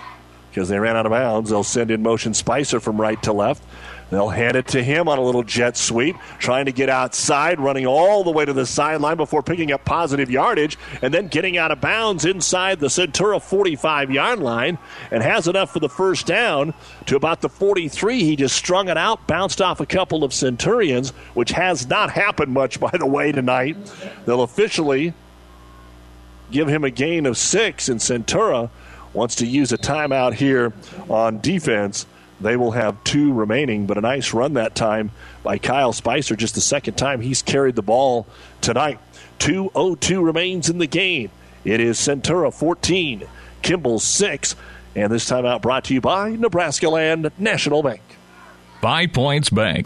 because 0.49 0.69
they 0.69 0.79
ran 0.79 0.95
out 0.95 1.05
of 1.05 1.11
bounds. 1.11 1.49
They'll 1.49 1.63
send 1.63 1.91
in 1.91 2.01
motion 2.01 2.33
Spicer 2.33 2.79
from 2.79 2.99
right 2.99 3.21
to 3.23 3.33
left. 3.33 3.63
They'll 4.09 4.29
hand 4.29 4.55
it 4.55 4.67
to 4.67 4.81
him 4.81 5.09
on 5.09 5.17
a 5.17 5.21
little 5.21 5.43
jet 5.43 5.75
sweep, 5.75 6.15
trying 6.39 6.65
to 6.65 6.71
get 6.71 6.89
outside, 6.89 7.59
running 7.59 7.85
all 7.85 8.23
the 8.23 8.31
way 8.31 8.45
to 8.45 8.53
the 8.53 8.65
sideline 8.65 9.17
before 9.17 9.43
picking 9.43 9.71
up 9.71 9.83
positive 9.83 10.29
yardage, 10.29 10.77
and 11.01 11.13
then 11.13 11.27
getting 11.27 11.57
out 11.57 11.71
of 11.71 11.81
bounds 11.81 12.23
inside 12.23 12.79
the 12.79 12.87
Centura 12.87 13.41
45 13.41 14.11
yard 14.11 14.39
line, 14.39 14.77
and 15.11 15.23
has 15.23 15.47
enough 15.47 15.71
for 15.71 15.79
the 15.79 15.89
first 15.89 16.25
down 16.25 16.73
to 17.05 17.17
about 17.17 17.41
the 17.41 17.49
43. 17.49 18.23
He 18.23 18.35
just 18.37 18.55
strung 18.55 18.87
it 18.87 18.97
out, 18.97 19.27
bounced 19.27 19.61
off 19.61 19.81
a 19.81 19.85
couple 19.85 20.23
of 20.23 20.33
Centurions, 20.33 21.09
which 21.33 21.51
has 21.51 21.87
not 21.87 22.09
happened 22.09 22.53
much, 22.53 22.79
by 22.79 22.91
the 22.91 23.05
way, 23.05 23.31
tonight. 23.33 23.75
They'll 24.25 24.43
officially 24.43 25.13
give 26.49 26.69
him 26.69 26.85
a 26.85 26.89
gain 26.89 27.25
of 27.25 27.37
six, 27.37 27.89
and 27.89 27.99
Centura 27.99 28.69
wants 29.13 29.35
to 29.35 29.45
use 29.45 29.73
a 29.73 29.77
timeout 29.77 30.33
here 30.33 30.71
on 31.09 31.39
defense. 31.41 32.05
They 32.39 32.55
will 32.55 32.71
have 32.71 33.03
two 33.03 33.33
remaining, 33.33 33.87
but 33.87 33.97
a 33.97 34.01
nice 34.01 34.33
run 34.33 34.53
that 34.53 34.75
time 34.75 35.11
by 35.43 35.57
Kyle 35.57 35.93
Spicer. 35.93 36.35
Just 36.35 36.55
the 36.55 36.61
second 36.61 36.95
time 36.95 37.21
he's 37.21 37.41
carried 37.41 37.75
the 37.75 37.81
ball 37.81 38.27
tonight. 38.61 38.99
2.02 39.39 40.23
remains 40.23 40.69
in 40.69 40.77
the 40.77 40.87
game. 40.87 41.31
It 41.63 41.79
is 41.79 41.97
Centura 41.97 42.53
14, 42.53 43.23
Kimball 43.61 43.99
6, 43.99 44.55
and 44.95 45.11
this 45.11 45.29
timeout 45.29 45.61
brought 45.61 45.85
to 45.85 45.93
you 45.93 46.01
by 46.01 46.29
Nebraska 46.31 46.89
Land 46.89 47.31
National 47.37 47.83
Bank. 47.83 48.01
Five 48.81 49.13
Points 49.13 49.49
Bank. 49.49 49.85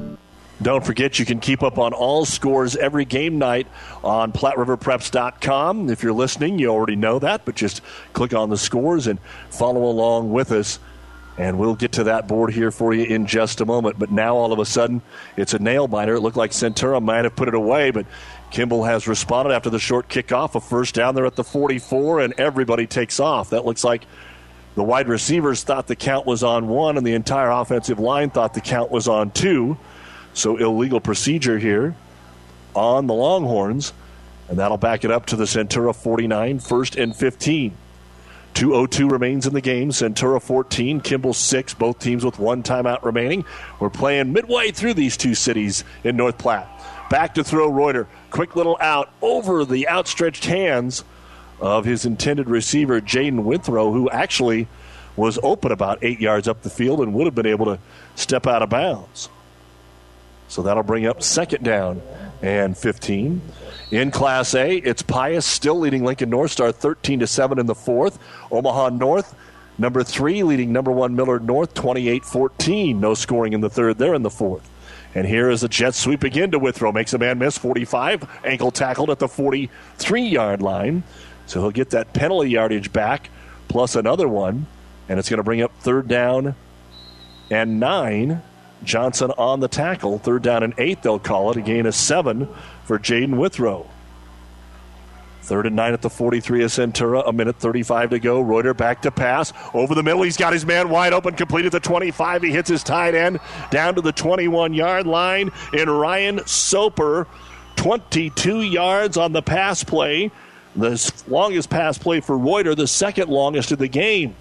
Don't 0.61 0.85
forget 0.85 1.17
you 1.17 1.25
can 1.25 1.39
keep 1.39 1.63
up 1.63 1.79
on 1.79 1.91
all 1.91 2.23
scores 2.23 2.75
every 2.75 3.05
game 3.05 3.39
night 3.39 3.65
on 4.03 4.31
PlatteRiverPreps.com. 4.31 5.89
If 5.89 6.03
you're 6.03 6.13
listening, 6.13 6.59
you 6.59 6.67
already 6.67 6.95
know 6.95 7.17
that, 7.17 7.45
but 7.45 7.55
just 7.55 7.81
click 8.13 8.33
on 8.33 8.51
the 8.51 8.57
scores 8.57 9.07
and 9.07 9.19
follow 9.49 9.85
along 9.85 10.31
with 10.31 10.51
us. 10.51 10.79
And 11.37 11.57
we'll 11.57 11.75
get 11.75 11.93
to 11.93 12.03
that 12.03 12.27
board 12.27 12.53
here 12.53 12.69
for 12.69 12.93
you 12.93 13.05
in 13.05 13.25
just 13.25 13.61
a 13.61 13.65
moment. 13.65 13.97
But 13.97 14.11
now 14.11 14.35
all 14.35 14.53
of 14.53 14.59
a 14.59 14.65
sudden, 14.65 15.01
it's 15.35 15.55
a 15.55 15.59
nail 15.59 15.87
biter. 15.87 16.15
It 16.15 16.19
looked 16.19 16.37
like 16.37 16.51
Centura 16.51 17.01
might 17.01 17.23
have 17.23 17.35
put 17.35 17.47
it 17.47 17.55
away, 17.55 17.89
but 17.89 18.05
Kimball 18.51 18.83
has 18.83 19.07
responded 19.07 19.53
after 19.53 19.71
the 19.71 19.79
short 19.79 20.09
kickoff. 20.09 20.53
A 20.53 20.61
first 20.61 20.93
down 20.93 21.15
there 21.15 21.25
at 21.25 21.35
the 21.35 21.43
44, 21.43 22.19
and 22.19 22.33
everybody 22.37 22.85
takes 22.85 23.19
off. 23.19 23.49
That 23.49 23.65
looks 23.65 23.83
like 23.83 24.05
the 24.75 24.83
wide 24.83 25.07
receivers 25.07 25.63
thought 25.63 25.87
the 25.87 25.95
count 25.95 26.27
was 26.27 26.43
on 26.43 26.67
one, 26.67 26.97
and 26.97 27.07
the 27.07 27.13
entire 27.13 27.49
offensive 27.49 27.97
line 27.97 28.29
thought 28.29 28.53
the 28.53 28.61
count 28.61 28.91
was 28.91 29.07
on 29.07 29.31
two. 29.31 29.77
So 30.33 30.57
illegal 30.57 30.99
procedure 30.99 31.59
here 31.59 31.95
on 32.73 33.07
the 33.07 33.13
Longhorns, 33.13 33.93
and 34.49 34.59
that'll 34.59 34.77
back 34.77 35.03
it 35.03 35.11
up 35.11 35.25
to 35.27 35.35
the 35.35 35.43
Centura 35.43 35.95
49, 35.95 36.59
first 36.59 36.95
and 36.95 37.15
15. 37.15 37.75
202 38.53 39.07
remains 39.07 39.47
in 39.47 39.53
the 39.53 39.61
game. 39.61 39.89
Centura 39.89 40.41
14, 40.41 40.99
Kimball 41.01 41.33
6, 41.33 41.73
both 41.75 41.99
teams 41.99 42.25
with 42.25 42.37
one 42.39 42.63
timeout 42.63 43.03
remaining. 43.03 43.45
We're 43.79 43.89
playing 43.89 44.33
midway 44.33 44.71
through 44.71 44.95
these 44.95 45.17
two 45.17 45.35
cities 45.35 45.83
in 46.03 46.17
North 46.17 46.37
Platte. 46.37 46.69
Back 47.09 47.33
to 47.35 47.43
throw 47.43 47.67
Reuter. 47.67 48.07
Quick 48.29 48.55
little 48.55 48.77
out 48.79 49.09
over 49.21 49.65
the 49.65 49.87
outstretched 49.87 50.45
hands 50.45 51.03
of 51.59 51.85
his 51.85 52.05
intended 52.05 52.49
receiver, 52.49 52.99
Jaden 52.99 53.43
Withrow, 53.43 53.91
who 53.91 54.09
actually 54.09 54.67
was 55.15 55.37
open 55.43 55.71
about 55.71 55.99
eight 56.01 56.19
yards 56.19 56.47
up 56.47 56.61
the 56.61 56.69
field 56.69 57.01
and 57.01 57.13
would 57.13 57.25
have 57.25 57.35
been 57.35 57.45
able 57.45 57.65
to 57.65 57.79
step 58.15 58.47
out 58.47 58.61
of 58.61 58.69
bounds. 58.69 59.29
So 60.51 60.61
that'll 60.61 60.83
bring 60.83 61.05
up 61.05 61.23
second 61.23 61.63
down 61.63 62.01
and 62.41 62.77
15. 62.77 63.41
In 63.91 64.11
Class 64.11 64.53
A, 64.53 64.77
it's 64.77 65.01
Pius 65.01 65.45
still 65.45 65.79
leading 65.79 66.03
Lincoln 66.03 66.29
North 66.29 66.51
Star 66.51 66.73
13 66.73 67.21
to 67.21 67.27
7 67.27 67.57
in 67.57 67.67
the 67.67 67.75
fourth. 67.75 68.19
Omaha 68.51 68.89
North, 68.89 69.33
number 69.77 70.03
three, 70.03 70.43
leading 70.43 70.73
number 70.73 70.91
one 70.91 71.15
Millard 71.15 71.45
North 71.45 71.73
28 71.73 72.25
14. 72.25 72.99
No 72.99 73.13
scoring 73.13 73.53
in 73.53 73.61
the 73.61 73.69
third 73.69 73.97
there 73.97 74.13
in 74.13 74.23
the 74.23 74.29
fourth. 74.29 74.69
And 75.15 75.25
here 75.25 75.49
is 75.49 75.63
a 75.63 75.69
jet 75.69 75.95
sweep 75.95 76.23
again 76.23 76.51
to 76.51 76.59
Withrow. 76.59 76.91
Makes 76.91 77.13
a 77.13 77.17
man 77.17 77.39
miss 77.39 77.57
45. 77.57 78.27
Ankle 78.45 78.71
tackled 78.71 79.09
at 79.09 79.19
the 79.19 79.29
43 79.29 80.21
yard 80.21 80.61
line. 80.61 81.03
So 81.45 81.61
he'll 81.61 81.71
get 81.71 81.91
that 81.91 82.11
penalty 82.13 82.49
yardage 82.49 82.91
back 82.91 83.29
plus 83.69 83.95
another 83.95 84.27
one. 84.27 84.67
And 85.07 85.17
it's 85.17 85.29
going 85.29 85.37
to 85.37 85.43
bring 85.43 85.61
up 85.61 85.71
third 85.79 86.09
down 86.09 86.55
and 87.49 87.79
nine. 87.79 88.41
Johnson 88.83 89.31
on 89.37 89.59
the 89.59 89.67
tackle. 89.67 90.19
Third 90.19 90.43
down 90.43 90.63
and 90.63 90.73
eight, 90.77 91.03
they'll 91.03 91.19
call 91.19 91.51
it. 91.51 91.57
A 91.57 91.61
gain 91.61 91.85
of 91.85 91.95
seven 91.95 92.47
for 92.85 92.99
Jaden 92.99 93.37
Withrow. 93.37 93.87
Third 95.43 95.65
and 95.65 95.75
nine 95.75 95.93
at 95.93 96.01
the 96.01 96.09
43 96.09 96.63
of 96.63 96.71
Centura. 96.71 97.27
A 97.27 97.33
minute 97.33 97.57
35 97.57 98.11
to 98.11 98.19
go. 98.19 98.39
Reuter 98.39 98.73
back 98.73 99.01
to 99.01 99.11
pass. 99.11 99.51
Over 99.73 99.95
the 99.95 100.03
middle. 100.03 100.21
He's 100.21 100.37
got 100.37 100.53
his 100.53 100.65
man 100.65 100.89
wide 100.89 101.13
open. 101.13 101.35
Completed 101.35 101.71
the 101.71 101.79
25. 101.79 102.43
He 102.43 102.51
hits 102.51 102.69
his 102.69 102.83
tight 102.83 103.15
end 103.15 103.39
down 103.71 103.95
to 103.95 104.01
the 104.01 104.11
21 104.11 104.73
yard 104.73 105.07
line. 105.07 105.51
And 105.73 105.99
Ryan 105.99 106.45
Soper, 106.45 107.27
22 107.75 108.61
yards 108.61 109.17
on 109.17 109.31
the 109.31 109.41
pass 109.41 109.83
play. 109.83 110.31
The 110.75 111.11
longest 111.27 111.69
pass 111.69 111.97
play 111.97 112.21
for 112.21 112.37
Reuter, 112.37 112.75
the 112.75 112.87
second 112.87 113.29
longest 113.29 113.71
of 113.71 113.79
the 113.79 113.89
game 113.89 114.35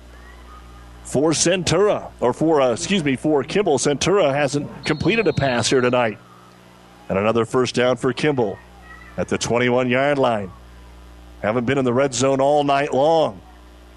for 1.10 1.32
Centura, 1.32 2.12
or 2.20 2.32
for, 2.32 2.60
uh, 2.60 2.72
excuse 2.72 3.02
me, 3.02 3.16
for 3.16 3.42
Kimball. 3.42 3.78
Centura 3.78 4.32
hasn't 4.32 4.84
completed 4.84 5.26
a 5.26 5.32
pass 5.32 5.68
here 5.68 5.80
tonight. 5.80 6.18
And 7.08 7.18
another 7.18 7.44
first 7.44 7.74
down 7.74 7.96
for 7.96 8.12
Kimball 8.12 8.56
at 9.16 9.26
the 9.26 9.36
21 9.36 9.88
yard 9.90 10.18
line. 10.18 10.52
Haven't 11.42 11.64
been 11.64 11.78
in 11.78 11.84
the 11.84 11.92
red 11.92 12.14
zone 12.14 12.40
all 12.40 12.62
night 12.62 12.94
long. 12.94 13.40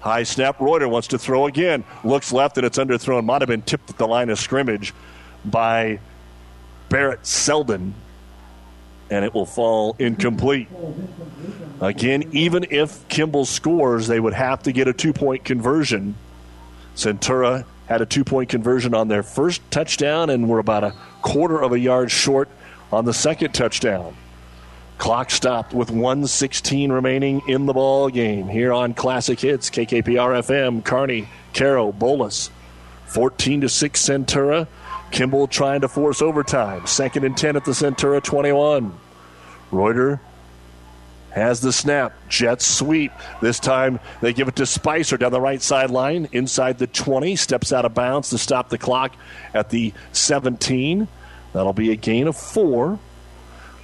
High 0.00 0.24
snap. 0.24 0.60
Reuter 0.60 0.88
wants 0.88 1.08
to 1.08 1.18
throw 1.18 1.46
again. 1.46 1.84
Looks 2.02 2.32
left 2.32 2.58
and 2.58 2.66
it's 2.66 2.78
underthrown. 2.78 3.24
Might 3.24 3.42
have 3.42 3.48
been 3.48 3.62
tipped 3.62 3.90
at 3.90 3.96
the 3.96 4.08
line 4.08 4.28
of 4.28 4.38
scrimmage 4.38 4.92
by 5.44 6.00
Barrett 6.88 7.24
Selden. 7.24 7.94
And 9.10 9.24
it 9.24 9.32
will 9.32 9.46
fall 9.46 9.94
incomplete. 10.00 10.68
Again, 11.80 12.24
even 12.32 12.66
if 12.70 13.06
Kimball 13.08 13.44
scores, 13.44 14.08
they 14.08 14.18
would 14.18 14.34
have 14.34 14.64
to 14.64 14.72
get 14.72 14.88
a 14.88 14.92
two 14.92 15.12
point 15.12 15.44
conversion. 15.44 16.16
Centura 16.94 17.64
had 17.86 18.00
a 18.00 18.06
two 18.06 18.24
point 18.24 18.48
conversion 18.48 18.94
on 18.94 19.08
their 19.08 19.22
first 19.22 19.60
touchdown 19.70 20.30
and 20.30 20.48
were 20.48 20.58
about 20.58 20.84
a 20.84 20.94
quarter 21.22 21.62
of 21.62 21.72
a 21.72 21.78
yard 21.78 22.10
short 22.10 22.48
on 22.92 23.04
the 23.04 23.14
second 23.14 23.52
touchdown. 23.52 24.16
Clock 24.98 25.30
stopped 25.30 25.74
with 25.74 25.90
116 25.90 26.92
remaining 26.92 27.42
in 27.48 27.66
the 27.66 27.72
ball 27.72 28.08
game 28.08 28.48
here 28.48 28.72
on 28.72 28.94
Classic 28.94 29.38
Hits, 29.38 29.68
KKPR 29.68 30.38
FM, 30.42 30.84
Kearney, 30.84 31.28
Cairo, 31.52 31.92
Boelus. 31.92 32.50
14 33.06 33.62
to 33.62 33.68
6 33.68 34.02
Centura. 34.02 34.66
Kimball 35.10 35.46
trying 35.46 35.82
to 35.82 35.88
force 35.88 36.22
overtime. 36.22 36.86
Second 36.86 37.24
and 37.24 37.36
10 37.36 37.56
at 37.56 37.64
the 37.64 37.72
Centura 37.72 38.22
21. 38.22 38.92
Reuter 39.70 40.20
has 41.34 41.60
the 41.60 41.72
snap. 41.72 42.14
Jets 42.28 42.64
sweep. 42.64 43.12
This 43.42 43.58
time 43.58 43.98
they 44.20 44.32
give 44.32 44.46
it 44.46 44.56
to 44.56 44.66
Spicer 44.66 45.16
down 45.16 45.32
the 45.32 45.40
right 45.40 45.60
sideline, 45.60 46.28
inside 46.32 46.78
the 46.78 46.86
20. 46.86 47.34
Steps 47.34 47.72
out 47.72 47.84
of 47.84 47.92
bounds 47.92 48.30
to 48.30 48.38
stop 48.38 48.68
the 48.68 48.78
clock 48.78 49.16
at 49.52 49.68
the 49.70 49.92
17. 50.12 51.08
That'll 51.52 51.72
be 51.72 51.90
a 51.90 51.96
gain 51.96 52.28
of 52.28 52.36
four. 52.36 52.98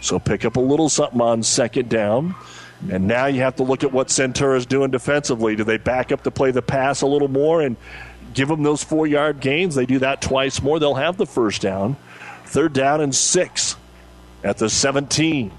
So 0.01 0.19
pick 0.19 0.45
up 0.45 0.57
a 0.57 0.61
little 0.61 0.89
something 0.89 1.21
on 1.21 1.43
second 1.43 1.89
down. 1.89 2.37
And 2.91 3.07
now 3.07 3.27
you 3.27 3.41
have 3.41 3.57
to 3.57 3.63
look 3.63 3.85
at 3.85 3.93
what 3.93 4.09
Centura 4.09 4.57
is 4.57 4.65
doing 4.65 4.91
defensively. 4.91 5.57
Do 5.57 5.65
they 5.65 5.77
back 5.77 6.13
up 6.13 6.23
to 6.23 6.31
play 6.31 6.53
the 6.53 6.63
pass 6.63 7.03
a 7.03 7.07
little 7.07 7.29
more 7.29 7.61
and 7.61 7.77
give 8.33 8.49
them 8.49 8.63
those 8.63 8.83
four 8.83 9.07
yard 9.07 9.41
gains? 9.41 9.75
They 9.75 9.87
do 9.87 9.99
that 9.99 10.23
twice 10.23 10.63
more. 10.63 10.79
They'll 10.79 10.95
have 10.95 11.17
the 11.17 11.27
first 11.27 11.61
down. 11.61 11.97
Third 12.47 12.73
down 12.73 13.01
and 13.01 13.15
six 13.15 13.77
at 14.43 14.57
the 14.57 14.71
17. 14.71 15.53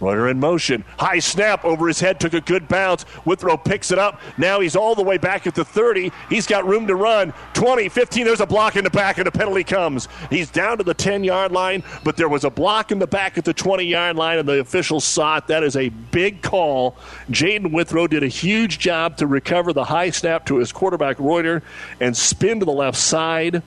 Runner 0.00 0.28
in 0.28 0.38
motion. 0.38 0.84
High 0.98 1.18
snap 1.18 1.64
over 1.64 1.88
his 1.88 1.98
head. 1.98 2.20
Took 2.20 2.34
a 2.34 2.40
good 2.40 2.68
bounce. 2.68 3.04
Withrow 3.24 3.56
picks 3.56 3.90
it 3.90 3.98
up. 3.98 4.20
Now 4.36 4.60
he's 4.60 4.76
all 4.76 4.94
the 4.94 5.02
way 5.02 5.18
back 5.18 5.46
at 5.46 5.54
the 5.54 5.64
30. 5.64 6.12
He's 6.28 6.46
got 6.46 6.66
room 6.66 6.86
to 6.86 6.94
run. 6.94 7.32
20, 7.54 7.88
15. 7.88 8.24
There's 8.24 8.40
a 8.40 8.46
block 8.46 8.76
in 8.76 8.84
the 8.84 8.90
back, 8.90 9.18
and 9.18 9.26
a 9.26 9.32
penalty 9.32 9.64
comes. 9.64 10.06
He's 10.30 10.50
down 10.50 10.78
to 10.78 10.84
the 10.84 10.94
10 10.94 11.24
yard 11.24 11.50
line, 11.50 11.82
but 12.04 12.16
there 12.16 12.28
was 12.28 12.44
a 12.44 12.50
block 12.50 12.92
in 12.92 13.00
the 13.00 13.06
back 13.06 13.38
at 13.38 13.44
the 13.44 13.52
20 13.52 13.84
yard 13.84 14.16
line, 14.16 14.38
and 14.38 14.48
the 14.48 14.60
officials 14.60 15.04
saw 15.04 15.38
it. 15.38 15.48
That 15.48 15.64
is 15.64 15.76
a 15.76 15.88
big 15.88 16.42
call. 16.42 16.96
Jaden 17.30 17.72
Withrow 17.72 18.06
did 18.06 18.22
a 18.22 18.28
huge 18.28 18.78
job 18.78 19.16
to 19.16 19.26
recover 19.26 19.72
the 19.72 19.84
high 19.84 20.10
snap 20.10 20.46
to 20.46 20.56
his 20.58 20.70
quarterback, 20.70 21.18
Reuter, 21.18 21.62
and 22.00 22.16
spin 22.16 22.60
to 22.60 22.64
the 22.64 22.72
left 22.72 22.98
side. 22.98 23.62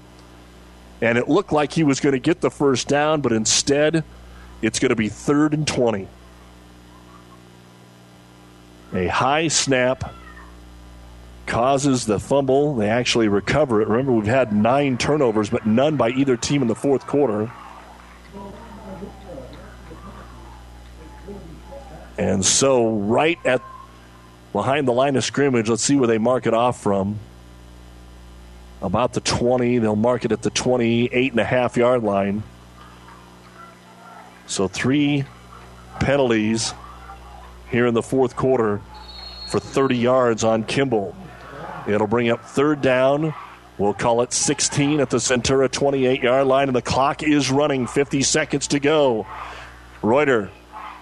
And 1.02 1.18
it 1.18 1.28
looked 1.28 1.52
like 1.52 1.74
he 1.74 1.84
was 1.84 2.00
going 2.00 2.14
to 2.14 2.20
get 2.20 2.42
the 2.42 2.52
first 2.52 2.88
down, 2.88 3.22
but 3.22 3.34
instead, 3.34 4.04
it's 4.62 4.80
going 4.80 4.90
to 4.90 4.96
be 4.96 5.10
third 5.10 5.54
and 5.54 5.68
20 5.68 6.08
a 8.94 9.08
high 9.08 9.48
snap 9.48 10.14
causes 11.46 12.06
the 12.06 12.20
fumble. 12.20 12.76
They 12.76 12.90
actually 12.90 13.28
recover 13.28 13.82
it. 13.82 13.88
Remember, 13.88 14.14
we've 14.14 14.26
had 14.26 14.54
nine 14.54 14.98
turnovers, 14.98 15.50
but 15.50 15.66
none 15.66 15.98
by 15.98 16.10
either 16.10 16.38
team 16.38 16.62
in 16.62 16.68
the 16.68 16.76
fourth 16.76 17.08
quarter. 17.08 17.52
And 22.18 22.46
so, 22.46 22.98
right 22.98 23.40
at 23.46 23.62
behind 24.54 24.88
the 24.88 24.92
line 24.92 25.16
of 25.16 25.24
scrimmage, 25.24 25.70
let's 25.70 25.84
see 25.84 25.96
where 25.96 26.08
they 26.08 26.18
mark 26.18 26.46
it 26.46 26.54
off 26.54 26.82
from. 26.82 27.20
About 28.82 29.14
the 29.14 29.22
20. 29.22 29.80
They'll 29.80 29.96
mark 29.96 30.26
it 30.26 30.32
at 30.32 30.42
the 30.42 30.50
28 30.50 31.32
and 31.32 31.40
a 31.40 31.44
half 31.44 31.78
yard 31.78 32.04
line. 32.04 32.44
So, 34.48 34.68
three 34.68 35.26
penalties 36.00 36.74
here 37.72 37.88
in 37.88 37.94
the 37.94 38.04
fourth 38.04 38.36
quarter 38.36 38.82
for 39.48 39.60
30 39.60 39.98
yards 39.98 40.44
on 40.44 40.64
Kimball. 40.64 41.16
It'll 41.88 42.08
bring 42.08 42.30
up 42.30 42.46
third 42.46 42.82
down 42.82 43.34
We'll 43.82 43.96
call 43.96 44.22
it 44.22 44.32
16 44.32 45.00
at 45.00 45.10
the 45.10 45.18
Centura 45.18 45.68
28 45.68 46.22
yard 46.22 46.46
line, 46.46 46.70
and 46.70 46.76
the 46.76 46.84
clock 46.84 47.24
is 47.24 47.50
running. 47.50 47.88
50 47.88 48.22
seconds 48.22 48.68
to 48.68 48.80
go. 48.80 49.26
Reuter 50.04 50.52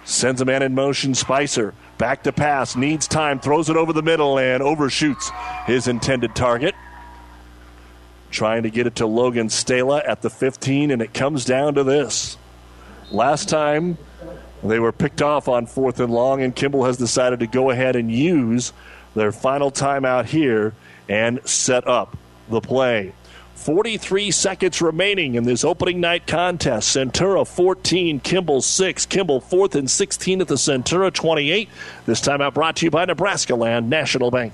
sends 0.06 0.40
a 0.40 0.46
man 0.46 0.64
in 0.64 0.76
motion. 0.76 1.14
Spicer 1.14 1.74
back 1.98 2.24
to 2.24 2.32
pass, 2.32 2.78
needs 2.78 3.06
time, 3.06 3.42
throws 3.42 3.70
it 3.70 3.76
over 3.76 3.92
the 3.92 4.02
middle, 4.02 4.40
and 4.40 4.64
overshoots 4.64 5.30
his 5.66 5.90
intended 5.90 6.36
target. 6.36 6.74
Trying 8.32 8.64
to 8.64 8.70
get 8.70 8.88
it 8.88 8.96
to 8.96 9.08
Logan 9.08 9.48
Stala 9.50 10.02
at 10.08 10.22
the 10.22 10.30
15, 10.30 10.92
and 10.92 11.02
it 11.02 11.14
comes 11.14 11.44
down 11.44 11.74
to 11.74 11.84
this. 11.84 12.38
Last 13.12 13.50
time 13.50 13.98
they 14.64 14.80
were 14.80 14.92
picked 14.92 15.22
off 15.22 15.48
on 15.48 15.66
fourth 15.66 16.00
and 16.00 16.12
long, 16.12 16.42
and 16.42 16.56
Kimball 16.56 16.86
has 16.86 16.98
decided 16.98 17.40
to 17.40 17.48
go 17.48 17.70
ahead 17.70 17.96
and 17.96 18.12
use 18.12 18.74
their 19.16 19.32
final 19.32 19.72
timeout 19.72 20.26
here 20.26 20.74
and 21.08 21.40
set 21.48 21.88
up 21.88 22.18
the 22.50 22.62
play. 22.62 23.14
43 23.56 24.32
seconds 24.32 24.82
remaining 24.82 25.36
in 25.36 25.44
this 25.44 25.66
opening 25.66 26.00
night 26.00 26.26
contest. 26.26 26.96
Centura 26.96 27.46
14, 27.46 28.22
Kimball 28.22 28.62
6. 28.62 29.06
Kimball 29.08 29.42
4th 29.42 29.76
and 29.76 29.92
16 29.92 30.42
at 30.42 30.48
the 30.48 30.56
Centura 30.56 31.12
28. 31.12 31.68
This 32.06 32.22
timeout 32.22 32.54
brought 32.54 32.78
to 32.78 32.86
you 32.86 32.92
by 32.92 33.04
Nebraska 33.04 33.56
Land 33.56 33.90
National 33.90 34.32
Bank. 34.32 34.54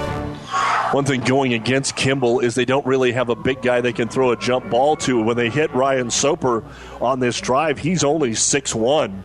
One 0.91 1.05
thing 1.05 1.21
going 1.21 1.53
against 1.53 1.95
Kimball 1.95 2.41
is 2.41 2.55
they 2.55 2.65
don't 2.65 2.85
really 2.85 3.13
have 3.13 3.29
a 3.29 3.35
big 3.35 3.61
guy 3.61 3.79
they 3.79 3.93
can 3.93 4.09
throw 4.09 4.31
a 4.31 4.37
jump 4.37 4.69
ball 4.69 4.97
to. 4.97 5.23
When 5.23 5.37
they 5.37 5.49
hit 5.49 5.73
Ryan 5.73 6.11
Soper 6.11 6.65
on 6.99 7.21
this 7.21 7.39
drive, 7.39 7.79
he's 7.79 8.03
only 8.03 8.35
six 8.35 8.75
one, 8.75 9.23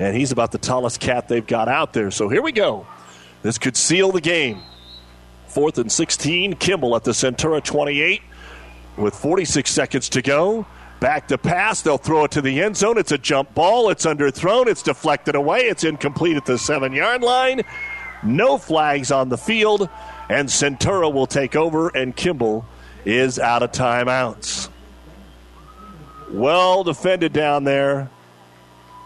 and 0.00 0.16
he's 0.16 0.32
about 0.32 0.50
the 0.50 0.58
tallest 0.58 0.98
cat 0.98 1.28
they've 1.28 1.46
got 1.46 1.68
out 1.68 1.92
there. 1.92 2.10
So 2.10 2.28
here 2.28 2.42
we 2.42 2.50
go. 2.50 2.86
This 3.42 3.58
could 3.58 3.76
seal 3.76 4.10
the 4.10 4.20
game. 4.20 4.60
Fourth 5.46 5.78
and 5.78 5.90
16, 5.90 6.54
Kimball 6.56 6.96
at 6.96 7.04
the 7.04 7.12
Centura 7.12 7.62
28 7.62 8.20
with 8.96 9.14
46 9.14 9.70
seconds 9.70 10.08
to 10.10 10.22
go. 10.22 10.66
Back 11.00 11.28
to 11.28 11.38
pass. 11.38 11.80
They'll 11.80 11.96
throw 11.96 12.24
it 12.24 12.32
to 12.32 12.42
the 12.42 12.60
end 12.60 12.76
zone. 12.76 12.98
It's 12.98 13.12
a 13.12 13.18
jump 13.18 13.54
ball. 13.54 13.88
It's 13.90 14.04
underthrown. 14.04 14.66
It's 14.66 14.82
deflected 14.82 15.36
away. 15.36 15.60
It's 15.60 15.84
incomplete 15.84 16.36
at 16.36 16.44
the 16.44 16.58
seven 16.58 16.92
yard 16.92 17.22
line. 17.22 17.62
No 18.24 18.58
flags 18.58 19.12
on 19.12 19.28
the 19.28 19.38
field 19.38 19.88
and 20.28 20.48
Centura 20.48 21.12
will 21.12 21.26
take 21.26 21.56
over, 21.56 21.88
and 21.88 22.14
Kimball 22.14 22.66
is 23.04 23.38
out 23.38 23.62
of 23.62 23.72
timeouts. 23.72 24.68
Well 26.30 26.84
defended 26.84 27.32
down 27.32 27.64
there, 27.64 28.10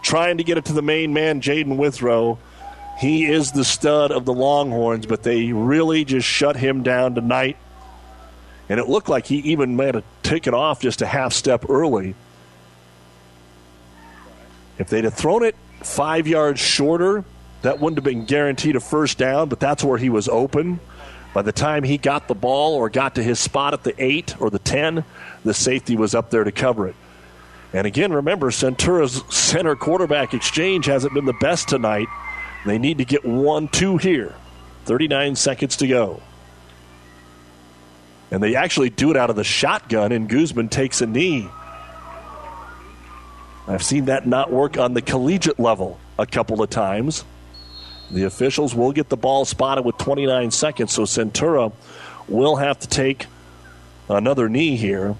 trying 0.01 0.37
to 0.37 0.43
get 0.43 0.57
it 0.57 0.65
to 0.65 0.73
the 0.73 0.81
main 0.81 1.13
man, 1.13 1.41
Jaden 1.41 1.77
Withrow. 1.77 2.37
He 2.99 3.25
is 3.25 3.51
the 3.51 3.63
stud 3.63 4.11
of 4.11 4.25
the 4.25 4.33
Longhorns, 4.33 5.05
but 5.05 5.23
they 5.23 5.51
really 5.53 6.05
just 6.05 6.27
shut 6.27 6.57
him 6.57 6.83
down 6.83 7.15
tonight. 7.15 7.57
And 8.69 8.79
it 8.79 8.87
looked 8.87 9.09
like 9.09 9.25
he 9.25 9.37
even 9.37 9.75
might 9.75 9.95
have 9.95 10.03
taken 10.21 10.53
off 10.53 10.81
just 10.81 11.01
a 11.01 11.05
half 11.05 11.33
step 11.33 11.69
early. 11.69 12.15
If 14.77 14.89
they'd 14.89 15.03
have 15.03 15.13
thrown 15.13 15.43
it 15.43 15.55
five 15.81 16.27
yards 16.27 16.59
shorter, 16.59 17.23
that 17.61 17.79
wouldn't 17.79 17.97
have 17.97 18.03
been 18.03 18.25
guaranteed 18.25 18.75
a 18.75 18.79
first 18.79 19.17
down, 19.17 19.49
but 19.49 19.59
that's 19.59 19.83
where 19.83 19.97
he 19.97 20.09
was 20.09 20.27
open. 20.27 20.79
By 21.33 21.41
the 21.41 21.51
time 21.51 21.83
he 21.83 21.97
got 21.97 22.27
the 22.27 22.35
ball 22.35 22.75
or 22.75 22.89
got 22.89 23.15
to 23.15 23.23
his 23.23 23.39
spot 23.39 23.73
at 23.73 23.83
the 23.83 23.95
8 23.97 24.39
or 24.39 24.49
the 24.49 24.59
10, 24.59 25.03
the 25.43 25.53
safety 25.53 25.95
was 25.95 26.13
up 26.13 26.29
there 26.29 26.43
to 26.43 26.51
cover 26.51 26.87
it. 26.87 26.95
And 27.73 27.87
again, 27.87 28.13
remember, 28.13 28.51
Centura's 28.51 29.23
center 29.35 29.75
quarterback 29.75 30.35
exchange 30.35 30.85
hasn't 30.85 31.13
been 31.15 31.25
the 31.25 31.33
best 31.33 31.67
tonight. 31.67 32.07
They 32.67 32.77
need 32.77 32.99
to 32.99 33.05
get 33.05 33.25
1 33.25 33.67
2 33.69 33.97
here. 33.97 34.35
39 34.85 35.35
seconds 35.35 35.77
to 35.77 35.87
go. 35.87 36.21
And 38.29 38.43
they 38.43 38.55
actually 38.55 38.89
do 38.89 39.11
it 39.11 39.17
out 39.17 39.29
of 39.29 39.35
the 39.35 39.43
shotgun, 39.43 40.11
and 40.11 40.29
Guzman 40.29 40.69
takes 40.69 41.01
a 41.01 41.07
knee. 41.07 41.47
I've 43.67 43.83
seen 43.83 44.05
that 44.05 44.27
not 44.27 44.51
work 44.51 44.77
on 44.77 44.93
the 44.93 45.01
collegiate 45.01 45.59
level 45.59 45.99
a 46.19 46.25
couple 46.25 46.61
of 46.61 46.69
times. 46.69 47.23
The 48.13 48.25
officials 48.25 48.75
will 48.75 48.91
get 48.91 49.09
the 49.09 49.17
ball 49.17 49.43
spotted 49.43 49.81
with 49.81 49.97
29 49.97 50.51
seconds, 50.51 50.93
so 50.93 51.01
Centura 51.01 51.73
will 52.27 52.57
have 52.57 52.79
to 52.81 52.87
take 52.87 53.25
another 54.07 54.47
knee 54.47 54.75
here. 54.75 55.15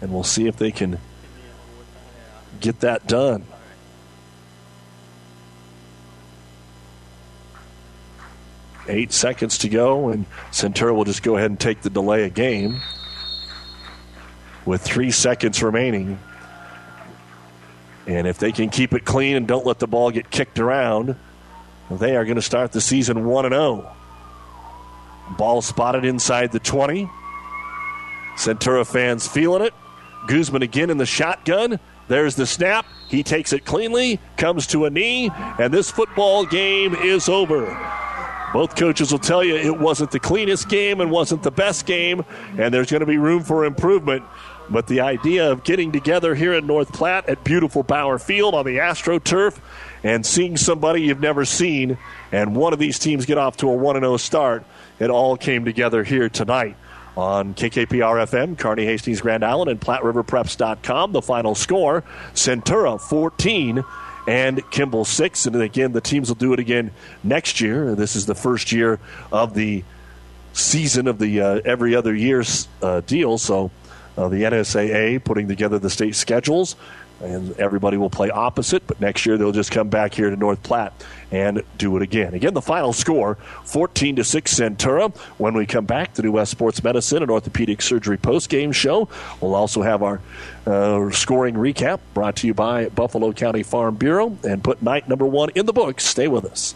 And 0.00 0.10
we'll 0.14 0.24
see 0.24 0.46
if 0.46 0.56
they 0.56 0.70
can 0.70 0.98
get 2.58 2.80
that 2.80 3.06
done. 3.06 3.44
Eight 8.88 9.12
seconds 9.12 9.58
to 9.58 9.68
go, 9.68 10.08
and 10.08 10.24
Centura 10.52 10.94
will 10.94 11.04
just 11.04 11.22
go 11.22 11.36
ahead 11.36 11.50
and 11.50 11.60
take 11.60 11.82
the 11.82 11.90
delay 11.90 12.24
of 12.24 12.32
game 12.32 12.80
with 14.64 14.80
three 14.80 15.10
seconds 15.10 15.62
remaining. 15.62 16.18
And 18.06 18.26
if 18.26 18.38
they 18.38 18.52
can 18.52 18.70
keep 18.70 18.92
it 18.92 19.04
clean 19.04 19.36
and 19.36 19.48
don't 19.48 19.66
let 19.66 19.78
the 19.78 19.86
ball 19.86 20.10
get 20.10 20.30
kicked 20.30 20.58
around, 20.58 21.16
they 21.90 22.16
are 22.16 22.24
going 22.24 22.36
to 22.36 22.42
start 22.42 22.72
the 22.72 22.80
season 22.80 23.26
1 23.26 23.50
0. 23.50 23.92
Ball 25.36 25.62
spotted 25.62 26.04
inside 26.04 26.52
the 26.52 26.60
20. 26.60 27.08
Centura 28.36 28.86
fans 28.86 29.26
feeling 29.26 29.62
it. 29.62 29.74
Guzman 30.28 30.62
again 30.62 30.90
in 30.90 30.98
the 30.98 31.06
shotgun. 31.06 31.80
There's 32.08 32.36
the 32.36 32.46
snap. 32.46 32.86
He 33.08 33.22
takes 33.22 33.52
it 33.52 33.64
cleanly, 33.64 34.20
comes 34.36 34.66
to 34.68 34.84
a 34.84 34.90
knee, 34.90 35.30
and 35.58 35.72
this 35.72 35.90
football 35.90 36.44
game 36.44 36.94
is 36.94 37.28
over. 37.28 37.66
Both 38.52 38.76
coaches 38.76 39.10
will 39.10 39.18
tell 39.18 39.42
you 39.42 39.56
it 39.56 39.78
wasn't 39.78 40.12
the 40.12 40.20
cleanest 40.20 40.68
game 40.68 41.00
and 41.00 41.10
wasn't 41.10 41.42
the 41.42 41.50
best 41.50 41.86
game, 41.86 42.24
and 42.58 42.72
there's 42.72 42.90
going 42.90 43.00
to 43.00 43.06
be 43.06 43.18
room 43.18 43.42
for 43.42 43.64
improvement. 43.64 44.24
But 44.68 44.86
the 44.86 45.00
idea 45.00 45.50
of 45.50 45.64
getting 45.64 45.92
together 45.92 46.34
here 46.34 46.52
in 46.52 46.66
North 46.66 46.92
Platte 46.92 47.28
at 47.28 47.44
beautiful 47.44 47.82
Bauer 47.82 48.18
Field 48.18 48.54
on 48.54 48.64
the 48.64 48.78
AstroTurf 48.78 49.58
and 50.02 50.26
seeing 50.26 50.56
somebody 50.56 51.02
you've 51.02 51.20
never 51.20 51.44
seen 51.44 51.98
and 52.32 52.56
one 52.56 52.72
of 52.72 52.78
these 52.78 52.98
teams 52.98 53.26
get 53.26 53.38
off 53.38 53.56
to 53.58 53.68
a 53.68 53.74
1 53.74 54.00
0 54.00 54.16
start, 54.16 54.64
it 54.98 55.10
all 55.10 55.36
came 55.36 55.64
together 55.64 56.02
here 56.02 56.28
tonight 56.28 56.76
on 57.16 57.54
KKPR 57.54 58.26
FM, 58.26 58.58
Kearney 58.58 58.84
Hastings, 58.84 59.20
Grand 59.20 59.44
Island, 59.44 59.70
and 59.70 59.80
PlatteRiverPreps.com. 59.80 61.12
The 61.12 61.22
final 61.22 61.54
score 61.54 62.02
Centura 62.34 63.00
14 63.00 63.84
and 64.28 64.70
Kimball 64.70 65.04
6. 65.04 65.46
And 65.46 65.56
again, 65.56 65.92
the 65.92 66.00
teams 66.00 66.28
will 66.28 66.36
do 66.36 66.52
it 66.52 66.58
again 66.58 66.90
next 67.24 67.60
year. 67.60 67.94
This 67.94 68.16
is 68.16 68.26
the 68.26 68.34
first 68.34 68.72
year 68.72 68.98
of 69.32 69.54
the 69.54 69.84
season 70.52 71.06
of 71.06 71.18
the 71.18 71.40
uh, 71.40 71.60
every 71.64 71.94
other 71.94 72.14
year's 72.14 72.68
uh, 72.82 73.00
deal. 73.00 73.38
So 73.38 73.70
uh, 74.16 74.28
the 74.28 74.42
NSAA 74.42 75.22
putting 75.22 75.48
together 75.48 75.78
the 75.78 75.90
state 75.90 76.14
schedules, 76.14 76.76
and 77.20 77.58
everybody 77.58 77.96
will 77.96 78.10
play 78.10 78.30
opposite. 78.30 78.86
But 78.86 79.00
next 79.00 79.26
year 79.26 79.36
they'll 79.36 79.52
just 79.52 79.70
come 79.70 79.88
back 79.88 80.14
here 80.14 80.30
to 80.30 80.36
North 80.36 80.62
Platte 80.62 80.92
and 81.30 81.62
do 81.78 81.96
it 81.96 82.02
again. 82.02 82.34
Again, 82.34 82.54
the 82.54 82.62
final 82.62 82.92
score: 82.92 83.36
14 83.64 84.16
to 84.16 84.24
six 84.24 84.54
Centura. 84.54 85.14
When 85.38 85.54
we 85.54 85.66
come 85.66 85.86
back, 85.86 86.14
the 86.14 86.22
New 86.22 86.32
West 86.32 86.50
Sports 86.50 86.82
Medicine 86.82 87.22
and 87.22 87.30
Orthopedic 87.30 87.82
Surgery 87.82 88.16
post 88.16 88.48
game 88.48 88.72
show. 88.72 89.08
We'll 89.40 89.54
also 89.54 89.82
have 89.82 90.02
our 90.02 90.20
uh, 90.66 91.10
scoring 91.10 91.54
recap 91.54 92.00
brought 92.14 92.36
to 92.36 92.46
you 92.46 92.54
by 92.54 92.88
Buffalo 92.88 93.32
County 93.32 93.62
Farm 93.62 93.96
Bureau 93.96 94.36
and 94.46 94.62
put 94.62 94.82
night 94.82 95.08
number 95.08 95.26
one 95.26 95.50
in 95.54 95.66
the 95.66 95.72
books. 95.72 96.04
Stay 96.04 96.28
with 96.28 96.44
us. 96.44 96.74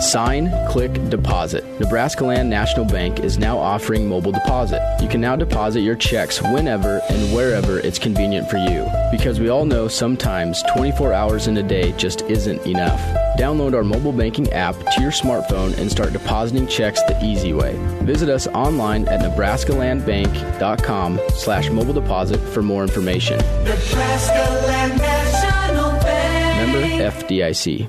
Sign, 0.00 0.50
click, 0.68 0.92
deposit. 1.10 1.64
Nebraska 1.80 2.24
Land 2.24 2.48
National 2.48 2.84
Bank 2.84 3.20
is 3.20 3.36
now 3.36 3.58
offering 3.58 4.08
mobile 4.08 4.30
deposit. 4.32 4.80
You 5.02 5.08
can 5.08 5.20
now 5.20 5.34
deposit 5.34 5.80
your 5.80 5.96
checks 5.96 6.40
whenever 6.40 7.00
and 7.10 7.34
wherever 7.34 7.80
it's 7.80 7.98
convenient 7.98 8.48
for 8.48 8.58
you. 8.58 8.86
Because 9.10 9.40
we 9.40 9.48
all 9.48 9.64
know 9.64 9.88
sometimes 9.88 10.62
24 10.74 11.12
hours 11.12 11.48
in 11.48 11.56
a 11.56 11.62
day 11.62 11.92
just 11.92 12.22
isn't 12.22 12.64
enough. 12.64 13.00
Download 13.38 13.74
our 13.74 13.82
mobile 13.82 14.12
banking 14.12 14.52
app 14.52 14.76
to 14.94 15.00
your 15.00 15.10
smartphone 15.10 15.76
and 15.78 15.90
start 15.90 16.12
depositing 16.12 16.68
checks 16.68 17.02
the 17.04 17.18
easy 17.24 17.52
way. 17.52 17.74
Visit 18.02 18.28
us 18.28 18.46
online 18.48 19.08
at 19.08 19.20
nebraskalandbank.com 19.20 21.20
slash 21.30 21.70
mobile 21.70 21.94
deposit 21.94 22.38
for 22.38 22.62
more 22.62 22.82
information. 22.82 23.38
Nebraska 23.64 24.62
Land 24.66 24.98
National 24.98 25.90
Bank. 26.00 26.72
Member 26.72 26.86
FDIC. 27.10 27.88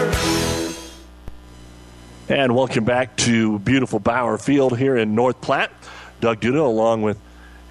And 2.31 2.55
welcome 2.55 2.85
back 2.85 3.17
to 3.17 3.59
beautiful 3.59 3.99
Bauer 3.99 4.37
Field 4.37 4.77
here 4.77 4.95
in 4.95 5.15
North 5.15 5.41
Platte. 5.41 5.69
Doug 6.21 6.39
Duda 6.39 6.65
along 6.65 7.01
with 7.01 7.19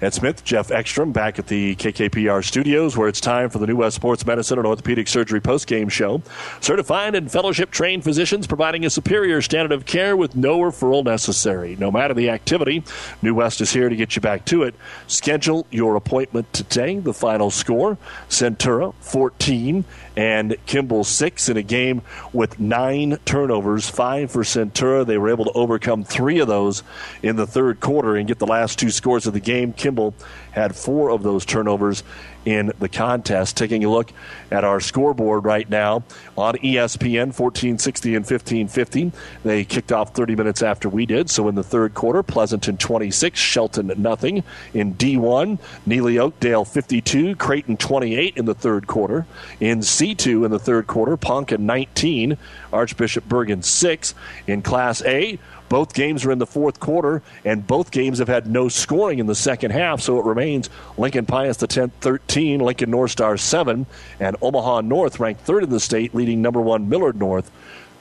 Ed 0.01 0.15
Smith, 0.15 0.43
Jeff 0.43 0.71
Ekstrom 0.71 1.11
back 1.11 1.37
at 1.37 1.45
the 1.45 1.75
KKPR 1.75 2.43
studios 2.43 2.97
where 2.97 3.07
it's 3.07 3.21
time 3.21 3.51
for 3.51 3.59
the 3.59 3.67
New 3.67 3.75
West 3.75 3.97
Sports 3.97 4.25
Medicine 4.25 4.57
and 4.57 4.65
Orthopedic 4.65 5.07
Surgery 5.07 5.39
post-game 5.39 5.89
show. 5.89 6.23
Certified 6.59 7.13
and 7.13 7.31
fellowship 7.31 7.69
trained 7.69 8.03
physicians 8.03 8.47
providing 8.47 8.83
a 8.83 8.89
superior 8.89 9.43
standard 9.43 9.71
of 9.71 9.85
care 9.85 10.17
with 10.17 10.35
no 10.35 10.57
referral 10.57 11.05
necessary. 11.05 11.75
No 11.75 11.91
matter 11.91 12.15
the 12.15 12.31
activity, 12.31 12.83
New 13.21 13.35
West 13.35 13.61
is 13.61 13.71
here 13.71 13.89
to 13.89 13.95
get 13.95 14.15
you 14.15 14.23
back 14.23 14.43
to 14.45 14.63
it. 14.63 14.73
Schedule 15.05 15.67
your 15.69 15.95
appointment 15.95 16.51
today. 16.51 16.97
The 16.97 17.13
final 17.13 17.51
score, 17.51 17.99
Centura 18.27 18.95
14 19.01 19.85
and 20.15 20.55
Kimball 20.65 21.03
6 21.03 21.49
in 21.49 21.57
a 21.57 21.61
game 21.61 22.01
with 22.33 22.59
nine 22.59 23.17
turnovers, 23.25 23.89
five 23.89 24.31
for 24.31 24.43
Centura. 24.43 25.05
They 25.05 25.17
were 25.17 25.29
able 25.29 25.45
to 25.45 25.51
overcome 25.51 26.03
three 26.03 26.39
of 26.39 26.47
those 26.47 26.83
in 27.23 27.35
the 27.35 27.47
third 27.47 27.79
quarter 27.79 28.15
and 28.15 28.27
get 28.27 28.39
the 28.39 28.47
last 28.47 28.79
two 28.79 28.89
scores 28.89 29.25
of 29.25 29.33
the 29.33 29.39
game. 29.39 29.73
Kimball 29.91 30.13
had 30.51 30.73
four 30.73 31.11
of 31.11 31.21
those 31.21 31.45
turnovers 31.45 32.03
in 32.45 32.71
the 32.79 32.89
contest. 32.89 33.57
Taking 33.57 33.83
a 33.83 33.89
look 33.89 34.11
at 34.49 34.63
our 34.63 34.79
scoreboard 34.79 35.43
right 35.43 35.69
now 35.69 36.03
on 36.37 36.55
ESPN 36.55 37.37
1460 37.37 38.15
and 38.15 38.23
1550. 38.25 39.11
They 39.43 39.65
kicked 39.65 39.91
off 39.91 40.15
30 40.15 40.35
minutes 40.35 40.63
after 40.63 40.87
we 40.87 41.05
did. 41.05 41.29
So 41.29 41.49
in 41.49 41.55
the 41.55 41.63
third 41.63 41.93
quarter, 41.93 42.23
Pleasanton 42.23 42.77
26, 42.77 43.37
Shelton 43.37 43.91
nothing. 43.97 44.43
In 44.73 44.95
D1, 44.95 45.59
Neligh 45.85 46.19
Oakdale 46.19 46.65
52, 46.65 47.35
Creighton 47.35 47.77
28 47.77 48.37
in 48.37 48.45
the 48.45 48.55
third 48.55 48.87
quarter. 48.87 49.25
In 49.59 49.79
C2 49.79 50.45
in 50.45 50.51
the 50.51 50.59
third 50.59 50.87
quarter, 50.87 51.17
Ponca 51.17 51.57
19, 51.57 52.37
Archbishop 52.71 53.27
Bergan 53.27 53.63
6. 53.63 54.15
In 54.47 54.61
Class 54.61 55.03
A, 55.03 55.37
both 55.71 55.93
games 55.93 56.25
are 56.25 56.33
in 56.33 56.37
the 56.37 56.45
fourth 56.45 56.81
quarter, 56.81 57.21
and 57.45 57.65
both 57.65 57.91
games 57.91 58.19
have 58.19 58.27
had 58.27 58.45
no 58.45 58.67
scoring 58.67 59.19
in 59.19 59.25
the 59.25 59.33
second 59.33 59.71
half, 59.71 60.01
so 60.01 60.19
it 60.19 60.25
remains 60.25 60.69
Lincoln 60.97 61.25
Pius 61.25 61.55
the 61.55 61.67
10th 61.67 61.93
13, 62.01 62.59
Lincoln 62.59 62.91
North 62.91 63.11
Star 63.11 63.37
7, 63.37 63.85
and 64.19 64.35
Omaha 64.41 64.81
North 64.81 65.21
ranked 65.21 65.39
third 65.43 65.63
in 65.63 65.69
the 65.69 65.79
state, 65.79 66.13
leading 66.13 66.41
number 66.41 66.59
one 66.59 66.89
Millard 66.89 67.17
North 67.17 67.49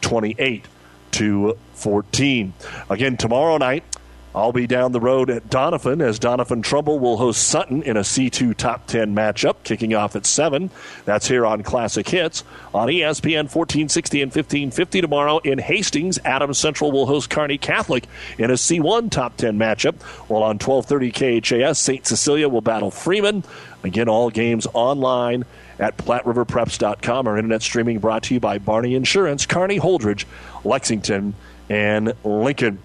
28 0.00 0.64
to 1.12 1.56
14. 1.74 2.52
Again, 2.90 3.16
tomorrow 3.16 3.56
night, 3.56 3.84
I'll 4.32 4.52
be 4.52 4.68
down 4.68 4.92
the 4.92 5.00
road 5.00 5.28
at 5.28 5.50
Doniphan 5.50 6.00
as 6.00 6.20
Doniphan 6.20 6.62
Trumbull 6.62 7.00
will 7.00 7.16
host 7.16 7.48
Sutton 7.48 7.82
in 7.82 7.96
a 7.96 8.00
C2 8.00 8.56
top 8.56 8.86
10 8.86 9.12
matchup, 9.12 9.56
kicking 9.64 9.92
off 9.92 10.14
at 10.14 10.24
7. 10.24 10.70
That's 11.04 11.26
here 11.26 11.44
on 11.44 11.64
Classic 11.64 12.08
Hits. 12.08 12.44
On 12.72 12.86
ESPN 12.86 13.52
1460 13.52 14.22
and 14.22 14.28
1550 14.28 15.00
tomorrow 15.00 15.38
in 15.38 15.58
Hastings, 15.58 16.20
Adams 16.24 16.58
Central 16.58 16.92
will 16.92 17.06
host 17.06 17.28
Kearney 17.28 17.58
Catholic 17.58 18.06
in 18.38 18.50
a 18.50 18.54
C1 18.54 19.10
top 19.10 19.36
10 19.36 19.58
matchup, 19.58 20.00
while 20.28 20.44
on 20.44 20.58
1230 20.58 21.40
KHAS, 21.40 21.78
St. 21.80 22.06
Cecilia 22.06 22.48
will 22.48 22.60
battle 22.60 22.92
Freeman. 22.92 23.42
Again, 23.82 24.08
all 24.08 24.30
games 24.30 24.68
online 24.74 25.44
at 25.80 25.96
PlatteRiverPreps.com. 25.96 27.26
Our 27.26 27.36
internet 27.36 27.62
streaming 27.62 27.98
brought 27.98 28.22
to 28.24 28.34
you 28.34 28.40
by 28.40 28.58
Barney 28.58 28.94
Insurance, 28.94 29.44
Kearney, 29.46 29.80
Holdrege, 29.80 30.24
Lexington, 30.62 31.34
and 31.68 32.12
Lincoln. 32.22 32.78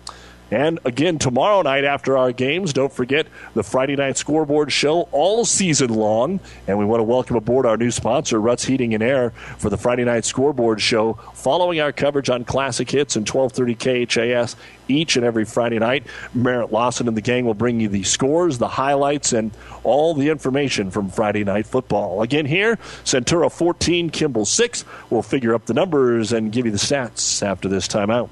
And 0.52 0.80
again, 0.86 1.18
tomorrow 1.18 1.64
night 1.64 1.84
after 1.86 2.18
our 2.18 2.32
games, 2.32 2.72
don't 2.72 2.94
forget 2.94 3.28
the 3.56 3.64
Friday 3.64 3.96
night 3.96 4.16
scoreboard 4.16 4.72
show 4.72 5.04
all 5.12 5.44
season 5.44 5.92
long. 5.94 6.40
And 6.68 6.78
we 6.78 6.86
want 6.86 7.00
to 7.00 7.04
welcome 7.04 7.36
aboard 7.36 7.66
our 7.66 7.78
new 7.78 7.90
sponsor, 7.90 8.40
Ruts 8.40 8.66
Heating 8.66 8.94
and 8.94 9.02
Air, 9.02 9.32
for 9.58 9.70
the 9.70 9.78
Friday 9.78 10.06
night 10.06 10.24
scoreboard 10.24 10.82
show, 10.82 11.14
following 11.34 11.80
our 11.80 11.92
coverage 11.92 12.30
on 12.30 12.46
Classic 12.46 12.90
Hits 12.90 13.16
and 13.16 13.28
1230 13.28 14.06
KHAS 14.06 14.56
each 14.88 15.16
and 15.16 15.26
every 15.26 15.46
Friday 15.46 15.80
night. 15.80 16.06
Merritt 16.36 16.72
Lawson 16.72 17.08
and 17.08 17.18
the 17.18 17.22
gang 17.22 17.46
will 17.46 17.56
bring 17.56 17.80
you 17.80 17.90
the 17.90 18.04
scores, 18.04 18.60
the 18.60 18.68
highlights, 18.68 19.34
and 19.34 19.52
all 19.84 20.14
the 20.14 20.30
information 20.30 20.92
from 20.92 21.10
Friday 21.10 21.44
night 21.44 21.66
football. 21.66 22.22
Again, 22.22 22.46
here, 22.46 22.78
Centura 23.04 23.52
14, 23.52 24.12
Kimball 24.12 24.46
6. 24.46 24.86
We'll 25.10 25.24
figure 25.24 25.56
up 25.56 25.66
the 25.66 25.74
numbers 25.74 26.32
and 26.32 26.52
give 26.52 26.66
you 26.68 26.72
the 26.72 26.78
stats 26.78 27.42
after 27.42 27.68
this 27.68 27.88
timeout. 27.88 28.30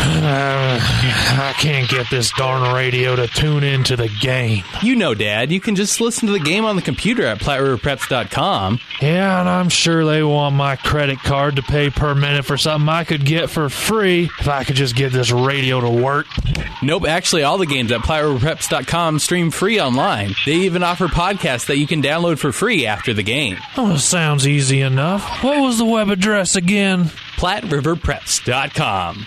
Uh, 0.00 0.78
I 0.80 1.54
can't 1.58 1.88
get 1.88 2.08
this 2.10 2.30
darn 2.32 2.74
radio 2.74 3.16
to 3.16 3.26
tune 3.26 3.62
into 3.64 3.96
the 3.96 4.08
game. 4.20 4.64
You 4.82 4.96
know, 4.96 5.14
Dad, 5.14 5.50
you 5.52 5.60
can 5.60 5.74
just 5.76 6.00
listen 6.00 6.26
to 6.26 6.32
the 6.32 6.40
game 6.40 6.64
on 6.64 6.76
the 6.76 6.82
computer 6.82 7.24
at 7.26 7.38
PlatteRiverPreps.com. 7.38 8.80
Yeah, 9.00 9.40
and 9.40 9.48
I'm 9.48 9.68
sure 9.68 10.04
they 10.04 10.22
want 10.22 10.54
my 10.56 10.76
credit 10.76 11.18
card 11.20 11.56
to 11.56 11.62
pay 11.62 11.90
per 11.90 12.14
minute 12.14 12.44
for 12.44 12.56
something 12.56 12.88
I 12.88 13.04
could 13.04 13.24
get 13.24 13.50
for 13.50 13.68
free 13.68 14.30
if 14.40 14.48
I 14.48 14.64
could 14.64 14.76
just 14.76 14.96
get 14.96 15.12
this 15.12 15.30
radio 15.30 15.80
to 15.80 15.90
work. 15.90 16.26
Nope, 16.82 17.06
actually, 17.06 17.42
all 17.44 17.58
the 17.58 17.66
games 17.66 17.92
at 17.92 18.00
PlatteRiverPreps.com 18.00 19.18
stream 19.18 19.50
free 19.50 19.80
online. 19.80 20.34
They 20.44 20.54
even 20.56 20.82
offer 20.82 21.06
podcasts 21.06 21.66
that 21.66 21.78
you 21.78 21.86
can 21.86 22.02
download 22.02 22.38
for 22.38 22.52
free 22.52 22.86
after 22.86 23.14
the 23.14 23.22
game. 23.22 23.56
Oh, 23.76 23.96
sounds 23.96 24.46
easy 24.46 24.80
enough. 24.80 25.42
What 25.42 25.60
was 25.60 25.78
the 25.78 25.84
web 25.84 26.08
address 26.10 26.56
again? 26.56 27.04
PlatteRiverPreps.com. 27.36 29.26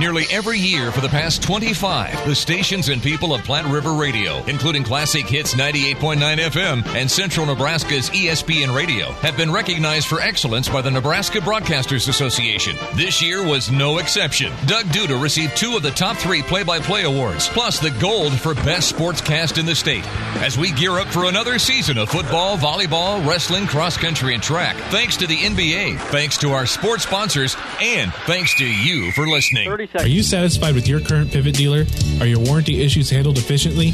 Nearly 0.00 0.24
every 0.30 0.58
year 0.58 0.90
for 0.90 1.02
the 1.02 1.08
past 1.10 1.42
25, 1.42 2.26
the 2.26 2.34
stations 2.34 2.88
and 2.88 3.02
people 3.02 3.34
of 3.34 3.44
Platte 3.44 3.66
River 3.66 3.92
Radio, 3.92 4.42
including 4.44 4.82
Classic 4.82 5.26
Hits 5.26 5.54
98.9 5.54 6.16
FM 6.38 6.86
and 6.94 7.10
Central 7.10 7.44
Nebraska's 7.44 8.08
ESPN 8.08 8.74
Radio, 8.74 9.12
have 9.20 9.36
been 9.36 9.52
recognized 9.52 10.06
for 10.08 10.20
excellence 10.20 10.70
by 10.70 10.80
the 10.80 10.90
Nebraska 10.90 11.40
Broadcasters 11.40 12.08
Association. 12.08 12.76
This 12.94 13.20
year 13.20 13.46
was 13.46 13.70
no 13.70 13.98
exception. 13.98 14.52
Doug 14.64 14.86
Duda 14.86 15.22
received 15.22 15.54
two 15.54 15.76
of 15.76 15.82
the 15.82 15.90
top 15.90 16.16
three 16.16 16.40
play 16.40 16.62
by 16.62 16.78
play 16.78 17.02
awards, 17.02 17.48
plus 17.48 17.78
the 17.78 17.90
gold 18.00 18.32
for 18.32 18.54
Best 18.54 18.94
Sportscast 18.94 19.58
in 19.58 19.66
the 19.66 19.74
state. 19.74 20.06
As 20.36 20.56
we 20.56 20.72
gear 20.72 20.98
up 20.98 21.08
for 21.08 21.26
another 21.26 21.58
season 21.58 21.98
of 21.98 22.08
football, 22.08 22.56
volleyball, 22.56 23.26
wrestling, 23.28 23.66
cross 23.66 23.98
country, 23.98 24.32
and 24.32 24.42
track, 24.42 24.76
thanks 24.90 25.18
to 25.18 25.26
the 25.26 25.36
NBA, 25.36 25.98
thanks 26.10 26.38
to 26.38 26.52
our 26.52 26.64
sports 26.64 27.02
sponsors, 27.02 27.54
and 27.82 28.14
thanks 28.24 28.54
to 28.54 28.64
you 28.64 29.12
for 29.12 29.26
listening. 29.26 29.59
Are 29.68 30.06
you 30.06 30.22
satisfied 30.22 30.74
with 30.74 30.88
your 30.88 31.00
current 31.00 31.30
pivot 31.30 31.54
dealer? 31.54 31.84
Are 32.20 32.26
your 32.26 32.40
warranty 32.40 32.82
issues 32.82 33.10
handled 33.10 33.38
efficiently? 33.38 33.90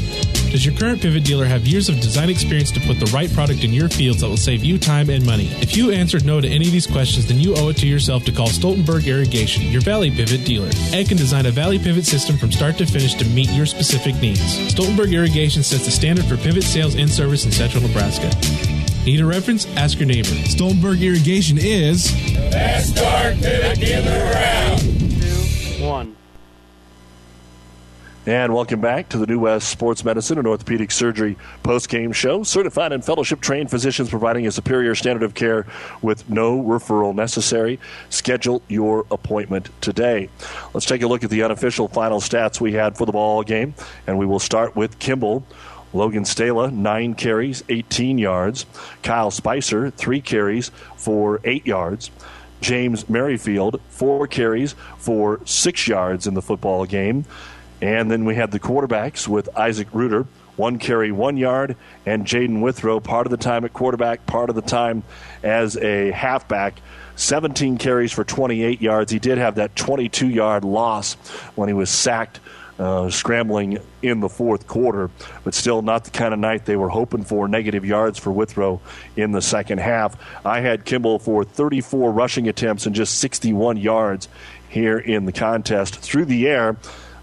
Does 0.51 0.65
your 0.65 0.75
current 0.75 1.01
pivot 1.01 1.23
dealer 1.23 1.45
have 1.45 1.67
years 1.67 1.89
of 1.89 1.95
design 1.95 2.29
experience 2.29 2.71
to 2.71 2.79
put 2.81 2.99
the 2.99 3.05
right 3.07 3.31
product 3.33 3.63
in 3.63 3.73
your 3.73 3.89
fields 3.89 4.21
that 4.21 4.29
will 4.29 4.37
save 4.37 4.63
you 4.63 4.77
time 4.77 5.09
and 5.09 5.25
money? 5.25 5.47
If 5.61 5.75
you 5.75 5.91
answered 5.91 6.25
no 6.25 6.39
to 6.41 6.47
any 6.47 6.65
of 6.67 6.71
these 6.71 6.87
questions, 6.87 7.27
then 7.27 7.39
you 7.39 7.55
owe 7.55 7.69
it 7.69 7.77
to 7.77 7.87
yourself 7.87 8.23
to 8.25 8.31
call 8.31 8.47
Stoltenberg 8.47 9.05
Irrigation, 9.07 9.63
your 9.63 9.81
Valley 9.81 10.11
Pivot 10.11 10.45
dealer. 10.45 10.69
Ed 10.93 11.07
can 11.07 11.17
design 11.17 11.45
a 11.45 11.51
Valley 11.51 11.79
Pivot 11.79 12.05
system 12.05 12.37
from 12.37 12.51
start 12.51 12.77
to 12.77 12.85
finish 12.85 13.13
to 13.15 13.25
meet 13.29 13.49
your 13.49 13.65
specific 13.65 14.15
needs. 14.21 14.41
Stoltenberg 14.73 15.13
Irrigation 15.13 15.63
sets 15.63 15.85
the 15.85 15.91
standard 15.91 16.25
for 16.25 16.37
pivot 16.37 16.63
sales 16.63 16.95
and 16.95 17.09
service 17.09 17.45
in 17.45 17.51
central 17.51 17.83
Nebraska. 17.83 18.31
Need 19.05 19.21
a 19.21 19.25
reference? 19.25 19.65
Ask 19.77 19.99
your 19.99 20.07
neighbor. 20.07 20.27
Stoltenberg 20.27 21.01
Irrigation 21.01 21.57
is 21.57 22.11
the 22.33 22.49
Best 22.51 22.95
dark 22.95 23.35
pivot 23.35 23.79
dealer 23.79 24.11
around. 24.11 24.81
One. 25.79 26.15
And 28.25 28.53
welcome 28.53 28.81
back 28.81 29.09
to 29.09 29.17
the 29.19 29.27
New 29.27 29.39
West 29.39 29.69
Sports 29.69 30.03
Medicine 30.03 30.37
and 30.37 30.47
Orthopedic 30.47 30.91
Surgery 30.91 31.37
post-game 31.61 32.11
show. 32.11 32.43
Certified 32.43 32.91
and 32.91 33.05
fellowship 33.05 33.41
trained 33.41 33.69
physicians 33.69 34.09
providing 34.09 34.47
a 34.47 34.51
superior 34.51 34.95
standard 34.95 35.23
of 35.23 35.35
care 35.35 35.67
with 36.01 36.29
no 36.29 36.61
referral 36.61 37.13
necessary. 37.13 37.79
Schedule 38.09 38.63
your 38.67 39.05
appointment 39.11 39.69
today. 39.79 40.29
Let's 40.73 40.87
take 40.87 41.03
a 41.03 41.07
look 41.07 41.23
at 41.23 41.29
the 41.29 41.43
unofficial 41.43 41.87
final 41.87 42.19
stats 42.19 42.59
we 42.59 42.73
had 42.73 42.97
for 42.97 43.05
the 43.05 43.11
ball 43.11 43.43
game, 43.43 43.75
and 44.07 44.17
we 44.17 44.25
will 44.25 44.39
start 44.39 44.75
with 44.75 44.97
Kimball. 44.99 45.45
Logan 45.93 46.23
Stala, 46.23 46.71
nine 46.71 47.13
carries, 47.13 47.63
18 47.69 48.17
yards. 48.17 48.65
Kyle 49.03 49.31
Spicer, 49.31 49.89
three 49.91 50.21
carries 50.21 50.69
for 50.97 51.39
eight 51.43 51.65
yards. 51.65 52.11
James 52.61 53.07
Merrifield, 53.09 53.79
four 53.89 54.27
carries 54.27 54.73
for 54.97 55.39
six 55.45 55.87
yards 55.87 56.27
in 56.27 56.33
the 56.33 56.41
football 56.41 56.85
game. 56.85 57.25
And 57.81 58.09
then 58.09 58.25
we 58.25 58.35
had 58.35 58.51
the 58.51 58.59
quarterbacks 58.59 59.27
with 59.27 59.55
Isaac 59.55 59.87
Reuter, 59.93 60.25
one 60.55 60.79
carry, 60.79 61.11
one 61.11 61.37
yard, 61.37 61.75
and 62.05 62.25
Jaden 62.25 62.61
Withrow, 62.61 62.99
part 62.99 63.27
of 63.27 63.31
the 63.31 63.37
time 63.37 63.63
at 63.63 63.73
quarterback, 63.73 64.25
part 64.25 64.49
of 64.49 64.55
the 64.55 64.63
time 64.63 65.03
as 65.43 65.77
a 65.77 66.11
halfback, 66.11 66.81
17 67.15 67.77
carries 67.77 68.11
for 68.11 68.23
28 68.23 68.81
yards. 68.81 69.11
He 69.11 69.19
did 69.19 69.37
have 69.37 69.55
that 69.55 69.75
22 69.75 70.27
yard 70.27 70.63
loss 70.63 71.13
when 71.55 71.67
he 71.67 71.73
was 71.73 71.89
sacked 71.89 72.39
uh, 72.79 73.09
scrambling 73.09 73.79
in 74.01 74.19
the 74.19 74.29
fourth 74.29 74.67
quarter, 74.67 75.09
but 75.43 75.53
still 75.53 75.81
not 75.81 76.03
the 76.03 76.11
kind 76.11 76.33
of 76.33 76.39
night 76.39 76.65
they 76.65 76.75
were 76.75 76.89
hoping 76.89 77.23
for. 77.23 77.47
Negative 77.47 77.83
yards 77.85 78.19
for 78.19 78.31
Withrow 78.31 78.79
in 79.15 79.31
the 79.31 79.41
second 79.41 79.79
half. 79.79 80.15
I 80.45 80.61
had 80.61 80.85
Kimball 80.85 81.19
for 81.19 81.43
34 81.43 82.11
rushing 82.11 82.47
attempts 82.47 82.85
and 82.85 82.95
just 82.95 83.19
61 83.19 83.77
yards 83.77 84.27
here 84.69 84.97
in 84.97 85.25
the 85.25 85.31
contest. 85.31 85.95
Through 85.95 86.25
the 86.25 86.47
air, 86.47 86.77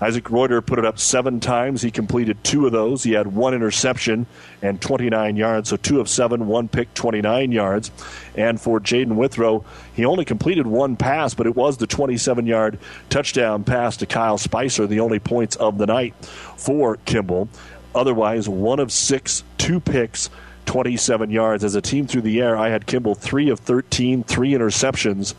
Isaac 0.05 0.29
Reuter 0.29 0.61
put 0.61 0.79
it 0.79 0.85
up 0.85 0.99
seven 0.99 1.41
times. 1.41 1.81
He 1.81 1.91
completed 1.91 2.37
two 2.45 2.67
of 2.67 2.73
those. 2.73 3.03
He 3.03 3.13
had 3.13 3.27
one 3.27 3.55
interception 3.55 4.27
and 4.61 4.79
29 4.79 5.37
yards, 5.37 5.71
so 5.71 5.79
two 5.79 5.99
of 5.99 6.11
seven, 6.11 6.47
one 6.47 6.69
pick, 6.69 6.93
29 6.93 7.51
yards. 7.53 7.91
And 8.35 8.61
for 8.61 8.81
Jaden 8.81 9.15
Withrow, 9.15 9.65
he 9.95 10.05
only 10.05 10.27
completed 10.27 10.67
one 10.67 10.97
pass, 10.97 11.33
but 11.33 11.47
it 11.47 11.57
was 11.57 11.79
the 11.79 11.87
27 11.87 12.45
yard 12.45 12.79
touchdown 13.09 13.65
pass 13.65 13.97
to 13.97 14.05
Kyle 14.05 14.37
Spicer, 14.37 14.87
the 14.87 15.01
only 15.01 15.21
points 15.21 15.57
of 15.57 15.79
the 15.79 15.87
night 15.87 16.15
for 16.59 16.99
Kimball. 17.07 17.49
Otherwise, 17.95 18.47
one 18.47 18.81
of 18.81 18.93
six, 18.93 19.43
two 19.57 19.81
picks, 19.81 20.29
27 20.67 21.31
yards. 21.31 21.65
As 21.65 21.77
a 21.77 21.81
team 21.81 22.07
through 22.07 22.23
the 22.23 22.43
air, 22.43 22.59
I 22.59 22.69
had 22.69 22.85
Kimball 22.85 23.15
three 23.15 23.49
of 23.49 23.59
13, 23.61 24.23
three 24.25 24.51
interceptions, 24.51 25.33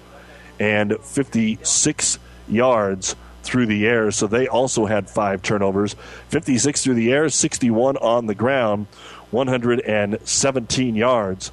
and 0.60 0.98
56 1.03 2.18
yards 2.48 3.16
through 3.46 3.68
the 3.68 3.88
air, 3.88 4.12
so 4.12 4.28
they 4.28 4.48
also 4.48 4.86
had 4.86 5.10
five 5.10 5.42
turnovers 5.42 5.96
56 6.30 6.84
through 6.84 6.96
the 6.96 7.14
air, 7.14 7.30
61 7.30 7.98
on 7.98 8.26
the 8.26 8.36
ground, 8.36 8.88
117 9.32 10.96
yards 10.96 11.52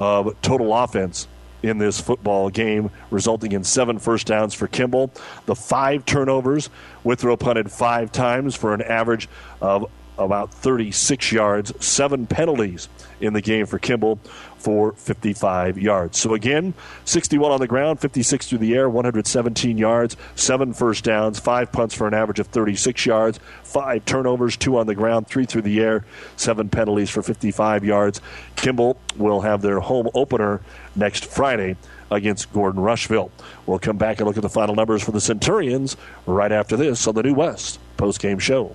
of 0.00 0.40
total 0.42 0.74
offense 0.74 1.28
in 1.62 1.78
this 1.78 2.00
football 2.00 2.50
game, 2.50 2.90
resulting 3.10 3.52
in 3.52 3.64
seven 3.64 3.98
first 3.98 4.26
downs 4.26 4.54
for 4.54 4.68
Kimball. 4.68 5.12
The 5.46 5.54
five 5.54 6.06
turnovers, 6.06 6.70
Withrow 7.04 7.36
punted 7.36 7.70
five 7.70 8.12
times 8.12 8.54
for 8.54 8.74
an 8.74 8.82
average 8.82 9.28
of 9.60 9.90
about 10.16 10.52
36 10.52 11.32
yards, 11.32 11.72
seven 11.84 12.26
penalties 12.26 12.88
in 13.20 13.32
the 13.32 13.40
game 13.40 13.66
for 13.66 13.78
Kimball 13.78 14.18
for 14.58 14.92
55 14.92 15.78
yards. 15.78 16.18
So 16.18 16.34
again, 16.34 16.74
61 17.04 17.52
on 17.52 17.60
the 17.60 17.66
ground, 17.66 18.00
56 18.00 18.48
through 18.48 18.58
the 18.58 18.74
air, 18.74 18.88
117 18.88 19.78
yards, 19.78 20.16
seven 20.34 20.72
first 20.72 21.04
downs, 21.04 21.38
five 21.38 21.70
punts 21.72 21.94
for 21.94 22.06
an 22.06 22.14
average 22.14 22.40
of 22.40 22.48
36 22.48 23.06
yards, 23.06 23.40
five 23.62 24.04
turnovers, 24.04 24.56
two 24.56 24.78
on 24.78 24.86
the 24.86 24.94
ground, 24.94 25.26
three 25.28 25.46
through 25.46 25.62
the 25.62 25.80
air, 25.80 26.04
seven 26.36 26.68
penalties 26.68 27.10
for 27.10 27.22
55 27.22 27.84
yards. 27.84 28.20
Kimball 28.56 28.98
will 29.16 29.40
have 29.40 29.62
their 29.62 29.80
home 29.80 30.08
opener 30.14 30.60
next 30.96 31.24
Friday 31.24 31.76
against 32.10 32.52
Gordon 32.52 32.80
Rushville. 32.80 33.30
We'll 33.66 33.78
come 33.78 33.98
back 33.98 34.18
and 34.18 34.26
look 34.26 34.36
at 34.36 34.42
the 34.42 34.48
final 34.48 34.74
numbers 34.74 35.02
for 35.02 35.12
the 35.12 35.20
Centurions 35.20 35.96
right 36.26 36.52
after 36.52 36.76
this 36.76 37.06
on 37.06 37.14
the 37.14 37.22
New 37.22 37.34
West 37.34 37.78
post-game 37.96 38.38
show. 38.38 38.74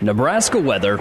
Nebraska 0.00 0.60
weather 0.60 0.96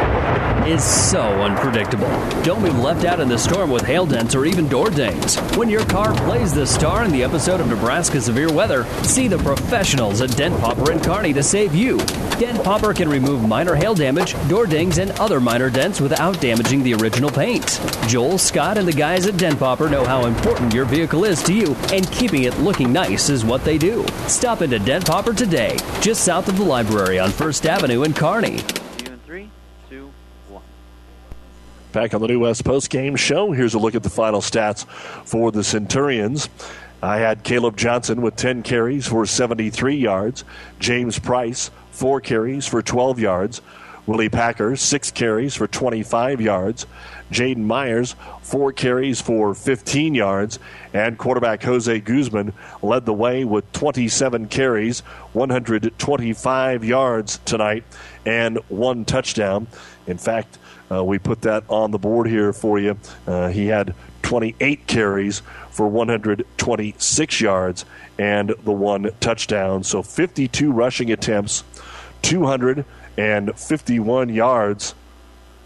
is 0.65 0.83
so 0.83 1.21
unpredictable. 1.21 2.07
Don't 2.41 2.63
be 2.63 2.71
left 2.71 3.05
out 3.05 3.19
in 3.19 3.29
the 3.29 3.37
storm 3.37 3.69
with 3.69 3.85
hail 3.85 4.07
dents 4.07 4.33
or 4.33 4.47
even 4.47 4.67
door 4.67 4.89
dings. 4.89 5.37
When 5.55 5.69
your 5.69 5.85
car 5.85 6.15
plays 6.25 6.51
the 6.51 6.65
star 6.65 7.03
in 7.03 7.11
the 7.11 7.23
episode 7.23 7.61
of 7.61 7.67
Nebraska 7.67 8.19
Severe 8.19 8.51
Weather, 8.51 8.85
see 9.03 9.27
the 9.27 9.37
professionals 9.37 10.21
at 10.21 10.35
Dent 10.35 10.59
Popper 10.59 10.91
and 10.91 11.03
Kearney 11.03 11.31
to 11.33 11.43
save 11.43 11.75
you. 11.75 11.97
Dent 12.39 12.63
Popper 12.63 12.91
can 12.91 13.07
remove 13.07 13.47
minor 13.47 13.75
hail 13.75 13.93
damage, 13.93 14.35
door 14.49 14.65
dings, 14.65 14.97
and 14.97 15.11
other 15.19 15.39
minor 15.39 15.69
dents 15.69 16.01
without 16.01 16.41
damaging 16.41 16.81
the 16.81 16.95
original 16.95 17.29
paint. 17.29 17.79
Joel, 18.07 18.39
Scott, 18.39 18.79
and 18.79 18.87
the 18.87 18.93
guys 18.93 19.27
at 19.27 19.37
Dent 19.37 19.59
Popper 19.59 19.89
know 19.89 20.05
how 20.05 20.25
important 20.25 20.73
your 20.73 20.85
vehicle 20.85 21.23
is 21.23 21.43
to 21.43 21.53
you, 21.53 21.75
and 21.93 22.11
keeping 22.11 22.43
it 22.43 22.57
looking 22.61 22.91
nice 22.91 23.29
is 23.29 23.45
what 23.45 23.63
they 23.63 23.77
do. 23.77 24.03
Stop 24.25 24.63
into 24.63 24.79
Dent 24.79 25.05
Popper 25.05 25.33
today, 25.33 25.77
just 26.01 26.23
south 26.23 26.47
of 26.47 26.57
the 26.57 26.65
library 26.65 27.19
on 27.19 27.29
First 27.29 27.67
Avenue 27.67 28.01
in 28.01 28.13
Kearney. 28.15 28.63
Back 31.97 32.13
on 32.13 32.21
the 32.21 32.27
New 32.27 32.41
West 32.41 32.63
Post 32.63 32.91
Game 32.91 33.15
Show, 33.15 33.53
here's 33.53 33.73
a 33.73 33.79
look 33.79 33.95
at 33.95 34.03
the 34.03 34.09
final 34.11 34.39
stats 34.39 34.85
for 35.25 35.51
the 35.51 35.63
Centurions. 35.63 36.47
I 37.01 37.17
had 37.17 37.43
Caleb 37.43 37.75
Johnson 37.75 38.21
with 38.21 38.35
10 38.35 38.61
carries 38.61 39.07
for 39.07 39.25
73 39.25 39.95
yards, 39.95 40.43
James 40.77 41.17
Price, 41.17 41.71
4 41.89 42.21
carries 42.21 42.67
for 42.67 42.83
12 42.83 43.19
yards, 43.19 43.63
Willie 44.05 44.29
Packer, 44.29 44.75
6 44.75 45.09
carries 45.09 45.55
for 45.55 45.65
25 45.65 46.39
yards, 46.39 46.85
Jaden 47.31 47.63
Myers, 47.63 48.15
4 48.43 48.73
carries 48.73 49.19
for 49.19 49.55
15 49.55 50.13
yards, 50.13 50.59
and 50.93 51.17
quarterback 51.17 51.63
Jose 51.63 51.99
Guzman 52.01 52.53
led 52.83 53.07
the 53.07 53.13
way 53.13 53.43
with 53.43 53.71
27 53.71 54.49
carries, 54.49 54.99
125 55.33 56.83
yards 56.83 57.39
tonight, 57.43 57.83
and 58.23 58.59
one 58.69 59.03
touchdown. 59.03 59.65
In 60.05 60.19
fact, 60.19 60.59
uh, 60.91 61.03
we 61.03 61.19
put 61.19 61.41
that 61.41 61.65
on 61.69 61.91
the 61.91 61.97
board 61.97 62.27
here 62.27 62.53
for 62.53 62.79
you. 62.79 62.97
Uh, 63.25 63.49
he 63.49 63.67
had 63.67 63.93
28 64.23 64.87
carries 64.87 65.41
for 65.69 65.87
126 65.87 67.41
yards 67.41 67.85
and 68.17 68.53
the 68.63 68.71
one 68.71 69.11
touchdown. 69.19 69.83
So 69.83 70.01
52 70.01 70.71
rushing 70.71 71.11
attempts, 71.11 71.63
251 72.23 74.29
yards 74.29 74.95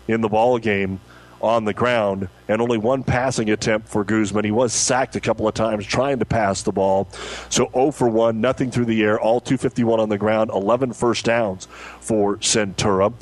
in 0.08 0.22
the 0.22 0.30
ball 0.30 0.58
game 0.60 1.00
on 1.42 1.66
the 1.66 1.74
ground, 1.74 2.30
and 2.48 2.62
only 2.62 2.78
one 2.78 3.04
passing 3.04 3.50
attempt 3.50 3.90
for 3.90 4.04
Guzman. 4.04 4.46
He 4.46 4.52
was 4.52 4.74
sacked 4.74 5.16
a 5.16 5.20
couple 5.20 5.48
of 5.48 5.56
times 5.56 5.86
trying 5.86 6.20
to 6.20 6.26
pass 6.26 6.62
the 6.62 6.72
ball. 6.72 7.10
So 7.50 7.70
0 7.74 7.92
for 7.92 8.08
1, 8.08 8.40
nothing 8.40 8.70
through 8.70 8.86
the 8.86 9.02
air, 9.02 9.20
all 9.20 9.40
251 9.40 10.00
on 10.00 10.10
the 10.10 10.20
ground, 10.20 10.52
11 10.52 10.94
first 10.94 11.26
downs 11.26 11.68
for 12.00 12.38
Centura. 12.38 13.14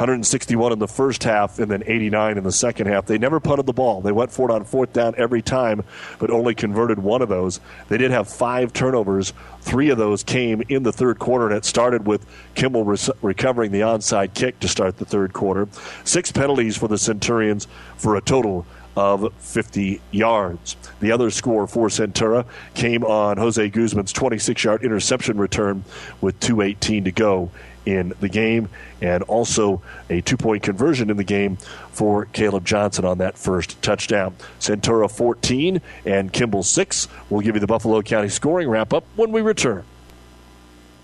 161 0.00 0.72
in 0.72 0.78
the 0.78 0.88
first 0.88 1.24
half 1.24 1.58
and 1.58 1.70
then 1.70 1.82
89 1.86 2.38
in 2.38 2.44
the 2.44 2.50
second 2.50 2.86
half. 2.86 3.04
They 3.04 3.18
never 3.18 3.38
punted 3.38 3.66
the 3.66 3.74
ball. 3.74 4.00
They 4.00 4.12
went 4.12 4.32
for 4.32 4.48
it 4.48 4.54
on 4.54 4.64
fourth 4.64 4.94
down 4.94 5.14
every 5.18 5.42
time, 5.42 5.84
but 6.18 6.30
only 6.30 6.54
converted 6.54 6.98
one 6.98 7.20
of 7.20 7.28
those. 7.28 7.60
They 7.88 7.98
did 7.98 8.10
have 8.10 8.26
five 8.26 8.72
turnovers. 8.72 9.34
Three 9.60 9.90
of 9.90 9.98
those 9.98 10.22
came 10.22 10.62
in 10.70 10.84
the 10.84 10.92
third 10.92 11.18
quarter, 11.18 11.48
and 11.48 11.54
it 11.54 11.66
started 11.66 12.06
with 12.06 12.24
Kimball 12.54 12.84
re- 12.84 12.96
recovering 13.20 13.72
the 13.72 13.80
onside 13.80 14.32
kick 14.32 14.58
to 14.60 14.68
start 14.68 14.96
the 14.96 15.04
third 15.04 15.34
quarter. 15.34 15.68
Six 16.04 16.32
penalties 16.32 16.78
for 16.78 16.88
the 16.88 16.96
Centurions 16.96 17.68
for 17.98 18.16
a 18.16 18.22
total 18.22 18.64
of 18.96 19.32
50 19.38 20.00
yards. 20.10 20.76
The 21.00 21.12
other 21.12 21.30
score 21.30 21.66
for 21.66 21.88
Centura 21.88 22.46
came 22.74 23.04
on 23.04 23.36
Jose 23.36 23.68
Guzman's 23.68 24.12
26 24.12 24.64
yard 24.64 24.82
interception 24.82 25.38
return 25.38 25.84
with 26.20 26.40
2.18 26.40 27.04
to 27.04 27.12
go 27.12 27.50
in 27.90 28.14
the 28.20 28.28
game, 28.28 28.68
and 29.00 29.22
also 29.24 29.82
a 30.08 30.20
two 30.20 30.36
point 30.36 30.62
conversion 30.62 31.10
in 31.10 31.16
the 31.16 31.24
game 31.24 31.56
for 31.90 32.26
Caleb 32.26 32.64
Johnson 32.64 33.04
on 33.04 33.18
that 33.18 33.36
first 33.36 33.80
touchdown. 33.82 34.34
Centura 34.58 35.10
14 35.10 35.80
and 36.04 36.32
Kimball 36.32 36.62
6. 36.62 37.08
We'll 37.28 37.40
give 37.40 37.56
you 37.56 37.60
the 37.60 37.66
Buffalo 37.66 38.02
County 38.02 38.28
scoring 38.28 38.68
wrap 38.68 38.92
up 38.92 39.04
when 39.16 39.32
we 39.32 39.40
return. 39.40 39.84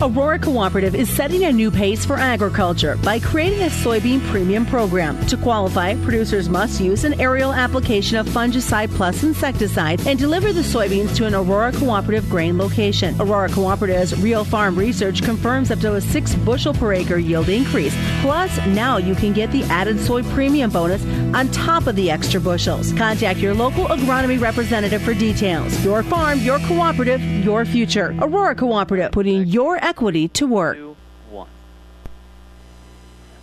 Aurora 0.00 0.40
Cooperative 0.40 0.96
is 0.96 1.08
setting 1.08 1.44
a 1.44 1.52
new 1.52 1.70
pace 1.70 2.04
for 2.04 2.16
agriculture 2.16 2.96
by 2.96 3.20
creating 3.20 3.62
a 3.62 3.66
soybean 3.66 4.20
premium 4.28 4.66
program. 4.66 5.24
To 5.28 5.36
qualify, 5.36 5.94
producers 6.02 6.48
must 6.48 6.80
use 6.80 7.04
an 7.04 7.18
aerial 7.20 7.52
application 7.52 8.18
of 8.18 8.26
fungicide 8.26 8.92
plus 8.96 9.22
insecticide 9.22 10.04
and 10.06 10.18
deliver 10.18 10.52
the 10.52 10.62
soybeans 10.62 11.14
to 11.16 11.26
an 11.26 11.34
Aurora 11.34 11.70
Cooperative 11.70 12.28
grain 12.28 12.58
location. 12.58 13.14
Aurora 13.20 13.48
Cooperative's 13.48 14.20
real 14.20 14.44
farm 14.44 14.76
research 14.76 15.22
confirms 15.22 15.70
up 15.70 15.78
to 15.78 15.94
a 15.94 16.00
6 16.00 16.34
bushel 16.36 16.74
per 16.74 16.92
acre 16.92 17.18
yield 17.18 17.48
increase. 17.48 17.94
Plus, 18.20 18.54
now 18.66 18.96
you 18.96 19.14
can 19.14 19.32
get 19.32 19.52
the 19.52 19.62
added 19.64 20.00
soy 20.00 20.24
premium 20.34 20.70
bonus 20.70 21.04
on 21.36 21.48
top 21.52 21.86
of 21.86 21.94
the 21.94 22.10
extra 22.10 22.40
bushels. 22.40 22.92
Contact 22.94 23.38
your 23.38 23.54
local 23.54 23.84
agronomy 23.84 24.40
representative 24.40 25.02
for 25.02 25.14
details. 25.14 25.84
Your 25.84 26.02
farm, 26.02 26.40
your 26.40 26.58
cooperative, 26.60 27.22
your 27.44 27.64
future. 27.64 28.14
Aurora 28.20 28.56
Cooperative, 28.56 29.12
putting 29.12 29.46
your 29.46 29.78
equity 29.84 30.28
to 30.28 30.46
work. 30.46 30.78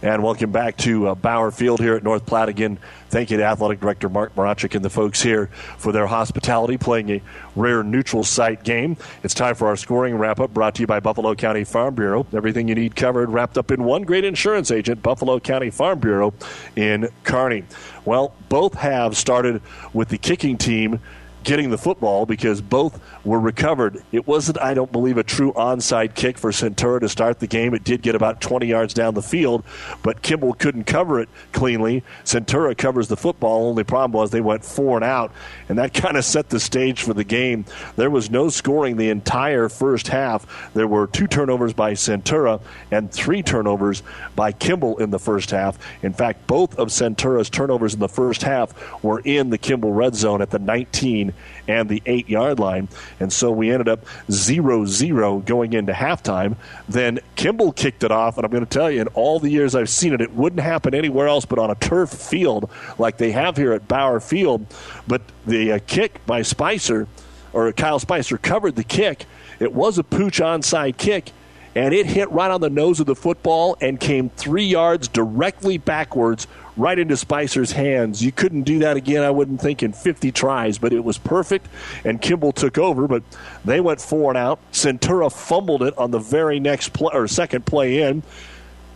And 0.04 0.24
welcome 0.24 0.52
back 0.52 0.78
to 0.78 1.10
uh, 1.10 1.16
Bauer 1.16 1.52
Field 1.52 1.80
here 1.80 1.94
at 1.94 2.04
North 2.04 2.26
Platte. 2.26 2.50
Again, 2.50 2.80
thank 3.10 3.30
you 3.30 3.38
to 3.38 3.44
Athletic 3.44 3.80
Director 3.80 4.10
Mark 4.10 4.34
Moravchik 4.34 4.74
and 4.74 4.84
the 4.84 4.90
folks 4.90 5.22
here 5.22 5.52
for 5.78 5.92
their 5.92 6.08
hospitality, 6.08 6.80
playing 6.80 7.12
a 7.12 7.22
rare 7.56 7.84
neutral 7.84 8.24
site 8.24 8.64
game. 8.64 8.98
It's 9.22 9.36
time 9.36 9.54
for 9.54 9.68
our 9.68 9.76
scoring 9.76 10.18
wrap 10.18 10.40
up 10.40 10.56
brought 10.56 10.74
to 10.76 10.82
you 10.82 10.88
by 10.88 11.02
Buffalo 11.02 11.36
County 11.36 11.64
Farm 11.64 11.94
Bureau. 11.94 12.26
Everything 12.34 12.68
you 12.68 12.74
need 12.74 12.96
covered, 12.96 13.30
wrapped 13.30 13.60
up 13.60 13.70
in 13.70 13.84
one 13.84 14.02
great 14.02 14.26
insurance 14.26 14.72
agent, 14.72 15.04
Buffalo 15.04 15.40
County 15.40 15.70
Farm 15.70 16.00
Bureau 16.00 16.34
in 16.76 17.08
Kearney. 17.24 17.66
Well, 18.04 18.34
both 18.50 18.74
halves 18.74 19.20
started 19.20 19.62
with 19.94 20.10
the 20.10 20.18
kicking 20.18 20.58
team 20.58 21.00
getting 21.44 21.70
the 21.70 21.78
football 21.78 22.26
because 22.26 22.62
both 22.62 23.00
were 23.26 23.40
recovered. 23.40 24.04
It 24.12 24.28
wasn't, 24.28 24.62
I 24.62 24.74
don't 24.74 24.92
believe, 24.92 25.18
a 25.18 25.24
true 25.24 25.54
onside 25.54 26.16
kick 26.16 26.38
for 26.38 26.52
Centura 26.52 27.00
to 27.00 27.10
start 27.10 27.40
the 27.40 27.48
game. 27.48 27.74
It 27.74 27.84
did 27.84 28.02
get 28.02 28.16
about 28.16 28.42
20 28.42 28.68
yards 28.68 28.94
down 28.94 29.14
the 29.14 29.22
field, 29.22 29.64
but 30.04 30.22
Kimball 30.22 30.54
couldn't 30.54 30.86
cover 30.86 31.20
it 31.20 31.30
cleanly. 31.52 32.04
Centura 32.24 32.78
covers 32.78 33.08
the 33.08 33.18
football. 33.18 33.68
Only 33.68 33.84
problem 33.84 34.20
was 34.20 34.32
they 34.32 34.42
went 34.42 34.64
four 34.64 34.98
and 34.98 35.04
out, 35.04 35.32
and 35.70 35.78
that 35.78 35.94
kind 36.02 36.18
of 36.18 36.26
set 36.26 36.50
the 36.50 36.60
stage 36.60 37.02
for 37.02 37.14
the 37.14 37.24
game. 37.24 37.66
There 37.96 38.10
was 38.10 38.30
no 38.30 38.50
scoring 38.50 38.98
the 38.98 39.10
entire 39.10 39.70
first 39.70 40.08
half. 40.08 40.72
There 40.74 40.88
were 40.88 41.08
two 41.08 41.28
turnovers 41.28 41.74
by 41.74 41.94
Centura 41.94 42.62
and 42.92 43.12
three 43.12 43.42
turnovers 43.44 44.04
by 44.36 44.52
Kimball 44.52 44.98
in 44.98 45.10
the 45.10 45.20
first 45.20 45.52
half. 45.52 45.78
In 46.04 46.14
fact, 46.14 46.48
both 46.48 46.78
of 46.78 46.90
Centura's 46.90 47.50
turnovers 47.50 47.94
in 47.94 48.00
the 48.00 48.10
first 48.10 48.44
half 48.44 49.04
were 49.04 49.22
in 49.22 49.50
the 49.50 49.58
Kimball 49.58 49.94
red 49.94 50.16
zone 50.16 50.42
at 50.42 50.50
the 50.50 50.60
19 50.60 51.31
and 51.68 51.90
the 51.90 52.02
eight 52.06 52.30
yard 52.30 52.60
line. 52.60 52.88
And 53.20 53.32
so 53.32 53.52
we 53.52 53.72
ended 53.72 53.88
up 53.88 54.06
0 54.32 54.86
0 54.86 55.40
going 55.40 55.74
into 55.74 55.94
halftime. 55.94 56.56
Then 56.88 57.20
Kimball 57.36 57.72
kicked 57.72 58.04
it 58.04 58.12
off. 58.12 58.38
And 58.38 58.46
I'm 58.46 58.52
going 58.52 58.66
to 58.66 58.70
tell 58.70 58.90
you, 58.90 59.02
in 59.02 59.08
all 59.10 59.40
the 59.40 59.50
years 59.50 59.76
I've 59.76 59.90
seen 59.90 60.14
it, 60.14 60.22
it 60.22 60.34
wouldn't 60.34 60.62
happen 60.62 60.94
anywhere 60.94 61.28
else 61.28 61.46
but 61.46 61.60
on 61.60 61.70
a 61.72 61.76
turf 61.76 62.10
field 62.10 62.70
like 62.98 63.18
they 63.18 63.32
have 63.32 63.58
here 63.58 63.74
at 63.74 63.88
Bauer 63.88 64.20
Field. 64.20 64.66
But 65.08 65.22
the 65.46 65.74
uh, 65.74 65.80
kick 65.88 66.26
by 66.26 66.42
Spicer, 66.42 67.08
or 67.54 67.72
Kyle 67.74 68.00
Spicer, 68.00 68.38
covered 68.38 68.76
the 68.76 68.84
kick. 68.84 69.26
It 69.60 69.74
was 69.74 69.98
a 69.98 70.04
pooch 70.04 70.40
onside 70.40 70.98
kick 70.98 71.32
and 71.76 71.94
it 71.94 72.06
hit 72.06 72.30
right 72.32 72.52
on 72.52 72.62
the 72.62 72.70
nose 72.70 73.00
of 73.00 73.06
the 73.06 73.16
football 73.16 73.78
and 73.82 74.00
came 74.00 74.30
three 74.30 74.66
yards 74.66 75.08
directly 75.08 75.78
backwards 75.78 76.48
right 76.78 76.98
into 76.98 77.18
Spicer's 77.18 77.72
hands. 77.72 78.24
You 78.24 78.32
couldn't 78.32 78.64
do 78.64 78.80
that 78.80 78.98
again, 78.98 79.24
I 79.24 79.30
wouldn't 79.30 79.62
think, 79.62 79.84
in 79.84 79.94
50 79.94 80.32
tries, 80.32 80.78
but 80.78 80.94
it 80.94 81.04
was 81.04 81.18
perfect, 81.18 81.68
and 82.04 82.22
Kimball 82.22 82.52
took 82.52 82.78
over, 82.78 83.08
but 83.08 83.24
they 83.66 83.82
went 83.82 84.02
four 84.02 84.32
and 84.32 84.38
out. 84.38 84.60
Centura 84.72 85.32
fumbled 85.32 85.84
it 85.84 85.98
on 85.98 86.12
the 86.12 86.20
very 86.20 86.60
next 86.60 86.94
play, 86.94 87.12
or 87.14 87.28
second 87.28 87.66
play 87.66 88.02
in, 88.02 88.24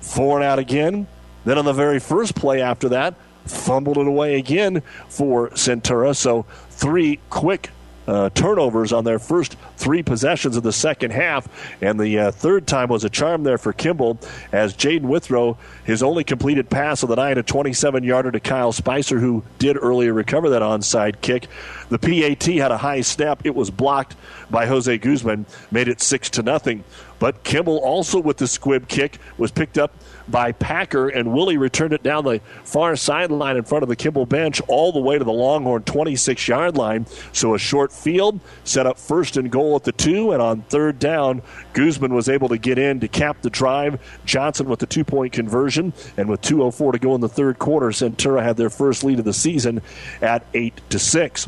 four 0.02 0.38
and 0.38 0.46
out 0.46 0.60
again. 0.60 1.08
Then 1.44 1.58
on 1.58 1.66
the 1.66 1.74
very 1.74 2.00
first 2.00 2.36
play 2.36 2.62
after 2.62 2.90
that, 2.90 3.16
fumbled 3.46 3.98
it 3.98 4.08
away 4.08 4.36
again 4.38 4.82
for 5.08 5.50
Centura. 5.52 6.16
So 6.16 6.46
three 6.70 7.20
quick 7.30 7.70
uh, 8.08 8.30
turnovers 8.32 8.94
on 8.94 9.04
their 9.04 9.20
first 9.20 9.56
three 9.78 10.04
possessions 10.04 10.58
of 10.58 10.64
the 10.64 10.74
second 10.74 11.12
half. 11.12 11.48
And 11.82 12.00
the 12.00 12.20
uh, 12.20 12.32
third 12.32 12.68
time 12.68 12.90
was 12.90 13.04
a 13.04 13.10
charm 13.10 13.44
there 13.44 13.58
for 13.58 13.74
Kimball 13.74 14.20
as 14.52 14.76
Jaden 14.76 15.04
Withrow, 15.04 15.58
his 15.84 16.04
only 16.04 16.24
completed 16.24 16.70
pass 16.70 17.04
of 17.04 17.10
the 17.10 17.16
night, 17.16 17.38
a 17.38 17.44
27 17.44 18.04
yarder 18.04 18.32
to 18.32 18.40
Kyle 18.40 18.72
Spicer, 18.72 19.20
who 19.20 19.44
did 19.60 19.78
earlier 19.82 20.14
recover 20.14 20.50
that 20.50 20.62
onside 20.62 21.22
kick. 21.22 21.48
The 21.90 22.00
PAT 22.00 22.44
had 22.44 22.72
a 22.72 22.78
high 22.78 23.02
snap. 23.02 23.46
It 23.46 23.56
was 23.56 23.70
blocked 23.70 24.16
by 24.50 24.66
Jose 24.66 24.98
Guzman, 24.98 25.46
made 25.72 25.88
it 25.88 26.02
6 26.02 26.30
to 26.32 26.44
nothing. 26.44 26.84
But 27.20 27.44
Kimball 27.44 27.78
also 27.80 28.20
with 28.20 28.38
the 28.38 28.48
squib 28.48 28.88
kick 28.88 29.20
was 29.38 29.52
picked 29.52 29.78
up 29.78 29.94
by 30.28 30.52
Packer, 30.52 31.10
and 31.10 31.34
Willie 31.34 31.58
returned 31.58 31.94
it 31.94 32.04
down 32.04 32.24
the 32.24 32.42
far 32.64 32.96
sideline 32.96 33.58
in 33.58 33.64
front 33.64 33.84
of 33.84 33.90
the 33.90 33.96
Kimball 33.96 34.26
bench 34.26 34.62
all 34.68 34.92
the 34.92 35.00
way 35.00 35.18
to 35.18 35.24
the 35.24 35.32
Longhorn 35.32 35.84
26 35.84 36.48
yard 36.48 36.78
line. 36.78 37.06
So 37.32 37.56
a 37.56 37.60
short 37.60 37.92
field 37.92 38.40
set 38.64 38.86
up 38.86 38.98
first 38.98 39.38
and 39.38 39.52
goal 39.52 39.76
at 39.76 39.84
the 39.84 39.92
two, 39.92 40.32
and 40.32 40.42
on 40.42 40.62
third 40.64 41.00
down, 41.00 41.42
Guzman 41.74 42.14
was 42.14 42.30
able 42.30 42.50
to 42.50 42.58
get 42.58 42.78
in 42.78 43.00
to 43.02 43.08
cap 43.08 43.42
the 43.42 43.50
drive. 43.50 44.00
Johnson 44.26 44.68
with 44.68 44.80
the 44.80 44.86
two 44.86 45.04
point 45.04 45.34
conversion, 45.34 45.94
and 46.18 46.30
with 46.30 46.42
2.04 46.42 46.94
to 46.94 47.00
go 47.00 47.16
in 47.16 47.22
the 47.22 47.30
third 47.30 47.60
quarter, 47.60 47.88
Centura 47.88 48.42
had 48.42 48.58
their 48.58 48.70
first 48.70 49.04
lead 49.04 49.20
of 49.20 49.26
the 49.26 49.34
season 49.34 49.82
at 50.22 50.46
8 50.54 50.82
to 50.90 51.00
6. 51.00 51.48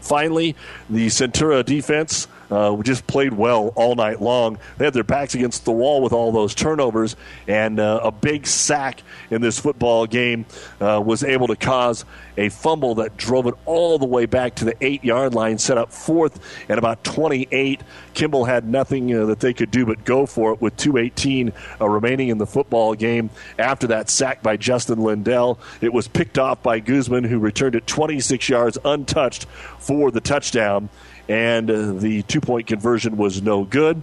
Finally, 0.00 0.54
the 0.90 1.06
Centura 1.06 1.64
defense 1.64 2.28
uh, 2.54 2.82
just 2.82 3.06
played 3.06 3.32
well 3.32 3.72
all 3.74 3.94
night 3.94 4.20
long. 4.20 4.58
They 4.78 4.84
had 4.84 4.94
their 4.94 5.04
backs 5.04 5.34
against 5.34 5.64
the 5.64 5.72
wall 5.72 6.02
with 6.02 6.12
all 6.12 6.32
those 6.32 6.54
turnovers, 6.54 7.16
and 7.46 7.80
uh, 7.80 8.00
a 8.02 8.12
big 8.12 8.46
sack 8.46 9.02
in 9.30 9.40
this 9.40 9.58
football 9.58 10.06
game 10.06 10.46
uh, 10.80 11.02
was 11.04 11.24
able 11.24 11.48
to 11.48 11.56
cause 11.56 12.04
a 12.36 12.48
fumble 12.48 12.96
that 12.96 13.16
drove 13.16 13.46
it 13.46 13.54
all 13.64 13.98
the 13.98 14.06
way 14.06 14.26
back 14.26 14.56
to 14.56 14.64
the 14.64 14.76
eight 14.84 15.04
yard 15.04 15.34
line, 15.34 15.58
set 15.58 15.78
up 15.78 15.92
fourth 15.92 16.40
at 16.68 16.78
about 16.78 17.04
28. 17.04 17.80
Kimball 18.12 18.44
had 18.44 18.68
nothing 18.68 19.14
uh, 19.14 19.26
that 19.26 19.40
they 19.40 19.52
could 19.52 19.70
do 19.70 19.86
but 19.86 20.04
go 20.04 20.26
for 20.26 20.52
it 20.52 20.60
with 20.60 20.76
2.18 20.76 21.52
uh, 21.80 21.88
remaining 21.88 22.28
in 22.28 22.38
the 22.38 22.46
football 22.46 22.94
game. 22.94 23.30
After 23.58 23.86
that 23.88 24.08
sack 24.08 24.42
by 24.42 24.56
Justin 24.56 25.00
Lindell, 25.00 25.58
it 25.80 25.92
was 25.92 26.08
picked 26.08 26.38
off 26.38 26.62
by 26.62 26.80
Guzman, 26.80 27.24
who 27.24 27.38
returned 27.38 27.74
it 27.74 27.86
26 27.86 28.48
yards 28.48 28.78
untouched 28.84 29.46
for 29.78 30.10
the 30.10 30.20
touchdown 30.20 30.88
and 31.28 31.70
uh, 31.70 31.92
the 31.92 32.22
two 32.22 32.40
point 32.40 32.66
conversion 32.66 33.16
was 33.16 33.42
no 33.42 33.64
good. 33.64 34.02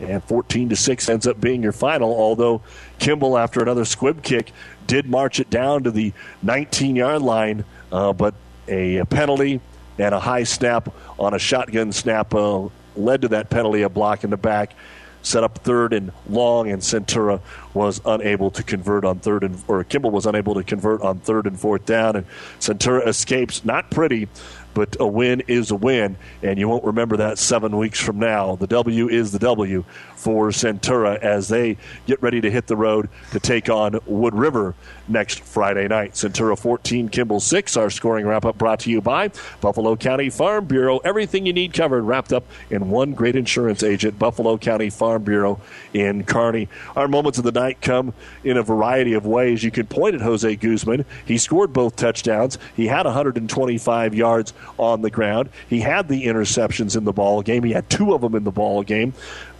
And 0.00 0.22
14 0.24 0.70
to 0.70 0.76
6 0.76 1.08
ends 1.08 1.26
up 1.26 1.40
being 1.40 1.62
your 1.62 1.72
final, 1.72 2.10
although 2.14 2.62
Kimball, 2.98 3.38
after 3.38 3.62
another 3.62 3.84
squib 3.84 4.22
kick, 4.22 4.50
did 4.86 5.08
march 5.08 5.40
it 5.40 5.50
down 5.50 5.84
to 5.84 5.90
the 5.90 6.12
19 6.42 6.96
yard 6.96 7.22
line, 7.22 7.64
uh, 7.92 8.12
but 8.12 8.34
a, 8.68 9.04
penalty 9.04 9.60
and 9.98 10.14
a 10.14 10.20
high 10.20 10.42
snap 10.42 10.92
on 11.18 11.34
a 11.34 11.38
shotgun 11.38 11.92
snap 11.92 12.34
uh, 12.34 12.68
led 12.96 13.22
to 13.22 13.28
that 13.28 13.50
penalty, 13.50 13.82
a 13.82 13.88
block 13.88 14.24
in 14.24 14.30
the 14.30 14.36
back. 14.36 14.74
Set 15.22 15.42
up 15.42 15.56
third 15.58 15.94
and 15.94 16.12
long, 16.28 16.70
and 16.70 16.82
Centura 16.82 17.40
was 17.72 17.98
unable 18.04 18.50
to 18.50 18.62
convert 18.62 19.06
on 19.06 19.20
third 19.20 19.42
and 19.42 19.62
or 19.68 19.82
Kimball 19.82 20.10
was 20.10 20.26
unable 20.26 20.52
to 20.54 20.62
convert 20.62 21.00
on 21.00 21.18
third 21.20 21.46
and 21.46 21.58
fourth 21.58 21.86
down, 21.86 22.16
and 22.16 22.26
Centura 22.60 23.06
escapes 23.06 23.64
not 23.64 23.90
pretty, 23.90 24.28
but 24.74 24.96
a 25.00 25.06
win 25.06 25.42
is 25.46 25.70
a 25.70 25.76
win, 25.76 26.16
and 26.42 26.58
you 26.58 26.68
won't 26.68 26.84
remember 26.84 27.16
that 27.18 27.38
seven 27.38 27.76
weeks 27.76 28.00
from 28.00 28.18
now. 28.18 28.56
The 28.56 28.66
W 28.66 29.08
is 29.08 29.32
the 29.32 29.38
W 29.38 29.84
for 30.24 30.48
Centura 30.48 31.18
as 31.18 31.48
they 31.48 31.76
get 32.06 32.22
ready 32.22 32.40
to 32.40 32.50
hit 32.50 32.66
the 32.66 32.76
road 32.76 33.10
to 33.32 33.38
take 33.38 33.68
on 33.68 34.00
Wood 34.06 34.34
River 34.34 34.74
next 35.06 35.40
Friday 35.40 35.86
night. 35.86 36.12
Centura 36.12 36.58
14, 36.58 37.10
Kimball 37.10 37.40
6. 37.40 37.76
Our 37.76 37.90
scoring 37.90 38.26
wrap 38.26 38.46
up 38.46 38.56
brought 38.56 38.80
to 38.80 38.90
you 38.90 39.02
by 39.02 39.30
Buffalo 39.60 39.96
County 39.96 40.30
Farm 40.30 40.64
Bureau. 40.64 40.96
Everything 41.04 41.44
you 41.44 41.52
need 41.52 41.74
covered, 41.74 42.04
wrapped 42.04 42.32
up 42.32 42.44
in 42.70 42.88
one 42.88 43.12
great 43.12 43.36
insurance 43.36 43.82
agent, 43.82 44.18
Buffalo 44.18 44.56
County 44.56 44.88
Farm 44.88 45.22
Bureau 45.24 45.60
in 45.92 46.24
Kearney. 46.24 46.70
Our 46.96 47.06
moments 47.06 47.36
of 47.36 47.44
the 47.44 47.52
night 47.52 47.82
come 47.82 48.14
in 48.44 48.56
a 48.56 48.62
variety 48.62 49.12
of 49.12 49.26
ways. 49.26 49.62
You 49.62 49.70
can 49.70 49.86
point 49.86 50.14
at 50.14 50.22
Jose 50.22 50.56
Guzman. 50.56 51.04
He 51.26 51.36
scored 51.36 51.74
both 51.74 51.96
touchdowns. 51.96 52.56
He 52.74 52.86
had 52.86 53.04
125 53.04 54.14
yards 54.14 54.54
on 54.78 55.02
the 55.02 55.10
ground. 55.10 55.50
He 55.68 55.80
had 55.80 56.08
the 56.08 56.24
interceptions 56.24 56.96
in 56.96 57.04
the 57.04 57.12
ball 57.12 57.42
game. 57.42 57.62
He 57.62 57.72
had 57.72 57.90
two 57.90 58.14
of 58.14 58.22
them 58.22 58.34
in 58.34 58.44
the 58.44 58.50
ball 58.50 58.82
game. 58.82 59.12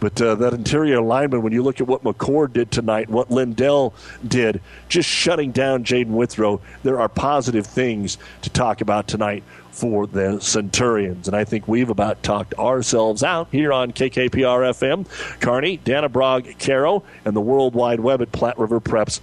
But 0.05 0.21
uh, 0.21 0.35
that 0.35 0.53
interior 0.53 1.01
lineman, 1.01 1.41
when 1.41 1.55
you 1.55 1.63
look 1.63 1.81
at 1.81 1.87
what 1.87 2.05
McCord 2.05 2.53
did 2.53 2.71
tonight, 2.71 3.09
what 3.09 3.31
Lindell 3.31 3.95
did, 4.29 4.61
just 4.91 5.09
shutting 5.09 5.51
down 5.51 5.83
Jaden 5.83 6.09
Withrow, 6.09 6.61
there 6.83 7.01
are 7.01 7.09
positive 7.09 7.67
things 7.67 8.19
to 8.43 8.51
talk 8.51 8.83
about 8.83 9.09
tonight 9.09 9.45
for 9.71 10.07
the 10.07 10.41
Centurions. 10.41 11.27
And 11.27 11.35
I 11.35 11.45
think 11.45 11.67
we've 11.67 11.89
about 11.89 12.23
talked 12.23 12.53
ourselves 12.59 13.23
out 13.23 13.49
here 13.51 13.73
on 13.73 13.93
KKPR 13.93 14.75
FM. 14.75 15.41
Kearney, 15.41 15.79
Dannebrog, 15.79 16.59
Cairo, 16.59 17.03
and 17.25 17.35
the 17.35 17.41
World 17.41 17.75
Wide 17.75 18.01
Web 18.01 18.21
at 18.21 18.31
Platte 18.31 18.59
River 18.59 18.81
Preps. 18.81 19.21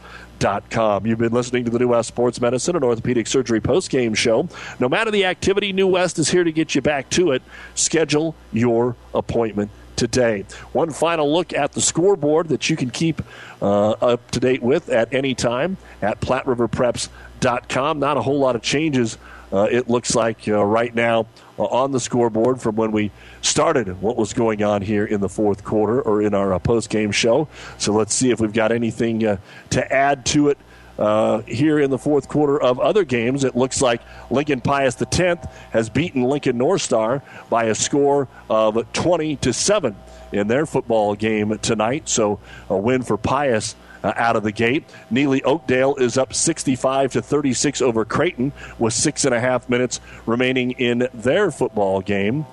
Com. 0.71 1.05
You've 1.05 1.19
been 1.19 1.33
listening 1.33 1.65
to 1.65 1.69
the 1.69 1.77
New 1.77 1.89
West 1.89 2.07
Sports 2.07 2.41
Medicine 2.41 2.75
and 2.75 2.83
Orthopedic 2.83 3.27
Surgery 3.27 3.61
post-game 3.61 4.15
show. 4.15 4.49
No 4.79 4.89
matter 4.89 5.11
the 5.11 5.25
activity, 5.25 5.71
New 5.71 5.85
West 5.85 6.17
is 6.17 6.31
here 6.31 6.43
to 6.43 6.51
get 6.51 6.73
you 6.73 6.81
back 6.81 7.11
to 7.11 7.33
it. 7.33 7.43
Schedule 7.75 8.33
your 8.51 8.95
appointment 9.13 9.69
today. 10.01 10.45
One 10.71 10.89
final 10.89 11.31
look 11.31 11.53
at 11.53 11.73
the 11.73 11.81
scoreboard 11.81 12.47
that 12.47 12.71
you 12.71 12.75
can 12.75 12.89
keep 12.89 13.21
uh, 13.61 13.91
up 13.91 14.31
to 14.31 14.39
date 14.39 14.63
with 14.63 14.89
at 14.89 15.13
any 15.13 15.35
time 15.35 15.77
at 16.01 16.19
PlatteRiverPreps.com. 16.21 17.99
Not 17.99 18.17
a 18.17 18.21
whole 18.23 18.39
lot 18.39 18.55
of 18.55 18.63
changes, 18.63 19.19
uh, 19.53 19.67
it 19.69 19.87
looks 19.91 20.15
like, 20.15 20.47
uh, 20.47 20.63
right 20.65 20.95
now 20.95 21.27
uh, 21.59 21.65
on 21.65 21.91
the 21.91 21.99
scoreboard 21.99 22.59
from 22.59 22.77
when 22.77 22.91
we 22.91 23.11
started 23.41 24.01
what 24.01 24.17
was 24.17 24.33
going 24.33 24.63
on 24.63 24.81
here 24.81 25.05
in 25.05 25.21
the 25.21 25.29
fourth 25.29 25.63
quarter 25.63 26.01
or 26.01 26.23
in 26.23 26.33
our 26.33 26.51
uh, 26.51 26.57
post 26.57 26.89
game 26.89 27.11
show. 27.11 27.47
So 27.77 27.93
let's 27.93 28.15
see 28.15 28.31
if 28.31 28.39
we've 28.39 28.51
got 28.51 28.71
anything 28.71 29.23
uh, 29.23 29.37
to 29.69 29.93
add 29.93 30.25
to 30.27 30.49
it. 30.49 30.57
Uh, 30.99 31.39
here 31.41 31.79
in 31.79 31.89
the 31.89 31.97
fourth 31.97 32.27
quarter 32.27 32.61
of 32.61 32.79
other 32.79 33.03
games, 33.03 33.43
it 33.43 33.55
looks 33.55 33.81
like 33.81 34.01
Lincoln 34.29 34.61
Pius 34.61 35.01
X 35.01 35.47
has 35.71 35.89
beaten 35.89 36.23
Lincoln 36.23 36.57
North 36.57 36.81
Star 36.81 37.23
by 37.49 37.65
a 37.65 37.75
score 37.75 38.27
of 38.49 38.91
20 38.93 39.35
to 39.37 39.53
7 39.53 39.95
in 40.31 40.47
their 40.47 40.65
football 40.65 41.15
game 41.15 41.57
tonight. 41.59 42.07
So 42.07 42.39
a 42.69 42.77
win 42.77 43.03
for 43.03 43.17
Pius 43.17 43.75
uh, 44.03 44.13
out 44.15 44.35
of 44.35 44.43
the 44.43 44.51
gate. 44.51 44.83
Neligh 45.11 45.43
Oakdale 45.43 45.95
is 45.95 46.17
up 46.17 46.33
65 46.33 47.13
to 47.13 47.21
36 47.21 47.81
over 47.81 48.05
Creighton 48.05 48.51
with 48.79 48.93
six 48.93 49.25
and 49.25 49.33
a 49.33 49.39
half 49.39 49.69
minutes 49.69 49.99
remaining 50.25 50.71
in 50.71 51.07
their 51.13 51.51
football 51.51 52.01
game. 52.01 52.45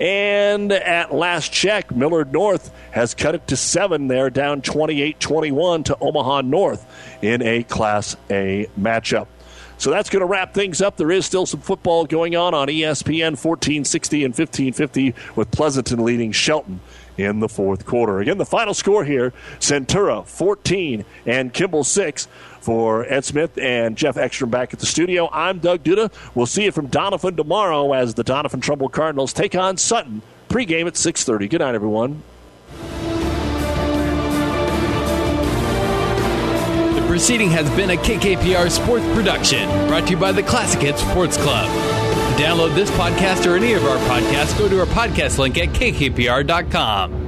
And 0.00 0.70
at 0.70 1.12
last 1.12 1.52
check, 1.52 1.94
Millard 1.94 2.32
North 2.32 2.72
has 2.92 3.14
cut 3.14 3.34
it 3.34 3.46
to 3.48 3.56
seven 3.56 4.08
there, 4.08 4.30
down 4.30 4.62
28 4.62 5.18
21 5.18 5.84
to 5.84 5.98
Omaha 6.00 6.42
North 6.42 6.86
in 7.20 7.42
a 7.42 7.64
Class 7.64 8.16
A 8.30 8.68
matchup. 8.78 9.26
So 9.78 9.90
that's 9.90 10.10
going 10.10 10.20
to 10.20 10.26
wrap 10.26 10.54
things 10.54 10.82
up. 10.82 10.96
There 10.96 11.12
is 11.12 11.24
still 11.24 11.46
some 11.46 11.60
football 11.60 12.04
going 12.04 12.34
on 12.34 12.52
on 12.52 12.66
ESPN 12.66 13.38
1460 13.38 14.24
and 14.24 14.32
1550 14.32 15.14
with 15.36 15.50
Pleasanton 15.52 16.04
leading 16.04 16.32
Shelton 16.32 16.80
in 17.16 17.38
the 17.40 17.48
fourth 17.48 17.86
quarter. 17.86 18.20
Again, 18.20 18.38
the 18.38 18.46
final 18.46 18.74
score 18.74 19.04
here 19.04 19.32
Centura 19.60 20.26
14 20.26 21.04
and 21.26 21.52
Kimball 21.52 21.84
6 21.84 22.28
for 22.60 23.04
Ed 23.06 23.24
Smith 23.24 23.58
and 23.58 23.96
Jeff 23.96 24.16
Ekstrom 24.16 24.50
back 24.50 24.72
at 24.72 24.80
the 24.80 24.86
studio. 24.86 25.28
I'm 25.32 25.58
Doug 25.58 25.82
Duda. 25.82 26.12
We'll 26.34 26.46
see 26.46 26.64
you 26.64 26.72
from 26.72 26.88
Doniphan 26.88 27.36
tomorrow 27.36 27.92
as 27.92 28.14
the 28.14 28.24
Doniphan 28.24 28.62
Trumbull 28.62 28.88
Cardinals 28.88 29.32
take 29.32 29.54
on 29.54 29.76
Sutton. 29.76 30.22
Pregame 30.48 30.86
at 30.86 30.94
6:30. 30.96 31.48
Good 31.48 31.60
night, 31.60 31.74
everyone. 31.74 32.22
The 36.94 37.06
proceeding 37.06 37.50
has 37.50 37.68
been 37.70 37.90
a 37.90 37.96
KKPR 37.96 38.70
sports 38.70 39.04
production 39.14 39.68
brought 39.88 40.04
to 40.06 40.10
you 40.10 40.16
by 40.16 40.32
the 40.32 40.42
Classic 40.42 40.80
Hit 40.80 40.98
Sports 40.98 41.36
Club. 41.36 41.66
To 41.66 42.42
download 42.42 42.74
this 42.74 42.90
podcast 42.92 43.46
or 43.50 43.56
any 43.56 43.72
of 43.72 43.84
our 43.84 43.96
podcasts, 44.08 44.56
go 44.58 44.68
to 44.68 44.80
our 44.80 44.86
podcast 44.86 45.38
link 45.38 45.58
at 45.58 45.68
kkpr.com. 45.68 47.27